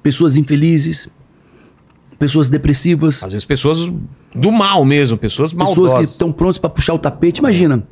pessoas 0.03 0.35
infelizes, 0.35 1.07
pessoas 2.17 2.49
depressivas, 2.49 3.23
Às 3.23 3.31
vezes 3.31 3.45
pessoas 3.45 3.79
do 4.35 4.51
mal 4.51 4.83
mesmo, 4.83 5.17
pessoas 5.17 5.53
pessoas 5.53 5.77
maldosas. 5.77 5.99
que 5.99 6.11
estão 6.11 6.31
prontas 6.33 6.57
para 6.57 6.69
puxar 6.71 6.93
o 6.95 6.99
tapete. 6.99 7.37
Imagina, 7.39 7.83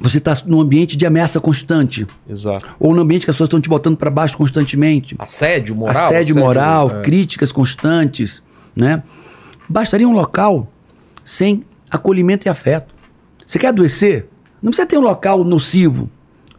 Você 0.00 0.16
está 0.18 0.34
num 0.46 0.60
ambiente 0.60 0.96
de 0.96 1.04
ameaça 1.04 1.40
constante. 1.40 2.06
Exato. 2.28 2.66
Ou 2.80 2.94
num 2.94 3.02
ambiente 3.02 3.26
que 3.26 3.30
as 3.30 3.36
pessoas 3.36 3.48
estão 3.48 3.60
te 3.60 3.68
botando 3.68 3.98
para 3.98 4.10
baixo 4.10 4.36
constantemente. 4.36 5.14
Assédio 5.18 5.74
moral. 5.76 6.06
assédio 6.06 6.36
moral, 6.36 6.90
é. 6.90 7.02
críticas 7.02 7.52
constantes, 7.52 8.42
né? 8.74 9.02
Bastaria 9.68 10.08
um 10.08 10.12
local 10.12 10.72
sem 11.22 11.64
acolhimento 11.90 12.46
e 12.46 12.50
afeto. 12.50 12.94
Você 13.46 13.58
quer 13.58 13.68
adoecer? 13.68 14.26
Não 14.62 14.70
precisa 14.70 14.86
ter 14.86 14.96
um 14.96 15.02
local 15.02 15.44
nocivo. 15.44 16.08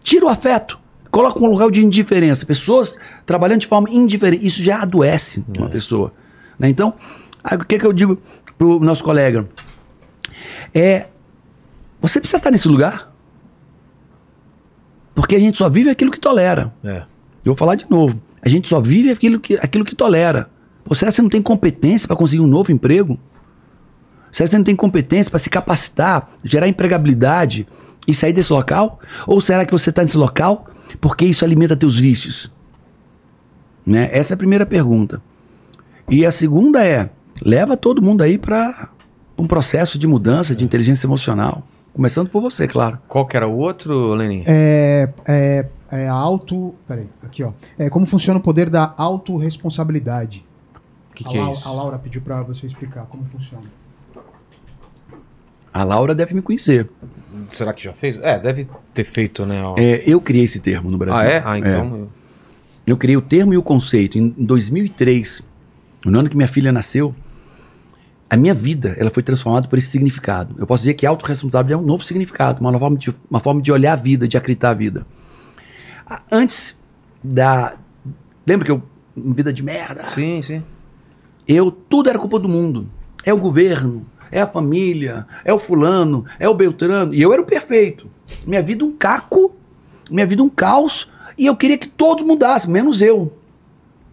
Tira 0.03 0.25
o 0.25 0.29
afeto. 0.29 0.79
Coloca 1.09 1.39
um 1.39 1.47
local 1.47 1.71
de 1.71 1.83
indiferença. 1.83 2.45
Pessoas 2.45 2.95
trabalhando 3.25 3.61
de 3.61 3.67
forma 3.67 3.89
indiferente. 3.89 4.45
Isso 4.45 4.63
já 4.63 4.81
adoece 4.81 5.43
uma 5.57 5.67
pessoa. 5.67 6.13
né? 6.59 6.69
Então, 6.69 6.93
o 7.43 7.65
que, 7.65 7.79
que 7.79 7.85
eu 7.85 7.91
digo 7.91 8.21
pro 8.57 8.79
nosso 8.79 9.03
colega? 9.03 9.47
É, 10.73 11.07
você 11.99 12.19
precisa 12.19 12.37
estar 12.37 12.51
nesse 12.51 12.67
lugar. 12.67 13.10
Porque 15.13 15.35
a 15.35 15.39
gente 15.39 15.57
só 15.57 15.69
vive 15.69 15.89
aquilo 15.89 16.11
que 16.11 16.19
tolera. 16.19 16.73
É. 16.83 17.03
Eu 17.43 17.51
vou 17.51 17.55
falar 17.55 17.75
de 17.75 17.85
novo. 17.89 18.21
A 18.41 18.49
gente 18.49 18.67
só 18.67 18.79
vive 18.79 19.11
aquilo 19.11 19.39
que, 19.39 19.55
aquilo 19.55 19.85
que 19.85 19.95
tolera. 19.95 20.49
Pô, 20.83 20.95
será 20.95 21.11
que 21.11 21.15
você 21.15 21.21
não 21.21 21.29
tem 21.29 21.41
competência 21.41 22.07
para 22.07 22.15
conseguir 22.15 22.41
um 22.41 22.47
novo 22.47 22.71
emprego? 22.71 23.19
Será 24.31 24.47
que 24.47 24.51
você 24.51 24.57
não 24.57 24.65
tem 24.65 24.75
competência 24.75 25.29
para 25.29 25.39
se 25.39 25.49
capacitar, 25.49 26.29
gerar 26.43 26.67
empregabilidade 26.67 27.67
e 28.07 28.13
sair 28.13 28.33
desse 28.33 28.51
local? 28.51 28.99
Ou 29.27 29.41
será 29.41 29.65
que 29.65 29.71
você 29.71 29.89
está 29.89 30.01
nesse 30.01 30.17
local 30.17 30.67
porque 30.99 31.25
isso 31.25 31.43
alimenta 31.43 31.75
teus 31.75 31.99
vícios? 31.99 32.51
Né? 33.85 34.09
Essa 34.11 34.33
é 34.33 34.35
a 34.35 34.37
primeira 34.37 34.65
pergunta. 34.65 35.21
E 36.09 36.25
a 36.25 36.31
segunda 36.31 36.85
é: 36.85 37.09
leva 37.41 37.75
todo 37.75 38.01
mundo 38.01 38.21
aí 38.21 38.37
para 38.37 38.89
um 39.37 39.47
processo 39.47 39.99
de 39.99 40.07
mudança 40.07 40.55
de 40.55 40.63
inteligência 40.63 41.05
emocional. 41.05 41.63
Começando 41.93 42.29
por 42.29 42.41
você, 42.41 42.67
claro. 42.67 42.97
Qual 43.07 43.25
que 43.25 43.35
era 43.35 43.47
o 43.47 43.57
outro, 43.57 44.13
Lenin? 44.13 44.43
É, 44.47 45.09
é, 45.27 45.65
é 45.91 46.07
auto. 46.07 46.73
Peraí, 46.87 47.07
aqui 47.21 47.43
ó. 47.43 47.51
É 47.77 47.89
como 47.89 48.05
funciona 48.05 48.39
o 48.39 48.43
poder 48.43 48.69
da 48.69 48.93
autorresponsabilidade. 48.97 50.45
O 51.11 51.13
que, 51.15 51.25
a, 51.25 51.29
que 51.29 51.37
é 51.37 51.41
Lau- 51.41 51.53
isso? 51.53 51.67
a 51.67 51.71
Laura 51.71 51.97
pediu 51.99 52.21
pra 52.21 52.41
você 52.43 52.65
explicar 52.65 53.05
como 53.09 53.25
funciona. 53.25 53.63
A 55.73 55.83
Laura 55.83 56.13
deve 56.15 56.33
me 56.33 56.41
conhecer. 56.41 56.89
Será 57.49 57.73
que 57.73 57.83
já 57.83 57.93
fez? 57.93 58.17
É, 58.21 58.39
deve 58.39 58.67
ter 58.93 59.03
feito, 59.03 59.45
né? 59.45 59.61
ó. 59.63 59.75
É, 59.77 60.03
eu 60.05 60.19
criei 60.21 60.45
esse 60.45 60.59
termo 60.59 60.89
no 60.91 60.97
Brasil. 60.97 61.19
ah, 61.19 61.29
é? 61.29 61.41
Ah, 61.45 61.57
então. 61.57 62.07
Eu 62.85 62.97
criei 62.97 63.15
o 63.15 63.21
termo 63.21 63.53
e 63.53 63.57
o 63.57 63.63
conceito 63.63 64.17
em 64.17 64.33
em 64.37 64.45
2003, 64.45 65.41
no 66.05 66.19
ano 66.19 66.29
que 66.29 66.35
minha 66.35 66.47
filha 66.47 66.71
nasceu. 66.71 67.13
A 68.31 68.37
minha 68.37 68.53
vida 68.53 68.95
ela 68.97 69.09
foi 69.09 69.21
transformada 69.21 69.67
por 69.67 69.77
esse 69.77 69.89
significado. 69.89 70.55
Eu 70.57 70.65
posso 70.65 70.83
dizer 70.83 70.93
que 70.93 71.05
autorresponsabilidade 71.05 71.73
é 71.73 71.77
um 71.77 71.85
novo 71.85 72.01
significado, 72.01 72.61
uma, 72.61 72.71
nova 72.71 72.85
forma 72.85 72.97
de, 72.97 73.13
uma 73.29 73.41
forma 73.41 73.61
de 73.61 73.69
olhar 73.73 73.91
a 73.91 73.95
vida, 73.97 74.25
de 74.25 74.37
acreditar 74.37 74.69
a 74.69 74.73
vida. 74.73 75.05
Ah, 76.07 76.21
Antes 76.31 76.77
da. 77.21 77.75
Lembra 78.47 78.65
que 78.65 78.71
eu. 78.71 78.81
Vida 79.17 79.51
de 79.51 79.61
merda. 79.61 80.07
Sim, 80.07 80.41
sim. 80.41 80.63
Eu, 81.45 81.69
tudo 81.69 82.09
era 82.09 82.17
culpa 82.17 82.39
do 82.39 82.47
mundo. 82.47 82.87
É 83.25 83.33
o 83.33 83.37
governo, 83.37 84.05
é 84.31 84.39
a 84.39 84.47
família, 84.47 85.27
é 85.43 85.53
o 85.53 85.59
fulano, 85.59 86.25
é 86.39 86.47
o 86.47 86.53
Beltrano. 86.53 87.13
E 87.13 87.21
eu 87.21 87.33
era 87.33 87.41
o 87.41 87.45
perfeito. 87.45 88.09
Minha 88.47 88.61
vida 88.61 88.85
um 88.85 88.93
caco, 88.93 89.53
minha 90.09 90.25
vida 90.25 90.41
um 90.41 90.47
caos. 90.47 91.09
E 91.37 91.47
eu 91.47 91.55
queria 91.57 91.77
que 91.77 91.89
todos 91.89 92.25
mudassem, 92.25 92.71
menos 92.71 93.01
eu. 93.01 93.37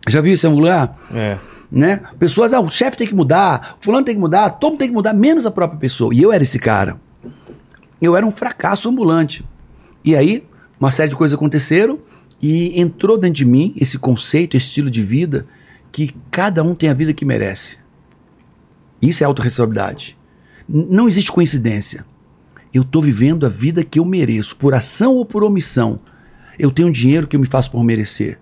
Já 0.09 0.21
viu 0.21 0.35
isso 0.35 0.45
em 0.45 0.51
algum 0.51 0.63
lugar? 0.63 0.99
É. 1.15 1.39
Né? 1.71 2.01
Pessoas, 2.19 2.55
ah, 2.55 2.61
o 2.61 2.71
chefe 2.71 2.97
tem 2.97 3.07
que 3.07 3.15
mudar, 3.15 3.77
o 3.81 3.85
fulano 3.85 4.05
tem 4.05 4.15
que 4.15 4.21
mudar, 4.21 4.51
todo 4.51 4.73
mundo 4.73 4.79
tem 4.79 4.89
que 4.89 4.95
mudar, 4.95 5.13
menos 5.13 5.45
a 5.45 5.51
própria 5.51 5.79
pessoa. 5.79 6.15
E 6.15 6.23
eu 6.23 6.33
era 6.33 6.43
esse 6.43 6.59
cara. 6.59 6.99
Eu 8.01 8.17
era 8.17 8.25
um 8.25 8.31
fracasso 8.31 8.89
ambulante. 8.89 9.45
E 10.05 10.17
aí, 10.17 10.47
uma 10.81 10.91
série 10.91 11.11
de 11.11 11.17
coisas 11.17 11.35
aconteceram 11.35 11.99
e 12.41 12.81
entrou 12.81 13.19
dentro 13.19 13.37
de 13.37 13.45
mim 13.45 13.75
esse 13.77 13.99
conceito, 13.99 14.57
esse 14.57 14.67
estilo 14.67 14.91
de 14.91 15.03
vida, 15.03 15.47
que 15.91 16.15
cada 16.31 16.63
um 16.63 16.75
tem 16.75 16.89
a 16.89 16.95
vida 16.95 17.13
que 17.13 17.25
merece. 17.25 17.79
Isso 19.03 19.23
é 19.23 19.27
autorresponsabilidade. 19.27 20.17
Não 20.69 21.09
existe 21.09 21.33
coincidência. 21.33 22.05
Eu 22.73 22.83
estou 22.83 23.03
vivendo 23.03 23.47
a 23.47 23.49
vida 23.49 23.83
que 23.83 23.99
eu 23.99 24.05
mereço, 24.05 24.57
por 24.57 24.75
ação 24.75 25.15
ou 25.15 25.25
por 25.25 25.43
omissão. 25.43 26.01
Eu 26.59 26.71
tenho 26.71 26.93
dinheiro 26.93 27.27
que 27.27 27.37
eu 27.37 27.41
me 27.41 27.47
faço 27.47 27.71
por 27.71 27.83
merecer. 27.83 28.39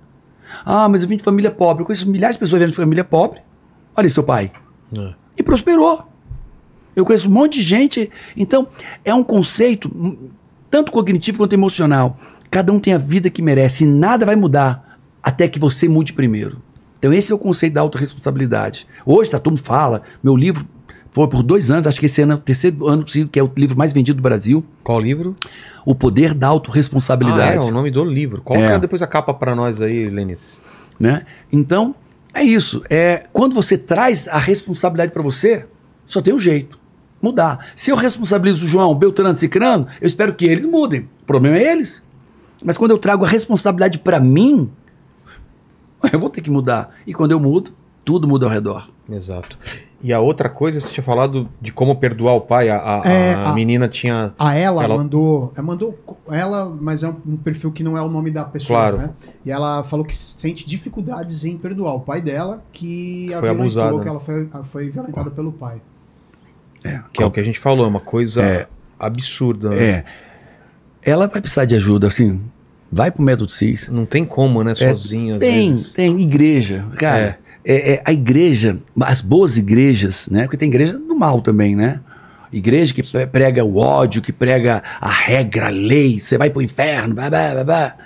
Ah, 0.65 0.89
mas 0.89 1.03
eu 1.03 1.09
vim 1.09 1.17
de 1.17 1.23
família 1.23 1.51
pobre. 1.51 1.83
Eu 1.83 1.87
conheço 1.87 2.09
milhares 2.09 2.37
de 2.37 2.41
pessoas 2.41 2.59
vieram 2.59 2.71
de 2.71 2.77
família 2.77 3.05
pobre. 3.05 3.41
Olha 3.95 4.09
seu 4.09 4.23
pai. 4.23 4.53
É. 4.97 5.15
E 5.39 5.43
prosperou. 5.43 6.07
Eu 6.95 7.05
conheço 7.05 7.29
um 7.29 7.33
monte 7.33 7.55
de 7.55 7.63
gente. 7.63 8.11
Então, 8.37 8.69
é 9.05 9.15
um 9.15 9.23
conceito 9.23 9.91
hum, 9.95 10.31
tanto 10.71 10.93
cognitivo 10.93 11.39
quanto 11.39 11.53
emocional. 11.53 12.19
Cada 12.51 12.73
um 12.73 12.81
tem 12.81 12.95
a 12.95 12.99
vida 12.99 13.29
que 13.29 13.43
merece 13.43 13.85
e 13.85 13.87
nada 13.87 14.25
vai 14.25 14.37
mudar 14.37 14.99
até 15.23 15.49
que 15.49 15.59
você 15.59 15.89
mude 15.89 16.13
primeiro. 16.13 16.63
Então, 16.99 17.13
esse 17.13 17.31
é 17.31 17.35
o 17.35 17.39
conceito 17.39 17.75
da 17.75 17.81
autorresponsabilidade. 17.81 18.87
Hoje, 19.05 19.31
tá, 19.31 19.39
todo 19.39 19.53
mundo 19.53 19.63
fala. 19.63 20.03
Meu 20.23 20.37
livro 20.37 20.67
foi 21.17 21.29
por 21.29 21.43
dois 21.43 21.71
anos, 21.71 21.87
acho 21.87 21.99
que 21.99 22.05
esse 22.05 22.21
ano 22.21 22.33
é 22.33 22.35
o 22.35 22.39
terceiro 22.39 22.87
ano 22.87 23.03
que 23.03 23.39
é 23.39 23.43
o 23.43 23.51
livro 23.57 23.75
mais 23.77 23.91
vendido 23.91 24.19
do 24.19 24.23
Brasil. 24.23 24.63
Qual 24.85 25.01
livro? 25.01 25.35
O 25.83 25.95
Poder 25.95 26.35
da 26.35 26.47
Ah, 26.49 26.51
Autorresponsabilidade. 26.51 27.57
é, 27.57 27.61
o 27.61 27.71
nome 27.71 27.91
do 27.91 28.05
livro. 28.05 28.43
Coloca 28.43 28.67
É. 28.75 28.79
depois 28.79 29.01
a 29.01 29.07
capa 29.07 29.33
pra 29.33 29.55
nós 29.55 29.81
aí, 29.81 30.11
Lenis. 30.11 30.61
né? 31.01 31.25
Então, 31.51 31.95
é 32.35 32.43
isso. 32.43 32.83
É, 32.91 33.25
quando 33.33 33.55
você 33.55 33.79
traz 33.79 34.29
a 34.29 34.37
responsabilidade 34.37 35.11
para 35.11 35.23
você, 35.23 35.65
só 36.07 36.21
tem 36.21 36.35
um 36.35 36.39
jeito. 36.39 36.79
Mudar. 37.23 37.67
Se 37.75 37.91
eu 37.91 37.97
responsabilizo 37.97 38.67
o 38.67 38.69
João, 38.69 38.95
Beltrano, 38.95 39.35
Cicrano, 39.39 39.87
eu 40.03 40.07
espero 40.07 40.35
que 40.35 40.45
eles 40.45 40.67
mudem. 40.67 41.09
O 41.23 41.27
problema 41.27 41.57
é 41.57 41.73
eles. 41.73 42.03
Mas 42.63 42.77
quando 42.77 42.91
eu 42.91 42.99
trago 42.99 43.25
a 43.25 43.29
responsabilidade 43.29 43.99
para 44.01 44.21
mim, 44.21 44.71
eu 46.13 46.19
vou 46.21 46.29
ter 46.29 46.43
que 46.43 46.51
mudar. 46.51 46.95
E 47.07 47.15
quando 47.15 47.31
eu 47.33 47.41
mudo, 47.41 47.71
tudo 48.05 48.29
muda 48.29 48.45
ao 48.45 48.53
redor. 48.53 48.89
Exato. 49.11 49.59
E 50.03 50.13
a 50.13 50.21
outra 50.21 50.49
coisa, 50.49 50.79
você 50.79 50.93
tinha 50.93 51.03
falado 51.03 51.49
de 51.61 51.73
como 51.73 51.97
perdoar 51.97 52.35
o 52.35 52.41
pai. 52.41 52.69
A, 52.69 52.77
a- 52.77 53.03
É, 53.09 53.35
a 53.35 53.51
a- 53.51 53.55
menina 53.55 53.89
tinha. 53.89 54.33
A 54.39 54.55
ela, 54.55 54.85
Ela- 54.85 54.99
mandou. 54.99 55.53
Ela 55.57 55.67
mandou 55.67 55.99
ela, 56.31 56.67
mas 56.81 57.03
é 57.03 57.09
um, 57.09 57.37
perfil 57.37 57.73
que 57.73 57.83
não 57.83 57.97
é 57.97 58.03
o 58.03 58.09
nome 58.09 58.31
da 58.31 58.45
pessoa, 58.45 58.79
Claro. 58.79 58.99
né? 58.99 59.11
E 59.45 59.51
ela 59.51 59.83
falou 59.85 60.05
que 60.05 60.15
sente 60.15 60.69
dificuldades 60.69 61.45
em 61.47 61.57
perdoar 61.57 61.95
o 61.95 62.01
pai 62.01 62.21
dela, 62.21 62.63
que 62.73 63.33
a 63.33 63.41
Foi 63.41 63.49
violentou, 63.49 63.63
abusada, 63.63 63.99
que 63.99 64.05
né? 64.05 64.11
ela 64.11 64.21
foi, 64.21 64.49
foi 64.65 64.91
violentada 64.91 65.31
pelo 65.31 65.51
pai. 65.51 65.81
Que 67.13 67.23
é 67.23 67.27
o 67.27 67.31
que 67.31 67.41
a 67.41 67.43
gente 67.45 67.59
falou, 67.59 67.85
é 67.85 67.89
uma 67.89 67.99
coisa 68.01 68.43
É. 68.43 68.67
absurda. 68.99 69.71
né? 69.71 69.83
É. 69.83 70.05
Ela 71.03 71.27
vai 71.27 71.41
precisar 71.41 71.65
de 71.65 71.75
ajuda, 71.75 72.07
assim. 72.07 72.41
Vai 72.93 73.11
pro 73.11 73.23
método 73.23 73.51
CIS. 73.51 73.89
Não 73.89 74.07
tem 74.07 74.25
como, 74.25 74.63
né? 74.63 74.75
Sozinha, 74.75 75.37
às 75.37 75.43
É, 75.43 75.47
Tem, 75.47 75.69
vezes. 75.71 75.93
tem 75.95 76.21
igreja. 76.21 76.85
Cara, 76.97 77.39
é, 77.69 77.95
é, 77.95 78.03
a 78.05 78.13
igreja, 78.13 78.79
as 79.01 79.21
boas 79.21 79.59
igrejas, 79.59 80.29
né? 80.31 80.43
Porque 80.43 80.57
tem 80.57 80.69
igreja 80.69 80.97
do 80.97 81.17
mal 81.17 81.41
também, 81.41 81.75
né? 81.75 81.99
Igreja 82.53 82.95
que 82.95 83.03
pre- 83.03 83.27
prega 83.27 83.65
o 83.65 83.77
ódio, 83.77 84.23
que 84.23 84.33
prega 84.33 84.85
a 85.01 85.11
regra, 85.11 85.67
a 85.67 85.71
lei, 85.71 86.21
você 86.21 86.39
vai 86.39 86.49
pro 86.49 86.63
inferno, 86.63 87.13
blá, 87.13 87.29
blá, 87.29 87.53
blá, 87.55 87.65
blá. 87.65 87.97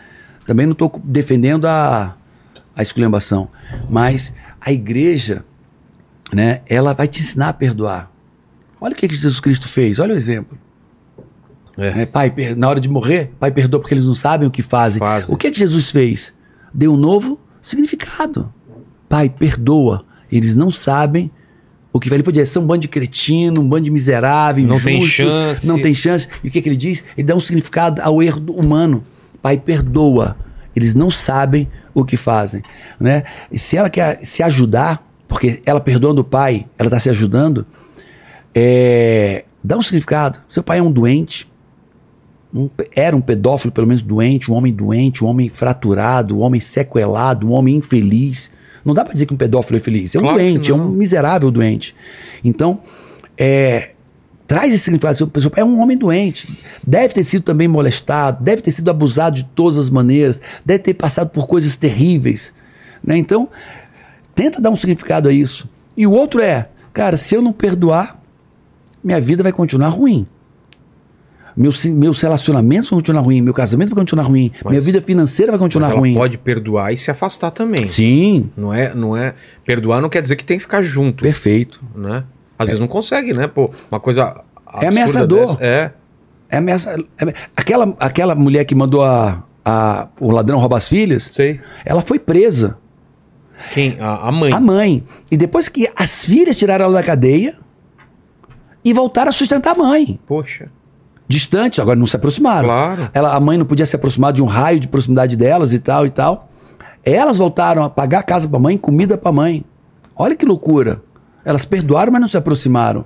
Também 0.46 0.64
não 0.64 0.72
estou 0.72 0.98
defendendo 1.04 1.66
a, 1.66 2.16
a 2.74 2.82
esculhambação. 2.82 3.50
Mas 3.88 4.32
a 4.58 4.72
igreja, 4.72 5.44
né? 6.32 6.62
Ela 6.66 6.94
vai 6.94 7.06
te 7.06 7.20
ensinar 7.20 7.50
a 7.50 7.52
perdoar. 7.52 8.10
Olha 8.80 8.94
o 8.94 8.96
que, 8.96 9.06
que 9.06 9.14
Jesus 9.14 9.40
Cristo 9.40 9.68
fez, 9.68 9.98
olha 9.98 10.14
o 10.14 10.16
exemplo. 10.16 10.56
É. 11.76 11.94
né? 11.94 12.06
Pai, 12.06 12.32
na 12.56 12.66
hora 12.66 12.80
de 12.80 12.88
morrer, 12.88 13.30
pai 13.38 13.50
perdoa 13.50 13.78
porque 13.78 13.92
eles 13.92 14.06
não 14.06 14.14
sabem 14.14 14.48
o 14.48 14.50
que 14.50 14.62
fazem. 14.62 14.98
Fazem. 14.98 15.34
O 15.34 15.36
que, 15.36 15.50
que 15.50 15.58
Jesus 15.58 15.90
fez? 15.90 16.32
Deu 16.72 16.94
um 16.94 16.96
novo 16.96 17.38
significado. 17.60 18.52
Pai, 19.10 19.28
perdoa. 19.28 20.04
Eles 20.30 20.54
não 20.54 20.70
sabem 20.70 21.32
o 21.92 21.98
que 21.98 22.08
vai. 22.08 22.16
Ele 22.16 22.22
podia 22.22 22.46
ser 22.46 22.60
um 22.60 22.66
bando 22.66 22.82
de 22.82 22.88
cretino, 22.88 23.60
um 23.60 23.68
bando 23.68 23.86
de 23.86 23.90
miserável, 23.90 24.64
Não 24.64 24.80
tem 24.80 24.98
injustos, 24.98 25.16
chance. 25.16 25.66
Não 25.66 25.82
tem 25.82 25.92
chance. 25.92 26.28
E 26.44 26.48
o 26.48 26.50
que, 26.50 26.62
que 26.62 26.68
ele 26.68 26.76
diz? 26.76 27.02
Ele 27.18 27.26
dá 27.26 27.34
um 27.34 27.40
significado 27.40 28.00
ao 28.00 28.22
erro 28.22 28.40
humano. 28.52 29.02
Pai, 29.42 29.58
perdoa. 29.58 30.36
Eles 30.76 30.94
não 30.94 31.10
sabem 31.10 31.68
o 31.92 32.04
que 32.04 32.16
fazem. 32.16 32.62
Né? 33.00 33.24
E 33.50 33.58
se 33.58 33.76
ela 33.76 33.90
quer 33.90 34.24
se 34.24 34.44
ajudar, 34.44 35.04
porque 35.26 35.60
ela 35.66 35.80
perdoando 35.80 36.20
o 36.20 36.24
pai, 36.24 36.66
ela 36.78 36.86
está 36.86 37.00
se 37.00 37.10
ajudando, 37.10 37.66
é, 38.54 39.44
dá 39.62 39.76
um 39.76 39.82
significado. 39.82 40.40
Seu 40.48 40.62
pai 40.62 40.78
é 40.78 40.82
um 40.82 40.92
doente, 40.92 41.50
um 42.54 42.70
era 42.94 43.16
um 43.16 43.20
pedófilo, 43.20 43.72
pelo 43.72 43.88
menos 43.88 44.02
doente, 44.02 44.52
um 44.52 44.54
homem 44.54 44.72
doente, 44.72 45.24
um 45.24 45.26
homem 45.26 45.48
fraturado, 45.48 46.38
um 46.38 46.40
homem 46.42 46.60
sequelado, 46.60 47.48
um 47.48 47.52
homem 47.52 47.74
infeliz. 47.74 48.52
Não 48.84 48.94
dá 48.94 49.04
pra 49.04 49.12
dizer 49.12 49.26
que 49.26 49.34
um 49.34 49.36
pedófilo 49.36 49.76
é 49.76 49.80
feliz. 49.80 50.14
É 50.14 50.18
um 50.18 50.22
Claro 50.22 50.38
doente, 50.38 50.70
é 50.70 50.74
um 50.74 50.88
miserável 50.88 51.50
doente. 51.50 51.94
Então, 52.44 52.80
é, 53.36 53.90
traz 54.46 54.74
esse 54.74 54.84
significado. 54.84 55.28
Pai 55.28 55.42
é 55.56 55.64
um 55.64 55.80
homem 55.80 55.96
doente. 55.96 56.58
Deve 56.86 57.14
ter 57.14 57.24
sido 57.24 57.42
também 57.42 57.68
molestado, 57.68 58.42
deve 58.42 58.62
ter 58.62 58.70
sido 58.70 58.90
abusado 58.90 59.36
de 59.36 59.44
todas 59.44 59.78
as 59.78 59.90
maneiras, 59.90 60.40
deve 60.64 60.80
ter 60.80 60.94
passado 60.94 61.30
por 61.30 61.46
coisas 61.46 61.76
terríveis. 61.76 62.52
Né? 63.02 63.16
Então, 63.16 63.48
tenta 64.34 64.60
dar 64.60 64.70
um 64.70 64.76
significado 64.76 65.28
a 65.28 65.32
isso. 65.32 65.68
E 65.96 66.06
o 66.06 66.12
outro 66.12 66.40
é, 66.40 66.68
cara, 66.92 67.16
se 67.16 67.34
eu 67.34 67.42
não 67.42 67.52
perdoar, 67.52 68.20
minha 69.04 69.20
vida 69.20 69.42
vai 69.42 69.52
continuar 69.52 69.90
ruim. 69.90 70.26
Meus, 71.60 71.84
meus 71.84 72.20
relacionamentos 72.22 72.88
vão 72.88 72.98
continuar 73.00 73.20
ruim, 73.20 73.42
meu 73.42 73.52
casamento 73.52 73.90
vai 73.90 73.98
continuar 74.02 74.22
ruim, 74.24 74.50
Mas- 74.64 74.70
minha 74.70 74.80
vida 74.80 75.00
financeira 75.02 75.52
vai 75.52 75.58
Mas 75.58 75.64
continuar 75.66 75.90
ela 75.90 75.98
ruim. 76.00 76.14
pode 76.14 76.38
perdoar 76.38 76.90
e 76.92 76.96
se 76.96 77.10
afastar 77.10 77.50
também. 77.50 77.86
Sim, 77.86 78.50
Não 78.56 78.72
é, 78.72 78.94
não 78.94 79.14
é. 79.16 79.34
Perdoar 79.64 80.00
não 80.00 80.08
quer 80.08 80.22
dizer 80.22 80.36
que 80.36 80.44
tem 80.44 80.56
que 80.56 80.62
ficar 80.62 80.82
junto, 80.82 81.22
perfeito. 81.22 81.82
né? 81.94 82.24
Às 82.58 82.68
vezes 82.68 82.80
não 82.80 82.88
consegue, 82.88 83.34
né? 83.34 83.46
Pô, 83.46 83.70
uma 83.90 84.00
coisa. 84.00 84.40
absurda 84.66 84.88
ameaçador. 84.88 85.56
dessa- 85.56 85.64
É. 85.64 85.92
É 86.48 86.56
ameaça. 86.56 86.96
é- 87.18 87.34
aquela, 87.56 87.94
aquela 88.00 88.34
mulher 88.34 88.64
que 88.64 88.74
mandou 88.74 89.04
a, 89.04 89.42
a- 89.64 90.08
o 90.18 90.30
ladrão 90.30 90.58
roubar 90.58 90.78
as 90.78 90.88
filhas, 90.88 91.30
Sei. 91.32 91.60
ela 91.84 92.00
foi 92.00 92.18
presa. 92.18 92.78
Quem? 93.74 93.98
A, 94.00 94.28
a 94.28 94.32
mãe. 94.32 94.52
A 94.52 94.58
mãe. 94.60 95.04
E 95.30 95.36
depois 95.36 95.68
que 95.68 95.86
as 95.94 96.24
filhas 96.24 96.56
tiraram 96.56 96.86
ela 96.86 96.94
da 96.94 97.02
cadeia 97.02 97.54
e 98.82 98.92
voltaram 98.94 99.28
a 99.28 99.32
sustentar 99.32 99.72
a 99.72 99.78
mãe. 99.78 100.18
Poxa. 100.26 100.68
Distante, 101.30 101.80
agora 101.80 101.96
não 101.96 102.06
se 102.06 102.16
aproximaram. 102.16 102.66
Claro. 102.66 103.08
Ela, 103.14 103.36
a 103.36 103.38
mãe 103.38 103.56
não 103.56 103.64
podia 103.64 103.86
se 103.86 103.94
aproximar 103.94 104.32
de 104.32 104.42
um 104.42 104.46
raio 104.46 104.80
de 104.80 104.88
proximidade 104.88 105.36
delas 105.36 105.72
e 105.72 105.78
tal 105.78 106.04
e 106.04 106.10
tal. 106.10 106.50
Elas 107.04 107.38
voltaram 107.38 107.84
a 107.84 107.88
pagar 107.88 108.18
a 108.18 108.22
casa 108.24 108.48
pra 108.48 108.58
mãe, 108.58 108.76
comida 108.76 109.16
pra 109.16 109.30
mãe. 109.30 109.64
Olha 110.16 110.34
que 110.34 110.44
loucura. 110.44 111.00
Elas 111.44 111.64
perdoaram, 111.64 112.10
mas 112.10 112.20
não 112.20 112.28
se 112.28 112.36
aproximaram. 112.36 113.04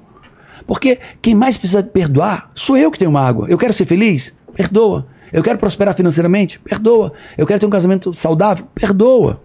Porque 0.67 0.99
quem 1.21 1.35
mais 1.35 1.59
precisa 1.59 1.83
perdoar 1.83 2.51
sou 2.55 2.79
eu 2.79 2.91
que 2.91 2.99
tenho 2.99 3.13
mágoa. 3.13 3.47
Eu 3.47 3.59
quero 3.59 3.75
ser 3.75 3.85
feliz? 3.85 4.33
Perdoa. 4.55 5.07
Eu 5.31 5.43
quero 5.43 5.59
prosperar 5.59 5.93
financeiramente? 5.95 6.59
Perdoa. 6.61 7.13
Eu 7.37 7.47
quero 7.47 7.61
ter 7.61 7.67
um 7.67 7.71
casamento 7.71 8.15
saudável? 8.15 8.67
Perdoa. 8.75 9.43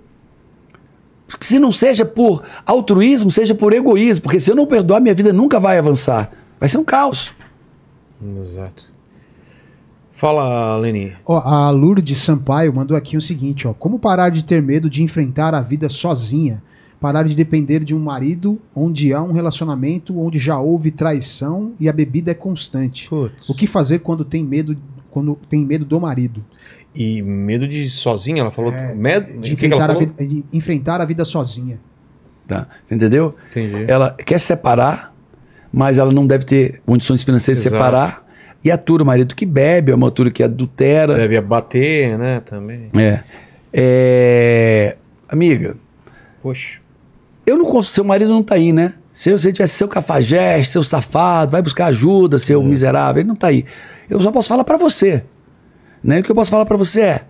Se 1.42 1.60
não 1.60 1.74
seja 1.74 2.06
por 2.06 2.44
altruísmo, 2.66 3.30
seja 3.30 3.54
por 3.54 3.74
egoísmo. 3.74 4.24
Porque 4.24 4.40
se 4.40 4.50
eu 4.50 4.56
não 4.56 4.66
perdoar, 4.66 5.02
minha 5.02 5.14
vida 5.14 5.34
nunca 5.34 5.60
vai 5.60 5.78
avançar. 5.78 6.32
Vai 6.58 6.70
ser 6.70 6.78
um 6.78 6.86
caos. 6.86 7.38
Exato. 8.42 8.88
Fala, 10.14 10.76
Leni. 10.78 11.14
Ó, 11.26 11.38
a 11.38 11.70
Lourdes 11.70 12.18
Sampaio 12.18 12.74
mandou 12.74 12.98
aqui 12.98 13.16
o 13.16 13.22
seguinte, 13.22 13.68
ó. 13.68 13.74
Como 13.74 13.98
parar 13.98 14.30
de 14.30 14.44
ter 14.44 14.62
medo 14.62 14.90
de 14.90 15.02
enfrentar 15.02 15.54
a 15.54 15.62
vida 15.62 15.88
sozinha? 15.88 16.62
Parar 17.00 17.24
de 17.24 17.34
depender 17.34 17.86
de 17.86 17.96
um 17.96 18.00
marido 18.00 18.60
onde 18.76 19.14
há 19.14 19.22
um 19.22 19.32
relacionamento 19.32 20.20
onde 20.20 20.38
já 20.38 20.60
houve 20.60 20.92
traição 20.92 21.72
e 21.80 21.88
a 21.88 21.94
bebida 21.94 22.32
é 22.32 22.34
constante. 22.34 23.08
Putz. 23.08 23.48
O 23.48 23.56
que 23.56 23.66
fazer 23.66 24.00
quando 24.00 24.26
tem 24.26 24.44
medo, 24.44 24.76
quando 25.10 25.38
tem 25.50 25.64
medo 25.64 25.86
do 25.86 25.98
marido? 26.02 26.44
E 26.94 27.22
medo 27.22 27.66
de 27.66 27.90
sozinha, 27.90 28.42
ela 28.42 28.52
falou. 28.52 28.74
É, 28.74 28.94
medo 28.94 29.40
De 29.40 29.54
enfrentar, 29.54 29.90
a 29.90 29.94
falou? 29.94 30.00
vida, 30.02 30.28
de 30.28 30.44
enfrentar 30.52 31.00
a 31.00 31.06
vida 31.06 31.24
sozinha. 31.24 31.80
Tá? 32.46 32.68
Entendeu? 32.92 33.36
Entendi. 33.50 33.86
Ela 33.90 34.12
quer 34.12 34.40
separar, 34.40 35.16
mas 35.72 35.98
ela 35.98 36.12
não 36.12 36.26
deve 36.26 36.46
ter 36.46 36.82
condições 36.86 37.24
financeiras 37.24 37.62
de 37.62 37.68
Exato. 37.68 37.84
separar. 37.84 38.26
E 38.64 38.70
atura 38.70 39.04
o 39.04 39.06
marido 39.06 39.36
que 39.36 39.46
bebe, 39.46 39.92
é 39.92 39.96
uma 39.96 40.10
atura 40.10 40.30
que 40.30 40.44
adultera. 40.44 41.16
Deve 41.16 41.40
bater, 41.40 42.18
né? 42.18 42.42
Também. 42.46 42.90
É. 42.94 43.24
É, 43.72 44.98
Amiga, 45.30 45.78
Poxa. 46.42 46.80
eu 47.46 47.58
não 47.58 47.66
consigo. 47.66 47.94
Seu 47.94 48.04
marido 48.04 48.32
não 48.32 48.44
tá 48.44 48.56
aí, 48.56 48.74
né? 48.74 48.96
Se 49.14 49.32
você 49.32 49.52
tivesse 49.54 49.76
seu 49.76 49.88
cafajeste, 49.88 50.74
seu 50.74 50.84
safado, 50.84 51.52
vai 51.52 51.62
buscar 51.62 51.88
ajuda, 51.88 52.40
seu 52.40 52.64
miserável, 52.64 53.22
ele 53.22 53.28
não 53.28 53.36
tá 53.36 53.48
aí. 53.48 53.66
Eu 54.10 54.20
só 54.22 54.32
posso 54.32 54.48
falar 54.50 54.64
pra 54.64 54.78
você. 54.78 55.24
Né? 56.04 56.20
O 56.20 56.24
que 56.24 56.32
eu 56.32 56.36
posso 56.36 56.50
falar 56.50 56.66
pra 56.66 56.78
você 56.78 57.02
é: 57.02 57.22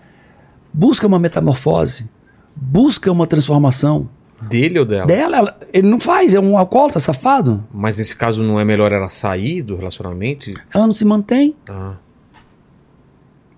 busca 0.74 1.06
uma 1.06 1.20
metamorfose, 1.20 2.08
busca 2.56 3.12
uma 3.12 3.28
transformação. 3.28 4.10
Dele 4.42 4.80
ou 4.80 4.86
dela? 4.86 5.06
Dela, 5.06 5.38
ela- 5.38 5.60
ele 5.74 5.88
não 5.88 6.00
faz, 6.00 6.34
é 6.34 6.40
um 6.40 6.58
alcoólatra 6.58 7.00
safado. 7.00 7.64
Mas 7.74 7.98
nesse 7.98 8.16
caso 8.16 8.42
não 8.44 8.60
é 8.60 8.64
melhor 8.66 8.92
ela 8.92 9.10
sair 9.10 9.62
do 9.62 9.76
relacionamento? 9.76 10.52
Ela 10.74 10.88
não 10.88 10.94
se 10.94 11.04
mantém. 11.06 11.56
Ah, 11.68 11.96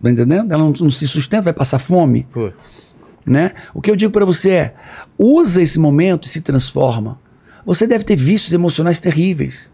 Tá 0.01 0.09
entendendo? 0.09 0.51
Ela 0.51 0.63
não, 0.63 0.71
não 0.71 0.89
se 0.89 1.07
sustenta, 1.07 1.43
vai 1.43 1.53
passar 1.53 1.77
fome, 1.77 2.25
putz. 2.33 2.93
né? 3.25 3.51
O 3.73 3.81
que 3.81 3.91
eu 3.91 3.95
digo 3.95 4.11
pra 4.11 4.25
você 4.25 4.49
é: 4.49 4.75
usa 5.17 5.61
esse 5.61 5.77
momento 5.77 6.25
e 6.25 6.29
se 6.29 6.41
transforma. 6.41 7.19
Você 7.63 7.85
deve 7.85 8.03
ter 8.03 8.15
vícios 8.15 8.51
emocionais 8.51 8.99
terríveis. 8.99 9.71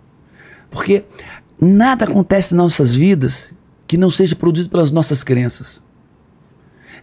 Porque 0.69 1.05
nada 1.61 2.03
acontece 2.03 2.53
nas 2.53 2.63
nossas 2.63 2.93
vidas 2.93 3.53
que 3.87 3.95
não 3.97 4.09
seja 4.09 4.35
produzido 4.35 4.69
pelas 4.69 4.91
nossas 4.91 5.23
crenças. 5.23 5.81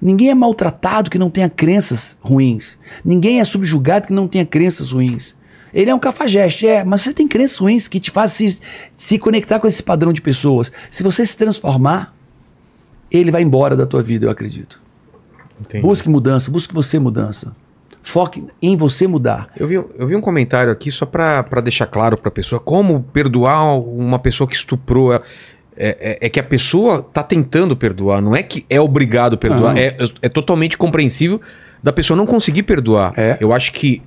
Ninguém 0.01 0.31
é 0.31 0.35
maltratado 0.35 1.11
que 1.11 1.19
não 1.19 1.31
tenha 1.31 1.49
crenças 1.49 2.17
ruins. 2.21 2.79
Ninguém 3.05 3.41
é 3.41 3.45
subjugado 3.45 4.09
que 4.09 4.13
não 4.13 4.29
tenha 4.29 4.45
crenças 4.47 4.91
ruins. 4.91 5.35
Ele 5.73 5.91
é 5.91 5.95
um 5.95 5.99
cafajeste, 5.99 6.67
é, 6.67 6.85
mas 6.85 7.03
você 7.03 7.13
tem 7.13 7.27
crenças 7.27 7.59
ruins 7.59 7.89
que 7.89 7.99
te 7.99 8.11
fazem 8.11 8.49
se, 8.49 8.61
se 8.97 9.19
conectar 9.19 9.59
com 9.59 9.67
esse 9.67 9.83
padrão 9.83 10.13
de 10.13 10.23
pessoas. 10.23 10.71
Se 10.91 11.03
você 11.03 11.27
se 11.27 11.37
transformar, 11.37 12.15
ele 13.11 13.31
vai 13.31 13.43
embora 13.43 13.77
da 13.77 13.87
tua 13.87 14.03
vida, 14.03 14.27
eu 14.27 14.31
acredito. 14.31 14.81
Entendi. 15.61 15.83
Busque 15.83 16.09
mudança, 16.09 16.51
busque 16.51 16.73
você 16.73 16.99
mudança. 16.99 17.53
Foque 18.03 18.45
em 18.61 18.77
você 18.77 19.07
mudar. 19.07 19.49
Eu 19.57 19.67
vi, 19.67 19.75
eu 19.75 20.07
vi 20.07 20.15
um 20.15 20.21
comentário 20.21 20.71
aqui 20.71 20.93
só 20.93 21.07
pra 21.07 21.43
deixar 21.63 21.87
claro 21.87 22.19
pra 22.19 22.31
pessoa 22.31 22.61
como 22.61 23.03
perdoar 23.03 23.79
uma 23.79 24.19
pessoa 24.19 24.47
que 24.47 24.55
estuprou. 24.55 25.19
É, 25.77 26.19
é- 26.21 26.27
é 26.27 26.29
que 26.29 26.39
a 26.39 26.43
pessoa 26.43 27.03
tá 27.03 27.23
tentando 27.23 27.77
perdoar, 27.77 28.21
não 28.23 28.35
é 28.37 28.43
que 28.43 28.65
é 28.71 28.81
obrigado 28.81 29.35
a 29.35 29.37
perdoar. 29.37 29.77
É, 29.77 29.97
é 30.23 30.29
totalmente 30.29 30.79
compreensível 30.79 31.41
da 31.83 31.93
pessoa 31.93 32.17
não 32.17 32.27
conseguir 32.27 32.63
perdoar. 32.63 33.13
É. 33.17 33.37
Eu 33.41 33.53
acho 33.53 33.73
que 33.73 34.01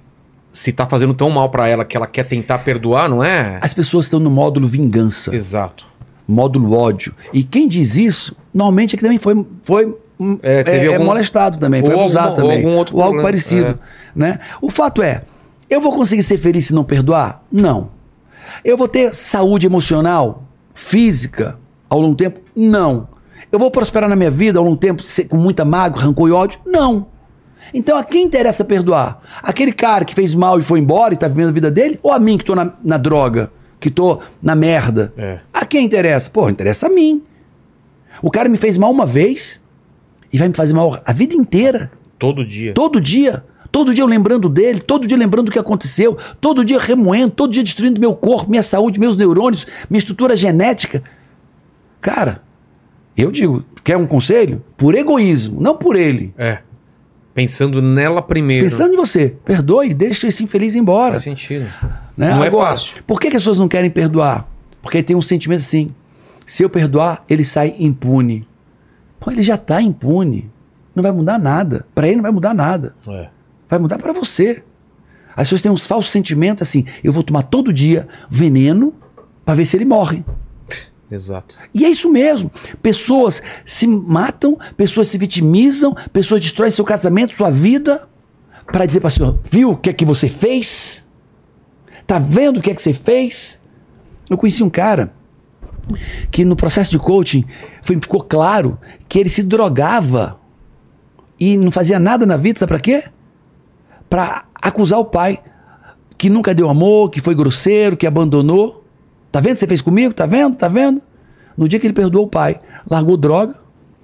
se 0.54 0.72
tá 0.72 0.86
fazendo 0.88 1.14
tão 1.14 1.30
mal 1.30 1.50
pra 1.50 1.68
ela 1.68 1.84
que 1.86 1.96
ela 1.98 2.08
quer 2.08 2.24
tentar 2.24 2.60
perdoar, 2.60 3.10
não 3.10 3.24
é? 3.24 3.60
As 3.62 3.74
pessoas 3.74 4.06
estão 4.06 4.20
no 4.20 4.30
módulo 4.32 4.68
vingança, 4.68 5.36
Exato. 5.36 5.86
módulo 6.28 6.74
ódio. 6.74 7.14
E 7.34 7.44
quem 7.44 7.68
diz 7.68 7.98
isso, 7.98 8.36
normalmente 8.54 8.96
é 8.96 8.98
que 8.98 9.04
também 9.04 9.18
foi, 9.20 9.46
foi 9.64 9.96
hum, 10.20 10.40
É, 10.42 10.64
é, 10.66 10.86
é 10.86 10.88
algum- 10.88 11.06
molestado 11.06 11.60
também, 11.60 11.82
foi 11.86 11.94
ou 11.94 12.00
abusado 12.02 12.30
ou 12.30 12.36
também. 12.38 12.58
algum 12.58 12.76
outro 12.78 12.96
ou 12.96 13.02
algo 13.04 13.18
problema, 13.18 13.28
parecido. 13.30 13.80
Né? 14.16 14.40
O 14.62 14.70
fato 14.72 15.04
é, 15.04 15.22
eu 15.70 15.80
vou 15.82 15.92
conseguir 15.92 16.24
ser 16.24 16.38
feliz 16.38 16.66
se 16.68 16.74
não 16.74 16.84
perdoar? 16.86 17.44
Não. 17.52 17.90
Eu 18.66 18.78
vou 18.78 18.88
ter 18.88 19.14
saúde 19.14 19.68
emocional, 19.68 20.44
física, 20.77 21.57
ao 21.89 21.99
longo 21.99 22.14
do 22.14 22.17
tempo? 22.17 22.39
Não. 22.56 23.07
Eu 23.51 23.57
vou 23.57 23.72
prosperar 23.72 24.07
na 24.07 24.15
minha 24.15 24.30
vida 24.30 24.59
ao 24.59 24.64
longo 24.64 24.75
do 24.75 24.80
tempo 24.80 25.03
com 25.27 25.38
muita 25.38 25.65
mágoa, 25.65 26.03
rancor 26.03 26.30
e 26.30 26.31
ódio? 26.31 26.59
Não. 26.65 27.07
Então 27.73 27.97
a 27.97 28.03
quem 28.03 28.23
interessa 28.23 28.64
perdoar? 28.64 29.19
Aquele 29.41 29.72
cara 29.72 30.06
que 30.06 30.14
fez 30.14 30.35
mal 30.35 30.59
e 30.59 30.61
foi 30.61 30.80
embora 30.80 31.14
e 31.14 31.17
tá 31.17 31.27
vivendo 31.27 31.49
a 31.49 31.51
vida 31.51 31.72
dele? 31.72 31.99
Ou 32.03 32.14
a 32.14 32.19
mim 32.19 32.38
que 32.38 32.45
tô 32.45 32.53
na, 32.53 32.72
na 32.83 32.97
droga, 32.97 33.51
que 33.80 33.89
tô 33.89 34.19
na 34.41 34.56
merda? 34.56 35.11
É. 35.17 35.39
A 35.51 35.65
quem 35.65 35.83
interessa? 35.83 36.30
Pô, 36.30 36.47
interessa 36.47 36.85
a 36.85 36.89
mim. 36.89 37.23
O 38.22 38.30
cara 38.30 38.47
me 38.47 38.57
fez 38.57 38.77
mal 38.77 38.91
uma 38.91 39.06
vez 39.06 39.59
e 40.31 40.38
vai 40.38 40.47
me 40.47 40.53
fazer 40.53 40.73
mal 40.73 41.01
a 41.03 41.11
vida 41.11 41.35
inteira. 41.35 41.91
Todo 42.19 42.45
dia. 42.45 42.73
Todo 42.73 43.01
dia. 43.01 43.43
Todo 43.72 43.94
dia 43.94 44.04
eu 44.04 44.08
lembrando 44.08 44.50
dele, 44.50 44.80
todo 44.80 45.08
dia 45.08 45.18
lembrando 45.18 45.46
do 45.46 45.52
que 45.52 45.60
aconteceu, 45.60 46.18
todo 46.40 46.64
dia 46.64 46.80
remoendo, 46.80 47.32
todo 47.32 47.52
dia 47.52 47.64
destruindo 47.64 48.00
meu 48.00 48.16
corpo, 48.16 48.50
minha 48.50 48.64
saúde, 48.64 49.00
meus 49.00 49.16
neurônios, 49.16 49.66
minha 49.90 50.00
estrutura 50.00 50.36
genética. 50.36 51.04
Cara, 52.02 52.42
eu 53.16 53.32
digo, 53.32 53.64
quer 53.84 53.98
um 53.98 54.08
conselho? 54.08 54.64
Por 54.78 54.96
egoísmo, 54.96 55.60
não 55.62 55.76
por 55.76 55.96
ele. 55.96 56.34
É. 56.38 56.60
Pensando 57.34 57.82
nela 57.82 58.22
primeiro. 58.22 58.66
Pensando 58.66 58.94
em 58.94 58.98
você, 58.98 59.36
perdoe, 59.46 59.94
deixa 59.94 60.28
esse 60.28 60.44
infeliz 60.44 60.76
embora. 60.76 61.14
Faz 61.14 61.24
sentido. 61.24 61.66
Né? 62.18 62.32
Não 62.34 62.44
é 62.44 62.48
Agora, 62.48 62.70
fácil. 62.70 63.04
Por 63.06 63.20
que, 63.20 63.30
que 63.30 63.36
as 63.36 63.44
pessoas 63.44 63.60
não 63.60 63.68
querem 63.68 63.92
perdoar? 63.92 64.48
Porque 64.82 65.04
tem 65.04 65.16
um 65.16 65.22
sentimento 65.22 65.60
assim: 65.60 65.94
se 66.48 66.64
eu 66.64 66.70
perdoar, 66.70 67.24
ele 67.30 67.46
sai 67.46 67.76
impune. 67.78 68.48
Pô, 69.20 69.30
ele 69.30 69.44
já 69.44 69.54
está 69.56 69.82
impune. 69.82 70.50
Não 70.96 71.04
vai 71.04 71.12
mudar 71.12 71.38
nada. 71.38 71.86
Para 71.94 72.08
ele 72.08 72.16
não 72.16 72.24
vai 72.24 72.32
mudar 72.32 72.56
nada. 72.56 72.96
É. 73.08 73.28
Vai 73.70 73.80
mudar 73.80 73.98
para 73.98 74.14
você. 74.14 74.64
As 75.36 75.48
pessoas 75.48 75.62
têm 75.62 75.72
uns 75.72 75.86
falsos 75.86 76.12
sentimentos 76.12 76.68
assim: 76.68 76.86
eu 77.04 77.14
vou 77.14 77.24
tomar 77.24 77.44
todo 77.44 77.72
dia 77.72 78.08
veneno 78.30 78.94
para 79.46 79.56
ver 79.56 79.66
se 79.66 79.78
ele 79.78 79.86
morre. 79.86 80.24
Exato. 81.10 81.58
E 81.74 81.86
é 81.86 81.90
isso 81.90 82.12
mesmo. 82.12 82.52
Pessoas 82.82 83.42
se 83.64 83.88
matam, 83.88 84.58
pessoas 84.76 85.08
se 85.08 85.18
vitimizam, 85.18 85.96
pessoas 86.12 86.42
destroem 86.42 86.72
seu 86.72 86.84
casamento, 86.84 87.36
sua 87.36 87.50
vida, 87.50 88.08
para 88.66 88.86
dizer 88.86 89.00
para 89.00 89.08
a 89.08 89.12
senhora: 89.12 89.40
viu 89.50 89.72
o 89.72 89.78
que 89.78 89.90
é 89.90 89.94
que 89.94 90.06
você 90.06 90.28
fez? 90.28 91.08
Tá 92.06 92.20
vendo 92.20 92.58
o 92.58 92.62
que 92.62 92.72
é 92.72 92.76
que 92.76 92.82
você 92.82 92.94
fez? 92.94 93.60
Eu 94.30 94.38
conheci 94.38 94.64
um 94.64 94.70
cara 94.70 95.14
que 96.32 96.44
no 96.44 96.56
processo 96.56 96.92
de 96.92 97.00
coaching 97.00 97.46
foi, 97.82 97.96
ficou 97.96 98.22
claro 98.22 98.78
que 99.08 99.20
ele 99.20 99.30
se 99.30 99.44
drogava 99.44 100.40
e 101.40 101.56
não 101.56 101.72
fazia 101.72 102.00
nada 102.00 102.26
na 102.26 102.36
vida, 102.36 102.60
sabe 102.60 102.70
para 102.70 102.80
quê? 102.80 103.04
Para 104.10 104.45
acusar 104.61 105.00
o 105.00 105.06
pai 105.06 105.40
que 106.18 106.30
nunca 106.30 106.53
deu 106.53 106.69
amor, 106.69 107.10
que 107.10 107.22
foi 107.22 107.36
grosseiro, 107.36 107.95
que 107.95 108.08
abandonou. 108.08 108.84
Tá 109.32 109.40
vendo 109.40 109.52
o 109.52 109.53
que 109.56 109.60
você 109.60 109.68
fez 109.68 109.82
comigo? 109.82 110.14
Tá 110.14 110.26
vendo? 110.26 110.56
Tá 110.56 110.68
vendo? 110.68 111.02
No 111.56 111.68
dia 111.68 111.80
que 111.80 111.88
ele 111.88 111.94
perdoou 111.94 112.26
o 112.26 112.30
pai, 112.30 112.60
largou 112.90 113.18
droga, 113.18 113.56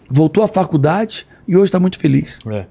voltou 0.10 0.44
à 0.44 0.48
faculdade 0.48 1.28
e 1.48 1.56
hoje 1.56 1.66
está 1.66 1.80
muito 1.80 2.00
feliz. 2.00 2.40
É. 2.48 2.66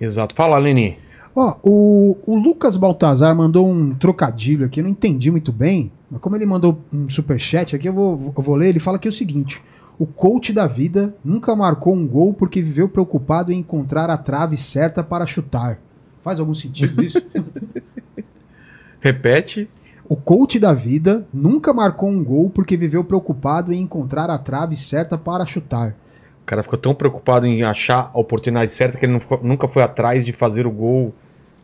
Exato. 0.00 0.34
Fala, 0.34 0.58
Leni. 0.58 0.98
Ó, 1.34 1.54
o, 1.62 2.16
o 2.26 2.34
Lucas 2.36 2.76
Baltazar 2.76 3.34
mandou 3.34 3.68
um 3.68 3.94
trocadilho 3.94 4.66
aqui, 4.66 4.80
eu 4.80 4.84
não 4.84 4.90
entendi 4.90 5.30
muito 5.30 5.50
bem, 5.50 5.90
mas 6.10 6.20
como 6.20 6.36
ele 6.36 6.44
mandou 6.44 6.78
um 6.92 7.08
superchat 7.08 7.74
aqui, 7.74 7.88
eu 7.88 7.94
vou, 7.94 8.34
eu 8.36 8.42
vou 8.42 8.54
ler. 8.54 8.68
Ele 8.68 8.80
fala 8.80 8.98
aqui 8.98 9.08
o 9.08 9.12
seguinte: 9.12 9.62
o 9.98 10.04
coach 10.04 10.52
da 10.52 10.66
vida 10.66 11.14
nunca 11.24 11.56
marcou 11.56 11.94
um 11.94 12.06
gol 12.06 12.34
porque 12.34 12.60
viveu 12.60 12.88
preocupado 12.88 13.50
em 13.50 13.60
encontrar 13.60 14.10
a 14.10 14.18
trave 14.18 14.56
certa 14.56 15.02
para 15.02 15.26
chutar. 15.26 15.78
Faz 16.22 16.38
algum 16.40 16.54
sentido 16.54 17.02
isso? 17.02 17.20
Repete. 19.00 19.68
o 20.08 20.14
coach 20.16 20.58
da 20.58 20.72
vida 20.72 21.26
nunca 21.32 21.72
marcou 21.72 22.08
um 22.08 22.22
gol 22.22 22.50
porque 22.50 22.76
viveu 22.76 23.02
preocupado 23.02 23.72
em 23.72 23.80
encontrar 23.80 24.30
a 24.30 24.38
trave 24.38 24.76
certa 24.76 25.18
para 25.18 25.44
chutar. 25.46 25.94
O 26.42 26.44
cara 26.44 26.62
ficou 26.62 26.78
tão 26.78 26.94
preocupado 26.94 27.46
em 27.46 27.62
achar 27.62 28.10
a 28.12 28.18
oportunidade 28.18 28.74
certa 28.74 28.98
que 28.98 29.06
ele 29.06 29.18
nunca 29.42 29.66
foi 29.68 29.82
atrás 29.82 30.24
de 30.24 30.32
fazer 30.32 30.66
o 30.66 30.70
gol. 30.70 31.14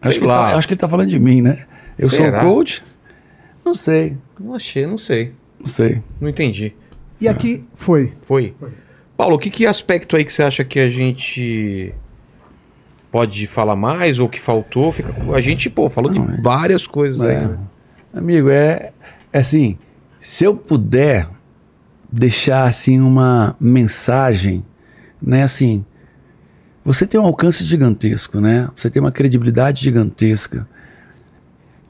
Acho 0.01 0.21
que, 0.21 0.27
tá, 0.27 0.57
acho 0.57 0.69
que 0.69 0.75
ele 0.75 0.81
tá 0.81 0.89
falando 0.89 1.09
de 1.11 1.19
mim, 1.19 1.43
né? 1.43 1.67
Eu 1.99 2.09
Será? 2.09 2.41
sou 2.41 2.49
coach? 2.55 2.85
Não 3.65 3.75
sei, 3.75 4.17
Não 4.39 4.55
achei, 4.55 4.87
não 4.87 4.97
sei. 4.97 5.33
não 5.59 5.67
sei. 5.67 6.01
Não 6.21 6.29
entendi. 6.29 6.73
E 7.21 7.27
aqui 7.29 7.65
foi. 7.75 8.13
Foi? 8.23 8.55
Foi. 8.59 8.71
Paulo, 9.17 9.37
que, 9.39 9.51
que 9.51 9.67
aspecto 9.67 10.17
aí 10.17 10.25
que 10.25 10.33
você 10.33 10.45
acha 10.45 10.65
que 10.65 10.79
a 10.79 10.89
gente 10.89 11.93
pode 13.11 13.47
falar 13.47 13.77
mais 13.77 14.19
ou 14.19 14.29
que 14.29 14.41
faltou? 14.41 14.93
Fica, 14.93 15.15
a 15.35 15.41
gente, 15.41 15.69
pô, 15.71 15.89
falou 15.89 16.13
Não, 16.13 16.27
de 16.27 16.43
várias 16.43 16.87
coisas 16.87 17.21
aí. 17.21 17.37
É. 17.37 17.41
né? 17.47 17.59
Amigo, 18.13 18.49
é, 18.51 18.93
é 19.33 19.39
assim, 19.39 19.79
se 20.21 20.45
eu 20.45 20.55
puder 20.55 21.29
deixar 22.11 22.65
assim 22.65 23.01
uma 23.01 23.55
mensagem, 23.61 24.65
né, 25.21 25.43
assim, 25.43 25.85
você 26.85 27.07
tem 27.07 27.21
um 27.21 27.25
alcance 27.25 27.65
gigantesco, 27.65 28.41
né? 28.41 28.69
Você 28.75 28.89
tem 28.89 28.99
uma 29.01 29.13
credibilidade 29.13 29.83
gigantesca. 29.85 30.67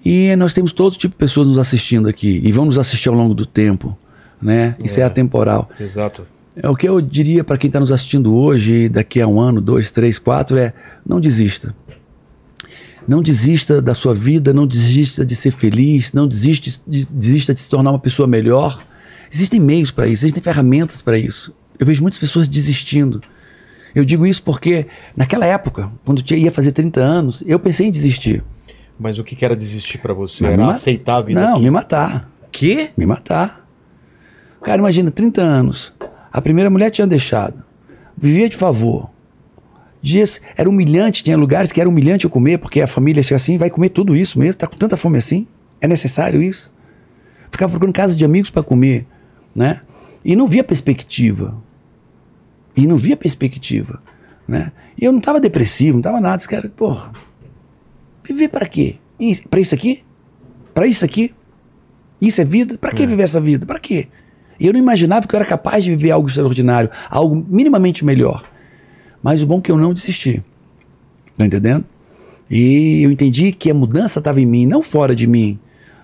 E 0.05 0.35
nós 0.37 0.53
temos 0.53 0.73
todo 0.73 0.97
tipo 0.97 1.13
de 1.15 1.19
pessoas 1.19 1.47
nos 1.47 1.59
assistindo 1.59 2.09
aqui 2.09 2.41
e 2.45 2.51
vão 2.51 2.65
nos 2.65 2.79
assistir 2.79 3.09
ao 3.09 3.15
longo 3.15 3.33
do 3.35 3.47
tempo, 3.47 3.97
né? 4.43 4.75
Isso 4.83 4.99
é, 4.99 5.03
É. 5.03 5.07
atemporal. 5.07 5.69
Exato. 5.79 6.27
É, 6.63 6.69
o 6.69 6.75
que 6.75 6.89
eu 6.89 7.01
diria 7.01 7.45
para 7.45 7.57
quem 7.57 7.69
está 7.69 7.79
nos 7.79 7.93
assistindo 7.93 8.35
hoje, 8.35 8.89
daqui 8.89 9.21
a 9.21 9.27
um 9.27 9.41
ano, 9.41 9.61
dois, 9.61 9.91
três, 9.91 10.19
quatro, 10.19 10.57
é 10.59 10.73
não 11.07 11.21
desista. 11.21 11.75
Não 13.07 13.23
desista 13.23 13.81
da 13.81 13.95
sua 13.95 14.13
vida, 14.15 14.53
não 14.53 14.67
desista 14.67 15.25
de 15.25 15.35
ser 15.35 15.51
feliz, 15.51 16.13
não 16.13 16.29
desiste, 16.29 16.81
de, 16.87 17.07
desista 17.07 17.55
de 17.55 17.61
se 17.61 17.71
tornar 17.71 17.91
uma 17.91 17.99
pessoa 17.99 18.27
melhor. 18.27 18.83
Existem 19.33 19.59
meios 19.61 19.91
para 19.91 20.07
isso, 20.07 20.25
existem 20.27 20.43
ferramentas 20.43 21.01
para 21.01 21.17
isso. 21.17 21.55
Eu 21.79 21.87
vejo 21.87 22.03
muitas 22.03 22.19
pessoas 22.19 22.49
desistindo. 22.49 23.23
Eu 23.95 24.05
digo 24.05 24.27
isso 24.27 24.43
porque 24.43 24.87
naquela 25.17 25.47
época, 25.47 25.91
quando 26.05 26.23
eu 26.31 26.37
ia 26.37 26.53
fazer 26.53 26.73
30 26.73 27.01
anos, 27.01 27.43
eu 27.47 27.59
pensei 27.59 27.87
em 27.87 27.91
desistir. 27.91 28.45
Mas 28.99 29.19
o 29.19 29.25
que 29.25 29.35
que 29.37 29.45
era 29.45 29.57
desistir 29.57 29.99
pra 29.99 30.13
você? 30.13 30.43
Mas 30.43 30.53
era 30.53 30.65
ma- 30.67 30.73
aceitar 30.73 31.19
a 31.19 31.23
vida? 31.23 31.41
Não, 31.41 31.55
aqui? 31.55 31.63
me 31.63 31.71
matar. 31.71 32.31
Quê? 32.51 32.91
me 32.97 33.07
matar. 33.07 33.67
Cara, 34.63 34.79
imagina, 34.79 35.11
30 35.11 35.41
anos. 35.41 35.95
A 36.33 36.41
primeira 36.41 36.71
mulher 36.71 36.91
tinha 36.91 37.07
deixado. 37.07 37.63
Vivia 38.17 38.49
de 38.49 38.57
favor. 38.57 39.11
Dias 40.01 40.41
era 40.57 40.69
humilhante, 40.69 41.25
tinha 41.25 41.37
lugares 41.37 41.73
que 41.73 41.81
era 41.81 41.89
humilhante 41.89 42.25
eu 42.25 42.31
comer, 42.31 42.59
porque 42.59 42.81
a 42.81 42.87
família 42.87 43.23
chega 43.23 43.37
assim, 43.37 43.59
vai 43.59 43.71
comer 43.71 43.89
tudo 43.89 44.15
isso 44.15 44.39
mesmo, 44.39 44.59
tá 44.59 44.67
com 44.67 44.77
tanta 44.77 44.97
fome 44.97 45.19
assim? 45.19 45.47
É 45.81 45.89
necessário 45.89 46.43
isso? 46.43 46.73
Ficava 47.51 47.71
procurando 47.71 47.95
casa 47.95 48.17
de 48.17 48.25
amigos 48.25 48.51
para 48.51 48.63
comer, 48.63 49.07
né? 49.55 49.81
E 50.25 50.37
não 50.37 50.47
via 50.47 50.63
perspectiva. 50.63 51.57
E 52.77 52.87
não 52.87 52.97
via 52.97 53.17
perspectiva, 53.17 54.01
né? 54.47 54.73
E 54.97 55.05
eu 55.05 55.13
não 55.13 55.21
tava 55.21 55.41
depressivo, 55.41 55.97
não 55.97 56.03
tava 56.03 56.21
nada, 56.21 56.37
esse 56.37 56.49
cara, 56.49 56.69
porra. 56.69 57.13
Viver 58.23 58.49
para 58.49 58.69
quê? 58.69 58.97
Para 59.51 59.59
isso 59.59 59.75
aqui? 59.75 60.05
Para 60.75 60.87
isso 60.87 61.05
aqui? 61.05 61.35
Isso 62.21 62.41
é 62.41 62.45
vida? 62.45 62.77
Para 62.79 62.93
que 62.93 63.07
viver 63.07 63.23
essa 63.23 63.41
vida? 63.41 63.65
Para 63.65 63.79
quê? 63.79 64.09
E 64.59 64.67
eu 64.67 64.73
não 64.73 64.81
imaginava 64.81 65.27
que 65.27 65.35
eu 65.35 65.39
era 65.39 65.49
capaz 65.49 65.85
de 65.85 65.91
viver 65.91 66.11
algo 66.11 66.29
extraordinário, 66.29 66.91
algo 67.11 67.47
minimamente 67.49 68.05
melhor. 68.05 68.45
Mas 69.23 69.43
o 69.43 69.47
bom 69.47 69.59
é 69.59 69.63
que 69.63 69.71
eu 69.71 69.79
não 69.79 69.95
desisti. 69.95 70.43
Tá 71.37 71.47
entendendo? 71.47 71.85
E 72.51 73.03
eu 73.03 73.11
entendi 73.11 73.53
que 73.53 73.71
a 73.71 73.75
mudança 73.75 74.19
estava 74.19 74.41
em 74.41 74.47
mim, 74.47 74.67
não 74.67 74.83
fora 74.83 75.15
de 75.15 75.27
mim. 75.27 75.59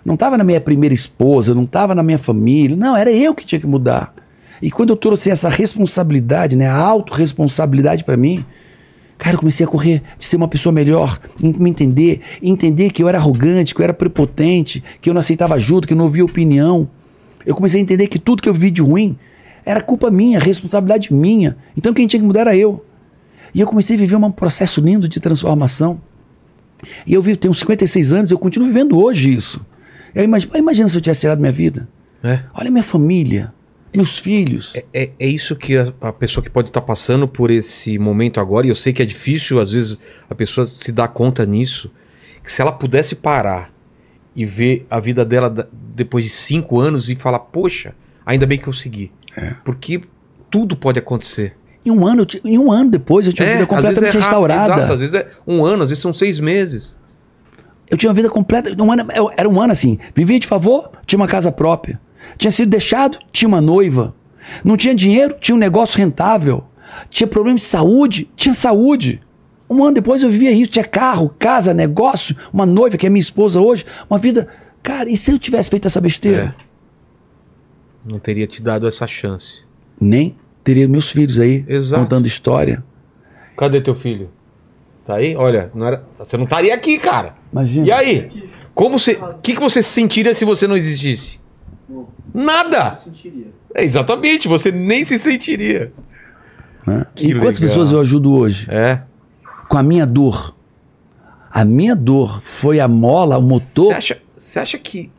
Não 0.04 0.14
estava 0.14 0.36
na 0.36 0.44
minha 0.44 0.60
primeira 0.60 0.94
esposa, 0.94 1.54
não 1.54 1.64
estava 1.64 1.94
na 1.94 2.02
minha 2.02 2.18
família. 2.18 2.76
Não, 2.76 2.96
era 2.96 3.10
eu 3.10 3.34
que 3.34 3.46
tinha 3.46 3.60
que 3.60 3.66
mudar. 3.66 4.14
E 4.60 4.70
quando 4.70 4.90
eu 4.90 4.96
trouxe 4.96 5.30
essa 5.30 5.48
responsabilidade, 5.48 6.54
né, 6.54 6.68
a 6.68 6.76
autorresponsabilidade 6.76 8.04
para 8.04 8.16
mim, 8.16 8.44
cara, 9.18 9.34
eu 9.34 9.40
comecei 9.40 9.64
a 9.64 9.68
correr 9.68 10.02
de 10.18 10.24
ser 10.24 10.36
uma 10.36 10.48
pessoa 10.48 10.72
melhor, 10.72 11.18
me 11.40 11.70
entender, 11.70 12.20
entender 12.42 12.90
que 12.90 13.02
eu 13.02 13.08
era 13.08 13.18
arrogante, 13.18 13.74
que 13.74 13.80
eu 13.80 13.84
era 13.84 13.94
prepotente, 13.94 14.82
que 15.00 15.08
eu 15.08 15.14
não 15.14 15.20
aceitava 15.20 15.54
ajuda, 15.54 15.86
que 15.86 15.92
eu 15.92 15.96
não 15.96 16.04
ouvia 16.04 16.24
opinião. 16.24 16.88
Eu 17.46 17.54
comecei 17.54 17.80
a 17.80 17.82
entender 17.82 18.06
que 18.08 18.18
tudo 18.18 18.42
que 18.42 18.48
eu 18.48 18.54
vi 18.54 18.70
de 18.70 18.82
ruim 18.82 19.18
era 19.64 19.80
culpa 19.80 20.10
minha, 20.10 20.38
responsabilidade 20.38 21.12
minha. 21.12 21.56
Então 21.76 21.94
quem 21.94 22.06
tinha 22.06 22.20
que 22.20 22.26
mudar 22.26 22.42
era 22.42 22.56
eu. 22.56 22.84
E 23.54 23.60
eu 23.60 23.66
comecei 23.66 23.96
a 23.96 23.98
viver 23.98 24.16
um 24.16 24.32
processo 24.32 24.80
lindo 24.80 25.08
de 25.08 25.20
transformação. 25.20 26.00
E 27.06 27.14
eu 27.14 27.22
vivo, 27.22 27.38
tenho 27.38 27.54
56 27.54 28.12
anos, 28.12 28.30
eu 28.30 28.38
continuo 28.38 28.68
vivendo 28.68 28.98
hoje 28.98 29.32
isso. 29.32 29.64
Eu 30.14 30.24
imagino, 30.24 30.56
imagina 30.56 30.88
se 30.88 30.96
eu 30.96 31.00
tivesse 31.00 31.20
tirado 31.20 31.40
minha 31.40 31.52
vida. 31.52 31.88
É. 32.22 32.40
Olha 32.54 32.70
minha 32.70 32.82
família, 32.82 33.52
meus 33.94 34.18
filhos. 34.18 34.72
É, 34.74 34.84
é, 34.92 35.10
é 35.18 35.26
isso 35.26 35.56
que 35.56 35.76
a, 35.76 35.92
a 36.00 36.12
pessoa 36.12 36.42
que 36.42 36.50
pode 36.50 36.68
estar 36.68 36.80
passando 36.80 37.26
por 37.26 37.50
esse 37.50 37.98
momento 37.98 38.40
agora, 38.40 38.66
e 38.66 38.70
eu 38.70 38.74
sei 38.74 38.92
que 38.92 39.02
é 39.02 39.06
difícil, 39.06 39.60
às 39.60 39.72
vezes, 39.72 39.98
a 40.28 40.34
pessoa 40.34 40.66
se 40.66 40.92
dar 40.92 41.08
conta 41.08 41.44
nisso, 41.46 41.90
que 42.42 42.52
se 42.52 42.60
ela 42.60 42.72
pudesse 42.72 43.14
parar 43.14 43.73
e 44.34 44.44
ver 44.44 44.86
a 44.90 44.98
vida 44.98 45.24
dela 45.24 45.68
depois 45.72 46.24
de 46.24 46.30
cinco 46.30 46.80
anos 46.80 47.08
e 47.08 47.14
falar, 47.14 47.38
poxa, 47.38 47.94
ainda 48.24 48.46
bem 48.46 48.58
que 48.58 48.66
eu 48.66 48.72
segui. 48.72 49.12
É. 49.36 49.54
Porque 49.64 50.02
tudo 50.50 50.76
pode 50.76 50.98
acontecer. 50.98 51.56
Em 51.84 51.90
um 51.90 52.06
ano, 52.06 52.26
em 52.44 52.58
um 52.58 52.72
ano 52.72 52.90
depois, 52.90 53.26
eu 53.26 53.32
tinha 53.32 53.46
uma 53.46 53.54
vida 53.54 53.66
completamente 53.66 54.16
é 54.16 54.20
restaurada. 54.20 54.74
Exato, 54.74 54.92
às 54.94 55.00
vezes 55.00 55.14
é 55.14 55.28
um 55.46 55.64
ano, 55.64 55.82
às 55.82 55.90
vezes 55.90 56.02
são 56.02 56.12
seis 56.14 56.40
meses. 56.40 56.98
Eu 57.90 57.96
tinha 57.96 58.08
uma 58.08 58.14
vida 58.14 58.30
completa. 58.30 58.74
Um 58.82 58.90
ano, 58.90 59.06
era 59.36 59.48
um 59.48 59.60
ano 59.60 59.72
assim. 59.72 59.98
Vivia 60.14 60.38
de 60.40 60.46
favor, 60.46 60.90
tinha 61.06 61.18
uma 61.18 61.28
casa 61.28 61.52
própria. 61.52 62.00
Tinha 62.38 62.50
sido 62.50 62.70
deixado, 62.70 63.18
tinha 63.30 63.46
uma 63.46 63.60
noiva. 63.60 64.14
Não 64.64 64.76
tinha 64.76 64.94
dinheiro, 64.94 65.36
tinha 65.38 65.54
um 65.54 65.58
negócio 65.58 65.98
rentável. 65.98 66.64
Tinha 67.10 67.26
problemas 67.26 67.60
de 67.62 67.66
saúde, 67.66 68.30
tinha 68.34 68.54
saúde. 68.54 69.20
Um 69.74 69.84
ano 69.84 69.94
depois 69.94 70.22
eu 70.22 70.30
vivia 70.30 70.52
isso. 70.52 70.70
Tinha 70.70 70.84
carro, 70.84 71.34
casa, 71.38 71.74
negócio, 71.74 72.36
uma 72.52 72.64
noiva 72.64 72.96
que 72.96 73.06
é 73.06 73.10
minha 73.10 73.20
esposa 73.20 73.60
hoje. 73.60 73.84
Uma 74.08 74.18
vida. 74.18 74.46
Cara, 74.82 75.10
e 75.10 75.16
se 75.16 75.32
eu 75.32 75.38
tivesse 75.38 75.68
feito 75.70 75.86
essa 75.86 76.00
besteira? 76.00 76.54
Não 78.04 78.18
teria 78.18 78.46
te 78.46 78.62
dado 78.62 78.86
essa 78.86 79.06
chance. 79.06 79.62
Nem 80.00 80.36
teria 80.62 80.86
meus 80.86 81.10
filhos 81.10 81.40
aí 81.40 81.64
Exato. 81.66 82.02
contando 82.02 82.26
história. 82.26 82.84
Cadê 83.56 83.80
teu 83.80 83.94
filho? 83.94 84.30
Tá 85.06 85.16
aí? 85.16 85.34
Olha, 85.34 85.70
não 85.74 85.86
era... 85.86 86.04
você 86.16 86.36
não 86.36 86.44
estaria 86.44 86.74
aqui, 86.74 86.98
cara. 86.98 87.34
Imagina. 87.52 87.86
E 87.86 87.92
aí? 87.92 88.48
Como 88.74 88.98
você. 88.98 89.12
O 89.12 89.38
que, 89.42 89.54
que 89.54 89.60
você 89.60 89.82
sentiria 89.82 90.34
se 90.34 90.44
você 90.44 90.66
não 90.66 90.76
existisse? 90.76 91.38
Nada! 92.32 92.98
É, 93.74 93.84
exatamente, 93.84 94.48
você 94.48 94.70
nem 94.72 95.04
se 95.04 95.18
sentiria. 95.18 95.92
Que 97.14 97.28
E 97.28 97.32
quantas 97.32 97.58
legal. 97.58 97.68
pessoas 97.68 97.92
eu 97.92 98.00
ajudo 98.00 98.34
hoje? 98.34 98.66
É. 98.70 99.02
Com 99.68 99.78
a 99.78 99.82
minha 99.82 100.06
dor. 100.06 100.54
A 101.50 101.64
minha 101.64 101.94
dor 101.94 102.40
foi 102.42 102.80
a 102.80 102.88
mola, 102.88 103.38
o 103.38 103.42
motor. 103.42 103.86
Você 103.86 103.92
acha, 103.92 104.22
você 104.36 104.58
acha 104.58 104.78
que 104.78 105.10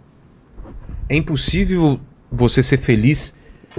é 1.08 1.16
impossível 1.16 2.00
você 2.32 2.62
ser 2.62 2.78
feliz 2.78 3.34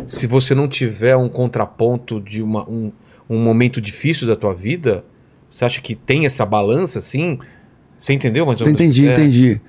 se 0.07 0.27
você 0.27 0.55
não 0.55 0.69
tiver 0.69 1.17
um 1.17 1.29
contraponto 1.29 2.21
de 2.21 2.43
uma, 2.43 2.69
um, 2.69 2.91
um 3.29 3.39
momento 3.39 3.81
difícil 3.81 4.27
da 4.27 4.37
tua 4.37 4.55
vida? 4.55 5.05
Você 5.51 5.65
acha 5.65 5.81
que 5.81 5.95
tem 5.95 6.27
essa 6.27 6.45
balança 6.47 6.99
assim? 6.99 7.39
Você 7.99 8.13
entendeu 8.13 8.45
mais 8.47 8.61
ou 8.61 8.67
menos? 8.67 8.81
Entendi, 8.81 9.09
É. 9.09 9.13
entendi. 9.13 9.61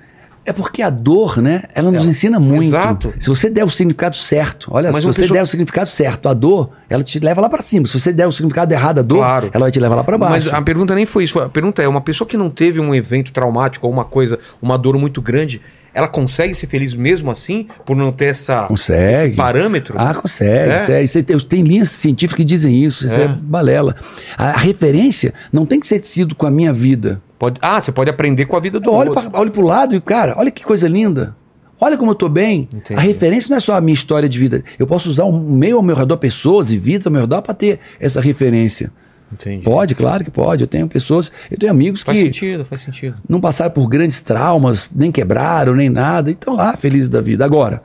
É 0.48 0.52
porque 0.52 0.80
a 0.80 0.88
dor, 0.88 1.42
né? 1.42 1.64
Ela 1.74 1.90
nos 1.90 2.02
Ela- 2.02 2.10
ensina 2.10 2.40
muito. 2.40 2.64
Exato. 2.68 3.12
Se 3.20 3.28
você 3.28 3.50
der 3.50 3.64
o 3.64 3.68
significado 3.70 4.16
certo, 4.16 4.68
olha, 4.72 4.90
Mas 4.90 5.02
se 5.02 5.06
você 5.06 5.20
pessoa- 5.20 5.36
der 5.36 5.42
o 5.42 5.46
significado 5.46 5.88
certo, 5.88 6.28
a 6.28 6.32
dor, 6.32 6.70
ela 6.88 7.02
te 7.02 7.18
leva 7.20 7.40
lá 7.40 7.50
pra 7.50 7.60
cima. 7.60 7.86
Se 7.86 8.00
você 8.00 8.12
der 8.12 8.26
o 8.26 8.32
significado 8.32 8.72
errado 8.72 9.00
à 9.00 9.02
dor, 9.02 9.18
Claro. 9.18 9.50
ela 9.52 9.64
vai 9.66 9.70
te 9.70 9.78
levar 9.78 9.94
lá 9.96 10.04
pra 10.04 10.16
Mas 10.16 10.30
baixo. 10.46 10.56
a 10.56 10.62
pergunta 10.62 10.94
nem 10.94 11.04
foi 11.04 11.24
isso. 11.24 11.38
A 11.38 11.48
pergunta 11.50 11.82
é: 11.82 11.88
uma 11.88 12.00
pessoa 12.00 12.26
que 12.26 12.36
não 12.36 12.48
teve 12.48 12.80
um 12.80 12.94
evento 12.94 13.30
traumático 13.30 13.86
ou 13.86 13.92
uma 13.92 14.04
coisa, 14.04 14.38
uma 14.62 14.78
dor 14.78 14.96
muito 14.98 15.20
grande, 15.20 15.60
ela 15.94 16.06
consegue 16.08 16.54
ser 16.54 16.66
feliz 16.66 16.94
mesmo 16.94 17.30
assim? 17.30 17.66
Por 17.84 17.96
não 17.96 18.12
ter 18.12 18.26
essa, 18.26 18.64
Consegue. 18.64 19.28
esse 19.28 19.36
parâmetro? 19.36 19.94
Ah, 19.98 20.14
consegue. 20.14 20.92
É? 20.92 21.02
Isso 21.02 21.22
tem, 21.22 21.38
tem 21.38 21.62
linhas 21.62 21.88
científicas 21.90 22.36
que 22.36 22.44
dizem 22.44 22.74
isso. 22.84 23.06
Isso 23.06 23.20
é, 23.20 23.24
É. 23.24 23.28
balela. 23.28 23.96
A, 24.36 24.50
a 24.50 24.56
referência 24.56 25.32
não 25.52 25.66
tem 25.66 25.80
que 25.80 25.86
ser 25.86 26.04
sido 26.04 26.34
com 26.34 26.46
a 26.46 26.50
minha 26.50 26.72
vida. 26.72 27.20
Pode, 27.38 27.58
ah, 27.62 27.80
você 27.80 27.92
pode 27.92 28.10
aprender 28.10 28.46
com 28.46 28.56
a 28.56 28.60
vida 28.60 28.80
do 28.80 28.90
Eu 28.90 28.94
olho, 28.94 29.10
outro. 29.10 29.30
pra, 29.30 29.40
olho 29.40 29.50
pro 29.50 29.62
lado 29.62 29.94
e, 29.94 30.00
cara, 30.00 30.34
olha 30.36 30.50
que 30.50 30.64
coisa 30.64 30.88
linda. 30.88 31.36
Olha 31.80 31.96
como 31.96 32.10
eu 32.10 32.14
tô 32.16 32.28
bem. 32.28 32.68
Entendi. 32.72 32.98
A 32.98 33.02
referência 33.02 33.50
não 33.50 33.56
é 33.56 33.60
só 33.60 33.74
a 33.74 33.80
minha 33.80 33.94
história 33.94 34.28
de 34.28 34.36
vida. 34.38 34.64
Eu 34.78 34.86
posso 34.86 35.08
usar 35.08 35.24
um 35.26 35.38
meio 35.38 35.76
ao 35.76 35.82
meu 35.82 35.94
redor, 35.94 36.16
pessoas 36.16 36.72
e 36.72 36.78
vidas 36.78 37.06
ao 37.06 37.12
meu 37.12 37.20
redor, 37.20 37.40
para 37.40 37.54
ter 37.54 37.78
essa 38.00 38.20
referência. 38.20 38.90
Entendi. 39.32 39.62
Pode, 39.62 39.94
claro 39.94 40.24
que 40.24 40.30
pode. 40.30 40.62
Eu 40.62 40.68
tenho 40.68 40.88
pessoas, 40.88 41.30
eu 41.50 41.58
tenho 41.58 41.70
amigos 41.70 42.02
Faz 42.02 42.18
que 42.18 42.24
sentido, 42.24 42.64
faz 42.64 42.82
sentido. 42.82 43.16
não 43.28 43.40
passaram 43.40 43.70
por 43.70 43.86
grandes 43.88 44.22
traumas, 44.22 44.88
nem 44.94 45.12
quebraram, 45.12 45.74
nem 45.74 45.90
nada, 45.90 46.30
e 46.30 46.32
estão 46.32 46.56
lá 46.56 46.76
felizes 46.76 47.08
da 47.08 47.20
vida. 47.20 47.44
Agora, 47.44 47.82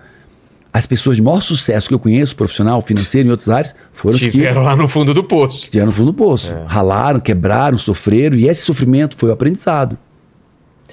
as 0.71 0.87
pessoas 0.87 1.17
de 1.17 1.21
maior 1.21 1.41
sucesso 1.41 1.87
que 1.87 1.93
eu 1.93 1.99
conheço, 1.99 2.35
profissional, 2.35 2.81
financeiro, 2.81 3.27
em 3.27 3.31
outras 3.31 3.49
áreas, 3.49 3.75
foram 3.91 4.15
as 4.15 4.21
que 4.21 4.31
Tiveram 4.31 4.63
lá 4.63 4.75
no 4.75 4.87
fundo 4.87 5.13
do 5.13 5.23
poço. 5.23 5.65
estiveram 5.65 5.87
no 5.87 5.91
fundo 5.91 6.11
do 6.11 6.13
poço. 6.15 6.55
Ralaram, 6.65 7.19
quebraram, 7.19 7.77
sofreram, 7.77 8.37
e 8.37 8.47
esse 8.47 8.61
sofrimento 8.63 9.15
foi 9.17 9.29
o 9.29 9.33
aprendizado. 9.33 9.97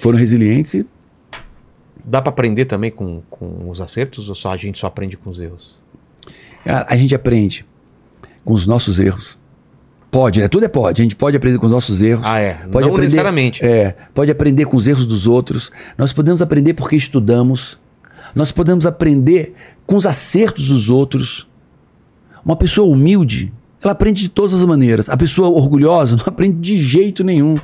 Foram 0.01 0.17
resilientes 0.19 0.73
e 0.73 0.85
Dá 2.03 2.19
pra 2.21 2.29
aprender 2.29 2.65
também 2.65 2.89
com, 2.89 3.21
com 3.29 3.69
os 3.69 3.79
acertos 3.79 4.27
ou 4.27 4.33
só 4.35 4.51
a 4.51 4.57
gente 4.57 4.79
só 4.79 4.87
aprende 4.87 5.15
com 5.15 5.29
os 5.29 5.39
erros? 5.39 5.75
A 6.65 6.95
gente 6.97 7.13
aprende 7.13 7.63
com 8.43 8.53
os 8.53 8.65
nossos 8.65 8.99
erros. 8.99 9.37
Pode, 10.11 10.41
né? 10.41 10.47
Tudo 10.49 10.65
é 10.65 10.67
pode. 10.67 11.01
A 11.01 11.03
gente 11.03 11.15
pode 11.15 11.37
aprender 11.37 11.57
com 11.57 11.65
os 11.67 11.71
nossos 11.71 12.01
erros. 12.01 12.25
Ah, 12.27 12.37
é. 12.37 12.53
Pode 12.69 12.85
Não 12.85 12.93
aprender, 12.93 13.03
necessariamente. 13.03 13.65
É. 13.65 13.95
Pode 14.13 14.29
aprender 14.29 14.65
com 14.65 14.75
os 14.75 14.85
erros 14.87 15.05
dos 15.05 15.25
outros. 15.25 15.71
Nós 15.97 16.11
podemos 16.11 16.41
aprender 16.41 16.73
porque 16.73 16.97
estudamos. 16.97 17.79
Nós 18.35 18.51
podemos 18.51 18.85
aprender 18.85 19.53
com 19.87 19.95
os 19.95 20.05
acertos 20.05 20.67
dos 20.67 20.89
outros. 20.89 21.47
Uma 22.43 22.57
pessoa 22.57 22.93
humilde, 22.93 23.53
ela 23.81 23.93
aprende 23.93 24.21
de 24.23 24.29
todas 24.29 24.53
as 24.53 24.65
maneiras. 24.65 25.07
A 25.09 25.15
pessoa 25.15 25.47
orgulhosa 25.47 26.17
não 26.19 26.23
aprende 26.27 26.59
de 26.59 26.77
jeito 26.77 27.23
nenhum. 27.23 27.55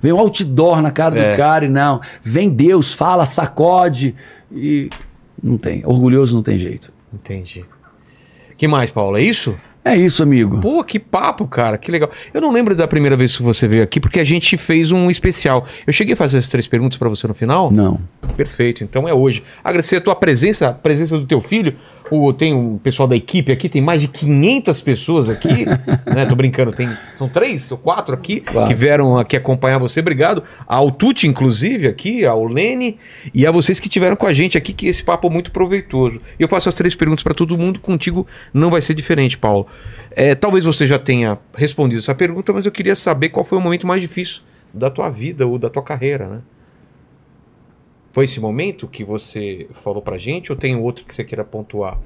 Vem 0.00 0.12
um 0.12 0.18
outdoor 0.18 0.80
na 0.80 0.90
cara 0.92 1.18
É. 1.18 1.32
do 1.32 1.36
cara 1.36 1.64
e 1.64 1.68
não. 1.68 2.00
Vem 2.22 2.48
Deus, 2.50 2.92
fala, 2.92 3.26
sacode 3.26 4.14
e. 4.52 4.88
Não 5.42 5.58
tem. 5.58 5.82
Orgulhoso 5.84 6.36
não 6.36 6.42
tem 6.42 6.56
jeito. 6.58 6.92
Entendi. 7.12 7.64
que 8.56 8.68
mais, 8.68 8.90
Paulo? 8.90 9.18
É 9.18 9.22
isso? 9.22 9.56
É 9.84 9.96
isso, 9.96 10.22
amigo. 10.22 10.60
Pô, 10.60 10.84
que 10.84 10.98
papo, 10.98 11.46
cara, 11.46 11.78
que 11.78 11.90
legal. 11.90 12.10
Eu 12.34 12.40
não 12.40 12.52
lembro 12.52 12.74
da 12.74 12.86
primeira 12.86 13.16
vez 13.16 13.36
que 13.36 13.42
você 13.42 13.66
veio 13.66 13.82
aqui, 13.82 13.98
porque 13.98 14.20
a 14.20 14.24
gente 14.24 14.58
fez 14.58 14.92
um 14.92 15.10
especial. 15.10 15.66
Eu 15.86 15.92
cheguei 15.92 16.12
a 16.12 16.16
fazer 16.16 16.38
as 16.38 16.48
três 16.48 16.68
perguntas 16.68 16.98
pra 16.98 17.08
você 17.08 17.26
no 17.26 17.34
final? 17.34 17.70
Não. 17.70 17.98
Perfeito, 18.36 18.84
então 18.84 19.08
é 19.08 19.14
hoje. 19.14 19.42
Agradecer 19.64 19.96
a 19.96 20.00
tua 20.00 20.14
presença, 20.14 20.68
a 20.68 20.72
presença 20.72 21.18
do 21.18 21.26
teu 21.26 21.40
filho. 21.40 21.74
O, 22.10 22.32
tem 22.32 22.52
um 22.52 22.76
pessoal 22.76 23.06
da 23.06 23.14
equipe 23.14 23.52
aqui, 23.52 23.68
tem 23.68 23.80
mais 23.80 24.00
de 24.00 24.08
500 24.08 24.82
pessoas 24.82 25.30
aqui. 25.30 25.64
né? 26.06 26.26
Tô 26.26 26.34
brincando, 26.34 26.72
tem, 26.72 26.88
são 27.14 27.28
três 27.28 27.70
ou 27.70 27.78
quatro 27.78 28.14
aqui 28.14 28.40
Quatro. 28.40 28.68
que 28.68 28.74
vieram 28.74 29.16
aqui 29.16 29.36
acompanhar 29.36 29.78
você. 29.78 30.00
Obrigado. 30.00 30.42
Ao 30.66 30.90
Tuti, 30.90 31.26
inclusive, 31.26 31.86
aqui, 31.86 32.24
ao 32.24 32.44
Lene, 32.44 32.98
e 33.32 33.46
a 33.46 33.50
vocês 33.50 33.78
que 33.78 33.88
tiveram 33.88 34.16
com 34.16 34.26
a 34.26 34.32
gente 34.32 34.58
aqui, 34.58 34.72
que 34.72 34.88
esse 34.88 35.02
papo 35.02 35.28
é 35.28 35.30
muito 35.30 35.52
proveitoso. 35.52 36.20
E 36.38 36.42
eu 36.42 36.48
faço 36.48 36.68
as 36.68 36.74
três 36.74 36.94
perguntas 36.94 37.22
pra 37.22 37.34
todo 37.34 37.56
mundo, 37.56 37.80
contigo 37.80 38.26
não 38.52 38.70
vai 38.70 38.80
ser 38.80 38.94
diferente, 38.94 39.38
Paulo. 39.38 39.66
É, 40.10 40.34
talvez 40.34 40.64
você 40.64 40.86
já 40.86 40.98
tenha 40.98 41.38
respondido 41.54 42.00
essa 42.00 42.14
pergunta, 42.14 42.52
mas 42.52 42.66
eu 42.66 42.72
queria 42.72 42.96
saber 42.96 43.28
qual 43.28 43.44
foi 43.44 43.58
o 43.58 43.60
momento 43.60 43.86
mais 43.86 44.00
difícil 44.00 44.42
da 44.72 44.90
tua 44.90 45.10
vida 45.10 45.46
ou 45.46 45.58
da 45.58 45.68
tua 45.68 45.82
carreira, 45.82 46.26
né? 46.26 46.38
Foi 48.12 48.24
esse 48.24 48.40
momento 48.40 48.88
que 48.88 49.04
você 49.04 49.68
falou 49.84 50.02
pra 50.02 50.18
gente 50.18 50.50
ou 50.50 50.58
tem 50.58 50.74
outro 50.76 51.04
que 51.04 51.14
você 51.14 51.22
queira 51.24 51.44
pontuar? 51.44 51.96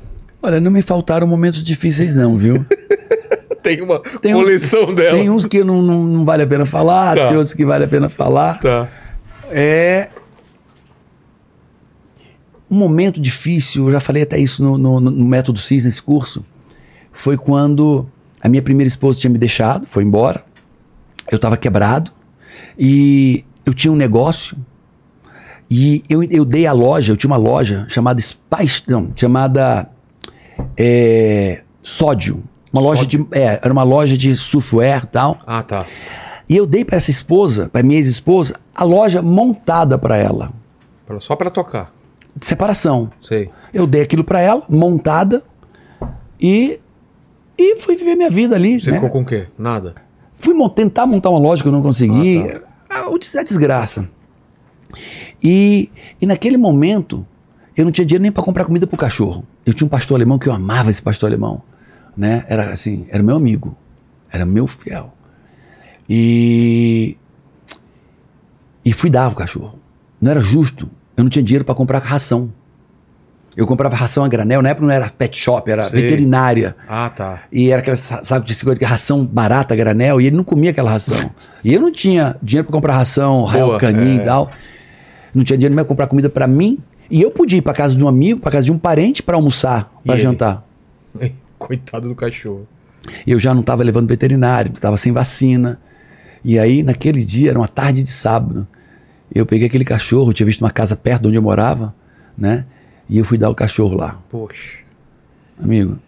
Olha, 0.42 0.60
não 0.60 0.70
me 0.70 0.83
faltaram 0.83 1.26
momentos 1.26 1.62
difíceis, 1.62 2.15
não, 2.15 2.36
viu? 2.36 2.65
Tem 3.62 3.81
uma 3.81 3.99
Tem 4.20 4.34
uns- 4.34 4.42
coleção 4.47 4.94
dela. 4.94 5.16
Tem 5.16 5.31
uns 5.31 5.47
que 5.47 5.65
não, 5.65 5.81
não, 5.81 6.05
não 6.05 6.24
vale 6.26 6.42
a 6.42 6.47
pena 6.47 6.66
falar, 6.66 7.16
Tá. 7.16 7.28
tem 7.28 7.36
outros 7.39 7.55
que 7.55 7.65
vale 7.65 7.84
a 7.84 7.89
pena 7.89 8.10
falar. 8.10 8.60
Tá. 8.60 8.91
É. 9.49 10.10
Um 12.70 12.76
momento 12.76 13.18
difícil, 13.20 13.86
eu 13.86 13.92
já 13.92 14.00
falei 14.00 14.23
até 14.23 14.39
isso 14.39 14.62
no, 14.62 14.76
no, 14.76 15.00
no 15.00 15.24
Método 15.24 15.58
CIS, 15.58 15.86
nesse 15.86 16.02
curso, 16.02 16.44
foi 17.10 17.39
quando 17.39 18.07
a 18.41 18.49
minha 18.50 18.60
primeira 18.62 18.86
esposa 18.89 19.18
tinha 19.18 19.31
me 19.31 19.39
deixado, 19.39 19.86
foi 19.86 20.02
embora. 20.05 20.44
Eu 21.31 21.36
estava 21.36 21.57
quebrado 21.57 22.10
e 22.78 23.44
eu 23.65 23.73
tinha 23.73 23.91
um 23.92 23.97
negócio 23.97 24.57
e 25.77 26.05
eu, 26.09 26.23
eu 26.25 26.44
dei 26.44 26.67
a 26.67 26.73
loja, 26.73 27.12
eu 27.12 27.17
tinha 27.17 27.31
uma 27.31 27.36
loja 27.36 27.85
chamada 27.89 28.20
Spice, 28.20 28.83
não, 28.86 29.11
chamada 29.17 29.89
é, 30.77 31.62
Sódio. 31.83 32.43
Uma 32.73 32.83
loja 32.83 33.07
de. 33.07 33.25
É, 33.33 33.61
era 33.62 33.73
uma 33.73 33.83
loja 33.83 34.17
de 34.17 34.36
surfwear 34.36 35.05
e 35.05 35.07
tal. 35.07 35.39
Ah, 35.47 35.62
tá. 35.62 35.86
E 36.49 36.57
eu 36.57 36.67
dei 36.67 36.85
para 36.85 36.97
essa 36.97 37.11
esposa, 37.11 37.69
para 37.73 37.83
minha 37.83 37.97
ex-esposa, 37.99 38.57
a 38.75 38.85
loja 38.85 39.23
montada 39.23 39.97
para 39.99 40.17
ela, 40.17 40.51
Só 41.20 41.35
pra 41.36 41.51
tocar. 41.51 41.93
de 42.36 42.44
separação. 42.44 43.11
Sei. 43.23 43.49
Eu 43.73 43.86
dei 43.86 44.03
aquilo 44.03 44.23
para 44.25 44.41
ela, 44.41 44.62
montada, 44.69 45.43
e 46.41 46.78
e 47.57 47.77
fui 47.77 47.97
viver 47.97 48.17
minha 48.17 48.31
vida 48.31 48.57
ali. 48.57 48.81
Você 48.81 48.91
né? 48.91 48.97
ficou 48.97 49.11
com 49.11 49.23
o 49.23 49.25
quê? 49.25 49.47
Nada. 49.57 49.94
Fui 50.36 50.53
tentar 50.70 51.07
montar 51.07 51.31
uma 51.31 51.39
loja 51.39 51.62
que 51.62 51.69
eu 51.69 51.73
não 51.73 51.83
consegui. 51.83 52.44
Ah, 52.91 53.09
des- 53.19 53.35
a 53.36 53.43
desgraça. 53.43 54.09
E, 55.43 55.91
e 56.21 56.27
naquele 56.27 56.57
momento, 56.57 57.27
eu 57.77 57.85
não 57.85 57.93
tinha 57.93 58.05
dinheiro 58.07 58.23
nem 58.23 58.33
para 58.33 58.43
comprar 58.43 58.65
comida 58.65 58.87
pro 58.87 58.97
cachorro. 58.97 59.45
Eu 59.65 59.73
tinha 59.73 59.87
um 59.87 59.91
pastor 59.91 60.17
alemão 60.17 60.39
que 60.39 60.49
eu 60.49 60.53
amava 60.53 60.91
esse 60.91 61.03
pastor 61.03 61.29
alemão. 61.29 61.63
Né? 62.17 62.45
Era 62.49 62.71
assim, 62.71 63.07
era 63.11 63.23
meu 63.23 63.37
amigo. 63.37 63.77
Era 64.31 64.45
meu 64.45 64.67
fiel. 64.67 65.13
E. 66.09 67.17
E 68.85 68.93
fui 68.93 69.09
dar 69.09 69.31
o 69.33 69.35
cachorro. 69.35 69.79
Não 70.21 70.31
era 70.31 70.41
justo. 70.41 70.89
Eu 71.17 71.25
não 71.25 71.31
tinha 71.31 71.43
dinheiro 71.43 71.65
para 71.65 71.75
comprar 71.75 71.99
ração. 72.03 72.53
Eu 73.57 73.69
comprava 73.69 73.95
ração 73.95 74.25
a 74.25 74.29
granel, 74.29 74.61
na 74.61 74.71
época 74.71 74.85
não 74.85 74.93
era 74.93 75.09
pet 75.09 75.39
shop, 75.39 75.71
era 75.71 75.85
Sei. 75.85 76.03
veterinária. 76.03 76.75
Ah, 76.89 77.09
tá. 77.09 77.45
E 77.53 77.71
era 77.71 77.81
aquela 77.81 77.97
sa- 77.97 78.25
saco 78.25 78.45
de 78.45 78.53
50 78.53 78.79
que 78.81 78.85
é 78.85 78.89
ração 78.89 79.25
barata, 79.25 79.77
granel, 79.77 80.21
e 80.21 80.27
ele 80.27 80.35
não 80.37 80.43
comia 80.43 80.71
aquela 80.71 80.91
ração. 80.91 81.31
e 81.63 81.73
eu 81.73 81.81
não 81.81 81.93
tinha 81.93 82.37
dinheiro 82.43 82.67
para 82.67 82.73
comprar 82.73 82.95
ração, 82.97 83.47
Boa, 83.49 83.79
caninho 83.79 84.19
é. 84.19 84.23
e 84.23 84.25
tal. 84.25 84.51
Não 85.35 85.43
tinha 85.43 85.59
dinheiro 85.59 85.75
para 85.75 85.85
comprar 85.85 86.07
comida 86.07 86.29
para 86.29 86.47
mim. 86.47 86.79
E 87.11 87.21
eu 87.21 87.31
podia 87.31 87.59
ir 87.59 87.63
para 87.63 87.73
casa 87.73 87.95
de 87.95 88.03
um 88.03 88.09
amigo, 88.09 88.41
para 88.41 88.53
casa 88.53 88.65
de 88.65 88.73
um 88.73 88.79
parente 88.79 89.23
para 89.23 89.37
almoçar, 89.37 89.93
para 90.05 90.15
ele? 90.15 90.23
jantar. 90.23 90.65
Coitado 91.59 92.09
do 92.09 92.15
cachorro. 92.15 92.67
E 93.27 93.33
eu 93.33 93.39
já 93.39 93.53
não 93.53 93.61
estava 93.61 93.83
levando 93.83 94.09
veterinário, 94.09 94.73
estava 94.73 94.97
sem 94.97 95.13
vacina. 95.13 95.79
E 96.45 96.59
aí, 96.59 96.83
naquele 96.83 97.25
dia, 97.25 97.51
era 97.51 97.59
uma 97.59 97.69
tarde 97.69 98.03
de 98.03 98.11
sábado, 98.11 98.67
eu 99.35 99.45
peguei 99.45 99.67
aquele 99.67 99.85
cachorro, 99.85 100.33
tinha 100.33 100.47
visto 100.47 100.61
uma 100.61 100.71
casa 100.71 100.95
perto 100.95 101.23
de 101.23 101.29
onde 101.29 101.37
eu 101.37 101.43
morava, 101.43 101.95
né? 102.37 102.65
E 103.09 103.19
eu 103.19 103.25
fui 103.25 103.37
dar 103.37 103.51
o 103.51 103.55
cachorro 103.55 103.97
lá, 103.97 104.19
Poxa. 104.31 104.79
amigo. 105.63 105.99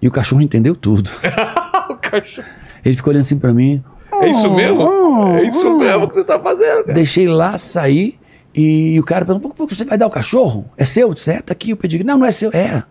E 0.00 0.06
o 0.06 0.10
cachorro 0.10 0.42
entendeu 0.42 0.76
tudo. 0.76 1.10
o 1.90 1.94
cachorro. 1.96 2.46
Ele 2.84 2.94
ficou 2.94 3.12
olhando 3.12 3.22
assim 3.22 3.38
para 3.38 3.52
mim. 3.52 3.82
É 4.12 4.30
isso 4.30 4.52
mesmo? 4.54 4.80
Oh, 4.82 5.36
é 5.36 5.42
isso 5.44 5.68
oh. 5.68 5.78
mesmo 5.78 6.08
que 6.08 6.14
você 6.14 6.24
tá 6.24 6.38
fazendo, 6.38 6.84
cara. 6.84 6.92
Deixei 6.92 7.26
lá, 7.26 7.58
saí 7.58 8.17
e 8.60 8.98
o 8.98 9.04
cara 9.04 9.24
perguntou: 9.24 9.50
"Pô, 9.52 9.66
você 9.66 9.84
vai 9.84 9.96
dar 9.98 10.06
o 10.06 10.10
cachorro? 10.10 10.64
É 10.76 10.84
seu? 10.84 11.08
Eu 11.08 11.14
disse, 11.14 11.30
é, 11.30 11.40
tá 11.40 11.52
aqui 11.52 11.72
o 11.72 11.76
pedigree. 11.76 12.04
Não, 12.06 12.18
não 12.18 12.26
é 12.26 12.30
seu. 12.30 12.50
É. 12.52 12.82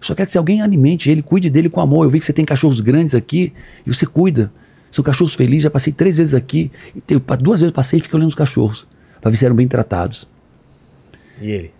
Só 0.00 0.14
quero 0.14 0.26
que 0.26 0.32
se 0.32 0.38
alguém 0.38 0.62
alimente 0.62 1.10
ele, 1.10 1.22
cuide 1.22 1.50
dele 1.50 1.68
com 1.68 1.80
amor. 1.80 2.04
Eu 2.04 2.10
vi 2.10 2.20
que 2.20 2.24
você 2.24 2.32
tem 2.32 2.44
cachorros 2.44 2.80
grandes 2.80 3.14
aqui 3.14 3.52
e 3.84 3.92
você 3.92 4.06
cuida. 4.06 4.52
São 4.90 5.02
cachorros 5.04 5.34
felizes, 5.34 5.64
já 5.64 5.70
passei 5.70 5.92
três 5.92 6.18
vezes 6.18 6.34
aqui. 6.34 6.70
E 6.94 7.00
te- 7.00 7.18
duas 7.40 7.60
vezes 7.60 7.72
passei 7.74 7.98
e 7.98 8.02
fiquei 8.02 8.16
olhando 8.16 8.28
os 8.28 8.34
cachorros 8.34 8.86
para 9.20 9.30
ver 9.30 9.36
se 9.36 9.44
eram 9.44 9.56
bem 9.56 9.66
tratados. 9.66 10.28
E 11.40 11.50
ele? 11.50 11.70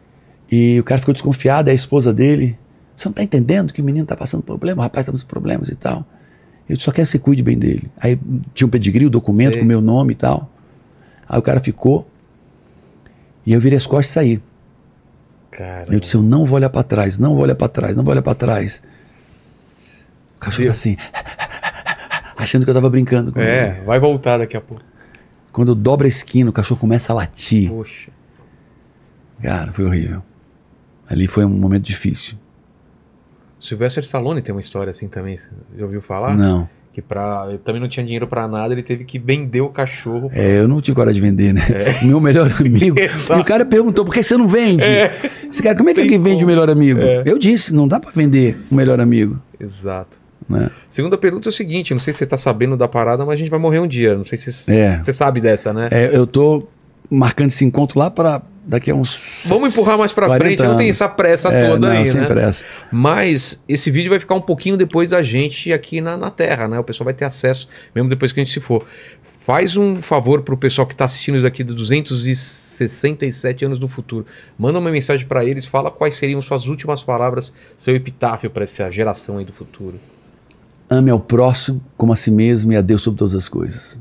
E 0.51 0.81
o 0.81 0.85
cara 0.85 0.99
ficou 0.99 1.13
desconfiado, 1.15 1.69
é 1.69 1.73
a 1.73 1.75
esposa 1.75 2.13
dele. 2.13 2.59
Você 2.97 3.09
não 3.09 3.13
tá 3.13 3.23
entendendo 3.23 3.73
que 3.73 3.81
o 3.81 3.85
menino 3.85 4.05
tá 4.05 4.17
passando 4.17 4.43
problema, 4.43 4.81
o 4.81 4.83
rapaz 4.83 5.07
tá 5.07 5.13
passando 5.13 5.29
problemas 5.29 5.69
e 5.69 5.77
tal. 5.77 6.05
Eu 6.69 6.79
só 6.79 6.91
quero 6.91 7.07
que 7.07 7.13
você 7.13 7.19
cuide 7.19 7.43
bem 7.43 7.57
dele. 7.59 7.89
Aí 7.99 8.19
tinha 8.53 8.67
um 8.67 8.71
pedigree, 8.71 9.07
o 9.07 9.11
documento 9.11 9.53
Sei. 9.53 9.61
com 9.61 9.65
o 9.65 9.69
meu 9.69 9.81
nome 9.81 10.13
e 10.13 10.17
tal. 10.17 10.51
Aí 11.29 11.39
o 11.39 11.43
cara 11.43 11.61
ficou. 11.61 12.09
E 13.49 13.55
eu 13.55 13.61
virei 13.61 13.79
as 13.79 13.87
costas 13.87 14.11
e 14.11 14.13
saí. 14.13 14.43
Cara. 15.51 15.87
Eu 15.91 15.99
disse, 15.99 16.15
eu 16.15 16.23
não 16.23 16.45
vou 16.45 16.57
olhar 16.57 16.69
pra 16.69 16.83
trás, 16.83 17.17
não 17.17 17.33
vou 17.33 17.45
olhar 17.45 17.55
pra 17.55 17.67
trás, 17.67 17.97
não 17.97 18.05
vou 18.05 18.13
olhar 18.13 18.21
pra 18.21 18.35
trás. 18.35 18.83
O 20.37 20.39
cachorro 20.39 20.67
tá 20.67 20.73
assim, 20.73 20.99
achando 22.37 22.65
que 22.65 22.71
eu 22.71 22.75
tava 22.75 22.91
brincando 22.91 23.33
com 23.33 23.41
ele. 23.41 23.49
É, 23.49 23.83
vai 23.87 23.99
voltar 23.99 24.37
daqui 24.37 24.55
a 24.55 24.61
pouco. 24.61 24.85
Quando 25.51 25.69
eu 25.69 25.75
dobro 25.75 26.05
a 26.05 26.09
esquina, 26.09 26.51
o 26.51 26.53
cachorro 26.53 26.79
começa 26.79 27.11
a 27.11 27.17
latir. 27.17 27.71
Poxa. 27.71 28.11
Cara, 29.43 29.73
foi 29.73 29.87
horrível. 29.87 30.23
Ali 31.09 31.27
foi 31.27 31.47
um 31.47 31.49
momento 31.49 31.85
difícil. 31.85 32.37
Sylvester 33.59 34.05
Stallone 34.05 34.43
tem 34.43 34.55
uma 34.55 34.61
história 34.61 34.91
assim 34.91 35.09
também. 35.09 35.39
Você 35.39 35.49
já 35.75 35.85
ouviu 35.87 36.03
falar? 36.03 36.37
Não. 36.37 36.69
Que 36.99 37.03
pra, 37.03 37.47
ele 37.49 37.59
também 37.59 37.81
não 37.81 37.89
tinha 37.89 38.03
dinheiro 38.05 38.27
pra 38.27 38.49
nada, 38.49 38.75
ele 38.75 38.83
teve 38.83 39.05
que 39.05 39.21
vender 39.21 39.61
o 39.61 39.69
cachorro. 39.69 40.33
É, 40.35 40.59
eu 40.59 40.67
não 40.67 40.81
tive 40.81 40.97
coragem 40.97 41.23
de 41.23 41.29
vender, 41.29 41.55
né? 41.55 41.63
Meu 42.03 42.21
melhor 42.21 42.51
amigo. 42.59 42.97
E 42.99 43.41
o 43.41 43.45
cara 43.45 43.65
perguntou, 43.65 44.05
por 44.05 44.13
que 44.13 44.21
você 44.21 44.37
não 44.37 44.49
vende? 44.49 44.83
Esse 45.49 45.63
cara, 45.63 45.77
como 45.77 45.89
é 45.91 45.95
que 45.95 46.01
alguém 46.01 46.21
vende 46.21 46.43
o 46.43 46.47
melhor 46.49 46.69
amigo? 46.69 46.99
Eu 47.25 47.39
disse, 47.39 47.73
não 47.73 47.87
dá 47.87 48.01
pra 48.01 48.11
vender 48.11 48.59
o 48.69 48.75
melhor 48.75 48.99
amigo. 48.99 49.41
Exato. 49.61 50.19
Né? 50.49 50.71
Segunda 50.91 51.17
pergunta 51.17 51.49
é 51.49 51.51
o 51.51 51.53
seguinte: 51.53 51.93
não 51.95 52.01
sei 52.01 52.13
se 52.13 52.19
você 52.19 52.27
tá 52.27 52.37
sabendo 52.37 52.77
da 52.77 52.89
parada, 52.89 53.25
mas 53.25 53.35
a 53.35 53.37
gente 53.37 53.51
vai 53.51 53.61
morrer 53.61 53.79
um 53.79 53.87
dia. 53.87 54.17
Não 54.19 54.25
sei 54.25 54.37
se 54.37 54.69
É. 54.73 54.99
você 54.99 55.13
sabe 55.13 55.41
dessa, 55.41 55.73
né? 55.73 55.87
É, 55.93 56.11
eu 56.13 56.27
tô 56.27 56.67
marcando 57.09 57.47
esse 57.51 57.65
encontro 57.65 57.97
lá 58.01 58.11
para 58.11 58.43
daqui 58.69 58.91
a 58.91 58.95
uns. 58.95 59.43
Vamos 59.47 59.73
empurrar 59.73 59.97
mais 59.99 60.13
pra 60.13 60.27
40 60.27 60.45
frente, 60.45 60.63
não 60.63 60.77
tem 60.77 60.87
anos. 60.89 61.01
essa 61.01 61.09
pressa 61.09 61.49
É, 61.53 61.69
toda 61.71 61.89
não, 61.89 61.97
aí, 61.97 62.07
sem 62.09 62.21
né? 62.21 62.27
pressa. 62.27 62.63
Mas 62.93 63.59
esse 63.67 63.91
vídeo 63.91 64.11
vai 64.11 64.21
ficar 64.21 64.35
um 64.35 64.41
pouquinho 64.41 64.77
depois 64.77 65.09
da 65.11 65.23
gente 65.23 65.73
aqui 65.73 66.01
na, 66.03 66.17
na 66.19 66.31
Terra, 66.31 66.69
né? 66.69 66.79
O 66.79 66.85
pessoal 66.85 67.07
vai 67.07 67.15
ter 67.15 67.25
acesso 67.25 67.67
mesmo 67.95 68.11
depois 68.11 68.31
que 68.31 68.39
a 68.41 68.45
gente 68.45 68.53
se 68.53 68.61
for. 68.61 68.85
Faz 69.41 69.79
um 69.79 70.03
favor 70.03 70.43
pro 70.43 70.59
pessoal 70.59 70.87
que 70.87 70.95
tá 70.95 71.07
assistindo 71.07 71.39
isso 71.39 71.47
aqui 71.47 71.65
de 71.65 71.73
267 71.73 73.65
anos 73.65 73.79
no 73.81 73.89
futuro. 73.89 74.27
Manda 74.59 74.79
uma 74.79 74.91
mensagem 74.91 75.27
pra 75.27 75.43
eles, 75.43 75.65
fala 75.65 75.91
quais 75.91 76.17
seriam 76.17 76.43
suas 76.43 76.67
últimas 76.67 77.03
palavras, 77.03 77.51
seu 77.79 77.97
epitáfio 77.97 78.51
pra 78.51 78.65
essa 78.65 78.91
geração 78.91 79.39
aí 79.39 79.47
do 79.47 79.53
futuro. 79.55 79.99
Ame 80.91 81.11
ao 81.11 81.19
próximo 81.21 81.81
como 81.97 82.13
a 82.13 82.17
si 82.17 82.31
mesmo 82.31 82.73
e 82.73 82.77
a 82.77 82.83
Deus 82.83 83.01
sobre 83.01 83.19
todas 83.19 83.35
as 83.35 83.49
coisas. 83.49 83.99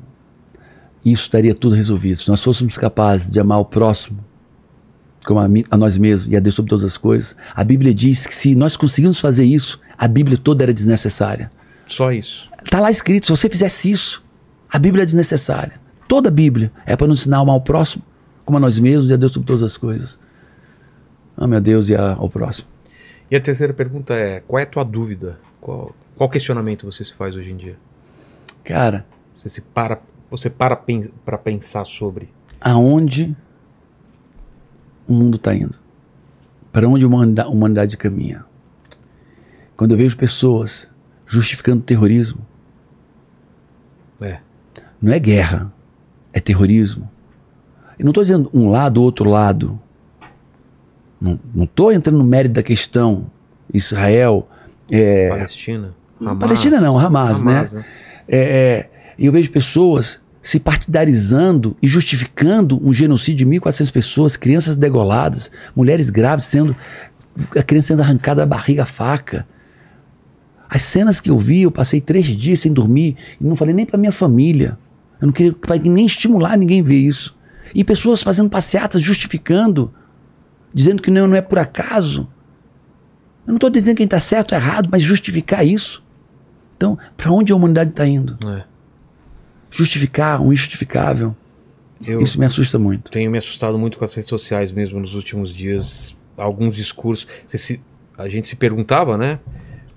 Isso 1.06 1.24
estaria 1.24 1.56
tudo 1.56 1.76
resolvido. 1.76 2.18
Se 2.20 2.28
nós 2.28 2.44
fôssemos 2.44 2.78
capazes 2.78 3.32
de 3.32 3.40
amar 3.40 3.60
o 3.62 3.66
próximo 3.66 4.20
como 5.27 5.39
a, 5.39 5.47
a 5.72 5.77
nós 5.77 5.97
mesmos 5.97 6.31
e 6.31 6.35
a 6.35 6.39
Deus 6.39 6.56
sobre 6.56 6.69
todas 6.69 6.85
as 6.85 6.97
coisas, 6.97 7.35
a 7.53 7.64
Bíblia 7.64 7.93
diz 7.93 8.25
que 8.25 8.33
se 8.35 8.56
nós 8.56 8.77
conseguirmos 8.77 9.19
fazer 9.19 9.43
isso, 9.43 9.80
a 9.97 10.07
Bíblia 10.07 10.38
toda 10.38 10.64
era 10.64 10.73
desnecessária. 10.73 11.51
Só 11.85 12.11
isso. 12.11 12.49
Está 12.64 12.80
lá 12.80 12.89
escrito, 12.89 13.27
se 13.27 13.31
você 13.31 13.49
fizesse 13.49 13.91
isso, 13.91 14.23
a 14.69 14.80
Bíblia 14.80 15.03
é 15.03 15.06
desnecessária. 15.06 15.73
Toda 16.07 16.30
a 16.30 16.31
Bíblia 16.31 16.72
é 16.85 16.95
para 16.95 17.07
nos 17.07 17.19
ensinar 17.22 17.38
a 17.38 17.39
amar 17.41 17.56
o 17.56 17.61
próximo 17.61 18.03
como 18.45 18.57
a 18.57 18.61
nós 18.61 18.80
mesmos 18.80 19.09
e 19.09 19.14
a 19.14 19.17
Deus 19.17 19.31
sobre 19.33 19.45
todas 19.47 19.61
as 19.64 19.75
coisas. 19.75 20.17
Ame 21.38 21.56
a 21.57 21.59
Deus 21.59 21.89
e 21.89 21.95
a- 21.95 22.14
ao 22.14 22.30
próximo. 22.30 22.67
E 23.30 23.35
a 23.35 23.41
terceira 23.41 23.73
pergunta 23.73 24.14
é: 24.14 24.39
qual 24.47 24.59
é 24.59 24.64
a 24.64 24.65
tua 24.65 24.83
dúvida? 24.85 25.38
Qual, 25.59 25.93
qual 26.15 26.30
questionamento 26.30 26.85
você 26.89 27.03
se 27.03 27.14
faz 27.14 27.35
hoje 27.35 27.51
em 27.51 27.57
dia? 27.57 27.75
Cara, 28.64 29.06
Você 29.35 29.49
se 29.49 29.61
para, 29.61 29.99
você 30.31 30.49
para 30.49 30.77
pra 31.25 31.38
pensar 31.38 31.85
sobre. 31.85 32.30
aonde 32.59 33.35
o 35.08 35.14
mundo 35.14 35.38
está 35.38 35.56
indo? 35.56 35.76
Para 36.72 36.88
onde 36.88 37.06
a 37.06 37.48
humanidade 37.48 37.98
caminha? 37.98 38.45
Quando 39.76 39.92
eu 39.92 39.98
vejo 39.98 40.18
pessoas 40.18 40.90
justificando 41.26 41.82
terrorismo, 41.82 42.40
É. 44.22 44.40
não 45.02 45.14
é 45.14 45.19
guerra, 45.19 45.72
é 46.34 46.40
terrorismo. 46.40 47.10
Eu 47.98 48.06
não 48.06 48.11
estou 48.11 48.24
dizendo 48.24 48.50
um 48.53 48.69
lado 48.69 48.98
ou 48.98 49.06
outro 49.06 49.30
lado. 49.30 49.80
Não 51.19 51.40
estou 51.64 51.92
entrando 51.92 52.18
no 52.19 52.24
mérito 52.24 52.56
da 52.56 52.64
questão. 52.64 53.26
Israel, 53.74 54.48
é, 54.90 55.30
Palestina. 55.30 55.94
Palestina 56.40 56.80
não, 56.80 56.98
Hamas, 56.98 57.42
Hamas, 57.42 57.74
né? 57.74 57.86
É, 58.27 58.38
é, 58.40 58.90
e 59.18 59.26
eu 59.26 59.32
vejo 59.32 59.52
pessoas 59.52 60.22
se 60.48 60.61
partidarizando 60.61 61.76
e 61.82 61.90
justificando 61.90 62.80
um 62.82 62.93
genocídio 62.93 63.45
de 63.45 63.59
1.400 63.59 63.92
pessoas, 63.92 64.38
crianças 64.38 64.77
degoladas, 64.77 65.51
mulheres 65.76 66.09
grávidas 66.09 66.45
sendo. 66.45 66.74
a 67.53 67.61
criança 67.61 67.90
sendo 67.90 68.01
arrancada 68.01 68.43
da 68.43 68.45
barriga 68.45 68.84
à 68.84 68.85
faca. 68.85 69.45
As 70.69 70.84
cenas 70.84 71.19
que 71.19 71.30
eu 71.30 71.38
vi, 71.38 71.64
eu 71.64 71.72
passei 71.72 72.00
três 72.00 72.27
dias 72.27 72.61
sem 72.61 72.72
dormir 72.72 73.17
e 73.42 73.43
não 73.43 73.58
falei 73.58 73.76
nem 73.76 73.85
para 73.85 74.00
minha 74.00 74.11
família. 74.14 74.80
Eu 75.19 75.26
não 75.26 75.34
queria 75.34 75.53
nem 75.84 76.06
estimular 76.06 76.56
ninguém 76.56 76.82
ver 76.82 76.95
isso. 76.95 77.35
E 77.76 77.84
pessoas 77.84 78.24
fazendo 78.24 78.50
passeatas, 78.50 79.01
justificando, 79.01 79.93
dizendo 80.74 81.01
que 81.01 81.11
não, 81.11 81.27
não 81.27 81.35
é 81.35 81.42
por 81.42 81.59
acaso. 81.59 82.22
Eu 83.45 83.50
não 83.50 83.56
estou 83.56 83.69
dizendo 83.69 83.98
quem 83.98 84.06
está 84.06 84.22
certo 84.22 84.53
ou 84.53 84.58
errado, 84.58 84.88
mas 84.90 85.03
justificar 85.03 85.67
isso. 85.67 86.01
Então, 86.77 86.98
para 87.17 87.34
onde 87.34 87.51
a 87.51 87.56
humanidade 87.58 87.90
está 87.90 88.08
indo? 88.08 88.38
É. 88.50 88.76
Justificar 89.70 90.42
o 90.42 90.52
injustificável. 90.54 91.36
Eu 92.06 92.22
Isso 92.22 92.40
me 92.40 92.46
assusta 92.46 92.78
muito. 92.78 93.10
tenho 93.12 93.30
me 93.32 93.38
assustado 93.38 93.78
muito 93.78 93.98
com 93.98 94.06
as 94.06 94.14
redes 94.14 94.30
sociais 94.30 94.72
mesmo 94.72 95.00
nos 95.00 95.16
últimos 95.16 95.54
dias. 95.54 96.16
Alguns 96.38 96.76
discursos. 96.76 97.28
Se- 97.48 97.80
a 98.18 98.30
gente 98.30 98.48
se 98.48 98.56
perguntava, 98.56 99.18
né? 99.18 99.40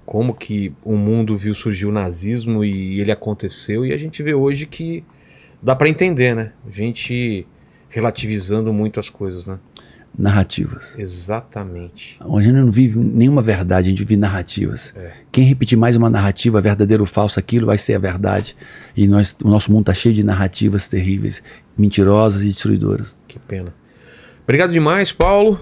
Como 0.06 0.34
que 0.34 0.72
o 0.82 0.96
mundo 0.96 1.36
viu 1.36 1.54
surgir 1.54 1.86
o 1.86 1.92
nazismo 1.92 2.64
e 2.64 3.00
ele 3.00 3.12
aconteceu. 3.12 3.84
E 3.86 3.92
a 3.92 3.98
gente 3.98 4.22
vê 4.22 4.34
hoje 4.34 4.66
que 4.66 5.04
dá 5.62 5.76
para 5.76 5.88
entender, 5.88 6.34
né? 6.34 6.52
Gente 6.72 7.46
relativizando 7.88 8.72
muito 8.72 8.98
as 9.00 9.08
coisas, 9.10 9.46
né? 9.46 9.58
Narrativas. 10.20 10.98
Exatamente. 10.98 12.18
A 12.20 12.42
gente 12.42 12.52
não 12.52 12.70
vive 12.70 12.98
nenhuma 12.98 13.40
verdade, 13.40 13.86
a 13.86 13.90
gente 13.90 14.00
vive 14.00 14.18
narrativas. 14.18 14.92
É. 14.94 15.12
Quem 15.32 15.44
repetir 15.44 15.78
mais 15.78 15.96
uma 15.96 16.10
narrativa, 16.10 16.60
verdadeira 16.60 17.02
ou 17.02 17.06
falsa, 17.06 17.40
aquilo 17.40 17.66
vai 17.66 17.78
ser 17.78 17.94
a 17.94 17.98
verdade. 17.98 18.54
E 18.94 19.08
nós, 19.08 19.34
o 19.42 19.48
nosso 19.48 19.72
mundo 19.72 19.82
está 19.82 19.94
cheio 19.94 20.14
de 20.14 20.22
narrativas 20.22 20.88
terríveis, 20.88 21.42
mentirosas 21.76 22.42
e 22.42 22.48
destruidoras. 22.48 23.16
Que 23.26 23.38
pena. 23.38 23.72
Obrigado 24.44 24.72
demais, 24.72 25.10
Paulo. 25.10 25.58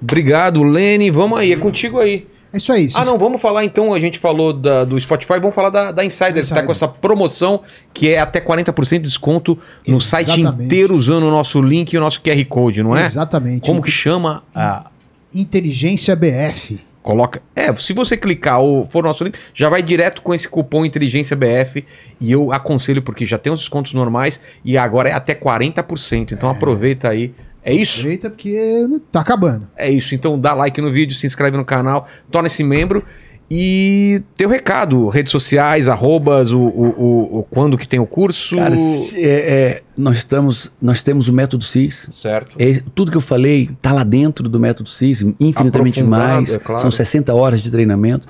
Obrigado, 0.00 0.62
Lene. 0.62 1.10
Vamos 1.10 1.38
aí, 1.38 1.52
é 1.52 1.56
contigo 1.56 1.98
aí. 1.98 2.26
É 2.52 2.56
isso 2.56 2.72
aí. 2.72 2.88
Ah, 2.96 3.04
não, 3.04 3.16
vamos 3.16 3.40
falar 3.40 3.64
então. 3.64 3.94
A 3.94 4.00
gente 4.00 4.18
falou 4.18 4.52
da- 4.52 4.84
do 4.84 4.98
Spotify, 5.00 5.34
vamos 5.40 5.54
falar 5.54 5.70
da, 5.70 5.92
da 5.92 6.04
Insider. 6.04 6.34
Tá 6.34 6.40
Insider. 6.40 6.64
com 6.66 6.72
essa 6.72 6.88
promoção 6.88 7.60
que 7.94 8.08
é 8.12 8.18
até 8.18 8.40
40% 8.40 8.98
de 9.02 9.08
desconto 9.08 9.56
no 9.86 10.00
site 10.00 10.30
Exatamente. 10.40 10.64
inteiro 10.64 10.94
usando 10.96 11.24
o 11.24 11.30
nosso 11.30 11.60
link 11.62 11.92
e 11.92 11.98
o 11.98 12.00
nosso 12.00 12.20
QR 12.20 12.44
Code, 12.46 12.82
não 12.82 12.96
é? 12.96 13.04
Exatamente. 13.06 13.66
Como 13.66 13.80
que 13.80 13.90
chama? 13.90 14.42
a 14.54 14.86
Inteligência 15.32 16.16
BF. 16.16 16.80
Coloca. 17.02 17.40
É, 17.56 17.74
se 17.76 17.94
você 17.94 18.14
clicar 18.16 18.60
ou 18.60 18.84
for 18.90 19.02
no 19.02 19.08
nosso 19.08 19.24
link, 19.24 19.34
já 19.54 19.68
vai 19.70 19.82
direto 19.82 20.20
com 20.20 20.34
esse 20.34 20.46
cupom 20.48 20.84
Inteligência 20.84 21.34
BF. 21.34 21.84
E 22.20 22.30
eu 22.30 22.52
aconselho, 22.52 23.00
porque 23.00 23.24
já 23.24 23.38
tem 23.38 23.50
os 23.52 23.60
descontos 23.60 23.94
normais 23.94 24.38
e 24.64 24.76
agora 24.76 25.08
é 25.08 25.12
até 25.12 25.34
40%. 25.34 26.32
Então 26.32 26.50
aproveita 26.50 27.08
aí. 27.08 27.32
É 27.64 27.72
isso? 27.74 28.06
Eita, 28.08 28.30
porque 28.30 28.86
tá 29.12 29.20
acabando. 29.20 29.66
É 29.76 29.90
isso. 29.90 30.14
Então 30.14 30.38
dá 30.38 30.54
like 30.54 30.80
no 30.80 30.90
vídeo, 30.90 31.14
se 31.14 31.26
inscreve 31.26 31.56
no 31.56 31.64
canal, 31.64 32.06
torna-se 32.30 32.62
membro. 32.64 33.04
E 33.52 34.22
teu 34.36 34.48
recado, 34.48 35.08
redes 35.08 35.32
sociais, 35.32 35.88
arrobas, 35.88 36.52
o, 36.52 36.60
o, 36.60 36.88
o- 36.88 37.38
o- 37.40 37.42
quando 37.50 37.76
que 37.76 37.86
tem 37.88 37.98
o 37.98 38.06
curso. 38.06 38.54
Cara, 38.56 38.76
é, 39.16 39.18
é, 39.24 39.82
nós, 39.98 40.18
estamos, 40.18 40.70
nós 40.80 41.02
temos 41.02 41.28
o 41.28 41.32
método 41.32 41.64
CIS. 41.64 42.10
Certo. 42.14 42.52
É, 42.60 42.80
tudo 42.94 43.10
que 43.10 43.16
eu 43.16 43.20
falei 43.20 43.68
está 43.72 43.92
lá 43.92 44.04
dentro 44.04 44.48
do 44.48 44.60
método 44.60 44.88
CIS, 44.88 45.22
infinitamente 45.40 46.00
mais. 46.04 46.54
é 46.54 46.58
claro. 46.60 46.80
São 46.80 46.92
60 46.92 47.34
horas 47.34 47.60
de 47.60 47.72
treinamento. 47.72 48.28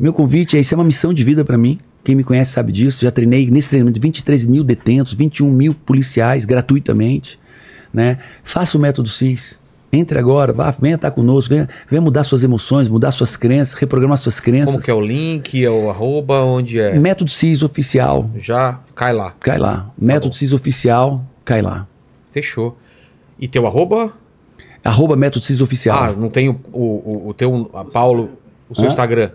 Meu 0.00 0.12
convite 0.12 0.56
é: 0.56 0.60
isso 0.60 0.74
é 0.74 0.76
uma 0.78 0.84
missão 0.84 1.14
de 1.14 1.22
vida 1.22 1.44
para 1.44 1.56
mim. 1.56 1.78
Quem 2.02 2.16
me 2.16 2.24
conhece 2.24 2.50
sabe 2.52 2.72
disso. 2.72 3.04
Já 3.04 3.10
treinei 3.12 3.48
nesse 3.48 3.68
treinamento 3.70 4.00
23 4.00 4.46
mil 4.46 4.64
detentos, 4.64 5.14
21 5.14 5.48
mil 5.48 5.74
policiais 5.74 6.44
gratuitamente. 6.44 7.38
Né? 7.96 8.18
Faça 8.44 8.76
o 8.76 8.80
método 8.80 9.08
CIS. 9.08 9.58
Entre 9.90 10.18
agora, 10.18 10.52
vá, 10.52 10.70
venha 10.78 10.96
estar 10.96 11.10
conosco, 11.10 11.48
venha, 11.54 11.66
venha 11.88 12.02
mudar 12.02 12.22
suas 12.24 12.44
emoções, 12.44 12.88
mudar 12.88 13.10
suas 13.10 13.36
crenças, 13.38 13.72
reprogramar 13.72 14.18
suas 14.18 14.38
crenças. 14.38 14.74
Como 14.74 14.84
que 14.84 14.90
é 14.90 14.94
o 14.94 15.00
link, 15.00 15.64
é 15.64 15.70
o 15.70 15.88
arroba, 15.88 16.42
onde 16.42 16.78
é? 16.78 16.98
Método 16.98 17.30
CIS 17.30 17.62
oficial, 17.62 18.28
Já 18.38 18.78
cai 18.94 19.14
lá. 19.14 19.32
cai 19.40 19.56
lá. 19.56 19.88
Método 19.96 20.34
CIS 20.34 20.52
oficial, 20.52 21.24
cai 21.44 21.62
lá. 21.62 21.86
Fechou. 22.32 22.76
E 23.38 23.48
teu 23.48 23.66
arroba? 23.66 24.12
Arroba 24.84 25.16
Método 25.16 25.46
CIS 25.46 25.62
oficial. 25.62 25.96
Ah, 25.98 26.12
não 26.12 26.28
tem 26.28 26.50
o, 26.50 26.60
o, 26.72 27.28
o- 27.28 27.34
teu, 27.34 27.64
Paulo, 27.92 28.30
o 28.68 28.74
seu 28.74 28.84
Hã? 28.84 28.88
Instagram. 28.88 29.30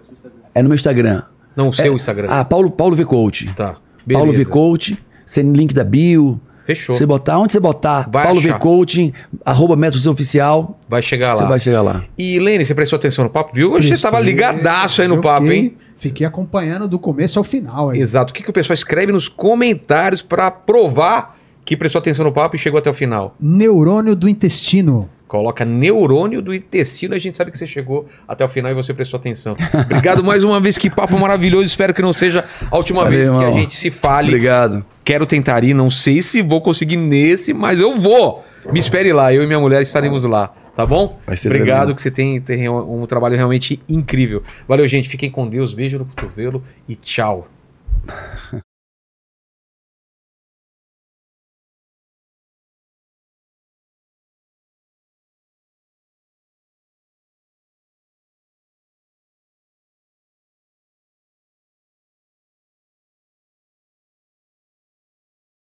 É 0.53 0.61
no 0.61 0.69
meu 0.69 0.75
Instagram. 0.75 1.23
Não, 1.55 1.69
o 1.69 1.73
seu 1.73 1.95
Instagram. 1.95 2.27
Ah, 2.29 2.45
Paulo, 2.45 2.69
Paulo 2.69 2.95
V 2.95 3.05
Coach. 3.05 3.51
Tá. 3.55 3.77
Paulo 4.11 4.27
V 4.31 4.37
Beleza. 4.37 4.49
Coach, 4.51 4.97
você 5.25 5.41
link 5.41 5.73
da 5.73 5.83
bio. 5.83 6.39
Fechou. 6.65 6.95
Você 6.95 7.05
botar, 7.05 7.37
onde 7.39 7.51
você 7.53 7.59
botar 7.59 8.07
Vai 8.09 8.23
Paulo 8.25 8.39
V. 8.39 8.53
Coaching, 8.53 9.13
arroba 9.45 9.75
métodos 9.75 10.05
oficial, 10.07 10.79
Vai 10.87 11.01
chegar 11.01 11.35
você 11.35 11.43
lá. 11.43 11.49
vai 11.49 11.59
chegar 11.59 11.81
lá. 11.81 12.05
E 12.17 12.39
Lene, 12.39 12.65
você 12.65 12.75
prestou 12.75 12.97
atenção 12.97 13.23
no 13.23 13.29
papo? 13.29 13.51
Viu? 13.53 13.71
Hoje 13.73 13.87
você 13.89 13.95
estava 13.95 14.19
ligadaço 14.19 15.01
aí 15.01 15.07
no 15.07 15.21
papo, 15.21 15.41
fiquei- 15.47 15.59
hein? 15.59 15.77
Fiquei 15.97 16.25
acompanhando 16.25 16.87
do 16.87 16.97
começo 16.97 17.37
ao 17.37 17.43
final. 17.43 17.89
Aí. 17.91 17.99
Exato. 17.99 18.31
O 18.31 18.33
que, 18.35 18.41
que 18.41 18.49
o 18.49 18.53
pessoal 18.53 18.73
escreve 18.73 19.11
nos 19.11 19.27
comentários 19.27 20.21
para 20.21 20.49
provar 20.49 21.37
que 21.63 21.77
prestou 21.77 21.99
atenção 21.99 22.25
no 22.25 22.31
papo 22.31 22.55
e 22.55 22.59
chegou 22.59 22.79
até 22.79 22.89
o 22.89 22.93
final? 22.93 23.35
Neurônio 23.39 24.15
do 24.15 24.27
intestino. 24.27 25.07
Coloca 25.27 25.63
neurônio 25.63 26.41
do 26.41 26.53
intestino, 26.53 27.13
a 27.15 27.19
gente 27.19 27.37
sabe 27.37 27.51
que 27.51 27.57
você 27.57 27.65
chegou 27.67 28.05
até 28.27 28.43
o 28.43 28.49
final 28.49 28.69
e 28.71 28.73
você 28.75 28.93
prestou 28.93 29.17
atenção. 29.19 29.55
Obrigado 29.85 30.23
mais 30.23 30.43
uma 30.43 30.59
vez, 30.59 30.77
que 30.77 30.89
papo 30.89 31.17
maravilhoso. 31.17 31.63
Espero 31.65 31.93
que 31.93 32.01
não 32.01 32.11
seja 32.11 32.43
a 32.69 32.75
última 32.77 33.03
Valeu, 33.03 33.17
vez 33.17 33.29
que 33.29 33.35
a 33.35 33.39
irmão. 33.47 33.53
gente 33.59 33.75
se 33.75 33.91
fale. 33.91 34.29
Obrigado. 34.29 34.83
Quero 35.03 35.25
tentar 35.25 35.63
ir, 35.63 35.73
não 35.73 35.89
sei 35.89 36.21
se 36.21 36.41
vou 36.41 36.61
conseguir 36.61 36.97
nesse, 36.97 37.53
mas 37.53 37.79
eu 37.79 37.95
vou. 37.95 38.45
Me 38.71 38.79
espere 38.79 39.11
lá, 39.11 39.33
eu 39.33 39.43
e 39.43 39.47
minha 39.47 39.59
mulher 39.59 39.81
estaremos 39.81 40.23
lá, 40.23 40.53
tá 40.75 40.85
bom? 40.85 41.19
Obrigado 41.27 41.67
tremendo. 41.67 41.95
que 41.95 42.01
você 42.01 42.11
tem, 42.11 42.39
tem 42.39 42.69
um, 42.69 43.01
um 43.01 43.05
trabalho 43.07 43.35
realmente 43.35 43.81
incrível. 43.89 44.43
Valeu, 44.67 44.87
gente. 44.87 45.09
Fiquem 45.09 45.31
com 45.31 45.47
Deus, 45.47 45.73
beijo 45.73 45.97
no 45.97 46.05
cotovelo 46.05 46.63
e 46.87 46.95
tchau. 46.95 47.47